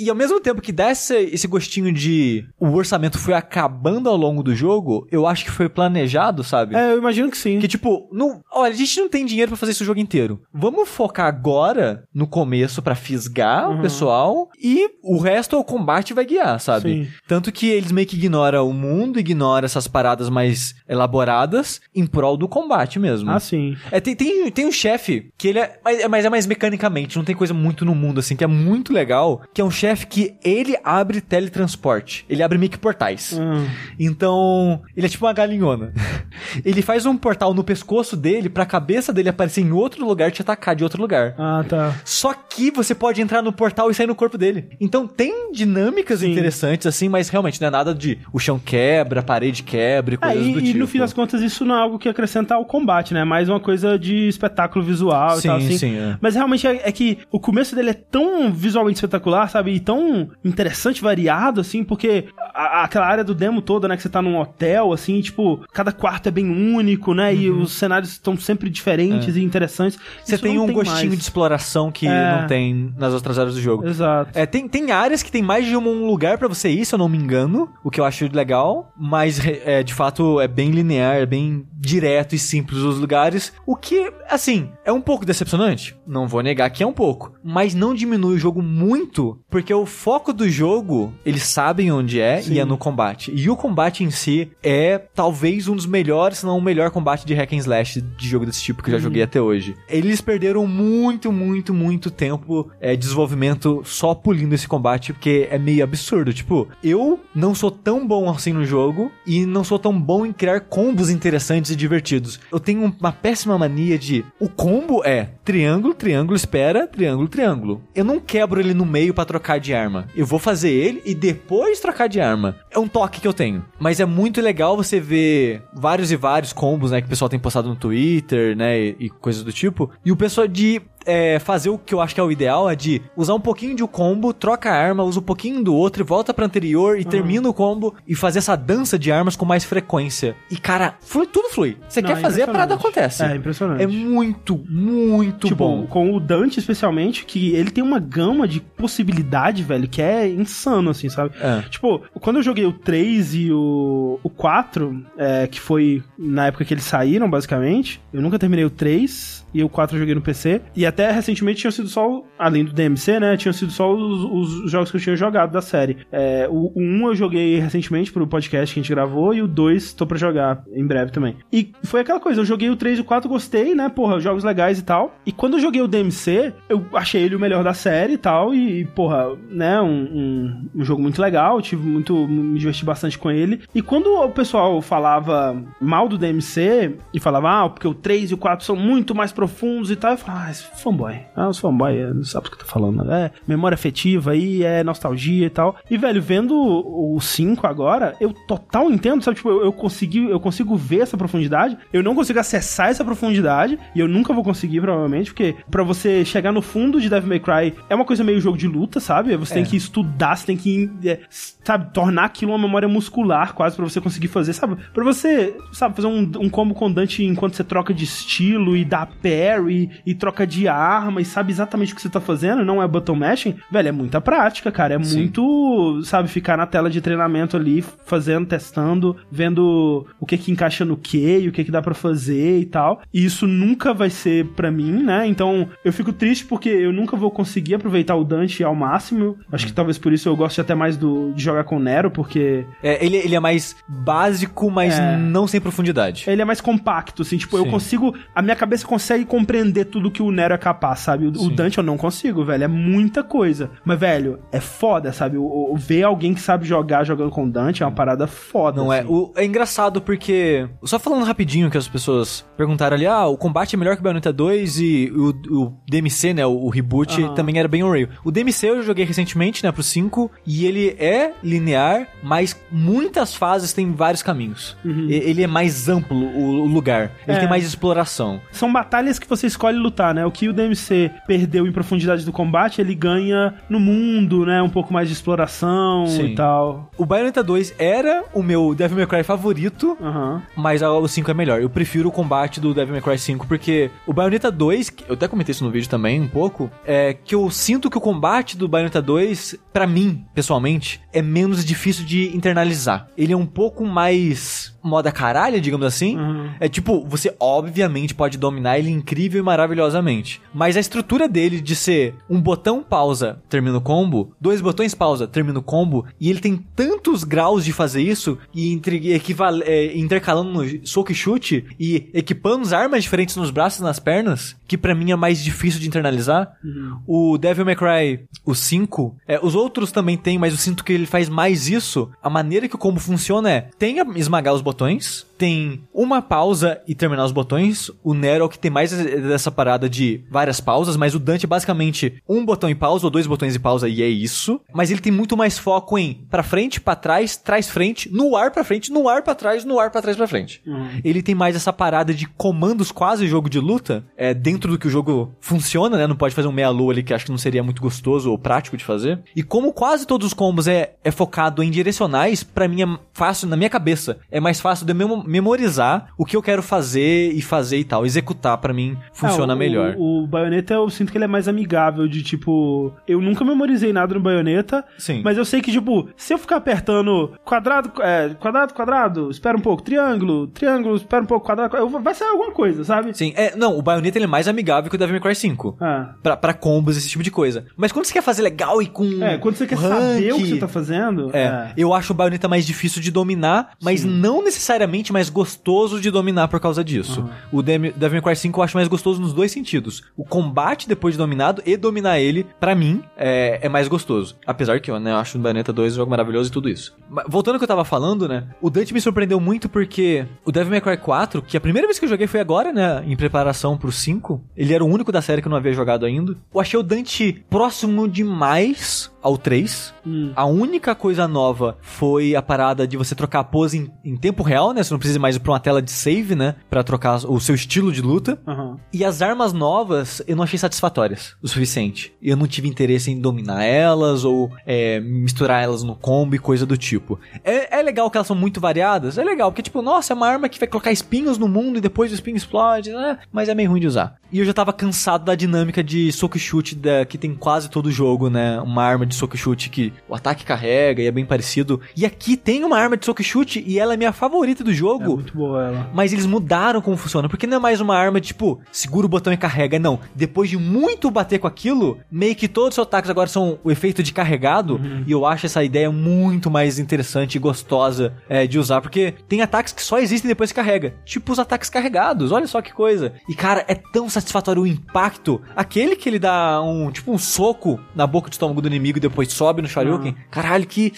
E 0.00 0.08
ao 0.08 0.14
mesmo 0.16 0.40
tempo 0.40 0.60
que 0.62 0.70
dá 0.72 0.90
esse, 0.90 1.14
esse 1.16 1.46
gostinho 1.48 1.92
de 1.92 2.44
o 2.60 2.68
orçamento 2.74 3.18
foi 3.18 3.34
acabando 3.34 4.08
ao 4.08 4.16
longo 4.16 4.42
do 4.42 4.54
jogo, 4.54 5.06
eu 5.10 5.26
acho 5.26 5.44
que 5.44 5.50
foi 5.50 5.68
planejado, 5.68 6.44
sabe? 6.44 6.76
É, 6.76 6.92
eu 6.92 6.98
imagino 6.98 7.30
que 7.30 7.36
sim. 7.36 7.58
Que 7.58 7.66
tipo, 7.66 7.97
não, 8.12 8.40
olha, 8.52 8.72
a 8.72 8.76
gente 8.76 9.00
não 9.00 9.08
tem 9.08 9.24
dinheiro 9.24 9.50
pra 9.50 9.56
fazer 9.56 9.72
esse 9.72 9.84
jogo 9.84 10.00
inteiro. 10.00 10.40
Vamos 10.52 10.88
focar 10.88 11.26
agora 11.26 12.04
no 12.14 12.26
começo 12.26 12.82
pra 12.82 12.94
fisgar 12.94 13.70
o 13.70 13.80
pessoal 13.80 14.48
e 14.60 14.90
o 15.02 15.18
resto 15.18 15.56
é 15.56 15.58
o 15.58 15.64
combate 15.64 16.14
vai 16.14 16.24
guiar, 16.24 16.60
sabe? 16.60 17.04
Sim. 17.04 17.08
Tanto 17.26 17.50
que 17.50 17.68
eles 17.68 17.92
meio 17.92 18.06
que 18.06 18.16
ignoram 18.16 18.68
o 18.68 18.72
mundo, 18.72 19.18
ignoram 19.18 19.64
essas 19.64 19.88
paradas 19.88 20.28
mais 20.28 20.74
elaboradas 20.88 21.80
em 21.94 22.06
prol 22.06 22.36
do 22.36 22.48
combate 22.48 22.98
mesmo. 22.98 23.30
Ah, 23.30 23.40
sim. 23.40 23.76
É, 23.90 24.00
tem, 24.00 24.14
tem, 24.14 24.50
tem 24.50 24.66
um 24.66 24.72
chefe 24.72 25.30
que 25.36 25.48
ele 25.48 25.58
é 25.58 25.78
mas, 25.84 26.00
é. 26.00 26.08
mas 26.08 26.24
é 26.24 26.30
mais 26.30 26.46
mecanicamente, 26.46 27.16
não 27.16 27.24
tem 27.24 27.34
coisa 27.34 27.54
muito 27.54 27.84
no 27.84 27.94
mundo 27.94 28.20
assim, 28.20 28.36
que 28.36 28.44
é 28.44 28.46
muito 28.46 28.92
legal. 28.92 29.42
Que 29.52 29.60
é 29.60 29.64
um 29.64 29.70
chefe 29.70 30.06
que 30.06 30.36
ele 30.44 30.76
abre 30.84 31.20
teletransporte. 31.20 32.24
Ele 32.28 32.42
abre 32.42 32.58
meio 32.58 32.70
que 32.70 32.78
portais. 32.78 33.32
Hum. 33.38 33.66
Então, 33.98 34.82
ele 34.96 35.06
é 35.06 35.08
tipo 35.08 35.24
uma 35.24 35.32
galinhona. 35.32 35.92
ele 36.64 36.82
faz 36.82 37.06
um 37.06 37.16
portal 37.16 37.54
no 37.54 37.64
pescoço 37.64 37.87
dele 38.16 38.48
pra 38.48 38.66
cabeça 38.66 39.12
dele 39.12 39.28
aparecer 39.30 39.62
em 39.62 39.72
outro 39.72 40.04
lugar 40.06 40.28
e 40.28 40.32
te 40.32 40.42
atacar 40.42 40.76
de 40.76 40.84
outro 40.84 41.00
lugar. 41.00 41.34
Ah, 41.38 41.64
tá. 41.68 41.94
Só 42.04 42.34
que 42.34 42.70
você 42.70 42.94
pode 42.94 43.20
entrar 43.22 43.42
no 43.42 43.52
portal 43.52 43.90
e 43.90 43.94
sair 43.94 44.06
no 44.06 44.14
corpo 44.14 44.36
dele. 44.36 44.68
Então 44.80 45.06
tem 45.06 45.52
dinâmicas 45.52 46.20
Sim. 46.20 46.30
interessantes, 46.32 46.86
assim, 46.86 47.08
mas 47.08 47.28
realmente 47.28 47.60
não 47.60 47.68
é 47.68 47.70
nada 47.70 47.94
de 47.94 48.18
o 48.32 48.38
chão 48.38 48.58
quebra, 48.58 49.20
a 49.20 49.22
parede 49.22 49.62
quebra 49.62 50.14
e 50.14 50.18
Ah, 50.20 50.26
coisas 50.28 50.46
e, 50.46 50.52
do 50.52 50.58
e 50.60 50.62
tipo. 50.64 50.78
no 50.78 50.86
fim 50.86 50.98
das 50.98 51.12
contas, 51.12 51.40
isso 51.40 51.64
não 51.64 51.74
é 51.74 51.80
algo 51.80 51.98
que 51.98 52.08
acrescenta 52.08 52.54
ao 52.54 52.64
combate, 52.64 53.14
né? 53.14 53.20
É 53.20 53.24
mais 53.24 53.48
uma 53.48 53.58
coisa 53.60 53.98
de 53.98 54.28
espetáculo 54.28 54.84
visual 54.84 55.36
Sim, 55.36 55.38
e 55.38 55.50
tal, 55.50 55.56
assim. 55.56 55.78
sim, 55.78 55.96
é. 55.96 56.16
Mas 56.20 56.34
realmente 56.34 56.66
é, 56.66 56.88
é 56.88 56.92
que 56.92 57.18
o 57.30 57.40
começo 57.40 57.74
dele 57.74 57.90
é 57.90 57.94
tão 57.94 58.52
visualmente 58.52 58.96
espetacular, 58.96 59.48
sabe? 59.48 59.72
E 59.72 59.80
tão 59.80 60.28
interessante, 60.44 61.00
variado, 61.02 61.60
assim, 61.60 61.82
porque 61.84 62.26
a- 62.54 62.84
aquela 62.84 63.06
área 63.06 63.24
do 63.24 63.34
demo 63.34 63.62
toda, 63.62 63.88
né? 63.88 63.96
Que 63.96 64.02
você 64.02 64.08
tá 64.08 64.20
num 64.20 64.38
hotel, 64.38 64.92
assim, 64.92 65.20
tipo, 65.20 65.64
cada 65.72 65.92
quarto 65.92 66.28
é 66.28 66.30
bem 66.30 66.46
único, 66.74 67.14
né? 67.14 67.34
E 67.34 67.50
os 67.50 67.72
cenários 67.78 68.10
estão 68.12 68.36
sempre 68.36 68.68
diferentes 68.68 69.36
e 69.36 69.42
interessantes. 69.42 69.98
É. 69.98 70.24
Você 70.24 70.34
Isso 70.34 70.42
tem 70.42 70.58
um 70.58 70.72
gostinho 70.72 71.06
mais. 71.08 71.18
de 71.18 71.22
exploração 71.22 71.90
que 71.90 72.06
É. 72.06 72.40
não 72.40 72.46
tem 72.46 72.92
nas 72.96 73.12
outras 73.14 73.38
áreas 73.38 73.54
do 73.54 73.60
jogo. 73.60 73.86
Exato. 73.86 74.30
É, 74.38 74.44
tem, 74.46 74.68
tem 74.68 74.90
áreas 74.92 75.22
que 75.22 75.30
tem 75.32 75.42
mais 75.42 75.66
de 75.66 75.76
um 75.76 76.06
lugar 76.06 76.38
pra 76.38 76.48
você 76.48 76.68
ir, 76.68 76.84
se 76.84 76.94
eu 76.94 76.98
não 76.98 77.08
me 77.08 77.16
engano, 77.18 77.70
o 77.84 77.90
que 77.90 78.00
eu 78.00 78.04
acho 78.04 78.28
legal, 78.32 78.92
mas 78.98 79.40
é, 79.64 79.82
de 79.82 79.94
fato 79.94 80.40
é 80.40 80.48
bem 80.48 80.70
linear, 80.70 81.16
é 81.16 81.26
bem 81.26 81.66
direto 81.80 82.34
e 82.34 82.38
simples 82.38 82.80
os 82.80 82.98
lugares, 82.98 83.52
o 83.64 83.76
que, 83.76 84.12
assim, 84.28 84.70
é 84.84 84.92
um 84.92 85.00
pouco 85.00 85.24
decepcionante, 85.24 85.96
não 86.06 86.26
vou 86.26 86.42
negar 86.42 86.68
que 86.70 86.82
é 86.82 86.86
um 86.86 86.92
pouco, 86.92 87.32
mas 87.44 87.74
não 87.74 87.94
diminui 87.94 88.34
o 88.34 88.38
jogo 88.38 88.60
muito, 88.60 89.38
porque 89.48 89.72
o 89.72 89.86
foco 89.86 90.32
do 90.32 90.48
jogo, 90.48 91.12
eles 91.24 91.44
sabem 91.44 91.90
onde 91.92 92.20
é 92.20 92.42
Sim. 92.42 92.54
e 92.54 92.58
é 92.58 92.64
no 92.64 92.76
combate. 92.76 93.32
E 93.34 93.48
o 93.48 93.56
combate 93.56 94.02
em 94.02 94.10
si 94.10 94.50
é 94.62 94.98
talvez 94.98 95.68
um 95.68 95.76
dos 95.76 95.86
melhores, 95.86 96.38
se 96.38 96.46
não 96.46 96.58
o 96.58 96.62
melhor 96.62 96.90
combate 96.90 97.24
de 97.24 97.34
hack 97.34 97.52
and 97.52 97.67
slash 97.68 98.00
de 98.00 98.28
jogo 98.28 98.46
desse 98.46 98.62
tipo 98.62 98.82
que 98.82 98.90
eu 98.90 98.94
já 98.94 98.98
joguei 98.98 99.22
até 99.22 99.40
hoje. 99.40 99.76
Eles 99.88 100.20
perderam 100.20 100.66
muito, 100.66 101.30
muito, 101.30 101.74
muito 101.74 102.10
tempo 102.10 102.70
é, 102.80 102.92
de 102.92 102.98
desenvolvimento 102.98 103.82
só 103.84 104.14
pulindo 104.14 104.54
esse 104.54 104.66
combate, 104.66 105.12
porque 105.12 105.48
é 105.50 105.58
meio 105.58 105.84
absurdo. 105.84 106.32
Tipo, 106.32 106.68
eu 106.82 107.20
não 107.34 107.54
sou 107.54 107.70
tão 107.70 108.06
bom 108.06 108.28
assim 108.30 108.52
no 108.52 108.64
jogo 108.64 109.10
e 109.26 109.44
não 109.44 109.64
sou 109.64 109.78
tão 109.78 109.98
bom 109.98 110.24
em 110.24 110.32
criar 110.32 110.60
combos 110.60 111.10
interessantes 111.10 111.70
e 111.70 111.76
divertidos. 111.76 112.40
Eu 112.52 112.60
tenho 112.60 112.94
uma 112.98 113.12
péssima 113.12 113.58
mania 113.58 113.98
de 113.98 114.24
o 114.40 114.48
combo 114.48 115.04
é 115.04 115.30
triângulo, 115.44 115.94
triângulo, 115.94 116.36
espera, 116.36 116.86
triângulo, 116.86 117.28
triângulo. 117.28 117.82
Eu 117.94 118.04
não 118.04 118.20
quebro 118.20 118.60
ele 118.60 118.74
no 118.74 118.84
meio 118.84 119.14
pra 119.14 119.24
trocar 119.24 119.58
de 119.58 119.74
arma. 119.74 120.06
Eu 120.14 120.26
vou 120.26 120.38
fazer 120.38 120.70
ele 120.70 121.02
e 121.04 121.14
depois 121.14 121.80
trocar 121.80 122.08
de 122.08 122.20
arma. 122.20 122.56
É 122.70 122.78
um 122.78 122.88
toque 122.88 123.20
que 123.20 123.28
eu 123.28 123.32
tenho. 123.32 123.64
Mas 123.78 124.00
é 124.00 124.04
muito 124.04 124.40
legal 124.40 124.76
você 124.76 125.00
ver 125.00 125.62
vários 125.74 126.12
e 126.12 126.16
vários 126.16 126.52
combos, 126.52 126.90
né, 126.90 127.00
que 127.00 127.06
o 127.06 127.10
pessoal 127.10 127.28
tem 127.28 127.38
postado 127.38 127.57
no 127.66 127.76
Twitter, 127.76 128.56
né, 128.56 128.78
e, 128.78 128.96
e 129.00 129.10
coisas 129.10 129.42
do 129.42 129.52
tipo. 129.52 129.90
E 130.04 130.12
o 130.12 130.16
pessoal 130.16 130.46
de 130.46 130.80
é, 131.08 131.38
fazer 131.38 131.70
o 131.70 131.78
que 131.78 131.94
eu 131.94 132.00
acho 132.00 132.14
que 132.14 132.20
é 132.20 132.22
o 132.24 132.30
ideal 132.30 132.68
é 132.68 132.76
de 132.76 133.00
usar 133.16 133.34
um 133.34 133.40
pouquinho 133.40 133.74
de 133.74 133.82
um 133.82 133.86
combo, 133.86 134.32
troca 134.32 134.70
a 134.70 134.74
arma, 134.74 135.02
usa 135.02 135.18
um 135.18 135.22
pouquinho 135.22 135.64
do 135.64 135.74
outro 135.74 136.02
e 136.02 136.04
volta 136.04 136.34
pra 136.34 136.44
anterior 136.44 136.98
e 136.98 137.04
termina 137.04 137.48
o 137.48 137.54
combo 137.54 137.94
e 138.06 138.14
fazer 138.14 138.38
essa 138.40 138.54
dança 138.54 138.98
de 138.98 139.10
armas 139.10 139.34
com 139.34 139.44
mais 139.46 139.64
frequência. 139.64 140.36
E 140.50 140.56
cara, 140.56 140.94
flui, 141.00 141.26
tudo 141.26 141.48
flui. 141.48 141.76
Você 141.88 142.02
Não, 142.02 142.08
quer 142.10 142.18
é 142.18 142.20
fazer, 142.20 142.42
a 142.42 142.46
parada 142.46 142.74
acontece. 142.74 143.22
É 143.24 143.34
impressionante. 143.34 143.82
É 143.82 143.86
muito, 143.86 144.62
muito 144.68 145.48
Tipo, 145.48 145.56
bom. 145.68 145.86
com 145.86 146.14
o 146.14 146.20
Dante 146.20 146.58
especialmente, 146.58 147.24
que 147.24 147.54
ele 147.54 147.70
tem 147.70 147.82
uma 147.82 147.98
gama 147.98 148.46
de 148.46 148.60
possibilidade, 148.60 149.62
velho, 149.62 149.88
que 149.88 150.02
é 150.02 150.28
insano, 150.28 150.90
assim, 150.90 151.08
sabe? 151.08 151.34
É. 151.40 151.62
Tipo, 151.70 152.02
quando 152.20 152.36
eu 152.36 152.42
joguei 152.42 152.66
o 152.66 152.72
3 152.72 153.34
e 153.34 153.52
o, 153.52 154.20
o 154.22 154.28
4, 154.28 155.04
é, 155.16 155.46
que 155.46 155.60
foi 155.60 156.02
na 156.18 156.46
época 156.48 156.64
que 156.64 156.74
eles 156.74 156.84
saíram, 156.84 157.30
basicamente, 157.30 158.00
eu 158.12 158.20
nunca 158.20 158.38
terminei 158.38 158.64
o 158.64 158.70
3 158.70 159.46
e 159.54 159.64
o 159.64 159.68
4 159.68 159.96
eu 159.96 160.00
joguei 160.00 160.14
no 160.14 160.20
PC. 160.20 160.60
E 160.76 160.84
até 160.84 160.97
até 160.98 161.12
recentemente 161.12 161.60
tinham 161.60 161.70
sido 161.70 161.88
só, 161.88 162.24
além 162.36 162.64
do 162.64 162.72
DMC, 162.72 163.20
né? 163.20 163.36
Tinham 163.36 163.52
sido 163.52 163.70
só 163.70 163.94
os, 163.94 164.64
os 164.64 164.70
jogos 164.70 164.90
que 164.90 164.96
eu 164.96 165.00
tinha 165.00 165.16
jogado 165.16 165.52
da 165.52 165.62
série. 165.62 165.98
É, 166.10 166.48
o, 166.50 166.72
o 166.74 166.80
1 166.80 167.08
eu 167.08 167.14
joguei 167.14 167.60
recentemente 167.60 168.10
pro 168.10 168.26
podcast 168.26 168.74
que 168.74 168.80
a 168.80 168.82
gente 168.82 168.92
gravou 168.92 169.32
e 169.32 169.40
o 169.40 169.46
2 169.46 169.92
tô 169.92 170.04
pra 170.04 170.18
jogar 170.18 170.64
em 170.74 170.84
breve 170.84 171.12
também. 171.12 171.36
E 171.52 171.72
foi 171.84 172.00
aquela 172.00 172.18
coisa, 172.18 172.40
eu 172.40 172.44
joguei 172.44 172.68
o 172.68 172.74
3 172.74 172.98
e 172.98 173.00
o 173.02 173.04
4, 173.04 173.28
gostei, 173.28 173.76
né? 173.76 173.88
Porra, 173.88 174.18
jogos 174.18 174.42
legais 174.42 174.80
e 174.80 174.82
tal. 174.82 175.14
E 175.24 175.30
quando 175.30 175.54
eu 175.54 175.60
joguei 175.60 175.80
o 175.80 175.86
DMC, 175.86 176.52
eu 176.68 176.84
achei 176.92 177.22
ele 177.22 177.36
o 177.36 177.40
melhor 177.40 177.62
da 177.62 177.74
série 177.74 178.14
e 178.14 178.18
tal. 178.18 178.52
E, 178.52 178.84
porra, 178.86 179.36
né? 179.48 179.80
Um, 179.80 179.86
um, 179.86 180.68
um 180.74 180.84
jogo 180.84 181.00
muito 181.00 181.22
legal, 181.22 181.62
tive 181.62 181.86
muito. 181.86 182.26
me 182.26 182.58
diverti 182.58 182.84
bastante 182.84 183.16
com 183.16 183.30
ele. 183.30 183.60
E 183.72 183.80
quando 183.80 184.08
o 184.08 184.30
pessoal 184.30 184.82
falava 184.82 185.62
mal 185.80 186.08
do 186.08 186.18
DMC 186.18 186.96
e 187.14 187.20
falava, 187.20 187.64
ah, 187.64 187.68
porque 187.68 187.86
o 187.86 187.94
3 187.94 188.32
e 188.32 188.34
o 188.34 188.38
4 188.38 188.66
são 188.66 188.74
muito 188.74 189.14
mais 189.14 189.30
profundos 189.30 189.92
e 189.92 189.96
tal, 189.96 190.12
eu 190.12 190.18
falava, 190.18 190.46
ah, 190.48 190.50
fanboy. 190.82 191.20
Ah, 191.34 191.48
os 191.48 191.58
fanboy, 191.58 192.12
não 192.14 192.24
sabe 192.24 192.48
o 192.48 192.50
que 192.50 192.56
eu 192.56 192.60
tô 192.60 192.66
falando. 192.66 193.10
É 193.10 193.30
memória 193.46 193.74
afetiva 193.74 194.32
aí, 194.32 194.62
é 194.62 194.82
nostalgia 194.82 195.46
e 195.46 195.50
tal. 195.50 195.76
E, 195.90 195.96
velho, 195.96 196.20
vendo 196.20 196.54
o 196.54 197.20
5 197.20 197.66
agora, 197.66 198.14
eu 198.20 198.32
total 198.32 198.90
entendo, 198.90 199.22
sabe? 199.22 199.36
Tipo, 199.36 199.50
eu, 199.50 199.64
eu, 199.64 199.72
consegui, 199.72 200.28
eu 200.28 200.40
consigo 200.40 200.76
ver 200.76 201.00
essa 201.00 201.16
profundidade, 201.16 201.76
eu 201.92 202.02
não 202.02 202.14
consigo 202.14 202.38
acessar 202.38 202.88
essa 202.88 203.04
profundidade, 203.04 203.78
e 203.94 204.00
eu 204.00 204.08
nunca 204.08 204.32
vou 204.32 204.44
conseguir, 204.44 204.80
provavelmente, 204.80 205.30
porque 205.30 205.56
para 205.70 205.82
você 205.82 206.24
chegar 206.24 206.52
no 206.52 206.62
fundo 206.62 207.00
de 207.00 207.08
Devil 207.08 207.28
May 207.28 207.40
Cry 207.40 207.74
é 207.88 207.94
uma 207.94 208.04
coisa 208.04 208.24
meio 208.24 208.40
jogo 208.40 208.56
de 208.56 208.66
luta, 208.66 209.00
sabe? 209.00 209.36
Você 209.36 209.52
é. 209.52 209.56
tem 209.56 209.64
que 209.64 209.76
estudar, 209.76 210.36
você 210.36 210.46
tem 210.46 210.56
que, 210.56 210.90
é, 211.04 211.20
sabe, 211.28 211.92
tornar 211.92 212.24
aquilo 212.24 212.52
uma 212.52 212.58
memória 212.58 212.88
muscular 212.88 213.54
quase 213.54 213.76
para 213.76 213.84
você 213.84 214.00
conseguir 214.00 214.28
fazer, 214.28 214.52
sabe? 214.52 214.76
Pra 214.92 215.04
você, 215.04 215.56
sabe, 215.72 215.96
fazer 215.96 216.08
um, 216.08 216.30
um 216.40 216.48
combo 216.48 216.74
com 216.74 216.90
Dante 216.90 217.24
enquanto 217.24 217.54
você 217.54 217.64
troca 217.64 217.92
de 217.92 218.04
estilo 218.04 218.76
e 218.76 218.84
dá 218.84 219.06
parry 219.06 219.90
e 220.06 220.14
troca 220.14 220.46
de 220.46 220.67
arma 220.74 221.20
e 221.20 221.24
sabe 221.24 221.52
exatamente 221.52 221.92
o 221.92 221.96
que 221.96 222.02
você 222.02 222.08
tá 222.08 222.20
fazendo, 222.20 222.64
não 222.64 222.82
é 222.82 222.88
button 222.88 223.14
mashing, 223.14 223.56
velho, 223.70 223.88
é 223.88 223.92
muita 223.92 224.20
prática, 224.20 224.70
cara. 224.70 224.94
É 224.94 225.02
Sim. 225.02 225.18
muito, 225.18 226.00
sabe, 226.04 226.28
ficar 226.28 226.56
na 226.56 226.66
tela 226.66 226.90
de 226.90 227.00
treinamento 227.00 227.56
ali, 227.56 227.82
fazendo, 228.06 228.46
testando, 228.46 229.16
vendo 229.30 230.06
o 230.18 230.26
que 230.26 230.38
que 230.38 230.52
encaixa 230.52 230.84
no 230.84 230.96
que 230.96 231.38
e 231.38 231.48
o 231.48 231.52
que 231.52 231.64
que 231.64 231.70
dá 231.70 231.82
para 231.82 231.94
fazer 231.94 232.60
e 232.60 232.66
tal. 232.66 233.02
E 233.12 233.24
isso 233.24 233.46
nunca 233.46 233.92
vai 233.92 234.10
ser 234.10 234.46
para 234.48 234.70
mim, 234.70 235.02
né? 235.02 235.26
Então 235.26 235.68
eu 235.84 235.92
fico 235.92 236.12
triste 236.12 236.44
porque 236.44 236.68
eu 236.68 236.92
nunca 236.92 237.16
vou 237.16 237.30
conseguir 237.30 237.74
aproveitar 237.74 238.14
o 238.16 238.24
Dante 238.24 238.62
ao 238.62 238.74
máximo. 238.74 239.36
Acho 239.50 239.66
que 239.66 239.72
talvez 239.72 239.98
por 239.98 240.12
isso 240.12 240.28
eu 240.28 240.36
goste 240.36 240.60
até 240.60 240.74
mais 240.74 240.96
do, 240.96 241.32
de 241.32 241.42
jogar 241.42 241.64
com 241.64 241.76
o 241.76 241.80
Nero, 241.80 242.10
porque. 242.10 242.64
É, 242.82 243.04
ele, 243.04 243.16
ele 243.16 243.34
é 243.34 243.40
mais 243.40 243.76
básico, 243.86 244.70
mas 244.70 244.98
é. 244.98 245.16
não 245.16 245.46
sem 245.46 245.60
profundidade. 245.60 246.24
Ele 246.26 246.42
é 246.42 246.44
mais 246.44 246.60
compacto, 246.60 247.22
assim, 247.22 247.36
tipo, 247.36 247.56
Sim. 247.56 247.64
eu 247.64 247.70
consigo. 247.70 248.14
A 248.34 248.42
minha 248.42 248.56
cabeça 248.56 248.86
consegue 248.86 249.24
compreender 249.24 249.86
tudo 249.86 250.10
que 250.10 250.22
o 250.22 250.30
Nero 250.30 250.54
é 250.54 250.57
capaz, 250.58 251.00
sabe? 251.00 251.26
O, 251.26 251.30
o 251.30 251.50
Dante 251.50 251.78
eu 251.78 251.84
não 251.84 251.96
consigo, 251.96 252.44
velho. 252.44 252.64
É 252.64 252.68
muita 252.68 253.22
coisa. 253.22 253.70
Mas, 253.84 253.98
velho, 253.98 254.40
é 254.52 254.60
foda, 254.60 255.12
sabe? 255.12 255.36
O, 255.36 255.72
o, 255.72 255.76
ver 255.76 256.02
alguém 256.02 256.34
que 256.34 256.40
sabe 256.40 256.66
jogar 256.66 257.04
jogando 257.04 257.30
com 257.30 257.48
Dante 257.48 257.82
é 257.82 257.86
uma 257.86 257.92
parada 257.92 258.26
foda. 258.26 258.82
Não 258.82 258.92
é? 258.92 259.00
assim. 259.00 259.08
é. 259.08 259.10
O, 259.10 259.32
é 259.36 259.44
engraçado 259.44 260.00
porque. 260.00 260.68
Só 260.82 260.98
falando 260.98 261.24
rapidinho 261.24 261.70
que 261.70 261.78
as 261.78 261.88
pessoas 261.88 262.46
perguntaram 262.56 262.96
ali: 262.96 263.06
ah, 263.06 263.26
o 263.26 263.36
combate 263.36 263.74
é 263.74 263.78
melhor 263.78 263.94
que 263.94 264.00
o 264.00 264.02
Bayonetta 264.02 264.32
2 264.32 264.78
e 264.80 265.12
o, 265.14 265.30
o 265.50 265.72
DMC, 265.88 266.34
né? 266.34 266.46
O, 266.46 266.64
o 266.64 266.68
reboot 266.68 267.20
uhum. 267.20 267.34
também 267.34 267.58
era 267.58 267.68
bem 267.68 267.82
on 267.82 267.90
rail. 267.90 268.08
O 268.24 268.30
DMC 268.30 268.68
eu 268.68 268.82
joguei 268.82 269.04
recentemente, 269.04 269.64
né? 269.64 269.72
Pro 269.72 269.82
5 269.82 270.30
e 270.46 270.66
ele 270.66 270.96
é 270.98 271.32
linear, 271.42 272.08
mas 272.22 272.58
muitas 272.70 273.34
fases 273.34 273.72
tem 273.72 273.92
vários 273.92 274.22
caminhos. 274.22 274.76
Uhum. 274.84 275.06
Ele 275.08 275.42
é 275.42 275.46
mais 275.46 275.88
amplo 275.88 276.16
o, 276.16 276.62
o 276.62 276.66
lugar. 276.66 277.12
Ele 277.26 277.36
é. 277.36 277.40
tem 277.40 277.48
mais 277.48 277.64
exploração. 277.64 278.40
São 278.50 278.72
batalhas 278.72 279.18
que 279.18 279.28
você 279.28 279.46
escolhe 279.46 279.78
lutar, 279.78 280.14
né? 280.14 280.24
O 280.24 280.30
que 280.30 280.47
o 280.48 280.52
DMC 280.52 281.10
perdeu 281.26 281.66
em 281.66 281.72
profundidade 281.72 282.24
do 282.24 282.32
combate, 282.32 282.80
ele 282.80 282.94
ganha 282.94 283.54
no 283.68 283.80
mundo, 283.80 284.44
né? 284.46 284.62
Um 284.62 284.68
pouco 284.68 284.92
mais 284.92 285.08
de 285.08 285.14
exploração 285.14 286.06
Sim. 286.06 286.26
e 286.26 286.34
tal. 286.34 286.90
O 286.96 287.04
Bayonetta 287.04 287.42
2 287.42 287.74
era 287.78 288.24
o 288.32 288.42
meu 288.42 288.74
Devil 288.74 288.96
May 288.96 289.06
Cry 289.06 289.22
favorito, 289.22 289.96
uhum. 290.00 290.40
mas 290.56 290.82
o 290.82 291.08
5 291.08 291.30
é 291.30 291.34
melhor. 291.34 291.60
Eu 291.60 291.70
prefiro 291.70 292.08
o 292.08 292.12
combate 292.12 292.60
do 292.60 292.74
Devil 292.74 292.92
May 292.92 293.02
Cry 293.02 293.18
5 293.18 293.46
porque 293.46 293.90
o 294.06 294.12
Bayonetta 294.12 294.50
2, 294.50 294.92
eu 295.08 295.14
até 295.14 295.28
comentei 295.28 295.52
isso 295.52 295.64
no 295.64 295.70
vídeo 295.70 295.88
também 295.88 296.20
um 296.20 296.28
pouco, 296.28 296.70
é 296.84 297.14
que 297.14 297.34
eu 297.34 297.50
sinto 297.50 297.90
que 297.90 297.98
o 297.98 298.00
combate 298.00 298.56
do 298.56 298.68
Bayonetta 298.68 299.02
2, 299.02 299.56
para 299.72 299.86
mim, 299.86 300.24
pessoalmente, 300.34 301.00
é 301.12 301.22
menos 301.22 301.64
difícil 301.64 302.04
de 302.04 302.34
internalizar. 302.36 303.08
Ele 303.16 303.32
é 303.32 303.36
um 303.36 303.46
pouco 303.46 303.84
mais 303.84 304.77
moda 304.82 305.12
caralho, 305.12 305.60
digamos 305.60 305.86
assim. 305.86 306.16
Uhum. 306.16 306.50
É 306.60 306.68
tipo, 306.68 307.04
você 307.06 307.34
obviamente 307.38 308.14
pode 308.14 308.38
dominar 308.38 308.78
ele 308.78 308.90
incrível 308.90 309.40
e 309.40 309.44
maravilhosamente. 309.44 310.40
Mas 310.52 310.76
a 310.76 310.80
estrutura 310.80 311.28
dele 311.28 311.60
de 311.60 311.74
ser 311.74 312.14
um 312.28 312.40
botão 312.40 312.82
pausa, 312.82 313.40
termina 313.48 313.78
o 313.78 313.80
combo, 313.80 314.32
dois 314.40 314.60
botões 314.60 314.94
pausa, 314.94 315.26
termina 315.26 315.58
o 315.58 315.62
combo, 315.62 316.06
e 316.20 316.30
ele 316.30 316.40
tem 316.40 316.56
tantos 316.74 317.24
graus 317.24 317.64
de 317.64 317.72
fazer 317.72 318.02
isso, 318.02 318.38
e 318.54 318.72
entre, 318.72 319.12
equival, 319.12 319.60
é, 319.62 319.96
intercalando 319.96 320.50
no 320.50 320.86
soco 320.86 321.12
e 321.12 321.14
chute, 321.14 321.64
e 321.78 322.10
equipando 322.14 322.62
as 322.62 322.72
armas 322.72 323.02
diferentes 323.02 323.36
nos 323.36 323.50
braços 323.50 323.80
e 323.80 323.82
nas 323.82 323.98
pernas, 323.98 324.56
que 324.66 324.78
para 324.78 324.94
mim 324.94 325.10
é 325.10 325.16
mais 325.16 325.42
difícil 325.42 325.80
de 325.80 325.88
internalizar. 325.88 326.52
Uhum. 326.62 326.98
O 327.06 327.38
Devil 327.38 327.64
May 327.64 327.76
Cry, 327.76 328.24
o 328.44 328.54
5, 328.54 329.16
é, 329.26 329.40
os 329.42 329.54
outros 329.54 329.92
também 329.92 330.16
tem, 330.16 330.38
mas 330.38 330.52
eu 330.52 330.58
sinto 330.58 330.84
que 330.84 330.92
ele 330.92 331.06
faz 331.06 331.28
mais 331.28 331.68
isso. 331.68 332.10
A 332.22 332.30
maneira 332.30 332.68
que 332.68 332.74
o 332.74 332.78
combo 332.78 333.00
funciona 333.00 333.50
é, 333.50 333.68
tem 333.78 334.00
a 334.00 334.06
esmagar 334.16 334.54
os 334.54 334.62
botões, 334.68 335.26
tem 335.38 335.84
uma 335.94 336.20
pausa 336.20 336.82
e 336.86 336.94
terminar 336.94 337.24
os 337.24 337.32
botões. 337.32 337.90
O 338.02 338.12
Nero 338.12 338.42
é 338.42 338.46
o 338.46 338.48
que 338.48 338.58
tem 338.58 338.70
mais 338.70 338.90
dessa 338.90 339.50
parada 339.50 339.88
de 339.88 340.24
várias 340.30 340.60
pausas, 340.60 340.96
mas 340.96 341.14
o 341.14 341.18
Dante 341.18 341.46
é 341.46 341.48
basicamente 341.48 342.20
um 342.28 342.44
botão 342.44 342.68
e 342.68 342.74
pausa 342.74 343.06
ou 343.06 343.10
dois 343.10 343.26
botões 343.26 343.54
e 343.54 343.58
pausa 343.58 343.88
e 343.88 344.02
é 344.02 344.08
isso. 344.08 344.60
Mas 344.74 344.90
ele 344.90 345.00
tem 345.00 345.12
muito 345.12 345.36
mais 345.36 345.56
foco 345.56 345.96
em 345.96 346.26
para 346.28 346.42
frente, 346.42 346.80
para 346.80 346.96
trás, 346.96 347.36
trás 347.36 347.70
frente, 347.70 348.12
no 348.12 348.36
ar 348.36 348.50
para 348.50 348.64
frente, 348.64 348.90
no 348.90 349.08
ar 349.08 349.22
para 349.22 349.34
trás, 349.34 349.64
no 349.64 349.78
ar 349.78 349.90
para 349.90 350.02
trás 350.02 350.16
para 350.16 350.26
frente. 350.26 350.60
Uhum. 350.66 351.00
Ele 351.04 351.22
tem 351.22 351.34
mais 351.34 351.54
essa 351.54 351.72
parada 351.72 352.12
de 352.12 352.26
comandos 352.26 352.90
quase 352.90 353.26
jogo 353.28 353.48
de 353.48 353.60
luta, 353.60 354.04
é 354.16 354.34
dentro 354.34 354.72
do 354.72 354.78
que 354.78 354.88
o 354.88 354.90
jogo 354.90 355.34
funciona, 355.40 355.96
né? 355.96 356.06
Não 356.06 356.16
pode 356.16 356.34
fazer 356.34 356.48
um 356.48 356.52
meia 356.52 356.70
lua 356.70 356.92
ali 356.92 357.02
que 357.02 357.14
acho 357.14 357.26
que 357.26 357.30
não 357.30 357.38
seria 357.38 357.62
muito 357.62 357.80
gostoso 357.80 358.30
ou 358.30 358.38
prático 358.38 358.76
de 358.76 358.84
fazer. 358.84 359.20
E 359.36 359.42
como 359.42 359.72
quase 359.72 360.06
todos 360.06 360.26
os 360.26 360.34
combos 360.34 360.66
é, 360.66 360.94
é 361.04 361.10
focado 361.10 361.62
em 361.62 361.70
direcionais, 361.70 362.42
para 362.42 362.66
mim 362.66 362.82
é 362.82 362.98
fácil 363.12 363.48
na 363.48 363.56
minha 363.56 363.70
cabeça. 363.70 364.18
É 364.30 364.40
mais 364.40 364.60
fácil 364.60 364.84
de 364.84 364.94
mesmo 364.94 365.27
memorizar 365.28 366.08
o 366.16 366.24
que 366.24 366.36
eu 366.36 366.42
quero 366.42 366.62
fazer 366.62 367.32
e 367.32 367.42
fazer 367.42 367.78
e 367.78 367.84
tal. 367.84 368.04
Executar, 368.04 368.58
para 368.58 368.72
mim, 368.72 368.96
funciona 369.12 369.52
é, 369.52 369.56
o, 369.56 369.58
melhor. 369.58 369.94
O, 369.96 370.24
o 370.24 370.26
Bayonetta, 370.26 370.74
eu 370.74 370.88
sinto 370.90 371.12
que 371.12 371.18
ele 371.18 371.24
é 371.24 371.28
mais 371.28 371.46
amigável, 371.46 372.08
de 372.08 372.22
tipo. 372.22 372.92
Eu 373.06 373.20
nunca 373.20 373.44
memorizei 373.44 373.92
nada 373.92 374.14
no 374.14 374.20
Bayonetta. 374.20 374.84
Sim. 374.98 375.22
Mas 375.24 375.36
eu 375.36 375.44
sei 375.44 375.60
que, 375.60 375.70
tipo, 375.70 376.08
se 376.16 376.32
eu 376.32 376.38
ficar 376.38 376.56
apertando 376.56 377.34
quadrado, 377.44 377.92
é, 378.02 378.30
quadrado, 378.40 378.74
quadrado, 378.74 379.30
espera 379.30 379.56
um 379.56 379.60
pouco, 379.60 379.82
triângulo, 379.82 380.46
triângulo, 380.48 380.96
espera 380.96 381.22
um 381.22 381.26
pouco, 381.26 381.46
quadrado, 381.46 381.76
eu, 381.76 381.88
vai 381.88 382.14
sair 382.14 382.28
alguma 382.28 382.52
coisa, 382.52 382.84
sabe? 382.84 383.16
Sim, 383.16 383.32
é, 383.36 383.54
não, 383.56 383.78
o 383.78 383.82
Bayonetta 383.82 384.18
ele 384.18 384.24
é 384.24 384.28
mais 384.28 384.48
amigável 384.48 384.88
que 384.88 384.96
o 384.96 384.98
Devil 384.98 385.14
May 385.14 385.20
Cry 385.20 385.34
5. 385.34 385.76
Ah. 385.80 386.14
Pra, 386.22 386.36
pra 386.36 386.54
combos, 386.54 386.96
esse 386.96 387.08
tipo 387.08 387.22
de 387.22 387.30
coisa. 387.30 387.66
Mas 387.76 387.92
quando 387.92 388.06
você 388.06 388.12
quer 388.12 388.22
fazer 388.22 388.42
legal 388.42 388.80
e 388.82 388.86
com. 388.86 389.22
É, 389.22 389.38
quando 389.38 389.56
você 389.56 389.66
quer 389.66 389.78
rank, 389.78 389.90
saber 389.90 390.32
o 390.32 390.36
que 390.36 390.46
você 390.46 390.56
tá 390.56 390.68
fazendo. 390.68 391.30
É, 391.32 391.42
é. 391.42 391.72
Eu 391.76 391.92
acho 391.92 392.12
o 392.12 392.16
Bayonetta 392.16 392.48
mais 392.48 392.66
difícil 392.66 393.00
de 393.02 393.10
dominar, 393.10 393.72
mas 393.82 394.00
Sim. 394.00 394.08
não 394.08 394.42
necessariamente 394.42 395.12
mais 395.18 395.28
gostoso 395.28 396.00
de 396.00 396.12
dominar 396.12 396.46
por 396.46 396.60
causa 396.60 396.84
disso. 396.84 397.22
Uhum. 397.52 397.58
O 397.58 397.62
Devil 397.62 397.92
May 398.12 398.22
Cry 398.22 398.36
5 398.36 398.60
eu 398.60 398.62
acho 398.62 398.76
mais 398.76 398.86
gostoso 398.86 399.20
nos 399.20 399.32
dois 399.32 399.50
sentidos. 399.50 400.04
O 400.16 400.24
combate 400.24 400.88
depois 400.88 401.14
de 401.14 401.18
dominado 401.18 401.60
e 401.66 401.76
dominar 401.76 402.20
ele, 402.20 402.46
para 402.60 402.72
mim, 402.72 403.02
é, 403.16 403.58
é, 403.60 403.68
mais 403.68 403.88
gostoso. 403.88 404.36
Apesar 404.46 404.78
que 404.80 404.90
eu, 404.90 405.00
né, 405.00 405.12
acho 405.12 405.36
o 405.36 405.40
Bayonetta 405.40 405.72
2 405.72 405.94
um 405.94 405.96
jogo 405.96 406.10
maravilhoso 406.10 406.50
e 406.50 406.52
tudo 406.52 406.68
isso. 406.68 406.96
Mas, 407.10 407.24
voltando 407.28 407.54
ao 407.54 407.58
que 407.58 407.64
eu 407.64 407.68
tava 407.68 407.84
falando, 407.84 408.28
né? 408.28 408.44
O 408.62 408.70
Dante 408.70 408.94
me 408.94 409.00
surpreendeu 409.00 409.40
muito 409.40 409.68
porque 409.68 410.24
o 410.44 410.52
Devil 410.52 410.70
May 410.70 410.80
Cry 410.80 410.96
4, 410.96 411.42
que 411.42 411.56
a 411.56 411.60
primeira 411.60 411.88
vez 411.88 411.98
que 411.98 412.04
eu 412.04 412.08
joguei 412.08 412.28
foi 412.28 412.38
agora, 412.38 412.72
né? 412.72 413.02
Em 413.04 413.16
preparação 413.16 413.76
pro 413.76 413.90
5. 413.90 414.40
Ele 414.56 414.72
era 414.72 414.84
o 414.84 414.88
único 414.88 415.10
da 415.10 415.20
série 415.20 415.42
que 415.42 415.48
eu 415.48 415.50
não 415.50 415.56
havia 415.56 415.72
jogado 415.72 416.06
ainda. 416.06 416.36
Eu 416.54 416.60
achei 416.60 416.78
o 416.78 416.82
Dante 416.82 417.44
próximo 417.50 418.06
demais 418.08 419.10
ao 419.22 419.36
3. 419.36 419.94
Hum. 420.06 420.32
A 420.34 420.44
única 420.46 420.94
coisa 420.94 421.26
nova 421.26 421.76
foi 421.80 422.34
a 422.34 422.42
parada 422.42 422.86
de 422.86 422.96
você 422.96 423.14
trocar 423.14 423.40
a 423.40 423.44
pose 423.44 423.78
em, 423.78 424.12
em, 424.12 424.16
tempo 424.16 424.42
real, 424.42 424.72
né? 424.72 424.82
Você 424.82 424.92
não 424.92 424.98
precisa 424.98 425.18
mais 425.18 425.36
ir 425.36 425.40
pra 425.40 425.52
uma 425.52 425.60
tela 425.60 425.82
de 425.82 425.90
save, 425.90 426.34
né? 426.34 426.54
Pra 426.70 426.82
trocar 426.82 427.16
o 427.26 427.40
seu 427.40 427.54
estilo 427.54 427.92
de 427.92 428.00
luta. 428.00 428.40
Uhum. 428.46 428.76
E 428.92 429.04
as 429.04 429.22
armas 429.22 429.52
novas 429.52 430.22
eu 430.26 430.36
não 430.36 430.44
achei 430.44 430.58
satisfatórias 430.58 431.36
o 431.42 431.48
suficiente. 431.48 432.12
Eu 432.22 432.36
não 432.36 432.46
tive 432.46 432.68
interesse 432.68 433.10
em 433.10 433.20
dominar 433.20 433.64
elas 433.64 434.24
ou 434.24 434.50
é, 434.66 435.00
misturar 435.00 435.62
elas 435.62 435.82
no 435.82 435.94
combo 435.94 436.34
e 436.34 436.38
coisa 436.38 436.64
do 436.64 436.76
tipo. 436.76 437.18
É, 437.44 437.78
é 437.78 437.82
legal 437.82 438.10
que 438.10 438.16
elas 438.16 438.26
são 438.26 438.36
muito 438.36 438.60
variadas. 438.60 439.18
É 439.18 439.24
legal, 439.24 439.50
porque 439.50 439.62
tipo, 439.62 439.82
nossa, 439.82 440.12
é 440.12 440.16
uma 440.16 440.28
arma 440.28 440.48
que 440.48 440.58
vai 440.58 440.68
colocar 440.68 440.92
espinhos 440.92 441.38
no 441.38 441.48
mundo 441.48 441.78
e 441.78 441.80
depois 441.80 442.10
o 442.10 442.14
espinho 442.14 442.36
explode, 442.36 442.90
né? 442.90 443.18
Mas 443.32 443.48
é 443.48 443.54
meio 443.54 443.70
ruim 443.70 443.80
de 443.80 443.86
usar. 443.86 444.16
E 444.30 444.38
eu 444.38 444.44
já 444.44 444.52
tava 444.52 444.72
cansado 444.72 445.24
da 445.24 445.34
dinâmica 445.34 445.82
de 445.82 446.12
soco 446.12 446.36
e 446.36 446.40
chute 446.40 446.74
da, 446.74 447.04
que 447.04 447.16
tem 447.16 447.34
quase 447.34 447.70
todo 447.70 447.90
jogo, 447.90 448.28
né? 448.28 448.60
Uma 448.60 448.84
arma 448.84 449.06
de 449.08 449.14
soco 449.14 449.34
e 449.34 449.38
chute 449.38 449.68
que 449.70 449.92
o 450.08 450.14
ataque 450.14 450.44
carrega 450.44 451.02
e 451.02 451.06
é 451.06 451.10
bem 451.10 451.24
parecido. 451.24 451.80
E 451.96 452.04
aqui 452.06 452.36
tem 452.36 452.64
uma 452.64 452.78
arma 452.78 452.96
de 452.96 453.04
soco 453.04 453.20
e 453.20 453.24
chute 453.24 453.62
e 453.66 453.78
ela 453.78 453.94
é 453.94 453.96
minha 453.96 454.12
favorita 454.12 454.62
do 454.62 454.70
É 454.70 454.74
jogo. 454.74 455.16
muito 455.16 455.36
boa 455.36 455.66
ela. 455.66 455.90
Mas 455.94 456.12
eles 456.12 456.26
mudaram 456.26 456.80
como 456.80 456.96
funciona, 456.96 457.28
porque 457.28 457.46
não 457.46 457.56
é 457.56 457.60
mais 457.60 457.80
uma 457.80 457.96
arma 457.96 458.20
tipo, 458.20 458.60
segura 458.70 459.06
o 459.06 459.08
botão 459.08 459.32
e 459.32 459.36
carrega, 459.36 459.78
não. 459.78 459.98
Depois 460.14 460.50
de 460.50 460.56
muito 460.56 461.10
bater 461.10 461.38
com 461.38 461.46
aquilo, 461.46 461.98
meio 462.10 462.34
que 462.36 462.46
todos 462.48 462.70
os 462.70 462.74
seus 462.74 462.86
ataques 462.86 463.10
agora 463.10 463.28
são 463.28 463.58
o 463.64 463.70
efeito 463.70 464.02
de 464.02 464.12
carregado, 464.12 464.80
e 465.06 465.12
eu 465.12 465.24
acho 465.26 465.46
essa 465.46 465.64
ideia 465.64 465.90
muito 465.90 466.50
mais 466.50 466.78
interessante 466.78 467.36
e 467.36 467.38
gostosa 467.38 468.12
é, 468.28 468.46
de 468.46 468.58
usar, 468.58 468.80
porque 468.80 469.14
tem 469.28 469.40
ataques 469.40 469.72
que 469.72 469.82
só 469.82 469.98
existem 469.98 470.28
depois 470.28 470.50
que 470.52 470.56
carrega, 470.56 470.94
tipo 471.04 471.32
os 471.32 471.38
ataques 471.38 471.70
carregados, 471.70 472.32
olha 472.32 472.46
só 472.46 472.60
que 472.60 472.72
coisa. 472.72 473.12
E 473.28 473.34
cara, 473.34 473.64
é 473.68 473.74
tão 473.74 474.08
satisfatório 474.08 474.62
o 474.62 474.66
impacto, 474.66 475.40
aquele 475.56 475.96
que 475.96 476.08
ele 476.08 476.18
dá 476.18 476.60
um, 476.62 476.90
tipo 476.90 477.12
um 477.12 477.18
soco 477.18 477.78
na 477.94 478.06
boca 478.06 478.28
do 478.28 478.32
estômago 478.32 478.60
do 478.60 478.68
inimigo 478.68 478.97
e 478.98 479.00
depois 479.00 479.32
sobe 479.32 479.62
no 479.62 479.68
Shoryuken, 479.68 480.14
caralho, 480.30 480.66
que, 480.66 480.92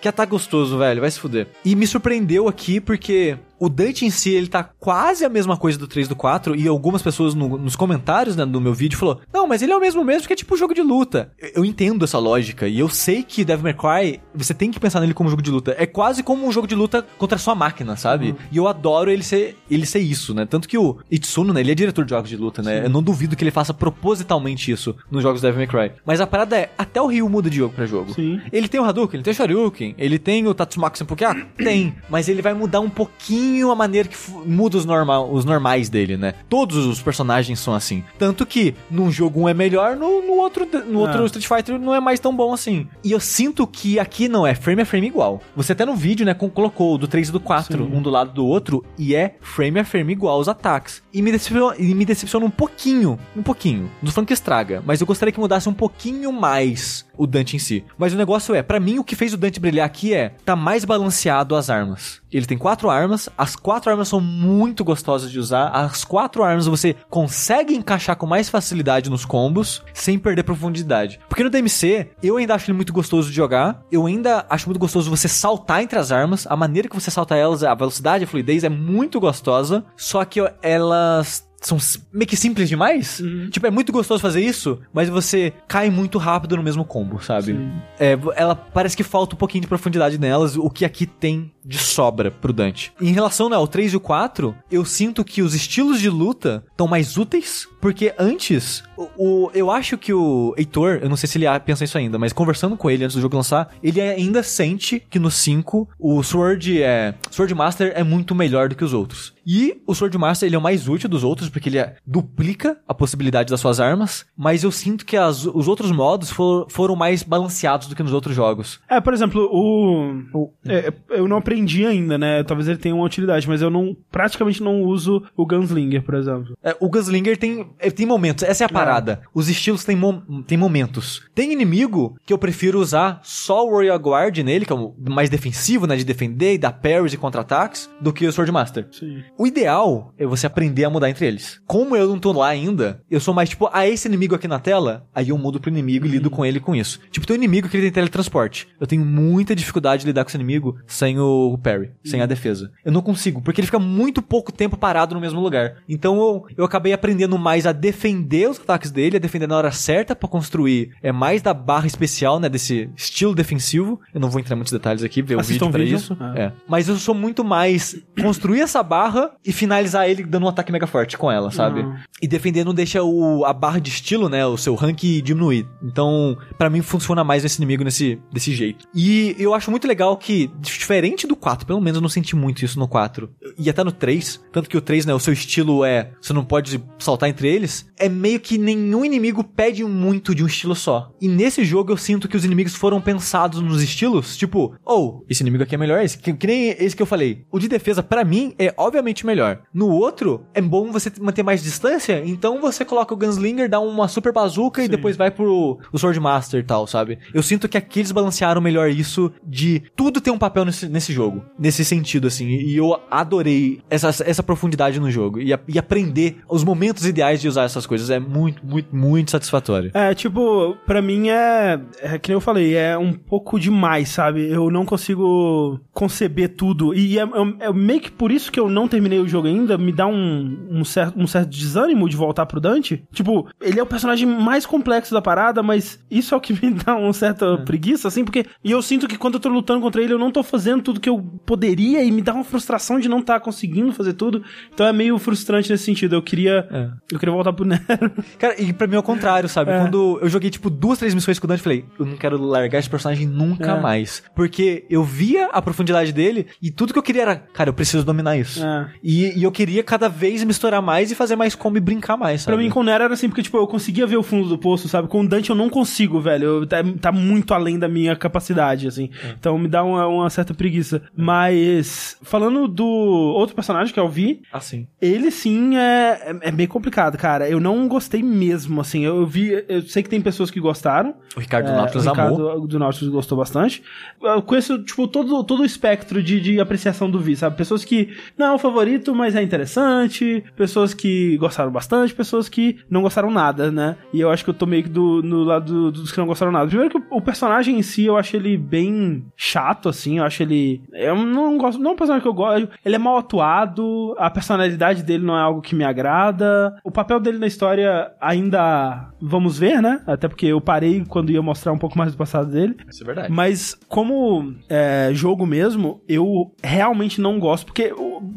que 0.00 0.08
ataque 0.08 0.30
gostoso, 0.30 0.78
velho, 0.78 1.00
vai 1.00 1.10
se 1.10 1.20
fuder. 1.20 1.48
E 1.64 1.76
me 1.76 1.86
surpreendeu 1.86 2.48
aqui 2.48 2.80
porque 2.80 3.36
o 3.60 3.68
Dante 3.68 4.04
em 4.06 4.10
si, 4.10 4.30
ele 4.30 4.48
tá 4.48 4.64
quase 4.64 5.24
a 5.24 5.28
mesma 5.28 5.56
coisa 5.56 5.78
do 5.78 5.86
3 5.86 6.08
do 6.08 6.16
4, 6.16 6.56
e 6.56 6.66
algumas 6.66 7.02
pessoas 7.02 7.34
no- 7.34 7.58
nos 7.58 7.76
comentários 7.76 8.34
né, 8.34 8.44
do 8.46 8.60
meu 8.60 8.72
vídeo 8.74 8.98
falou: 8.98 9.20
Não, 9.32 9.46
mas 9.46 9.62
ele 9.62 9.72
é 9.72 9.76
o 9.76 9.80
mesmo 9.80 10.02
mesmo 10.02 10.26
que 10.26 10.32
é 10.32 10.36
tipo 10.36 10.56
jogo 10.56 10.72
de 10.74 10.82
luta. 10.82 11.30
Eu, 11.38 11.50
eu 11.56 11.64
entendo 11.64 12.04
essa 12.04 12.18
lógica, 12.18 12.66
e 12.66 12.78
eu 12.78 12.88
sei 12.88 13.22
que 13.22 13.44
Devil 13.44 13.64
May 13.64 13.74
Cry, 13.74 14.20
você 14.34 14.54
tem 14.54 14.70
que 14.70 14.80
pensar 14.80 15.00
nele 15.00 15.12
como 15.14 15.28
jogo 15.28 15.42
de 15.42 15.50
luta. 15.50 15.74
É 15.78 15.84
quase 15.86 16.22
como 16.22 16.46
um 16.46 16.50
jogo 16.50 16.66
de 16.66 16.74
luta 16.74 17.06
contra 17.18 17.36
a 17.36 17.38
sua 17.38 17.54
máquina, 17.54 17.96
sabe? 17.96 18.34
E 18.50 18.56
eu 18.56 18.66
adoro 18.66 19.10
ele 19.10 19.22
ser, 19.22 19.56
ele 19.70 19.84
ser 19.84 20.00
isso, 20.00 20.32
né? 20.34 20.46
Tanto 20.46 20.66
que 20.66 20.78
o 20.78 20.96
Itsuno, 21.10 21.52
né, 21.52 21.60
ele 21.60 21.72
é 21.72 21.74
diretor 21.74 22.04
de 22.04 22.10
jogos 22.10 22.30
de 22.30 22.36
luta, 22.36 22.62
né? 22.62 22.86
Eu 22.86 22.90
não 22.90 23.02
duvido 23.02 23.36
que 23.36 23.44
ele 23.44 23.50
faça 23.50 23.74
propositalmente 23.74 24.72
isso 24.72 24.96
nos 25.10 25.22
jogos 25.22 25.40
Devil 25.42 25.58
May 25.58 25.66
Cry. 25.66 25.92
Mas 26.06 26.20
a 26.20 26.26
parada 26.26 26.56
é, 26.56 26.70
até 26.78 27.00
o 27.00 27.06
Ryu 27.06 27.28
muda 27.28 27.50
de 27.50 27.58
jogo 27.58 27.74
pra 27.74 27.84
jogo. 27.86 28.14
Sim. 28.14 28.40
Ele 28.50 28.68
tem 28.68 28.80
o 28.80 28.84
Hadouken, 28.84 29.18
ele 29.18 29.24
tem 29.24 29.32
o 29.32 29.36
Shoryuken, 29.36 29.94
ele 29.98 30.18
tem 30.18 30.46
o 30.46 30.54
Tatsumaki 30.54 30.96
Senpuku, 30.98 31.24
ah, 31.24 31.36
tem, 31.56 31.94
mas 32.08 32.28
ele 32.28 32.40
vai 32.40 32.54
mudar 32.54 32.80
um 32.80 32.88
pouquinho 32.88 33.49
a 33.70 33.74
maneira 33.74 34.08
que 34.08 34.16
muda 34.46 34.76
os, 34.76 34.84
normal, 34.84 35.30
os 35.32 35.44
normais 35.44 35.88
dele, 35.88 36.16
né? 36.16 36.34
Todos 36.48 36.86
os 36.86 37.00
personagens 37.02 37.58
são 37.58 37.74
assim. 37.74 38.04
Tanto 38.18 38.46
que 38.46 38.74
num 38.90 39.10
jogo 39.10 39.40
um 39.40 39.48
é 39.48 39.54
melhor, 39.54 39.96
no, 39.96 40.22
no 40.22 40.32
outro 40.34 40.66
no 40.86 41.00
outro 41.00 41.22
Ah. 41.22 41.26
Street 41.26 41.46
Fighter 41.46 41.78
não 41.78 41.94
é 41.94 42.00
mais 42.00 42.20
tão 42.20 42.34
bom 42.34 42.52
assim. 42.52 42.86
E 43.02 43.12
eu 43.12 43.20
sinto 43.20 43.66
que 43.66 43.98
aqui 43.98 44.28
não 44.28 44.46
é 44.46 44.54
frame 44.54 44.82
a 44.82 44.86
frame 44.86 45.06
igual. 45.06 45.40
Você 45.56 45.72
até 45.72 45.84
no 45.84 45.94
vídeo, 45.94 46.24
né, 46.24 46.34
colocou 46.34 46.94
o 46.94 46.98
do 46.98 47.08
3 47.08 47.28
e 47.28 47.32
do 47.32 47.40
4, 47.40 47.84
Sim. 47.84 47.90
um 47.92 48.00
do 48.02 48.10
lado 48.10 48.32
do 48.32 48.46
outro, 48.46 48.84
e 48.98 49.14
é 49.14 49.36
frame 49.40 49.80
a 49.80 49.84
frame 49.84 50.12
igual 50.12 50.38
os 50.38 50.48
ataques. 50.48 51.02
E 51.12 51.22
me 51.22 51.32
decepciona, 51.32 51.74
e 51.78 51.94
me 51.94 52.04
decepciona 52.04 52.44
um 52.46 52.50
pouquinho, 52.50 53.18
um 53.36 53.42
pouquinho. 53.42 53.90
Falando 54.06 54.26
que 54.28 54.34
estraga, 54.34 54.82
mas 54.84 55.00
eu 55.00 55.06
gostaria 55.06 55.32
que 55.32 55.40
mudasse 55.40 55.68
um 55.68 55.72
pouquinho 55.74 56.32
mais 56.32 57.06
o 57.20 57.26
Dante 57.26 57.54
em 57.54 57.58
si. 57.58 57.84
Mas 57.98 58.14
o 58.14 58.16
negócio 58.16 58.54
é, 58.54 58.62
pra 58.62 58.80
mim 58.80 58.98
o 58.98 59.04
que 59.04 59.14
fez 59.14 59.34
o 59.34 59.36
Dante 59.36 59.60
brilhar 59.60 59.84
aqui 59.84 60.14
é, 60.14 60.30
tá 60.42 60.56
mais 60.56 60.86
balanceado 60.86 61.54
as 61.54 61.68
armas. 61.68 62.22
Ele 62.32 62.46
tem 62.46 62.56
quatro 62.56 62.88
armas, 62.88 63.28
as 63.36 63.54
quatro 63.54 63.90
armas 63.90 64.08
são 64.08 64.22
muito 64.22 64.82
gostosas 64.82 65.30
de 65.30 65.38
usar, 65.38 65.68
as 65.68 66.02
quatro 66.02 66.42
armas 66.42 66.66
você 66.66 66.96
consegue 67.10 67.74
encaixar 67.74 68.16
com 68.16 68.24
mais 68.24 68.48
facilidade 68.48 69.10
nos 69.10 69.26
combos, 69.26 69.82
sem 69.92 70.18
perder 70.18 70.44
profundidade. 70.44 71.20
Porque 71.28 71.44
no 71.44 71.50
DMC, 71.50 72.08
eu 72.22 72.38
ainda 72.38 72.54
acho 72.54 72.70
ele 72.70 72.76
muito 72.76 72.92
gostoso 72.92 73.28
de 73.28 73.36
jogar, 73.36 73.82
eu 73.92 74.06
ainda 74.06 74.46
acho 74.48 74.66
muito 74.66 74.80
gostoso 74.80 75.10
você 75.10 75.28
saltar 75.28 75.82
entre 75.82 75.98
as 75.98 76.10
armas, 76.10 76.46
a 76.46 76.56
maneira 76.56 76.88
que 76.88 76.98
você 76.98 77.10
salta 77.10 77.36
elas, 77.36 77.62
a 77.62 77.74
velocidade, 77.74 78.24
a 78.24 78.26
fluidez 78.26 78.64
é 78.64 78.70
muito 78.70 79.20
gostosa, 79.20 79.84
só 79.94 80.24
que 80.24 80.40
elas 80.62 81.49
são 81.60 81.78
meio 82.12 82.26
que 82.26 82.36
simples 82.36 82.68
demais. 82.68 83.22
Tipo, 83.50 83.66
é 83.66 83.70
muito 83.70 83.92
gostoso 83.92 84.20
fazer 84.22 84.40
isso, 84.40 84.78
mas 84.92 85.08
você 85.08 85.52
cai 85.68 85.90
muito 85.90 86.18
rápido 86.18 86.56
no 86.56 86.62
mesmo 86.62 86.84
combo, 86.84 87.22
sabe? 87.22 87.58
É, 87.98 88.18
ela 88.34 88.54
parece 88.54 88.96
que 88.96 89.02
falta 89.04 89.34
um 89.34 89.38
pouquinho 89.38 89.62
de 89.62 89.68
profundidade 89.68 90.18
nelas, 90.18 90.56
o 90.56 90.70
que 90.70 90.84
aqui 90.84 91.06
tem 91.06 91.52
de 91.64 91.76
sobra 91.78 92.30
pro 92.30 92.52
Dante. 92.52 92.92
Em 93.00 93.12
relação 93.12 93.48
né, 93.50 93.56
ao 93.56 93.68
3 93.68 93.92
e 93.92 93.96
o 93.96 94.00
4, 94.00 94.54
eu 94.70 94.84
sinto 94.84 95.22
que 95.22 95.42
os 95.42 95.54
estilos 95.54 96.00
de 96.00 96.08
luta 96.08 96.64
estão 96.70 96.88
mais 96.88 97.18
úteis, 97.18 97.68
porque 97.80 98.14
antes, 98.18 98.82
o, 98.96 99.08
o- 99.46 99.50
eu 99.52 99.70
acho 99.70 99.98
que 99.98 100.12
o 100.12 100.54
Heitor, 100.56 101.00
eu 101.02 101.08
não 101.10 101.16
sei 101.16 101.28
se 101.28 101.36
ele 101.36 101.46
pensa 101.60 101.84
isso 101.84 101.98
ainda, 101.98 102.18
mas 102.18 102.32
conversando 102.32 102.76
com 102.76 102.90
ele 102.90 103.04
antes 103.04 103.14
do 103.16 103.20
jogo 103.20 103.36
lançar, 103.36 103.68
ele 103.82 104.00
ainda 104.00 104.42
sente 104.42 105.02
que 105.10 105.18
no 105.18 105.30
5 105.30 105.86
o 105.98 106.22
Sword 106.22 106.82
é 106.82 107.14
Sword 107.30 107.54
Master 107.54 107.92
é 107.94 108.02
muito 108.02 108.34
melhor 108.34 108.68
do 108.70 108.74
que 108.74 108.84
os 108.84 108.94
outros. 108.94 109.34
E 109.52 109.82
o 109.84 109.94
Sword 109.96 110.16
Master 110.16 110.46
ele 110.48 110.54
é 110.54 110.58
o 110.58 110.62
mais 110.62 110.86
útil 110.86 111.08
dos 111.08 111.24
outros 111.24 111.48
porque 111.48 111.68
ele 111.68 111.78
é- 111.78 111.96
duplica 112.06 112.78
a 112.86 112.94
possibilidade 112.94 113.50
das 113.50 113.58
suas 113.60 113.80
armas, 113.80 114.24
mas 114.36 114.62
eu 114.62 114.70
sinto 114.70 115.04
que 115.04 115.16
as- 115.16 115.44
os 115.44 115.66
outros 115.66 115.90
modos 115.90 116.30
for- 116.30 116.66
foram 116.70 116.94
mais 116.94 117.24
balanceados 117.24 117.88
do 117.88 117.96
que 117.96 118.02
nos 118.02 118.12
outros 118.12 118.36
jogos. 118.36 118.78
É, 118.88 119.00
por 119.00 119.12
exemplo, 119.12 119.48
o. 119.52 120.50
é, 120.66 120.92
eu 121.10 121.26
não 121.26 121.38
aprendi 121.38 121.84
ainda, 121.84 122.16
né? 122.16 122.44
Talvez 122.44 122.68
ele 122.68 122.78
tenha 122.78 122.94
uma 122.94 123.04
utilidade, 123.04 123.48
mas 123.48 123.60
eu 123.60 123.70
não. 123.70 123.96
Praticamente 124.10 124.62
não 124.62 124.82
uso 124.82 125.22
o 125.36 125.44
Gunslinger, 125.46 126.02
por 126.04 126.14
exemplo. 126.14 126.56
É, 126.62 126.76
o 126.78 126.88
Gunslinger 126.88 127.36
tem, 127.36 127.66
é, 127.78 127.90
tem 127.90 128.06
momentos, 128.06 128.44
essa 128.44 128.62
é 128.64 128.66
a 128.66 128.68
parada. 128.68 129.22
Os 129.34 129.48
estilos 129.48 129.84
têm, 129.84 129.96
mom- 129.96 130.42
têm 130.46 130.56
momentos. 130.58 131.22
Tem 131.34 131.52
inimigo 131.52 132.16
que 132.24 132.32
eu 132.32 132.38
prefiro 132.38 132.78
usar 132.80 133.20
só 133.24 133.66
o 133.66 133.70
Royal 133.70 133.98
Guard 133.98 134.36
nele, 134.38 134.64
que 134.64 134.72
é 134.72 134.76
o 134.76 134.94
mais 135.08 135.28
defensivo, 135.28 135.86
né? 135.86 135.96
De 135.96 136.04
defender 136.04 136.54
e 136.54 136.58
dar 136.58 136.72
parries 136.72 137.12
e 137.14 137.16
contra-ataques, 137.16 137.90
do 138.00 138.12
que 138.12 138.26
o 138.26 138.32
Sword 138.32 138.52
Master. 138.52 138.86
Sim. 138.92 139.22
O 139.40 139.46
ideal 139.46 140.12
é 140.18 140.26
você 140.26 140.46
aprender 140.46 140.84
a 140.84 140.90
mudar 140.90 141.08
entre 141.08 141.24
eles. 141.24 141.62
Como 141.66 141.96
eu 141.96 142.06
não 142.06 142.18
tô 142.18 142.30
lá 142.30 142.48
ainda, 142.48 143.02
eu 143.10 143.18
sou 143.18 143.32
mais 143.32 143.48
tipo, 143.48 143.70
ah, 143.72 143.88
esse 143.88 144.06
inimigo 144.06 144.34
aqui 144.34 144.46
na 144.46 144.58
tela, 144.58 145.06
aí 145.14 145.30
eu 145.30 145.38
mudo 145.38 145.58
pro 145.58 145.70
inimigo 145.70 146.04
e 146.04 146.10
lido 146.10 146.28
com 146.28 146.44
ele 146.44 146.60
com 146.60 146.76
isso. 146.76 147.00
Tipo, 147.10 147.26
tem 147.26 147.36
um 147.36 147.38
inimigo 147.38 147.66
que 147.66 147.74
ele 147.74 147.84
tem 147.84 147.92
teletransporte. 147.92 148.68
Eu 148.78 148.86
tenho 148.86 149.02
muita 149.02 149.56
dificuldade 149.56 150.02
de 150.02 150.08
lidar 150.08 150.24
com 150.24 150.28
esse 150.28 150.36
inimigo 150.36 150.76
sem 150.86 151.18
o 151.18 151.58
parry, 151.62 151.90
sem 152.04 152.20
a 152.20 152.26
defesa. 152.26 152.70
Eu 152.84 152.92
não 152.92 153.00
consigo, 153.00 153.40
porque 153.40 153.62
ele 153.62 153.66
fica 153.66 153.78
muito 153.78 154.20
pouco 154.20 154.52
tempo 154.52 154.76
parado 154.76 155.14
no 155.14 155.20
mesmo 155.22 155.40
lugar. 155.40 155.76
Então 155.88 156.18
eu, 156.18 156.44
eu 156.58 156.64
acabei 156.66 156.92
aprendendo 156.92 157.38
mais 157.38 157.66
a 157.66 157.72
defender 157.72 158.50
os 158.50 158.60
ataques 158.60 158.90
dele, 158.90 159.16
a 159.16 159.20
defender 159.20 159.46
na 159.46 159.56
hora 159.56 159.72
certa 159.72 160.14
pra 160.14 160.28
construir 160.28 160.90
é 161.02 161.12
mais 161.12 161.40
da 161.40 161.54
barra 161.54 161.86
especial, 161.86 162.38
né, 162.38 162.50
desse 162.50 162.90
estilo 162.94 163.34
defensivo. 163.34 164.02
Eu 164.12 164.20
não 164.20 164.28
vou 164.28 164.38
entrar 164.38 164.54
em 164.54 164.58
muitos 164.58 164.72
detalhes 164.74 165.02
aqui, 165.02 165.22
ver 165.22 165.36
o 165.36 165.42
vídeo 165.42 165.70
pra 165.70 165.78
vídeo. 165.78 165.96
isso. 165.96 166.14
Ah. 166.20 166.34
É. 166.36 166.52
Mas 166.68 166.90
eu 166.90 166.96
sou 166.96 167.14
muito 167.14 167.42
mais 167.42 167.96
construir 168.20 168.60
essa 168.60 168.82
barra 168.82 169.19
e 169.44 169.52
finalizar 169.52 170.08
ele 170.08 170.24
dando 170.24 170.46
um 170.46 170.48
ataque 170.48 170.72
mega 170.72 170.86
forte 170.86 171.16
com 171.18 171.30
ela, 171.30 171.50
sabe? 171.50 171.80
Uhum. 171.80 171.96
E 172.22 172.28
defender 172.28 172.64
não 172.64 172.74
deixa 172.74 173.02
o, 173.02 173.44
a 173.44 173.52
barra 173.52 173.80
de 173.80 173.90
estilo, 173.90 174.28
né? 174.28 174.46
O 174.46 174.56
seu 174.56 174.74
rank 174.74 175.02
diminuir. 175.22 175.66
Então, 175.82 176.36
pra 176.56 176.70
mim 176.70 176.82
funciona 176.82 177.24
mais 177.24 177.44
esse 177.44 177.58
inimigo 177.58 177.84
nesse, 177.84 178.20
desse 178.32 178.54
jeito. 178.54 178.86
E 178.94 179.34
eu 179.38 179.54
acho 179.54 179.70
muito 179.70 179.88
legal 179.88 180.16
que, 180.16 180.50
diferente 180.58 181.26
do 181.26 181.36
4, 181.36 181.66
pelo 181.66 181.80
menos 181.80 181.96
eu 181.96 182.02
não 182.02 182.08
senti 182.08 182.36
muito 182.36 182.64
isso 182.64 182.78
no 182.78 182.88
4. 182.88 183.30
E 183.58 183.68
até 183.68 183.82
no 183.82 183.92
3. 183.92 184.40
Tanto 184.52 184.68
que 184.68 184.76
o 184.76 184.80
3, 184.80 185.06
né? 185.06 185.14
O 185.14 185.20
seu 185.20 185.32
estilo 185.32 185.84
é. 185.84 186.12
Você 186.20 186.32
não 186.32 186.44
pode 186.44 186.82
saltar 186.98 187.28
entre 187.28 187.48
eles. 187.48 187.86
É 187.98 188.08
meio 188.08 188.40
que 188.40 188.58
nenhum 188.58 189.04
inimigo 189.04 189.42
pede 189.42 189.84
muito 189.84 190.34
de 190.34 190.42
um 190.42 190.46
estilo 190.46 190.74
só. 190.74 191.12
E 191.20 191.28
nesse 191.28 191.64
jogo 191.64 191.92
eu 191.92 191.96
sinto 191.96 192.28
que 192.28 192.36
os 192.36 192.44
inimigos 192.44 192.74
foram 192.74 193.00
pensados 193.00 193.60
nos 193.60 193.82
estilos. 193.82 194.36
Tipo, 194.36 194.74
ou, 194.84 195.24
esse 195.28 195.42
inimigo 195.42 195.64
aqui 195.64 195.74
é 195.74 195.78
melhor 195.78 196.02
esse. 196.02 196.18
Que, 196.18 196.32
que 196.32 196.46
nem 196.46 196.70
esse 196.70 196.94
que 196.94 197.02
eu 197.02 197.06
falei. 197.06 197.44
O 197.50 197.58
de 197.58 197.68
defesa, 197.68 198.02
pra 198.02 198.24
mim, 198.24 198.54
é 198.58 198.72
obviamente 198.76 199.09
melhor. 199.26 199.60
No 199.72 199.88
outro, 199.88 200.42
é 200.54 200.60
bom 200.60 200.90
você 200.90 201.10
manter 201.20 201.42
mais 201.42 201.62
distância. 201.62 202.22
Então 202.24 202.60
você 202.60 202.84
coloca 202.84 203.12
o 203.14 203.16
Gunslinger, 203.16 203.68
dá 203.68 203.80
uma 203.80 204.08
super 204.08 204.32
bazuca 204.32 204.82
e 204.82 204.88
depois 204.88 205.16
vai 205.16 205.30
pro 205.30 205.78
o 205.92 205.98
Sword 205.98 206.18
Master 206.20 206.60
e 206.60 206.64
tal, 206.64 206.86
sabe? 206.86 207.18
Eu 207.34 207.42
sinto 207.42 207.68
que 207.68 207.76
aqui 207.78 208.00
eles 208.00 208.12
balancearam 208.12 208.60
melhor 208.60 208.88
isso 208.90 209.32
de 209.46 209.82
tudo 209.96 210.20
ter 210.20 210.30
um 210.30 210.38
papel 210.38 210.64
nesse, 210.64 210.88
nesse 210.88 211.12
jogo. 211.12 211.42
Nesse 211.58 211.84
sentido, 211.84 212.26
assim. 212.28 212.46
E 212.48 212.76
eu 212.76 212.98
adorei 213.10 213.80
essa, 213.90 214.08
essa 214.24 214.42
profundidade 214.42 214.98
no 215.00 215.10
jogo. 215.10 215.40
E, 215.40 215.52
a- 215.52 215.60
e 215.68 215.78
aprender 215.78 216.38
os 216.48 216.64
momentos 216.64 217.06
ideais 217.06 217.40
de 217.40 217.48
usar 217.48 217.64
essas 217.64 217.86
coisas 217.86 218.10
é 218.10 218.18
muito, 218.18 218.64
muito, 218.64 218.94
muito 218.94 219.30
satisfatório. 219.30 219.90
É, 219.94 220.14
tipo, 220.14 220.76
pra 220.86 221.00
mim 221.02 221.28
é, 221.28 221.80
é 222.00 222.18
que 222.18 222.28
nem 222.30 222.34
eu 222.36 222.40
falei, 222.40 222.74
é 222.74 222.96
um 222.98 223.12
pouco 223.12 223.58
demais, 223.58 224.08
sabe? 224.10 224.50
Eu 224.50 224.70
não 224.70 224.84
consigo 224.84 225.80
conceber 225.92 226.50
tudo. 226.56 226.94
E 226.94 227.18
é, 227.18 227.22
é- 227.22 227.66
é 227.68 227.72
meio 227.72 228.00
que 228.00 228.10
por 228.10 228.30
isso 228.30 228.50
que 228.50 228.58
eu 228.60 228.68
não 228.68 228.88
terminei 229.00 229.18
o 229.18 229.26
jogo 229.26 229.48
ainda, 229.48 229.78
me 229.78 229.90
dá 229.92 230.06
um, 230.06 230.66
um, 230.70 230.84
certo, 230.84 231.18
um 231.18 231.26
certo 231.26 231.48
desânimo 231.48 232.06
de 232.08 232.16
voltar 232.16 232.44
pro 232.44 232.60
Dante. 232.60 233.02
Tipo, 233.12 233.48
ele 233.60 233.80
é 233.80 233.82
o 233.82 233.86
personagem 233.86 234.26
mais 234.28 234.66
complexo 234.66 235.14
da 235.14 235.22
parada, 235.22 235.62
mas 235.62 235.98
isso 236.10 236.34
é 236.34 236.36
o 236.36 236.40
que 236.40 236.52
me 236.62 236.74
dá 236.74 236.94
uma 236.96 237.12
certa 237.14 237.56
preguiça, 237.58 238.08
assim, 238.08 238.24
porque. 238.24 238.44
E 238.62 238.70
eu 238.70 238.82
sinto 238.82 239.08
que 239.08 239.16
quando 239.16 239.34
eu 239.34 239.40
tô 239.40 239.48
lutando 239.48 239.80
contra 239.80 240.02
ele, 240.02 240.12
eu 240.12 240.18
não 240.18 240.30
tô 240.30 240.42
fazendo 240.42 240.82
tudo 240.82 241.00
que 241.00 241.08
eu 241.08 241.18
poderia 241.46 242.04
e 242.04 242.10
me 242.10 242.20
dá 242.20 242.34
uma 242.34 242.44
frustração 242.44 243.00
de 243.00 243.08
não 243.08 243.20
estar 243.20 243.40
conseguindo 243.40 243.92
fazer 243.92 244.12
tudo. 244.12 244.42
Então 244.72 244.86
é 244.86 244.92
meio 244.92 245.18
frustrante 245.18 245.70
nesse 245.70 245.84
sentido. 245.84 246.14
Eu 246.14 246.22
queria. 246.22 246.68
É. 246.70 246.90
Eu 247.12 247.18
queria 247.18 247.32
voltar 247.32 247.52
pro 247.54 247.64
Nero. 247.66 248.12
Cara, 248.38 248.60
e 248.60 248.72
pra 248.72 248.86
mim 248.86 248.96
é 248.96 248.98
o 248.98 249.02
contrário, 249.02 249.48
sabe? 249.48 249.70
É. 249.70 249.80
Quando 249.80 250.18
eu 250.20 250.28
joguei, 250.28 250.50
tipo, 250.50 250.68
duas, 250.68 250.98
três 250.98 251.14
missões 251.14 251.38
com 251.38 251.46
o 251.46 251.48
Dante, 251.48 251.60
eu 251.60 251.64
falei, 251.64 251.84
eu 251.98 252.04
não 252.04 252.16
quero 252.16 252.36
largar 252.42 252.78
esse 252.78 252.90
personagem 252.90 253.26
nunca 253.26 253.72
É. 253.72 253.80
mais. 253.80 254.22
Porque 254.34 254.84
eu 254.90 255.02
via 255.02 255.46
a 255.52 255.62
profundidade 255.62 256.12
dele 256.12 256.46
e 256.60 256.70
tudo 256.70 256.92
que 256.92 256.98
eu 256.98 257.02
queria 257.02 257.22
era, 257.22 257.36
cara, 257.36 257.70
eu 257.70 257.74
preciso 257.74 258.04
dominar 258.04 258.36
isso. 258.36 258.62
É. 258.64 258.89
E, 259.02 259.38
e 259.38 259.42
eu 259.42 259.50
queria 259.52 259.82
cada 259.82 260.08
vez 260.08 260.42
misturar 260.44 260.80
mais 260.82 261.10
e 261.10 261.14
fazer 261.14 261.36
mais 261.36 261.54
combo 261.54 261.76
e 261.78 261.80
brincar 261.80 262.16
mais, 262.16 262.42
sabe? 262.42 262.54
Pra 262.56 262.62
mim, 262.62 262.70
com 262.70 262.80
o 262.80 262.82
Nero 262.84 263.04
era 263.04 263.14
assim, 263.14 263.28
porque, 263.28 263.42
tipo, 263.42 263.56
eu 263.56 263.66
conseguia 263.66 264.06
ver 264.06 264.16
o 264.16 264.22
fundo 264.22 264.48
do 264.48 264.58
poço, 264.58 264.88
sabe? 264.88 265.08
Com 265.08 265.20
o 265.22 265.28
Dante 265.28 265.50
eu 265.50 265.56
não 265.56 265.68
consigo, 265.70 266.20
velho. 266.20 266.44
Eu- 266.44 266.66
tá, 266.66 266.78
tá 267.00 267.12
muito 267.12 267.52
além 267.54 267.78
da 267.78 267.88
minha 267.88 268.14
capacidade, 268.16 268.86
assim. 268.86 269.10
Então 269.38 269.58
me 269.58 269.68
dá 269.68 269.82
uma, 269.84 270.06
uma 270.06 270.30
certa 270.30 270.52
preguiça. 270.54 271.02
Mas, 271.16 272.16
falando 272.22 272.66
do 272.68 272.84
outro 272.86 273.54
personagem, 273.54 273.92
que 273.94 273.98
é 274.00 274.02
o 274.02 274.08
Vi, 274.08 274.42
Assim. 274.52 274.86
ele 275.00 275.30
sim 275.30 275.76
é, 275.76 276.36
é, 276.42 276.48
é 276.48 276.50
bem 276.50 276.66
complicado, 276.66 277.16
cara. 277.16 277.48
Eu 277.48 277.60
não 277.60 277.86
gostei 277.88 278.22
mesmo, 278.22 278.80
assim. 278.80 279.04
Eu 279.04 279.26
vi, 279.26 279.64
eu 279.68 279.82
sei 279.82 280.02
que 280.02 280.08
tem 280.08 280.20
pessoas 280.20 280.50
que 280.50 280.60
gostaram. 280.60 281.14
O 281.36 281.40
Ricardo 281.40 281.68
É, 281.70 281.76
Nautilus 281.76 282.06
o 282.06 282.10
amou. 282.10 282.36
Ricardo 282.36 282.66
do 282.66 282.78
Nautilus 282.78 283.12
gostou 283.12 283.38
bastante. 283.38 283.82
Eu 284.22 284.42
conheço, 284.42 284.82
tipo, 284.82 285.06
todo, 285.08 285.42
todo 285.44 285.60
o 285.60 285.64
espectro 285.64 286.22
de, 286.22 286.40
de 286.40 286.60
apreciação 286.60 287.10
do 287.10 287.18
Vi, 287.20 287.36
sabe? 287.36 287.56
Pessoas 287.56 287.84
que 287.84 288.10
não 288.36 288.46
é 288.46 288.52
o 288.52 288.58
favorito, 288.80 289.14
mas 289.14 289.36
é 289.36 289.42
interessante. 289.42 290.42
Pessoas 290.56 290.94
que 290.94 291.36
gostaram 291.36 291.70
bastante, 291.70 292.14
pessoas 292.14 292.48
que 292.48 292.78
não 292.88 293.02
gostaram 293.02 293.30
nada, 293.30 293.70
né? 293.70 293.96
E 294.12 294.20
eu 294.20 294.30
acho 294.30 294.42
que 294.42 294.50
eu 294.50 294.54
tô 294.54 294.66
meio 294.66 294.84
que 294.84 294.88
do, 294.88 295.22
no 295.22 295.44
lado 295.44 295.92
dos 295.92 296.10
que 296.10 296.18
não 296.18 296.26
gostaram 296.26 296.52
nada. 296.52 296.66
Primeiro 296.66 296.90
que 296.90 297.02
o, 297.10 297.20
personagem 297.20 297.78
em 297.78 297.82
si, 297.82 298.06
eu 298.06 298.16
acho 298.16 298.36
ele 298.36 298.56
bem 298.56 299.24
chato, 299.36 299.88
assim. 299.88 300.18
Eu 300.18 300.24
acho 300.24 300.42
ele... 300.42 300.82
Eu 300.92 301.14
não 301.14 301.58
gosto... 301.58 301.80
Não 301.80 301.90
é 301.90 301.94
um 301.94 301.96
personagem 301.96 302.22
que 302.22 302.28
eu 302.28 302.34
gosto. 302.34 302.68
Ele 302.84 302.96
é 302.96 302.98
mal 302.98 303.18
atuado. 303.18 304.14
A 304.18 304.30
personalidade 304.30 305.02
dele 305.02 305.24
não 305.24 305.36
é 305.36 305.40
algo 305.40 305.60
que 305.60 305.74
me 305.74 305.84
agrada. 305.84 306.74
O 306.82 306.90
papel 306.90 307.20
dele 307.20 307.38
na 307.38 307.46
história 307.46 308.10
ainda... 308.20 309.10
Vamos 309.20 309.58
ver, 309.58 309.82
né? 309.82 310.00
Até 310.06 310.28
porque 310.28 310.46
eu 310.46 310.60
parei 310.60 311.04
quando 311.06 311.30
ia 311.30 311.42
mostrar 311.42 311.72
um 311.72 311.78
pouco 311.78 311.98
mais 311.98 312.12
do 312.12 312.18
passado 312.18 312.50
dele. 312.50 312.76
Isso 312.88 313.02
é 313.02 313.06
verdade. 313.06 313.30
Mas 313.30 313.78
como 313.86 314.54
é, 314.68 315.10
jogo 315.12 315.46
mesmo, 315.46 316.00
eu 316.08 316.52
realmente 316.62 317.20
não 317.20 317.38
gosto, 317.38 317.66
porque 317.66 317.92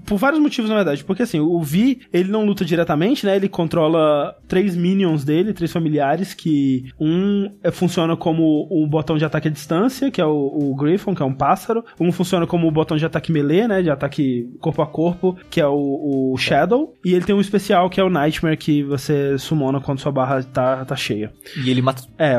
por 0.05 0.17
vários 0.17 0.32
motivos 0.39 0.69
na 0.69 0.75
verdade, 0.75 1.03
porque 1.03 1.23
assim, 1.23 1.39
o 1.39 1.61
Vi, 1.61 2.01
ele 2.11 2.31
não 2.31 2.45
luta 2.45 2.65
diretamente, 2.65 3.25
né? 3.25 3.35
Ele 3.35 3.49
controla 3.49 4.35
três 4.47 4.75
minions 4.75 5.23
dele, 5.23 5.53
três 5.53 5.71
familiares 5.71 6.33
que 6.33 6.91
um 6.99 7.51
é, 7.63 7.71
funciona 7.71 8.15
como 8.15 8.67
o 8.69 8.85
botão 8.87 9.17
de 9.17 9.25
ataque 9.25 9.47
à 9.47 9.51
distância, 9.51 10.11
que 10.11 10.21
é 10.21 10.25
o, 10.25 10.71
o 10.71 10.75
Griffon, 10.75 11.15
que 11.15 11.21
é 11.21 11.25
um 11.25 11.33
pássaro, 11.33 11.83
um 11.99 12.11
funciona 12.11 12.45
como 12.45 12.67
o 12.67 12.71
botão 12.71 12.97
de 12.97 13.05
ataque 13.05 13.31
melee, 13.31 13.67
né, 13.67 13.81
de 13.81 13.89
ataque 13.89 14.49
corpo 14.59 14.81
a 14.81 14.87
corpo, 14.87 15.37
que 15.49 15.59
é 15.59 15.67
o, 15.67 16.33
o 16.33 16.37
Shadow, 16.37 16.93
e 17.03 17.13
ele 17.13 17.25
tem 17.25 17.35
um 17.35 17.41
especial 17.41 17.89
que 17.89 17.99
é 17.99 18.03
o 18.03 18.09
Nightmare 18.09 18.57
que 18.57 18.83
você 18.83 19.37
sumona 19.37 19.79
quando 19.79 19.99
sua 19.99 20.11
barra 20.11 20.43
tá, 20.43 20.85
tá 20.85 20.95
cheia. 20.95 21.31
E 21.63 21.69
ele 21.69 21.81
mata. 21.81 22.03
É, 22.17 22.35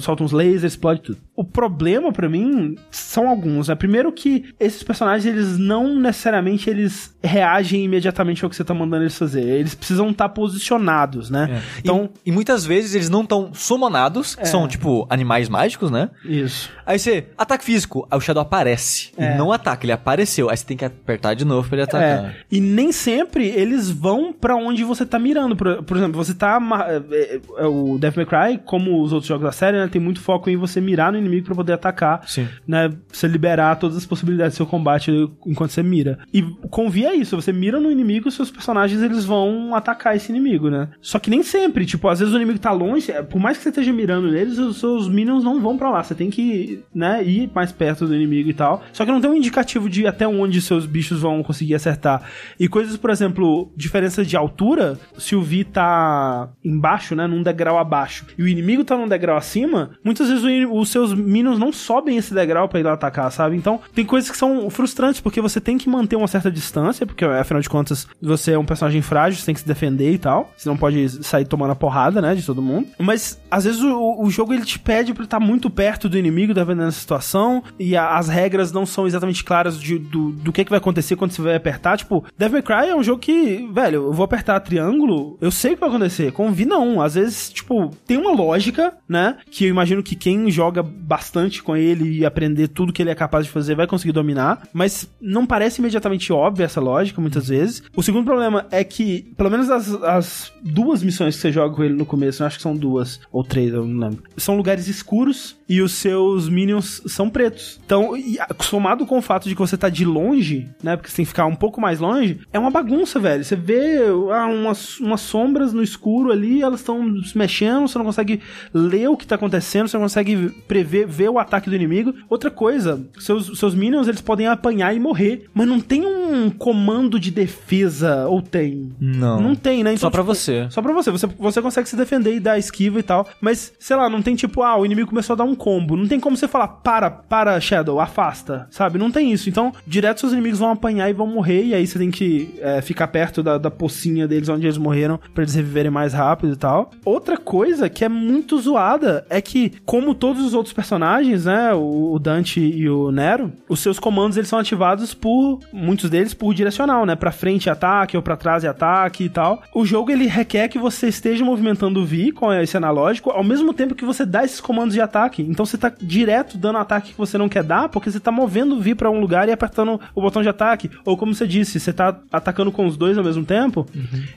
solta 0.00 0.22
uns 0.22 0.32
lasers, 0.32 0.64
explode 0.64 1.02
tudo. 1.02 1.27
O 1.40 1.44
problema 1.44 2.10
pra 2.12 2.28
mim 2.28 2.74
são 2.90 3.28
alguns, 3.28 3.68
né? 3.68 3.76
Primeiro 3.76 4.10
que 4.10 4.46
esses 4.58 4.82
personagens, 4.82 5.24
eles 5.24 5.56
não 5.56 5.94
necessariamente 5.96 6.68
eles 6.68 7.16
reagem 7.22 7.84
imediatamente 7.84 8.42
ao 8.42 8.50
que 8.50 8.56
você 8.56 8.64
tá 8.64 8.74
mandando 8.74 9.04
eles 9.04 9.16
fazer. 9.16 9.42
Eles 9.42 9.72
precisam 9.72 10.10
estar 10.10 10.28
posicionados, 10.30 11.30
né? 11.30 11.62
Então, 11.78 12.10
e, 12.26 12.30
e 12.30 12.32
muitas 12.32 12.66
vezes 12.66 12.94
eles 12.96 13.08
não 13.08 13.22
estão 13.22 13.50
summonados, 13.54 14.36
É. 14.36 14.42
que 14.42 14.48
são 14.48 14.66
tipo 14.66 15.06
animais 15.08 15.48
mágicos, 15.48 15.92
né? 15.92 16.10
Isso. 16.24 16.70
Aí 16.84 16.98
você, 16.98 17.26
ataque 17.38 17.64
físico, 17.64 18.04
aí 18.10 18.18
o 18.18 18.20
Shadow 18.20 18.42
aparece. 18.42 19.12
É. 19.16 19.34
E 19.34 19.38
não 19.38 19.52
ataca, 19.52 19.84
ele 19.84 19.92
apareceu. 19.92 20.50
Aí 20.50 20.56
você 20.56 20.66
tem 20.66 20.76
que 20.76 20.84
apertar 20.84 21.34
de 21.34 21.44
novo 21.44 21.68
pra 21.68 21.76
ele 21.76 21.84
atacar. 21.84 22.24
É, 22.30 22.36
e 22.50 22.60
nem 22.60 22.90
sempre 22.90 23.46
eles 23.46 23.90
vão 23.90 24.32
pra 24.32 24.56
onde 24.56 24.82
você 24.82 25.06
tá 25.06 25.20
mirando. 25.20 25.54
Por, 25.54 25.84
por 25.84 25.96
exemplo, 25.96 26.16
você 26.16 26.34
tá. 26.34 26.58
é, 26.88 27.14
é, 27.14 27.40
é, 27.58 27.66
o 27.66 27.96
Devil 27.96 28.26
May 28.26 28.56
Cry, 28.56 28.60
como 28.64 29.00
os 29.02 29.12
outros 29.12 29.28
jogos 29.28 29.44
da 29.44 29.52
série, 29.52 29.76
né, 29.78 29.86
tem 29.86 30.00
muito 30.00 30.20
foco 30.20 30.50
em 30.50 30.56
você 30.56 30.80
mirar 30.80 31.12
no 31.12 31.18
inimigo 31.18 31.27
pra 31.42 31.54
poder 31.54 31.72
atacar. 31.72 32.22
Sim. 32.26 32.48
Né, 32.66 32.90
você 33.10 33.26
liberar 33.26 33.76
todas 33.76 33.96
as 33.96 34.06
possibilidades 34.06 34.54
do 34.54 34.56
seu 34.58 34.66
combate 34.66 35.10
enquanto 35.46 35.70
você 35.70 35.82
mira. 35.82 36.18
E 36.32 36.42
convia 36.70 37.14
isso, 37.14 37.36
você 37.36 37.52
mira 37.52 37.80
no 37.80 37.90
inimigo, 37.90 38.30
seus 38.30 38.50
personagens 38.50 39.02
eles 39.02 39.24
vão 39.24 39.74
atacar 39.74 40.16
esse 40.16 40.30
inimigo, 40.30 40.70
né? 40.70 40.88
Só 41.00 41.18
que 41.18 41.30
nem 41.30 41.42
sempre, 41.42 41.86
tipo, 41.86 42.08
às 42.08 42.18
vezes 42.18 42.34
o 42.34 42.36
inimigo 42.36 42.58
tá 42.58 42.70
longe, 42.70 43.10
é, 43.10 43.22
por 43.22 43.40
mais 43.40 43.56
que 43.56 43.62
você 43.62 43.68
esteja 43.68 43.92
mirando 43.92 44.30
neles, 44.30 44.58
os 44.58 44.78
seus 44.78 45.08
minions 45.08 45.44
não 45.44 45.60
vão 45.60 45.76
pra 45.76 45.90
lá. 45.90 46.02
Você 46.02 46.14
tem 46.14 46.30
que, 46.30 46.82
né, 46.94 47.22
ir 47.24 47.50
mais 47.54 47.72
perto 47.72 48.06
do 48.06 48.14
inimigo 48.14 48.48
e 48.50 48.54
tal. 48.54 48.82
Só 48.92 49.04
que 49.04 49.12
não 49.12 49.20
tem 49.20 49.30
um 49.30 49.36
indicativo 49.36 49.88
de 49.88 50.06
até 50.06 50.26
onde 50.26 50.60
seus 50.60 50.86
bichos 50.86 51.20
vão 51.20 51.42
conseguir 51.42 51.74
acertar. 51.74 52.22
E 52.58 52.68
coisas, 52.68 52.96
por 52.96 53.10
exemplo, 53.10 53.70
diferença 53.76 54.24
de 54.24 54.36
altura, 54.36 54.98
se 55.16 55.34
o 55.34 55.42
Vi 55.42 55.64
tá 55.64 56.50
embaixo, 56.64 57.14
né, 57.14 57.26
num 57.26 57.42
degrau 57.42 57.78
abaixo, 57.78 58.26
e 58.36 58.42
o 58.42 58.48
inimigo 58.48 58.84
tá 58.84 58.96
num 58.96 59.08
degrau 59.08 59.36
acima, 59.36 59.90
muitas 60.04 60.28
vezes 60.28 60.44
os 60.70 60.88
seus 60.88 61.12
minions 61.18 61.58
não 61.58 61.72
sobem 61.72 62.16
esse 62.16 62.32
degrau 62.32 62.68
pra 62.68 62.80
ir 62.80 62.82
lá 62.82 62.92
atacar, 62.92 63.30
sabe? 63.32 63.56
Então, 63.56 63.80
tem 63.94 64.04
coisas 64.04 64.30
que 64.30 64.36
são 64.36 64.68
frustrantes, 64.70 65.20
porque 65.20 65.40
você 65.40 65.60
tem 65.60 65.76
que 65.78 65.88
manter 65.88 66.16
uma 66.16 66.28
certa 66.28 66.50
distância, 66.50 67.04
porque 67.06 67.24
afinal 67.24 67.60
de 67.60 67.68
contas, 67.68 68.06
você 68.20 68.52
é 68.52 68.58
um 68.58 68.64
personagem 68.64 69.02
frágil, 69.02 69.38
você 69.40 69.46
tem 69.46 69.54
que 69.54 69.60
se 69.60 69.66
defender 69.66 70.12
e 70.12 70.18
tal. 70.18 70.50
Você 70.56 70.68
não 70.68 70.76
pode 70.76 71.08
sair 71.24 71.44
tomando 71.46 71.72
a 71.72 71.76
porrada, 71.76 72.20
né, 72.22 72.34
de 72.34 72.44
todo 72.44 72.62
mundo. 72.62 72.88
Mas, 72.98 73.40
às 73.50 73.64
vezes, 73.64 73.80
o, 73.82 74.22
o 74.22 74.30
jogo 74.30 74.52
ele 74.54 74.64
te 74.64 74.78
pede 74.78 75.12
pra 75.14 75.24
estar 75.24 75.40
muito 75.40 75.68
perto 75.70 76.08
do 76.08 76.18
inimigo, 76.18 76.54
dependendo 76.54 76.86
da 76.86 76.90
situação, 76.92 77.62
e 77.78 77.96
a- 77.96 78.16
as 78.16 78.28
regras 78.28 78.72
não 78.72 78.86
são 78.86 79.06
exatamente 79.06 79.42
claras 79.44 79.78
de- 79.80 79.98
do, 79.98 80.30
do 80.32 80.52
que, 80.52 80.64
que 80.64 80.70
vai 80.70 80.78
acontecer 80.78 81.16
quando 81.16 81.32
você 81.32 81.42
vai 81.42 81.54
apertar. 81.56 81.96
Tipo, 81.98 82.24
Devil 82.36 82.54
May 82.54 82.62
Cry 82.62 82.90
é 82.90 82.94
um 82.96 83.02
jogo 83.02 83.18
que, 83.20 83.68
velho, 83.72 84.04
eu 84.06 84.12
vou 84.12 84.24
apertar 84.24 84.60
triângulo, 84.60 85.36
eu 85.40 85.50
sei 85.50 85.72
o 85.72 85.74
que 85.74 85.80
vai 85.80 85.88
acontecer. 85.88 86.32
Com 86.32 86.50
Vi, 86.52 86.64
não. 86.66 87.00
Às 87.00 87.14
vezes, 87.14 87.50
tipo, 87.50 87.90
tem 88.06 88.16
uma 88.16 88.32
lógica, 88.32 88.94
né, 89.08 89.36
que 89.50 89.64
eu 89.64 89.68
imagino 89.70 90.02
que 90.02 90.14
quem 90.16 90.50
joga 90.50 90.82
bastante 91.08 91.62
com 91.62 91.74
ele 91.74 92.18
e 92.18 92.26
aprender 92.26 92.68
tudo 92.68 92.92
que 92.92 93.00
ele 93.00 93.08
é 93.08 93.14
capaz 93.14 93.46
de 93.46 93.50
fazer 93.50 93.74
vai 93.74 93.86
conseguir 93.86 94.12
dominar, 94.12 94.68
mas 94.74 95.10
não 95.18 95.46
parece 95.46 95.80
imediatamente 95.80 96.30
óbvia 96.30 96.66
essa 96.66 96.82
lógica, 96.82 97.18
muitas 97.18 97.48
vezes. 97.48 97.82
O 97.96 98.02
segundo 98.02 98.26
problema 98.26 98.66
é 98.70 98.84
que, 98.84 99.32
pelo 99.34 99.50
menos 99.50 99.70
as, 99.70 99.90
as 100.02 100.52
duas 100.62 101.02
missões 101.02 101.34
que 101.34 101.40
você 101.40 101.50
joga 101.50 101.74
com 101.74 101.82
ele 101.82 101.94
no 101.94 102.04
começo, 102.04 102.42
eu 102.42 102.46
acho 102.46 102.58
que 102.58 102.62
são 102.62 102.76
duas 102.76 103.20
ou 103.32 103.42
três, 103.42 103.72
eu 103.72 103.86
não 103.86 104.08
lembro, 104.08 104.22
são 104.36 104.54
lugares 104.54 104.86
escuros 104.86 105.56
e 105.68 105.82
os 105.82 105.92
seus 105.92 106.48
minions 106.48 107.02
são 107.06 107.28
pretos. 107.28 107.80
Então, 107.84 108.16
e 108.16 108.38
somado 108.60 109.06
com 109.06 109.18
o 109.18 109.22
fato 109.22 109.48
de 109.48 109.54
que 109.54 109.60
você 109.60 109.76
tá 109.76 109.88
de 109.88 110.04
longe, 110.04 110.68
né, 110.82 110.96
porque 110.96 111.10
você 111.10 111.16
tem 111.16 111.24
que 111.24 111.30
ficar 111.30 111.46
um 111.46 111.54
pouco 111.54 111.80
mais 111.80 112.00
longe, 112.00 112.40
é 112.52 112.58
uma 112.58 112.70
bagunça, 112.70 113.18
velho. 113.18 113.44
Você 113.44 113.54
vê 113.54 113.98
ah, 114.32 114.46
umas, 114.46 114.98
umas 114.98 115.20
sombras 115.20 115.72
no 115.72 115.82
escuro 115.82 116.32
ali, 116.32 116.62
elas 116.62 116.80
estão 116.80 117.22
se 117.22 117.36
mexendo, 117.36 117.86
você 117.86 117.98
não 117.98 118.04
consegue 118.04 118.40
ler 118.72 119.08
o 119.08 119.16
que 119.16 119.26
tá 119.26 119.34
acontecendo, 119.34 119.88
você 119.88 119.96
não 119.96 120.04
consegue 120.04 120.48
prever, 120.66 120.97
ver 121.06 121.30
o 121.30 121.38
ataque 121.38 121.70
do 121.70 121.76
inimigo. 121.76 122.14
Outra 122.28 122.50
coisa, 122.50 123.00
seus, 123.18 123.58
seus 123.58 123.74
minions, 123.74 124.08
eles 124.08 124.20
podem 124.20 124.46
apanhar 124.46 124.94
e 124.94 125.00
morrer, 125.00 125.46
mas 125.54 125.66
não 125.66 125.80
tem 125.80 126.04
um 126.04 126.50
comando 126.50 127.18
de 127.18 127.30
defesa, 127.30 128.26
ou 128.26 128.42
tem? 128.42 128.90
Não. 129.00 129.40
Não 129.40 129.54
tem, 129.54 129.82
né? 129.82 129.96
Só 129.96 130.10
pra 130.10 130.22
tipo, 130.22 130.34
você. 130.34 130.66
Só 130.70 130.82
pra 130.82 130.92
você. 130.92 131.10
você. 131.10 131.26
Você 131.26 131.62
consegue 131.62 131.88
se 131.88 131.96
defender 131.96 132.34
e 132.34 132.40
dar 132.40 132.58
esquiva 132.58 132.98
e 132.98 133.02
tal. 133.02 133.26
Mas, 133.40 133.72
sei 133.78 133.96
lá, 133.96 134.08
não 134.08 134.22
tem 134.22 134.34
tipo, 134.34 134.62
ah, 134.62 134.76
o 134.76 134.84
inimigo 134.84 135.08
começou 135.08 135.34
a 135.34 135.36
dar 135.36 135.44
um 135.44 135.54
combo. 135.54 135.96
Não 135.96 136.06
tem 136.06 136.20
como 136.20 136.36
você 136.36 136.48
falar, 136.48 136.68
para, 136.68 137.10
para, 137.10 137.60
Shadow, 137.60 138.00
afasta. 138.00 138.66
Sabe? 138.70 138.98
Não 138.98 139.10
tem 139.10 139.32
isso. 139.32 139.48
Então, 139.48 139.72
direto 139.86 140.20
seus 140.20 140.32
inimigos 140.32 140.58
vão 140.58 140.70
apanhar 140.70 141.08
e 141.08 141.12
vão 141.12 141.26
morrer. 141.26 141.64
E 141.64 141.74
aí 141.74 141.86
você 141.86 141.98
tem 141.98 142.10
que 142.10 142.54
é, 142.60 142.80
ficar 142.80 143.08
perto 143.08 143.42
da, 143.42 143.58
da 143.58 143.70
pocinha 143.70 144.26
deles 144.26 144.48
onde 144.48 144.66
eles 144.66 144.78
morreram 144.78 145.18
pra 145.34 145.42
eles 145.42 145.54
reviverem 145.54 145.90
mais 145.90 146.12
rápido 146.12 146.52
e 146.52 146.56
tal. 146.56 146.90
Outra 147.04 147.36
coisa 147.36 147.88
que 147.88 148.04
é 148.04 148.08
muito 148.08 148.58
zoada 148.58 149.24
é 149.28 149.40
que, 149.40 149.72
como 149.84 150.14
todos 150.14 150.44
os 150.44 150.54
outros 150.54 150.72
personagens, 150.78 151.44
né? 151.44 151.74
O, 151.74 152.16
Dante 152.20 152.60
e 152.60 152.88
o 152.88 153.10
Nero, 153.10 153.52
os 153.68 153.80
seus 153.80 153.98
comandos 153.98 154.36
eles 154.36 154.48
são 154.48 154.60
ativados 154.60 155.12
por 155.12 155.58
muitos 155.72 156.08
deles 156.08 156.32
por 156.32 156.54
direcional, 156.54 157.04
né? 157.04 157.16
Pra 157.16 157.32
frente 157.32 157.68
ataque 157.68 158.16
ou 158.16 158.22
pra 158.22 158.36
trás 158.36 158.64
ataque 158.64 159.24
e 159.24 159.28
tal. 159.28 159.60
O 159.74 159.84
jogo 159.84 160.12
ele 160.12 160.28
requer 160.28 160.68
que 160.68 160.78
você 160.78 161.08
esteja 161.08 161.44
movimentando 161.44 162.00
o 162.00 162.04
V 162.06 162.30
com 162.30 162.52
esse 162.52 162.76
analógico 162.76 163.30
ao 163.30 163.42
mesmo 163.42 163.74
tempo 163.74 163.96
que 163.96 164.04
você 164.04 164.24
dá 164.24 164.44
esses 164.44 164.60
comandos 164.60 164.94
de 164.94 165.00
ataque. 165.00 165.42
Então 165.42 165.66
você 165.66 165.76
tá 165.76 165.92
direto 166.00 166.56
dando 166.56 166.78
ataque 166.78 167.10
que 167.10 167.18
você 167.18 167.36
não 167.36 167.48
quer 167.48 167.64
dar 167.64 167.88
porque 167.88 168.08
você 168.08 168.20
tá 168.20 168.30
movendo 168.30 168.76
o 168.76 168.80
V 168.80 168.94
pra 168.94 169.10
um 169.10 169.18
lugar 169.18 169.48
e 169.48 169.52
apertando 169.52 170.00
o 170.14 170.22
botão 170.22 170.42
de 170.42 170.48
ataque. 170.48 170.88
Ou 171.04 171.16
como 171.16 171.34
você 171.34 171.46
disse, 171.46 171.80
você 171.80 171.92
tá 171.92 172.16
atacando 172.30 172.70
com 172.70 172.86
os 172.86 172.96
dois 172.96 173.18
ao 173.18 173.24
mesmo 173.24 173.44
tempo 173.44 173.84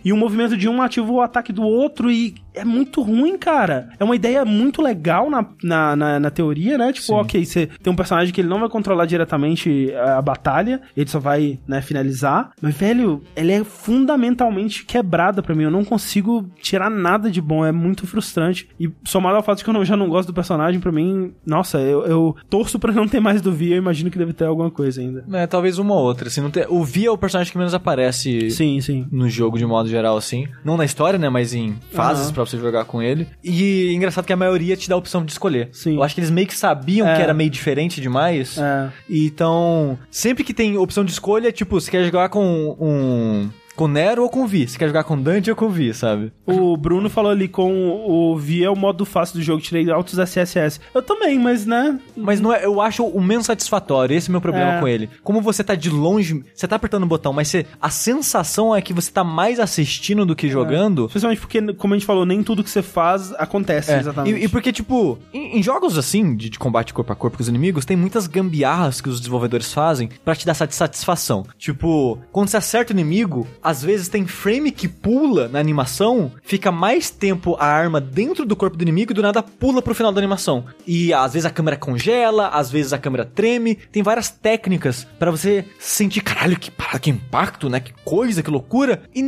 e 0.03 0.11
o 0.11 0.17
movimento 0.17 0.57
de 0.57 0.67
um 0.67 0.81
ativa 0.81 1.11
o 1.11 1.21
ataque 1.21 1.53
do 1.53 1.61
outro 1.61 2.09
e 2.09 2.33
é 2.55 2.65
muito 2.65 3.03
ruim, 3.03 3.37
cara. 3.37 3.89
É 3.99 4.03
uma 4.03 4.15
ideia 4.15 4.43
muito 4.43 4.81
legal 4.81 5.29
na, 5.29 5.45
na, 5.63 5.95
na, 5.95 6.19
na 6.19 6.30
teoria, 6.31 6.77
né? 6.77 6.91
Tipo, 6.91 7.05
Sim. 7.07 7.13
ok, 7.15 7.45
você 7.45 7.67
tem 7.81 7.91
um 7.91 7.95
personagem 7.95 8.33
que 8.33 8.41
ele 8.41 8.47
não 8.47 8.59
vai 8.59 8.69
controlar 8.69 9.05
diretamente 9.05 9.93
a 9.95 10.21
batalha, 10.21 10.81
ele 10.95 11.09
só 11.09 11.19
vai, 11.19 11.59
né, 11.67 11.81
finalizar. 11.81 12.51
Mas, 12.61 12.75
velho, 12.75 13.21
ele 13.35 13.51
é 13.51 13.63
fundamentalmente 13.63 14.85
quebrada 14.85 15.41
pra 15.41 15.55
mim. 15.55 15.63
Eu 15.63 15.71
não 15.71 15.83
consigo 15.85 16.49
tirar 16.61 16.89
nada 16.89 17.29
de 17.29 17.41
bom. 17.41 17.65
É 17.65 17.71
muito 17.71 18.05
frustrante. 18.07 18.67
E 18.79 18.89
somado 19.03 19.35
ao 19.37 19.43
fato 19.43 19.59
de 19.59 19.63
que 19.63 19.69
eu 19.69 19.73
não- 19.73 19.85
já 19.85 19.95
não 19.95 20.09
gosto 20.09 20.27
do 20.27 20.33
personagem, 20.33 20.79
pra 20.79 20.91
mim, 20.91 21.33
nossa, 21.45 21.79
eu, 21.79 22.05
eu 22.05 22.35
torço 22.49 22.79
pra 22.79 22.91
não 22.91 23.07
ter 23.07 23.19
mais 23.19 23.41
do 23.41 23.51
Vi. 23.51 23.71
Eu 23.71 23.77
imagino 23.77 24.09
que 24.09 24.17
deve 24.17 24.33
ter 24.33 24.45
alguma 24.45 24.71
coisa 24.71 25.01
ainda. 25.01 25.23
É, 25.33 25.47
talvez 25.47 25.77
uma 25.77 25.93
ou 25.93 26.01
outra. 26.03 26.27
Assim, 26.27 26.41
não 26.41 26.49
tem... 26.51 26.65
O 26.69 26.83
Vi 26.83 27.05
é 27.05 27.11
o 27.11 27.17
personagem 27.17 27.51
que 27.51 27.57
menos 27.57 27.73
aparece 27.73 28.49
Sim, 28.51 28.79
sim. 28.81 29.07
no 29.11 29.29
jogo 29.29 29.57
de 29.57 29.65
modo 29.65 29.87
geral, 29.89 30.17
assim. 30.17 30.47
Não 30.63 30.77
na 30.77 30.85
história, 30.85 31.17
né? 31.19 31.29
Mas 31.29 31.53
em 31.53 31.75
fases 31.91 32.25
Aham. 32.25 32.33
pra 32.33 32.45
você 32.45 32.57
jogar 32.57 32.85
com 32.85 33.01
ele. 33.01 33.27
E 33.43 33.93
engraçado 33.93 34.25
que 34.25 34.33
a 34.33 34.37
maioria 34.37 34.75
te 34.75 34.89
dá 34.89 34.95
a 34.95 34.97
opção 34.97 35.23
de 35.23 35.31
escolher. 35.31 35.69
Sim. 35.71 35.95
Eu 35.95 36.03
acho 36.03 36.15
que 36.15 36.20
eles 36.21 36.29
meio 36.31 36.47
que 36.47 36.57
sabiam 36.57 37.07
É. 37.07 37.15
que 37.15 37.21
era 37.21 37.33
meio 37.33 37.49
diferente 37.49 37.99
demais. 38.01 38.57
É. 38.57 38.89
Então, 39.09 39.97
sempre 40.09 40.43
que 40.43 40.53
tem 40.53 40.77
opção 40.77 41.03
de 41.03 41.11
escolha, 41.11 41.51
tipo, 41.51 41.79
você 41.79 41.89
quer 41.91 42.03
jogar 42.05 42.29
com 42.29 42.75
um. 42.79 43.49
Com 43.81 43.87
Nero 43.87 44.21
ou 44.21 44.29
com 44.29 44.45
Vi? 44.45 44.67
Você 44.67 44.77
quer 44.77 44.85
jogar 44.85 45.03
com 45.03 45.19
Dante 45.19 45.49
ou 45.49 45.55
com 45.55 45.67
Vi, 45.67 45.91
sabe? 45.91 46.31
O 46.45 46.77
Bruno 46.77 47.09
falou 47.09 47.31
ali 47.31 47.47
com 47.47 47.73
o 48.07 48.37
Vi 48.37 48.63
é 48.63 48.69
o 48.69 48.75
modo 48.75 49.05
fácil 49.05 49.37
do 49.37 49.41
jogo, 49.41 49.59
tirei 49.59 49.89
altos 49.89 50.19
SSS. 50.19 50.79
Eu 50.93 51.01
também, 51.01 51.39
mas 51.39 51.65
né. 51.65 51.99
Mas 52.15 52.39
não 52.39 52.53
é, 52.53 52.63
eu 52.63 52.79
acho 52.79 53.03
o 53.03 53.19
menos 53.19 53.47
satisfatório. 53.47 54.15
Esse 54.15 54.27
é 54.27 54.29
o 54.29 54.33
meu 54.33 54.41
problema 54.41 54.73
É. 54.73 54.79
com 54.79 54.87
ele. 54.87 55.09
Como 55.23 55.41
você 55.41 55.63
tá 55.63 55.73
de 55.73 55.89
longe, 55.89 56.43
você 56.53 56.67
tá 56.67 56.75
apertando 56.75 57.03
o 57.03 57.07
botão, 57.07 57.33
mas 57.33 57.47
você, 57.47 57.65
a 57.81 57.89
sensação 57.89 58.75
é 58.75 58.81
que 58.83 58.93
você 58.93 59.11
tá 59.11 59.23
mais 59.23 59.59
assistindo 59.59 60.27
do 60.27 60.35
que 60.35 60.47
jogando. 60.47 61.07
Especialmente 61.07 61.41
porque, 61.41 61.73
como 61.73 61.95
a 61.95 61.97
gente 61.97 62.05
falou, 62.05 62.23
nem 62.23 62.43
tudo 62.43 62.63
que 62.63 62.69
você 62.69 62.83
faz 62.83 63.33
acontece 63.33 63.91
É, 63.91 63.99
exatamente. 63.99 64.39
E, 64.41 64.43
e 64.45 64.47
porque, 64.47 64.71
tipo, 64.71 65.17
em, 65.33 65.57
em 65.57 65.63
jogos 65.63 65.97
assim, 65.97 66.35
de, 66.35 66.51
de 66.51 66.59
combate 66.59 66.93
corpo 66.93 67.11
a 67.11 67.15
corpo 67.15 67.37
com 67.37 67.41
os 67.41 67.49
inimigos, 67.49 67.83
tem 67.83 67.97
muitas 67.97 68.27
gambiarras 68.27 69.01
que 69.01 69.09
os 69.09 69.17
desenvolvedores 69.19 69.73
fazem 69.73 70.07
pra 70.23 70.35
te 70.35 70.45
dar 70.45 70.53
sati- 70.53 70.75
satisfação. 70.75 71.45
Tipo, 71.57 72.19
quando 72.31 72.49
você 72.49 72.57
acerta 72.57 72.93
o 72.93 72.95
inimigo, 72.95 73.47
às 73.71 73.81
vezes 73.81 74.09
tem 74.09 74.27
frame 74.27 74.69
que 74.69 74.87
pula 74.87 75.47
na 75.47 75.59
animação, 75.59 76.31
fica 76.43 76.71
mais 76.71 77.09
tempo 77.09 77.55
a 77.57 77.65
arma 77.65 78.01
dentro 78.01 78.45
do 78.45 78.55
corpo 78.55 78.75
do 78.75 78.81
inimigo 78.81 79.11
e 79.11 79.15
do 79.15 79.21
nada 79.21 79.41
pula 79.41 79.81
pro 79.81 79.95
final 79.95 80.11
da 80.11 80.19
animação. 80.19 80.65
E 80.85 81.13
às 81.13 81.33
vezes 81.33 81.45
a 81.45 81.49
câmera 81.49 81.77
congela, 81.77 82.49
às 82.49 82.69
vezes 82.69 82.91
a 82.91 82.97
câmera 82.97 83.23
treme. 83.23 83.75
Tem 83.75 84.03
várias 84.03 84.29
técnicas 84.29 85.07
pra 85.17 85.31
você 85.31 85.65
sentir, 85.79 86.21
caralho, 86.21 86.59
que, 86.59 86.71
que 87.01 87.09
impacto, 87.09 87.69
né? 87.69 87.79
Que 87.79 87.93
coisa, 88.03 88.43
que 88.43 88.49
loucura. 88.49 89.03
E 89.15 89.21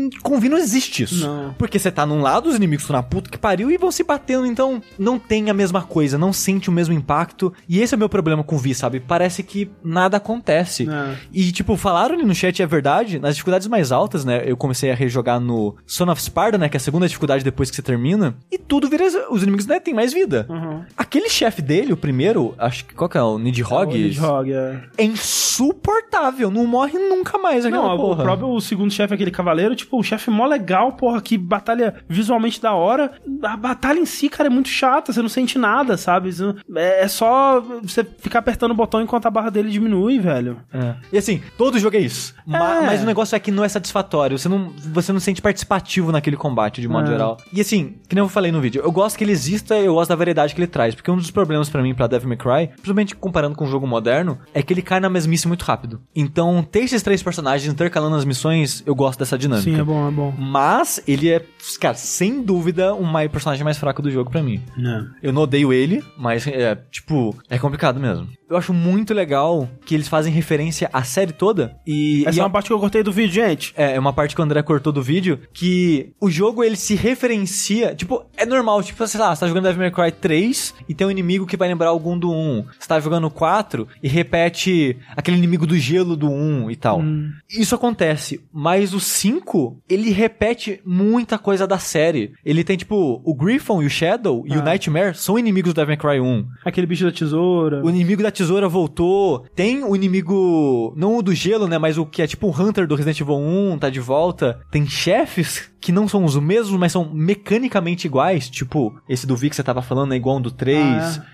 Vi 0.43 0.49
não 0.49 0.57
existe 0.57 1.03
isso. 1.03 1.25
Não. 1.25 1.53
Porque 1.53 1.79
você 1.79 1.89
tá 1.89 2.05
num 2.05 2.21
lado, 2.21 2.49
os 2.49 2.55
inimigos 2.55 2.83
estão 2.83 2.97
na 2.97 3.03
puta 3.03 3.29
que 3.29 3.37
pariu 3.37 3.71
e 3.71 3.77
vão 3.77 3.91
se 3.91 4.03
batendo, 4.03 4.45
então 4.45 4.81
não 4.99 5.17
tem 5.17 5.49
a 5.49 5.53
mesma 5.53 5.81
coisa, 5.81 6.17
não 6.17 6.33
sente 6.33 6.69
o 6.69 6.73
mesmo 6.73 6.93
impacto. 6.93 7.53
E 7.69 7.79
esse 7.79 7.93
é 7.93 7.95
o 7.95 7.99
meu 7.99 8.09
problema 8.09 8.43
com 8.43 8.55
o 8.55 8.59
Vi, 8.59 8.75
sabe? 8.75 8.99
Parece 8.99 9.41
que 9.41 9.71
nada 9.81 10.17
acontece. 10.17 10.89
É. 10.89 11.15
E, 11.31 11.51
tipo, 11.53 11.77
falaram 11.77 12.15
ali 12.15 12.25
no 12.25 12.35
chat, 12.35 12.61
é 12.61 12.65
verdade, 12.65 13.19
nas 13.19 13.35
dificuldades 13.35 13.67
mais 13.67 13.91
altas, 13.91 14.22
né? 14.25 14.43
Eu 14.45 14.57
comecei 14.57 14.91
a 14.91 14.95
rejogar 14.95 15.39
no 15.39 15.75
Son 15.85 16.09
of 16.09 16.21
Sparta, 16.21 16.57
né? 16.57 16.69
Que 16.69 16.77
é 16.77 16.79
a 16.79 16.81
segunda 16.81 17.07
dificuldade 17.07 17.43
depois 17.43 17.69
que 17.69 17.75
você 17.75 17.81
termina. 17.81 18.35
E 18.51 18.57
tudo 18.57 18.89
vira. 18.89 19.03
Os 19.29 19.43
inimigos, 19.43 19.65
né? 19.65 19.79
Tem 19.79 19.93
mais 19.93 20.13
vida. 20.13 20.45
Uhum. 20.49 20.83
Aquele 20.97 21.29
chefe 21.29 21.61
dele, 21.61 21.93
o 21.93 21.97
primeiro, 21.97 22.53
acho 22.57 22.85
que 22.85 22.93
qual 22.93 23.09
que 23.09 23.17
é? 23.17 23.21
O 23.21 23.37
Nidhogg? 23.37 23.93
O 23.93 23.97
Nidhogg, 23.97 24.53
é. 24.53 24.81
É 24.97 25.03
insuportável, 25.03 26.49
não 26.49 26.65
morre 26.65 26.97
nunca 26.97 27.37
mais 27.37 27.65
aquela 27.65 27.89
Não, 27.89 27.95
o 27.95 27.97
porra. 27.97 28.23
próprio 28.23 28.49
o 28.49 28.61
segundo 28.61 28.91
chefe, 28.91 29.13
aquele 29.13 29.31
cavaleiro, 29.31 29.75
tipo, 29.75 29.99
o 29.99 30.03
chefe 30.03 30.29
mó 30.29 30.45
legal, 30.45 30.93
porra, 30.93 31.21
que 31.21 31.37
batalha 31.37 31.95
visualmente 32.07 32.61
da 32.61 32.73
hora. 32.73 33.11
A 33.43 33.57
batalha 33.57 33.99
em 33.99 34.05
si, 34.05 34.29
cara, 34.29 34.47
é 34.47 34.49
muito 34.49 34.69
chata, 34.69 35.11
você 35.11 35.21
não 35.21 35.29
sente 35.29 35.57
nada, 35.57 35.97
sabe? 35.97 36.29
É, 36.75 37.03
é 37.03 37.07
só 37.07 37.61
você 37.81 38.03
ficar 38.03 38.39
apertando 38.39 38.71
o 38.71 38.75
botão 38.75 39.01
enquanto 39.01 39.25
a 39.25 39.31
barra 39.31 39.49
dele 39.49 39.69
diminui, 39.69 40.19
velho. 40.19 40.57
É. 40.73 40.95
E 41.11 41.17
assim, 41.17 41.41
todo 41.57 41.77
jogo 41.79 41.95
é 41.95 41.99
isso. 41.99 42.33
É. 42.47 42.51
Mas 42.51 43.03
o 43.03 43.05
negócio 43.05 43.35
é 43.35 43.39
que 43.39 43.51
não 43.51 43.63
é 43.63 43.69
satisfatório. 43.69 44.12
Você 44.37 44.47
não, 44.49 44.71
você 44.93 45.11
não 45.11 45.19
se 45.19 45.25
sente 45.25 45.41
participativo 45.41 46.11
naquele 46.11 46.35
combate, 46.37 46.81
de 46.81 46.87
modo 46.87 47.07
É. 47.07 47.11
geral. 47.11 47.37
E 47.51 47.59
assim, 47.61 47.95
que 48.07 48.15
nem 48.15 48.23
eu 48.23 48.29
falei 48.29 48.51
no 48.51 48.61
vídeo, 48.61 48.81
eu 48.83 48.91
gosto 48.91 49.17
que 49.17 49.23
ele 49.23 49.31
exista 49.31 49.75
eu 49.75 49.93
gosto 49.95 50.09
da 50.09 50.15
variedade 50.15 50.53
que 50.53 50.59
ele 50.61 50.67
traz. 50.67 50.93
Porque 50.95 51.09
um 51.09 51.17
dos 51.17 51.31
problemas 51.31 51.69
pra 51.69 51.81
mim, 51.81 51.93
pra 51.93 52.07
Devil 52.07 52.27
May 52.29 52.37
Cry, 52.37 52.67
principalmente 52.67 53.15
comparando 53.15 53.55
com 53.55 53.65
um 53.65 53.69
jogo 53.69 53.87
moderno, 53.87 54.37
é 54.53 54.61
que 54.61 54.73
ele 54.73 54.81
cai 54.81 54.99
na 54.99 55.09
mesmice 55.09 55.47
muito 55.47 55.63
rápido. 55.63 56.01
Então, 56.15 56.61
ter 56.69 56.79
esses 56.81 57.01
três 57.01 57.21
personagens 57.23 57.71
intercalando 57.71 58.15
as 58.15 58.25
missões, 58.25 58.83
eu 58.85 58.93
gosto 58.95 59.19
dessa 59.19 59.37
dinâmica. 59.37 59.69
Sim, 59.71 59.79
é 59.79 59.83
bom, 59.83 60.07
é 60.07 60.11
bom. 60.11 60.33
Mas 60.37 61.01
ele 61.07 61.29
é, 61.29 61.43
cara, 61.79 61.95
sem 61.95 62.41
dúvida, 62.43 62.93
o 62.93 63.03
mai- 63.03 63.29
personagem 63.29 63.63
mais 63.63 63.77
fraco 63.77 64.01
do 64.01 64.11
jogo 64.11 64.29
pra 64.29 64.43
mim. 64.43 64.61
É. 64.77 65.27
Eu 65.27 65.33
não 65.33 65.41
odeio 65.43 65.71
ele, 65.73 66.03
mas 66.17 66.45
é, 66.47 66.75
tipo, 66.91 67.35
é 67.49 67.57
complicado 67.57 67.99
mesmo. 67.99 68.27
Eu 68.49 68.57
acho 68.57 68.71
muito 68.73 69.13
legal 69.13 69.67
que 69.85 69.95
eles 69.95 70.07
fazem 70.07 70.31
referência 70.31 70.87
à 70.93 71.03
série 71.03 71.31
toda 71.33 71.75
e. 71.87 72.23
Essa 72.27 72.37
e 72.37 72.39
é 72.39 72.43
uma 72.43 72.49
parte 72.49 72.67
que 72.67 72.73
eu 72.73 72.79
cortei 72.79 73.01
do 73.01 73.11
vídeo, 73.11 73.33
gente. 73.33 73.73
é, 73.75 73.93
é 73.95 73.99
uma 74.03 74.13
parte 74.13 74.35
que 74.35 74.41
o 74.41 74.43
André 74.43 74.61
cortou 74.61 74.91
do 74.91 75.01
vídeo 75.01 75.39
que 75.53 76.11
o 76.19 76.29
jogo 76.29 76.63
ele 76.63 76.75
se 76.75 76.95
referencia. 76.95 77.95
Tipo, 77.95 78.25
é 78.35 78.45
normal, 78.45 78.83
tipo, 78.83 79.05
sei 79.07 79.19
lá, 79.19 79.35
você 79.35 79.41
tá 79.41 79.47
jogando 79.47 79.63
Devil 79.63 79.81
May 79.81 79.91
Cry 79.91 80.11
3 80.11 80.75
e 80.87 80.93
tem 80.93 81.07
um 81.07 81.11
inimigo 81.11 81.45
que 81.45 81.57
vai 81.57 81.67
lembrar 81.67 81.89
algum 81.89 82.17
do 82.17 82.31
1. 82.31 82.65
Você 82.79 82.87
tá 82.87 82.99
jogando 82.99 83.29
4 83.29 83.87
e 84.01 84.07
repete 84.07 84.97
aquele 85.15 85.37
inimigo 85.37 85.65
do 85.65 85.77
gelo 85.77 86.15
do 86.15 86.29
1 86.29 86.69
e 86.71 86.75
tal. 86.75 87.01
Isso 87.49 87.75
acontece, 87.75 88.41
mas 88.51 88.93
o 88.93 88.99
5, 88.99 89.81
ele 89.89 90.11
repete 90.11 90.81
muita 90.85 91.37
coisa 91.37 91.65
da 91.65 91.77
série. 91.77 92.33
Ele 92.43 92.63
tem, 92.63 92.77
tipo, 92.77 93.21
o 93.23 93.33
Griffon 93.33 93.81
e 93.81 93.85
o 93.85 93.89
Shadow 93.89 94.43
e 94.45 94.57
o 94.57 94.63
Nightmare 94.63 95.15
são 95.15 95.39
inimigos 95.39 95.73
do 95.73 95.75
Devil 95.75 95.95
May 95.95 95.97
Cry 95.97 96.19
1. 96.19 96.47
Aquele 96.65 96.87
bicho 96.87 97.05
da 97.05 97.11
tesoura. 97.11 97.83
O 97.83 97.89
inimigo 97.89 98.23
da 98.23 98.31
tesoura 98.31 98.67
voltou. 98.67 99.45
Tem 99.55 99.83
o 99.83 99.95
inimigo, 99.95 100.93
não 100.97 101.17
o 101.17 101.21
do 101.21 101.33
gelo, 101.33 101.67
né? 101.67 101.77
Mas 101.77 101.97
o 101.97 102.05
que 102.05 102.21
é 102.21 102.27
tipo 102.27 102.47
um 102.47 102.51
Hunter 102.51 102.87
do 102.87 102.95
Resident 102.95 103.19
Evil 103.19 103.35
1, 103.35 103.77
tá 103.79 103.89
de 103.93 104.01
volta. 104.01 104.59
Tem 104.69 104.85
chefes 104.85 105.71
que 105.83 105.91
não 105.91 106.07
são 106.07 106.23
os 106.23 106.37
mesmos, 106.37 106.79
mas 106.79 106.93
são 106.93 107.09
mecanicamente 107.13 108.07
iguais. 108.07 108.49
Tipo, 108.49 108.95
esse 109.07 109.27
do 109.27 109.35
Vi 109.35 109.49
que 109.49 109.55
você 109.55 109.63
tava 109.63 109.81
falando 109.81 110.13
é 110.13 110.15
igual 110.15 110.37
ao 110.37 110.41
do 110.41 110.49
3. 110.49 110.81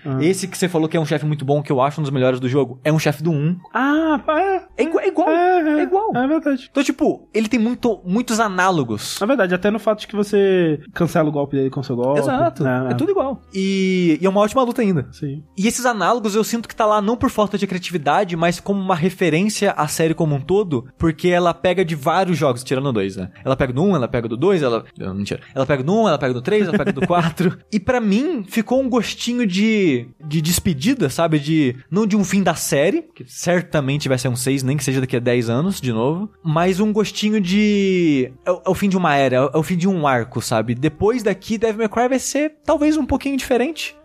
Ah, 0.04 0.18
é? 0.20 0.24
Esse 0.26 0.48
que 0.48 0.58
você 0.58 0.68
falou 0.68 0.88
que 0.88 0.96
é 0.96 1.00
um 1.00 1.06
chefe 1.06 1.24
muito 1.24 1.44
bom, 1.44 1.62
que 1.62 1.70
eu 1.70 1.80
acho 1.80 2.00
um 2.00 2.02
dos 2.02 2.10
melhores 2.10 2.40
do 2.40 2.48
jogo, 2.48 2.80
é 2.82 2.92
um 2.92 2.98
chefe 2.98 3.22
do 3.22 3.30
1. 3.30 3.56
Ah, 3.72 4.20
é. 4.28 4.62
É 4.76 4.82
igual. 4.82 5.04
É 5.04 5.08
igual. 5.08 5.28
É, 5.30 5.80
É 5.80 5.82
igual. 5.84 6.16
É 6.16 6.26
verdade. 6.26 6.68
Então, 6.68 6.82
tipo, 6.82 7.28
ele 7.32 7.48
tem 7.48 7.60
muito, 7.60 8.00
muitos 8.04 8.40
análogos. 8.40 9.18
Na 9.20 9.26
verdade, 9.26 9.54
até 9.54 9.70
no 9.70 9.78
fato 9.78 10.00
de 10.00 10.08
que 10.08 10.16
você 10.16 10.80
cancela 10.92 11.28
o 11.28 11.32
golpe 11.32 11.56
dele 11.56 11.70
com 11.70 11.80
o 11.80 11.84
seu 11.84 11.94
golpe. 11.94 12.18
Exato. 12.18 12.66
É, 12.66 12.94
tudo 12.94 13.12
igual. 13.12 13.40
E, 13.54 14.18
e 14.20 14.26
é 14.26 14.28
uma 14.28 14.40
ótima 14.40 14.62
luta 14.64 14.82
ainda. 14.82 15.06
Sim. 15.12 15.44
E 15.56 15.68
esses 15.68 15.86
análogos 15.86 16.34
eu 16.34 16.42
sinto 16.42 16.68
que 16.68 16.74
tá 16.74 16.86
lá 16.86 17.00
não 17.00 17.16
por 17.16 17.30
falta 17.30 17.56
de 17.56 17.68
criatividade, 17.68 18.34
mas 18.34 18.58
como 18.58 18.80
uma 18.80 18.96
referência 18.96 19.70
à 19.72 19.86
série 19.86 20.14
como 20.14 20.34
um 20.34 20.40
todo, 20.40 20.86
porque 20.98 21.28
ela 21.28 21.54
pega 21.54 21.84
de 21.84 21.94
vários 21.94 22.36
jogos, 22.36 22.64
tirando 22.64 22.92
dois, 22.92 23.16
né? 23.16 23.30
Ela 23.44 23.56
pega 23.56 23.72
do 23.72 23.82
1, 23.82 23.94
ela 23.94 24.08
pega 24.08 24.26
do 24.28 24.39
2, 24.40 24.62
ela. 24.62 24.84
Não, 24.98 25.14
mentira. 25.14 25.40
Ela 25.54 25.66
pega 25.66 25.82
do 25.82 25.92
1, 25.92 26.08
ela 26.08 26.18
pega 26.18 26.34
do 26.34 26.42
3, 26.42 26.68
ela 26.68 26.78
pega 26.78 26.92
do 26.92 27.06
4. 27.06 27.58
e 27.70 27.78
pra 27.78 28.00
mim, 28.00 28.44
ficou 28.48 28.80
um 28.80 28.88
gostinho 28.88 29.46
de. 29.46 30.08
de 30.24 30.40
despedida, 30.40 31.08
sabe? 31.08 31.38
De. 31.38 31.76
Não 31.90 32.06
de 32.06 32.16
um 32.16 32.24
fim 32.24 32.42
da 32.42 32.54
série, 32.54 33.02
que 33.14 33.24
certamente 33.26 34.08
vai 34.08 34.18
ser 34.18 34.28
um 34.28 34.36
6, 34.36 34.62
nem 34.62 34.76
que 34.76 34.84
seja 34.84 35.00
daqui 35.00 35.16
a 35.16 35.20
10 35.20 35.48
anos, 35.50 35.80
de 35.80 35.92
novo. 35.92 36.30
Mas 36.42 36.80
um 36.80 36.92
gostinho 36.92 37.40
de. 37.40 38.32
É 38.44 38.50
o, 38.50 38.62
é 38.66 38.70
o 38.70 38.74
fim 38.74 38.88
de 38.88 38.96
uma 38.96 39.14
era, 39.14 39.36
é 39.36 39.56
o 39.56 39.62
fim 39.62 39.76
de 39.76 39.88
um 39.88 40.06
arco, 40.06 40.40
sabe? 40.40 40.74
Depois 40.74 41.22
daqui, 41.22 41.58
Devil 41.58 41.78
May 41.78 41.88
Cry 41.88 42.08
vai 42.08 42.18
ser 42.18 42.54
talvez 42.64 42.96
um 42.96 43.06
pouquinho 43.06 43.36
diferente. 43.36 43.96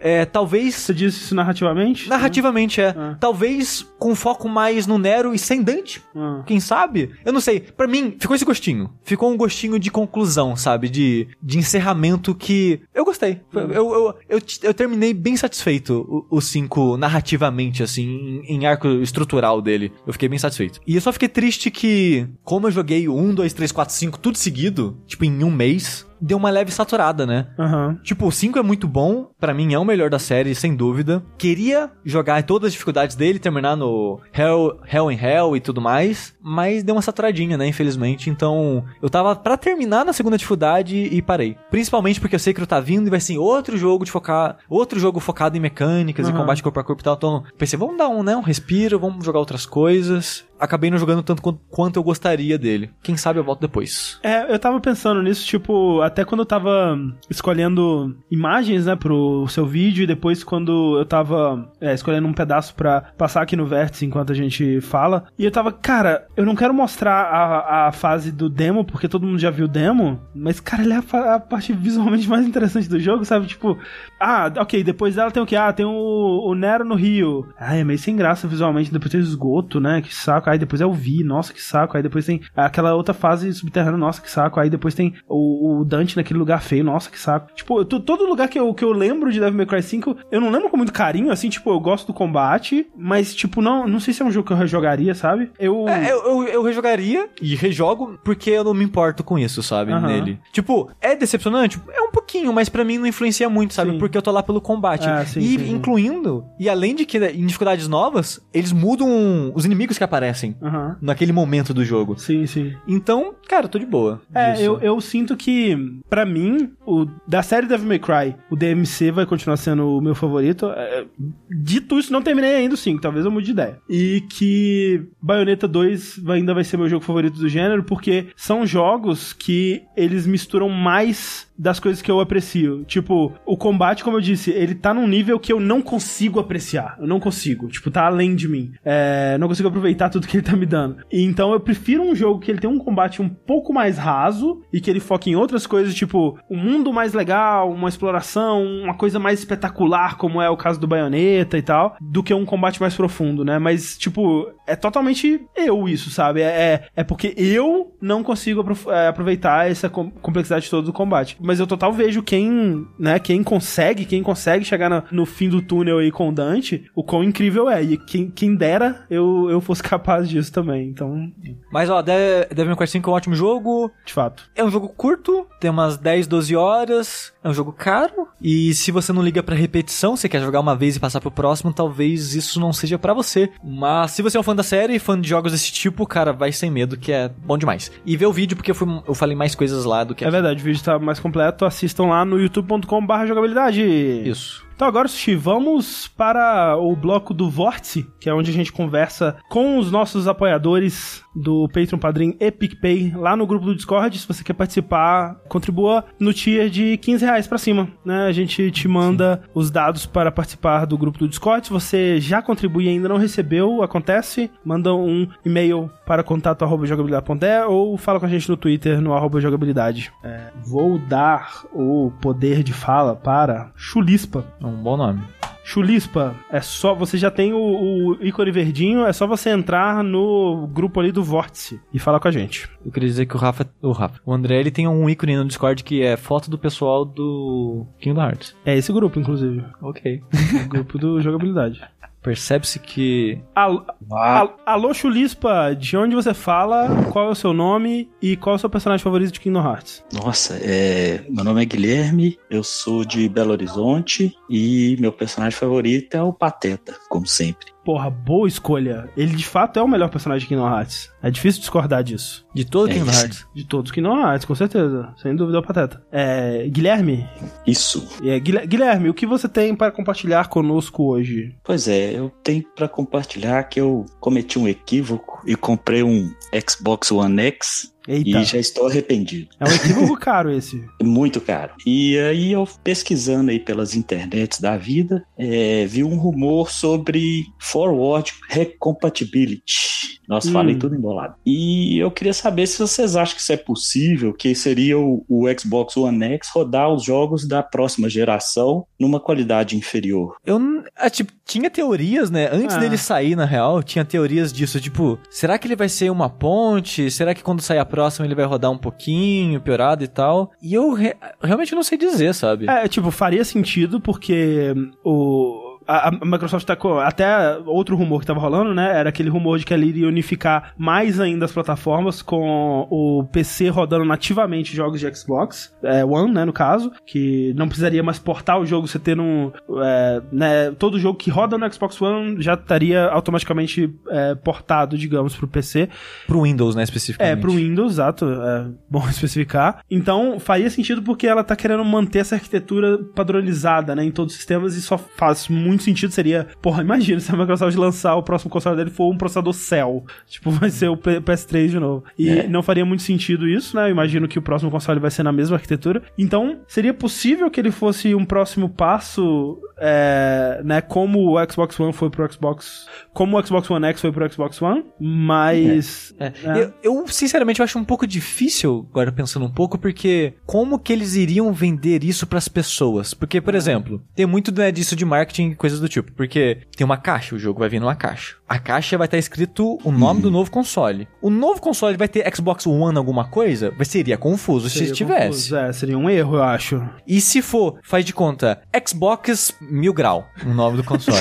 É, 0.00 0.24
talvez. 0.24 0.74
Você 0.74 0.94
disse 0.94 1.24
isso 1.24 1.34
narrativamente? 1.34 2.08
Narrativamente 2.08 2.80
é. 2.80 2.94
Ah. 2.96 3.16
Talvez 3.18 3.86
com 3.98 4.14
foco 4.14 4.48
mais 4.48 4.86
no 4.86 4.98
Nero 4.98 5.34
e 5.34 5.38
sem 5.38 5.62
Dante. 5.62 6.02
Ah. 6.14 6.42
Quem 6.46 6.60
sabe? 6.60 7.14
Eu 7.24 7.32
não 7.32 7.40
sei. 7.40 7.60
Pra 7.60 7.86
mim, 7.86 8.16
ficou 8.18 8.34
esse 8.34 8.44
gostinho. 8.44 8.92
Ficou 9.02 9.30
um 9.30 9.36
gostinho 9.36 9.78
de 9.84 9.90
conclusão, 9.90 10.56
sabe? 10.56 10.88
De, 10.88 11.28
de 11.42 11.58
encerramento 11.58 12.34
que 12.34 12.80
eu 12.94 13.04
gostei. 13.04 13.42
Eu, 13.52 13.70
eu, 13.70 14.14
eu, 14.28 14.40
eu 14.62 14.74
terminei 14.74 15.12
bem 15.12 15.36
satisfeito 15.36 16.26
o 16.30 16.40
5 16.40 16.96
narrativamente, 16.96 17.82
assim, 17.82 18.42
em, 18.48 18.56
em 18.56 18.66
arco 18.66 18.88
estrutural 18.88 19.60
dele. 19.60 19.92
Eu 20.06 20.12
fiquei 20.14 20.28
bem 20.28 20.38
satisfeito. 20.38 20.80
E 20.86 20.94
eu 20.94 21.00
só 21.02 21.12
fiquei 21.12 21.28
triste 21.28 21.70
que, 21.70 22.26
como 22.42 22.66
eu 22.66 22.70
joguei 22.70 23.06
o 23.06 23.14
1, 23.14 23.34
2, 23.34 23.52
3, 23.52 23.72
4, 23.72 23.94
5 23.94 24.18
tudo 24.18 24.38
seguido, 24.38 24.96
tipo 25.06 25.24
em 25.24 25.44
um 25.44 25.50
mês, 25.50 26.06
deu 26.20 26.36
uma 26.36 26.50
leve 26.50 26.70
saturada, 26.70 27.26
né? 27.26 27.48
Aham. 27.58 27.98
Tipo, 28.02 28.26
o 28.26 28.32
5 28.32 28.58
é 28.58 28.62
muito 28.62 28.86
bom, 28.88 29.30
pra 29.38 29.54
mim 29.54 29.72
é 29.74 29.78
o 29.78 29.84
melhor 29.84 30.10
da 30.10 30.18
série, 30.18 30.54
sem 30.54 30.74
dúvida. 30.74 31.22
Queria 31.38 31.90
jogar 32.04 32.42
todas 32.42 32.68
as 32.68 32.72
dificuldades 32.72 33.16
dele, 33.16 33.38
terminar 33.38 33.76
no 33.76 34.20
Hell, 34.32 34.78
Hell 34.90 35.10
in 35.10 35.18
Hell 35.18 35.56
e 35.56 35.60
tudo 35.60 35.80
mais, 35.80 36.34
mas 36.42 36.82
deu 36.82 36.94
uma 36.94 37.02
saturadinha, 37.02 37.56
né, 37.56 37.66
infelizmente. 37.66 38.30
Então, 38.30 38.84
eu 39.02 39.10
tava 39.10 39.34
pra 39.36 39.56
terminar 39.56 40.04
na 40.04 40.12
segunda 40.12 40.36
dificuldade 40.36 40.96
e 40.96 41.22
parei. 41.22 41.56
Principalmente 41.70 42.20
porque 42.20 42.34
eu 42.34 42.40
sei 42.40 42.52
que 42.52 42.60
ele 42.60 42.66
tá 42.66 42.80
vindo 42.80 43.06
e 43.06 43.10
vai 43.10 43.20
ser 43.20 43.38
outro 43.38 43.76
jogo 43.76 44.04
de 44.04 44.10
focar, 44.10 44.58
outro 44.68 44.98
jogo 44.98 45.20
focado 45.20 45.56
em 45.56 45.60
mecânicas 45.60 46.26
e 46.26 46.30
Aham. 46.30 46.40
combate 46.40 46.62
corpo 46.62 46.80
a 46.80 46.84
corpo 46.84 47.02
e 47.02 47.04
tal. 47.04 47.14
Então, 47.14 47.42
pensei, 47.58 47.78
vamos 47.78 47.96
dar 47.96 48.08
um, 48.08 48.22
né, 48.22 48.36
um 48.36 48.40
respiro, 48.42 48.98
vamos 48.98 49.24
jogar 49.24 49.38
outras 49.38 49.66
coisas. 49.66 50.44
Acabei 50.58 50.90
não 50.90 50.98
jogando 50.98 51.22
tanto 51.22 51.42
quanto, 51.42 51.96
eu 51.96 52.02
gostaria 52.02 52.58
dele. 52.58 52.90
Quem 53.02 53.16
sabe 53.16 53.38
eu 53.38 53.44
volto 53.44 53.60
depois. 53.60 54.18
É, 54.22 54.52
eu 54.52 54.58
tava 54.58 54.80
pensando 54.80 55.22
nisso, 55.22 55.46
tipo, 55.46 56.00
até 56.00 56.24
quando 56.24 56.40
eu 56.40 56.46
tava 56.46 56.98
escolhendo 57.28 58.16
imagens, 58.30 58.86
né, 58.86 58.96
pro 58.96 59.46
seu 59.48 59.66
vídeo, 59.66 60.04
e 60.04 60.06
depois 60.06 60.44
quando 60.44 60.98
eu 60.98 61.04
tava 61.04 61.70
é, 61.80 61.92
escolhendo 61.94 62.26
um 62.26 62.32
pedaço 62.32 62.74
pra 62.74 63.00
passar 63.16 63.42
aqui 63.42 63.56
no 63.56 63.66
vértice 63.66 64.06
enquanto 64.06 64.32
a 64.32 64.34
gente 64.34 64.80
fala, 64.80 65.24
e 65.38 65.44
eu 65.44 65.50
tava, 65.50 65.72
cara, 65.72 66.26
eu 66.36 66.44
não 66.46 66.54
quero 66.54 66.74
mostrar 66.74 67.22
a, 67.22 67.88
a 67.88 67.92
fase 67.92 68.30
do 68.30 68.48
demo, 68.48 68.84
porque 68.84 69.08
todo 69.08 69.26
mundo 69.26 69.38
já 69.38 69.50
viu 69.50 69.66
o 69.66 69.68
demo, 69.68 70.20
mas, 70.34 70.60
cara, 70.60 70.82
ele 70.82 70.92
é 70.92 70.96
a, 70.98 71.34
a 71.34 71.40
parte 71.40 71.72
visualmente 71.72 72.28
mais 72.28 72.46
interessante 72.46 72.88
do 72.88 73.00
jogo, 73.00 73.24
sabe? 73.24 73.46
Tipo, 73.46 73.78
ah, 74.20 74.50
ok, 74.58 74.82
depois 74.82 75.14
dela 75.14 75.30
tem 75.30 75.42
o 75.42 75.46
que? 75.46 75.56
Ah, 75.56 75.72
tem 75.72 75.86
o, 75.86 75.90
o 75.90 76.54
Nero 76.54 76.84
no 76.84 76.94
Rio. 76.94 77.46
Ah, 77.58 77.76
é 77.76 77.84
meio 77.84 77.98
sem 77.98 78.16
graça 78.16 78.48
visualmente, 78.48 78.92
depois 78.92 79.10
tem 79.10 79.20
o 79.20 79.22
esgoto, 79.22 79.80
né? 79.80 80.00
Que 80.00 80.14
saco. 80.14 80.43
Aí 80.50 80.58
depois 80.58 80.80
é 80.80 80.86
o 80.86 80.92
Vi, 80.92 81.22
nossa, 81.24 81.52
que 81.52 81.60
saco. 81.62 81.96
Aí 81.96 82.02
depois 82.02 82.26
tem 82.26 82.40
aquela 82.56 82.94
outra 82.94 83.14
fase 83.14 83.52
subterrânea, 83.52 83.98
nossa, 83.98 84.20
que 84.20 84.30
saco. 84.30 84.58
Aí 84.60 84.68
depois 84.70 84.94
tem 84.94 85.14
o, 85.28 85.80
o 85.80 85.84
Dante 85.84 86.16
naquele 86.16 86.38
lugar 86.38 86.62
feio, 86.62 86.84
nossa, 86.84 87.10
que 87.10 87.18
saco. 87.18 87.52
Tipo, 87.54 87.84
tô- 87.84 88.00
todo 88.00 88.26
lugar 88.26 88.48
que 88.48 88.58
eu, 88.58 88.72
que 88.74 88.84
eu 88.84 88.92
lembro 88.92 89.30
de 89.32 89.40
Devil 89.40 89.56
May 89.56 89.66
Cry 89.66 89.82
5, 89.82 90.16
eu 90.30 90.40
não 90.40 90.50
lembro 90.50 90.68
com 90.70 90.76
muito 90.76 90.92
carinho, 90.92 91.30
assim, 91.30 91.48
tipo, 91.48 91.70
eu 91.70 91.80
gosto 91.80 92.06
do 92.06 92.14
combate, 92.14 92.86
mas, 92.96 93.34
tipo, 93.34 93.60
não, 93.62 93.86
não 93.86 94.00
sei 94.00 94.12
se 94.14 94.22
é 94.22 94.24
um 94.24 94.30
jogo 94.30 94.46
que 94.46 94.52
eu 94.52 94.56
rejogaria, 94.56 95.14
sabe? 95.14 95.50
Eu. 95.58 95.88
É, 95.88 96.10
eu, 96.12 96.24
eu, 96.24 96.42
eu 96.48 96.62
rejogaria 96.62 97.28
e 97.40 97.54
rejogo 97.54 98.18
porque 98.24 98.50
eu 98.50 98.64
não 98.64 98.74
me 98.74 98.84
importo 98.84 99.22
com 99.24 99.38
isso, 99.38 99.62
sabe? 99.62 99.94
Nele. 99.94 100.38
Tipo, 100.52 100.90
é 101.00 101.14
decepcionante? 101.14 101.80
É 101.92 102.00
um 102.00 102.10
pouquinho, 102.10 102.52
mas 102.52 102.68
pra 102.68 102.84
mim 102.84 102.98
não 102.98 103.06
influencia 103.06 103.48
muito, 103.48 103.74
sabe? 103.74 103.92
Sim. 103.92 103.98
Porque 103.98 104.16
eu 104.18 104.22
tô 104.22 104.30
lá 104.30 104.42
pelo 104.42 104.60
combate. 104.60 105.08
Ah, 105.08 105.24
sim, 105.24 105.40
e 105.40 105.42
sim, 105.42 105.58
sim. 105.58 105.70
incluindo, 105.72 106.44
e 106.58 106.68
além 106.68 106.94
de 106.94 107.04
que 107.06 107.18
em 107.18 107.46
dificuldades 107.46 107.88
novas, 107.88 108.40
eles 108.52 108.72
mudam 108.72 109.52
os 109.54 109.64
inimigos 109.64 109.96
que 109.98 110.04
aparecem 110.04 110.33
Aham. 110.62 110.96
naquele 111.00 111.32
momento 111.32 111.72
do 111.72 111.84
jogo. 111.84 112.18
Sim, 112.18 112.46
sim. 112.46 112.74
Então, 112.86 113.34
cara, 113.48 113.68
tô 113.68 113.78
de 113.78 113.86
boa. 113.86 114.20
É, 114.34 114.60
eu, 114.60 114.78
eu 114.80 115.00
sinto 115.00 115.36
que, 115.36 115.76
pra 116.08 116.24
mim, 116.24 116.70
o, 116.86 117.06
da 117.26 117.42
série 117.42 117.66
Devil 117.66 117.86
May 117.88 117.98
Cry, 117.98 118.36
o 118.50 118.56
DMC 118.56 119.10
vai 119.10 119.26
continuar 119.26 119.56
sendo 119.56 119.86
o 119.96 120.00
meu 120.00 120.14
favorito. 120.14 120.66
É, 120.70 121.04
dito 121.50 121.98
isso, 121.98 122.12
não 122.12 122.22
terminei 122.22 122.56
ainda 122.56 122.76
5, 122.76 123.00
talvez 123.00 123.24
eu 123.24 123.30
mude 123.30 123.46
de 123.46 123.52
ideia. 123.52 123.78
E 123.88 124.22
que 124.30 125.06
Bayonetta 125.20 125.68
2 125.68 126.18
vai- 126.22 126.38
ainda 126.38 126.54
vai 126.54 126.64
ser 126.64 126.76
meu 126.76 126.88
jogo 126.88 127.04
favorito 127.04 127.38
do 127.38 127.48
gênero, 127.48 127.84
porque 127.84 128.28
são 128.36 128.66
jogos 128.66 129.32
que 129.32 129.82
eles 129.96 130.26
misturam 130.26 130.68
mais 130.68 131.46
das 131.56 131.78
coisas 131.80 132.02
que 132.02 132.10
eu 132.10 132.20
aprecio. 132.20 132.84
Tipo, 132.84 133.32
o 133.46 133.56
combate, 133.56 134.02
como 134.02 134.16
eu 134.16 134.20
disse, 134.20 134.50
ele 134.50 134.74
tá 134.74 134.92
num 134.92 135.06
nível 135.06 135.38
que 135.38 135.52
eu 135.52 135.60
não 135.60 135.80
consigo 135.80 136.40
apreciar. 136.40 136.96
Eu 136.98 137.06
não 137.06 137.20
consigo. 137.20 137.68
Tipo, 137.68 137.90
tá 137.90 138.06
além 138.06 138.34
de 138.34 138.48
mim. 138.48 138.72
É, 138.84 139.36
não 139.38 139.48
consigo 139.48 139.68
aproveitar 139.68 140.08
tudo 140.10 140.26
que 140.26 140.36
ele 140.36 140.44
tá 140.44 140.56
me 140.56 140.66
dando. 140.66 140.96
Então 141.12 141.52
eu 141.52 141.60
prefiro 141.60 142.02
um 142.02 142.14
jogo 142.14 142.40
que 142.40 142.50
ele 142.50 142.60
tem 142.60 142.68
um 142.70 142.78
combate 142.78 143.22
um 143.22 143.28
pouco 143.28 143.72
mais 143.72 143.96
raso 143.98 144.62
e 144.72 144.80
que 144.80 144.90
ele 144.90 145.00
foca 145.00 145.28
em 145.30 145.36
outras 145.36 145.66
coisas, 145.66 145.94
tipo, 145.94 146.38
um 146.50 146.56
mundo 146.56 146.92
mais 146.92 147.12
legal, 147.12 147.70
uma 147.70 147.88
exploração, 147.88 148.64
uma 148.82 148.94
coisa 148.94 149.18
mais 149.18 149.38
espetacular, 149.38 150.16
como 150.16 150.40
é 150.40 150.50
o 150.50 150.56
caso 150.56 150.80
do 150.80 150.86
Bayonetta 150.86 151.56
e 151.56 151.62
tal, 151.62 151.96
do 152.00 152.22
que 152.22 152.34
um 152.34 152.44
combate 152.44 152.80
mais 152.80 152.94
profundo, 152.94 153.44
né? 153.44 153.58
Mas, 153.58 153.96
tipo, 153.96 154.50
é 154.66 154.74
totalmente 154.76 155.40
eu 155.56 155.88
isso, 155.88 156.10
sabe? 156.10 156.40
É, 156.40 156.44
é, 156.44 156.88
é 156.96 157.04
porque 157.04 157.34
eu 157.36 157.92
não 158.00 158.22
consigo 158.22 158.64
é, 158.90 159.08
aproveitar 159.08 159.70
essa 159.70 159.88
com- 159.88 160.10
complexidade 160.10 160.68
toda 160.68 160.86
do 160.86 160.92
combate. 160.92 161.36
Mas 161.44 161.60
eu 161.60 161.66
total 161.66 161.92
vejo 161.92 162.22
quem, 162.22 162.86
né, 162.98 163.18
quem 163.18 163.42
consegue, 163.42 164.04
quem 164.04 164.22
consegue 164.22 164.64
chegar 164.64 164.88
na- 164.88 165.04
no 165.12 165.26
fim 165.26 165.48
do 165.48 165.60
túnel 165.62 165.98
aí 165.98 166.10
com 166.10 166.28
o 166.28 166.32
Dante, 166.32 166.84
o 166.94 167.02
quão 167.04 167.22
incrível 167.22 167.68
é. 167.68 167.82
E 167.82 167.96
quem, 167.98 168.30
quem 168.30 168.54
dera 168.54 169.04
eu, 169.10 169.48
eu 169.50 169.60
fosse 169.60 169.82
capaz 169.84 170.28
disso 170.28 170.52
também. 170.52 170.88
Então, 170.88 171.30
Mas, 171.72 171.90
ó, 171.90 172.00
De- 172.02 172.12
Devil 172.48 172.66
May 172.66 172.76
Cry 172.76 172.86
5 172.88 173.08
é 173.10 173.12
um 173.12 173.16
ótimo 173.16 173.34
jogo. 173.34 173.90
de 174.06 174.12
fato. 174.12 174.44
É 174.54 174.64
um 174.64 174.70
jogo 174.70 174.88
curto, 174.88 175.46
tem 175.60 175.70
umas 175.70 175.96
10, 175.96 176.26
12 176.26 176.56
horas. 176.56 177.32
É 177.42 177.48
um 177.48 177.54
jogo 177.54 177.72
caro. 177.72 178.26
E 178.40 178.72
se 178.74 178.90
você 178.90 179.12
não 179.12 179.22
liga 179.22 179.42
pra 179.42 179.54
repetição, 179.54 180.16
você 180.16 180.28
quer 180.28 180.40
jogar 180.40 180.60
uma 180.60 180.74
vez 180.74 180.96
e 180.96 181.00
passar 181.00 181.20
pro 181.20 181.30
próximo, 181.30 181.72
talvez 181.72 182.34
isso 182.34 182.58
não 182.58 182.72
seja 182.72 182.98
pra 182.98 183.12
você. 183.12 183.50
Mas 183.62 184.12
se 184.12 184.22
você 184.22 184.36
é 184.36 184.40
um 184.40 184.42
fã 184.42 184.56
da 184.56 184.62
série, 184.62 184.98
fã 184.98 185.20
de 185.20 185.28
jogos 185.28 185.52
desse 185.52 185.70
tipo, 185.72 186.06
cara, 186.06 186.32
vai 186.32 186.52
sem 186.52 186.70
medo, 186.70 186.96
que 186.96 187.12
é 187.12 187.28
bom 187.28 187.58
demais. 187.58 187.92
E 188.06 188.16
vê 188.16 188.24
o 188.24 188.32
vídeo, 188.32 188.56
porque 188.56 188.70
eu, 188.70 188.74
fui- 188.74 189.02
eu 189.06 189.14
falei 189.14 189.36
mais 189.36 189.54
coisas 189.54 189.84
lá 189.84 190.04
do 190.04 190.14
que 190.14 190.24
É 190.24 190.26
aqui. 190.28 190.32
verdade, 190.32 190.60
o 190.62 190.64
vídeo 190.64 190.82
tá 190.82 190.98
mais 190.98 191.20
completo. 191.20 191.33
Assistam 191.40 192.04
lá 192.04 192.24
no 192.24 192.40
youtube.com.br 192.40 193.26
jogabilidade. 193.26 193.82
Isso. 193.82 194.64
Então 194.74 194.88
agora, 194.88 195.06
Sushi, 195.06 195.36
vamos 195.36 196.08
para 196.08 196.76
o 196.76 196.96
bloco 196.96 197.32
do 197.32 197.48
Vórtice, 197.48 198.10
que 198.18 198.28
é 198.28 198.34
onde 198.34 198.50
a 198.50 198.54
gente 198.54 198.72
conversa 198.72 199.36
com 199.48 199.78
os 199.78 199.90
nossos 199.90 200.26
apoiadores 200.26 201.22
do 201.34 201.68
Patreon 201.68 201.98
Padrim 201.98 202.36
e 202.40 202.50
PicPay 202.50 203.12
lá 203.16 203.36
no 203.36 203.46
grupo 203.46 203.66
do 203.66 203.74
Discord. 203.74 204.18
Se 204.18 204.26
você 204.26 204.42
quer 204.42 204.52
participar, 204.52 205.36
contribua 205.48 206.04
no 206.18 206.32
tier 206.32 206.68
de 206.68 206.96
15 206.96 207.24
reais 207.24 207.46
pra 207.46 207.56
cima, 207.56 207.88
né? 208.04 208.26
A 208.26 208.32
gente 208.32 208.70
te 208.72 208.88
manda 208.88 209.42
os 209.54 209.70
dados 209.70 210.06
para 210.06 210.32
participar 210.32 210.84
do 210.86 210.98
grupo 210.98 211.18
do 211.18 211.28
Discord. 211.28 211.66
Se 211.66 211.72
você 211.72 212.20
já 212.20 212.42
contribui 212.42 212.86
e 212.86 212.88
ainda 212.88 213.08
não 213.08 213.16
recebeu, 213.16 213.82
acontece, 213.82 214.50
manda 214.64 214.92
um 214.92 215.28
e-mail 215.44 215.88
para 216.04 216.24
contato 216.24 216.64
arroba 216.64 216.84
jogabilidade.de 216.84 217.64
ou 217.68 217.96
fala 217.96 218.18
com 218.18 218.26
a 218.26 218.28
gente 218.28 218.48
no 218.48 218.56
Twitter 218.56 219.00
no 219.00 219.14
arroba 219.14 219.40
jogabilidade. 219.40 220.12
É, 220.22 220.50
vou 220.64 220.98
dar 220.98 221.64
o 221.72 222.12
poder 222.20 222.64
de 222.64 222.72
fala 222.72 223.14
para 223.14 223.70
Chulispa. 223.76 224.44
É 224.64 224.66
um 224.66 224.82
bom 224.82 224.96
nome. 224.96 225.22
Chulispa, 225.62 226.34
é 226.50 226.60
só. 226.60 226.94
Você 226.94 227.18
já 227.18 227.30
tem 227.30 227.52
o, 227.52 227.58
o 227.58 228.24
ícone 228.24 228.50
verdinho, 228.50 229.04
é 229.04 229.12
só 229.12 229.26
você 229.26 229.50
entrar 229.50 230.02
no 230.02 230.66
grupo 230.72 231.00
ali 231.00 231.12
do 231.12 231.22
Vórtice 231.22 231.80
e 231.92 231.98
falar 231.98 232.18
com 232.18 232.28
a 232.28 232.30
gente. 232.30 232.68
Eu 232.84 232.90
queria 232.90 233.08
dizer 233.08 233.26
que 233.26 233.36
o 233.36 233.38
Rafa, 233.38 233.66
o 233.82 233.92
Rafa, 233.92 234.20
o 234.24 234.32
André, 234.32 234.60
ele 234.60 234.70
tem 234.70 234.88
um 234.88 235.08
ícone 235.08 235.36
no 235.36 235.44
Discord 235.44 235.84
que 235.84 236.02
é 236.02 236.16
foto 236.16 236.50
do 236.50 236.58
pessoal 236.58 237.04
do 237.04 237.86
Kingdom 237.98 238.22
Hearts. 238.22 238.56
É 238.64 238.76
esse 238.76 238.90
grupo, 238.92 239.18
inclusive. 239.18 239.62
Ok. 239.82 240.22
O 240.64 240.68
grupo 240.68 240.98
do 240.98 241.20
jogabilidade. 241.20 241.80
Percebe-se 242.24 242.78
que 242.78 243.38
Alô, 243.54 243.84
Ah, 244.10 244.38
al- 244.40 244.56
alô, 244.64 244.94
Chulispa, 244.94 245.74
de 245.78 245.94
onde 245.96 246.14
você 246.16 246.32
fala, 246.32 246.88
qual 247.12 247.28
é 247.28 247.30
o 247.30 247.34
seu 247.34 247.52
nome 247.52 248.10
e 248.20 248.34
qual 248.36 248.54
é 248.54 248.56
o 248.56 248.58
seu 248.58 248.70
personagem 248.70 249.04
favorito 249.04 249.30
de 249.32 249.38
Kingdom 249.40 249.62
Hearts? 249.62 250.02
nossa, 250.12 250.58
é, 250.62 251.22
meu 251.28 251.44
nome 251.44 251.60
é 251.62 251.64
Guilherme, 251.66 252.38
eu 252.50 252.64
sou 252.64 253.04
de 253.04 253.28
Belo 253.28 253.52
Horizonte 253.52 254.34
e 254.48 254.96
meu 254.98 255.12
personagem 255.12 255.56
favorito 255.58 256.14
é 256.16 256.22
o 256.22 256.32
Pateta, 256.32 256.94
como 257.10 257.26
sempre. 257.26 257.73
Porra, 257.84 258.08
boa 258.08 258.48
escolha. 258.48 259.10
Ele 259.16 259.34
de 259.36 259.44
fato 259.46 259.78
é 259.78 259.82
o 259.82 259.86
melhor 259.88 260.08
personagem 260.08 260.40
de 260.40 260.48
Kingdom 260.48 260.66
Hearts. 260.66 261.10
É 261.22 261.30
difícil 261.30 261.60
discordar 261.60 262.02
disso. 262.02 262.44
de 262.54 262.64
todo 262.64 262.90
É 262.90 262.94
Kingdom. 262.94 263.10
Hearts. 263.12 263.46
De 263.54 263.64
todos 263.64 263.90
os 263.90 263.94
Kingdom 263.94 264.18
Hearts, 264.18 264.44
com 264.46 264.54
certeza. 264.54 265.12
Sem 265.20 265.36
dúvida 265.36 265.58
é 265.58 265.60
o 265.60 265.62
Pateta. 265.62 266.02
É, 266.10 266.66
Guilherme, 266.68 267.28
Isso. 267.66 268.06
é, 268.24 268.38
Guilher- 268.40 268.66
Guilherme, 268.66 269.08
o 269.10 269.14
que 269.14 269.26
você 269.26 269.48
tem 269.48 269.74
para 269.74 269.90
compartilhar 269.92 270.48
conosco 270.48 271.04
hoje? 271.04 271.54
Pois 271.62 271.86
é, 271.88 272.12
eu 272.18 272.30
tenho 272.42 272.64
pra 272.74 272.88
compartilhar 272.88 273.62
que 273.64 273.80
eu 273.80 274.06
cometi 274.20 274.58
um 274.58 274.66
equívoco 274.68 275.42
e 275.46 275.54
comprei 275.56 276.02
um 276.02 276.30
Xbox 276.68 277.10
One 277.12 277.40
X 277.42 277.92
Eita, 278.06 278.40
e 278.40 278.44
já 278.44 278.58
estou 278.58 278.86
arrependido. 278.86 279.48
é 279.60 279.64
um 279.68 279.72
equívoco 279.74 280.16
caro 280.18 280.50
esse. 280.50 280.84
Muito 281.02 281.40
caro. 281.40 281.72
E 281.86 282.18
aí 282.18 282.52
eu 282.52 282.68
pesquisando 282.82 283.50
aí 283.50 283.58
pelas 283.58 283.94
internets 283.94 284.60
da 284.60 284.76
vida, 284.76 285.24
é, 285.38 285.86
vi 285.86 286.04
um 286.04 286.16
rumor 286.16 286.70
sobre 286.70 287.44
forward 287.58 288.32
recompatibility. 288.48 290.20
Nossa, 290.28 290.48
Hum. 290.48 290.52
falei 290.52 290.74
tudo 290.76 290.94
embolado. 290.94 291.34
E 291.44 291.98
eu 291.98 292.10
queria 292.10 292.32
saber 292.32 292.66
se 292.66 292.78
vocês 292.78 293.14
acham 293.16 293.34
que 293.36 293.42
isso 293.42 293.52
é 293.52 293.56
possível, 293.56 294.32
que 294.32 294.54
seria 294.54 294.98
o, 294.98 295.24
o 295.28 295.44
Xbox 295.58 295.96
One 295.96 296.24
X 296.24 296.48
rodar 296.52 296.90
os 296.92 297.04
jogos 297.04 297.46
da 297.46 297.62
próxima 297.62 298.08
geração 298.08 298.86
numa 298.98 299.20
qualidade 299.20 299.76
inferior. 299.76 300.36
Eu, 300.44 300.58
ah, 300.96 301.10
tipo, 301.10 301.32
tinha 301.46 301.68
teorias, 301.70 302.30
né? 302.30 302.48
Antes 302.52 302.76
Ah. 302.76 302.80
dele 302.80 302.96
sair, 302.96 303.36
na 303.36 303.44
real, 303.44 303.82
tinha 303.82 304.04
teorias 304.04 304.52
disso. 304.52 304.80
Tipo, 304.80 305.18
será 305.30 305.58
que 305.58 305.66
ele 305.66 305.76
vai 305.76 305.88
ser 305.88 306.10
uma 306.10 306.28
ponte? 306.30 307.10
Será 307.10 307.34
que 307.34 307.42
quando 307.42 307.60
sair 307.60 307.78
a 307.78 307.84
próxima 307.84 308.26
ele 308.26 308.34
vai 308.34 308.44
rodar 308.44 308.70
um 308.70 308.78
pouquinho, 308.78 309.60
piorado 309.60 310.02
e 310.02 310.08
tal? 310.08 310.50
E 310.62 310.72
eu 310.74 310.92
re- 310.92 311.16
realmente 311.42 311.74
não 311.74 311.82
sei 311.82 311.98
dizer, 311.98 312.34
sabe? 312.34 312.68
É, 312.68 312.88
tipo, 312.88 313.10
faria 313.10 313.44
sentido 313.44 314.00
porque 314.00 314.74
o. 315.04 315.63
A, 315.86 316.08
a 316.08 316.10
Microsoft 316.10 316.68
com. 316.76 316.98
Até 316.98 317.58
outro 317.66 317.96
rumor 317.96 318.20
que 318.20 318.26
tava 318.26 318.40
rolando, 318.40 318.74
né? 318.74 318.98
Era 318.98 319.08
aquele 319.08 319.28
rumor 319.28 319.58
de 319.58 319.64
que 319.64 319.74
ela 319.74 319.84
iria 319.84 320.08
unificar 320.08 320.72
mais 320.76 321.20
ainda 321.20 321.44
as 321.44 321.52
plataformas 321.52 322.22
com 322.22 322.86
o 322.90 323.24
PC 323.24 323.68
rodando 323.68 324.04
nativamente 324.04 324.74
jogos 324.74 325.00
de 325.00 325.14
Xbox 325.14 325.74
é, 325.82 326.04
One, 326.04 326.32
né? 326.32 326.44
No 326.44 326.52
caso, 326.52 326.92
que 327.06 327.52
não 327.56 327.66
precisaria 327.66 328.02
mais 328.02 328.18
portar 328.18 328.58
o 328.60 328.66
jogo, 328.66 328.86
você 328.86 328.98
ter 328.98 329.18
um. 329.18 329.50
é, 329.82 330.22
né, 330.32 330.70
todo 330.72 330.98
jogo 330.98 331.18
que 331.18 331.30
roda 331.30 331.58
no 331.58 331.72
Xbox 331.72 332.00
One 332.00 332.40
já 332.42 332.54
estaria 332.54 333.06
automaticamente 333.06 333.92
é, 334.08 334.34
portado, 334.34 334.96
digamos, 334.96 335.36
pro 335.36 335.48
PC. 335.48 335.88
Pro 336.26 336.42
Windows, 336.42 336.74
né, 336.74 336.82
especificamente. 336.82 337.38
É, 337.38 337.40
pro 337.40 337.52
Windows, 337.52 337.94
exato. 337.94 338.26
É 338.26 338.66
bom 338.88 339.06
especificar. 339.08 339.80
Então, 339.90 340.38
faria 340.38 340.70
sentido 340.70 341.02
porque 341.02 341.26
ela 341.26 341.44
tá 341.44 341.56
querendo 341.56 341.84
manter 341.84 342.20
essa 342.20 342.34
arquitetura 342.34 342.98
padronizada, 343.14 343.94
né, 343.94 344.04
em 344.04 344.10
todos 344.10 344.32
os 344.32 344.36
sistemas 344.36 344.74
e 344.74 344.82
só 344.82 344.98
faz 344.98 345.48
muito 345.48 345.73
muito 345.74 345.84
sentido 345.84 346.12
seria, 346.12 346.46
porra, 346.62 346.82
imagina 346.82 347.20
se 347.20 347.30
a 347.32 347.36
Microsoft 347.36 347.76
lançar 347.76 348.14
o 348.16 348.22
próximo 348.22 348.50
console 348.50 348.76
dele 348.76 348.90
for 348.90 349.12
um 349.12 349.16
processador 349.18 349.52
Cell. 349.52 350.04
Tipo, 350.26 350.50
vai 350.50 350.70
ser 350.70 350.88
o 350.88 350.96
P- 350.96 351.20
PS3 351.20 351.68
de 351.68 351.78
novo. 351.78 352.04
E 352.18 352.28
É. 352.28 352.48
não 352.48 352.62
faria 352.62 352.84
muito 352.84 353.02
sentido 353.02 353.46
isso, 353.48 353.76
né? 353.76 353.86
Eu 353.86 353.90
imagino 353.90 354.26
que 354.28 354.38
o 354.38 354.42
próximo 354.42 354.70
console 354.70 355.00
vai 355.00 355.10
ser 355.10 355.22
na 355.22 355.32
mesma 355.32 355.56
arquitetura. 355.56 356.02
Então, 356.18 356.60
seria 356.66 356.94
possível 356.94 357.50
que 357.50 357.60
ele 357.60 357.70
fosse 357.70 358.14
um 358.14 358.24
próximo 358.24 358.68
passo, 358.68 359.58
é, 359.78 360.60
né? 360.64 360.80
Como 360.80 361.36
o 361.38 361.50
Xbox 361.50 361.78
One 361.80 361.92
foi 361.92 362.10
pro 362.10 362.30
Xbox. 362.32 362.86
Como 363.12 363.38
o 363.38 363.46
Xbox 363.46 363.70
One 363.70 363.86
X 363.86 364.00
foi 364.00 364.12
pro 364.12 364.32
Xbox 364.32 364.60
One, 364.62 364.84
mas. 365.00 366.14
É. 366.18 366.32
É. 366.44 366.62
Eu, 366.62 366.72
eu, 367.00 367.08
sinceramente, 367.08 367.60
eu 367.60 367.64
acho 367.64 367.78
um 367.78 367.84
pouco 367.84 368.06
difícil, 368.06 368.86
agora 368.90 369.10
pensando 369.12 369.44
um 369.46 369.50
pouco, 369.50 369.78
porque 369.78 370.34
como 370.46 370.78
que 370.78 370.92
eles 370.92 371.14
iriam 371.16 371.52
vender 371.52 372.04
isso 372.04 372.26
pras 372.26 372.48
pessoas? 372.48 373.14
Porque, 373.14 373.40
por 373.40 373.54
exemplo, 373.54 374.02
tem 374.14 374.26
muito 374.26 374.52
né, 374.52 374.70
disso 374.70 374.94
de 374.96 375.04
marketing 375.04 375.54
coisas 375.64 375.80
do 375.80 375.88
tipo. 375.88 376.12
Porque 376.12 376.58
tem 376.76 376.84
uma 376.84 376.98
caixa, 376.98 377.34
o 377.34 377.38
jogo 377.38 377.58
vai 377.58 377.70
vir 377.70 377.80
numa 377.80 377.94
caixa. 377.96 378.36
A 378.46 378.58
caixa 378.58 378.98
vai 378.98 379.06
estar 379.06 379.16
escrito 379.16 379.78
o 379.82 379.90
nome 379.90 380.20
do 380.20 380.30
novo 380.30 380.50
console. 380.50 381.08
O 381.22 381.30
novo 381.30 381.58
console 381.58 381.96
vai 381.96 382.06
ter 382.06 382.30
Xbox 382.36 382.66
One 382.66 382.98
alguma 382.98 383.24
coisa? 383.24 383.70
Vai 383.70 383.86
seria 383.86 384.18
confuso 384.18 384.68
se 384.68 384.80
seria 384.80 384.92
tivesse. 384.92 385.28
confuso. 385.28 385.56
É, 385.56 385.72
seria 385.72 385.96
um 385.96 386.10
erro, 386.10 386.36
eu 386.36 386.42
acho. 386.42 386.86
E 387.06 387.18
se 387.18 387.40
for, 387.40 387.78
faz 387.82 388.04
de 388.04 388.12
conta, 388.12 388.60
Xbox 388.86 389.54
Mil 389.58 389.94
Grau, 389.94 390.26
o 390.44 390.52
nome 390.52 390.76
do 390.76 390.84
console. 390.84 391.16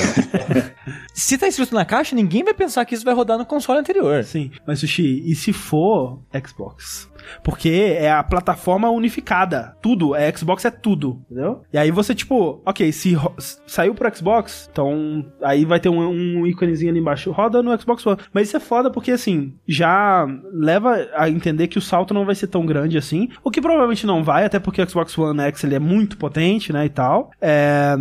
se 1.14 1.38
tá 1.38 1.48
escrito 1.48 1.74
na 1.74 1.86
caixa, 1.86 2.14
ninguém 2.14 2.44
vai 2.44 2.54
pensar 2.54 2.84
que 2.84 2.94
isso 2.94 3.06
vai 3.06 3.14
rodar 3.14 3.38
no 3.38 3.46
console 3.46 3.80
anterior. 3.80 4.26
Sim, 4.26 4.52
mas 4.68 4.82
Sushi, 4.82 5.24
e 5.26 5.34
se 5.36 5.54
for 5.54 6.20
Xbox? 6.46 7.08
Porque 7.44 7.96
é 7.98 8.12
a 8.12 8.24
plataforma 8.24 8.90
unificada. 8.90 9.76
Tudo, 9.82 10.16
é 10.16 10.32
Xbox 10.36 10.66
é 10.66 10.72
tudo, 10.72 11.22
entendeu? 11.30 11.62
E 11.72 11.78
aí 11.78 11.92
você, 11.92 12.14
tipo, 12.16 12.62
ok, 12.66 12.92
se 12.92 13.16
saiu 13.66 13.94
pro 13.94 14.16
Xbox, 14.16 14.70
então 14.72 15.26
aí 15.42 15.66
vai 15.66 15.80
ter 15.80 15.90
um, 15.90 16.02
um 16.02 16.48
íconezinho 16.48 16.92
ali 16.92 17.00
embaixo, 17.00 17.32
roda 17.32 17.62
no 17.62 17.80
Xbox 17.80 18.06
One. 18.06 18.20
Mas 18.34 18.48
isso 18.48 18.58
é 18.58 18.60
foda 18.60 18.90
porque, 18.90 19.12
assim, 19.12 19.54
já 19.68 20.26
leva 20.54 21.08
a 21.16 21.30
entender 21.30 21.68
que 21.68 21.78
o 21.78 21.82
salto 21.82 22.14
não 22.14 22.26
vai 22.26 22.36
ser 22.36 22.48
tão 22.48 22.66
grande 22.66 22.98
assim. 22.98 23.30
O 23.44 23.52
que 23.52 23.62
provavelmente 23.62 24.06
não 24.06 24.24
vai, 24.24 24.46
até 24.46 24.60
porque 24.60 24.82
o 24.82 24.90
Xbox 24.90 25.18
One 25.18 25.42
X 25.42 25.64
ele 25.64 25.76
é 25.76 25.80
muito 25.80 26.18
potente, 26.18 26.72
né, 26.72 26.86
e 26.86 26.90
tal. 26.90 27.32
É. 27.42 27.96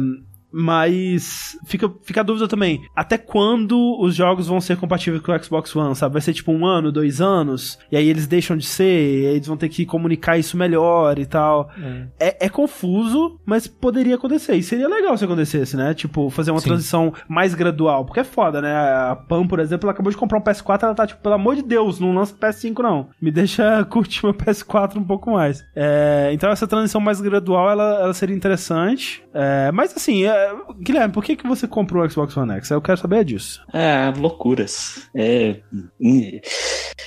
Mas 0.53 1.57
fica, 1.65 1.91
fica 2.03 2.21
a 2.21 2.25
dúvida 2.25 2.47
também. 2.47 2.83
Até 2.95 3.17
quando 3.17 3.99
os 4.01 4.15
jogos 4.15 4.47
vão 4.47 4.61
ser 4.61 4.77
compatíveis 4.77 5.23
com 5.23 5.33
o 5.33 5.43
Xbox 5.43 5.75
One, 5.75 5.97
sabe? 5.97 6.13
Vai 6.13 6.23
ser 6.23 6.35
tipo 6.35 6.53
um 6.53 6.67
ano, 6.67 6.93
dois 6.93 7.21
anos, 7.21 7.79
e 7.91 7.97
aí 7.97 8.09
eles 8.09 8.27
deixam 8.27 8.57
de 8.57 8.67
ser, 8.67 8.85
e 8.85 9.27
aí 9.27 9.35
eles 9.35 9.47
vão 9.47 9.57
ter 9.57 9.69
que 9.69 9.87
comunicar 9.87 10.39
isso 10.39 10.57
melhor 10.57 11.19
e 11.19 11.27
tal. 11.27 11.71
É, 12.21 12.47
é 12.47 12.49
confuso, 12.49 13.41
mas 13.47 13.67
poderia 13.67 14.17
acontecer. 14.17 14.55
E 14.57 14.63
seria 14.63 14.89
legal 14.89 15.17
se 15.17 15.25
acontecesse, 15.25 15.77
né? 15.77 15.95
Tipo, 15.95 16.31
fazer 16.31 16.51
uma 16.51 16.61
Sim. 16.61 16.69
transição 16.69 17.13
mais 17.29 17.55
gradual. 17.55 18.05
Porque 18.05 18.21
é 18.21 18.25
foda, 18.25 18.61
né? 18.61 18.73
A 18.75 19.17
Pam, 19.17 19.47
por 19.47 19.59
exemplo, 19.59 19.87
ela 19.87 19.93
acabou 19.93 20.11
de 20.11 20.17
comprar 20.17 20.39
um 20.39 20.43
PS4, 20.43 20.83
ela 20.83 20.95
tá 20.95 21.07
tipo, 21.07 21.23
pelo 21.23 21.35
amor 21.35 21.57
de 21.57 21.63
Deus, 21.63 21.99
não 21.99 22.15
lança 22.15 22.35
PS5 22.35 22.79
não. 22.81 23.09
Me 23.21 23.31
deixa 23.31 23.85
curtir 23.89 24.25
meu 24.25 24.35
PS4 24.35 24.97
um 24.97 25.05
pouco 25.05 25.31
mais. 25.31 25.65
É, 25.75 26.31
então 26.33 26.51
essa 26.51 26.67
transição 26.67 27.01
mais 27.01 27.21
gradual, 27.21 27.71
ela, 27.71 28.03
ela 28.03 28.15
seria 28.15 28.37
interessante. 28.37 29.23
É, 29.33 29.71
mas 29.73 29.95
assim, 29.97 30.25
é, 30.25 30.42
Guilherme, 30.81 31.13
por 31.13 31.25
que, 31.25 31.37
que 31.37 31.47
você 31.47 31.67
comprou 31.67 32.05
o 32.05 32.11
Xbox 32.11 32.37
One 32.37 32.53
X? 32.55 32.71
Eu 32.71 32.81
quero 32.83 32.99
saber 32.99 33.25
disso. 33.25 33.61
É, 33.73 34.13
loucuras. 34.17 35.09
É 35.15 35.57
in- 36.01 36.41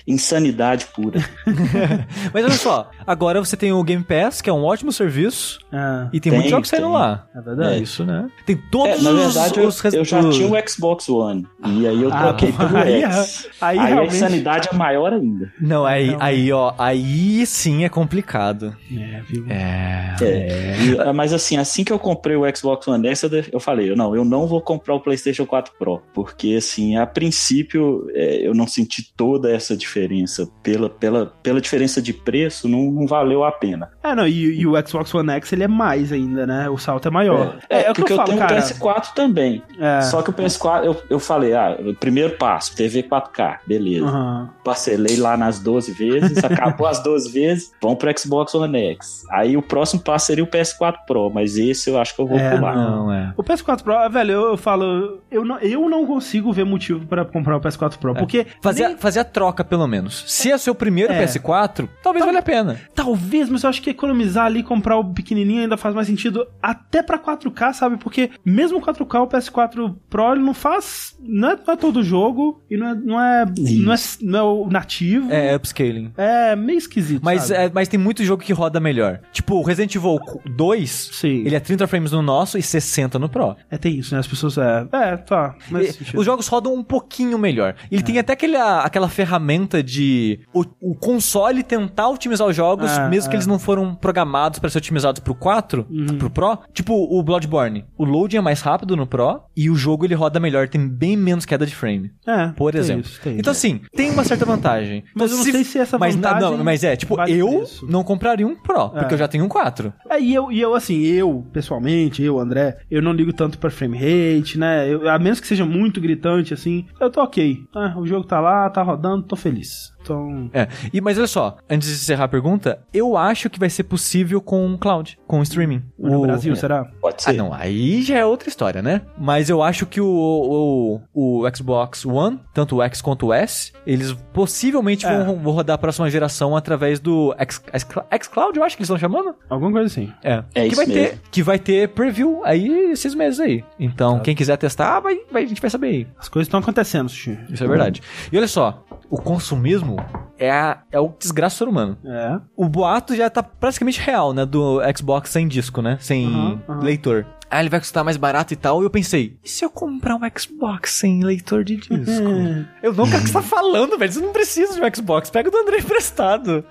insanidade 0.07 0.85
pura. 0.93 1.19
Mas 2.33 2.43
olha 2.45 2.53
só, 2.53 2.89
agora 3.05 3.39
você 3.43 3.57
tem 3.57 3.71
o 3.71 3.83
Game 3.83 4.03
Pass, 4.03 4.41
que 4.41 4.49
é 4.49 4.53
um 4.53 4.63
ótimo 4.63 4.91
serviço, 4.91 5.59
É, 5.71 6.07
e 6.13 6.19
tem, 6.19 6.31
Tem, 6.31 6.33
muitos 6.33 6.51
jogos 6.51 6.69
saindo 6.69 6.91
lá. 6.91 7.27
é 7.35 7.41
verdade. 7.41 7.75
É 7.75 7.77
isso, 7.79 8.03
né? 8.05 8.27
Tem 8.45 8.55
todos 8.71 8.99
É, 8.99 9.01
na 9.01 9.09
os, 9.11 9.33
verdade, 9.33 9.59
eu, 9.59 9.67
os 9.67 9.79
res- 9.79 9.93
eu 9.93 10.05
já 10.05 10.29
tinha 10.29 10.47
o 10.47 10.69
Xbox 10.69 11.09
One. 11.09 11.47
E 11.65 11.87
aí 11.87 12.01
eu 12.01 12.13
Ah, 12.13 12.23
troquei 12.23 12.51
pô, 12.51 12.65
pelo 12.65 12.77
aí- 12.77 13.03
X. 13.03 13.49
aí 13.61 13.79
Aí, 13.79 13.93
a 13.93 14.05
insanidade 14.05 14.69
é 14.71 14.75
maior 14.75 15.13
ainda. 15.13 15.51
Não, 15.59 15.85
aí, 15.85 16.11
Não. 16.11 16.21
aí, 16.21 16.51
ó, 16.51 16.73
aí 16.77 17.45
sim 17.45 17.83
é 17.83 17.89
complicado. 17.89 18.75
É, 18.91 19.21
viu? 19.27 19.45
É. 19.49 20.15
É. 20.21 20.77
E, 20.81 20.99
ah, 20.99 21.13
mas 21.13 21.33
assim, 21.33 21.57
assim 21.57 21.83
que 21.83 21.91
eu 21.91 21.99
comprei 21.99 22.35
o 22.35 22.43
Xbox 22.55 22.87
One 22.87 23.07
X, 23.09 23.23
eu, 23.51 23.59
falei, 23.59 23.89
eu, 23.89 23.95
não, 23.95 24.15
eu 24.15 24.23
não 24.25 24.47
vou 24.47 24.61
comprar 24.61 24.95
o 24.95 24.99
PlayStation 24.99 25.45
4 25.45 25.73
Pro. 25.77 26.01
Porque, 26.13 26.55
assim, 26.57 26.97
a 26.97 27.05
princípio, 27.05 28.07
é, 28.13 28.47
eu 28.47 28.53
não 28.53 28.67
senti 28.67 29.13
toda 29.15 29.51
essa 29.51 29.75
diferença. 29.75 30.47
Pela, 30.63 30.89
pela, 30.89 31.27
pela 31.41 31.61
diferença 31.61 32.01
de 32.01 32.13
preço, 32.13 32.67
não, 32.67 32.91
não 32.91 33.07
valeu 33.07 33.43
a 33.43 33.51
pena. 33.51 33.89
É, 34.03 34.15
não, 34.15 34.27
e, 34.27 34.59
e 34.61 34.67
o 34.67 34.73
Xbox 34.87 35.13
One 35.13 35.31
X 35.31 35.51
ele 35.53 35.63
é 35.63 35.67
mais 35.67 36.11
ainda, 36.11 36.45
né? 36.45 36.69
O 36.69 36.77
salto 36.77 37.07
é 37.07 37.11
maior. 37.11 37.57
É, 37.69 37.81
É, 37.81 37.85
é 37.85 37.91
o 37.91 37.93
que 37.93 38.01
porque 38.01 38.13
eu 38.13 38.17
eu, 38.17 38.25
falo, 38.25 38.29
tenho 38.29 38.39
cara. 38.39 38.59
o 38.59 38.63
PS4 38.63 39.13
também. 39.13 39.63
É. 39.79 40.01
Só 40.01 40.21
que 40.21 40.29
o 40.29 40.33
PS4, 40.33 40.85
eu, 40.85 41.01
eu 41.09 41.19
falei, 41.19 41.53
ah, 41.53 41.77
primeiro 41.99 42.35
passo, 42.37 42.75
TV 42.75 43.03
4K, 43.03 43.59
beleza. 43.67 44.05
Aham. 44.05 44.49
Parcelei 44.63 45.17
lá 45.17 45.37
nas 45.37 45.59
12 45.59 45.91
vezes, 45.91 46.43
acabou 46.43 46.87
as 46.87 47.01
12 47.03 47.31
vezes, 47.31 47.71
vamos 47.81 47.97
pro 47.97 48.19
Xbox 48.19 48.53
One 48.55 48.77
X. 48.91 49.23
Aí 49.31 49.55
o 49.57 49.61
próximo 49.61 50.01
passo 50.01 50.27
seria 50.27 50.43
o 50.43 50.47
PS4 50.47 50.95
Pro, 51.07 51.29
mas 51.29 51.57
esse 51.57 51.89
eu 51.89 51.99
acho 51.99 52.15
que 52.15 52.21
eu 52.21 52.27
vou 52.27 52.37
É, 52.37 52.55
pular. 52.55 52.75
Não, 52.75 53.11
é. 53.11 53.14
O 53.37 53.43
PS4 53.43 53.81
Pro, 53.83 54.09
velho, 54.09 54.31
eu, 54.31 54.41
eu 54.51 54.57
falo, 54.57 55.19
eu 55.31 55.43
não, 55.45 55.59
eu 55.59 55.89
não 55.89 56.05
consigo 56.05 56.51
ver 56.53 56.63
motivo 56.65 57.05
pra 57.05 57.25
comprar 57.25 57.57
o 57.57 57.61
PS4 57.61 57.97
Pro, 57.97 58.13
porque 58.15 58.45
Fazer, 58.61 58.87
nem- 58.87 58.97
fazer 58.97 59.19
a 59.19 59.23
troca, 59.23 59.63
pelo 59.63 59.87
menos. 59.87 60.23
Se 60.27 60.51
é 60.51 60.57
seu 60.57 60.73
primeiro 60.75 61.11
É. 61.13 61.23
PS4, 61.25 61.87
talvez 62.03 62.23
Tal- 62.23 62.27
valha 62.27 62.39
a 62.39 62.41
pena. 62.41 62.79
talvez, 62.93 63.49
mas 63.49 63.63
eu 63.63 63.69
acho 63.69 63.81
que 63.81 63.89
economizar 63.89 64.45
ali, 64.45 64.63
comprar 64.63 64.97
o 64.97 65.03
pequenininho 65.13 65.61
ainda 65.63 65.77
faz 65.77 65.93
mais 65.95 66.07
sentido, 66.07 66.47
até 66.61 67.01
pra 67.03 67.17
4K, 67.17 67.73
sabe? 67.73 67.97
Porque 67.97 68.31
mesmo 68.43 68.81
4K, 68.81 69.21
o 69.21 69.27
PS4 69.27 69.95
Pro, 70.09 70.33
ele 70.33 70.41
não 70.43 70.53
faz, 70.53 71.15
não 71.21 71.51
é, 71.51 71.57
não 71.65 71.73
é 71.73 71.77
todo 71.77 72.03
jogo, 72.03 72.61
e 72.69 72.77
não 72.77 72.87
é, 72.89 72.95
não 72.95 73.21
é, 73.21 73.45
não 73.83 73.93
é, 73.93 73.97
não 74.21 74.39
é 74.39 74.43
o 74.43 74.67
nativo. 74.69 75.31
É 75.31 75.55
upscaling. 75.55 76.11
É 76.17 76.55
meio 76.55 76.77
esquisito, 76.77 77.21
Mas, 77.23 77.43
sabe? 77.43 77.59
é, 77.65 77.71
mas 77.73 77.87
tem 77.87 77.99
muito 77.99 78.23
jogo 78.23 78.43
que 78.43 78.53
roda 78.53 78.79
melhor. 78.79 79.19
Tipo, 79.31 79.55
o 79.55 79.61
Resident 79.61 79.93
Evil 79.95 80.19
2, 80.45 81.09
Sim. 81.13 81.43
ele 81.45 81.55
é 81.55 81.59
30 81.59 81.87
frames 81.87 82.11
no 82.11 82.21
nosso 82.21 82.57
e 82.57 82.61
60 82.61 82.94
no 83.19 83.29
Pro. 83.29 83.55
É, 83.69 83.77
tem 83.77 83.95
isso, 83.99 84.13
né? 84.13 84.19
As 84.19 84.27
pessoas, 84.27 84.57
é, 84.57 84.87
é 84.91 85.17
tá, 85.17 85.55
mas... 85.69 85.99
E 86.13 86.17
os 86.17 86.25
jogos 86.25 86.47
rodam 86.47 86.73
um 86.73 86.83
pouquinho 86.83 87.37
melhor. 87.37 87.75
Ele 87.91 88.01
tem 88.03 88.17
até 88.19 88.33
aquela, 88.33 88.81
aquela 88.81 89.09
ferramenta 89.09 89.81
de 89.83 90.39
o, 90.53 90.63
o 90.81 90.95
console 90.95 91.63
tentar 91.63 92.09
otimizar 92.09 92.47
os 92.47 92.55
jogos, 92.55 92.91
É, 92.91 93.09
mesmo 93.09 93.29
que 93.29 93.35
é. 93.35 93.37
eles 93.37 93.47
não 93.47 93.59
foram 93.59 93.93
programados 93.95 94.59
para 94.59 94.69
ser 94.69 94.77
otimizados 94.77 95.19
pro 95.19 95.35
4, 95.35 95.85
Uhum. 95.89 96.17
pro 96.17 96.29
Pro. 96.29 96.57
Tipo 96.73 96.93
o 96.95 97.21
Bloodborne. 97.23 97.85
O 97.97 98.03
loading 98.05 98.37
é 98.37 98.41
mais 98.41 98.61
rápido 98.61 98.95
no 98.95 99.05
Pro 99.07 99.41
e 99.55 99.69
o 99.69 99.75
jogo 99.75 100.05
ele 100.05 100.13
roda 100.15 100.39
melhor, 100.39 100.67
tem 100.67 100.87
bem 100.87 101.15
menos 101.17 101.45
queda 101.45 101.65
de 101.65 101.75
frame. 101.75 102.11
É, 102.27 102.47
Por 102.49 102.75
exemplo. 102.75 103.01
isso, 103.05 103.19
então, 103.25 103.35
isso. 103.35 103.49
assim, 103.49 103.81
tem 103.95 104.11
uma 104.11 104.23
certa 104.23 104.45
vantagem. 104.45 105.03
Mas 105.15 105.31
eu 105.31 105.37
não 105.37 105.43
sei 105.43 105.63
se 105.63 105.77
essa 105.79 105.97
mas, 105.97 106.15
vantagem 106.15 106.41
não, 106.57 106.63
mas 106.63 106.83
é, 106.83 106.95
tipo, 106.95 107.19
eu 107.27 107.47
preço. 107.47 107.85
não 107.89 108.03
compraria 108.03 108.45
um 108.47 108.55
Pro, 108.55 108.89
porque 108.89 109.13
É. 109.13 109.15
eu 109.15 109.17
já 109.17 109.27
tenho 109.27 109.43
um 109.45 109.47
4. 109.49 109.93
É, 110.09 110.19
e 110.19 110.33
eu, 110.33 110.51
e 110.51 110.59
eu, 110.61 110.73
assim, 110.75 111.01
eu, 111.03 111.45
pessoalmente, 111.51 112.21
eu, 112.23 112.39
André, 112.39 112.77
eu 112.89 113.01
não 113.01 113.13
ligo 113.13 113.33
tanto 113.33 113.57
pra 113.57 113.69
frame 113.69 113.97
rate, 113.97 114.57
né? 114.57 114.91
Eu- 114.91 115.09
a 115.09 115.17
menos 115.19 115.39
que 115.39 115.47
seja 115.47 115.65
muito 115.65 115.99
gritante, 116.01 116.53
assim, 116.53 116.85
eu 116.99 117.09
tô 117.09 117.21
ok. 117.21 117.63
Ah, 117.73 117.93
o 117.97 118.05
jogo 118.05 118.25
tá 118.25 118.39
lá, 118.39 118.69
tá 118.69 118.81
rodando, 118.81 119.23
tô 119.23 119.35
feliz. 119.35 119.94
Então. 120.05 120.49
É, 120.53 120.67
e, 120.93 121.01
mas 121.01 121.17
olha 121.17 121.25
só, 121.27 121.57
antes 121.69 121.87
de 121.89 121.95
encerrar 121.95 122.25
a 122.25 122.27
pergunta, 122.27 122.79
eu 122.93 123.17
acho 123.17 123.49
que 123.49 123.59
vai 123.59 123.69
ser 123.69 123.83
possível 123.83 124.39
com 124.39 124.71
o 124.73 124.77
cloud, 124.77 125.17
com 125.27 125.39
o 125.39 125.43
streaming. 125.43 125.81
No 125.97 126.19
O- 126.19 126.21
Brasil, 126.21 126.53
é. 126.53 126.55
será? 126.55 126.85
Pode 127.01 127.23
ser. 127.23 127.31
Ah, 127.31 127.33
não, 127.33 127.53
aí 127.53 128.01
já 128.03 128.17
é 128.17 128.25
outra 128.25 128.47
história, 128.49 128.81
né? 128.81 129.01
Mas 129.17 129.49
eu 129.49 129.63
acho 129.63 129.85
que 129.85 129.99
o, 129.99 130.99
o, 131.13 131.41
o 131.43 131.55
Xbox 131.55 132.05
One, 132.05 132.39
tanto 132.53 132.77
o 132.77 132.81
X 132.83 133.01
quanto 133.01 133.27
o 133.27 133.33
S, 133.33 133.71
eles 133.85 134.13
possivelmente 134.33 135.05
É. 135.05 135.23
vão, 135.23 135.37
vão 135.39 135.53
rodar 135.53 135.75
a 135.75 135.77
próxima 135.77 136.09
geração 136.09 136.55
através 136.55 136.99
do 136.99 137.33
X, 137.39 137.61
X, 137.73 137.87
xCloud, 138.23 138.57
eu 138.57 138.63
acho 138.63 138.75
que 138.75 138.81
eles 138.81 138.89
estão 138.89 138.97
chamando. 138.99 139.35
Alguma 139.49 139.71
coisa 139.71 139.87
assim. 139.87 140.11
É. 140.23 140.43
É 140.53 140.61
que 140.61 140.67
isso 140.67 140.75
vai 140.77 140.85
mesmo. 140.85 141.01
ter 141.09 141.19
Que 141.31 141.43
vai 141.43 141.59
ter 141.59 141.89
preview 141.89 142.41
aí 142.43 142.91
esses 142.91 143.15
meses 143.15 143.39
aí. 143.39 143.63
Então, 143.79 144.19
quem 144.19 144.35
quiser 144.35 144.57
testar, 144.57 144.99
vai, 144.99 145.17
vai, 145.31 145.43
a 145.43 145.47
gente 145.47 145.61
vai 145.61 145.69
saber 145.69 145.87
aí. 145.87 146.07
As 146.19 146.29
coisas 146.29 146.47
estão 146.47 146.59
acontecendo, 146.59 147.09
Sushi. 147.09 147.37
Isso 147.49 147.63
é 147.63 147.67
verdade. 147.67 148.01
E 148.31 148.37
olha 148.37 148.47
só, 148.47 148.83
o 149.09 149.17
consumismo 149.17 149.94
é, 150.37 150.51
a, 150.51 150.79
é 150.91 150.99
o 150.99 151.13
desgraça 151.19 151.55
do 151.55 151.57
ser 151.59 151.67
humano. 151.67 151.97
É. 152.05 152.39
O 152.55 152.67
boato 152.67 153.15
já 153.15 153.29
tá 153.29 153.41
praticamente 153.41 153.99
real, 153.99 154.33
né? 154.33 154.45
Do 154.45 154.79
Xbox 154.97 155.29
sem 155.29 155.47
disco, 155.47 155.81
né? 155.81 155.97
Sem 155.99 156.27
Aham, 156.27 156.61
aham. 156.67 156.79
leitor. 156.83 157.25
Ah, 157.49 157.59
ele 157.59 157.69
vai 157.69 157.79
custar 157.79 158.03
mais 158.03 158.17
barato 158.17 158.53
e 158.53 158.55
tal. 158.55 158.81
E 158.81 158.85
eu 158.85 158.89
pensei, 158.89 159.37
e 159.43 159.47
se 159.49 159.63
eu 159.63 159.69
comprar 159.69 160.15
um 160.15 160.19
Xbox 160.37 160.91
sem 160.91 161.23
leitor 161.23 161.63
de 161.63 161.77
disco? 161.77 161.95
Eu 162.83 162.93
não 162.93 163.05
quero 163.09 163.21
que 163.23 163.27
você 163.29 163.33
tá 163.33 163.41
falando, 163.41 163.97
velho. 163.97 164.11
Você 164.11 164.19
não 164.19 164.31
precisa 164.33 164.73
de 164.75 164.81
um 164.81 164.95
Xbox. 164.95 165.29
Pega 165.29 165.49
o 165.49 165.51
do 165.51 165.57
André 165.57 165.77
emprestado. 165.81 166.63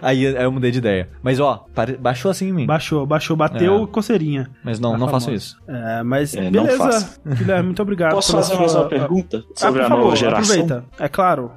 aí, 0.00 0.26
aí 0.26 0.42
eu 0.44 0.50
mudei 0.52 0.70
de 0.70 0.78
ideia. 0.78 1.08
Mas 1.22 1.38
ó, 1.40 1.66
pare- 1.74 1.96
baixou 1.96 2.30
assim 2.30 2.48
em 2.48 2.52
mim. 2.52 2.66
Baixou, 2.66 3.04
baixou, 3.06 3.36
bateu 3.36 3.84
É. 3.84 3.86
coceirinha. 3.86 4.50
Mas 4.64 4.78
não, 4.80 4.94
A 4.94 4.98
não 4.98 5.06
famosa. 5.06 5.32
isso. 5.32 5.56
É, 5.68 6.02
mas 6.02 6.34
É, 6.34 6.50
não 6.50 6.64
beleza. 6.64 7.20
Guilherme, 7.26 7.64
muito 7.66 7.82
obrigado. 7.82 8.12
Posso 8.12 8.32
fazer 8.32 8.54
mais 8.56 8.72
sua- 8.72 8.82
uma 8.82 8.88
pergunta 8.88 9.44
Ah, 9.50 9.52
sobre 9.54 9.82
a 9.82 9.88
favor, 9.88 10.04
nova 10.04 10.16
geração? 10.16 10.54
aproveita. 10.62 10.84
É 10.98 11.08
claro. 11.08 11.52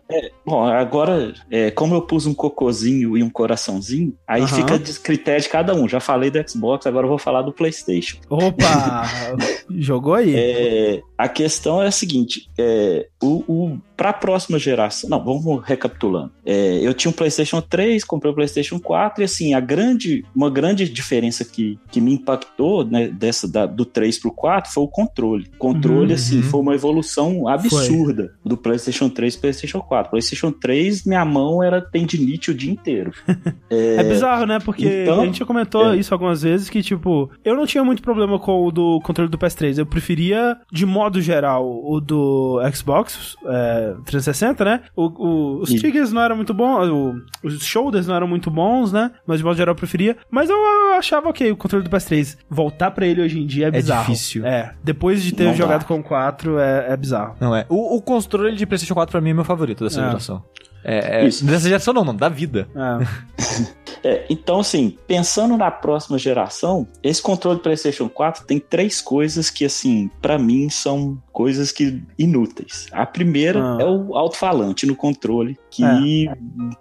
Bom, 0.46 0.66
agora 0.66 1.34
é, 1.50 1.72
como 1.72 1.96
eu 1.96 2.02
pus 2.02 2.26
um 2.26 2.34
cocôzinho 2.34 3.18
e 3.18 3.24
um 3.24 3.30
coraçãozinho, 3.30 4.14
aí 4.28 4.42
Aham. 4.42 4.48
fica 4.56 4.78
de 4.80 5.00
critério 5.00 5.42
de 5.42 5.50
cada 5.50 5.74
um. 5.74 5.88
Já 5.88 6.00
falei 6.00 6.30
do 6.30 6.50
Xbox, 6.50 6.86
agora 6.88 7.06
eu 7.06 7.10
vou 7.10 7.18
falar 7.20 7.42
do 7.42 7.54
PlayStation. 7.54 8.18
Opa! 8.30 9.04
Jogou 9.70 10.14
aí? 10.14 10.36
É, 10.36 11.02
a 11.18 11.28
questão 11.28 11.82
é 11.82 11.88
a 11.88 11.92
seguinte: 11.92 12.50
é, 12.58 13.08
o, 13.22 13.44
o, 13.48 13.82
para 14.02 14.10
a 14.10 14.14
próxima 14.14 14.58
geração. 14.58 15.08
Não, 15.08 15.24
vamos 15.24 15.64
recapitulando. 15.64 16.32
É, 16.44 16.80
eu 16.82 16.92
tinha 16.92 17.12
um 17.12 17.14
PlayStation 17.14 17.62
3, 17.62 18.04
comprei 18.04 18.32
o 18.32 18.36
PlayStation 18.36 18.80
4, 18.80 19.22
e 19.22 19.26
assim, 19.26 19.54
a 19.54 19.60
grande, 19.60 20.26
uma 20.36 20.50
grande 20.50 20.90
diferença 20.90 21.46
que, 21.46 21.78
que 21.92 22.02
me 22.02 22.12
impactou 22.12 22.84
né, 22.84 23.10
dessa, 23.10 23.48
da, 23.48 23.68
do 23.68 23.86
3 23.86 24.18
pro 24.18 24.32
4 24.32 24.74
foi 24.74 24.84
o 24.84 24.88
controle. 24.88 25.52
O 25.54 25.58
controle, 25.60 26.08
Uhum. 26.08 26.14
assim, 26.16 26.42
foi 26.42 26.62
uma 26.62 26.74
evolução 26.74 27.48
absurda 27.48 28.34
do 28.44 28.58
PlayStation 28.58 29.08
3 29.08 29.36
pro 29.36 29.42
PlayStation 29.42 29.80
4. 29.82 30.10
PlayStation 30.10 30.52
3, 30.52 31.06
minha 31.06 31.24
mão 31.24 31.62
era 31.62 31.80
tendinite 31.80 32.50
o 32.50 32.56
dia 32.56 32.72
inteiro. 32.72 33.12
É, 33.74 34.04
bizarro, 34.04 34.46
né? 34.46 34.60
Porque 34.60 35.04
então, 35.04 35.22
a 35.22 35.26
gente 35.26 35.40
já 35.40 35.46
comentou 35.46 35.94
é. 35.94 35.98
isso 35.98 36.14
algumas 36.14 36.42
vezes, 36.42 36.70
que, 36.70 36.84
tipo, 36.84 37.32
eu 37.44 37.56
não 37.56 37.66
tinha 37.66 37.84
muito 37.86 38.02
problema 38.02 38.38
com 38.38 38.66
o 38.66 38.72
do 38.72 39.00
controle 39.02 39.32
do 39.32 39.38
PS3. 39.38 39.78
Eu 39.78 39.86
preferia, 39.86 40.58
de 40.70 40.86
modo 40.86 41.22
geral, 41.22 41.66
o 41.66 42.02
do 42.02 42.60
Xbox 42.74 43.38
é, 43.46 43.91
360, 44.06 44.64
né? 44.66 44.82
O- 44.96 45.06
o- 45.08 45.62
os 45.62 45.70
Sim. 45.70 45.78
triggers 45.80 46.12
não 46.12 46.22
eram 46.22 46.36
muito 46.36 46.54
bons, 46.54 46.88
o- 46.90 47.16
os 47.44 47.64
shoulders 47.66 48.08
não 48.08 48.16
eram 48.16 48.28
muito 48.28 48.50
bons, 48.52 48.92
né? 48.92 49.12
Mas 49.26 49.40
de 49.40 49.44
modo 49.46 49.56
geral 49.58 49.72
eu 49.74 49.78
preferia. 49.78 50.18
Mas 50.30 50.50
eu 50.50 50.58
achava 50.98 51.30
ok 51.30 51.52
o 51.52 51.58
controle 51.58 51.84
do 51.84 51.90
PS3. 51.90 52.38
Voltar 52.50 52.92
pra 52.92 53.06
ele 53.06 53.22
hoje 53.22 53.40
em 53.40 53.46
dia 53.46 53.68
é 53.68 53.72
bizarro. 53.72 54.06
difícil. 54.06 54.46
É. 54.46 54.74
Depois 54.84 55.22
de 55.24 55.34
ter 55.34 55.46
Não 55.46 55.54
jogado 55.56 55.82
dá. 55.82 55.86
com 55.88 56.00
o 56.00 56.04
4, 56.04 56.60
é, 56.60 56.88
é 56.94 56.98
bizarro. 56.98 57.36
Não 57.40 57.56
é. 57.56 57.66
O, 57.70 57.98
o 57.98 58.02
controle 58.02 58.56
de 58.56 58.66
PlayStation 58.66 58.94
4 58.94 59.12
pra 59.12 59.22
mim 59.22 59.32
é 59.32 59.34
meu 59.34 59.44
favorito 59.44 59.84
dessa 59.84 60.02
É. 60.02 60.06
geração. 60.08 60.44
É, 60.84 61.22
é, 61.22 61.28
Isso. 61.28 61.46
dessa 61.46 61.68
geração 61.68 61.94
não, 61.94 62.04
não, 62.04 62.16
da 62.16 62.30
vida. 62.30 62.68
É. 62.76 63.32
É, 64.04 64.26
então, 64.32 64.62
assim, 64.62 64.98
pensando 65.06 65.56
na 65.56 65.70
próxima 65.70 66.18
geração, 66.18 66.88
esse 67.04 67.22
controle 67.22 67.58
do 67.58 67.62
PlayStation 67.62 68.10
4 68.10 68.46
tem 68.48 68.58
três 68.58 69.00
coisas 69.00 69.52
que, 69.52 69.64
assim, 69.64 70.10
pra 70.20 70.40
mim 70.40 70.70
são 70.72 71.22
coisas 71.32 71.72
que 71.72 72.02
inúteis. 72.18 72.88
A 72.92 73.06
primeira 73.06 73.60
Ah. 73.64 73.78
é 73.80 73.86
o 73.86 74.16
alto-falante 74.16 74.88
no 74.88 74.96
controle, 74.96 75.56
que 75.70 75.84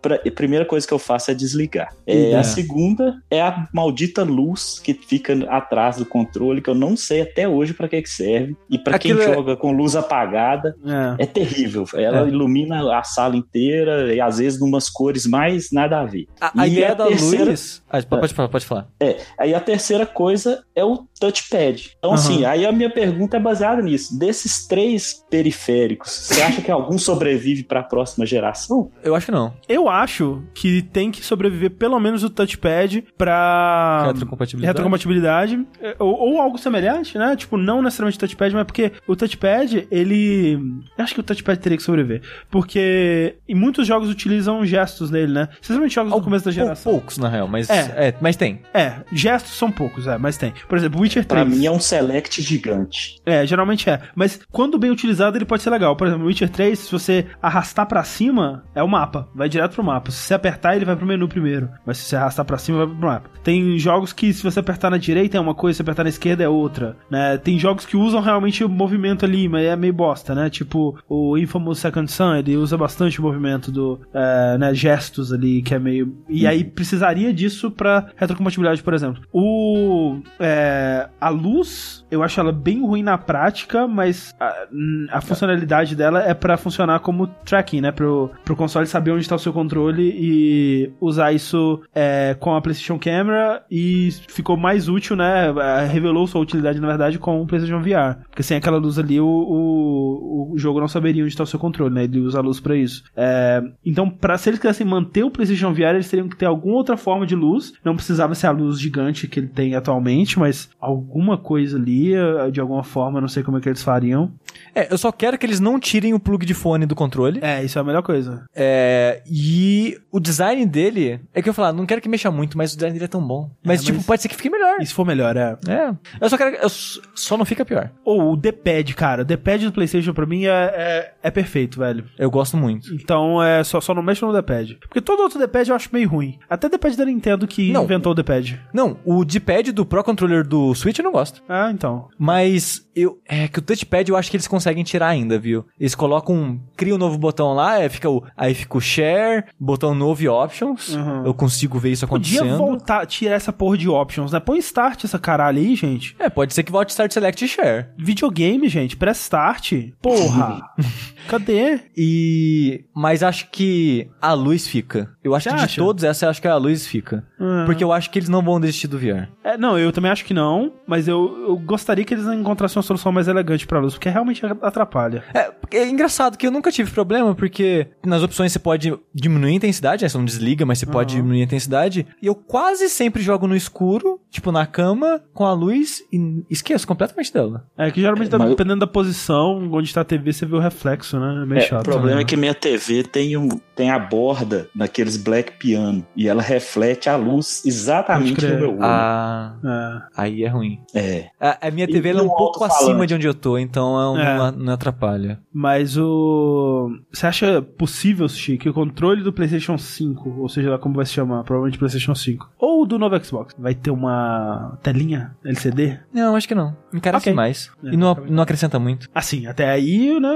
pra- 0.01 0.19
a 0.27 0.31
primeira 0.31 0.65
coisa 0.65 0.87
que 0.87 0.95
eu 0.95 0.99
faço 0.99 1.31
é 1.31 1.35
desligar. 1.35 1.95
É, 2.07 2.31
É. 2.31 2.37
A 2.37 2.43
segunda 2.43 3.21
é 3.31 3.43
a 3.43 3.69
maldita 3.73 4.23
luz 4.23 4.79
que 4.83 4.95
fica 4.95 5.35
atrás 5.51 5.99
do 5.99 6.07
controle, 6.07 6.63
que 6.63 6.71
eu 6.71 6.75
não 6.75 6.97
sei 6.97 7.21
até 7.21 7.47
hoje 7.47 7.75
pra 7.75 7.87
que 7.89 8.01
que 8.01 8.09
serve. 8.09 8.57
E 8.71 8.79
pra 8.79 8.99
quem 8.99 9.13
é- 9.13 9.35
joga 9.35 9.57
com 9.57 9.73
luz 9.73 9.95
apagada, 9.95 10.75
É. 11.19 11.25
é 11.25 11.27
terrível. 11.27 11.85
Ela 11.95 12.25
É. 12.25 12.29
ilumina 12.29 12.97
a 12.99 13.03
sala 13.05 13.37
inteira 13.37 13.90
e 14.15 14.21
às 14.21 14.39
vezes 14.39 14.59
numas 14.61 14.89
cores 14.89 15.27
mais 15.27 15.71
nada 15.71 16.01
a 16.01 16.05
ver. 16.05 16.27
A, 16.41 16.53
E 16.67 16.71
ideia 16.73 16.93
a 16.93 16.95
da 16.95 17.07
terceira- 17.07 17.51
luz. 17.51 17.80
Ah, 17.91 18.01
pode 18.03 18.33
falar, 18.33 18.49
pode 18.49 18.65
falar. 18.65 18.89
É, 19.01 19.19
aí 19.39 19.53
a 19.53 19.61
terceira 19.61 20.07
coisa 20.07 20.65
é 20.75 20.85
o 20.85 21.05
touchpad. 21.19 21.97
Então, 21.99 22.11
Aham. 22.11 22.15
assim, 22.19 22.45
aí 22.45 22.65
a 22.65 22.73
minha 22.73 22.89
pergunta 22.89 23.37
é 23.37 23.41
baseada 23.41 23.83
nisso. 23.83 24.17
Desses 24.17 24.67
três 24.67 25.25
periféricos, 25.29 26.11
você 26.11 26.41
acha 26.41 26.63
que 26.63 26.71
algum 26.71 26.97
sobrevive 26.99 27.65
para 27.65 27.81
a 27.81 27.83
próxima 27.83 28.25
geração? 28.25 28.91
Eu 29.03 29.15
acho 29.15 29.27
que 29.27 29.33
não. 29.33 29.53
Eu 29.69 29.89
acho 29.89 30.43
que 30.55 30.83
tem 30.83 31.11
que 31.11 31.25
sobreviver 31.25 31.71
pelo 31.73 31.99
menos 31.99 32.23
o 32.23 32.31
touchpad 32.31 33.05
pra. 33.19 34.05
Retrocompatibilidade. 34.07 34.71
retrocompatibilidade 34.71 35.67
é, 35.81 35.97
ou, 35.99 36.15
ou 36.17 36.41
algo 36.41 36.59
semelhante, 36.59 37.19
né? 37.19 37.35
Tipo, 37.35 37.57
não 37.57 37.83
necessariamente 37.83 38.19
touchpad, 38.19 38.55
mas 38.55 38.65
porque 38.65 38.93
o 39.07 39.17
touchpad, 39.17 39.89
ele. 39.91 40.53
Eu 40.97 41.05
acho 41.05 41.15
que 41.15 41.21
o 41.21 41.25
touchpad 41.25 41.59
teria 41.59 41.77
que 41.77 41.83
sobreviver. 41.83 42.23
Porque 42.51 43.37
em 43.49 43.55
muitos 43.55 43.87
jogos 43.87 44.09
utilizam 44.09 44.65
gestos 44.65 45.11
nele, 45.11 45.33
né? 45.33 45.49
Especialmente 45.61 45.95
jogos 45.95 46.13
do 46.13 46.23
começo 46.23 46.45
da 46.45 46.51
geração. 46.51 46.93
Poucos, 46.93 47.19
na 47.19 47.29
real, 47.29 47.49
mas. 47.49 47.69
É. 47.69 47.80
É. 47.81 48.15
mas 48.21 48.37
tem. 48.37 48.61
É, 48.73 48.95
gestos 49.13 49.53
são 49.53 49.71
poucos, 49.71 50.07
é, 50.07 50.19
mas 50.19 50.37
tem. 50.37 50.53
Por 50.69 50.79
exemplo, 50.79 51.01
Witcher 51.01 51.25
3. 51.25 51.27
Pra 51.27 51.45
mim 51.45 51.65
é 51.67 51.71
um 51.71 51.81
select 51.81 52.41
gigante. 52.43 53.21
É, 53.25 53.47
geralmente 53.47 53.89
é. 53.89 54.01
Mas 54.15 54.41
quando 54.51 54.79
bem 54.79 54.91
utilizado, 54.91 55.37
ele 55.37 55.45
pode 55.45 55.63
ser 55.63 55.71
legal. 55.71 55.97
Por 55.97 56.07
exemplo, 56.07 56.27
Witcher 56.27 56.49
3, 56.49 56.79
se 56.79 56.93
você 56.93 57.27
arrastar 57.43 57.87
pra 57.87 58.03
cima, 58.05 58.65
é 58.75 58.83
o 58.83 58.89
mapa. 58.89 59.29
Vai 59.35 59.49
direto 59.49 59.75
pro 59.75 59.85
mapa. 59.85 60.11
Se 60.11 60.19
você 60.19 60.35
apertar, 60.35 60.77
ele 60.77 60.85
vai 60.85 60.97
pro 60.97 61.07
menu 61.07 61.29
primeiro. 61.29 61.71
Mas 61.85 61.99
se 61.99 62.05
você 62.05 62.17
arrastar 62.17 62.45
pra 62.45 62.59
cima, 62.59 62.79
vai 62.79 62.87
pro 62.87 63.07
mapa. 63.07 63.31
Tem 63.43 63.79
jogos 63.79 64.13
que, 64.13 64.33
se 64.33 64.43
você 64.43 64.61
apertar 64.61 64.91
na 64.91 64.99
direita, 64.99 65.37
é 65.37 65.41
uma 65.41 65.55
coisa, 65.55 65.77
se 65.77 65.83
apertar 65.83 66.05
na 66.05 66.11
esquerda, 66.11 66.45
é 66.45 66.49
outra. 66.49 66.97
Né? 67.11 67.39
Tem 67.39 67.59
jogos 67.59 67.87
que 67.87 67.97
usam 67.97 68.21
realmente 68.21 68.63
o 68.65 68.69
movimento 68.69 69.25
ali, 69.25 69.49
mas 69.49 69.65
é 69.65 69.77
meio 69.77 69.93
bosta, 69.93 70.35
né? 70.35 70.51
Tipo, 70.51 70.99
o 71.09 71.37
Infamous 71.39 71.79
Second 71.79 72.11
Son, 72.11 72.35
ele 72.35 72.57
usa 72.57 72.77
bastante 72.77 73.21
o 73.21 73.23
movimento 73.23 73.71
do, 73.71 74.01
é, 74.13 74.59
né, 74.59 74.75
gestos 74.75 75.33
ali, 75.33 75.63
que 75.63 75.75
é 75.75 75.79
meio... 75.79 76.17
E 76.29 76.47
aí 76.47 76.65
precisaria 76.65 77.33
disso 77.33 77.70
pra 77.71 78.09
retrocompatibilidade, 78.17 78.83
por 78.83 78.95
exemplo. 78.95 79.23
O... 79.33 80.21
é, 80.39 81.09
a 81.21 81.29
luz, 81.29 82.05
eu 82.11 82.23
acho 82.23 82.41
ela 82.41 82.53
bem 82.53 82.83
ruim 82.83 83.03
na 83.03 83.19
prática, 83.19 83.87
mas 83.87 84.35
a, 84.39 84.67
a 85.13 85.21
funcionalidade 85.21 85.95
dela 85.95 86.23
é 86.23 86.35
pra 86.35 86.57
funcionar 86.57 87.01
como 87.01 87.27
tracking, 87.27 87.81
né? 87.81 87.93
Pro, 87.93 88.31
pro 88.45 88.57
console 88.57 88.87
saber 88.87 89.13
onde 89.13 89.29
tá 89.29 89.35
o 89.35 89.39
seu 89.39 89.53
controle 89.53 90.15
e 90.17 90.93
usar 91.01 91.33
isso 91.33 91.81
é, 91.95 92.37
com 92.39 92.55
a 92.55 92.61
PlayStation 92.61 92.99
Camera 92.99 93.63
e 93.71 94.11
ficou 94.29 94.57
mais 94.57 94.89
útil, 94.89 95.17
né? 95.17 95.53
é, 95.59 95.87
Revelou 95.87 96.27
sua 96.27 96.41
utilidade, 96.41 96.81
na 96.81 96.89
verdade, 96.89 97.19
com 97.19 97.41
o 97.41 97.47
PlayStation 97.47 97.81
VR. 97.81 98.23
Porque 98.29 98.43
sem 98.43 98.57
aquela 98.57 98.79
luz 98.79 98.99
ali, 98.99 99.21
o, 99.21 99.27
o, 99.27 100.53
o 100.53 100.59
jogo 100.59 100.81
não 100.81 100.89
saberia 100.89 101.25
onde 101.25 101.37
tá 101.37 101.43
o 101.43 101.47
seu 101.47 101.59
controle, 101.59 101.95
né? 101.95 102.05
Ele 102.05 102.21
usa 102.21 102.39
a 102.39 102.43
luz 102.43 102.61
pra 102.61 102.77
isso. 102.77 103.03
É, 103.17 103.63
então, 103.85 104.09
pra, 104.09 104.39
se 104.39 104.51
eles 104.51 104.61
quisessem 104.61 104.87
manter 104.87 105.25
o 105.25 105.31
PlayStation 105.31 105.73
VR, 105.73 105.95
eles 105.95 106.11
teriam 106.11 106.29
que 106.29 106.37
ter 106.37 106.47
alguma 106.47 106.77
outra 106.77 106.97
forma 106.97 107.27
de 107.27 107.35
luz. 107.35 107.60
Não 107.85 107.95
precisava 107.97 108.35
ser 108.35 108.47
a 108.47 108.51
luz 108.51 108.79
gigante 108.81 109.27
que 109.29 109.41
ele 109.41 109.49
tem 109.49 109.75
atualmente, 109.75 110.39
mas 110.39 110.69
alguma 110.81 111.37
coisa 111.39 111.77
ali, 111.77 112.15
eh, 112.15 112.51
de 112.51 112.61
alguma 112.61 112.83
forma, 112.83 113.21
não 113.21 113.29
sei 113.29 113.43
como 113.43 113.59
é 113.59 113.61
que 113.61 113.69
eles 113.69 113.83
fariam. 113.83 114.33
É, 114.75 114.93
eu 114.93 114.99
só 114.99 115.11
quero 115.13 115.37
que 115.39 115.47
eles 115.47 115.61
não 115.61 115.79
tirem 115.79 116.15
o 116.15 116.21
plug 116.21 116.45
de 116.47 116.55
fone 116.55 116.87
do 116.87 116.95
controle. 116.95 117.41
É, 117.43 117.63
isso 117.65 117.79
é 117.79 117.81
a 117.81 117.85
melhor 117.85 118.03
coisa. 118.03 118.45
É, 118.55 119.23
e 119.27 119.99
o 120.11 120.21
design 120.21 120.65
dele, 120.67 121.21
é 121.35 121.43
que 121.43 121.49
eu 121.49 121.55
falar, 121.55 121.73
não 121.73 121.87
quero 121.87 122.01
que 122.01 122.09
mexa 122.09 122.31
muito, 122.31 122.57
mas 122.57 122.73
o 122.73 122.77
design 122.77 122.93
dele 122.95 123.05
é 123.05 123.09
tão 123.09 123.25
bom. 123.27 123.51
Mas, 123.65 123.81
É, 123.83 123.85
tipo, 123.85 123.99
mas- 123.99 124.07
pode 124.07 124.23
ser 124.23 124.29
que 124.29 124.37
fique 124.37 124.51
melhor. 124.51 124.81
Se 124.85 124.95
for 124.95 125.07
melhor, 125.07 125.37
é. 125.37 125.57
É. 125.69 125.95
Eu 126.21 126.29
só 126.31 126.37
quero. 126.37 126.57
Eu 126.57 126.69
só 126.69 127.37
não 127.37 127.45
fica 127.45 127.65
pior. 127.65 127.91
Ou 128.05 128.33
o 128.33 128.37
D-pad, 128.37 128.95
cara. 128.95 129.23
O 129.23 129.25
D-pad 129.25 129.67
do 129.67 129.73
PlayStation 129.73 130.13
pra 130.13 130.27
mim 130.27 130.45
é, 130.47 130.51
é, 130.51 131.13
é 131.23 131.31
perfeito, 131.31 131.79
velho. 131.79 132.05
Eu 132.19 132.31
gosto 132.31 132.57
muito. 132.57 132.93
Então 132.95 133.43
é 133.43 133.63
só, 133.65 133.81
só 133.81 133.95
não 133.95 134.03
mexa 134.03 134.27
no 134.27 134.33
D-pad. 134.33 134.79
Porque 134.81 135.01
todo 135.01 135.21
outro 135.23 135.39
D-pad 135.39 135.71
eu 135.71 135.77
acho 135.77 135.89
meio 135.93 136.09
ruim. 136.09 136.39
Até 136.49 136.67
o 136.67 136.71
D-pad 136.71 136.97
da 136.97 137.05
Nintendo 137.05 137.47
que 137.51 137.73
Não. 137.73 137.85
inventou 137.85 138.13
o 138.13 138.15
D-pad. 138.15 138.61
Não, 138.73 138.97
o 139.05 139.25
D-pad 139.25 139.73
do 139.73 139.85
Pro 139.85 140.03
Controller 140.05 140.47
do 140.47 140.75
Switch 140.75 140.99
eu 140.99 141.05
não 141.05 141.13
gosto. 141.13 141.43
Ah, 141.49 141.71
então. 141.73 142.09
Mas 142.19 142.87
eu. 142.95 143.19
É 143.29 143.49
que 143.49 143.59
o 143.59 143.63
touchpad 143.63 144.09
eu 144.11 144.17
acho 144.17 144.31
que 144.31 144.37
eles 144.37 144.49
conseguem 144.49 144.85
tirar 144.85 145.09
ainda, 145.09 145.39
viu? 145.39 145.65
Eles 145.79 145.95
colocam. 145.95 146.61
Cria 146.77 146.95
um 146.95 146.99
novo 146.99 147.19
botão 147.19 147.53
lá, 147.55 147.73
aí 147.75 147.89
fica 147.89 148.09
o, 148.09 148.23
aí 148.37 148.55
fica 148.55 148.77
o 148.77 148.81
share, 148.81 149.45
botão 149.59 149.95
novo 149.95 150.23
e 150.23 150.29
options. 150.29 150.95
Uhum. 150.95 151.27
Eu 151.27 151.35
consigo 151.35 151.79
ver 151.79 151.91
isso 151.93 152.07
Podia 152.07 152.41
acontecendo. 152.41 152.59
voltar, 152.59 153.07
tirar 153.07 153.35
essa 153.35 153.53
porra 153.53 153.77
de 153.77 153.89
options, 153.89 154.33
né? 154.33 154.41
Põe 154.41 154.59
start 154.59 155.05
essa 155.05 155.19
caralho 155.19 155.59
aí, 155.59 155.75
gente. 155.75 156.15
É, 156.19 156.29
pode 156.31 156.55
ser 156.55 156.63
que 156.63 156.73
volte 156.73 156.91
Start 156.91 157.13
Select 157.13 157.45
e 157.45 157.49
Share. 157.49 157.87
Videogame, 157.99 158.69
gente. 158.69 158.97
Press 158.97 159.21
start. 159.21 159.73
Porra. 160.01 160.61
Cadê? 161.29 161.81
E. 161.97 162.85
Mas 162.95 163.23
acho 163.23 163.51
que 163.51 164.09
a 164.21 164.33
luz 164.33 164.67
fica. 164.67 165.11
Eu 165.23 165.35
acho 165.35 165.45
Você 165.45 165.51
que 165.51 165.57
de 165.59 165.65
acha? 165.65 165.81
todos, 165.81 166.05
essa 166.05 166.27
eu 166.27 166.31
acho 166.31 166.41
que 166.43 166.49
a 166.49 166.57
luz 166.57 166.87
fica. 166.87 167.25
Uhum. 167.41 167.65
Porque 167.65 167.83
eu 167.83 167.93
acho 167.93 168.11
que 168.11 168.19
eles 168.19 168.29
não 168.29 168.43
vão 168.43 168.61
desistir 168.61 168.87
do 168.87 168.99
VR. 168.99 169.29
É, 169.43 169.57
não, 169.57 169.79
eu 169.79 169.91
também 169.91 170.11
acho 170.11 170.25
que 170.25 170.35
não, 170.35 170.73
mas 170.87 171.09
eu, 171.09 171.45
eu 171.49 171.57
gostaria 171.57 172.05
que 172.05 172.13
eles 172.13 172.27
encontrassem 172.27 172.77
uma 172.77 172.83
solução 172.83 173.11
mais 173.11 173.29
elegante 173.29 173.67
pra 173.67 173.81
luz, 173.81 173.95
porque 173.95 174.09
realmente 174.11 174.45
atrapalha. 174.61 175.25
É, 175.33 175.45
porque 175.45 175.77
é 175.77 175.89
engraçado 175.89 176.37
que 176.37 176.47
eu 176.47 176.51
nunca 176.51 176.71
tive 176.71 176.91
problema, 176.91 177.35
porque 177.35 177.87
nas 178.05 178.23
opções 178.23 178.53
você 178.53 178.59
pode 178.59 178.93
diminuir 179.15 179.53
a 179.53 179.55
intensidade, 179.55 180.03
né? 180.05 180.09
Você 180.09 180.19
não 180.19 180.25
desliga, 180.25 180.67
mas 180.67 180.79
você 180.79 180.87
pode 180.87 181.15
Uhum. 181.15 181.23
diminuir 181.23 181.41
a 181.41 181.45
intensidade. 181.45 182.07
E 182.21 182.27
eu 182.27 182.35
quase 182.35 182.89
sempre 182.91 183.23
jogo 183.23 183.47
no 183.47 183.57
escuro, 183.57 184.21
tipo 184.31 184.53
na 184.53 184.67
cama, 184.67 185.23
com 185.33 185.45
a 185.47 185.53
luz, 185.55 186.03
e 186.13 186.45
esqueço 186.51 186.87
completamente 186.87 187.33
dela. 187.33 187.65
É 187.79 187.91
que 187.91 188.01
geralmente, 188.01 188.29
É, 188.35 188.39
mas 188.39 188.49
eu- 188.51 188.55
dependendo 188.57 188.81
da 188.81 188.87
posição 188.87 189.69
onde 189.73 189.93
tá 189.95 190.03
a 190.03 190.05
TV, 190.05 190.33
você 190.33 190.45
vê 190.45 190.57
o 190.57 190.61
reflexo, 190.61 191.19
né? 191.19 191.43
É 191.43 191.47
meio 191.47 191.59
É, 191.59 191.63
chato. 191.63 191.81
o 191.87 191.91
problema 191.91 192.17
né? 192.17 192.23
é 192.23 192.25
que 192.25 192.37
minha 192.37 192.55
TV 192.55 193.03
tem, 193.03 193.37
um, 193.37 193.49
tem 193.75 193.91
a 193.91 193.99
borda 193.99 194.69
daqueles 194.75 195.17
black 195.17 195.53
piano 195.59 196.05
e 196.15 196.29
ela 196.29 196.43
reflete 196.43 197.09
a 197.09 197.17
luz 197.17 197.30
exatamente 197.39 198.35
Pode 198.35 198.53
no 198.53 198.59
meu 198.59 198.71
olho. 198.71 198.79
Ah, 198.83 199.55
É. 199.65 200.03
aí 200.23 200.45
é 200.45 200.49
ruim. 200.49 200.81
É. 200.95 201.29
A, 201.41 201.69
a 201.69 201.71
minha 201.71 201.87
E 201.89 201.93
TV 201.93 202.09
ela 202.11 202.21
é 202.21 202.23
um 202.23 202.29
pouco 202.29 202.65
acima 202.65 203.07
de 203.07 203.15
onde 203.15 203.27
eu 203.27 203.35
tô, 203.35 203.59
então 203.59 204.19
É. 204.19 204.37
não, 204.39 204.53
não 204.53 204.73
atrapalha. 204.73 205.39
Mas 205.53 205.97
o. 205.97 206.91
Você 207.13 207.27
acha 207.27 207.63
possível, 207.63 208.29
Sushi, 208.29 208.57
que 208.59 208.69
o 208.69 208.75
controle 208.75 209.23
do 209.23 209.33
PlayStation 209.33 209.77
5, 209.79 210.37
ou 210.41 210.49
seja 210.49 210.71
lá 210.71 210.79
como 210.79 210.95
vai 210.95 211.07
se 211.07 211.13
chamar, 211.13 211.43
provavelmente 211.45 211.79
PlayStation 211.79 212.15
5, 212.15 212.51
ou 212.59 212.87
do 212.87 212.99
novo 212.99 213.23
Xbox, 213.25 213.55
vai 213.59 213.75
ter 213.75 213.91
uma 213.91 214.79
telinha 214.83 215.37
LCD? 215.45 215.99
Não, 216.13 216.37
acho 216.37 216.49
que 216.49 216.55
não. 216.55 216.77
Encarece 216.93 217.25
Ok. 217.29 217.33
mais. 217.35 217.71
É, 217.85 217.89
e 217.93 217.97
não, 217.97 218.15
também. 218.15 218.31
não 218.33 218.43
acrescenta 218.43 218.79
muito. 218.79 219.09
Assim, 219.15 219.47
até 219.47 219.69
aí, 219.71 220.19
né? 220.21 220.31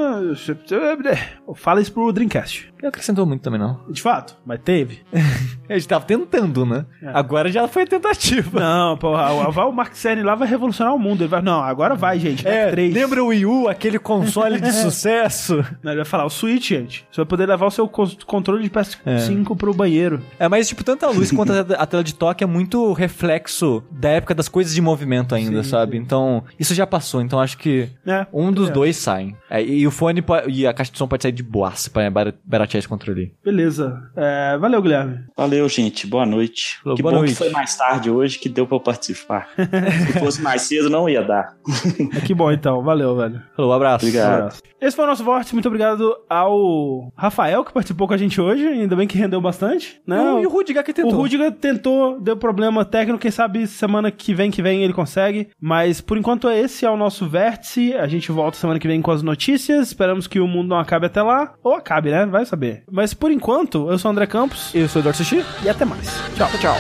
Fala 1.55 1.81
isso 1.81 1.93
pro 1.93 2.13
Dreamcast. 2.13 2.73
Não 2.85 2.91
acrescentou 2.91 3.25
muito 3.25 3.41
também, 3.41 3.59
não. 3.59 3.81
De 3.89 4.03
fato, 4.03 4.37
mas 4.45 4.61
teve. 4.63 5.01
A 5.67 5.73
gente 5.73 5.89
tava 5.89 6.05
tentando, 6.05 6.67
né? 6.67 6.85
Agora 7.15 7.51
já 7.51 7.67
foi 7.67 7.87
tentativa. 7.87 8.61
Não, 8.61 8.99
porra, 8.99 9.51
vai 9.51 9.65
o 9.65 9.73
Mark 9.73 9.95
Cerny 9.95 10.23
lá 10.23 10.35
vai 10.35 10.47
revolucionar 10.47 10.95
o 10.95 10.99
mundo. 10.99 11.23
Ele 11.23 11.29
vai, 11.29 11.41
não, 11.41 11.63
agora 11.63 11.95
vai, 11.95 12.19
gente. 12.19 12.47
É, 12.47 12.71
3. 12.71 12.93
lembra 12.93 13.25
o 13.25 13.29
Wii 13.29 13.47
U, 13.47 13.69
aquele 13.69 13.99
console 13.99 14.61
de 14.61 14.71
sucesso? 14.77 15.65
Não, 15.83 15.93
Ele 15.93 16.03
vai 16.03 16.05
falar, 16.05 16.27
o 16.27 16.29
Switch, 16.29 16.69
gente. 16.69 17.07
Você 17.11 17.23
vai 17.23 17.25
poder 17.25 17.47
levar 17.49 17.65
o 17.65 17.71
seu 17.71 17.89
controle 17.89 18.63
de 18.63 18.69
PS5 18.69 19.57
pro 19.57 19.73
banheiro. 19.73 20.23
É, 20.39 20.47
mas 20.49 20.69
tipo, 20.69 20.85
tanto 20.85 21.07
a 21.07 21.11
luz 21.11 21.33
quanto 21.33 21.53
a, 21.53 21.87
tela 21.87 22.05
de 22.05 22.15
toque 22.15 22.45
é 22.45 22.47
muito 22.47 22.93
reflexo 22.93 23.83
da 23.91 24.11
época 24.11 24.35
das 24.35 24.51
coisas 24.51 24.75
de 24.75 24.83
movimento 24.83 25.35
ainda, 25.35 25.65
sabe? 25.65 25.97
Então, 25.97 26.45
isso 26.61 26.75
já 26.75 26.87
passou, 26.87 27.23
então 27.23 27.41
acho 27.41 27.57
que 27.57 27.89
É, 28.07 28.27
um 28.31 28.53
dos 28.53 28.69
é. 28.69 28.73
dois 28.73 28.99
saem. 28.99 29.35
É, 29.49 29.63
e 29.63 29.87
o 29.87 29.91
fone 29.91 30.23
e 30.49 30.67
a 30.67 30.75
caixa 30.75 30.93
de 30.93 30.99
som 30.99 31.09
pode 31.09 31.23
sair 31.23 31.33
de 31.33 31.43
boaça 31.43 31.91
pra 31.91 32.03
esse 32.79 32.89
controle. 32.89 33.33
Beleza. 33.45 34.03
É, 34.17 34.57
valeu, 34.59 34.81
Guilherme. 34.83 35.21
Valeu, 35.37 35.69
gente. 35.69 36.07
Boa 36.07 36.27
noite. 36.27 36.79
Falou, 36.83 36.97
que 36.97 37.03
boa 37.03 37.13
bom 37.13 37.19
noite. 37.21 37.33
que 37.33 37.39
foi 37.39 37.51
mais 37.51 37.77
tarde 37.77 38.11
hoje 38.11 38.39
que 38.39 38.49
deu 38.49 38.67
pra 38.67 38.77
eu 38.77 38.81
participar. 38.81 39.49
Se 40.13 40.19
fosse 40.19 40.43
mais 40.43 40.63
cedo, 40.63 40.91
não 40.91 41.09
ia 41.09 41.23
dar. 41.23 41.55
É, 42.17 42.21
que 42.21 42.35
bom, 42.35 42.51
então. 42.51 42.83
Valeu, 42.83 43.17
velho. 43.17 43.43
Falou, 43.57 43.71
um 43.71 43.75
abraço. 43.75 44.05
Obrigado. 44.05 44.31
Um 44.31 44.35
abraço. 44.35 44.63
Esse 44.81 44.97
foi 44.97 45.05
o 45.05 45.09
nosso 45.09 45.25
vórtice. 45.25 45.55
Muito 45.55 45.67
obrigado 45.67 46.15
ao 46.29 47.13
Rafael, 47.17 47.65
que 47.65 47.73
participou 47.73 48.07
com 48.07 48.15
a 48.15 48.19
gente 48.19 48.41
hoje. 48.41 48.67
Ainda 48.67 48.95
bem 48.95 49.07
que 49.09 49.17
rendeu 49.17 49.41
bastante. 49.41 50.01
Né? 50.07 50.17
Não, 50.17 50.43
e 50.43 50.47
o 50.47 50.51
Rudiger 50.51 50.85
que 50.85 50.91
O 50.91 50.95
tentou. 50.95 51.13
Rudiger 51.13 51.53
tentou, 51.53 52.21
deu 52.21 52.37
problema 52.37 52.85
técnico, 52.85 53.19
quem 53.19 53.31
sabe 53.31 53.67
semana 53.67 54.11
que 54.11 54.35
vem 54.35 54.51
que 54.51 54.63
vem 54.63 54.83
ele 54.83 54.93
consegue. 54.93 55.49
Mas 55.61 56.01
por 56.01 56.19
enquanto 56.19 56.51
esse 56.51 56.85
é 56.85 56.91
o 56.91 56.97
nosso 56.97 57.27
vértice. 57.27 57.95
A 57.95 58.07
gente 58.07 58.31
volta 58.31 58.59
semana 58.59 58.79
que 58.79 58.87
vem 58.87 59.01
com 59.01 59.11
as 59.11 59.23
notícias. 59.23 59.89
Esperamos 59.89 60.27
que 60.27 60.39
o 60.41 60.47
mundo 60.47 60.69
não 60.69 60.79
acabe 60.79 61.07
até 61.07 61.23
lá. 61.23 61.55
Ou 61.63 61.75
acabe, 61.75 62.11
né? 62.11 62.27
Vai 62.27 62.45
saber. 62.65 62.83
Mas 62.91 63.15
por 63.15 63.31
enquanto, 63.31 63.91
eu 63.91 63.99
sou 63.99 64.11
o 64.11 64.13
André 64.13 64.27
Campos 64.27 64.75
Eu 64.75 64.89
sou 64.89 65.01
o 65.01 65.03
Eduardo 65.03 65.19
Sushi. 65.19 65.45
e 65.63 65.69
até 65.69 65.85
mais. 65.85 66.09
Tchau. 66.37 66.49
Tchau. 66.61 66.77